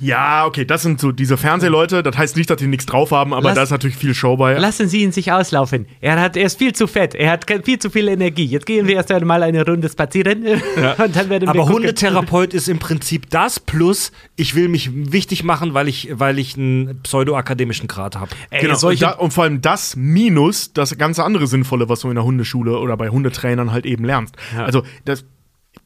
ja, 0.00 0.46
okay, 0.46 0.64
das 0.64 0.82
sind 0.82 1.00
so 1.00 1.12
diese 1.12 1.36
Fernsehleute. 1.36 2.02
Das 2.02 2.16
heißt 2.16 2.36
nicht, 2.36 2.50
dass 2.50 2.56
die 2.58 2.66
nichts 2.66 2.86
drauf 2.86 3.10
haben, 3.10 3.32
aber 3.32 3.48
Lass- 3.48 3.54
da 3.54 3.62
ist 3.62 3.70
natürlich 3.70 3.96
viel 3.96 4.14
Show 4.14 4.36
bei. 4.36 4.54
Lassen 4.58 4.88
Sie 4.88 5.02
ihn 5.02 5.12
sich 5.12 5.32
auslaufen. 5.32 5.86
Er, 6.00 6.20
hat, 6.20 6.36
er 6.36 6.46
ist 6.46 6.58
viel 6.58 6.74
zu 6.74 6.86
fett. 6.86 7.14
Er 7.14 7.30
hat 7.30 7.46
viel 7.64 7.78
zu 7.78 7.90
viel 7.90 8.08
Energie. 8.08 8.44
Jetzt 8.44 8.66
gehen 8.66 8.86
wir 8.86 8.96
erst 8.96 9.10
einmal 9.12 9.42
eine 9.42 9.64
Runde 9.64 9.88
spazieren. 9.88 10.44
Und 10.46 11.16
dann 11.16 11.28
werden 11.28 11.42
wir 11.42 11.48
Aber 11.48 11.60
gucken. 11.60 11.74
Hundetherapeut 11.76 12.54
ist 12.54 12.68
im 12.68 12.78
Prinzip 12.78 13.30
das, 13.30 13.60
plus 13.60 14.12
ich 14.36 14.54
will 14.54 14.68
mich 14.68 14.90
wichtig 14.92 15.44
machen, 15.44 15.74
weil 15.74 15.88
ich, 15.88 16.08
weil 16.12 16.38
ich 16.38 16.56
einen 16.56 17.00
pseudoakademischen 17.02 17.88
Grad 17.88 18.16
habe. 18.16 18.30
Genau, 18.50 18.78
und, 18.88 19.02
da, 19.02 19.10
und 19.12 19.32
vor 19.32 19.44
allem 19.44 19.60
das 19.60 19.96
minus 19.96 20.72
das 20.72 20.96
ganze 20.98 21.24
andere 21.24 21.46
Sinnvolle, 21.46 21.88
was 21.88 22.00
du 22.00 22.08
in 22.08 22.14
der 22.14 22.24
Hundeschule 22.24 22.78
oder 22.78 22.96
bei 22.96 23.08
Hundetrainern 23.08 23.72
halt 23.72 23.86
eben 23.86 24.04
lernst. 24.04 24.36
Also, 24.56 24.82
das, 25.04 25.24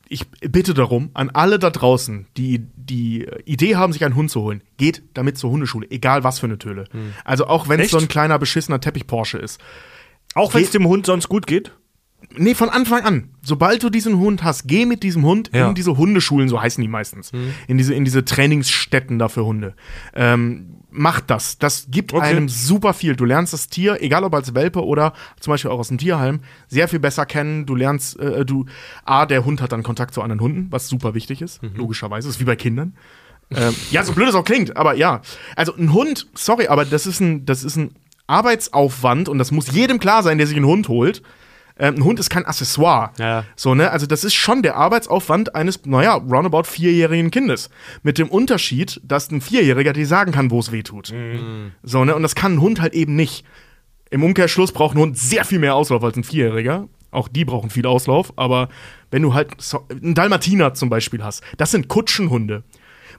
ich 0.09 0.29
bitte 0.31 0.75
darum, 0.75 1.11
an 1.15 1.31
alle 1.31 1.59
da 1.59 1.71
draußen, 1.71 2.27
die 2.37 2.67
die 2.77 3.27
Idee 3.45 3.77
haben, 3.77 3.93
sich 3.93 4.05
einen 4.05 4.17
Hund 4.17 4.31
zu 4.31 4.41
holen, 4.41 4.63
geht 4.77 5.03
damit 5.15 5.39
zur 5.39 5.51
Hundeschule, 5.51 5.89
egal 5.91 6.25
was 6.25 6.41
für 6.41 6.47
eine 6.47 6.59
Töle. 6.59 6.85
Also 7.25 7.47
auch 7.47 7.69
wenn 7.69 7.79
es 7.81 7.91
so 7.91 7.99
ein 7.99 8.09
kleiner 8.09 8.39
beschissener 8.39 8.81
Teppich-Porsche 8.81 9.39
ist. 9.39 9.61
Auch 10.35 10.53
wenn 10.55 10.63
es 10.65 10.71
dem 10.71 10.87
Hund 10.87 11.07
sonst 11.07 11.29
gut 11.29 11.47
geht. 11.47 11.73
Nee, 12.37 12.55
von 12.55 12.69
Anfang 12.69 13.03
an. 13.03 13.31
Sobald 13.43 13.83
du 13.83 13.89
diesen 13.91 14.19
Hund 14.19 14.43
hast, 14.45 14.67
geh 14.69 14.85
mit 14.85 15.03
diesem 15.03 15.25
Hund 15.25 15.51
Ja. 15.55 15.69
in 15.69 15.75
diese 15.75 15.97
Hundeschulen, 15.97 16.49
so 16.49 16.61
heißen 16.61 16.83
die 16.83 16.89
meistens. 16.89 17.33
In, 17.67 17.79
diese, 17.79 17.95
in 17.95 18.05
diese 18.05 18.25
Trainingsstätten 18.25 19.19
da 19.19 19.29
für 19.29 19.45
Hunde. 19.45 19.75
Ähm, 20.15 20.80
mach 20.91 21.21
das. 21.21 21.59
Das 21.59 21.87
gibt 21.91 22.13
Okay. 22.13 22.25
einem 22.27 22.49
super 22.49 22.95
viel. 22.95 23.17
Du 23.17 23.25
lernst 23.25 23.53
das 23.53 23.69
Tier, 23.69 24.03
egal 24.03 24.25
ob 24.25 24.35
als 24.35 24.55
Welpe 24.55 24.85
oder 24.85 25.13
zum 25.41 25.53
Beispiel 25.53 25.71
auch 25.71 25.79
aus 25.79 25.89
dem 25.89 25.99
Tierheim, 25.99 26.41
sehr 26.69 26.89
viel 26.89 26.99
besser 26.99 27.27
kennen. 27.27 27.67
Du 27.67 27.75
lernst, 27.75 28.19
äh, 28.19 28.45
du, 28.45 28.67
A, 29.05 29.27
der 29.27 29.45
Hund 29.45 29.61
hat 29.63 29.73
dann 29.73 29.83
Kontakt 29.83 30.15
zu 30.15 30.23
anderen 30.23 30.41
Hunden, 30.41 30.67
was 30.71 30.89
super 30.89 31.15
wichtig 31.15 31.43
ist, 31.43 31.61
logischerweise. 31.75 32.29
Das 32.29 32.37
ist 32.37 32.41
wie 32.41 32.45
bei 32.45 32.57
Kindern. 32.57 32.95
ähm, 33.55 33.75
ja, 33.91 34.03
so 34.05 34.13
blöd 34.13 34.29
es 34.29 34.35
auch 34.35 34.45
klingt, 34.45 34.77
aber 34.77 34.95
ja. 34.95 35.23
Also 35.57 35.75
ein 35.77 35.93
Hund, 35.93 36.27
sorry, 36.35 36.69
aber 36.69 36.85
das 36.85 37.07
ist 37.07 37.21
ein, 37.21 37.45
das 37.47 37.65
ist 37.65 37.77
ein 37.77 37.95
Arbeitsaufwand 38.27 39.29
und 39.29 39.39
das 39.39 39.51
muss 39.51 39.71
jedem 39.73 39.99
klar 39.99 40.23
sein, 40.23 40.39
der 40.39 40.47
sich 40.47 40.57
einen 40.57 40.67
Hund 40.67 40.89
holt. 40.89 41.23
Ähm, 41.81 41.97
ein 41.97 42.05
Hund 42.05 42.21
ist 42.21 42.31
kein 42.31 42.45
Accessoire. 42.45 43.11
Ja. 43.19 43.45
So, 43.57 43.75
ne? 43.75 43.91
Also, 43.91 44.07
das 44.07 44.23
ist 44.23 44.35
schon 44.35 44.63
der 44.63 44.77
Arbeitsaufwand 44.77 45.55
eines, 45.55 45.85
naja, 45.87 46.15
roundabout 46.15 46.65
vierjährigen 46.65 47.31
Kindes. 47.31 47.71
Mit 48.03 48.19
dem 48.19 48.29
Unterschied, 48.29 49.01
dass 49.03 49.31
ein 49.31 49.41
Vierjähriger 49.41 49.93
dir 49.93 50.07
sagen 50.07 50.31
kann, 50.31 50.51
wo 50.51 50.61
es 50.61 50.71
weh 50.71 50.83
tut. 50.83 51.13
So, 51.83 52.05
ne? 52.05 52.15
Und 52.15 52.23
das 52.23 52.35
kann 52.35 52.55
ein 52.55 52.61
Hund 52.61 52.81
halt 52.81 52.93
eben 52.93 53.17
nicht. 53.17 53.45
Im 54.11 54.23
Umkehrschluss 54.23 54.73
braucht 54.73 54.97
ein 54.97 55.01
Hund 55.01 55.19
sehr 55.19 55.45
viel 55.45 55.59
mehr 55.59 55.75
Auslauf 55.75 56.05
als 56.05 56.17
ein 56.17 56.25
Vierjähriger. 56.25 56.89
Auch 57.13 57.29
die 57.29 57.45
brauchen 57.45 57.71
viel 57.71 57.87
Auslauf, 57.87 58.33
aber 58.37 58.69
wenn 59.11 59.23
du 59.23 59.35
halt 59.35 59.61
so, 59.61 59.87
einen 59.91 60.15
Dalmatiner 60.15 60.75
zum 60.75 60.91
Beispiel 60.91 61.25
hast, 61.25 61.43
das 61.57 61.73
sind 61.73 61.89
Kutschenhunde. 61.89 62.63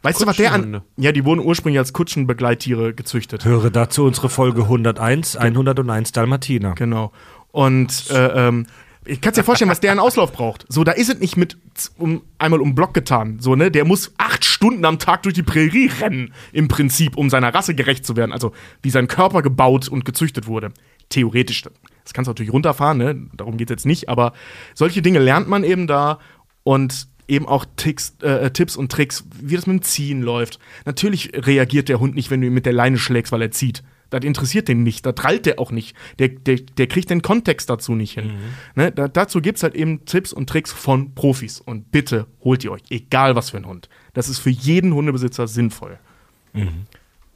Weißt 0.04 0.22
du, 0.22 0.26
was 0.26 0.38
der 0.38 0.52
an. 0.52 0.82
Ja, 0.98 1.12
die 1.12 1.26
wurden 1.26 1.42
ursprünglich 1.42 1.78
als 1.78 1.94
Kutschenbegleittiere 1.94 2.94
gezüchtet. 2.94 3.46
Höre 3.46 3.70
dazu 3.70 4.06
unsere 4.06 4.30
Folge 4.30 4.64
101, 4.64 5.36
101 5.36 6.12
Dalmatiner. 6.12 6.74
Genau. 6.74 7.12
Und 7.52 8.10
äh, 8.10 8.48
ähm, 8.48 8.66
ich 9.06 9.20
kann 9.20 9.34
dir 9.34 9.44
vorstellen, 9.44 9.72
was 9.72 9.80
der 9.80 9.92
an 9.92 10.00
Auslauf 10.00 10.32
braucht. 10.32 10.66
So, 10.70 10.84
da 10.84 10.92
ist 10.92 11.10
es 11.10 11.20
nicht 11.20 11.36
mit 11.36 11.58
um, 11.98 12.22
einmal 12.38 12.62
um 12.62 12.76
Block 12.76 12.94
getan. 12.94 13.40
So, 13.40 13.56
ne? 13.56 13.72
Der 13.72 13.84
muss 13.84 14.14
acht 14.18 14.46
Stunden 14.46 14.86
am 14.86 15.00
Tag 15.00 15.24
durch 15.24 15.34
die 15.34 15.44
Prärie 15.44 15.90
rennen, 16.00 16.34
im 16.52 16.68
Prinzip, 16.68 17.18
um 17.18 17.30
seiner 17.30 17.54
Rasse 17.54 17.74
gerecht 17.74 18.06
zu 18.06 18.16
werden. 18.16 18.32
Also, 18.32 18.52
wie 18.84 18.92
sein 18.92 19.08
Körper 19.08 19.42
gebaut 19.42 19.88
und 19.88 20.06
gezüchtet 20.06 20.46
wurde. 20.48 20.72
Theoretisch. 21.10 21.64
Das 21.64 22.14
kannst 22.14 22.28
du 22.28 22.32
natürlich 22.32 22.54
runterfahren, 22.54 22.98
ne? 23.00 23.28
Darum 23.34 23.58
geht 23.58 23.70
es 23.70 23.76
jetzt 23.76 23.86
nicht, 23.86 24.08
aber 24.08 24.34
solche 24.76 25.02
Dinge 25.02 25.20
lernt 25.20 25.48
man 25.48 25.64
eben 25.64 25.88
da 25.88 26.20
und 26.64 27.08
eben 27.28 27.48
auch 27.48 27.66
Ticks, 27.78 28.16
äh, 28.22 28.52
Tipps 28.52 28.76
und 28.76 28.92
Tricks, 28.92 29.26
wie 29.40 29.56
das 29.56 29.66
mit 29.66 29.80
dem 29.80 29.82
Ziehen 29.84 30.22
läuft. 30.22 30.60
Natürlich 30.86 31.32
reagiert 31.34 31.90
der 31.90 32.00
Hund 32.00 32.14
nicht, 32.14 32.30
wenn 32.30 32.42
du 32.42 32.48
ihn 32.48 32.54
mit 32.54 32.66
der 32.66 32.74
Leine 32.74 32.98
schlägst, 32.98 33.32
weil 33.32 33.42
er 33.42 33.52
zieht. 33.52 33.84
Das 34.12 34.24
interessiert 34.24 34.68
den 34.68 34.84
nicht, 34.84 35.06
da 35.06 35.14
trallt 35.14 35.48
der 35.48 35.58
auch 35.60 35.72
nicht. 35.72 35.96
Der, 36.20 36.28
der, 36.28 36.58
der 36.58 36.88
kriegt 36.88 37.10
den 37.10 37.22
Kontext 37.22 37.70
dazu 37.70 37.96
nicht 37.96 38.14
hin. 38.14 38.34
Ne? 38.76 38.92
Da, 38.92 39.08
dazu 39.08 39.42
gibt 39.42 39.58
es 39.58 39.64
halt 39.64 39.74
eben 39.74 40.06
Tipps 40.06 40.34
und 40.34 40.48
Tricks 40.48 40.72
von 40.72 41.16
Profis. 41.16 41.60
Und 41.60 41.92
bitte 41.92 42.28
holt 42.44 42.64
ihr 42.64 42.72
euch, 42.72 42.84
egal 42.90 43.36
was 43.36 43.50
für 43.50 43.58
ein 43.58 43.66
Hund. 43.66 43.90
Das 44.14 44.30
ist 44.30 44.40
für 44.40 44.50
jeden 44.50 44.94
Hundebesitzer 44.94 45.48
sinnvoll. 45.48 45.98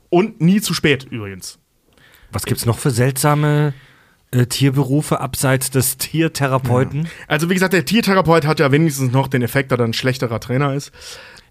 Und 0.10 0.42
nie 0.42 0.62
zu 0.62 0.74
spät 0.74 1.08
übrigens. 1.10 1.60
Was 2.32 2.46
gibt's 2.46 2.66
noch 2.66 2.78
für 2.78 2.92
seltsame 2.92 3.74
äh, 4.32 4.46
Tierberufe 4.46 5.22
abseits 5.22 5.72
des 5.72 5.98
Tiertherapeuten? 5.98 7.08
Also 7.28 7.50
wie 7.50 7.54
gesagt, 7.54 7.74
der 7.74 7.86
Tiertherapeut 7.86 8.46
hat 8.46 8.60
ja 8.60 8.72
wenigstens 8.72 9.12
noch 9.14 9.28
den 9.30 9.42
Effekt, 9.42 9.72
dass 9.72 9.80
er 9.80 9.86
ein 9.86 9.94
schlechterer 9.94 10.42
Trainer 10.42 10.74
ist. 10.74 10.92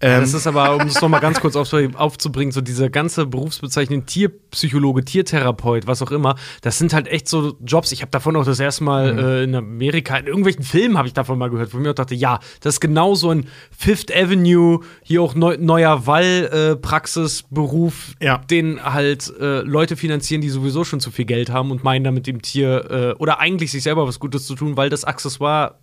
Ähm, 0.01 0.21
Das 0.21 0.33
ist 0.33 0.45
aber, 0.47 0.75
um 0.75 0.87
es 0.87 1.01
nochmal 1.01 1.21
ganz 1.21 1.39
kurz 1.39 1.55
auf, 1.55 1.71
aufzubringen, 1.95 2.51
so 2.51 2.61
diese 2.61 2.89
ganze 2.89 3.25
Berufsbezeichnung 3.25 4.05
Tierpsychologe, 4.05 5.05
Tiertherapeut, 5.05 5.87
was 5.87 6.01
auch 6.01 6.11
immer, 6.11 6.35
das 6.61 6.77
sind 6.77 6.93
halt 6.93 7.07
echt 7.07 7.27
so 7.29 7.55
Jobs. 7.65 7.91
Ich 7.91 8.01
habe 8.01 8.11
davon 8.11 8.35
auch 8.35 8.45
das 8.45 8.59
erste 8.59 8.83
Mal 8.83 9.13
Mhm. 9.13 9.19
äh, 9.19 9.43
in 9.43 9.55
Amerika, 9.55 10.17
in 10.17 10.27
irgendwelchen 10.27 10.63
Filmen 10.63 10.97
habe 10.97 11.07
ich 11.07 11.13
davon 11.13 11.37
mal 11.39 11.49
gehört, 11.49 11.73
wo 11.73 11.77
ich 11.77 11.83
mir 11.83 11.91
auch 11.91 11.95
dachte, 11.95 12.15
ja, 12.15 12.39
das 12.61 12.75
ist 12.75 12.79
genau 12.81 13.15
so 13.15 13.31
ein 13.31 13.47
Fifth 13.71 14.13
Avenue, 14.15 14.81
hier 15.03 15.21
auch 15.21 15.35
neu, 15.35 15.57
neuer 15.59 16.05
Wall-Praxisberuf, 16.05 18.13
Ja. 18.21 18.39
den 18.49 18.83
halt 18.83 19.31
äh, 19.39 19.61
Leute 19.61 19.95
finanzieren, 19.95 20.41
die 20.41 20.49
sowieso 20.49 20.83
schon 20.83 20.99
zu 20.99 21.11
viel 21.11 21.25
Geld 21.25 21.49
haben 21.49 21.71
und 21.71 21.83
meinen 21.83 22.03
damit 22.03 22.27
dem 22.27 22.41
Tier 22.41 22.89
äh, 22.89 23.13
oder 23.21 23.39
eigentlich 23.39 23.71
sich 23.71 23.83
selber 23.83 24.07
was 24.07 24.19
Gutes 24.19 24.45
zu 24.45 24.55
tun, 24.55 24.77
weil 24.77 24.89
das 24.89 25.03
Accessoire 25.03 25.75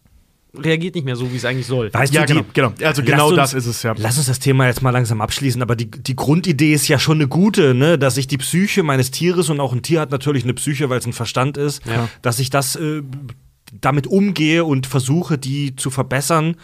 reagiert 0.57 0.95
nicht 0.95 1.05
mehr 1.05 1.17
so, 1.17 1.31
wie 1.33 1.37
es 1.37 1.45
eigentlich 1.45 1.67
soll. 1.67 1.93
Weißt 1.93 2.13
ja, 2.13 2.27
du, 2.27 2.35
die, 2.35 2.41
genau, 2.53 2.73
genau. 2.75 2.87
Also 2.89 3.03
genau 3.03 3.29
uns- 3.29 3.37
das 3.37 3.55
ist 3.55 3.67
es 3.67 3.83
ja. 3.83 3.95
Lass 3.97 4.19
uns 4.19 4.27
das 4.27 4.39
Thema 4.39 4.67
jetzt 4.67 4.83
mal 4.83 4.91
langsam 4.91 5.21
abschließen, 5.21 5.63
aber 5.63 5.77
die, 5.77 5.91
die 5.91 6.17
Grundidee 6.17 6.73
ist 6.75 6.89
ja 6.89 6.99
schon 6.99 7.19
eine 7.19 7.29
gute, 7.29 7.75
ne? 7.75 7.99
dass 7.99 8.17
ich 8.17 8.27
die 8.27 8.39
Psyche 8.39 8.83
meines 8.83 9.11
Tieres 9.11 9.49
und 9.49 9.61
auch 9.61 9.73
ein 9.73 9.83
Tier 9.83 10.01
hat 10.01 10.11
natürlich 10.11 10.45
eine 10.45 10.55
Psyche, 10.55 10.91
weil 10.91 10.99
es 10.99 11.07
ein 11.07 11.13
Verstand 11.15 11.57
ist, 11.57 11.85
Ja. 11.87 12.09
dass 12.21 12.39
ich 12.39 12.51
das 12.51 12.77
äh, 12.77 13.03
damit 13.81 14.07
umgehe 14.07 14.65
und 14.67 14.87
versuche, 14.87 15.39
die 15.39 15.75
zu 15.77 15.91
verbessern. 15.91 16.57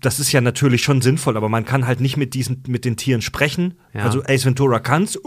Das 0.00 0.20
ist 0.20 0.30
ja 0.30 0.40
natürlich 0.40 0.82
schon 0.82 1.02
sinnvoll, 1.02 1.36
aber 1.36 1.48
man 1.48 1.64
kann 1.64 1.86
halt 1.88 2.00
nicht 2.00 2.16
mit 2.16 2.34
diesen 2.34 2.62
mit 2.68 2.84
den 2.84 2.96
Tieren 2.96 3.22
sprechen. 3.22 3.74
Ja. 3.92 4.02
Also 4.02 4.22
Ace 4.24 4.44
Ventura 4.44 4.78
kann's. 4.78 5.18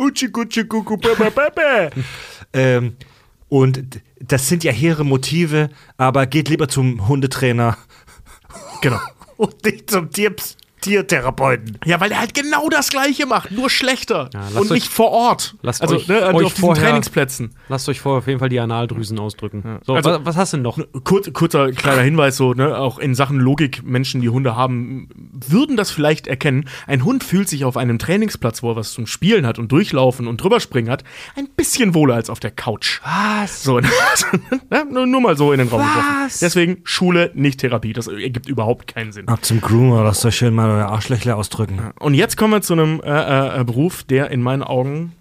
Ähm, 2.53 2.93
und 3.49 4.01
das 4.19 4.47
sind 4.47 4.63
ja 4.63 4.71
hehre 4.71 5.03
Motive, 5.03 5.69
aber 5.97 6.25
geht 6.27 6.49
lieber 6.49 6.67
zum 6.67 7.07
Hundetrainer 7.07 7.77
Genau. 8.81 8.99
und 9.37 9.63
nicht 9.63 9.89
zum 9.89 10.11
Tier 10.11 10.35
Tiertherapeuten. 10.81 11.77
Ja, 11.85 11.99
weil 11.99 12.11
er 12.11 12.19
halt 12.19 12.33
genau 12.33 12.69
das 12.69 12.89
Gleiche 12.89 13.25
macht, 13.25 13.51
nur 13.51 13.69
schlechter. 13.69 14.29
Ja, 14.33 14.47
und 14.55 14.57
euch- 14.57 14.69
nicht 14.71 14.87
vor 14.87 15.11
Ort. 15.11 15.55
lasst 15.61 15.81
also 15.81 15.95
euch- 15.95 16.07
ne, 16.07 16.21
euch 16.33 16.45
auf 16.45 16.53
diesen 16.53 16.65
vorher- 16.65 16.83
Trainingsplätzen. 16.85 17.55
Lasst 17.67 17.87
euch 17.89 17.99
vorher 18.01 18.19
auf 18.19 18.27
jeden 18.27 18.39
Fall 18.39 18.49
die 18.49 18.59
Analdrüsen 18.59 19.19
ausdrücken. 19.19 19.79
So, 19.85 19.93
Also- 19.93 20.09
was, 20.11 20.19
was 20.25 20.35
hast 20.37 20.53
du 20.53 20.57
denn 20.57 20.63
noch? 20.63 20.79
Kurz, 21.03 21.31
kurzer 21.33 21.71
kleiner 21.71 22.01
Hinweis, 22.01 22.37
so, 22.37 22.53
ne, 22.53 22.77
auch 22.77 22.99
in 22.99 23.15
Sachen 23.15 23.39
Logik, 23.39 23.83
Menschen, 23.83 24.21
die 24.21 24.29
Hunde 24.29 24.55
haben, 24.55 25.09
würden 25.47 25.77
das 25.77 25.91
vielleicht 25.91 26.27
erkennen. 26.27 26.65
Ein 26.87 27.03
Hund 27.05 27.23
fühlt 27.23 27.49
sich 27.49 27.65
auf 27.65 27.77
einem 27.77 27.99
Trainingsplatz, 27.99 28.63
wo 28.63 28.71
er 28.71 28.75
was 28.75 28.91
zum 28.93 29.07
Spielen 29.07 29.45
hat 29.45 29.59
und 29.59 29.71
durchlaufen 29.71 30.27
und 30.27 30.41
drüber 30.41 30.59
springen 30.59 30.89
hat, 30.89 31.03
ein 31.35 31.47
bisschen 31.55 31.93
wohler 31.93 32.15
als 32.15 32.29
auf 32.29 32.39
der 32.39 32.51
Couch. 32.51 33.01
Was? 33.03 33.63
So, 33.63 33.79
ne, 34.69 34.85
nur, 34.91 35.05
nur 35.05 35.21
mal 35.21 35.37
so 35.37 35.51
in 35.51 35.59
den 35.59 35.67
Raum 35.67 35.81
geworfen. 35.81 36.05
Was? 36.25 36.39
Deswegen 36.39 36.77
Schule, 36.83 37.31
nicht 37.33 37.59
Therapie. 37.59 37.93
Das 37.93 38.07
ergibt 38.07 38.47
überhaupt 38.47 38.87
keinen 38.93 39.11
Sinn. 39.11 39.27
Ab 39.27 39.43
zum 39.43 39.61
Groomer, 39.61 40.03
lasst 40.03 40.25
euch 40.25 40.35
schön 40.37 40.53
mal 40.53 40.68
Arschlöchle 40.71 41.35
ausdrücken. 41.35 41.91
Und 41.99 42.13
jetzt 42.13 42.37
kommen 42.37 42.53
wir 42.53 42.61
zu 42.61 42.73
einem 42.73 43.01
äh, 43.01 43.61
äh, 43.61 43.63
Beruf, 43.63 44.03
der 44.03 44.31
in 44.31 44.41
meinen 44.41 44.63
Augen 44.63 45.13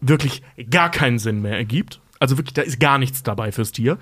wirklich 0.00 0.42
gar 0.70 0.90
keinen 0.90 1.18
Sinn 1.18 1.42
mehr 1.42 1.56
ergibt. 1.56 2.00
Also 2.18 2.36
wirklich, 2.36 2.52
da 2.52 2.62
ist 2.62 2.78
gar 2.78 2.98
nichts 2.98 3.22
dabei 3.22 3.50
fürs 3.50 3.72
Tier. 3.72 3.96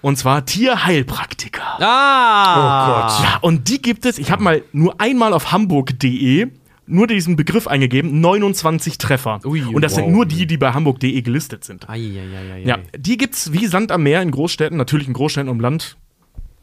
Und 0.00 0.16
zwar 0.16 0.46
Tierheilpraktiker. 0.46 1.80
Ah! 1.80 3.22
Ja, 3.22 3.38
und 3.40 3.68
die 3.68 3.82
gibt 3.82 4.06
es, 4.06 4.18
ich 4.18 4.30
habe 4.30 4.42
mal 4.42 4.62
nur 4.72 5.00
einmal 5.00 5.32
auf 5.32 5.50
hamburg.de 5.50 6.48
nur 6.86 7.08
diesen 7.08 7.34
Begriff 7.34 7.66
eingegeben, 7.66 8.20
29 8.20 8.98
Treffer. 8.98 9.40
Ui, 9.44 9.62
und 9.64 9.82
das 9.82 9.92
wow. 9.92 10.04
sind 10.04 10.12
nur 10.12 10.24
die, 10.24 10.46
die 10.46 10.56
bei 10.56 10.72
hamburg.de 10.72 11.20
gelistet 11.20 11.64
sind. 11.64 11.88
Eieieiei. 11.88 12.62
Ja, 12.64 12.78
die 12.96 13.18
gibt's 13.18 13.52
wie 13.52 13.66
Sand 13.66 13.90
am 13.90 14.04
Meer 14.04 14.22
in 14.22 14.30
Großstädten, 14.30 14.78
natürlich 14.78 15.08
in 15.08 15.14
Großstädten 15.14 15.50
und 15.50 15.58
Land. 15.58 15.96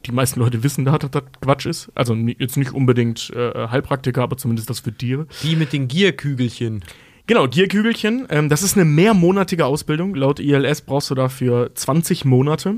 Die 0.06 0.12
meisten 0.12 0.40
Leute 0.40 0.62
wissen 0.62 0.84
da, 0.84 0.98
dass 0.98 1.10
das 1.10 1.22
Quatsch 1.40 1.66
ist. 1.66 1.90
Also 1.94 2.14
jetzt 2.14 2.56
nicht 2.56 2.72
unbedingt 2.72 3.30
äh, 3.30 3.68
Heilpraktiker, 3.68 4.22
aber 4.22 4.36
zumindest 4.36 4.70
das 4.70 4.80
für 4.80 4.92
Tiere. 4.92 5.26
Die 5.42 5.56
mit 5.56 5.72
den 5.72 5.88
Gierkügelchen. 5.88 6.84
Genau, 7.26 7.48
Gierkügelchen. 7.48 8.26
Ähm, 8.28 8.48
das 8.48 8.62
ist 8.62 8.76
eine 8.76 8.84
mehrmonatige 8.84 9.64
Ausbildung. 9.64 10.14
Laut 10.14 10.40
ILS 10.40 10.82
brauchst 10.82 11.10
du 11.10 11.14
dafür 11.14 11.74
20 11.74 12.24
Monate. 12.24 12.76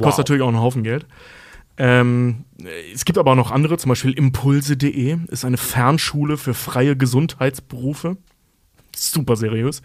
Kostet 0.00 0.18
natürlich 0.18 0.42
auch 0.42 0.48
einen 0.48 0.60
Haufen 0.60 0.82
Geld. 0.82 1.06
Ähm, 1.76 2.44
es 2.92 3.04
gibt 3.04 3.18
aber 3.18 3.32
auch 3.32 3.36
noch 3.36 3.50
andere, 3.50 3.78
zum 3.78 3.88
Beispiel 3.88 4.12
Impulse.de 4.12 5.18
ist 5.28 5.44
eine 5.44 5.56
Fernschule 5.56 6.36
für 6.36 6.54
freie 6.54 6.96
Gesundheitsberufe. 6.96 8.16
Super 8.94 9.34
seriös. 9.34 9.82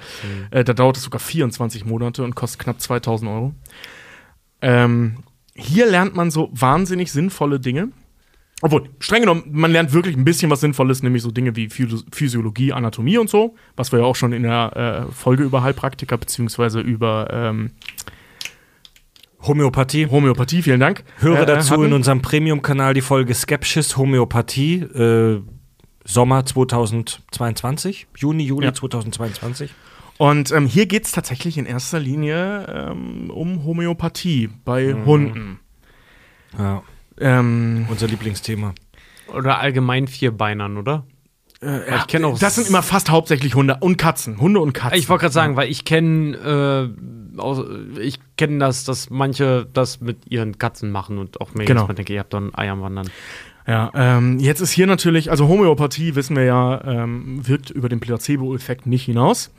Äh, 0.51 0.63
da 0.63 0.73
dauert 0.73 0.97
es 0.97 1.03
sogar 1.03 1.19
24 1.19 1.85
Monate 1.85 2.23
und 2.23 2.35
kostet 2.35 2.61
knapp 2.61 2.79
2000 2.79 3.31
Euro. 3.31 3.53
Ähm, 4.61 5.17
hier 5.59 5.85
lernt 5.85 6.15
man 6.15 6.31
so 6.31 6.49
wahnsinnig 6.53 7.11
sinnvolle 7.11 7.59
Dinge. 7.59 7.89
Obwohl, 8.61 8.89
streng 8.99 9.21
genommen, 9.21 9.43
man 9.51 9.71
lernt 9.71 9.93
wirklich 9.93 10.17
ein 10.17 10.25
bisschen 10.25 10.51
was 10.51 10.59
Sinnvolles, 10.59 11.01
nämlich 11.01 11.21
so 11.23 11.31
Dinge 11.31 11.55
wie 11.55 11.69
Physio- 11.69 12.03
Physiologie, 12.11 12.73
Anatomie 12.73 13.17
und 13.17 13.29
so, 13.29 13.55
was 13.77 13.91
wir 13.93 13.99
ja 13.99 14.05
auch 14.05 14.17
schon 14.17 14.33
in 14.33 14.43
der 14.43 15.05
äh, 15.07 15.11
Folge 15.13 15.43
über 15.43 15.63
Heilpraktiker 15.63 16.17
beziehungsweise 16.17 16.81
über 16.81 17.27
ähm, 17.31 17.71
Homöopathie. 19.41 20.07
Homöopathie, 20.07 20.61
vielen 20.61 20.81
Dank. 20.81 21.03
Höre 21.19 21.41
äh, 21.43 21.45
dazu 21.45 21.71
hatten. 21.71 21.85
in 21.85 21.93
unserem 21.93 22.21
Premium-Kanal 22.21 22.93
die 22.93 23.01
Folge 23.01 23.33
Skepsis 23.33 23.95
Homöopathie, 23.95 24.81
äh, 24.81 25.41
Sommer 26.03 26.45
2022, 26.45 28.07
Juni, 28.17 28.43
Juli 28.43 28.65
Ja. 28.65 28.73
2022. 28.73 29.73
Und 30.19 30.51
ähm, 30.51 30.65
hier 30.67 30.85
geht 30.85 31.05
es 31.05 31.13
tatsächlich 31.13 31.57
in 31.57 31.65
erster 31.65 31.97
Linie 31.97 32.65
ähm, 32.91 33.29
um 33.31 33.63
Homöopathie 33.63 34.49
bei 34.65 34.93
Hunden. 34.93 35.59
Ja, 36.57 36.83
Ähm, 37.21 37.85
unser 37.89 38.07
Lieblingsthema. 38.07 38.73
Oder 39.33 39.59
allgemein 39.59 40.07
Vierbeinern, 40.07 40.75
oder? 40.77 41.05
äh, 41.61 41.95
ich 41.97 42.07
kenn 42.07 42.25
auch- 42.25 42.37
das 42.37 42.55
sind 42.55 42.67
immer 42.67 42.81
fast 42.83 43.09
hauptsächlich 43.09 43.55
Hunde 43.55 43.77
und 43.79 43.97
Katzen. 43.97 44.41
Hunde 44.41 44.59
und 44.59 44.73
Katzen. 44.73 44.99
Ich 44.99 45.07
wollte 45.07 45.21
gerade 45.21 45.33
sagen, 45.33 45.55
weil 45.55 45.69
ich 45.69 45.85
kenne 45.85 46.91
äh, 46.97 48.01
ich 48.01 48.19
kenne 48.37 48.59
das, 48.59 48.83
dass 48.83 49.09
manche 49.09 49.67
das 49.71 50.01
mit 50.01 50.29
ihren 50.29 50.57
Katzen 50.57 50.91
machen 50.91 51.17
und 51.17 51.39
auch 51.39 51.53
mir 51.53 51.63
Genau. 51.63 51.81
jetzt 51.81 51.87
mal 51.87 51.93
denke, 51.93 52.11
ihr 52.13 52.19
habt 52.19 52.33
doch 52.33 52.41
ein 52.41 52.53
Ei 52.55 52.69
am 52.69 52.81
Wandern. 52.81 53.09
Ja, 53.67 53.89
ähm, 53.93 54.39
jetzt 54.39 54.59
ist 54.61 54.71
hier 54.71 54.87
natürlich, 54.87 55.31
also 55.31 55.47
Homöopathie, 55.47 56.15
wissen 56.15 56.35
wir 56.35 56.43
ja, 56.43 56.83
ähm, 56.85 57.47
wirkt 57.47 57.69
über 57.69 57.87
den 57.87 57.99
Placebo-Effekt 58.01 58.85
nicht 58.87 59.05
hinaus. 59.05 59.51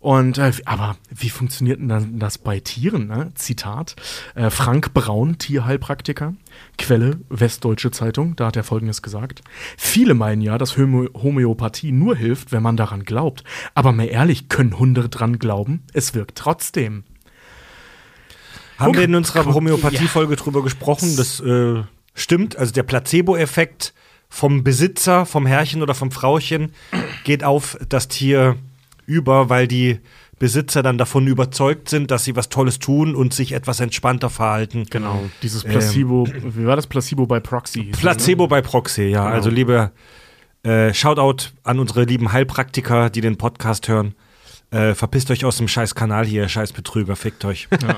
Und, 0.00 0.38
äh, 0.38 0.50
aber 0.64 0.96
wie 1.10 1.28
funktioniert 1.28 1.78
denn 1.78 1.88
dann 1.88 2.18
das 2.18 2.38
bei 2.38 2.58
Tieren? 2.58 3.06
Ne? 3.06 3.32
Zitat: 3.34 3.96
äh, 4.34 4.48
Frank 4.48 4.94
Braun, 4.94 5.36
Tierheilpraktiker, 5.36 6.34
Quelle 6.78 7.18
Westdeutsche 7.28 7.90
Zeitung, 7.90 8.34
da 8.34 8.46
hat 8.46 8.56
er 8.56 8.64
folgendes 8.64 9.02
gesagt: 9.02 9.42
Viele 9.76 10.14
meinen 10.14 10.40
ja, 10.40 10.56
dass 10.56 10.78
Homö 10.78 11.08
Homöopathie 11.14 11.92
nur 11.92 12.16
hilft, 12.16 12.50
wenn 12.50 12.62
man 12.62 12.78
daran 12.78 13.04
glaubt. 13.04 13.44
Aber 13.74 13.92
mal 13.92 14.06
ehrlich, 14.06 14.48
können 14.48 14.78
Hunde 14.78 15.10
dran 15.10 15.38
glauben? 15.38 15.82
Es 15.92 16.14
wirkt 16.14 16.38
trotzdem. 16.38 17.04
Haben 18.78 18.94
wir 18.94 19.04
in 19.04 19.14
unserer 19.14 19.44
Homöopathie-Folge 19.44 20.36
drüber 20.36 20.62
gesprochen? 20.62 21.14
Das 21.18 21.40
äh, 21.40 21.82
stimmt. 22.14 22.56
Also 22.56 22.72
der 22.72 22.84
Placebo-Effekt 22.84 23.92
vom 24.30 24.64
Besitzer, 24.64 25.26
vom 25.26 25.44
Herrchen 25.44 25.82
oder 25.82 25.92
vom 25.92 26.10
Frauchen 26.10 26.72
geht 27.24 27.44
auf 27.44 27.76
das 27.86 28.08
Tier 28.08 28.56
über, 29.10 29.48
weil 29.48 29.66
die 29.66 30.00
Besitzer 30.38 30.82
dann 30.82 30.96
davon 30.96 31.26
überzeugt 31.26 31.90
sind, 31.90 32.10
dass 32.10 32.24
sie 32.24 32.34
was 32.34 32.48
Tolles 32.48 32.78
tun 32.78 33.14
und 33.14 33.34
sich 33.34 33.52
etwas 33.52 33.80
entspannter 33.80 34.30
verhalten. 34.30 34.86
Genau. 34.88 35.22
Dieses 35.42 35.64
Placebo, 35.64 36.26
wie 36.26 36.64
war 36.64 36.76
das 36.76 36.86
Placebo 36.86 37.26
bei 37.26 37.40
Proxy? 37.40 37.90
es, 37.92 37.98
Placebo 37.98 38.46
bei 38.46 38.62
Proxy, 38.62 39.08
ja. 39.08 39.24
Genau. 39.24 39.34
Also 39.34 39.50
liebe 39.50 39.90
äh, 40.62 40.94
Shoutout 40.94 41.50
an 41.62 41.78
unsere 41.78 42.04
lieben 42.04 42.32
Heilpraktiker, 42.32 43.10
die 43.10 43.20
den 43.20 43.36
Podcast 43.36 43.88
hören. 43.88 44.14
Äh, 44.70 44.94
verpisst 44.94 45.30
euch 45.30 45.44
aus 45.44 45.56
dem 45.58 45.68
scheiß 45.68 45.94
Kanal 45.94 46.24
hier, 46.24 46.48
scheiß 46.48 46.72
Betrüger, 46.72 47.16
fickt 47.16 47.44
euch. 47.44 47.68
Ne? 47.82 47.96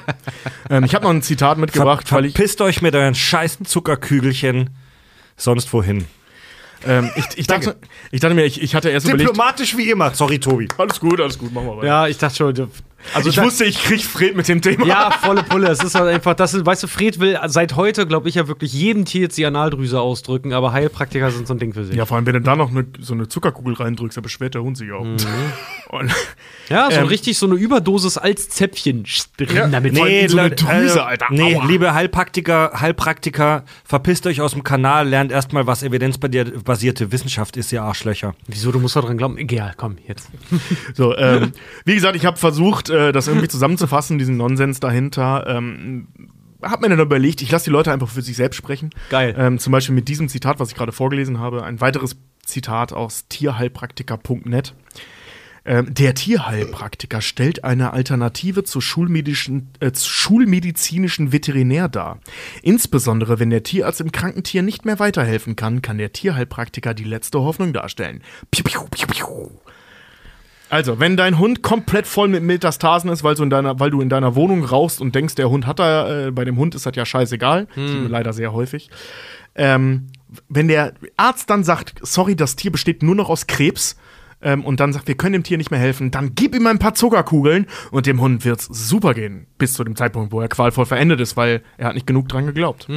Ähm, 0.70 0.84
ich 0.84 0.94
habe 0.94 1.04
noch 1.04 1.10
ein 1.10 1.22
Zitat 1.22 1.58
mitgebracht, 1.58 2.08
Ver 2.08 2.22
verpisst 2.22 2.60
euch 2.62 2.80
mit 2.80 2.94
euren 2.94 3.14
scheißen 3.14 3.66
Zuckerkügelchen 3.66 4.70
sonst 5.36 5.72
wohin. 5.72 6.06
Ähm, 6.86 7.10
ich, 7.16 7.26
ich, 7.36 7.46
dachte, 7.46 7.76
ich 8.10 8.20
dachte 8.20 8.34
mir, 8.34 8.44
ich, 8.44 8.60
ich 8.60 8.74
hatte 8.74 8.90
erst 8.90 9.06
überlegt. 9.06 9.30
Diplomatisch 9.30 9.76
wie 9.76 9.90
immer. 9.90 10.14
Sorry, 10.14 10.38
Tobi. 10.38 10.68
Alles 10.76 11.00
gut, 11.00 11.20
alles 11.20 11.38
gut, 11.38 11.52
machen 11.52 11.66
wir 11.66 11.76
weiter. 11.78 11.86
Ja, 11.86 12.06
ich 12.06 12.18
dachte 12.18 12.36
schon. 12.36 12.70
Also 13.14 13.30
ich 13.30 13.40
wusste, 13.40 13.64
ich 13.64 13.82
krieg 13.82 14.02
Fred 14.02 14.36
mit 14.36 14.48
dem 14.48 14.62
Thema. 14.62 14.86
Ja, 14.86 15.10
volle 15.22 15.42
Pulle. 15.42 15.68
Es 15.68 15.82
ist 15.82 15.94
halt 15.94 16.08
einfach, 16.14 16.34
das 16.34 16.54
ist, 16.54 16.64
weißt 16.66 16.82
du, 16.84 16.86
Fred 16.86 17.20
will 17.20 17.38
seit 17.46 17.76
heute, 17.76 18.06
glaube 18.06 18.28
ich, 18.28 18.34
ja 18.36 18.48
wirklich 18.48 18.72
jedem 18.72 19.04
Tier 19.04 19.22
jetzt 19.22 19.38
die 19.38 19.46
Analdrüse 19.46 20.00
ausdrücken, 20.00 20.52
aber 20.52 20.72
Heilpraktiker 20.72 21.30
sind 21.30 21.46
so 21.46 21.54
ein 21.54 21.58
Ding 21.58 21.72
für 21.74 21.84
sich. 21.84 21.96
Ja, 21.96 22.06
vor 22.06 22.16
allem, 22.16 22.26
wenn 22.26 22.34
du 22.34 22.40
da 22.40 22.56
noch 22.56 22.70
eine, 22.70 22.86
so 23.00 23.14
eine 23.14 23.28
Zuckerkugel 23.28 23.74
reindrückst, 23.74 24.16
dann 24.16 24.22
beschwert 24.22 24.54
der 24.54 24.62
Hund 24.62 24.76
sich 24.76 24.92
auch. 24.92 25.02
Und, 25.88 26.10
Ja, 26.68 26.90
so 26.90 27.00
Ähm, 27.00 27.06
richtig 27.06 27.38
so 27.38 27.46
eine 27.46 27.56
Überdosis 27.56 28.16
als 28.18 28.48
Zäpfchen 28.48 29.04
drin 29.36 29.48
Ja, 29.54 29.66
damit. 29.66 29.92
In 29.92 29.96
so 30.28 30.38
eine 30.38 30.48
Leute, 30.48 30.64
Drüse, 30.64 31.04
Alter. 31.04 31.26
Nee, 31.30 31.56
Aua. 31.56 31.66
liebe 31.66 31.92
Heilpraktiker, 31.94 32.72
Heilpraktiker, 32.80 33.64
verpisst 33.84 34.26
euch 34.26 34.40
aus 34.40 34.52
dem 34.52 34.64
Kanal, 34.64 35.08
lernt 35.08 35.32
erstmal, 35.32 35.66
was 35.66 35.82
evidenzbasierte 35.82 37.12
Wissenschaft 37.12 37.56
ist, 37.56 37.72
ihr 37.72 37.82
Arschlöcher. 37.82 38.34
Wieso, 38.46 38.72
du 38.72 38.78
musst 38.78 38.96
doch 38.96 39.04
dran 39.04 39.18
glauben? 39.18 39.36
Egal, 39.38 39.74
komm, 39.76 39.96
jetzt. 40.06 40.28
so, 40.94 41.16
ähm, 41.16 41.52
wie 41.84 41.94
gesagt, 41.94 42.16
ich 42.16 42.24
habe 42.24 42.36
versucht, 42.36 42.88
äh, 42.92 43.12
das 43.12 43.28
irgendwie 43.28 43.48
zusammenzufassen, 43.48 44.18
diesen 44.18 44.36
Nonsens 44.36 44.80
dahinter. 44.80 45.46
Ähm, 45.48 46.08
hab 46.62 46.80
mir 46.80 46.88
dann 46.88 47.00
überlegt, 47.00 47.42
ich 47.42 47.50
lasse 47.50 47.64
die 47.64 47.70
Leute 47.70 47.92
einfach 47.92 48.08
für 48.08 48.22
sich 48.22 48.36
selbst 48.36 48.56
sprechen. 48.56 48.90
Geil. 49.10 49.34
Ähm, 49.36 49.58
zum 49.58 49.72
Beispiel 49.72 49.94
mit 49.94 50.08
diesem 50.08 50.28
Zitat, 50.28 50.60
was 50.60 50.68
ich 50.70 50.74
gerade 50.76 50.92
vorgelesen 50.92 51.40
habe, 51.40 51.64
ein 51.64 51.80
weiteres 51.80 52.16
Zitat 52.44 52.92
aus 52.92 53.26
tierheilpraktiker.net. 53.28 54.74
Ähm, 55.64 55.94
der 55.94 56.14
Tierheilpraktiker 56.14 57.20
stellt 57.20 57.62
eine 57.62 57.92
Alternative 57.92 58.64
zur 58.64 58.82
schulmedischen, 58.82 59.70
äh, 59.78 59.92
schulmedizinischen 59.94 61.32
Veterinär 61.32 61.88
dar. 61.88 62.18
Insbesondere 62.62 63.38
wenn 63.38 63.50
der 63.50 63.62
Tierarzt 63.62 64.00
im 64.00 64.10
Krankentier 64.10 64.62
nicht 64.62 64.84
mehr 64.84 64.98
weiterhelfen 64.98 65.54
kann, 65.54 65.80
kann 65.80 65.98
der 65.98 66.12
Tierheilpraktiker 66.12 66.94
die 66.94 67.04
letzte 67.04 67.40
Hoffnung 67.40 67.72
darstellen. 67.72 68.22
Piu, 68.50 68.64
piu, 68.64 68.88
piu, 68.90 69.06
piu. 69.06 69.50
Also, 70.72 70.98
wenn 70.98 71.18
dein 71.18 71.38
Hund 71.38 71.60
komplett 71.60 72.06
voll 72.06 72.28
mit 72.28 72.42
Metastasen 72.42 73.10
ist, 73.10 73.22
weil 73.22 73.34
du 73.34 73.42
in 73.42 73.50
deiner, 73.50 73.78
weil 73.78 73.90
du 73.90 74.00
in 74.00 74.08
deiner 74.08 74.34
Wohnung 74.36 74.64
rauchst 74.64 75.02
und 75.02 75.14
denkst, 75.14 75.34
der 75.34 75.50
Hund 75.50 75.66
hat 75.66 75.78
da, 75.78 76.28
äh, 76.28 76.30
bei 76.30 76.46
dem 76.46 76.56
Hund 76.56 76.74
ist 76.74 76.86
das 76.86 76.96
ja 76.96 77.04
scheißegal, 77.04 77.68
man 78.04 78.10
leider 78.10 78.32
sehr 78.32 78.54
häufig. 78.54 78.88
Ähm, 79.54 80.06
wenn 80.48 80.68
der 80.68 80.94
Arzt 81.18 81.50
dann 81.50 81.62
sagt, 81.62 82.00
sorry, 82.00 82.36
das 82.36 82.56
Tier 82.56 82.72
besteht 82.72 83.02
nur 83.02 83.14
noch 83.14 83.28
aus 83.28 83.46
Krebs, 83.46 83.98
ähm, 84.40 84.64
und 84.64 84.80
dann 84.80 84.94
sagt, 84.94 85.08
wir 85.08 85.14
können 85.14 85.34
dem 85.34 85.42
Tier 85.42 85.58
nicht 85.58 85.70
mehr 85.70 85.78
helfen, 85.78 86.10
dann 86.10 86.34
gib 86.34 86.54
ihm 86.54 86.66
ein 86.66 86.78
paar 86.78 86.94
Zuckerkugeln 86.94 87.66
und 87.90 88.06
dem 88.06 88.22
Hund 88.22 88.46
wird's 88.46 88.64
super 88.64 89.12
gehen, 89.12 89.46
bis 89.58 89.74
zu 89.74 89.84
dem 89.84 89.94
Zeitpunkt, 89.94 90.32
wo 90.32 90.40
er 90.40 90.48
qualvoll 90.48 90.86
verendet 90.86 91.20
ist, 91.20 91.36
weil 91.36 91.60
er 91.76 91.88
hat 91.88 91.94
nicht 91.94 92.06
genug 92.06 92.30
dran 92.30 92.46
geglaubt. 92.46 92.88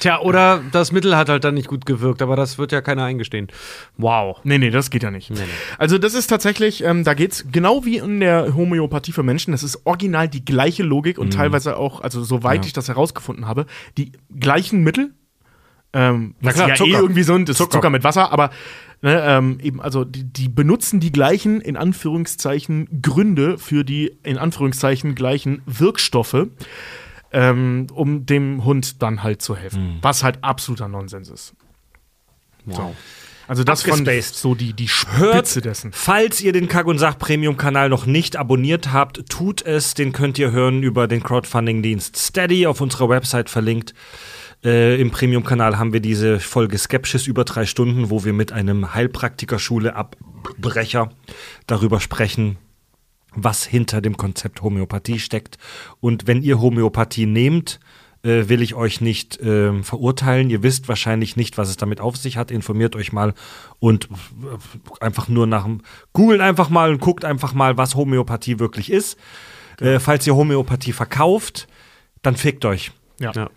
Tja, 0.00 0.20
oder 0.20 0.62
das 0.72 0.92
Mittel 0.92 1.16
hat 1.16 1.28
halt 1.28 1.44
dann 1.44 1.54
nicht 1.54 1.68
gut 1.68 1.86
gewirkt, 1.86 2.22
aber 2.22 2.36
das 2.36 2.58
wird 2.58 2.72
ja 2.72 2.80
keiner 2.80 3.04
eingestehen. 3.04 3.48
Wow. 3.96 4.38
Nee, 4.44 4.58
nee, 4.58 4.70
das 4.70 4.90
geht 4.90 5.02
ja 5.02 5.10
nicht. 5.10 5.30
nee. 5.30 5.38
Also 5.78 5.98
das 5.98 6.14
ist 6.14 6.26
tatsächlich, 6.26 6.84
ähm, 6.84 7.04
da 7.04 7.14
geht's 7.14 7.46
genau 7.50 7.84
wie 7.84 7.98
in 7.98 8.20
der 8.20 8.54
Homöopathie 8.54 9.12
für 9.12 9.22
Menschen, 9.22 9.52
das 9.52 9.62
ist 9.62 9.86
original 9.86 10.28
die 10.28 10.44
gleiche 10.44 10.82
Logik 10.82 11.18
und 11.18 11.32
teilweise 11.32 11.76
auch, 11.76 12.00
also 12.00 12.22
soweit 12.22 12.66
ich 12.66 12.72
das 12.72 12.88
herausgefunden 12.88 13.46
habe, 13.46 13.66
die 13.96 14.12
gleichen 14.38 14.82
Mittel. 14.82 15.12
Ähm, 15.94 16.34
was 16.40 16.54
klar, 16.54 16.70
ja 16.70 16.74
Zucker. 16.74 16.90
eh 16.90 16.94
irgendwie 16.94 17.22
sind, 17.22 17.48
ist 17.48 17.58
Zucker, 17.58 17.72
Zucker. 17.72 17.90
mit 17.90 18.02
Wasser, 18.02 18.32
aber 18.32 18.50
ne, 19.02 19.22
ähm, 19.26 19.58
eben, 19.62 19.80
also 19.80 20.04
die, 20.04 20.24
die 20.24 20.48
benutzen 20.48 21.00
die 21.00 21.12
gleichen, 21.12 21.60
in 21.60 21.76
Anführungszeichen, 21.76 23.02
Gründe 23.02 23.58
für 23.58 23.84
die, 23.84 24.16
in 24.22 24.38
Anführungszeichen, 24.38 25.14
gleichen 25.14 25.60
Wirkstoffe, 25.66 26.46
ähm, 27.32 27.86
um 27.92 28.26
dem 28.26 28.64
Hund 28.64 29.02
dann 29.02 29.22
halt 29.22 29.42
zu 29.42 29.56
helfen. 29.56 29.98
Was 30.02 30.22
halt 30.22 30.38
absoluter 30.42 30.88
Nonsens 30.88 31.28
ist. 31.28 31.54
So. 32.66 32.94
Also 33.48 33.64
das 33.64 33.82
von 33.82 34.06
so 34.20 34.54
die, 34.54 34.72
die 34.72 34.86
Hört, 34.86 35.48
Spitze 35.48 35.60
dessen. 35.60 35.92
falls 35.92 36.40
ihr 36.40 36.52
den 36.52 36.68
Kack 36.68 36.86
und 36.86 36.98
Sach 36.98 37.18
Premium 37.18 37.56
Kanal 37.56 37.88
noch 37.88 38.06
nicht 38.06 38.36
abonniert 38.36 38.92
habt, 38.92 39.28
tut 39.28 39.62
es. 39.62 39.94
Den 39.94 40.12
könnt 40.12 40.38
ihr 40.38 40.52
hören 40.52 40.82
über 40.82 41.08
den 41.08 41.22
Crowdfunding-Dienst 41.22 42.16
Steady 42.16 42.66
auf 42.66 42.80
unserer 42.80 43.08
Website 43.08 43.50
verlinkt. 43.50 43.94
Äh, 44.64 45.00
Im 45.00 45.10
Premium-Kanal 45.10 45.76
haben 45.76 45.92
wir 45.92 46.00
diese 46.00 46.38
Folge 46.38 46.78
Skepsis 46.78 47.26
über 47.26 47.44
drei 47.44 47.66
Stunden, 47.66 48.10
wo 48.10 48.24
wir 48.24 48.32
mit 48.32 48.52
einem 48.52 48.94
Heilpraktikerschule-Abbrecher 48.94 51.10
darüber 51.66 52.00
sprechen, 52.00 52.58
was 53.34 53.64
hinter 53.64 54.00
dem 54.00 54.16
Konzept 54.16 54.62
Homöopathie 54.62 55.18
steckt. 55.18 55.58
Und 56.00 56.26
wenn 56.26 56.42
ihr 56.42 56.60
Homöopathie 56.60 57.26
nehmt, 57.26 57.80
äh, 58.22 58.48
will 58.48 58.62
ich 58.62 58.74
euch 58.74 59.00
nicht 59.00 59.40
ähm, 59.42 59.84
verurteilen. 59.84 60.50
Ihr 60.50 60.62
wisst 60.62 60.88
wahrscheinlich 60.88 61.36
nicht, 61.36 61.58
was 61.58 61.68
es 61.68 61.76
damit 61.76 62.00
auf 62.00 62.16
sich 62.16 62.36
hat. 62.36 62.50
Informiert 62.50 62.94
euch 62.94 63.12
mal 63.12 63.34
und 63.80 64.04
äh, 64.06 65.04
einfach 65.04 65.28
nur 65.28 65.46
nach 65.46 65.64
dem 65.64 65.82
Googlen 66.12 66.40
einfach 66.40 66.68
mal 66.68 66.90
und 66.90 67.00
guckt 67.00 67.24
einfach 67.24 67.52
mal, 67.52 67.76
was 67.76 67.94
Homöopathie 67.94 68.58
wirklich 68.58 68.90
ist. 68.90 69.18
Äh, 69.80 69.98
falls 69.98 70.26
ihr 70.26 70.36
Homöopathie 70.36 70.92
verkauft, 70.92 71.66
dann 72.22 72.36
fickt 72.36 72.64
euch. 72.64 72.92
Ja. 73.18 73.32
Ja. 73.32 73.50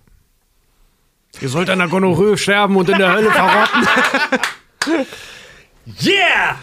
Ihr 1.41 1.49
sollt 1.49 1.69
an 1.69 1.79
der 1.79 1.89
Gonorrhoe 1.89 2.37
sterben 2.37 2.77
und 2.77 2.89
in 2.89 2.97
der 2.97 3.13
Hölle 3.13 3.29
verrotten. 3.29 3.87
Yeah! 6.01 6.57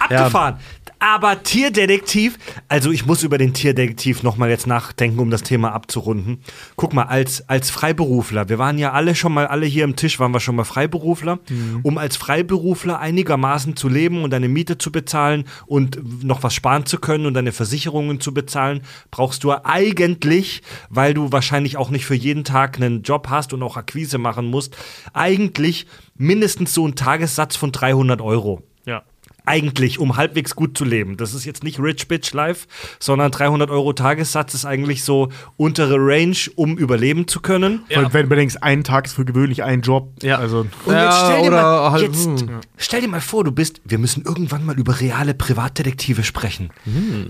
Abgefahren. 0.00 0.58
Aber 0.98 1.42
Tierdetektiv, 1.42 2.38
also 2.68 2.90
ich 2.90 3.06
muss 3.06 3.22
über 3.22 3.38
den 3.38 3.52
Tierdetektiv 3.52 4.22
nochmal 4.22 4.50
jetzt 4.50 4.66
nachdenken, 4.66 5.18
um 5.18 5.30
das 5.30 5.42
Thema 5.42 5.72
abzurunden. 5.72 6.40
Guck 6.76 6.94
mal, 6.94 7.04
als, 7.04 7.48
als 7.48 7.70
Freiberufler, 7.70 8.48
wir 8.48 8.58
waren 8.58 8.78
ja 8.78 8.92
alle 8.92 9.14
schon 9.14 9.32
mal, 9.34 9.46
alle 9.46 9.66
hier 9.66 9.84
im 9.84 9.96
Tisch 9.96 10.18
waren 10.18 10.32
wir 10.32 10.40
schon 10.40 10.56
mal 10.56 10.64
Freiberufler, 10.64 11.40
um 11.82 11.98
als 11.98 12.16
Freiberufler 12.16 12.98
einigermaßen 12.98 13.76
zu 13.76 13.88
leben 13.88 14.22
und 14.22 14.30
deine 14.30 14.48
Miete 14.48 14.78
zu 14.78 14.90
bezahlen 14.92 15.44
und 15.66 16.24
noch 16.24 16.42
was 16.42 16.54
sparen 16.54 16.86
zu 16.86 16.98
können 16.98 17.26
und 17.26 17.34
deine 17.34 17.52
Versicherungen 17.52 18.20
zu 18.20 18.32
bezahlen, 18.32 18.82
brauchst 19.10 19.44
du 19.44 19.52
eigentlich, 19.52 20.62
weil 20.88 21.14
du 21.14 21.32
wahrscheinlich 21.32 21.76
auch 21.76 21.90
nicht 21.90 22.06
für 22.06 22.14
jeden 22.14 22.44
Tag 22.44 22.76
einen 22.76 23.02
Job 23.02 23.28
hast 23.28 23.52
und 23.52 23.62
auch 23.62 23.76
Akquise 23.76 24.18
machen 24.18 24.46
musst, 24.46 24.76
eigentlich 25.12 25.86
mindestens 26.16 26.74
so 26.74 26.84
einen 26.84 26.94
Tagessatz 26.94 27.56
von 27.56 27.72
300 27.72 28.20
Euro. 28.20 28.62
Ja. 28.86 29.02
Eigentlich, 29.46 29.98
um 29.98 30.16
halbwegs 30.16 30.56
gut 30.56 30.76
zu 30.76 30.84
leben. 30.84 31.16
Das 31.16 31.34
ist 31.34 31.44
jetzt 31.44 31.64
nicht 31.64 31.78
Rich 31.78 32.08
Bitch 32.08 32.32
Life, 32.32 32.66
sondern 32.98 33.30
300 33.30 33.70
Euro 33.70 33.92
Tagessatz 33.92 34.54
ist 34.54 34.64
eigentlich 34.64 35.04
so 35.04 35.30
untere 35.56 35.96
Range, 35.98 36.36
um 36.56 36.78
überleben 36.78 37.28
zu 37.28 37.40
können. 37.40 37.82
Weil, 37.88 38.12
wenn 38.12 38.22
du 38.22 38.28
bedenkst, 38.28 38.62
ein 38.62 38.84
Tag 38.84 39.06
ist 39.06 39.14
für 39.14 39.24
gewöhnlich 39.24 39.62
ein 39.62 39.82
Job. 39.82 40.12
Ja. 40.22 40.38
Also, 40.38 40.60
Und 40.60 40.92
Ja, 40.92 41.04
jetzt 41.04 41.18
stell 41.24 41.42
dir 41.42 41.48
oder 41.48 41.62
mal, 41.62 41.90
halt, 41.92 42.02
jetzt, 42.02 42.24
hm. 42.24 42.60
stell 42.76 43.00
dir 43.02 43.08
mal 43.08 43.20
vor, 43.20 43.44
du 43.44 43.52
bist, 43.52 43.80
wir 43.84 43.98
müssen 43.98 44.22
irgendwann 44.24 44.64
mal 44.64 44.78
über 44.78 45.00
reale 45.00 45.34
Privatdetektive 45.34 46.24
sprechen. 46.24 46.70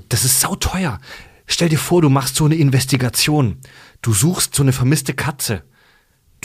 Das 0.09 0.25
ist 0.25 0.41
sauteuer. 0.41 1.01
Stell 1.47 1.69
dir 1.69 1.79
vor, 1.79 2.01
du 2.01 2.09
machst 2.09 2.37
so 2.37 2.45
eine 2.45 2.55
Investigation. 2.55 3.59
Du 4.03 4.13
suchst 4.13 4.55
so 4.55 4.63
eine 4.63 4.73
vermisste 4.73 5.15
Katze. 5.15 5.63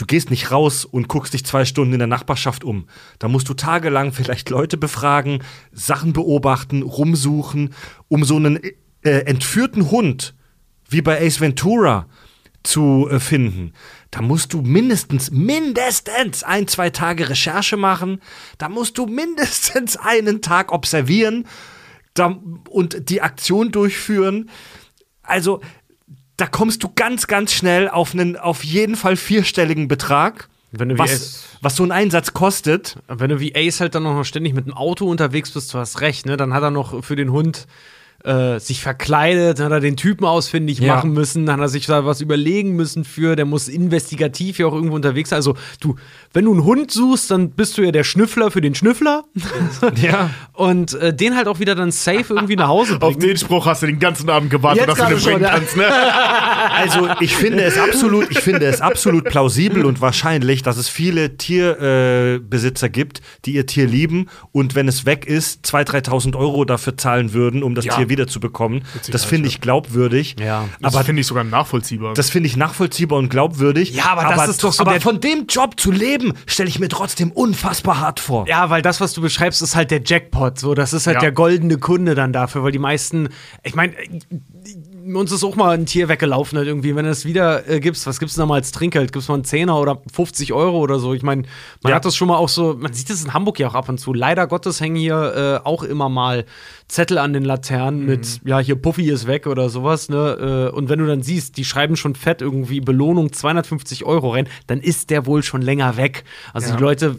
Du 0.00 0.06
gehst 0.06 0.30
nicht 0.30 0.50
raus 0.50 0.86
und 0.86 1.08
guckst 1.08 1.34
dich 1.34 1.44
zwei 1.44 1.66
Stunden 1.66 1.92
in 1.92 1.98
der 1.98 2.08
Nachbarschaft 2.08 2.64
um. 2.64 2.86
Da 3.18 3.28
musst 3.28 3.50
du 3.50 3.54
tagelang 3.54 4.12
vielleicht 4.14 4.48
Leute 4.48 4.78
befragen, 4.78 5.42
Sachen 5.72 6.14
beobachten, 6.14 6.80
rumsuchen, 6.80 7.74
um 8.08 8.24
so 8.24 8.36
einen 8.36 8.60
äh, 9.02 9.10
entführten 9.26 9.90
Hund, 9.90 10.34
wie 10.88 11.02
bei 11.02 11.20
Ace 11.20 11.40
Ventura, 11.40 12.06
zu 12.62 13.08
äh, 13.10 13.20
finden, 13.20 13.72
da 14.10 14.22
musst 14.22 14.52
du 14.52 14.62
mindestens, 14.62 15.30
mindestens 15.30 16.42
ein, 16.42 16.66
zwei 16.66 16.90
Tage 16.90 17.28
Recherche 17.28 17.76
machen. 17.76 18.20
Da 18.58 18.68
musst 18.68 18.98
du 18.98 19.06
mindestens 19.06 19.96
einen 19.96 20.42
Tag 20.42 20.72
observieren 20.72 21.46
da, 22.14 22.38
und 22.68 23.08
die 23.10 23.22
Aktion 23.22 23.70
durchführen. 23.70 24.50
Also, 25.22 25.60
da 26.40 26.46
kommst 26.46 26.82
du 26.82 26.90
ganz, 26.94 27.26
ganz 27.26 27.52
schnell 27.52 27.88
auf 27.88 28.14
einen, 28.14 28.36
auf 28.36 28.64
jeden 28.64 28.96
Fall 28.96 29.16
vierstelligen 29.16 29.88
Betrag. 29.88 30.48
Wenn 30.72 30.88
du 30.88 30.94
wie 30.94 30.98
was, 30.98 31.44
was 31.60 31.76
so 31.76 31.82
ein 31.82 31.92
Einsatz 31.92 32.32
kostet. 32.32 32.96
Wenn 33.08 33.30
du 33.30 33.40
wie 33.40 33.54
Ace 33.54 33.80
halt 33.80 33.94
dann 33.94 34.04
noch 34.04 34.24
ständig 34.24 34.54
mit 34.54 34.66
dem 34.66 34.72
Auto 34.72 35.06
unterwegs 35.06 35.50
bist, 35.50 35.74
du 35.74 35.78
hast 35.78 36.00
recht, 36.00 36.26
ne? 36.26 36.36
Dann 36.36 36.54
hat 36.54 36.62
er 36.62 36.70
noch 36.70 37.04
für 37.04 37.16
den 37.16 37.32
Hund 37.32 37.66
äh, 38.24 38.58
sich 38.60 38.80
verkleidet, 38.82 39.58
dann 39.58 39.66
hat 39.66 39.72
er 39.72 39.80
den 39.80 39.96
Typen 39.96 40.24
ausfindig 40.26 40.78
Ja. 40.78 40.96
machen 40.96 41.12
müssen, 41.12 41.46
dann 41.46 41.56
hat 41.56 41.62
er 41.66 41.68
sich 41.68 41.86
da 41.86 42.04
was 42.04 42.20
überlegen 42.20 42.76
müssen 42.76 43.04
für, 43.04 43.36
der 43.36 43.46
muss 43.46 43.68
investigativ 43.68 44.58
ja 44.58 44.66
auch 44.66 44.74
irgendwo 44.74 44.94
unterwegs 44.96 45.30
sein. 45.30 45.36
Also 45.38 45.56
du, 45.80 45.96
wenn 46.32 46.44
du 46.44 46.52
einen 46.52 46.64
Hund 46.64 46.90
suchst, 46.90 47.30
dann 47.30 47.50
bist 47.50 47.78
du 47.78 47.82
ja 47.82 47.92
der 47.92 48.04
Schnüffler 48.04 48.50
für 48.50 48.60
den 48.60 48.74
Schnüffler. 48.74 49.24
Ja. 50.02 50.30
Und 50.52 50.94
äh, 50.94 51.14
den 51.14 51.36
halt 51.36 51.48
auch 51.48 51.58
wieder 51.58 51.74
dann 51.74 51.90
safe 51.90 52.26
irgendwie 52.34 52.56
nach 52.56 52.68
Hause 52.68 52.94
Auf 52.94 52.98
bringen. 53.00 53.20
den 53.20 53.36
Spruch 53.36 53.66
hast 53.66 53.82
du 53.82 53.86
den 53.86 53.98
ganzen 53.98 54.28
Abend 54.30 54.50
gewartet, 54.50 54.86
Jetzt 54.86 54.98
dass 55.00 55.08
du 55.08 55.14
den 55.14 55.22
bringen 55.24 55.42
ja. 55.42 55.50
kannst, 55.50 55.76
ne? 55.76 55.84
Also 56.76 57.08
ich 57.20 57.34
finde 57.36 57.62
es 57.64 57.76
absolut, 57.78 58.30
ich 58.30 58.40
finde 58.40 58.66
es 58.66 58.80
absolut 58.80 59.24
plausibel 59.24 59.84
und 59.84 60.00
wahrscheinlich, 60.00 60.62
dass 60.62 60.76
es 60.76 60.88
viele 60.88 61.36
Tierbesitzer 61.36 62.86
äh, 62.86 62.90
gibt, 62.90 63.20
die 63.44 63.54
ihr 63.54 63.66
Tier 63.66 63.86
lieben 63.86 64.26
und 64.52 64.74
wenn 64.74 64.88
es 64.88 65.06
weg 65.06 65.26
ist, 65.26 65.64
2.000, 65.66 66.06
3.000 66.08 66.36
Euro 66.36 66.64
dafür 66.64 66.96
zahlen 66.96 67.32
würden, 67.32 67.62
um 67.62 67.74
das 67.74 67.84
Ja. 67.86 67.96
Tier 67.96 68.08
wiederzubekommen. 68.10 68.82
Das 69.10 69.24
finde 69.24 69.48
ich 69.48 69.62
glaubwürdig. 69.62 70.36
Ja. 70.38 70.68
Das 70.80 70.94
Aber 70.94 71.04
finde 71.04 71.20
ich 71.20 71.26
sogar 71.26 71.44
nachvollziehbar. 71.44 72.12
das 72.12 72.28
finde 72.28 72.48
ich 72.48 72.56
nachvollziehbar 72.58 73.18
und 73.18 73.30
glaubwürdig. 73.30 73.94
Ja, 73.94 74.10
aber 74.10 74.34
das 74.36 74.48
ist 74.50 74.62
doch 74.62 74.72
so 74.74 74.82
Aber 74.82 75.00
von 75.00 75.20
dem 75.20 75.46
Job 75.48 75.80
zu 75.80 75.90
leben, 75.90 76.34
stelle 76.46 76.68
ich 76.68 76.78
mir 76.78 76.88
trotzdem 76.88 77.30
unfassbar 77.30 78.00
hart 78.00 78.20
vor. 78.20 78.46
Ja, 78.46 78.68
weil 78.68 78.82
das, 78.82 79.00
was 79.00 79.14
du 79.14 79.22
beschreibst, 79.22 79.62
ist 79.62 79.74
halt 79.74 79.90
der 79.90 80.02
Jackpot. 80.04 80.58
So, 80.58 80.74
das 80.74 80.92
ist 80.92 81.06
halt 81.06 81.14
Ja. 81.16 81.20
der 81.20 81.32
goldene 81.32 81.78
Kunde 81.78 82.14
dann 82.14 82.32
dafür, 82.34 82.62
weil 82.62 82.72
die 82.72 82.78
meisten, 82.78 83.28
ich 83.62 83.74
meine, 83.74 83.94
uns 85.14 85.32
ist 85.32 85.44
auch 85.44 85.56
mal 85.56 85.70
ein 85.76 85.86
Tier 85.86 86.08
weggelaufen 86.08 86.58
halt 86.58 86.66
irgendwie. 86.68 86.94
Wenn 86.96 87.04
du 87.04 87.10
es 87.10 87.24
wieder 87.24 87.68
äh, 87.68 87.80
gibst, 87.80 88.06
was 88.06 88.18
gibt's 88.18 88.34
denn 88.34 88.42
da 88.42 88.46
mal 88.46 88.54
als 88.56 88.72
Trinkgeld? 88.72 89.12
Gibt's 89.12 89.28
mal 89.28 89.34
einen 89.34 89.44
Zehner 89.44 89.78
oder 89.78 90.00
50 90.12 90.52
Euro 90.52 90.78
oder 90.78 90.98
so? 90.98 91.14
Ich 91.14 91.22
meine, 91.22 91.42
man 91.82 91.90
Ja. 91.90 91.96
hat 91.96 92.04
das 92.04 92.16
schon 92.16 92.28
mal 92.28 92.36
auch 92.36 92.48
so, 92.48 92.74
man 92.78 92.92
sieht 92.92 93.10
das 93.10 93.24
in 93.24 93.32
Hamburg 93.34 93.58
ja 93.58 93.68
auch 93.68 93.74
ab 93.74 93.88
und 93.88 93.98
zu. 93.98 94.12
Leider 94.12 94.46
Gottes 94.46 94.80
hängen 94.80 94.96
hier 94.96 95.60
äh, 95.64 95.66
auch 95.66 95.82
immer 95.82 96.08
mal 96.08 96.44
Zettel 96.88 97.18
an 97.18 97.32
den 97.32 97.44
Laternen 97.44 98.04
mit, 98.04 98.40
ja, 98.44 98.58
hier 98.58 98.74
Puffy 98.76 99.08
ist 99.10 99.26
weg 99.26 99.46
oder 99.46 99.68
sowas, 99.70 100.08
ne? 100.08 100.70
Äh, 100.72 100.74
und 100.76 100.88
wenn 100.88 100.98
du 100.98 101.06
dann 101.06 101.22
siehst, 101.22 101.56
die 101.56 101.64
schreiben 101.64 101.96
schon 101.96 102.14
fett 102.14 102.42
irgendwie 102.42 102.80
Belohnung 102.80 103.32
250 103.32 104.04
Euro 104.04 104.30
rein, 104.32 104.48
dann 104.66 104.80
ist 104.80 105.10
der 105.10 105.26
wohl 105.26 105.42
schon 105.42 105.62
länger 105.62 105.96
weg. 105.96 106.24
Also 106.52 106.74
die 106.74 106.80
Leute 106.82 107.16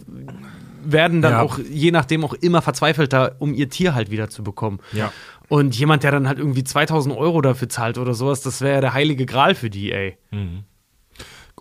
werden 0.83 1.21
dann 1.21 1.33
Ja. 1.33 1.41
auch 1.41 1.59
je 1.59 1.91
nachdem 1.91 2.25
auch 2.25 2.33
immer 2.33 2.61
verzweifelter, 2.61 3.35
um 3.39 3.53
ihr 3.53 3.69
Tier 3.69 3.93
halt 3.93 4.09
wieder 4.09 4.29
zu 4.29 4.43
bekommen. 4.43 4.79
Ja. 4.93 5.11
Und 5.51 5.77
jemand, 5.77 6.03
der 6.03 6.11
dann 6.11 6.29
halt 6.29 6.39
irgendwie 6.39 6.63
2000 6.63 7.13
Euro 7.13 7.41
dafür 7.41 7.67
zahlt 7.67 7.97
oder 7.97 8.13
sowas, 8.13 8.39
das 8.41 8.61
wäre 8.61 8.75
ja 8.75 8.81
der 8.81 8.93
heilige 8.93 9.25
Gral 9.25 9.53
für 9.53 9.69
die, 9.69 9.91
ey. 9.91 10.17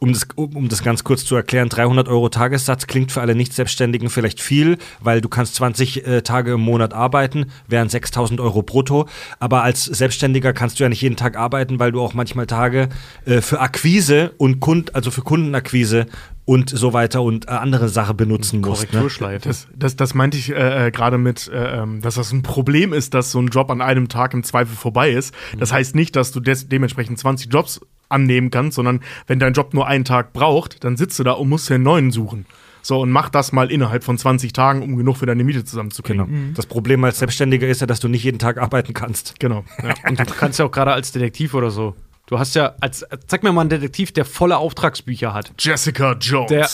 Um 0.00 0.14
das, 0.14 0.26
um, 0.34 0.68
das 0.68 0.82
ganz 0.82 1.04
kurz 1.04 1.26
zu 1.26 1.36
erklären, 1.36 1.68
300 1.68 2.08
Euro 2.08 2.30
Tagessatz 2.30 2.86
klingt 2.86 3.12
für 3.12 3.20
alle 3.20 3.34
Nicht-Selbstständigen 3.34 4.08
vielleicht 4.08 4.40
viel, 4.40 4.78
weil 5.00 5.20
du 5.20 5.28
kannst 5.28 5.56
20 5.56 6.06
äh, 6.06 6.22
Tage 6.22 6.54
im 6.54 6.62
Monat 6.62 6.94
arbeiten, 6.94 7.52
wären 7.68 7.90
6000 7.90 8.40
Euro 8.40 8.62
brutto. 8.62 9.06
Aber 9.38 9.62
als 9.62 9.84
Selbstständiger 9.84 10.54
kannst 10.54 10.80
du 10.80 10.84
ja 10.84 10.88
nicht 10.88 11.02
jeden 11.02 11.16
Tag 11.16 11.36
arbeiten, 11.36 11.78
weil 11.78 11.92
du 11.92 12.00
auch 12.00 12.14
manchmal 12.14 12.46
Tage 12.46 12.88
äh, 13.26 13.42
für 13.42 13.60
Akquise 13.60 14.32
und 14.38 14.60
Kund, 14.60 14.94
also 14.94 15.10
für 15.10 15.20
Kundenakquise 15.20 16.06
und 16.50 16.70
so 16.70 16.92
weiter 16.92 17.22
und 17.22 17.46
äh, 17.46 17.50
andere 17.52 17.88
Sachen 17.88 18.16
benutzen 18.16 18.60
musst. 18.60 18.82
Ne? 18.82 18.88
Korrekturschleife. 18.88 19.46
Das, 19.46 19.68
das, 19.72 19.96
das 19.96 20.14
meinte 20.14 20.36
ich 20.36 20.50
äh, 20.50 20.86
äh, 20.86 20.90
gerade 20.90 21.18
mit, 21.18 21.46
äh, 21.46 21.82
ähm, 21.82 22.00
dass 22.00 22.16
das 22.16 22.32
ein 22.32 22.42
Problem 22.42 22.92
ist, 22.92 23.14
dass 23.14 23.30
so 23.30 23.40
ein 23.40 23.48
Job 23.48 23.70
an 23.70 23.80
einem 23.80 24.08
Tag 24.08 24.34
im 24.34 24.42
Zweifel 24.42 24.74
vorbei 24.74 25.10
ist. 25.10 25.32
Das 25.58 25.72
heißt 25.72 25.94
nicht, 25.94 26.16
dass 26.16 26.32
du 26.32 26.40
des, 26.40 26.68
dementsprechend 26.68 27.18
20 27.18 27.52
Jobs 27.52 27.80
annehmen 28.10 28.50
kannst, 28.50 28.76
sondern 28.76 29.00
wenn 29.26 29.38
dein 29.38 29.52
Job 29.52 29.74
nur 29.74 29.86
einen 29.86 30.04
Tag 30.04 30.32
braucht, 30.32 30.84
dann 30.84 30.96
sitzt 30.96 31.18
du 31.18 31.24
da 31.24 31.32
und 31.32 31.48
musst 31.48 31.68
dir 31.68 31.74
einen 31.74 31.84
neuen 31.84 32.10
suchen. 32.10 32.46
So, 32.82 33.00
und 33.00 33.10
mach 33.10 33.28
das 33.28 33.52
mal 33.52 33.70
innerhalb 33.70 34.04
von 34.04 34.16
20 34.16 34.52
Tagen, 34.52 34.82
um 34.82 34.96
genug 34.96 35.18
für 35.18 35.26
deine 35.26 35.44
Miete 35.44 35.64
zusammenzukriegen. 35.64 36.26
Genau. 36.26 36.52
Das 36.54 36.66
Problem 36.66 37.04
als 37.04 37.18
Selbstständiger 37.18 37.68
ist 37.68 37.80
ja, 37.80 37.86
dass 37.86 38.00
du 38.00 38.08
nicht 38.08 38.24
jeden 38.24 38.38
Tag 38.38 38.58
arbeiten 38.58 38.94
kannst. 38.94 39.38
Genau. 39.38 39.64
Ja. 39.82 39.94
Und 40.08 40.18
du 40.18 40.24
kannst 40.24 40.58
ja 40.58 40.64
auch 40.64 40.70
gerade 40.70 40.92
als 40.92 41.12
Detektiv 41.12 41.54
oder 41.54 41.70
so. 41.70 41.94
Du 42.26 42.38
hast 42.38 42.54
ja 42.54 42.74
als, 42.80 43.04
zeig 43.26 43.42
mir 43.42 43.52
mal 43.52 43.62
einen 43.62 43.70
Detektiv, 43.70 44.12
der 44.12 44.24
volle 44.24 44.56
Auftragsbücher 44.56 45.34
hat. 45.34 45.52
Jessica 45.58 46.12
Jones. 46.12 46.48
Der, 46.48 46.68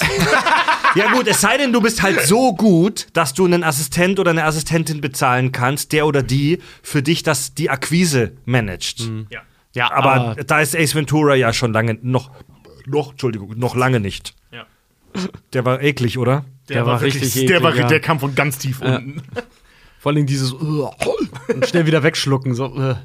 Ja 0.97 1.13
gut, 1.13 1.27
es 1.27 1.43
sei 1.43 1.59
denn, 1.59 1.75
du 1.75 1.83
bist 1.83 2.03
halt 2.03 2.23
so 2.23 2.55
gut, 2.55 3.09
dass 3.13 3.35
du 3.35 3.45
einen 3.45 3.65
Assistent 3.65 4.19
oder 4.19 4.31
eine 4.31 4.45
Assistentin 4.45 5.03
bezahlen 5.03 5.53
kannst, 5.53 5.93
der 5.93 6.07
oder 6.07 6.23
die 6.23 6.61
für 6.83 7.03
dich 7.03 7.23
das 7.23 7.53
die 7.53 7.69
Akquise 7.69 8.33
managt. 8.47 9.11
ja. 9.29 9.41
Ja, 9.77 9.93
Aber 9.93 10.35
da 10.45 10.61
ist 10.61 10.75
Ace 10.75 10.95
Ventura 10.95 11.35
ja 11.37 11.53
schon 11.53 11.73
lange 11.73 11.99
noch 12.03 12.31
noch 12.87 13.11
Entschuldigung, 13.13 13.59
noch 13.59 13.75
lange 13.77 14.01
nicht. 14.01 14.35
Ja. 14.53 14.65
Der 15.53 15.65
war 15.65 15.83
eklig, 15.83 16.19
oder? 16.19 16.45
Der, 16.69 16.77
Der 16.77 16.87
war, 16.87 16.95
war 16.95 17.03
richtig 17.03 17.33
der, 17.47 17.63
war, 17.63 17.71
eklig, 17.71 17.83
ja. 17.83 17.89
der 17.89 18.01
kam 18.01 18.19
von 18.21 18.35
ganz 18.35 18.59
tief 18.59 18.81
unten. 18.81 19.23
vor 19.99 20.13
allem 20.13 20.27
dieses 20.27 20.53
und 20.53 21.67
schnell 21.67 21.87
wieder 21.87 22.03
wegschlucken. 22.03 22.55
So. 22.55 22.77
äh. 22.77 22.97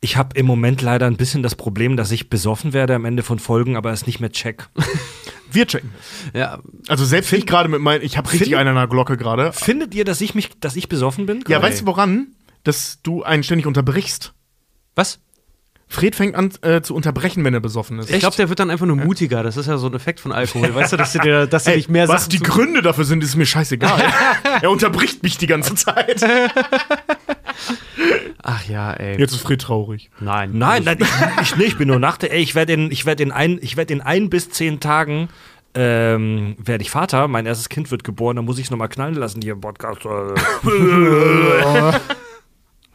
Ich 0.00 0.16
habe 0.16 0.38
im 0.38 0.46
Moment 0.46 0.82
leider 0.82 1.06
ein 1.06 1.16
bisschen 1.16 1.42
das 1.42 1.54
Problem, 1.54 1.96
dass 1.96 2.10
ich 2.12 2.28
besoffen 2.30 2.72
werde 2.72 2.94
am 2.94 3.04
Ende 3.04 3.22
von 3.22 3.38
Folgen, 3.38 3.76
aber 3.76 3.90
es 3.92 4.06
nicht 4.06 4.20
mehr 4.20 4.30
check. 4.30 4.68
Wir 5.50 5.66
checken. 5.66 5.90
Ja, 6.34 6.58
Also 6.88 7.04
selbst 7.04 7.32
ich 7.32 7.46
gerade 7.46 7.68
mit 7.68 7.80
meinen, 7.80 8.02
ich 8.04 8.16
habe 8.16 8.30
richtig 8.30 8.48
Find- 8.48 8.58
einen 8.60 8.70
an 8.70 8.74
der 8.76 8.86
Glocke 8.88 9.16
gerade. 9.16 9.52
Findet 9.52 9.94
ihr, 9.94 10.04
dass 10.04 10.20
ich 10.20 10.34
mich, 10.34 10.50
dass 10.60 10.76
ich 10.76 10.88
besoffen 10.88 11.26
bin? 11.26 11.42
Ja, 11.48 11.62
weißt 11.62 11.82
du 11.82 11.86
woran? 11.86 12.28
Dass 12.64 13.00
du 13.02 13.22
einen 13.22 13.42
ständig 13.42 13.66
unterbrichst. 13.66 14.34
was? 14.94 15.20
Fred 15.88 16.16
fängt 16.16 16.34
an 16.34 16.50
äh, 16.62 16.82
zu 16.82 16.94
unterbrechen, 16.94 17.44
wenn 17.44 17.54
er 17.54 17.60
besoffen 17.60 18.00
ist. 18.00 18.10
Ich 18.10 18.18
glaube, 18.18 18.36
der 18.36 18.48
wird 18.48 18.58
dann 18.58 18.70
einfach 18.70 18.86
nur 18.86 18.96
mutiger. 18.96 19.44
Das 19.44 19.56
ist 19.56 19.66
ja 19.66 19.78
so 19.78 19.86
ein 19.86 19.94
Effekt 19.94 20.20
von 20.20 20.32
Alkohol. 20.32 20.74
Weißt 20.74 20.92
du, 20.92 20.96
dass 20.96 21.12
du 21.12 21.20
dir, 21.20 21.46
dass 21.46 21.64
du 21.64 21.70
Ey, 21.70 21.76
dich 21.76 21.88
mehr 21.88 22.08
was 22.08 22.24
Sachen 22.24 22.30
die 22.30 22.40
Gründe 22.40 22.82
dafür 22.82 23.04
sind, 23.04 23.22
ist 23.22 23.36
mir 23.36 23.46
scheißegal. 23.46 24.02
er 24.62 24.70
unterbricht 24.70 25.22
mich 25.22 25.38
die 25.38 25.46
ganze 25.46 25.76
Zeit. 25.76 26.24
Ach 28.42 28.68
ja, 28.68 28.92
ey. 28.92 29.18
Jetzt 29.18 29.32
ist 29.32 29.42
Fred 29.42 29.60
traurig. 29.60 30.10
Nein. 30.20 30.50
Nein, 30.54 30.84
nein, 30.84 30.98
ich, 31.00 31.08
ich 31.42 31.56
nicht. 31.56 31.68
Ich 31.68 31.78
bin 31.78 31.88
nur 31.88 31.98
nach 31.98 32.16
der. 32.16 32.32
Ey, 32.32 32.42
ich 32.42 32.54
werde 32.54 32.74
in, 32.74 32.90
ich 32.90 33.06
werde 33.06 33.22
in 33.22 33.32
ein, 33.32 33.58
ich 33.62 33.76
werde 33.76 33.94
in 33.94 34.00
ein 34.00 34.28
bis 34.28 34.50
zehn 34.50 34.80
Tagen 34.80 35.28
ähm, 35.74 36.56
werde 36.58 36.82
ich 36.82 36.90
Vater. 36.90 37.28
Mein 37.28 37.46
erstes 37.46 37.68
Kind 37.68 37.90
wird 37.90 38.02
geboren. 38.02 38.36
Dann 38.36 38.44
muss 38.44 38.58
ich 38.58 38.64
es 38.64 38.70
nochmal 38.70 38.88
knallen 38.88 39.14
lassen 39.14 39.42
hier 39.42 39.52
im 39.52 39.60
Podcast. 39.60 40.04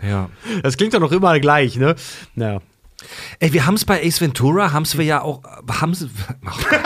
ja. 0.02 0.30
Das 0.64 0.78
klingt 0.78 0.94
doch 0.94 1.00
noch 1.00 1.12
immer 1.12 1.40
gleich, 1.40 1.78
ne? 1.78 1.96
Ja. 2.36 2.60
Ey, 3.40 3.54
wir 3.54 3.66
haben 3.66 3.76
es 3.76 3.86
bei 3.86 4.04
Ace 4.06 4.22
Ventura, 4.22 4.72
haben 4.72 4.86
wir 4.94 5.06
ja 5.06 5.22
auch, 5.22 5.42
haben 5.80 5.94
sie, 5.94 6.10
ach 6.46 6.60
Gott. 6.70 6.82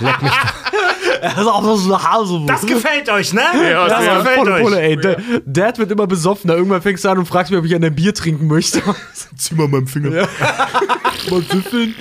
Leck 0.00 0.22
mich. 0.22 0.32
Das 1.22 1.32
ist 1.38 1.46
auch 1.46 1.76
so 1.76 1.92
ein 1.94 2.02
Hase. 2.02 2.40
Das 2.46 2.64
gefällt 2.64 3.08
euch, 3.10 3.32
ne? 3.32 3.42
Ja, 3.70 3.88
das 3.88 4.04
ja, 4.04 4.18
gefällt 4.18 4.38
volle 4.38 4.52
euch. 4.54 4.62
Pulle, 4.62 4.80
ey. 4.80 4.96
Der- 4.96 5.20
Dad 5.44 5.78
wird 5.78 5.90
immer 5.90 6.06
besoffener. 6.06 6.54
Irgendwann 6.54 6.82
fängst 6.82 7.04
du 7.04 7.08
an 7.08 7.18
und 7.18 7.26
fragst 7.26 7.50
mich, 7.50 7.58
ob 7.58 7.66
ich 7.66 7.74
an 7.74 7.82
dein 7.82 7.94
Bier 7.94 8.14
trinken 8.14 8.46
möchte. 8.46 8.80
Zieh 9.36 9.54
mal 9.56 9.66
meinen 9.68 9.86
Finger. 9.88 10.10
Mal 11.30 11.42
süffeln. 11.42 11.94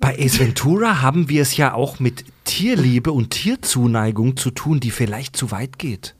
Bei 0.00 0.16
Ace 0.18 0.38
Ventura 0.40 1.02
haben 1.02 1.28
wir 1.28 1.42
es 1.42 1.56
ja 1.56 1.74
auch 1.74 1.98
mit 2.00 2.24
Tierliebe 2.44 3.12
und 3.12 3.30
Tierzuneigung 3.30 4.36
zu 4.36 4.50
tun, 4.50 4.80
die 4.80 4.90
vielleicht 4.90 5.36
zu 5.36 5.50
weit 5.50 5.78
geht. 5.78 6.14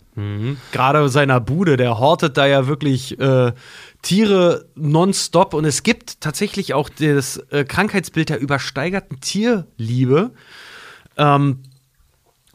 Gerade 0.73 1.09
seiner 1.09 1.39
Bude, 1.41 1.77
der 1.77 2.01
hortet 2.01 2.37
da 2.37 2.45
ja 2.47 2.67
wirklich 2.67 3.19
äh, 3.21 3.53
Tiere 4.03 4.67
nonstop. 4.75 5.55
Und 5.55 5.65
es 5.65 5.83
gibt 5.83 6.21
tatsächlich 6.21 6.75
auch 6.75 6.89
das 6.89 7.39
äh, 7.51 7.65
Krankheitsbild 7.65 8.29
der 8.29 8.41
übersteigerten 8.41 9.21
Tierliebe. 9.21 10.33
Ähm, 11.17 11.63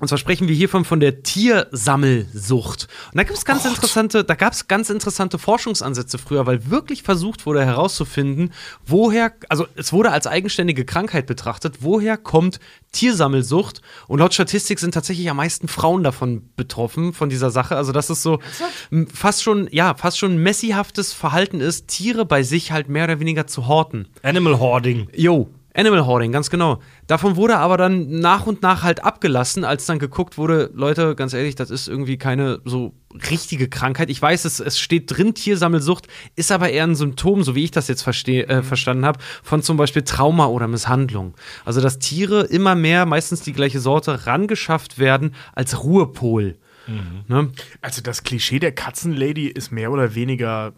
und 0.04 0.10
zwar 0.10 0.18
sprechen 0.18 0.50
wir 0.50 0.56
hiervon 0.56 0.84
von 0.84 1.00
der 1.00 1.24
Tiersammelsucht. 1.24 2.90
Und 3.14 3.18
da 3.18 3.24
gibt 3.24 3.38
es 3.38 3.46
ganz 3.46 3.64
interessante, 3.64 4.26
da 4.26 4.36
gab 4.36 4.52
es 4.52 4.68
ganz 4.68 4.90
interessante 4.90 5.40
Forschungsansätze 5.40 6.18
früher, 6.18 6.46
weil 6.46 6.70
wirklich 6.70 7.04
versucht 7.04 7.46
wurde 7.46 7.66
herauszufinden, 7.66 8.52
woher, 8.86 9.32
also 9.48 9.66
es 9.78 9.94
wurde 9.94 10.12
als 10.12 10.28
eigenständige 10.28 10.84
Krankheit 10.84 11.26
betrachtet, 11.26 11.78
woher 11.80 12.18
kommt 12.18 12.60
Tiersammelsucht? 12.92 13.82
Und 14.10 14.20
laut 14.20 14.34
Statistik 14.34 14.78
sind 14.80 14.94
tatsächlich 14.94 15.30
am 15.30 15.38
meisten 15.38 15.70
Frauen 15.70 16.04
davon 16.04 16.50
betroffen, 16.58 17.14
von 17.14 17.30
dieser 17.30 17.50
Sache. 17.50 17.78
Also 17.78 17.94
das 17.94 18.10
ist 18.10 18.24
so 18.24 18.40
fast 19.14 19.42
schon, 19.42 19.70
ja, 19.72 19.96
fast 19.96 20.20
schon 20.20 20.38
messihaftes 20.38 21.14
Verhalten 21.14 21.62
ist, 21.62 21.88
Tiere 21.88 22.26
bei 22.26 22.44
sich 22.44 22.74
halt 22.74 22.90
mehr 22.90 23.06
oder 23.06 23.22
weniger 23.22 23.48
zu 23.48 23.68
horten. 23.68 24.10
Animal 24.22 24.60
Hoarding. 24.60 25.08
Jo. 25.16 25.50
Animal 25.76 26.06
Hoarding, 26.06 26.32
ganz 26.32 26.50
genau. 26.50 26.80
Davon 27.08 27.36
wurde 27.36 27.58
aber 27.58 27.78
dann 27.78 28.20
nach 28.20 28.46
und 28.46 28.62
nach 28.62 28.84
halt 28.84 29.04
abgelassen, 29.04 29.66
als 29.66 29.86
dann 29.86 30.00
geguckt 30.00 30.38
wurde, 30.38 30.70
Leute, 30.74 31.16
ganz 31.16 31.34
ehrlich, 31.34 31.56
das 31.56 31.72
ist 31.72 31.88
irgendwie 31.88 32.18
keine 32.18 32.60
so 32.64 32.94
richtige 33.30 33.68
Krankheit. 33.68 34.10
Ich 34.10 34.22
weiß, 34.22 34.46
es, 34.46 34.60
es 34.60 34.80
steht 34.80 35.16
drin, 35.16 35.34
Tiersammelsucht, 35.34 36.08
ist 36.36 36.52
aber 36.52 36.70
eher 36.70 36.84
ein 36.84 36.96
Symptom, 36.96 37.44
so 37.44 37.56
wie 37.56 37.64
ich 37.64 37.72
das 37.72 37.88
jetzt 37.88 38.04
versteh, 38.04 38.42
äh, 38.42 38.62
verstanden 38.62 39.06
habe, 39.06 39.20
von 39.42 39.64
zum 39.64 39.78
Beispiel 39.78 40.04
Trauma 40.04 40.46
oder 40.46 40.68
Misshandlung. 40.68 41.34
Also, 41.66 41.82
dass 41.82 42.00
Tiere 42.00 42.42
immer 42.42 42.76
mehr, 42.76 43.06
meistens 43.06 43.42
die 43.42 43.54
gleiche 43.54 43.80
Sorte, 43.80 44.28
rangeschafft 44.28 45.00
werden 45.00 45.34
als 45.54 45.84
Ruhepol. 45.84 46.58
Ne? 47.28 47.52
Also 47.82 48.02
das 48.02 48.24
Klischee 48.24 48.60
der 48.60 48.74
Katzenlady 48.74 49.48
ist 49.48 49.72
mehr 49.72 49.92
oder 49.92 50.16
weniger 50.16 50.74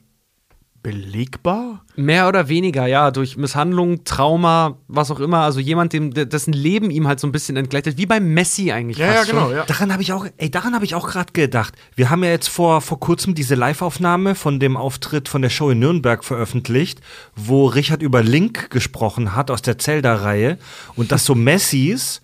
belegbar? 0.85 1.83
Mehr 1.95 2.27
oder 2.27 2.47
weniger, 2.47 2.85
ja, 2.85 3.09
durch 3.09 3.37
Misshandlung, 3.37 4.03
Trauma, 4.03 4.77
was 4.87 5.09
auch 5.09 5.19
immer. 5.19 5.39
Also 5.39 5.59
jemand, 5.59 5.93
dem, 5.93 6.13
dessen 6.13 6.53
Leben 6.53 6.91
ihm 6.91 7.07
halt 7.07 7.19
so 7.19 7.25
ein 7.25 7.31
bisschen 7.31 7.57
entgleitet, 7.57 7.97
wie 7.97 8.05
bei 8.05 8.19
Messi 8.19 8.71
eigentlich 8.71 8.99
Ja, 8.99 9.11
ja, 9.11 9.23
genau, 9.23 9.47
schon. 9.47 9.55
ja. 9.55 9.65
Daran 9.65 9.91
habe 9.91 10.03
ich 10.03 10.13
auch, 10.13 10.27
ey, 10.37 10.51
daran 10.51 10.75
habe 10.75 10.85
ich 10.85 10.93
auch 10.93 11.07
gerade 11.07 11.33
gedacht. 11.33 11.73
Wir 11.95 12.11
haben 12.11 12.23
ja 12.23 12.29
jetzt 12.29 12.49
vor, 12.49 12.81
vor 12.81 12.99
kurzem 12.99 13.33
diese 13.33 13.55
Live-Aufnahme 13.55 14.35
von 14.35 14.59
dem 14.59 14.77
Auftritt 14.77 15.27
von 15.27 15.41
der 15.41 15.49
Show 15.49 15.71
in 15.71 15.79
Nürnberg 15.79 16.23
veröffentlicht, 16.23 17.01
wo 17.35 17.65
Richard 17.65 18.03
über 18.03 18.21
Link 18.21 18.69
gesprochen 18.69 19.35
hat 19.35 19.49
aus 19.49 19.63
der 19.63 19.79
Zelda-Reihe 19.79 20.59
und 20.95 21.11
dass 21.11 21.25
so 21.25 21.33
Messis 21.45 22.21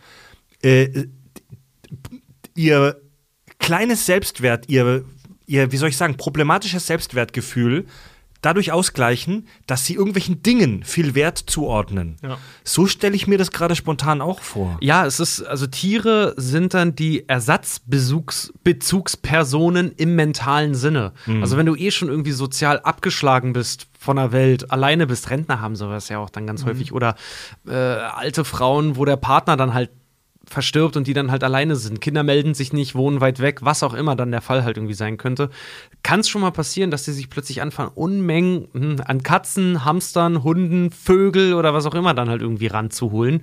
äh, 0.62 1.08
ihr 2.54 3.02
kleines 3.58 4.06
Selbstwert, 4.06 4.70
ihr, 4.70 5.04
ihr, 5.48 5.72
wie 5.72 5.78
soll 5.78 5.90
ich 5.90 5.98
sagen, 5.98 6.16
problematisches 6.16 6.86
Selbstwertgefühl 6.86 7.88
dadurch 8.42 8.72
ausgleichen, 8.72 9.48
dass 9.68 9.86
sie 9.86 9.96
irgendwelchen 9.96 10.42
Dingen 10.44 10.84
viel 10.84 11.16
Wert 11.16 11.38
zuordnen. 11.38 12.18
Ja. 12.22 12.38
So 12.64 12.88
stelle 12.88 13.16
ich 13.16 13.28
mir 13.28 13.38
das 13.38 13.52
gerade 13.52 13.76
spontan 13.76 14.22
auch 14.22 14.40
vor. 14.42 14.78
Ja, 14.82 15.06
es 15.06 15.20
ist, 15.20 15.44
also 15.44 15.68
Tiere 15.68 16.34
sind 16.38 16.74
dann 16.74 16.96
die 16.96 17.30
Ersatzbezugspersonen 17.30 19.92
im 19.92 20.16
mentalen 20.16 20.74
Sinne. 20.76 21.14
Also 21.42 21.58
wenn 21.58 21.68
du 21.68 21.76
eh 21.76 21.92
schon 21.92 22.10
irgendwie 22.10 22.32
sozial 22.32 22.80
abgeschlagen 22.80 23.54
bist 23.54 23.88
von 23.98 24.18
der 24.18 24.32
Welt, 24.32 24.72
alleine 24.72 25.06
bist, 25.08 25.30
Rentner 25.30 25.62
haben 25.62 25.76
sowas 25.76 26.10
ja 26.10 26.18
auch 26.20 26.32
dann 26.32 26.48
ganz 26.48 26.66
häufig. 26.66 26.94
Oder 26.94 27.16
äh, 27.68 27.74
alte 27.74 28.44
Frauen, 28.44 28.98
wo 28.98 29.06
der 29.06 29.18
Partner 29.18 29.56
dann 29.58 29.76
halt 29.76 29.92
verstirbt 30.52 30.98
und 30.98 31.08
die 31.08 31.14
dann 31.14 31.32
halt 31.32 31.44
alleine 31.44 31.76
sind. 31.76 32.02
Kinder 32.02 32.24
melden 32.24 32.54
sich 32.54 32.74
nicht, 32.74 32.96
wohnen 32.96 33.22
weit 33.22 33.40
weg, 33.40 33.60
was 33.62 33.84
auch 33.84 33.94
immer 33.94 34.16
dann 34.16 34.32
der 34.32 34.42
Fall 34.42 34.64
halt 34.64 34.78
irgendwie 34.78 34.94
sein 34.94 35.18
könnte. 35.18 35.50
Kann 36.04 36.20
es 36.20 36.30
schon 36.30 36.42
mal 36.42 36.52
passieren, 36.52 36.92
dass 36.92 37.04
die 37.04 37.12
sich 37.12 37.30
plötzlich 37.30 37.62
anfangen, 37.62 37.92
Unmengen 37.96 38.68
hm, 38.74 38.98
an 39.06 39.24
Katzen, 39.24 39.86
Hamstern, 39.86 40.44
Hunden, 40.44 40.92
Vögel 40.92 41.54
oder 41.54 41.74
was 41.74 41.86
auch 41.86 41.96
immer 41.96 42.14
dann 42.14 42.30
halt 42.30 42.42
irgendwie 42.42 42.68
ranzuholen, 42.68 43.42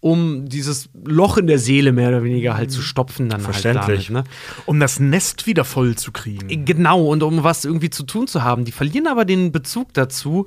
um 0.00 0.48
dieses 0.48 0.90
Loch 1.04 1.38
in 1.38 1.46
der 1.46 1.58
Seele 1.58 1.92
mehr 1.92 2.08
oder 2.08 2.22
weniger 2.24 2.56
halt 2.56 2.70
zu 2.70 2.82
stopfen 2.82 3.28
dann 3.28 3.40
Verständlich. 3.40 4.08
halt 4.10 4.10
damit. 4.10 4.26
Ne? 4.26 4.32
Um 4.66 4.80
das 4.80 5.00
Nest 5.00 5.46
wieder 5.46 5.64
voll 5.64 5.96
zu 5.96 6.12
kriegen. 6.12 6.64
Genau, 6.64 7.06
und 7.06 7.22
um 7.22 7.44
was 7.44 7.64
irgendwie 7.64 7.90
zu 7.90 8.04
tun 8.04 8.26
zu 8.26 8.42
haben. 8.44 8.64
Die 8.64 8.72
verlieren 8.72 9.06
aber 9.06 9.24
den 9.24 9.52
Bezug 9.52 9.92
dazu, 9.94 10.46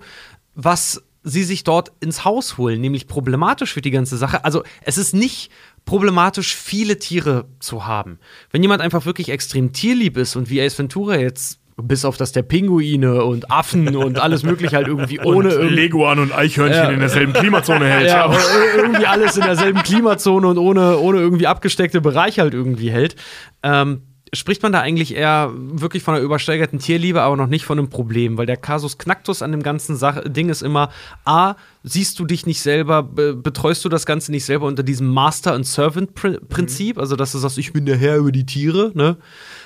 was 0.55 1.01
sie 1.23 1.43
sich 1.43 1.63
dort 1.63 1.91
ins 1.99 2.25
Haus 2.25 2.57
holen, 2.57 2.81
nämlich 2.81 3.07
problematisch 3.07 3.73
für 3.73 3.81
die 3.81 3.91
ganze 3.91 4.17
Sache. 4.17 4.43
Also 4.43 4.63
es 4.81 4.97
ist 4.97 5.13
nicht 5.13 5.51
problematisch, 5.85 6.55
viele 6.55 6.99
Tiere 6.99 7.45
zu 7.59 7.85
haben. 7.87 8.19
Wenn 8.51 8.61
jemand 8.61 8.81
einfach 8.81 9.05
wirklich 9.05 9.29
extrem 9.29 9.73
tierlieb 9.73 10.17
ist 10.17 10.35
und 10.35 10.49
wie 10.49 10.61
Ace 10.61 10.77
Ventura 10.77 11.15
jetzt, 11.17 11.59
bis 11.83 12.05
auf 12.05 12.15
das 12.17 12.31
der 12.31 12.43
Pinguine 12.43 13.23
und 13.23 13.49
Affen 13.49 13.95
und 13.95 14.19
alles 14.19 14.43
mögliche 14.43 14.75
halt 14.75 14.87
irgendwie 14.87 15.19
ohne 15.23 15.49
und 15.49 15.51
irgendwie 15.51 15.75
Leguan 15.75 16.19
und 16.19 16.31
Eichhörnchen 16.31 16.83
Ja. 16.83 16.89
in 16.91 16.99
derselben 16.99 17.33
Klimazone 17.33 17.85
hält. 17.85 18.07
ja, 18.07 18.25
aber- 18.25 18.35
ir- 18.35 18.75
irgendwie 18.77 19.07
alles 19.07 19.35
in 19.37 19.43
derselben 19.43 19.81
Klimazone 19.81 20.47
und 20.47 20.57
ohne, 20.59 20.97
ohne 20.99 21.17
irgendwie 21.19 21.47
abgesteckte 21.47 21.99
Bereiche 21.99 22.41
halt 22.41 22.53
irgendwie 22.53 22.91
hält. 22.91 23.15
Ähm, 23.63 24.03
spricht 24.33 24.63
man 24.63 24.71
da 24.71 24.79
eigentlich 24.79 25.13
eher 25.13 25.51
wirklich 25.53 26.03
von 26.03 26.15
einer 26.15 26.23
übersteigerten 26.23 26.79
Tierliebe, 26.79 27.21
aber 27.21 27.35
noch 27.35 27.47
nicht 27.47 27.65
von 27.65 27.77
einem 27.77 27.89
Problem, 27.89 28.37
weil 28.37 28.45
der 28.45 28.55
Kasus 28.55 28.97
Knacktus 28.97 29.41
an 29.41 29.51
dem 29.51 29.61
ganzen 29.61 29.97
Sach 29.97 30.21
Ding 30.25 30.49
ist 30.49 30.61
immer, 30.61 30.89
a, 31.25 31.55
siehst 31.83 32.17
du 32.17 32.25
dich 32.25 32.45
nicht 32.45 32.61
selber, 32.61 33.03
be 33.03 33.35
betreust 33.35 33.83
du 33.83 33.89
das 33.89 34.05
Ganze 34.05 34.31
nicht 34.31 34.45
selber 34.45 34.67
unter 34.67 34.83
diesem 34.83 35.07
Master- 35.07 35.53
und 35.53 35.65
Servant-Prinzip, 35.65 36.97
also 36.97 37.15
dass 37.15 37.33
du 37.33 37.39
sagst, 37.39 37.57
ich 37.57 37.73
bin 37.73 37.85
der 37.85 37.97
Herr 37.97 38.17
über 38.17 38.31
die 38.31 38.45
Tiere, 38.45 38.91
ne? 38.93 39.17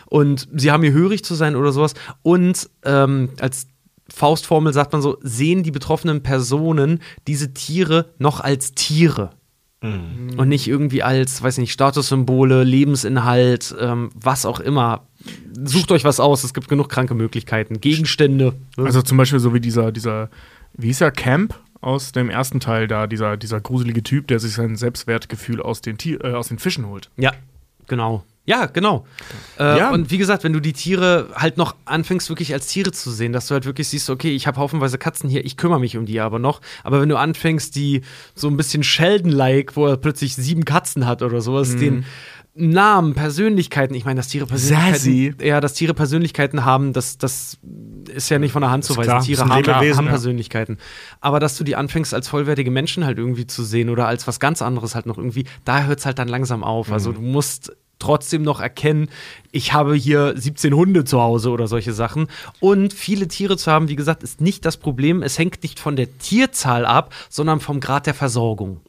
Und 0.07 0.47
sie 0.53 0.71
haben 0.71 0.83
hier 0.83 0.93
hörig 0.93 1.23
zu 1.23 1.35
sein 1.35 1.55
oder 1.55 1.71
sowas. 1.71 1.93
Und 2.23 2.69
ähm, 2.83 3.29
als 3.39 3.67
Faustformel 4.13 4.73
sagt 4.73 4.93
man 4.93 5.01
so, 5.01 5.17
sehen 5.21 5.63
die 5.63 5.71
betroffenen 5.71 6.23
Personen 6.23 7.01
diese 7.27 7.53
Tiere 7.53 8.13
noch 8.17 8.39
als 8.39 8.73
Tiere. 8.73 9.31
Und 10.37 10.49
nicht 10.49 10.67
irgendwie 10.67 11.03
als, 11.03 11.41
weiß 11.43 11.57
nicht, 11.57 11.71
Statussymbole, 11.71 12.63
Lebensinhalt, 12.63 13.75
ähm, 13.79 14.09
was 14.15 14.45
auch 14.45 14.59
immer. 14.59 15.07
Sucht 15.63 15.91
euch 15.91 16.03
was 16.03 16.19
aus, 16.19 16.43
es 16.43 16.53
gibt 16.53 16.69
genug 16.69 16.89
kranke 16.89 17.13
Möglichkeiten. 17.13 17.81
Gegenstände. 17.81 18.53
ne? 18.77 18.85
Also 18.85 19.01
zum 19.01 19.17
Beispiel 19.17 19.39
so 19.39 19.53
wie 19.53 19.59
dieser, 19.59 19.91
dieser, 19.91 20.29
wie 20.73 20.87
hieß 20.87 21.01
er, 21.01 21.11
Camp 21.11 21.59
aus 21.81 22.11
dem 22.11 22.29
ersten 22.29 22.59
Teil 22.59 22.87
da, 22.87 23.05
dieser, 23.05 23.37
dieser 23.37 23.61
gruselige 23.61 24.01
Typ, 24.01 24.27
der 24.27 24.39
sich 24.39 24.53
sein 24.53 24.75
Selbstwertgefühl 24.75 25.61
aus 25.61 25.81
den, 25.81 25.97
Tier, 25.97 26.23
äh, 26.23 26.33
aus 26.33 26.47
den 26.47 26.57
Fischen 26.57 26.87
holt. 26.87 27.11
Ja, 27.17 27.33
genau. 27.87 28.23
Ja, 28.45 28.67
genau. 28.67 29.05
Äh, 29.59 29.77
Ja. 29.79 29.91
Und 29.91 30.11
wie 30.11 30.17
gesagt, 30.17 30.43
wenn 30.43 30.53
du 30.53 30.59
die 30.59 30.73
Tiere 30.73 31.29
halt 31.35 31.57
noch 31.57 31.75
anfängst, 31.85 32.29
wirklich 32.29 32.53
als 32.53 32.67
Tiere 32.67 32.91
zu 32.91 33.09
sehen, 33.11 33.33
dass 33.33 33.47
du 33.47 33.53
halt 33.53 33.65
wirklich 33.65 33.87
siehst, 33.89 34.09
okay, 34.09 34.35
ich 34.35 34.45
habe 34.47 34.57
haufenweise 34.59 34.97
Katzen 34.97 35.29
hier, 35.29 35.43
ich 35.45 35.57
kümmere 35.57 35.79
mich 35.79 35.97
um 35.97 36.05
die 36.05 36.19
aber 36.19 36.37
noch. 36.39 36.61
Aber 36.83 37.01
wenn 37.01 37.09
du 37.09 37.17
anfängst, 37.17 37.75
die 37.75 38.01
so 38.35 38.47
ein 38.47 38.55
bisschen 38.57 38.83
Sheldon-like, 38.83 39.75
wo 39.75 39.87
er 39.87 39.97
plötzlich 39.97 40.35
sieben 40.35 40.63
Katzen 40.65 41.07
hat 41.07 41.21
oder 41.23 41.41
sowas, 41.41 41.75
den 41.75 42.05
Namen, 42.57 43.15
Persönlichkeiten, 43.15 43.93
ich 43.95 44.05
meine, 44.05 44.17
dass 44.19 44.29
Tiere 44.29 44.45
Persönlichkeiten, 44.45 44.95
Sassy. 44.95 45.33
ja, 45.41 45.59
dass 45.59 45.73
Tiere 45.73 45.93
Persönlichkeiten 45.93 46.63
haben, 46.63 46.93
das, 46.93 47.17
das 47.17 47.57
ist 48.13 48.29
ja 48.29 48.39
nicht 48.39 48.53
von 48.53 48.61
der 48.61 48.71
Hand 48.71 48.85
zu 48.85 48.95
weisen. 48.95 49.19
Tiere 49.21 49.41
haben, 49.41 49.57
Lebewesen, 49.57 49.97
haben 49.97 50.05
ja. 50.05 50.11
Persönlichkeiten. 50.11 50.77
Aber 51.19 51.41
dass 51.41 51.57
du 51.57 51.65
die 51.65 51.75
anfängst, 51.75 52.13
als 52.13 52.29
vollwertige 52.29 52.71
Menschen 52.71 53.03
halt 53.05 53.17
irgendwie 53.17 53.45
zu 53.45 53.63
sehen 53.65 53.89
oder 53.89 54.07
als 54.07 54.25
was 54.27 54.39
ganz 54.39 54.61
anderes 54.61 54.95
halt 54.95 55.05
noch 55.05 55.17
irgendwie, 55.17 55.43
da 55.65 55.83
hört 55.83 55.99
es 55.99 56.05
halt 56.05 56.17
dann 56.17 56.29
langsam 56.29 56.63
auf. 56.63 56.93
Also 56.93 57.09
Mhm. 57.09 57.15
du 57.15 57.21
musst 57.23 57.75
trotzdem 57.99 58.41
noch 58.41 58.59
erkennen, 58.59 59.09
ich 59.51 59.73
habe 59.73 59.95
hier 59.95 60.33
17 60.35 60.73
Hunde 60.73 61.05
zu 61.05 61.21
Hause 61.21 61.49
oder 61.49 61.67
solche 61.67 61.93
Sachen. 61.93 62.27
Und 62.59 62.93
viele 62.93 63.27
Tiere 63.27 63.57
zu 63.57 63.71
haben, 63.71 63.87
wie 63.87 63.95
gesagt, 63.95 64.23
ist 64.23 64.41
nicht 64.41 64.65
das 64.65 64.77
Problem. 64.77 65.23
Es 65.23 65.39
hängt 65.39 65.63
nicht 65.63 65.79
von 65.79 65.95
der 65.95 66.17
Tierzahl 66.17 66.85
ab, 66.85 67.13
sondern 67.29 67.59
vom 67.59 67.79
Grad 67.79 68.05
der 68.05 68.13
Versorgung 68.13 68.81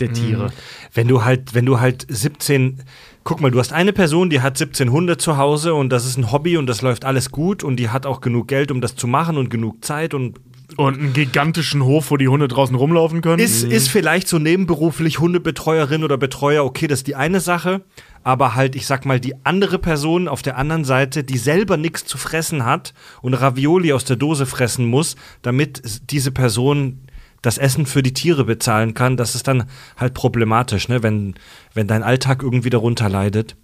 der 0.00 0.12
Tiere. 0.12 0.52
Wenn 0.92 1.08
du 1.08 1.24
halt, 1.24 1.54
wenn 1.54 1.66
du 1.66 1.80
halt 1.80 2.06
17, 2.08 2.82
guck 3.24 3.40
mal, 3.40 3.50
du 3.50 3.58
hast 3.58 3.72
eine 3.72 3.92
Person, 3.92 4.30
die 4.30 4.40
hat 4.40 4.58
17 4.58 4.90
Hunde 4.90 5.16
zu 5.16 5.36
Hause 5.36 5.74
und 5.74 5.90
das 5.90 6.06
ist 6.06 6.18
ein 6.18 6.32
Hobby 6.32 6.56
und 6.56 6.66
das 6.66 6.82
läuft 6.82 7.04
alles 7.04 7.30
gut 7.30 7.64
und 7.64 7.76
die 7.76 7.88
hat 7.88 8.06
auch 8.06 8.20
genug 8.20 8.48
Geld, 8.48 8.70
um 8.70 8.80
das 8.80 8.94
zu 8.94 9.06
machen 9.06 9.38
und 9.38 9.48
genug 9.48 9.84
Zeit 9.84 10.12
und 10.12 10.38
Und 10.76 10.98
einen 10.98 11.12
gigantischen 11.12 11.84
Hof, 11.84 12.10
wo 12.10 12.16
die 12.16 12.28
Hunde 12.28 12.48
draußen 12.48 12.74
rumlaufen 12.74 13.20
können. 13.20 13.38
ist, 13.38 13.62
ist 13.62 13.88
vielleicht 13.88 14.28
so 14.28 14.38
nebenberuflich 14.38 15.18
Hundebetreuerin 15.18 16.04
oder 16.04 16.18
Betreuer, 16.18 16.64
okay, 16.64 16.88
das 16.88 17.00
ist 17.00 17.06
die 17.06 17.14
eine 17.14 17.40
Sache, 17.40 17.82
aber 18.26 18.56
halt, 18.56 18.74
ich 18.74 18.88
sag 18.88 19.06
mal, 19.06 19.20
die 19.20 19.36
andere 19.44 19.78
Person 19.78 20.26
auf 20.26 20.42
der 20.42 20.56
anderen 20.56 20.84
Seite, 20.84 21.22
die 21.22 21.38
selber 21.38 21.76
nichts 21.76 22.04
zu 22.06 22.18
fressen 22.18 22.64
hat 22.64 22.92
und 23.22 23.34
Ravioli 23.34 23.92
aus 23.92 24.04
der 24.04 24.16
Dose 24.16 24.46
fressen 24.46 24.84
muss, 24.86 25.14
damit 25.42 26.10
diese 26.10 26.32
Person 26.32 27.02
das 27.40 27.56
Essen 27.56 27.86
für 27.86 28.02
die 28.02 28.14
Tiere 28.14 28.44
bezahlen 28.44 28.94
kann, 28.94 29.16
das 29.16 29.36
ist 29.36 29.46
dann 29.46 29.70
halt 29.96 30.12
problematisch, 30.14 30.88
ne, 30.88 31.04
wenn, 31.04 31.36
wenn 31.72 31.86
dein 31.86 32.02
Alltag 32.02 32.42
irgendwie 32.42 32.68
darunter 32.68 33.08
leidet. 33.08 33.54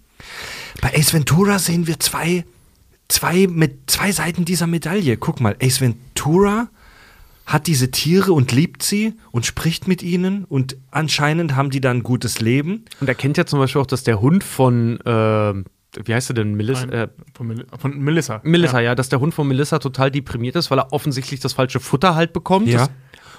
Bei 0.81 0.97
Ace 0.97 1.13
Ventura 1.13 1.59
sehen 1.59 1.85
wir 1.85 1.99
zwei, 1.99 2.45
zwei, 3.09 3.47
mit 3.47 3.91
zwei 3.91 4.13
Seiten 4.13 4.45
dieser 4.45 4.67
Medaille. 4.67 5.17
Guck 5.17 5.41
mal, 5.41 5.57
Ace 5.61 5.81
Ventura 5.81 6.69
hat 7.45 7.67
diese 7.67 7.91
Tiere 7.91 8.33
und 8.33 8.51
liebt 8.51 8.83
sie 8.83 9.13
und 9.31 9.45
spricht 9.45 9.87
mit 9.87 10.01
ihnen 10.01 10.45
und 10.45 10.77
anscheinend 10.91 11.55
haben 11.55 11.69
die 11.69 11.81
dann 11.81 11.97
ein 11.97 12.03
gutes 12.03 12.39
Leben. 12.39 12.85
Und 13.01 13.07
er 13.09 13.15
kennt 13.15 13.37
ja 13.37 13.45
zum 13.45 13.59
Beispiel 13.59 13.81
auch, 13.81 13.85
dass 13.85 14.03
der 14.03 14.21
Hund 14.21 14.43
von, 14.43 14.99
äh, 15.01 15.53
wie 16.05 16.13
heißt 16.13 16.31
er 16.31 16.33
denn, 16.35 16.55
Melissa? 16.55 16.85
Äh, 16.87 17.07
Von, 17.35 17.63
von 17.77 17.99
Melissa. 17.99 18.39
Melissa, 18.43 18.79
ja. 18.79 18.95
dass 18.95 19.09
der 19.09 19.19
Hund 19.19 19.33
von 19.33 19.47
Melissa 19.47 19.79
total 19.79 20.09
deprimiert 20.11 20.55
ist, 20.55 20.71
weil 20.71 20.79
er 20.79 20.93
offensichtlich 20.93 21.39
das 21.41 21.53
falsche 21.53 21.79
Futter 21.79 22.15
halt 22.15 22.33
bekommt. 22.33 22.73
Das- 22.73 22.89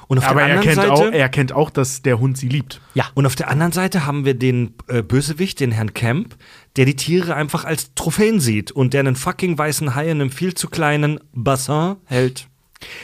Und 0.07 0.19
auf 0.19 0.29
Aber 0.29 0.41
der 0.41 0.49
er 0.51 0.59
anderen 0.59 0.75
kennt, 0.77 0.87
Seite 0.89 0.93
auch, 1.09 1.13
er 1.13 1.29
kennt 1.31 1.53
auch, 1.55 1.71
dass 1.71 2.03
der 2.03 2.21
Hund 2.21 2.37
sie 2.37 2.49
liebt. 2.49 2.83
ja. 2.93 3.07
und 3.15 3.25
auf 3.25 3.37
der 3.37 3.49
anderen 3.49 3.73
Seite 3.73 4.05
haben 4.05 4.27
wir 4.27 4.35
den 4.35 4.75
äh, 4.87 5.03
Bösewicht, 5.03 5.61
den 5.61 5.73
Herrn 5.73 5.95
Kemp, 5.95 6.37
der 6.77 6.85
die 6.85 6.95
Tiere 6.95 7.35
einfach 7.35 7.65
als 7.65 7.95
Trophäen 7.95 8.39
sieht 8.39 8.71
und 8.71 8.93
der 8.93 9.01
einen 9.01 9.17
fucking 9.17 9.57
weißen 9.57 9.95
Hai 9.95 10.11
in 10.11 10.21
einem 10.21 10.31
viel 10.31 10.53
zu 10.53 10.69
kleinen 10.69 11.21
Bassin 11.33 11.97
hält. 12.05 12.49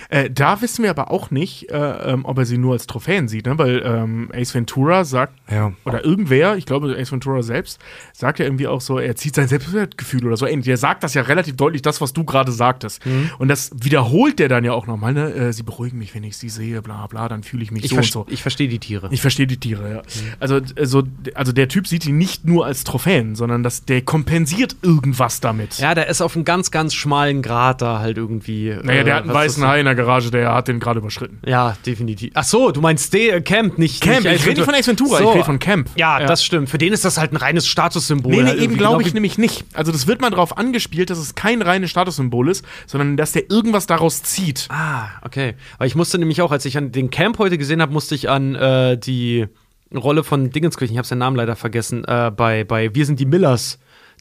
Äh, 0.08 0.30
da 0.30 0.60
wissen 0.62 0.82
wir 0.82 0.90
aber 0.90 1.10
auch 1.10 1.30
nicht, 1.30 1.70
äh, 1.70 1.76
ähm, 2.12 2.24
ob 2.24 2.38
er 2.38 2.44
sie 2.46 2.58
nur 2.58 2.72
als 2.74 2.86
Trophäen 2.86 3.28
sieht, 3.28 3.46
ne? 3.46 3.58
weil 3.58 3.82
ähm, 3.84 4.30
Ace 4.34 4.54
Ventura 4.54 5.04
sagt, 5.04 5.34
Ja. 5.50 5.72
oder 5.84 6.04
irgendwer, 6.04 6.56
ich 6.56 6.66
glaube 6.66 6.96
Ace 6.98 7.12
Ventura 7.12 7.42
selbst, 7.42 7.80
sagt 8.12 8.38
ja 8.38 8.44
irgendwie 8.44 8.66
auch 8.66 8.80
so, 8.80 8.98
er 8.98 9.16
zieht 9.16 9.34
sein 9.34 9.48
Selbstwertgefühl 9.48 10.26
oder 10.26 10.36
so 10.36 10.46
ähnlich. 10.46 10.68
Er 10.68 10.76
sagt 10.76 11.02
das 11.04 11.14
ja 11.14 11.22
relativ 11.22 11.56
deutlich, 11.56 11.82
das, 11.82 12.00
was 12.00 12.12
du 12.12 12.24
gerade 12.24 12.52
sagtest. 12.52 13.04
Mhm. 13.06 13.30
Und 13.38 13.48
das 13.48 13.70
wiederholt 13.74 14.38
der 14.38 14.48
dann 14.48 14.64
ja 14.64 14.72
auch 14.72 14.86
nochmal, 14.86 15.12
ne? 15.12 15.32
Äh, 15.32 15.52
sie 15.52 15.62
beruhigen 15.62 15.98
mich, 15.98 16.14
wenn 16.14 16.24
ich 16.24 16.36
sie 16.36 16.48
sehe, 16.48 16.82
bla 16.82 17.06
bla, 17.06 17.28
dann 17.28 17.42
fühle 17.42 17.62
ich 17.62 17.70
mich 17.70 17.84
Ich, 17.84 17.90
so 17.90 17.96
und 17.96 18.04
so. 18.04 18.26
ich 18.28 18.42
verstehe 18.42 18.68
die 18.68 18.78
Tiere. 18.78 19.08
Ich 19.10 19.20
verstehe 19.20 19.46
die 19.46 19.56
Tiere, 19.58 19.90
ja. 19.90 20.02
Also, 20.40 20.60
also, 20.76 21.02
also 21.34 21.52
der 21.52 21.68
Typ 21.68 21.86
sieht 21.86 22.04
die 22.04 22.12
nicht 22.12 22.44
nur 22.44 22.66
als 22.66 22.84
Trophäen, 22.84 23.34
sondern 23.34 23.62
dass 23.62 23.84
der 23.84 24.02
kompensiert 24.02 24.76
irgendwas 24.82 25.40
damit. 25.40 25.78
ja, 25.78 25.94
der 25.94 26.08
ist 26.08 26.20
auf 26.20 26.34
einem 26.36 26.44
ganz, 26.44 26.70
ganz 26.70 26.94
schmalen 26.94 27.42
Grad 27.42 27.82
da 27.82 27.98
halt 28.00 28.16
irgendwie. 28.18 28.76
Naja, 28.82 29.04
der 29.04 29.14
äh, 29.14 29.16
hat 29.16 29.24
einen 29.24 29.34
weißen 29.34 29.62
Hai 29.70 29.78
in 29.78 29.84
der 29.86 29.94
Garage, 29.94 30.32
der 30.32 30.52
hat 30.52 30.66
den 30.66 30.80
gerade 30.80 30.98
überschritten. 30.98 31.38
Ja, 31.46 31.76
definitiv. 31.86 32.32
Ach 32.34 32.42
so, 32.42 32.72
du 32.72 32.80
meinst 32.80 33.14
De 33.14 33.28
äh, 33.28 33.40
Camp, 33.40 33.78
nicht 33.78 34.02
Camp, 34.02 34.24
nicht 34.24 34.34
ich 34.34 34.46
rede 34.46 34.60
nicht 34.60 34.64
von 34.64 34.74
Ace 34.74 34.88
Ventura, 34.88 35.20
ich 35.20 35.26
rede 35.28 35.44
von 35.44 35.60
Camp. 35.60 35.88
Ja, 35.94 36.18
Ja. 36.18 36.26
das 36.26 36.44
stimmt. 36.44 36.68
Für 36.68 36.78
den 36.78 36.92
ist 36.92 37.04
das 37.04 37.18
halt 37.18 37.32
ein 37.32 37.36
reines 37.36 37.68
Statussymbol. 37.68 38.32
Nee, 38.32 38.42
nee, 38.42 38.48
halt 38.48 38.60
eben 38.60 38.76
glaube 38.76 38.96
genau 38.98 39.06
ich 39.06 39.14
nämlich 39.14 39.38
nicht. 39.38 39.64
Also 39.72 39.92
das 39.92 40.08
wird 40.08 40.20
mal 40.20 40.30
darauf 40.30 40.58
angespielt, 40.58 41.08
dass 41.10 41.18
es 41.18 41.36
kein 41.36 41.62
reines 41.62 41.90
Statussymbol 41.90 42.48
ist, 42.48 42.64
sondern 42.88 43.16
dass 43.16 43.30
der 43.30 43.48
irgendwas 43.48 43.86
daraus 43.86 44.24
zieht. 44.24 44.66
Ah, 44.70 45.08
okay. 45.22 45.54
Weil 45.78 45.86
ich 45.86 45.94
musste 45.94 46.18
nämlich 46.18 46.42
auch, 46.42 46.50
als 46.50 46.64
ich 46.64 46.76
an 46.76 46.90
den 46.90 47.10
Camp 47.10 47.38
heute 47.38 47.56
gesehen 47.56 47.80
habe, 47.80 47.92
musste 47.92 48.16
ich 48.16 48.28
an 48.28 48.56
äh, 48.56 48.98
die 48.98 49.46
Rolle 49.94 50.24
von 50.24 50.50
Dingenskirchen, 50.50 50.94
ich 50.94 50.98
habe 50.98 51.06
seinen 51.06 51.18
Namen 51.18 51.36
leider 51.36 51.54
vergessen, 51.54 52.04
äh, 52.06 52.32
bei, 52.34 52.64
bei 52.64 52.92
Wir 52.94 53.06
sind 53.06 53.20
die 53.20 53.26
Millers 53.26 53.78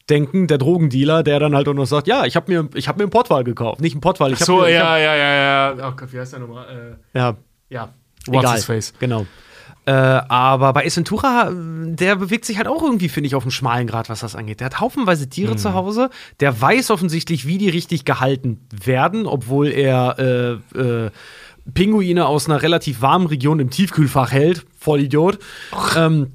denken, 0.10 0.48
der 0.48 0.58
Drogendealer, 0.58 1.24
der 1.24 1.40
dann 1.40 1.56
halt 1.56 1.68
auch 1.68 1.74
noch 1.74 1.86
sagt, 1.86 2.08
ja, 2.08 2.26
ich 2.26 2.36
habe 2.36 2.52
mir, 2.52 2.70
ich 2.76 2.88
hab 2.88 2.98
mir 2.98 3.04
einen 3.04 3.12
Pottwal 3.12 3.44
gekauft. 3.44 3.82
Nicht 3.82 3.94
einen 3.94 4.02
Pottwal, 4.02 4.32
ich 4.32 4.40
habe 4.40 4.46
so, 4.46 4.58
mir, 4.62 4.72
ja, 4.72 4.92
hab, 4.92 5.00
ja, 5.00 5.16
ja, 5.16 5.36
ja. 5.36 5.90
Oh 5.90 5.94
Gott, 5.96 6.12
wie 6.12 6.20
heißt 6.20 6.34
der 6.34 6.40
nochmal? 6.40 6.98
Äh, 7.14 7.18
ja, 7.18 7.38
ja, 7.70 7.94
What's 8.28 8.40
egal. 8.40 8.56
his 8.56 8.66
face? 8.66 8.94
Genau. 9.00 9.26
Äh, 9.86 9.92
aber 9.92 10.74
bei 10.74 10.86
Ace 10.86 10.98
Ventura, 10.98 11.50
äh, 11.50 11.96
der 11.96 12.16
bewegt 12.16 12.46
sich 12.46 12.58
halt 12.58 12.68
auch 12.68 12.84
irgendwie, 12.84 13.10
finde 13.10 13.28
ich, 13.28 13.36
auf 13.36 13.44
einem 13.44 13.52
schmalen 13.52 13.88
Grad, 13.88 14.10
was 14.10 14.20
das 14.20 14.36
angeht. 14.36 14.60
Der 14.60 14.66
hat 14.66 14.80
haufenweise 14.80 15.30
Tiere 15.30 15.56
zu 15.56 15.74
Hause. 15.74 16.10
Der 16.40 16.62
weiß 16.62 16.92
offensichtlich, 16.92 17.48
wie 17.48 17.58
die 17.58 17.70
richtig 17.70 18.06
gehalten 18.06 18.60
werden, 18.72 19.26
obwohl 19.26 19.70
er 19.70 20.60
äh, 20.76 20.80
äh, 20.80 21.12
Pinguine 21.74 22.28
aus 22.28 22.48
einer 22.48 22.62
relativ 22.62 23.02
warmen 23.02 23.28
Region 23.28 23.60
im 23.60 23.70
Tiefkühlfach 23.70 24.32
hält. 24.32 24.66
Vollidiot. 24.78 25.40
Ähm, 25.98 26.34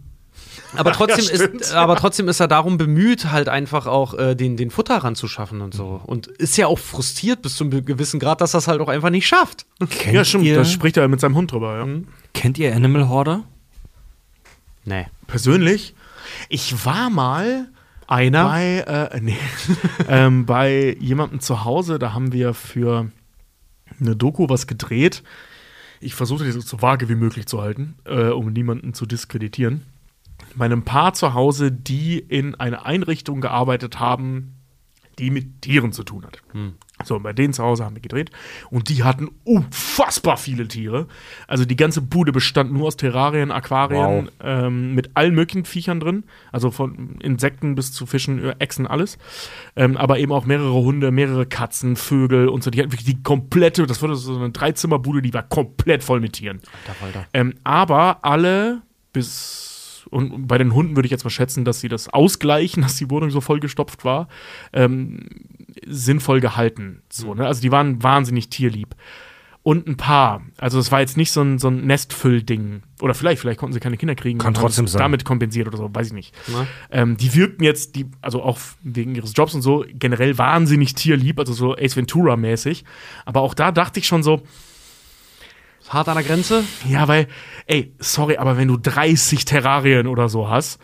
aber 0.76 0.92
trotzdem, 0.92 1.24
stimmt. 1.24 1.60
ist, 1.62 1.72
aber 1.72 1.96
trotzdem 1.96 2.28
ist 2.28 2.40
er 2.40 2.48
darum 2.48 2.78
bemüht, 2.78 3.30
halt 3.30 3.48
einfach 3.48 3.86
auch 3.86 4.14
äh, 4.14 4.34
den, 4.34 4.56
den 4.56 4.70
Futter 4.70 4.96
ranzuschaffen 4.98 5.60
und 5.60 5.74
so. 5.74 6.00
Und 6.04 6.26
ist 6.26 6.56
ja 6.56 6.66
auch 6.66 6.78
frustriert 6.78 7.42
bis 7.42 7.56
zu 7.56 7.64
einem 7.64 7.84
gewissen 7.84 8.20
Grad, 8.20 8.40
dass 8.40 8.54
er 8.54 8.58
es 8.58 8.68
halt 8.68 8.80
auch 8.80 8.88
einfach 8.88 9.10
nicht 9.10 9.26
schafft. 9.26 9.66
Kennt 9.90 10.14
Ja, 10.14 10.24
stimmt, 10.24 10.44
Ihr, 10.44 10.56
da 10.56 10.64
spricht 10.64 10.96
er 10.96 11.08
mit 11.08 11.20
seinem 11.20 11.36
Hund 11.36 11.52
drüber, 11.52 11.78
ja. 11.78 11.86
kennt 12.32 12.58
ihr 12.58 12.74
Animal 12.74 13.08
Hoarder? 13.08 13.44
Nee. 14.84 15.06
Persönlich, 15.26 15.94
ich 16.48 16.84
war 16.84 17.10
mal 17.10 17.68
Einer? 18.06 18.44
bei, 18.44 18.84
äh, 18.86 19.20
nee, 19.20 19.38
ähm, 20.08 20.46
bei 20.46 20.96
jemandem 21.00 21.40
zu 21.40 21.64
Hause, 21.64 21.98
da 21.98 22.12
haben 22.12 22.32
wir 22.32 22.54
für 22.54 23.10
eine 24.00 24.16
Doku 24.16 24.48
was 24.48 24.66
gedreht. 24.66 25.22
Ich 26.00 26.14
versuchte 26.14 26.44
das 26.44 26.66
so 26.66 26.82
vage 26.82 27.08
wie 27.08 27.14
möglich 27.14 27.46
zu 27.46 27.62
halten, 27.62 27.94
äh, 28.04 28.26
um 28.26 28.52
niemanden 28.52 28.92
zu 28.94 29.06
diskreditieren. 29.06 29.82
Bei 30.56 30.64
einem 30.64 30.84
Paar 30.84 31.14
zu 31.14 31.34
Hause, 31.34 31.72
die 31.72 32.18
in 32.18 32.54
einer 32.54 32.86
Einrichtung 32.86 33.40
gearbeitet 33.40 33.98
haben, 33.98 34.54
die 35.18 35.30
mit 35.30 35.62
Tieren 35.62 35.92
zu 35.92 36.02
tun 36.02 36.24
hat. 36.24 36.42
So, 37.04 37.16
und 37.16 37.22
bei 37.22 37.32
denen 37.32 37.52
zu 37.52 37.62
Hause 37.62 37.84
haben 37.84 37.94
wir 37.96 38.02
gedreht 38.02 38.30
und 38.70 38.88
die 38.88 39.02
hatten 39.02 39.28
unfassbar 39.44 40.36
viele 40.36 40.66
Tiere. 40.68 41.08
Also 41.46 41.64
die 41.64 41.76
ganze 41.76 42.00
Bude 42.00 42.32
bestand 42.32 42.72
nur 42.72 42.86
aus 42.86 42.96
Terrarien, 42.96 43.50
Aquarien, 43.50 44.30
ähm, 44.40 44.94
mit 44.94 45.10
allen 45.14 45.34
möglichen 45.34 45.64
Viechern 45.64 46.00
drin. 46.00 46.24
Also 46.52 46.70
von 46.70 47.18
Insekten 47.20 47.74
bis 47.74 47.92
zu 47.92 48.06
Fischen, 48.06 48.42
äh, 48.42 48.56
Echsen, 48.58 48.86
alles. 48.86 49.18
Ähm, 49.76 49.96
aber 49.96 50.18
eben 50.18 50.32
auch 50.32 50.46
mehrere 50.46 50.72
Hunde, 50.72 51.10
mehrere 51.10 51.46
Katzen, 51.46 51.96
Vögel 51.96 52.48
und 52.48 52.62
so. 52.62 52.70
Die 52.70 52.80
hatten 52.80 52.92
wirklich 52.92 53.06
die 53.06 53.22
komplette, 53.22 53.86
das 53.86 54.00
war 54.02 54.14
so 54.14 54.36
eine 54.36 54.50
Dreizimmerbude, 54.50 55.20
die 55.20 55.34
war 55.34 55.42
komplett 55.42 56.02
voll 56.04 56.20
mit 56.20 56.34
Tieren. 56.34 56.60
Ähm, 57.32 57.54
aber 57.64 58.24
alle 58.24 58.82
bis 59.12 59.73
und 60.14 60.46
bei 60.46 60.58
den 60.58 60.72
Hunden 60.72 60.94
würde 60.94 61.06
ich 61.06 61.10
jetzt 61.10 61.24
mal 61.24 61.30
schätzen, 61.30 61.64
dass 61.64 61.80
sie 61.80 61.88
das 61.88 62.08
ausgleichen, 62.08 62.82
dass 62.84 62.96
die 62.96 63.10
Wohnung 63.10 63.30
so 63.30 63.40
vollgestopft 63.40 64.04
war, 64.04 64.28
ähm, 64.72 65.26
sinnvoll 65.86 66.40
gehalten. 66.40 67.02
So, 67.10 67.34
ne? 67.34 67.46
Also 67.46 67.60
die 67.60 67.72
waren 67.72 68.02
wahnsinnig 68.02 68.48
tierlieb. 68.48 68.94
Und 69.64 69.88
ein 69.88 69.96
paar. 69.96 70.42
Also 70.58 70.78
es 70.78 70.92
war 70.92 71.00
jetzt 71.00 71.16
nicht 71.16 71.32
so 71.32 71.40
ein, 71.40 71.58
so 71.58 71.68
ein 71.68 71.86
Nestfüllding. 71.86 72.82
Oder 73.00 73.14
vielleicht, 73.14 73.40
vielleicht 73.40 73.58
konnten 73.58 73.72
sie 73.72 73.80
keine 73.80 73.96
Kinder 73.96 74.14
kriegen. 74.14 74.38
Kann 74.38 74.52
trotzdem 74.52 74.86
sein. 74.86 74.98
Damit 74.98 75.24
kompensiert 75.24 75.66
oder 75.66 75.78
so, 75.78 75.88
weiß 75.92 76.08
ich 76.08 76.12
nicht. 76.12 76.34
Ähm, 76.90 77.16
die 77.16 77.34
wirkten 77.34 77.64
jetzt, 77.64 77.96
die, 77.96 78.04
also 78.20 78.42
auch 78.42 78.58
wegen 78.82 79.14
ihres 79.14 79.32
Jobs 79.34 79.54
und 79.54 79.62
so, 79.62 79.86
generell 79.88 80.36
wahnsinnig 80.36 80.94
tierlieb, 80.94 81.38
also 81.40 81.54
so 81.54 81.74
Ace 81.74 81.96
Ventura-mäßig. 81.96 82.84
Aber 83.24 83.40
auch 83.40 83.54
da 83.54 83.72
dachte 83.72 84.00
ich 84.00 84.06
schon 84.06 84.22
so, 84.22 84.42
Hart 85.88 86.08
an 86.08 86.16
der 86.16 86.24
Grenze? 86.24 86.64
ja, 86.88 87.08
weil, 87.08 87.28
ey, 87.66 87.94
sorry, 87.98 88.36
aber 88.36 88.56
wenn 88.56 88.68
du 88.68 88.76
30 88.76 89.44
Terrarien 89.44 90.06
oder 90.06 90.28
so 90.28 90.48
hast, 90.48 90.80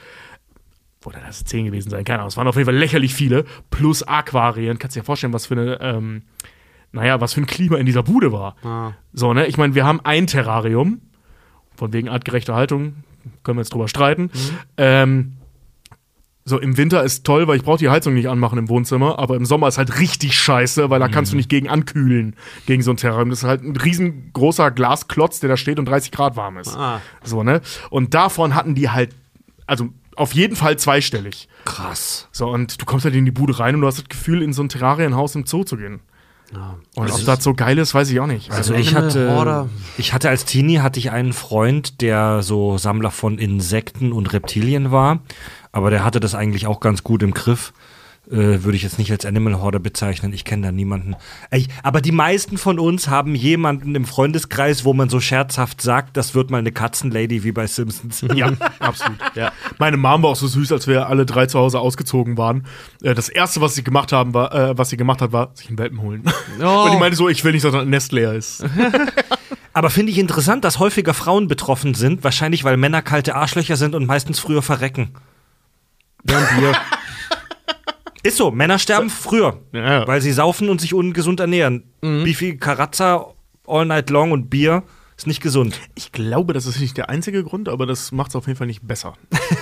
oder 1.04 1.20
das 1.20 1.38
ist 1.38 1.48
10 1.48 1.66
gewesen 1.66 1.90
sein, 1.90 2.04
keine 2.04 2.18
Ahnung, 2.18 2.28
es 2.28 2.36
waren 2.36 2.46
auf 2.46 2.56
jeden 2.56 2.66
Fall 2.66 2.76
lächerlich 2.76 3.14
viele, 3.14 3.44
plus 3.70 4.02
Aquarien, 4.02 4.78
kannst 4.78 4.96
dir 4.96 5.00
ja 5.00 5.04
vorstellen, 5.04 5.32
was 5.32 5.46
für 5.46 5.54
eine, 5.54 5.80
ähm, 5.80 6.22
naja, 6.92 7.20
was 7.20 7.34
für 7.34 7.40
ein 7.40 7.46
Klima 7.46 7.76
in 7.78 7.86
dieser 7.86 8.02
Bude 8.02 8.32
war. 8.32 8.56
Ah. 8.62 8.92
So, 9.12 9.32
ne, 9.32 9.46
ich 9.46 9.56
meine, 9.56 9.74
wir 9.74 9.86
haben 9.86 10.00
ein 10.04 10.26
Terrarium, 10.26 11.00
von 11.74 11.92
wegen 11.92 12.08
artgerechter 12.08 12.54
Haltung, 12.54 12.96
können 13.42 13.58
wir 13.58 13.62
jetzt 13.62 13.72
drüber 13.72 13.88
streiten. 13.88 14.30
Ähm, 14.76 15.36
so, 16.50 16.58
im 16.58 16.76
Winter 16.76 17.02
ist 17.02 17.24
toll, 17.24 17.48
weil 17.48 17.56
ich 17.56 17.62
brauche 17.62 17.78
die 17.78 17.88
Heizung 17.88 18.12
nicht 18.14 18.28
anmachen 18.28 18.58
im 18.58 18.68
Wohnzimmer, 18.68 19.18
aber 19.18 19.36
im 19.36 19.46
Sommer 19.46 19.68
ist 19.68 19.78
halt 19.78 19.98
richtig 19.98 20.38
scheiße, 20.38 20.90
weil 20.90 21.00
da 21.00 21.08
kannst 21.08 21.32
du 21.32 21.36
nicht 21.36 21.48
gegen 21.48 21.68
ankühlen, 21.68 22.36
gegen 22.66 22.82
so 22.82 22.90
ein 22.90 22.96
Terrarium. 22.96 23.30
Das 23.30 23.40
ist 23.40 23.48
halt 23.48 23.62
ein 23.62 23.76
riesengroßer 23.76 24.70
Glasklotz, 24.70 25.40
der 25.40 25.48
da 25.48 25.56
steht 25.56 25.78
und 25.78 25.86
30 25.86 26.10
Grad 26.12 26.36
warm 26.36 26.58
ist. 26.58 26.76
Ah. 26.76 27.00
So, 27.24 27.42
ne? 27.42 27.62
Und 27.88 28.12
davon 28.12 28.54
hatten 28.54 28.74
die 28.74 28.90
halt, 28.90 29.14
also 29.66 29.88
auf 30.16 30.34
jeden 30.34 30.56
Fall 30.56 30.76
zweistellig. 30.78 31.48
Krass. 31.64 32.28
So, 32.32 32.50
und 32.50 32.80
du 32.80 32.84
kommst 32.84 33.04
halt 33.04 33.14
in 33.14 33.24
die 33.24 33.30
Bude 33.30 33.58
rein 33.58 33.76
und 33.76 33.80
du 33.80 33.86
hast 33.86 33.98
das 33.98 34.08
Gefühl, 34.08 34.42
in 34.42 34.52
so 34.52 34.62
ein 34.62 34.68
Terrarienhaus 34.68 35.34
im 35.34 35.46
Zoo 35.46 35.64
zu 35.64 35.76
gehen. 35.76 36.00
Und 36.96 37.12
ob 37.12 37.24
das 37.24 37.44
so 37.44 37.54
geil 37.54 37.78
ist, 37.78 37.94
weiß 37.94 38.10
ich 38.10 38.18
auch 38.18 38.26
nicht. 38.26 38.50
Also 38.50 38.74
ich 38.74 38.88
Animal 38.88 39.04
hatte, 39.04 39.34
Hoarder. 39.36 39.68
ich 39.98 40.12
hatte 40.12 40.28
als 40.28 40.44
Teenie 40.44 40.80
hatte 40.80 40.98
ich 40.98 41.12
einen 41.12 41.32
Freund, 41.32 42.00
der 42.00 42.42
so 42.42 42.76
Sammler 42.76 43.12
von 43.12 43.38
Insekten 43.38 44.12
und 44.12 44.32
Reptilien 44.32 44.90
war, 44.90 45.20
aber 45.72 45.90
der 45.90 46.04
hatte 46.04 46.20
das 46.20 46.34
eigentlich 46.34 46.66
auch 46.66 46.80
ganz 46.80 47.02
gut 47.04 47.22
im 47.22 47.32
Griff. 47.34 47.72
Äh, 48.30 48.62
Würde 48.62 48.76
ich 48.76 48.82
jetzt 48.82 48.98
nicht 48.98 49.10
als 49.10 49.24
Animal 49.24 49.60
Hoarder 49.60 49.80
bezeichnen. 49.80 50.32
Ich 50.32 50.44
kenne 50.44 50.66
da 50.66 50.72
niemanden. 50.72 51.16
Ey, 51.50 51.66
aber 51.82 52.00
die 52.00 52.12
meisten 52.12 52.58
von 52.58 52.78
uns 52.78 53.08
haben 53.08 53.34
jemanden 53.34 53.94
im 53.96 54.04
Freundeskreis, 54.04 54.84
wo 54.84 54.92
man 54.92 55.08
so 55.08 55.18
scherzhaft 55.20 55.80
sagt, 55.82 56.16
das 56.16 56.34
wird 56.34 56.50
mal 56.50 56.58
eine 56.58 56.70
Katzenlady 56.70 57.42
wie 57.42 57.50
bei 57.52 57.66
Simpsons. 57.66 58.20
Ja, 58.34 58.52
absolut. 58.78 59.18
Meine 59.78 59.96
Mom 59.96 60.22
war 60.22 60.30
auch 60.30 60.36
so 60.36 60.46
süß, 60.46 60.70
als 60.70 60.86
wir 60.86 61.08
alle 61.08 61.26
drei 61.26 61.46
zu 61.46 61.58
Hause 61.58 61.80
ausgezogen 61.80 62.36
waren. 62.36 62.66
Äh, 63.02 63.14
Das 63.14 63.28
erste, 63.30 63.62
was 63.62 63.74
sie 63.74 63.82
gemacht 63.82 64.12
haben, 64.12 64.32
war, 64.34 64.54
äh, 64.54 64.78
was 64.78 64.90
sie 64.90 64.96
gemacht 64.96 65.22
hat, 65.22 65.32
war 65.32 65.50
sich 65.54 65.68
einen 65.68 65.78
Welpen 65.78 66.00
holen. 66.02 66.22
Oh. 66.62 66.84
Und 66.84 66.92
ich 66.92 66.98
meinte 66.98 67.16
so, 67.16 67.28
ich 67.28 67.42
will 67.42 67.52
nicht, 67.52 67.64
dass 67.64 67.72
das 67.72 67.86
Nest 67.86 68.12
leer 68.12 68.34
ist. 68.34 68.62
Aber 69.72 69.88
finde 69.88 70.12
ich 70.12 70.18
interessant, 70.18 70.62
dass 70.64 70.78
häufiger 70.78 71.14
Frauen 71.14 71.48
betroffen 71.48 71.94
sind, 71.94 72.22
wahrscheinlich 72.22 72.64
weil 72.64 72.76
Männer 72.76 73.00
kalte 73.02 73.34
Arschlöcher 73.34 73.76
sind 73.76 73.94
und 73.94 74.04
meistens 74.06 74.38
früher 74.38 74.60
verrecken. 74.62 75.12
Während 76.24 76.60
wir. 76.60 76.74
Ist 78.22 78.36
so, 78.36 78.50
Männer 78.50 78.78
sterben 78.78 79.08
früher, 79.08 79.60
Ja, 79.72 80.06
weil 80.06 80.20
sie 80.20 80.32
saufen 80.32 80.68
und 80.68 80.78
sich 80.80 80.92
ungesund 80.92 81.40
ernähren. 81.40 81.84
Wie 82.02 82.34
viel 82.34 82.58
Karazza 82.58 83.28
all 83.66 83.86
night 83.86 84.10
long 84.10 84.32
und 84.32 84.50
Bier 84.50 84.82
ist 85.20 85.26
nicht 85.26 85.42
gesund. 85.42 85.78
Ich 85.94 86.12
glaube, 86.12 86.54
das 86.54 86.64
ist 86.64 86.80
nicht 86.80 86.96
der 86.96 87.10
einzige 87.10 87.44
Grund, 87.44 87.68
aber 87.68 87.84
das 87.84 88.10
macht 88.10 88.30
es 88.30 88.36
auf 88.36 88.46
jeden 88.46 88.56
Fall 88.56 88.66
nicht 88.66 88.86
besser. 88.88 89.14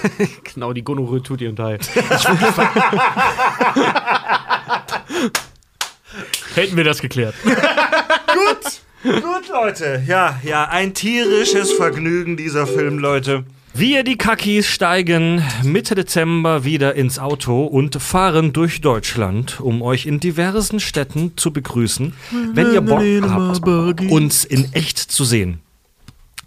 genau, 0.55 0.73
die 0.73 0.83
Gonorrhoe 0.85 1.20
tut 1.20 1.41
ihr 1.41 1.53
Teil. 1.55 1.81
Hätten 6.55 6.77
wir 6.77 6.85
das 6.85 7.01
geklärt. 7.01 7.35
Gut, 9.03 9.49
Leute. 9.49 10.05
Ja, 10.07 10.39
ja, 10.45 10.69
ein 10.69 10.95
tierisches 10.95 11.73
Vergnügen 11.73 12.37
dieser 12.37 12.69
Film, 12.69 13.01
Leute. 13.01 13.45
Wir, 13.78 14.02
die 14.02 14.18
Kakis, 14.18 14.66
steigen 14.66 15.40
Mitte 15.62 15.94
Dezember 15.94 16.65
wieder 16.65 16.97
ins 16.97 17.20
Auto 17.20 17.65
und 17.65 18.02
fahren 18.02 18.52
durch 18.52 18.81
Deutschland, 18.81 19.60
um 19.60 19.82
euch 19.82 20.05
in 20.05 20.18
diversen 20.18 20.81
Städten 20.81 21.36
zu 21.36 21.52
begrüßen. 21.52 22.12
Wenn 22.55 22.73
ihr 22.73 22.81
Bock 22.81 23.05
habt, 23.31 24.00
uns 24.10 24.44
in 24.44 24.73
echt 24.73 24.98
zu 24.98 25.24
sehen. 25.24 25.60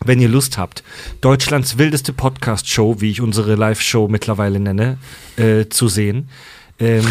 Wenn 0.03 0.19
ihr 0.19 0.27
Lust 0.27 0.57
habt, 0.57 0.83
Deutschlands 1.21 1.77
wildeste 1.77 2.11
Podcast-Show, 2.11 2.99
wie 2.99 3.11
ich 3.11 3.21
unsere 3.21 3.55
Live-Show 3.55 4.09
mittlerweile 4.09 4.59
nenne, 4.59 4.97
äh, 5.37 5.69
zu 5.69 5.87
sehen. 5.87 6.27
Ähm, 6.79 7.07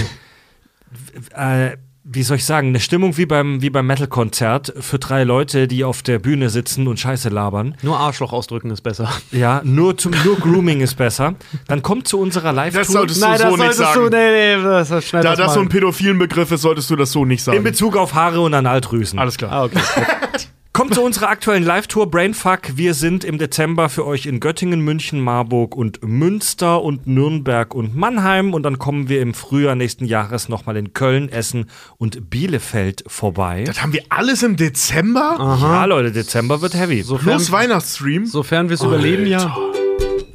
äh, 1.34 1.78
wie 2.12 2.22
soll 2.24 2.38
ich 2.38 2.44
sagen, 2.44 2.68
eine 2.68 2.80
Stimmung 2.80 3.16
wie 3.16 3.26
beim, 3.26 3.62
wie 3.62 3.70
beim 3.70 3.86
Metal-Konzert 3.86 4.74
für 4.80 4.98
drei 4.98 5.22
Leute, 5.22 5.68
die 5.68 5.84
auf 5.84 6.02
der 6.02 6.18
Bühne 6.18 6.50
sitzen 6.50 6.88
und 6.88 6.98
Scheiße 6.98 7.28
labern. 7.28 7.76
Nur 7.82 7.98
Arschloch 7.98 8.32
ausdrücken 8.32 8.70
ist 8.70 8.80
besser. 8.80 9.08
Ja, 9.30 9.60
nur, 9.64 9.96
zum, 9.96 10.12
nur 10.24 10.36
Grooming 10.36 10.80
ist 10.80 10.96
besser. 10.96 11.34
Dann 11.68 11.82
kommt 11.82 12.08
zu 12.08 12.18
unserer 12.18 12.52
Live-Tour. 12.52 12.80
Das 12.80 12.88
solltest 12.88 13.22
du 13.22 13.50
so 13.50 13.56
nicht 13.56 13.74
sagen. 13.74 14.08
nee, 14.10 14.56
nee, 14.56 14.62
das, 14.62 14.88
Da 14.88 15.22
das 15.22 15.38
das 15.38 15.54
so 15.54 15.60
ein 15.60 15.68
pädophilen 15.68 16.18
Begriff 16.18 16.50
ist, 16.50 16.62
solltest 16.62 16.90
du 16.90 16.96
das 16.96 17.12
so 17.12 17.24
nicht 17.24 17.40
in 17.40 17.44
sagen. 17.44 17.62
Bezug 17.62 17.96
auf 17.96 18.14
Haare 18.14 18.40
und 18.40 18.54
Analdrüsen. 18.54 19.18
Alles 19.18 19.36
klar. 19.36 19.52
Ah, 19.52 19.64
okay. 19.64 19.78
Kommt 20.72 20.94
zu 20.94 21.02
unserer 21.02 21.28
aktuellen 21.28 21.64
Live-Tour 21.64 22.08
Brainfuck. 22.08 22.76
Wir 22.76 22.94
sind 22.94 23.24
im 23.24 23.38
Dezember 23.38 23.88
für 23.88 24.06
euch 24.06 24.26
in 24.26 24.38
Göttingen, 24.38 24.80
München, 24.80 25.18
Marburg 25.20 25.74
und 25.74 26.00
Münster 26.04 26.80
und 26.80 27.08
Nürnberg 27.08 27.74
und 27.74 27.96
Mannheim. 27.96 28.54
Und 28.54 28.62
dann 28.62 28.78
kommen 28.78 29.08
wir 29.08 29.20
im 29.20 29.34
Frühjahr 29.34 29.74
nächsten 29.74 30.04
Jahres 30.04 30.48
nochmal 30.48 30.76
in 30.76 30.92
Köln, 30.92 31.28
Essen 31.28 31.68
und 31.98 32.30
Bielefeld 32.30 33.02
vorbei. 33.08 33.64
Das 33.66 33.82
haben 33.82 33.92
wir 33.92 34.04
alles 34.10 34.44
im 34.44 34.56
Dezember? 34.56 35.36
Ja, 35.60 35.86
Leute, 35.86 36.12
Dezember 36.12 36.62
wird 36.62 36.74
heavy. 36.74 37.02
Plus 37.02 37.50
Weihnachtsstream? 37.50 38.26
Sofern 38.26 38.68
wir 38.68 38.74
es 38.74 38.82
überleben, 38.82 39.26
ja. 39.26 39.52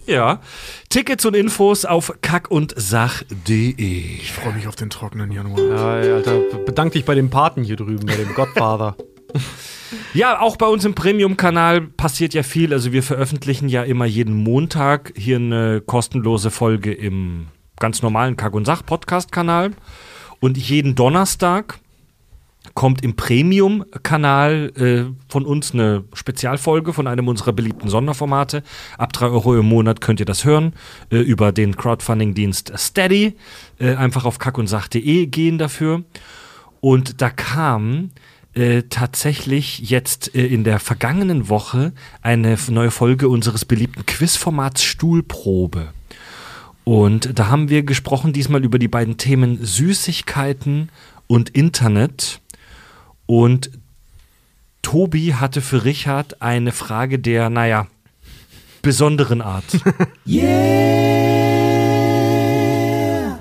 Ja. 0.05 0.41
Tickets 0.89 1.25
und 1.25 1.35
Infos 1.35 1.85
auf 1.85 2.13
kackundsach.de. 2.21 3.71
Ich 3.77 4.33
freue 4.33 4.53
mich 4.53 4.67
auf 4.67 4.75
den 4.75 4.89
trockenen 4.89 5.31
Januar. 5.31 6.03
Ja, 6.03 6.15
Alter, 6.15 6.39
bedank 6.65 6.91
dich 6.91 7.05
bei 7.05 7.15
dem 7.15 7.29
Paten 7.29 7.63
hier 7.63 7.77
drüben, 7.77 8.05
bei 8.05 8.15
dem 8.15 8.33
Godfather. 8.33 8.97
Ja, 10.13 10.39
auch 10.39 10.57
bei 10.57 10.67
uns 10.67 10.85
im 10.85 10.95
Premium-Kanal 10.95 11.81
passiert 11.81 12.33
ja 12.33 12.43
viel. 12.43 12.73
Also 12.73 12.91
wir 12.91 13.03
veröffentlichen 13.03 13.69
ja 13.69 13.83
immer 13.83 14.05
jeden 14.05 14.35
Montag 14.35 15.13
hier 15.15 15.37
eine 15.37 15.81
kostenlose 15.81 16.51
Folge 16.51 16.93
im 16.93 17.47
ganz 17.79 18.01
normalen 18.01 18.37
Kack 18.37 18.53
und 18.53 18.65
Sach 18.65 18.85
Podcast-Kanal. 18.85 19.71
Und 20.39 20.57
jeden 20.57 20.95
Donnerstag 20.95 21.79
kommt 22.73 23.03
im 23.03 23.15
Premium-Kanal 23.15 24.71
äh, 24.75 25.13
von 25.29 25.45
uns 25.45 25.73
eine 25.73 26.03
Spezialfolge 26.13 26.93
von 26.93 27.07
einem 27.07 27.27
unserer 27.27 27.53
beliebten 27.53 27.89
Sonderformate. 27.89 28.63
Ab 28.97 29.13
3 29.13 29.27
Euro 29.27 29.55
im 29.55 29.65
Monat 29.65 30.01
könnt 30.01 30.19
ihr 30.19 30.25
das 30.25 30.45
hören 30.45 30.73
äh, 31.11 31.17
über 31.17 31.51
den 31.51 31.77
Crowdfunding-Dienst 31.77 32.73
Steady. 32.75 33.35
Äh, 33.79 33.95
einfach 33.95 34.25
auf 34.25 34.39
kackundsach.de 34.39 35.27
gehen 35.27 35.57
dafür. 35.57 36.03
Und 36.81 37.21
da 37.21 37.29
kam 37.29 38.11
äh, 38.55 38.83
tatsächlich 38.89 39.79
jetzt 39.79 40.33
äh, 40.33 40.45
in 40.45 40.63
der 40.63 40.79
vergangenen 40.79 41.49
Woche 41.49 41.93
eine 42.21 42.57
neue 42.69 42.91
Folge 42.91 43.27
unseres 43.29 43.65
beliebten 43.65 44.05
Quizformats 44.05 44.83
Stuhlprobe. 44.83 45.89
Und 46.85 47.37
da 47.37 47.47
haben 47.47 47.69
wir 47.69 47.83
gesprochen 47.83 48.31
diesmal 48.31 48.63
über 48.63 48.79
die 48.79 48.87
beiden 48.87 49.17
Themen 49.17 49.63
Süßigkeiten 49.63 50.89
und 51.27 51.49
Internet. 51.49 52.39
Und 53.25 53.71
Tobi 54.81 55.33
hatte 55.33 55.61
für 55.61 55.83
Richard 55.83 56.41
eine 56.41 56.71
Frage 56.71 57.19
der, 57.19 57.49
naja, 57.49 57.87
besonderen 58.81 59.41
Art. 59.41 59.65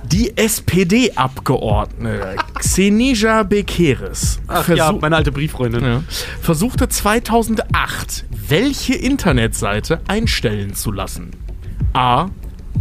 Die 0.07 0.37
SPD-Abgeordnete 0.37 2.37
Xenija 2.59 3.43
Bekeres 3.43 4.39
Ach 4.49 4.69
ja, 4.69 4.93
meine 4.93 5.17
alte 5.17 5.33
Brieffreundin. 5.33 5.85
ja, 5.85 6.03
versuchte 6.41 6.89
2008, 6.89 8.25
welche 8.49 8.95
Internetseite 8.95 10.01
einstellen 10.07 10.75
zu 10.75 10.93
lassen? 10.93 11.31
A. 11.95 12.29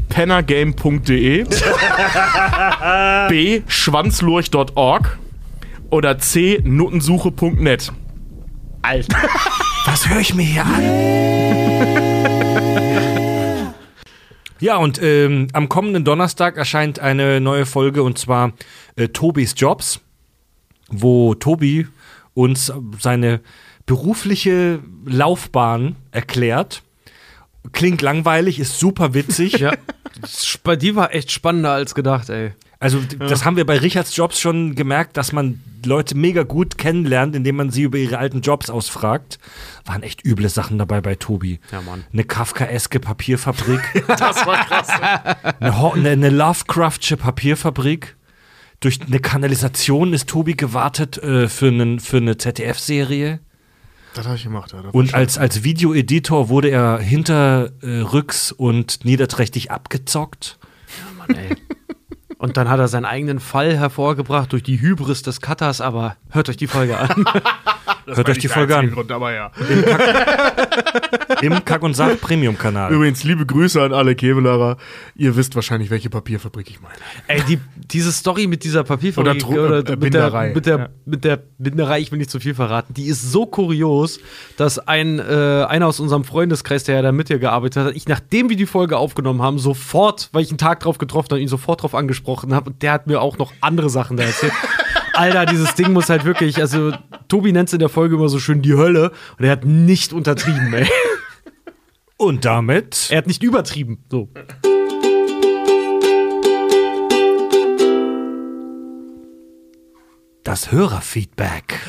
pennergame.de 0.10 1.46
B. 3.30 3.62
schwanzlurch.org 3.68 5.18
oder 5.90 6.20
C. 6.20 6.60
nuttensuche.net 6.64 7.92
Alter. 8.82 9.18
Was 9.86 10.10
höre 10.10 10.20
ich 10.20 10.34
mir 10.34 10.44
hier 10.44 10.66
an? 10.66 10.82
Ja, 14.64 14.78
und 14.78 15.04
ähm, 15.04 15.50
am 15.52 15.68
kommenden 15.68 16.06
Donnerstag 16.06 16.56
erscheint 16.56 16.98
eine 16.98 17.42
neue 17.42 17.66
Folge 17.66 18.02
und 18.02 18.18
zwar 18.18 18.54
äh, 18.96 19.10
Tobis 19.10 19.56
Jobs, 19.58 20.00
wo 20.88 21.36
Tobi 21.36 21.86
uns 22.34 22.72
seine 22.98 23.42
berufliche 23.86 24.80
Laufbahn 25.06 25.98
erklärt. 26.12 26.82
Klingt 27.74 28.02
langweilig, 28.02 28.58
ist 28.58 28.80
super 28.80 29.14
witzig. 29.14 29.60
Ja. 29.60 29.74
Die 30.78 30.96
war 30.96 31.14
echt 31.14 31.32
spannender 31.32 31.72
als 31.72 31.94
gedacht, 31.94 32.30
ey. 32.30 32.54
Also 32.84 33.00
d- 33.00 33.16
das 33.18 33.46
haben 33.46 33.56
wir 33.58 33.66
bei 33.66 33.78
Richards 33.78 34.16
Jobs 34.16 34.40
schon 34.40 34.76
gemerkt, 34.76 35.18
dass 35.18 35.32
man 35.32 35.62
Leute 35.86 36.16
mega 36.16 36.44
gut 36.44 36.78
kennenlernt, 36.78 37.36
indem 37.36 37.56
man 37.56 37.70
sie 37.72 37.84
über 37.84 37.98
ihre 37.98 38.18
alten 38.18 38.42
Jobs 38.42 38.70
ausfragt. 38.70 39.40
Waren 39.86 40.04
echt 40.04 40.26
üble 40.26 40.48
Sachen 40.50 40.78
dabei 40.78 41.02
bei 41.02 41.16
Tobi. 41.16 41.60
Ja, 41.72 41.82
Mann. 41.82 42.04
Eine 42.14 42.24
Kafkaeske 42.26 43.00
Papierfabrik, 43.00 43.82
Das 44.08 44.46
war 44.46 44.66
krass. 44.66 44.90
eine, 45.60 45.80
Ho- 45.82 45.94
eine, 45.94 46.10
eine 46.12 46.30
Lovecraftsche 46.30 47.18
Papierfabrik. 47.18 48.16
Durch 48.82 49.00
eine 49.02 49.20
Kanalisation 49.20 50.14
ist 50.14 50.28
Tobi 50.30 50.54
gewartet 50.56 51.18
äh, 51.24 51.48
für, 51.48 51.68
einen, 51.70 52.00
für 52.02 52.18
eine 52.18 52.38
ZDF-Serie. 52.38 53.40
Das 54.14 54.26
habe 54.28 54.36
ich 54.36 54.44
gemacht. 54.44 54.74
Ja. 54.74 54.82
Und 54.92 55.14
als, 55.14 55.38
als 55.38 55.64
Videoeditor 55.64 56.50
wurde 56.50 56.70
er 56.70 57.00
hinterrücks 57.00 58.52
und 58.52 59.06
niederträchtig 59.06 59.72
abgezockt. 59.72 60.60
Mann, 61.18 61.36
ey. 61.36 61.56
Und 62.44 62.58
dann 62.58 62.70
hat 62.70 62.78
er 62.78 62.90
seinen 62.90 63.06
eigenen 63.06 63.40
Fall 63.40 63.78
hervorgebracht 63.78 64.52
durch 64.52 64.64
die 64.64 64.82
Hybris 64.82 65.22
des 65.22 65.40
Cutters, 65.40 65.80
aber 65.80 66.18
hört 66.30 66.50
euch 66.50 66.58
die 66.58 66.68
Folge 66.68 66.98
an. 66.98 67.24
Das 68.06 68.18
hört 68.18 68.30
euch 68.30 68.38
die 68.40 68.50
Folge 68.50 68.76
an. 68.76 68.92
Grund, 68.92 69.10
aber 69.14 69.32
ja. 69.34 69.50
Im 71.42 71.64
Kack- 71.64 71.84
und 71.84 71.94
Sach 71.96 72.20
Premium-Kanal. 72.20 72.92
Übrigens, 72.92 73.24
liebe 73.24 73.46
Grüße 73.46 73.82
an 73.82 73.94
alle 73.94 74.14
Kevelarer. 74.16 74.76
Ihr 75.16 75.38
wisst 75.38 75.56
wahrscheinlich, 75.56 75.90
welche 75.90 76.10
Papierfabrik 76.10 76.70
ich 76.70 76.82
meine. 76.82 76.96
Ey, 77.28 77.42
die, 77.48 77.60
diese 77.92 78.12
Story 78.12 78.48
mit 78.48 78.66
dieser 78.66 78.84
Papierfabrik 78.84 79.46
Oder 79.48 79.56
Dru- 79.56 79.74
äh, 79.74 79.78
mit, 79.80 79.88
der, 79.90 79.96
Binderei. 79.96 80.52
mit, 80.54 80.66
der, 80.66 80.78
Ja. 80.78 80.90
mit 81.06 81.24
der 81.24 81.38
Binderei, 81.58 82.00
ich 82.02 82.12
will 82.12 82.18
nicht 82.20 82.30
zu 82.30 82.42
viel 82.42 82.54
verraten, 82.56 82.94
die 82.94 83.06
ist 83.06 83.32
so 83.32 83.46
kurios, 83.46 84.20
dass 84.58 84.80
ein, 84.80 85.20
äh, 85.20 85.66
einer 85.70 85.88
aus 85.88 86.02
unserem 86.02 86.26
Freundeskreis, 86.26 86.84
der 86.84 86.96
ja 86.96 87.02
da 87.04 87.12
mit 87.14 87.30
dir 87.30 87.40
gearbeitet 87.40 87.86
hat, 87.86 87.96
ich, 87.96 88.08
nachdem 88.10 88.50
wir 88.50 88.58
die 88.58 88.66
Folge 88.66 88.98
aufgenommen 88.98 89.42
haben, 89.42 89.60
sofort, 89.60 90.28
weil 90.34 90.44
ich 90.44 90.50
einen 90.50 90.58
Tag 90.58 90.82
drauf 90.82 90.98
getroffen 90.98 91.30
habe, 91.32 91.40
ihn 91.42 91.48
sofort 91.48 91.82
drauf 91.84 91.96
angesprochen 91.96 92.33
habe 92.42 92.72
und 92.72 92.82
der 92.82 92.92
hat 92.92 93.08
mir 93.08 93.22
auch 93.22 93.38
noch 93.38 93.54
andere 93.62 93.90
Sachen 93.90 94.18
da 94.18 94.24
erzählt. 94.24 94.54
Alter, 95.14 95.46
dieses 95.46 95.76
Ding 95.76 95.94
muss 95.94 96.10
halt 96.10 96.26
wirklich, 96.26 96.58
also 96.58 96.92
Tobi 97.28 97.52
nennt 97.52 97.70
es 97.70 97.74
in 97.74 97.80
der 97.80 97.90
Folge 97.90 98.16
immer 98.16 98.30
so 98.30 98.40
schön 98.40 98.62
die 98.62 98.74
Hölle 98.74 99.12
und 99.38 99.46
er 99.46 99.52
hat 99.52 99.64
nicht 99.66 100.12
untertrieben, 100.12 100.74
ey. 100.74 100.88
Und 102.18 102.46
damit 102.46 103.10
Er 103.12 103.20
hat 103.20 103.28
nicht 103.28 103.44
übertrieben, 103.44 104.04
so. 104.10 104.30
Das 110.44 110.72
Hörerfeedback. 110.72 111.80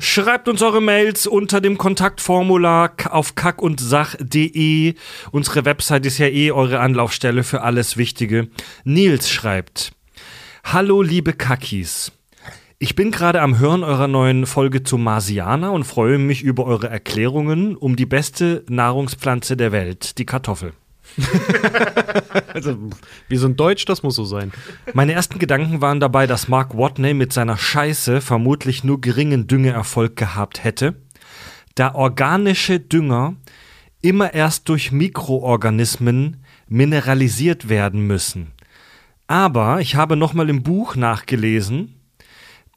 Schreibt 0.00 0.48
uns 0.48 0.62
eure 0.62 0.80
Mails 0.80 1.26
unter 1.26 1.60
dem 1.60 1.78
Kontaktformular 1.78 2.92
auf 3.10 3.34
kackundsach.de. 3.34 4.94
Unsere 5.30 5.64
Website 5.64 6.06
ist 6.06 6.18
ja 6.18 6.26
eh 6.26 6.50
eure 6.50 6.80
Anlaufstelle 6.80 7.44
für 7.44 7.62
alles 7.62 7.96
Wichtige. 7.96 8.48
Nils 8.84 9.30
schreibt: 9.30 9.92
Hallo, 10.64 11.02
liebe 11.02 11.32
Kackis. 11.32 12.12
Ich 12.80 12.94
bin 12.94 13.10
gerade 13.10 13.40
am 13.42 13.58
Hören 13.58 13.82
eurer 13.82 14.06
neuen 14.06 14.46
Folge 14.46 14.84
zu 14.84 14.98
Marsianer 14.98 15.72
und 15.72 15.84
freue 15.84 16.18
mich 16.18 16.42
über 16.42 16.64
eure 16.64 16.88
Erklärungen 16.88 17.76
um 17.76 17.96
die 17.96 18.06
beste 18.06 18.64
Nahrungspflanze 18.68 19.56
der 19.56 19.72
Welt, 19.72 20.18
die 20.18 20.26
Kartoffel. 20.26 20.74
Also, 22.54 22.76
wir 23.28 23.38
sind 23.38 23.60
deutsch, 23.60 23.84
das 23.84 24.02
muss 24.02 24.16
so 24.16 24.24
sein. 24.24 24.50
Meine 24.92 25.12
ersten 25.12 25.38
Gedanken 25.38 25.80
waren 25.80 26.00
dabei, 26.00 26.26
dass 26.26 26.48
Mark 26.48 26.76
Watney 26.76 27.14
mit 27.14 27.32
seiner 27.32 27.56
Scheiße 27.56 28.20
vermutlich 28.20 28.82
nur 28.82 29.00
geringen 29.00 29.46
Düngeerfolg 29.46 30.16
gehabt 30.16 30.64
hätte, 30.64 30.96
da 31.76 31.94
organische 31.94 32.80
Dünger 32.80 33.36
immer 34.02 34.34
erst 34.34 34.68
durch 34.68 34.90
Mikroorganismen 34.90 36.38
mineralisiert 36.68 37.68
werden 37.68 38.06
müssen. 38.06 38.52
Aber 39.26 39.80
ich 39.80 39.94
habe 39.94 40.16
nochmal 40.16 40.48
im 40.48 40.62
Buch 40.62 40.96
nachgelesen, 40.96 42.00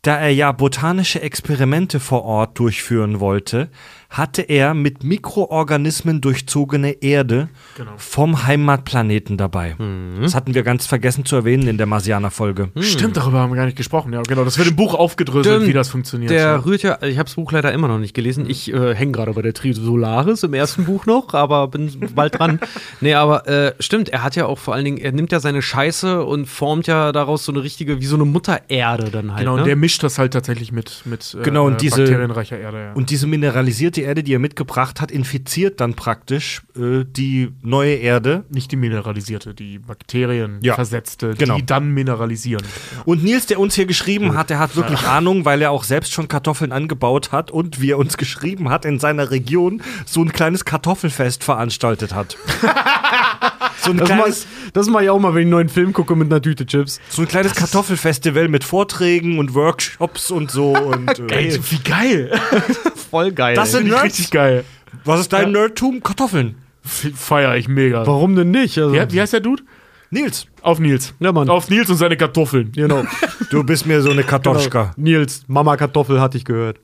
da 0.02 0.18
er 0.18 0.34
ja 0.34 0.52
botanische 0.52 1.22
Experimente 1.22 2.00
vor 2.00 2.24
Ort 2.24 2.60
durchführen 2.60 3.20
wollte, 3.20 3.70
hatte 4.12 4.42
er 4.42 4.74
mit 4.74 5.04
Mikroorganismen 5.04 6.20
durchzogene 6.22 6.92
Erde 7.02 7.48
Genau. 7.78 7.94
vom 7.96 8.46
Heimatplaneten 8.46 9.38
dabei. 9.38 9.76
Das 10.22 10.36
hatten 10.36 10.54
wir 10.54 10.64
ganz 10.64 10.86
vergessen 10.86 11.24
zu 11.26 11.38
erwähnen 11.38 11.68
in 11.68 11.78
der 11.78 11.88
Marsianer-Folge. 11.88 12.70
Stimmt, 12.82 13.16
darüber 13.16 13.40
haben 13.40 13.52
wir 13.52 13.56
gar 13.56 13.66
nicht 13.66 13.78
gesprochen. 13.78 14.12
Ja, 14.12 14.22
genau. 14.22 14.44
Das 14.44 14.58
wird 14.58 14.68
im 14.68 14.76
Buch 14.76 14.94
aufgedröselt, 14.94 15.56
Stimmt. 15.56 15.68
wie 15.70 15.74
das 15.74 15.88
funktioniert. 15.90 16.30
Der 16.30 16.40
ja. 16.42 16.56
rührt 16.58 16.84
ja, 16.84 17.02
ich 17.02 17.18
habe 17.18 17.28
das 17.28 17.36
Buch 17.36 17.52
leider 17.54 17.72
immer 17.72 17.88
noch 17.88 17.98
nicht 18.00 18.14
gelesen. 18.14 18.50
Ich 18.50 18.72
äh, 18.74 18.94
hänge 18.94 19.14
gerade 19.14 19.32
bei 19.34 19.42
der 19.42 19.54
Trisolaris 19.54 20.44
im 20.44 20.54
ersten 20.54 20.84
Buch 20.86 21.06
noch, 21.06 21.34
aber 21.34 21.70
bin 21.70 21.90
bald 22.14 22.38
dran. 22.38 22.60
Nee, 23.00 23.14
aber 23.16 23.48
äh, 23.48 23.74
stimmt, 23.80 24.10
er 24.10 24.24
hat 24.24 24.36
ja 24.36 24.46
auch 24.46 24.60
vor 24.60 24.74
allen 24.76 24.86
Dingen, 24.86 24.98
er 24.98 25.12
nimmt 25.12 25.32
ja 25.32 25.40
seine 25.40 25.62
Scheiße 25.62 26.24
und 26.24 26.46
formt 26.48 26.86
ja 26.88 27.12
daraus 27.12 27.46
so 27.46 27.52
eine 27.52 27.64
richtige, 27.64 28.00
wie 28.02 28.06
so 28.06 28.16
eine 28.16 28.26
Muttererde 28.26 29.10
dann 29.10 29.32
halt. 29.32 29.40
Genau, 29.40 29.56
ne? 29.56 29.62
und 29.62 29.68
der 29.68 29.76
mischt 29.76 30.04
das 30.04 30.20
halt 30.20 30.34
tatsächlich 30.34 30.72
mit, 30.72 31.02
mit 31.06 31.36
äh, 31.40 31.44
Genau, 31.44 31.66
und 31.66 31.76
äh, 31.76 31.78
diese- 31.78 32.04
bakterienreicher 32.04 32.60
Erde. 32.60 32.78
Ja. 32.78 32.94
Und 32.94 33.10
diese 33.10 33.26
mineralisierte 33.28 34.01
Erde, 34.02 34.24
die 34.24 34.34
er 34.34 34.40
mitgebracht 34.40 35.02
hat, 35.02 35.12
infiziert 35.12 35.80
dann 35.82 35.94
praktisch 35.96 36.62
äh, 36.76 37.04
die 37.06 37.52
neue 37.62 37.96
Erde. 37.96 38.46
nicht 38.50 38.72
die 38.72 38.76
mineralisierte, 38.76 39.54
die 39.54 39.80
Bakterien 39.80 40.60
Ja, 40.62 40.76
versetzte, 40.76 41.36
genau. 41.36 41.56
die 41.56 41.66
dann 41.66 41.92
mineralisieren. 41.92 42.64
Und 43.06 43.24
Nils, 43.24 43.46
der 43.46 43.60
uns 43.60 43.76
hier 43.76 43.86
geschrieben 43.86 44.36
hat, 44.38 44.50
der 44.50 44.60
hat 44.60 44.76
wirklich 44.76 45.02
Ahnung, 45.04 45.46
weil 45.46 45.62
er 45.62 45.72
auch 45.72 45.84
selbst 45.84 46.12
schon 46.14 46.28
Kartoffeln 46.28 46.72
angebaut 46.72 47.32
hat 47.32 47.52
und 47.52 47.82
wie 47.82 47.92
er 47.92 47.98
uns 47.98 48.18
geschrieben 48.18 48.70
hat, 48.70 48.86
in 48.86 49.00
seiner 49.00 49.32
Region 49.32 49.82
so 50.06 50.22
ein 50.22 50.32
kleines 50.32 50.66
Kartoffelfest 50.66 51.44
veranstaltet 51.44 52.14
hat. 52.14 52.38
so 53.84 53.92
ein 53.92 53.98
das, 53.98 54.10
mach, 54.10 54.16
kleines, 54.18 54.48
das 54.74 54.88
mach 54.88 55.02
ich 55.02 55.10
auch 55.10 55.20
mal, 55.20 55.34
wenn 55.34 55.42
ich 55.42 55.46
einen 55.46 55.52
neuen 55.52 55.70
Film 55.70 55.94
gucke 55.94 56.16
mit 56.16 56.32
einer 56.32 56.42
Tüte 56.42 56.66
Chips. 56.66 57.00
so 57.10 57.22
ein 57.24 57.28
kleines 57.28 57.56
Kartoffelfestival 57.56 58.48
mit 58.48 58.64
Vorträgen 58.64 59.40
und 59.40 59.54
Workshops 59.54 60.32
und 60.32 60.52
so. 60.52 60.76
Und, 60.76 61.20
äh, 61.32 61.36
Ey, 61.50 61.60
wie 61.70 61.80
geil! 61.80 62.32
Voll 63.12 63.32
geil. 63.34 63.56
Das 63.56 63.72
sind 63.72 63.88
Nerds. 63.92 64.04
richtig 64.06 64.32
geil. 64.32 64.64
Was 65.06 65.22
ist 65.22 65.34
dein 65.34 65.52
Nerdtum? 65.52 66.02
Kartoffeln. 66.04 66.56
Feier 66.84 67.56
ich 67.56 67.68
mega. 67.68 68.06
Warum 68.08 68.36
denn 68.36 68.52
nicht? 68.52 68.78
Also, 68.78 68.94
Wie, 68.94 69.12
wie 69.14 69.22
heißt 69.22 69.34
der 69.34 69.40
Dude? 69.40 69.64
Nils, 70.10 70.48
Auf 70.62 70.80
Nils. 70.80 71.14
Ja, 71.20 71.32
Mann. 71.32 71.50
Auf 71.50 71.70
Nils 71.70 71.90
und 71.90 71.96
seine 71.96 72.18
Kartoffeln. 72.18 72.74
Genau. 72.74 73.04
du 73.50 73.64
bist 73.64 73.86
mir 73.86 74.02
so 74.02 74.10
eine 74.12 74.24
Kartoschka. 74.24 74.92
Nils, 74.98 75.44
Mama 75.48 75.78
Kartoffel 75.78 76.20
hatte 76.20 76.38
ich 76.38 76.44
gehört. 76.44 76.80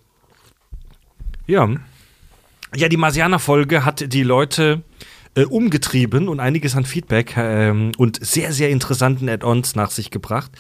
Ja. 1.45 1.67
Ja, 2.75 2.87
die 2.87 2.97
Marsianer-Folge 2.97 3.83
hat 3.83 4.13
die 4.13 4.23
Leute 4.23 4.81
äh, 5.37 5.45
umgetrieben 5.45 6.27
und 6.29 6.39
einiges 6.39 6.75
an 6.75 6.83
Feedback 6.83 7.37
ähm, 7.37 7.91
und 7.97 8.25
sehr, 8.25 8.51
sehr 8.51 8.71
interessanten 8.71 9.29
Add-ons 9.29 9.75
nach 9.75 9.91
sich 9.91 10.09
gebracht. 10.09 10.51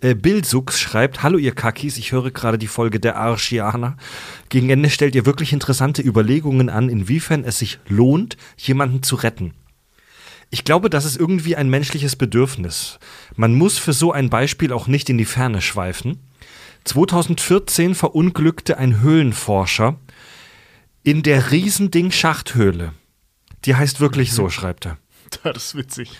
Äh, 0.00 0.14
Bill 0.16 0.44
Sux 0.44 0.80
schreibt: 0.80 1.22
Hallo, 1.22 1.38
ihr 1.38 1.54
Kakis, 1.54 1.96
ich 1.98 2.10
höre 2.10 2.32
gerade 2.32 2.58
die 2.58 2.66
Folge 2.66 2.98
der 2.98 3.16
Archianer. 3.16 3.96
Gegen 4.48 4.70
Ende 4.70 4.90
stellt 4.90 5.14
ihr 5.14 5.24
wirklich 5.24 5.52
interessante 5.52 6.02
Überlegungen 6.02 6.68
an, 6.68 6.88
inwiefern 6.88 7.44
es 7.44 7.60
sich 7.60 7.78
lohnt, 7.86 8.36
jemanden 8.56 9.04
zu 9.04 9.14
retten. 9.14 9.54
Ich 10.50 10.64
glaube, 10.64 10.90
das 10.90 11.04
ist 11.04 11.16
irgendwie 11.16 11.54
ein 11.54 11.70
menschliches 11.70 12.16
Bedürfnis. 12.16 12.98
Man 13.36 13.54
muss 13.54 13.78
für 13.78 13.92
so 13.92 14.10
ein 14.10 14.30
Beispiel 14.30 14.72
auch 14.72 14.88
nicht 14.88 15.08
in 15.10 15.18
die 15.18 15.24
Ferne 15.24 15.60
schweifen. 15.60 16.18
2014 16.84 17.94
verunglückte 17.94 18.78
ein 18.78 19.00
Höhlenforscher 19.00 19.96
in 21.04 21.22
der 21.22 21.52
Riesending-Schachthöhle. 21.52 22.92
Die 23.64 23.74
heißt 23.74 24.00
wirklich 24.00 24.32
so, 24.32 24.48
schreibt 24.50 24.86
er. 24.86 24.98
Das 25.42 25.56
ist 25.66 25.74
witzig. 25.74 26.10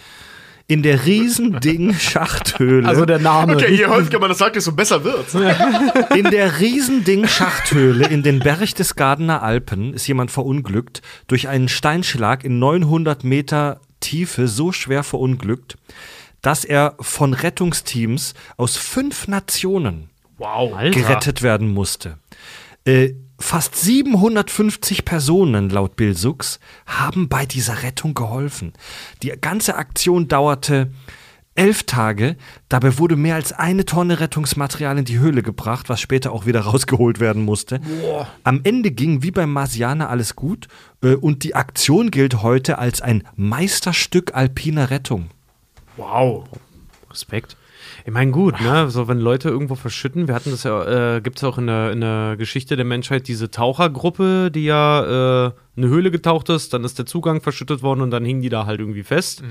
In 0.66 0.82
der 0.82 1.04
Riesending-Schachthöhle. 1.04 2.88
Also 2.88 3.04
der 3.04 3.18
Name. 3.18 3.54
Okay, 3.54 3.74
je 3.74 3.86
häufiger 3.86 4.18
man 4.18 4.30
das 4.30 4.38
sagt, 4.38 4.56
desto 4.56 4.72
besser 4.72 5.04
wird's. 5.04 5.34
In 6.16 6.30
der 6.30 6.58
Riesending-Schachthöhle 6.58 8.06
in 8.08 8.22
den 8.22 8.38
Berchtesgadener 8.38 9.42
Alpen 9.42 9.92
ist 9.94 10.06
jemand 10.06 10.30
verunglückt, 10.30 11.02
durch 11.26 11.48
einen 11.48 11.68
Steinschlag 11.68 12.44
in 12.44 12.58
900 12.58 13.24
Meter 13.24 13.80
Tiefe 14.00 14.48
so 14.48 14.72
schwer 14.72 15.02
verunglückt, 15.02 15.76
dass 16.42 16.64
er 16.64 16.94
von 17.00 17.34
Rettungsteams 17.34 18.34
aus 18.56 18.76
fünf 18.76 19.28
Nationen 19.28 20.10
Wow. 20.38 20.72
gerettet 20.90 21.42
werden 21.42 21.72
musste. 21.72 22.18
Äh, 22.84 23.14
fast 23.38 23.76
750 23.76 25.04
Personen, 25.04 25.70
laut 25.70 25.96
Bill 25.96 26.16
Sux, 26.16 26.60
haben 26.86 27.28
bei 27.28 27.46
dieser 27.46 27.82
Rettung 27.82 28.14
geholfen. 28.14 28.72
Die 29.22 29.28
ganze 29.40 29.76
Aktion 29.76 30.28
dauerte 30.28 30.90
elf 31.54 31.84
Tage. 31.84 32.36
Dabei 32.68 32.98
wurde 32.98 33.16
mehr 33.16 33.36
als 33.36 33.52
eine 33.52 33.84
Tonne 33.84 34.20
Rettungsmaterial 34.20 34.98
in 34.98 35.04
die 35.04 35.18
Höhle 35.18 35.42
gebracht, 35.42 35.88
was 35.88 36.00
später 36.00 36.32
auch 36.32 36.46
wieder 36.46 36.60
rausgeholt 36.62 37.20
werden 37.20 37.44
musste. 37.44 37.80
Am 38.42 38.60
Ende 38.64 38.90
ging 38.90 39.22
wie 39.22 39.30
beim 39.30 39.52
Marsianer 39.52 40.10
alles 40.10 40.36
gut 40.36 40.68
äh, 41.02 41.14
und 41.14 41.44
die 41.44 41.54
Aktion 41.54 42.10
gilt 42.10 42.42
heute 42.42 42.78
als 42.78 43.00
ein 43.00 43.24
Meisterstück 43.36 44.34
alpiner 44.34 44.90
Rettung. 44.90 45.30
Wow. 45.96 46.44
Respekt. 47.10 47.56
Ich 48.04 48.12
meine, 48.12 48.30
gut, 48.30 48.60
ne? 48.60 48.90
So, 48.90 49.08
wenn 49.08 49.18
Leute 49.18 49.48
irgendwo 49.48 49.74
verschütten, 49.74 50.28
wir 50.28 50.34
hatten 50.34 50.50
das 50.50 50.64
ja, 50.64 51.16
äh, 51.16 51.20
gibt 51.20 51.38
es 51.38 51.44
auch 51.44 51.58
in 51.58 51.66
der, 51.66 51.92
in 51.92 52.00
der 52.00 52.36
Geschichte 52.36 52.76
der 52.76 52.84
Menschheit 52.84 53.28
diese 53.28 53.50
Tauchergruppe, 53.50 54.50
die 54.50 54.64
ja 54.64 55.46
äh, 55.48 55.52
eine 55.76 55.88
Höhle 55.88 56.10
getaucht 56.10 56.48
ist, 56.48 56.72
dann 56.72 56.84
ist 56.84 56.98
der 56.98 57.06
Zugang 57.06 57.40
verschüttet 57.40 57.82
worden 57.82 58.00
und 58.00 58.10
dann 58.10 58.24
hingen 58.24 58.42
die 58.42 58.48
da 58.48 58.66
halt 58.66 58.80
irgendwie 58.80 59.02
fest. 59.02 59.42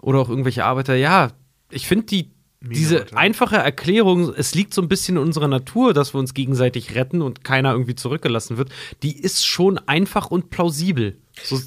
Oder 0.00 0.18
auch 0.18 0.28
irgendwelche 0.28 0.64
Arbeiter. 0.64 0.94
Ja, 0.94 1.30
ich 1.70 1.86
finde 1.86 2.06
die. 2.06 2.30
Diese 2.64 3.06
einfache 3.16 3.56
Erklärung, 3.56 4.32
es 4.36 4.54
liegt 4.54 4.72
so 4.72 4.80
ein 4.82 4.86
bisschen 4.86 5.16
in 5.16 5.22
unserer 5.24 5.48
Natur, 5.48 5.92
dass 5.92 6.14
wir 6.14 6.20
uns 6.20 6.32
gegenseitig 6.32 6.94
retten 6.94 7.20
und 7.20 7.42
keiner 7.42 7.72
irgendwie 7.72 7.96
zurückgelassen 7.96 8.56
wird, 8.56 8.70
die 9.02 9.20
ist 9.20 9.44
schon 9.44 9.78
einfach 9.78 10.30
und 10.30 10.50
plausibel. 10.50 11.18
So, 11.42 11.58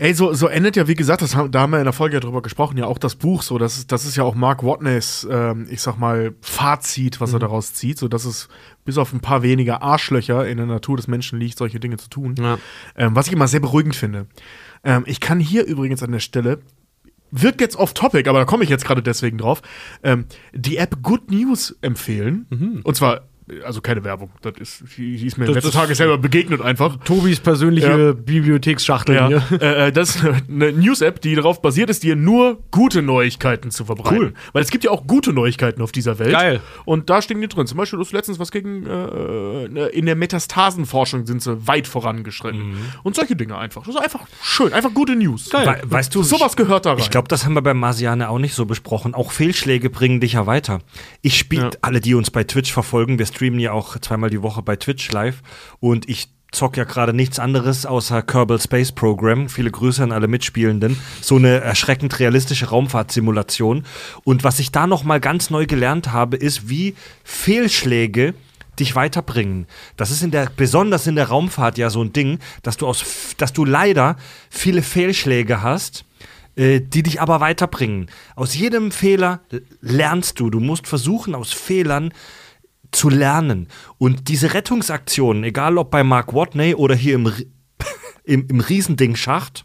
Ey, 0.00 0.14
so, 0.14 0.32
so 0.32 0.46
endet 0.46 0.76
ja, 0.76 0.88
wie 0.88 0.94
gesagt, 0.94 1.20
das 1.20 1.36
haben, 1.36 1.50
da 1.50 1.60
haben 1.60 1.72
wir 1.72 1.78
in 1.78 1.84
der 1.84 1.92
Folge 1.92 2.14
ja 2.14 2.20
drüber 2.20 2.40
gesprochen, 2.40 2.78
ja 2.78 2.86
auch 2.86 2.96
das 2.96 3.16
Buch 3.16 3.42
so. 3.42 3.58
Das 3.58 3.76
ist, 3.76 3.92
das 3.92 4.06
ist 4.06 4.16
ja 4.16 4.24
auch 4.24 4.34
Mark 4.34 4.62
Watneys, 4.62 5.28
ähm, 5.30 5.66
ich 5.68 5.82
sag 5.82 5.98
mal, 5.98 6.32
Fazit, 6.40 7.20
was 7.20 7.34
er 7.34 7.38
daraus 7.38 7.74
zieht, 7.74 7.98
so 7.98 8.08
dass 8.08 8.24
es 8.24 8.48
bis 8.86 8.96
auf 8.96 9.12
ein 9.12 9.20
paar 9.20 9.42
wenige 9.42 9.82
Arschlöcher 9.82 10.48
in 10.48 10.56
der 10.56 10.64
Natur 10.64 10.96
des 10.96 11.06
Menschen 11.06 11.38
liegt, 11.38 11.58
solche 11.58 11.80
Dinge 11.80 11.98
zu 11.98 12.08
tun. 12.08 12.34
Ja. 12.38 12.58
Ähm, 12.96 13.14
was 13.14 13.26
ich 13.26 13.34
immer 13.34 13.46
sehr 13.46 13.60
beruhigend 13.60 13.94
finde. 13.94 14.26
Ähm, 14.84 15.02
ich 15.04 15.20
kann 15.20 15.38
hier 15.38 15.66
übrigens 15.66 16.02
an 16.02 16.12
der 16.12 16.20
Stelle, 16.20 16.60
wirkt 17.30 17.60
jetzt 17.60 17.76
off 17.76 17.92
topic, 17.92 18.26
aber 18.26 18.38
da 18.38 18.46
komme 18.46 18.64
ich 18.64 18.70
jetzt 18.70 18.86
gerade 18.86 19.02
deswegen 19.02 19.36
drauf, 19.36 19.60
ähm, 20.02 20.24
die 20.54 20.78
App 20.78 21.02
Good 21.02 21.30
News 21.30 21.76
empfehlen. 21.82 22.46
Und 22.84 22.96
zwar, 22.96 23.28
also 23.64 23.80
keine 23.80 24.04
Werbung, 24.04 24.30
das 24.42 24.54
ist, 24.58 24.84
die 24.96 25.26
ist 25.26 25.38
mir 25.38 25.46
Das 25.46 25.56
letzte 25.56 25.70
Tage 25.70 25.94
selber 25.94 26.18
begegnet 26.18 26.60
einfach. 26.60 26.96
Tobis 27.04 27.40
persönliche 27.40 27.88
Ja. 27.88 28.12
Bibliotheksschachtel 28.12 29.14
Ja, 29.14 29.28
hier. 29.28 29.42
äh, 29.60 29.88
äh, 29.88 29.92
das 29.92 30.16
ist 30.16 30.24
eine, 30.48 30.72
News-App, 30.72 31.20
die 31.20 31.34
darauf 31.34 31.60
basiert 31.62 31.90
ist, 31.90 32.02
dir 32.02 32.16
nur 32.16 32.58
gute 32.70 33.02
Neuigkeiten 33.02 33.70
zu 33.70 33.84
verbreiten. 33.84 34.18
Cool. 34.18 34.34
Weil 34.52 34.62
es 34.62 34.70
gibt 34.70 34.84
ja 34.84 34.90
auch 34.90 35.06
gute 35.06 35.32
Neuigkeiten 35.32 35.82
auf 35.82 35.92
dieser 35.92 36.18
Welt. 36.18 36.32
Geil. 36.32 36.60
Und 36.84 37.10
da 37.10 37.20
stehen 37.22 37.40
die 37.40 37.48
drin. 37.48 37.66
Zum 37.66 37.76
Beispiel, 37.78 37.98
du 37.98 38.04
hast 38.04 38.12
letztens 38.12 38.38
was 38.38 38.50
gegen, 38.50 38.86
äh, 38.86 39.86
in 39.88 40.06
der 40.06 40.16
Metastasenforschung 40.16 41.26
sind 41.26 41.42
sie 41.42 41.66
weit 41.66 41.86
vorangeschritten. 41.86 42.74
Und 43.02 43.16
solche 43.16 43.36
Dinge 43.36 43.58
einfach. 43.58 43.84
Das 43.84 43.94
ist 43.94 44.00
einfach 44.00 44.20
schön, 44.42 44.72
einfach 44.72 44.94
gute 44.94 45.16
News. 45.16 45.52
We 45.52 45.80
weißt 45.84 46.14
du, 46.14 46.22
Sowas 46.22 46.56
gehört 46.56 46.86
da 46.86 46.90
rein. 46.92 46.98
Ich 47.00 47.10
glaube, 47.10 47.28
das 47.28 47.44
haben 47.44 47.54
wir 47.54 47.62
beim 47.62 47.78
Marsianer 47.78 48.30
auch 48.30 48.38
nicht 48.38 48.54
so 48.54 48.66
besprochen. 48.66 49.14
Auch 49.14 49.32
Fehlschläge 49.32 49.90
bringen 49.90 50.20
dich 50.20 50.34
ja 50.34 50.46
weiter. 50.46 50.80
Ich 51.22 51.36
spiele, 51.38 51.62
Ja. 51.64 51.70
alle, 51.82 52.00
die 52.00 52.14
uns 52.14 52.30
bei 52.30 52.44
Twitch 52.44 52.72
verfolgen, 52.72 53.18
wir 53.18 53.26
streamen 53.26 53.39
ja 53.40 53.72
auch 53.72 53.98
zweimal 53.98 54.30
die 54.30 54.42
Woche 54.42 54.62
bei 54.62 54.76
Twitch 54.76 55.10
live 55.12 55.42
und 55.80 56.08
ich 56.08 56.28
zock 56.52 56.76
ja 56.76 56.84
gerade 56.84 57.12
nichts 57.12 57.38
anderes 57.38 57.86
außer 57.86 58.22
Kerbal 58.22 58.60
Space 58.60 58.92
Program. 58.92 59.48
Viele 59.48 59.70
Grüße 59.70 60.02
an 60.02 60.12
alle 60.12 60.28
Mitspielenden. 60.28 60.98
So 61.20 61.36
eine 61.36 61.60
erschreckend 61.60 62.18
realistische 62.18 62.66
Raumfahrtsimulation. 62.66 63.84
Und 64.24 64.44
was 64.44 64.58
ich 64.58 64.72
da 64.72 64.86
noch 64.86 65.04
mal 65.04 65.20
ganz 65.20 65.50
neu 65.50 65.66
gelernt 65.66 66.12
habe, 66.12 66.36
ist, 66.36 66.68
wie 66.68 66.94
Fehlschläge 67.24 68.34
dich 68.78 68.94
weiterbringen. 68.94 69.66
Das 69.96 70.10
ist 70.10 70.22
in 70.22 70.30
der, 70.30 70.50
besonders 70.56 71.06
in 71.06 71.14
der 71.14 71.28
Raumfahrt 71.28 71.78
ja 71.78 71.90
so 71.90 72.02
ein 72.02 72.12
Ding, 72.12 72.38
dass 72.62 72.76
du 72.76 72.86
aus, 72.86 73.04
dass 73.36 73.52
du 73.52 73.64
leider 73.64 74.16
viele 74.48 74.82
Fehlschläge 74.82 75.62
hast, 75.62 76.04
äh, 76.56 76.80
die 76.80 77.02
dich 77.02 77.20
aber 77.20 77.40
weiterbringen. 77.40 78.08
Aus 78.36 78.54
jedem 78.54 78.90
Fehler 78.90 79.40
lernst 79.80 80.40
du. 80.40 80.50
Du 80.50 80.60
musst 80.60 80.86
versuchen, 80.86 81.34
aus 81.34 81.52
Fehlern 81.52 82.12
zu 82.92 83.08
lernen. 83.08 83.68
Und 83.98 84.28
diese 84.28 84.54
Rettungsaktionen, 84.54 85.44
egal 85.44 85.78
ob 85.78 85.90
bei 85.90 86.02
Mark 86.04 86.32
Watney 86.32 86.74
oder 86.74 86.94
hier 86.94 87.14
im, 87.14 87.32
im, 88.24 88.46
im 88.48 88.60
Riesending-Schacht, 88.60 89.64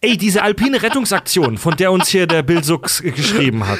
Ey, 0.00 0.16
diese 0.16 0.42
alpine 0.42 0.82
Rettungsaktion, 0.82 1.56
von 1.56 1.76
der 1.76 1.92
uns 1.92 2.08
hier 2.08 2.26
der 2.26 2.42
Bill 2.42 2.64
Sux 2.64 3.00
geschrieben 3.02 3.66
hat. 3.66 3.78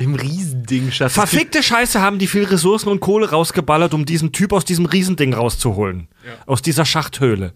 Im 0.00 0.14
Riesending, 0.14 0.90
Schatz. 0.90 1.12
Verfickte 1.12 1.62
Scheiße 1.62 2.00
haben 2.00 2.18
die 2.18 2.26
viel 2.26 2.44
Ressourcen 2.44 2.88
und 2.88 3.00
Kohle 3.00 3.30
rausgeballert, 3.30 3.94
um 3.94 4.06
diesen 4.06 4.32
Typ 4.32 4.52
aus 4.52 4.64
diesem 4.64 4.86
Riesending 4.86 5.34
rauszuholen. 5.34 6.08
Aus 6.46 6.62
dieser 6.62 6.84
Schachthöhle. 6.84 7.52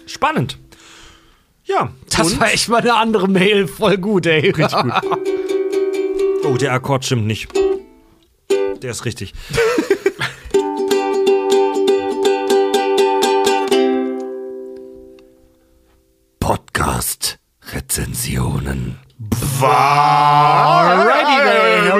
Spannend. 0.05 0.57
Ja, 1.65 1.91
Das 2.15 2.33
und- 2.33 2.39
war 2.39 2.51
echt 2.51 2.69
mal 2.69 2.81
eine 2.81 2.95
andere 2.95 3.27
Mail, 3.27 3.67
voll 3.67 3.97
gut, 3.97 4.25
ey. 4.25 4.49
Richtig 4.49 4.79
gut. 4.81 4.93
Oh, 6.43 6.55
der 6.57 6.73
Akkord 6.73 7.05
stimmt 7.05 7.25
nicht. 7.27 7.49
Der 8.81 8.91
ist 8.91 9.05
richtig. 9.05 9.33
Podcast-Rezensionen. 16.79 18.95
Alrighty 19.61 21.37
then. 21.43 21.91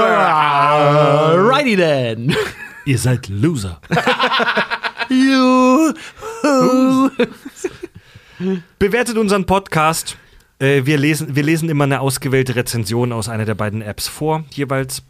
Alrighty 0.00 1.76
then. 1.76 2.34
Ihr 2.86 2.98
seid 2.98 3.28
Loser. 3.28 3.82
Bewertet 8.78 9.18
unseren 9.18 9.44
Podcast. 9.44 10.16
Äh, 10.58 10.86
wir, 10.86 10.96
lesen, 10.96 11.36
wir 11.36 11.42
lesen 11.42 11.68
immer 11.68 11.84
eine 11.84 12.00
ausgewählte 12.00 12.56
Rezension 12.56 13.12
aus 13.12 13.28
einer 13.28 13.44
der 13.44 13.56
beiden 13.56 13.82
Apps 13.82 14.08
vor, 14.08 14.46
jeweils. 14.52 15.02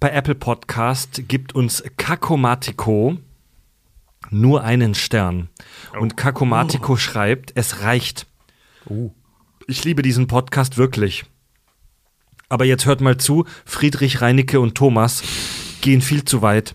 Bei 0.00 0.08
Apple 0.08 0.36
Podcast 0.36 1.24
gibt 1.28 1.54
uns 1.54 1.84
Kakomatico 1.98 3.18
nur 4.30 4.62
einen 4.62 4.94
Stern. 4.94 5.48
Und 5.98 6.16
Kakomatico 6.16 6.96
schreibt, 6.96 7.52
es 7.54 7.82
reicht. 7.82 8.26
Ich 9.66 9.84
liebe 9.84 10.02
diesen 10.02 10.26
Podcast 10.26 10.78
wirklich. 10.78 11.24
Aber 12.48 12.64
jetzt 12.64 12.86
hört 12.86 13.00
mal 13.00 13.18
zu, 13.18 13.44
Friedrich, 13.64 14.20
Reinecke 14.20 14.60
und 14.60 14.74
Thomas 14.74 15.22
gehen 15.80 16.00
viel 16.00 16.24
zu 16.24 16.42
weit. 16.42 16.74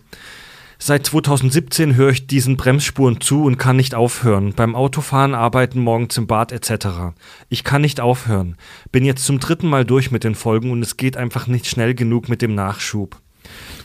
Seit 0.78 1.06
2017 1.06 1.94
höre 1.94 2.10
ich 2.10 2.26
diesen 2.26 2.56
Bremsspuren 2.56 3.20
zu 3.20 3.44
und 3.44 3.58
kann 3.58 3.76
nicht 3.76 3.94
aufhören. 3.94 4.52
Beim 4.54 4.74
Autofahren, 4.74 5.34
Arbeiten, 5.34 5.80
morgens 5.80 6.16
im 6.16 6.26
Bad 6.26 6.52
etc. 6.52 7.14
Ich 7.48 7.64
kann 7.64 7.82
nicht 7.82 8.00
aufhören. 8.00 8.56
Bin 8.92 9.04
jetzt 9.04 9.24
zum 9.24 9.40
dritten 9.40 9.68
Mal 9.68 9.84
durch 9.84 10.10
mit 10.10 10.24
den 10.24 10.34
Folgen 10.34 10.70
und 10.70 10.82
es 10.82 10.96
geht 10.96 11.16
einfach 11.16 11.46
nicht 11.46 11.66
schnell 11.66 11.94
genug 11.94 12.28
mit 12.28 12.42
dem 12.42 12.54
Nachschub. 12.54 13.20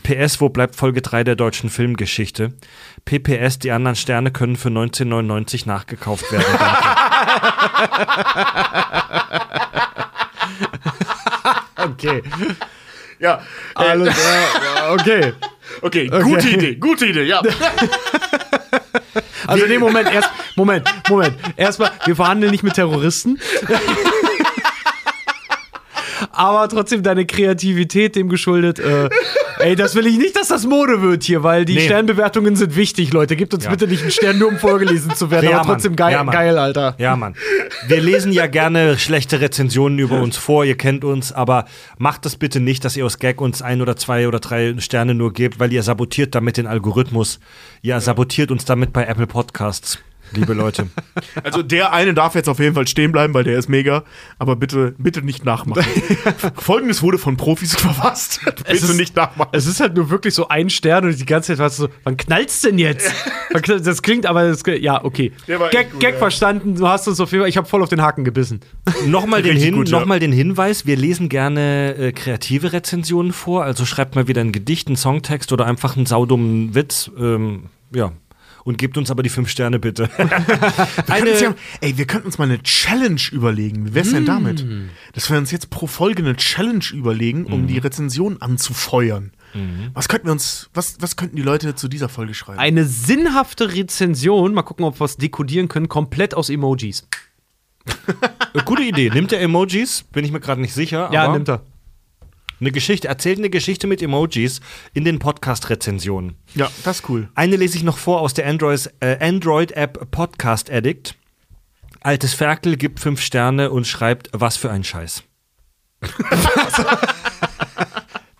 PS, 0.02 0.40
wo 0.40 0.48
bleibt 0.48 0.76
Folge 0.76 1.02
3 1.02 1.24
der 1.24 1.36
deutschen 1.36 1.70
Filmgeschichte? 1.70 2.54
PPS, 3.04 3.58
die 3.58 3.72
anderen 3.72 3.96
Sterne 3.96 4.30
können 4.30 4.56
für 4.56 4.68
1999 4.68 5.66
nachgekauft 5.66 6.30
werden. 6.32 6.44
Danke. 6.58 7.09
Okay. 11.76 12.22
Ja, 13.18 13.40
äh, 13.76 13.82
Alles, 13.82 14.16
ja, 14.16 14.92
okay. 14.92 15.32
okay, 15.82 16.08
gute 16.08 16.48
Idee, 16.48 16.74
gute 16.76 17.06
Idee, 17.06 17.24
ja. 17.24 17.42
Also 19.46 19.66
nee, 19.66 19.78
Moment, 19.78 20.12
erst, 20.12 20.30
Moment, 20.56 20.88
Moment. 21.08 21.36
Erstmal, 21.56 21.90
wir 22.04 22.16
verhandeln 22.16 22.50
nicht 22.50 22.62
mit 22.62 22.74
Terroristen. 22.74 23.38
Aber 26.32 26.68
trotzdem 26.68 27.02
deine 27.02 27.26
Kreativität 27.26 28.16
dem 28.16 28.28
geschuldet. 28.28 28.78
Äh, 28.78 29.08
ey, 29.60 29.76
das 29.76 29.94
will 29.94 30.06
ich 30.06 30.18
nicht, 30.18 30.36
dass 30.36 30.48
das 30.48 30.66
Mode 30.66 31.02
wird 31.02 31.22
hier, 31.22 31.42
weil 31.42 31.64
die 31.64 31.74
Nee. 31.74 31.80
Sternbewertungen 31.86 32.56
sind 32.56 32.76
wichtig, 32.76 33.12
Leute. 33.12 33.36
Gebt 33.36 33.54
uns 33.54 33.64
Ja. 33.64 33.70
bitte 33.70 33.86
nicht 33.86 34.02
einen 34.02 34.10
Stern, 34.10 34.38
nur 34.38 34.48
um 34.48 34.58
vorgelesen 34.58 35.14
zu 35.14 35.30
werden. 35.30 35.48
Ja, 35.50 35.60
aber 35.60 35.72
trotzdem 35.74 35.96
geil, 35.96 36.12
Ja, 36.12 36.22
geil, 36.24 36.58
Alter. 36.58 36.94
Ja, 36.98 37.16
Mann. 37.16 37.34
Wir 37.86 38.00
lesen 38.00 38.32
ja 38.32 38.46
gerne 38.46 38.98
schlechte 38.98 39.40
Rezensionen 39.40 39.98
über 39.98 40.20
uns 40.20 40.36
vor, 40.36 40.64
ihr 40.64 40.76
kennt 40.76 41.04
uns, 41.04 41.32
aber 41.32 41.66
macht 41.98 42.24
das 42.24 42.36
bitte 42.36 42.60
nicht, 42.60 42.84
dass 42.84 42.96
ihr 42.96 43.06
aus 43.06 43.18
Gag 43.18 43.40
uns 43.40 43.62
ein 43.62 43.80
oder 43.82 43.96
zwei 43.96 44.26
oder 44.28 44.40
drei 44.40 44.74
Sterne 44.78 45.14
nur 45.14 45.32
gebt, 45.32 45.60
weil 45.60 45.72
ihr 45.72 45.82
sabotiert 45.82 46.34
damit 46.34 46.56
den 46.56 46.66
Algorithmus. 46.66 47.40
Ihr 47.82 48.00
sabotiert 48.00 48.50
uns 48.50 48.64
damit 48.64 48.92
bei 48.92 49.04
Apple 49.04 49.26
Podcasts, 49.26 49.98
liebe 50.32 50.54
Leute. 50.54 50.88
Also 51.42 51.62
der 51.62 51.92
eine 51.92 52.12
darf 52.14 52.34
jetzt 52.34 52.48
auf 52.48 52.58
jeden 52.58 52.74
Fall 52.74 52.86
stehen 52.86 53.12
bleiben, 53.12 53.34
weil 53.34 53.44
der 53.44 53.58
ist 53.58 53.68
mega. 53.68 54.04
Aber 54.38 54.56
bitte, 54.56 54.94
bitte 54.98 55.22
nicht 55.22 55.44
nachmachen. 55.44 55.82
Folgendes 56.56 57.02
wurde 57.02 57.18
von 57.18 57.36
Profis 57.36 57.74
verfasst. 57.76 58.40
bitte 58.44 58.72
ist- 58.72 58.96
nicht 58.96 59.16
nachmachen. 59.16 59.50
Es 59.52 59.66
ist 59.66 59.80
halt 59.80 59.94
nur 59.94 60.10
wirklich 60.10 60.34
so 60.34 60.48
ein 60.48 60.70
Stern 60.70 61.04
und 61.06 61.18
die 61.18 61.26
ganze 61.26 61.48
Zeit 61.52 61.58
warst 61.58 61.78
du 61.78 61.84
so, 61.84 61.88
wann 62.04 62.16
knallt's 62.16 62.60
denn 62.62 62.78
jetzt? 62.78 63.12
Das 63.82 64.02
klingt 64.02 64.26
aber, 64.26 64.48
das, 64.48 64.62
ja, 64.80 65.02
okay. 65.04 65.32
Gag, 65.46 65.92
gut, 65.92 66.00
Gag 66.00 66.12
ja. 66.14 66.18
verstanden, 66.18 66.74
du 66.74 66.86
hast 66.88 67.08
uns 67.08 67.20
auf 67.20 67.30
jeden 67.32 67.42
Fall, 67.42 67.48
ich 67.48 67.56
habe 67.56 67.66
voll 67.68 67.82
auf 67.82 67.88
den 67.88 68.02
Haken 68.02 68.24
gebissen. 68.24 68.60
Nochmal 69.06 69.42
den, 69.42 69.56
Hin 69.56 69.74
gut, 69.74 69.88
ja. 69.88 70.04
noch 70.04 70.18
den 70.18 70.32
Hinweis, 70.32 70.86
wir 70.86 70.96
lesen 70.96 71.28
gerne 71.28 71.94
äh, 71.96 72.12
kreative 72.12 72.72
Rezensionen 72.72 73.32
vor, 73.32 73.64
also 73.64 73.84
schreibt 73.84 74.14
mal 74.14 74.28
wieder 74.28 74.40
ein 74.40 74.52
Gedicht, 74.52 74.88
einen 74.88 74.96
Songtext 74.96 75.52
oder 75.52 75.66
einfach 75.66 75.96
einen 75.96 76.06
saudummen 76.06 76.74
Witz. 76.74 77.10
Ähm, 77.18 77.64
ja. 77.94 78.12
Und 78.64 78.78
gebt 78.78 78.98
uns 78.98 79.10
aber 79.10 79.22
die 79.22 79.28
fünf 79.28 79.48
Sterne 79.48 79.78
bitte. 79.78 80.10
Wir 81.06 81.40
ja, 81.40 81.54
ey, 81.80 81.96
wir 81.96 82.06
könnten 82.06 82.26
uns 82.26 82.38
mal 82.38 82.44
eine 82.44 82.62
Challenge 82.62 83.20
überlegen. 83.32 83.86
Wie 83.86 83.94
wär's 83.94 84.10
denn 84.10 84.26
damit? 84.26 84.64
Dass 85.12 85.30
wir 85.30 85.38
uns 85.38 85.50
jetzt 85.50 85.70
pro 85.70 85.86
Folge 85.86 86.22
eine 86.22 86.36
Challenge 86.36 86.84
überlegen, 86.92 87.46
um 87.46 87.66
die 87.66 87.78
Rezension 87.78 88.40
anzufeuern. 88.40 89.32
Was 89.94 90.08
könnten 90.08 90.26
wir 90.28 90.32
uns, 90.32 90.70
was, 90.74 90.96
was 91.00 91.16
könnten 91.16 91.36
die 91.36 91.42
Leute 91.42 91.74
zu 91.74 91.88
dieser 91.88 92.08
Folge 92.08 92.34
schreiben? 92.34 92.58
Eine 92.58 92.84
sinnhafte 92.84 93.74
Rezension, 93.74 94.54
mal 94.54 94.62
gucken, 94.62 94.84
ob 94.84 95.00
wir 95.00 95.04
es 95.04 95.16
dekodieren 95.16 95.68
können, 95.68 95.88
komplett 95.88 96.34
aus 96.34 96.50
Emojis. 96.50 97.08
Gute 98.64 98.82
Idee. 98.82 99.10
Nimmt 99.10 99.32
er 99.32 99.40
Emojis? 99.40 100.04
Bin 100.12 100.24
ich 100.24 100.32
mir 100.32 100.40
gerade 100.40 100.60
nicht 100.60 100.74
sicher. 100.74 101.10
Ja, 101.12 101.24
aber 101.24 101.32
nimmt 101.34 101.48
er. 101.48 101.62
Eine 102.60 102.72
Geschichte, 102.72 103.08
erzählt 103.08 103.38
eine 103.38 103.48
Geschichte 103.48 103.86
mit 103.86 104.02
Emojis 104.02 104.60
in 104.92 105.04
den 105.06 105.18
Podcast-Rezensionen. 105.18 106.36
ja, 106.54 106.70
das 106.84 106.98
ist 107.00 107.08
cool. 107.08 107.28
Eine 107.34 107.56
lese 107.56 107.78
ich 107.78 107.82
noch 107.84 107.96
vor 107.96 108.20
aus 108.20 108.34
der 108.34 108.46
Android- 108.46 108.90
äh, 109.00 109.16
Android-App 109.18 110.10
Podcast 110.10 110.70
Addict. 110.70 111.14
Altes 112.02 112.34
Ferkel 112.34 112.76
gibt 112.76 113.00
fünf 113.00 113.22
Sterne 113.22 113.70
und 113.70 113.86
schreibt, 113.86 114.28
was 114.32 114.56
für 114.58 114.70
ein 114.70 114.84
Scheiß. 114.84 115.22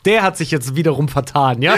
Der 0.07 0.23
hat 0.23 0.37
sich 0.39 0.51
jetzt 0.51 0.77
wiederum 0.77 1.09
vertan, 1.09 1.61
ja? 1.63 1.77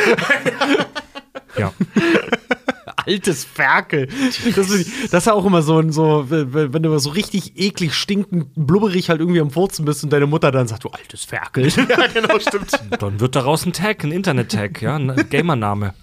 Ja. 1.58 1.72
Altes 3.06 3.44
Ferkel. 3.44 4.08
Das, 4.54 4.70
ist- 4.70 5.12
das 5.12 5.24
ist 5.26 5.28
auch 5.32 5.44
immer 5.44 5.62
so, 5.62 5.78
ein- 5.78 5.92
so, 5.92 6.26
wenn 6.28 6.72
wenn 6.72 6.82
du 6.82 6.98
so 6.98 7.10
richtig 7.10 7.58
eklig 7.58 7.94
stinkend, 7.94 8.48
blubberig 8.54 9.08
halt 9.10 9.20
irgendwie 9.20 9.40
am 9.40 9.50
Furzen 9.50 9.84
bist 9.84 10.04
und 10.04 10.12
deine 10.12 10.26
Mutter 10.26 10.50
dann 10.50 10.68
sagt, 10.68 10.84
du 10.84 10.88
altes 10.88 11.24
Ferkel. 11.24 11.68
Ja, 11.88 12.06
genau, 12.06 12.38
stimmt. 12.38 12.70
Dann 12.98 13.20
wird 13.20 13.34
daraus 13.36 13.66
ein 13.66 13.72
Tag, 13.72 14.04
ein 14.04 14.12
Internet-Tag, 14.12 14.80
ja, 14.82 14.96
ein 14.96 15.14
Gamername. 15.30 15.94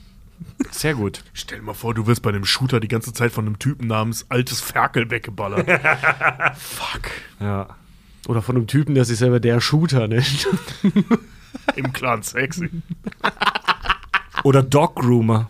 Sehr 0.72 0.94
gut. 0.96 1.24
Stell 1.34 1.60
dir 1.60 1.66
mal 1.66 1.74
vor, 1.74 1.94
du 1.94 2.08
wirst 2.08 2.22
bei 2.22 2.30
einem 2.30 2.46
Shooter 2.46 2.80
die 2.80 2.88
ganze 2.88 3.12
Zeit 3.14 3.32
von 3.32 3.46
einem 3.46 3.60
Typen 3.60 3.88
namens 3.88 4.26
Altes 4.30 4.62
Ferkel 4.62 5.10
weggeballert. 5.12 5.66
Fuck. 6.58 7.12
Ja. 7.40 7.76
Oder 8.28 8.42
von 8.42 8.56
einem 8.56 8.68
Typen, 8.68 8.96
der 8.96 9.06
sich 9.06 9.18
selber 9.18 9.40
der 9.40 9.60
Shooter 9.62 10.08
nennt. 10.08 10.48
Im 11.76 11.92
Clan 11.94 12.22
sexy. 12.24 12.70
Oder 14.44 14.64
Dog 14.64 14.96
Groomer. 14.96 15.50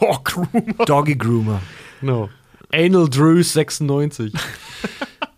Dog 0.00 0.24
Groomer. 0.24 0.84
Doggy 0.84 1.16
Groomer. 1.16 1.60
No. 2.00 2.28
Anal 2.72 3.08
Drews 3.08 3.52
96. 3.52 4.32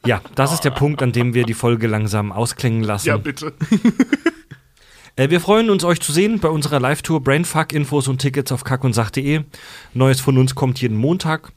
Ja, 0.07 0.23
das 0.35 0.53
ist 0.53 0.65
der 0.65 0.71
Punkt, 0.71 1.03
an 1.03 1.13
dem 1.13 1.35
wir 1.35 1.45
die 1.45 1.55
Folge 1.55 1.87
langsam 1.87 2.33
ausklingen 2.33 2.83
lassen. 2.83 3.09
Ja, 3.09 3.17
bitte. 3.17 3.53
Äh, 5.19 5.31
wir 5.31 5.41
freuen 5.41 5.69
uns, 5.69 5.83
euch 5.83 6.01
zu 6.01 6.13
sehen 6.13 6.39
bei 6.39 6.49
unserer 6.49 6.79
Live-Tour 6.79 7.21
Brainfuck. 7.21 7.73
Infos 7.73 8.07
und 8.07 8.19
Tickets 8.19 8.53
auf 8.53 8.63
kackundsach.de. 8.63 9.43
Neues 9.93 10.21
von 10.21 10.39
uns 10.39 10.55
kommt 10.55 10.81
jeden 10.81 10.97
Montag. 10.97 11.53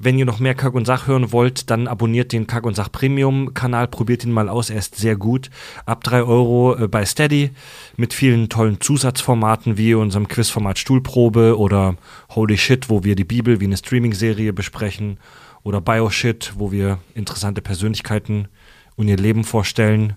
Wenn 0.00 0.18
ihr 0.18 0.24
noch 0.26 0.40
mehr 0.40 0.56
Kack 0.56 0.74
und 0.74 0.84
Sach 0.84 1.06
hören 1.06 1.30
wollt, 1.30 1.70
dann 1.70 1.86
abonniert 1.86 2.32
den 2.32 2.48
Kack 2.48 2.66
und 2.66 2.74
Sach 2.74 2.90
Premium-Kanal. 2.90 3.86
Probiert 3.86 4.24
ihn 4.24 4.32
mal 4.32 4.48
aus, 4.48 4.68
er 4.68 4.78
ist 4.78 4.96
sehr 4.96 5.14
gut. 5.14 5.50
Ab 5.86 6.02
3 6.02 6.24
Euro 6.24 6.76
äh, 6.76 6.88
bei 6.88 7.06
Steady 7.06 7.52
mit 7.96 8.12
vielen 8.12 8.48
tollen 8.48 8.80
Zusatzformaten 8.80 9.78
wie 9.78 9.94
unserem 9.94 10.26
Quizformat 10.26 10.80
Stuhlprobe 10.80 11.56
oder 11.56 11.94
Holy 12.30 12.58
Shit, 12.58 12.90
wo 12.90 13.04
wir 13.04 13.14
die 13.14 13.22
Bibel 13.22 13.60
wie 13.60 13.66
eine 13.66 13.76
Streaming-Serie 13.76 14.52
besprechen. 14.52 15.18
Oder 15.62 15.80
Bioshit, 15.80 16.54
wo 16.56 16.72
wir 16.72 16.98
interessante 17.14 17.62
Persönlichkeiten 17.62 18.48
und 18.96 19.06
ihr 19.06 19.16
Leben 19.16 19.44
vorstellen. 19.44 20.14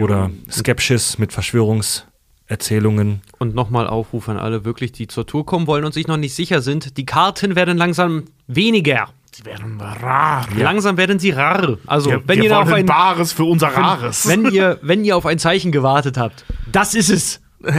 Oder 0.00 0.30
Skepsis 0.50 1.18
mit 1.18 1.32
Verschwörungserzählungen. 1.32 3.22
Und 3.38 3.54
nochmal 3.54 3.86
Aufruf 3.86 4.28
an 4.28 4.38
alle 4.38 4.64
wirklich, 4.64 4.92
die 4.92 5.06
zur 5.06 5.26
Tour 5.26 5.44
kommen 5.46 5.66
wollen 5.66 5.84
und 5.84 5.94
sich 5.94 6.06
noch 6.06 6.16
nicht 6.16 6.34
sicher 6.34 6.62
sind. 6.62 6.96
Die 6.96 7.06
Karten 7.06 7.56
werden 7.56 7.76
langsam 7.76 8.24
weniger. 8.46 9.08
Die 9.38 9.46
werden 9.46 9.80
rar. 9.80 10.46
Langsam 10.56 10.96
werden 10.98 11.18
sie 11.18 11.30
rar. 11.30 11.78
Also, 11.86 12.10
Wir, 12.10 12.22
wenn 12.26 12.38
wir 12.38 12.50
ihr 12.50 12.58
auf 12.58 12.72
ein 12.72 12.84
Bares 12.84 13.32
für 13.32 13.44
unser 13.44 13.68
Rares. 13.68 14.28
wenn 14.28 14.44
ihr, 14.46 14.78
wenn 14.82 15.04
ihr 15.04 15.16
auf 15.16 15.24
ein 15.24 15.38
Zeichen 15.38 15.72
gewartet 15.72 16.18
habt, 16.18 16.44
das 16.70 16.94
ist 16.94 17.08
es. 17.08 17.40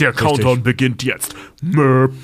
Der 0.00 0.12
Countdown 0.12 0.62
beginnt 0.62 1.02
jetzt. 1.02 1.34
Mörp, 1.60 2.14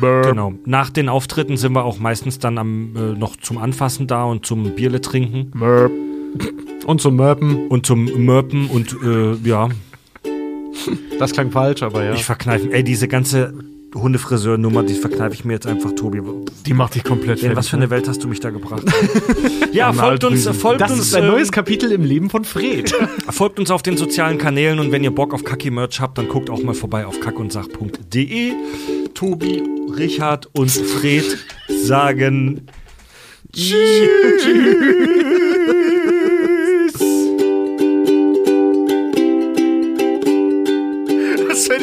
mörp. 0.00 0.26
Genau. 0.26 0.52
Nach 0.66 0.90
den 0.90 1.08
Auftritten 1.08 1.56
sind 1.56 1.72
wir 1.72 1.84
auch 1.84 1.98
meistens 1.98 2.38
dann 2.38 2.58
am, 2.58 2.94
äh, 2.96 3.00
noch 3.18 3.36
zum 3.36 3.56
Anfassen 3.58 4.06
da 4.06 4.24
und 4.24 4.44
zum 4.44 4.74
Bierle 4.74 5.00
trinken 5.00 5.50
Mörp. 5.54 5.92
Und 6.86 7.00
zum 7.00 7.16
Mörpen. 7.16 7.68
und 7.68 7.86
zum 7.86 8.04
Mörpen 8.24 8.66
und 8.68 8.96
äh, 9.04 9.34
ja, 9.48 9.68
Das 11.18 11.32
klang 11.32 11.50
falsch, 11.50 11.82
aber 11.82 12.04
ja. 12.04 12.14
ich 12.14 12.24
verkneife. 12.24 12.72
Ey, 12.72 12.82
diese 12.82 13.08
ganze 13.08 13.54
Hundefriseur-Nummer, 13.94 14.82
die 14.82 14.94
verkneife 14.94 15.34
ich 15.34 15.44
mir 15.44 15.52
jetzt 15.52 15.66
einfach, 15.66 15.92
Tobi. 15.92 16.22
Die 16.66 16.72
macht 16.72 16.94
dich 16.94 17.04
komplett 17.04 17.38
In 17.38 17.42
fertig. 17.42 17.56
was 17.58 17.68
für 17.68 17.76
eine 17.76 17.90
Welt 17.90 18.08
hast 18.08 18.24
du 18.24 18.28
mich 18.28 18.40
da 18.40 18.50
gebracht? 18.50 18.84
ja, 19.72 19.92
folgt 19.92 20.24
uns, 20.24 20.48
folgt 20.48 20.80
das 20.80 20.92
uns, 20.92 21.00
ist 21.00 21.14
ein 21.14 21.24
ähm, 21.24 21.30
neues 21.30 21.52
Kapitel 21.52 21.92
im 21.92 22.02
Leben 22.02 22.30
von 22.30 22.44
Fred. 22.44 22.92
folgt 23.28 23.58
uns 23.58 23.70
auf 23.70 23.82
den 23.82 23.96
sozialen 23.96 24.38
Kanälen 24.38 24.78
und 24.78 24.92
wenn 24.92 25.04
ihr 25.04 25.10
Bock 25.10 25.34
auf 25.34 25.44
Kacki-Merch 25.44 26.00
habt, 26.00 26.16
dann 26.18 26.28
guckt 26.28 26.48
auch 26.48 26.62
mal 26.62 26.74
vorbei 26.74 27.06
auf 27.06 27.20
kackundsach.de. 27.20 28.52
Tobi, 29.14 29.62
Richard 29.96 30.48
und 30.54 30.70
Fred 30.70 31.38
sagen 31.68 32.66
Was 33.54 33.72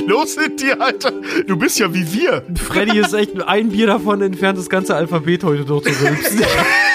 los 0.09 0.35
mit 0.35 0.59
dir, 0.59 0.81
Alter? 0.81 1.13
Du 1.47 1.55
bist 1.55 1.79
ja 1.79 1.93
wie 1.93 2.11
wir. 2.11 2.43
Freddy 2.55 2.99
ist 2.99 3.13
echt 3.13 3.41
ein 3.43 3.69
Bier 3.69 3.87
davon 3.87 4.21
entfernt, 4.21 4.57
das 4.57 4.69
ganze 4.69 4.95
Alphabet 4.95 5.43
heute 5.43 5.63
durchzurülpsen. 5.63 6.41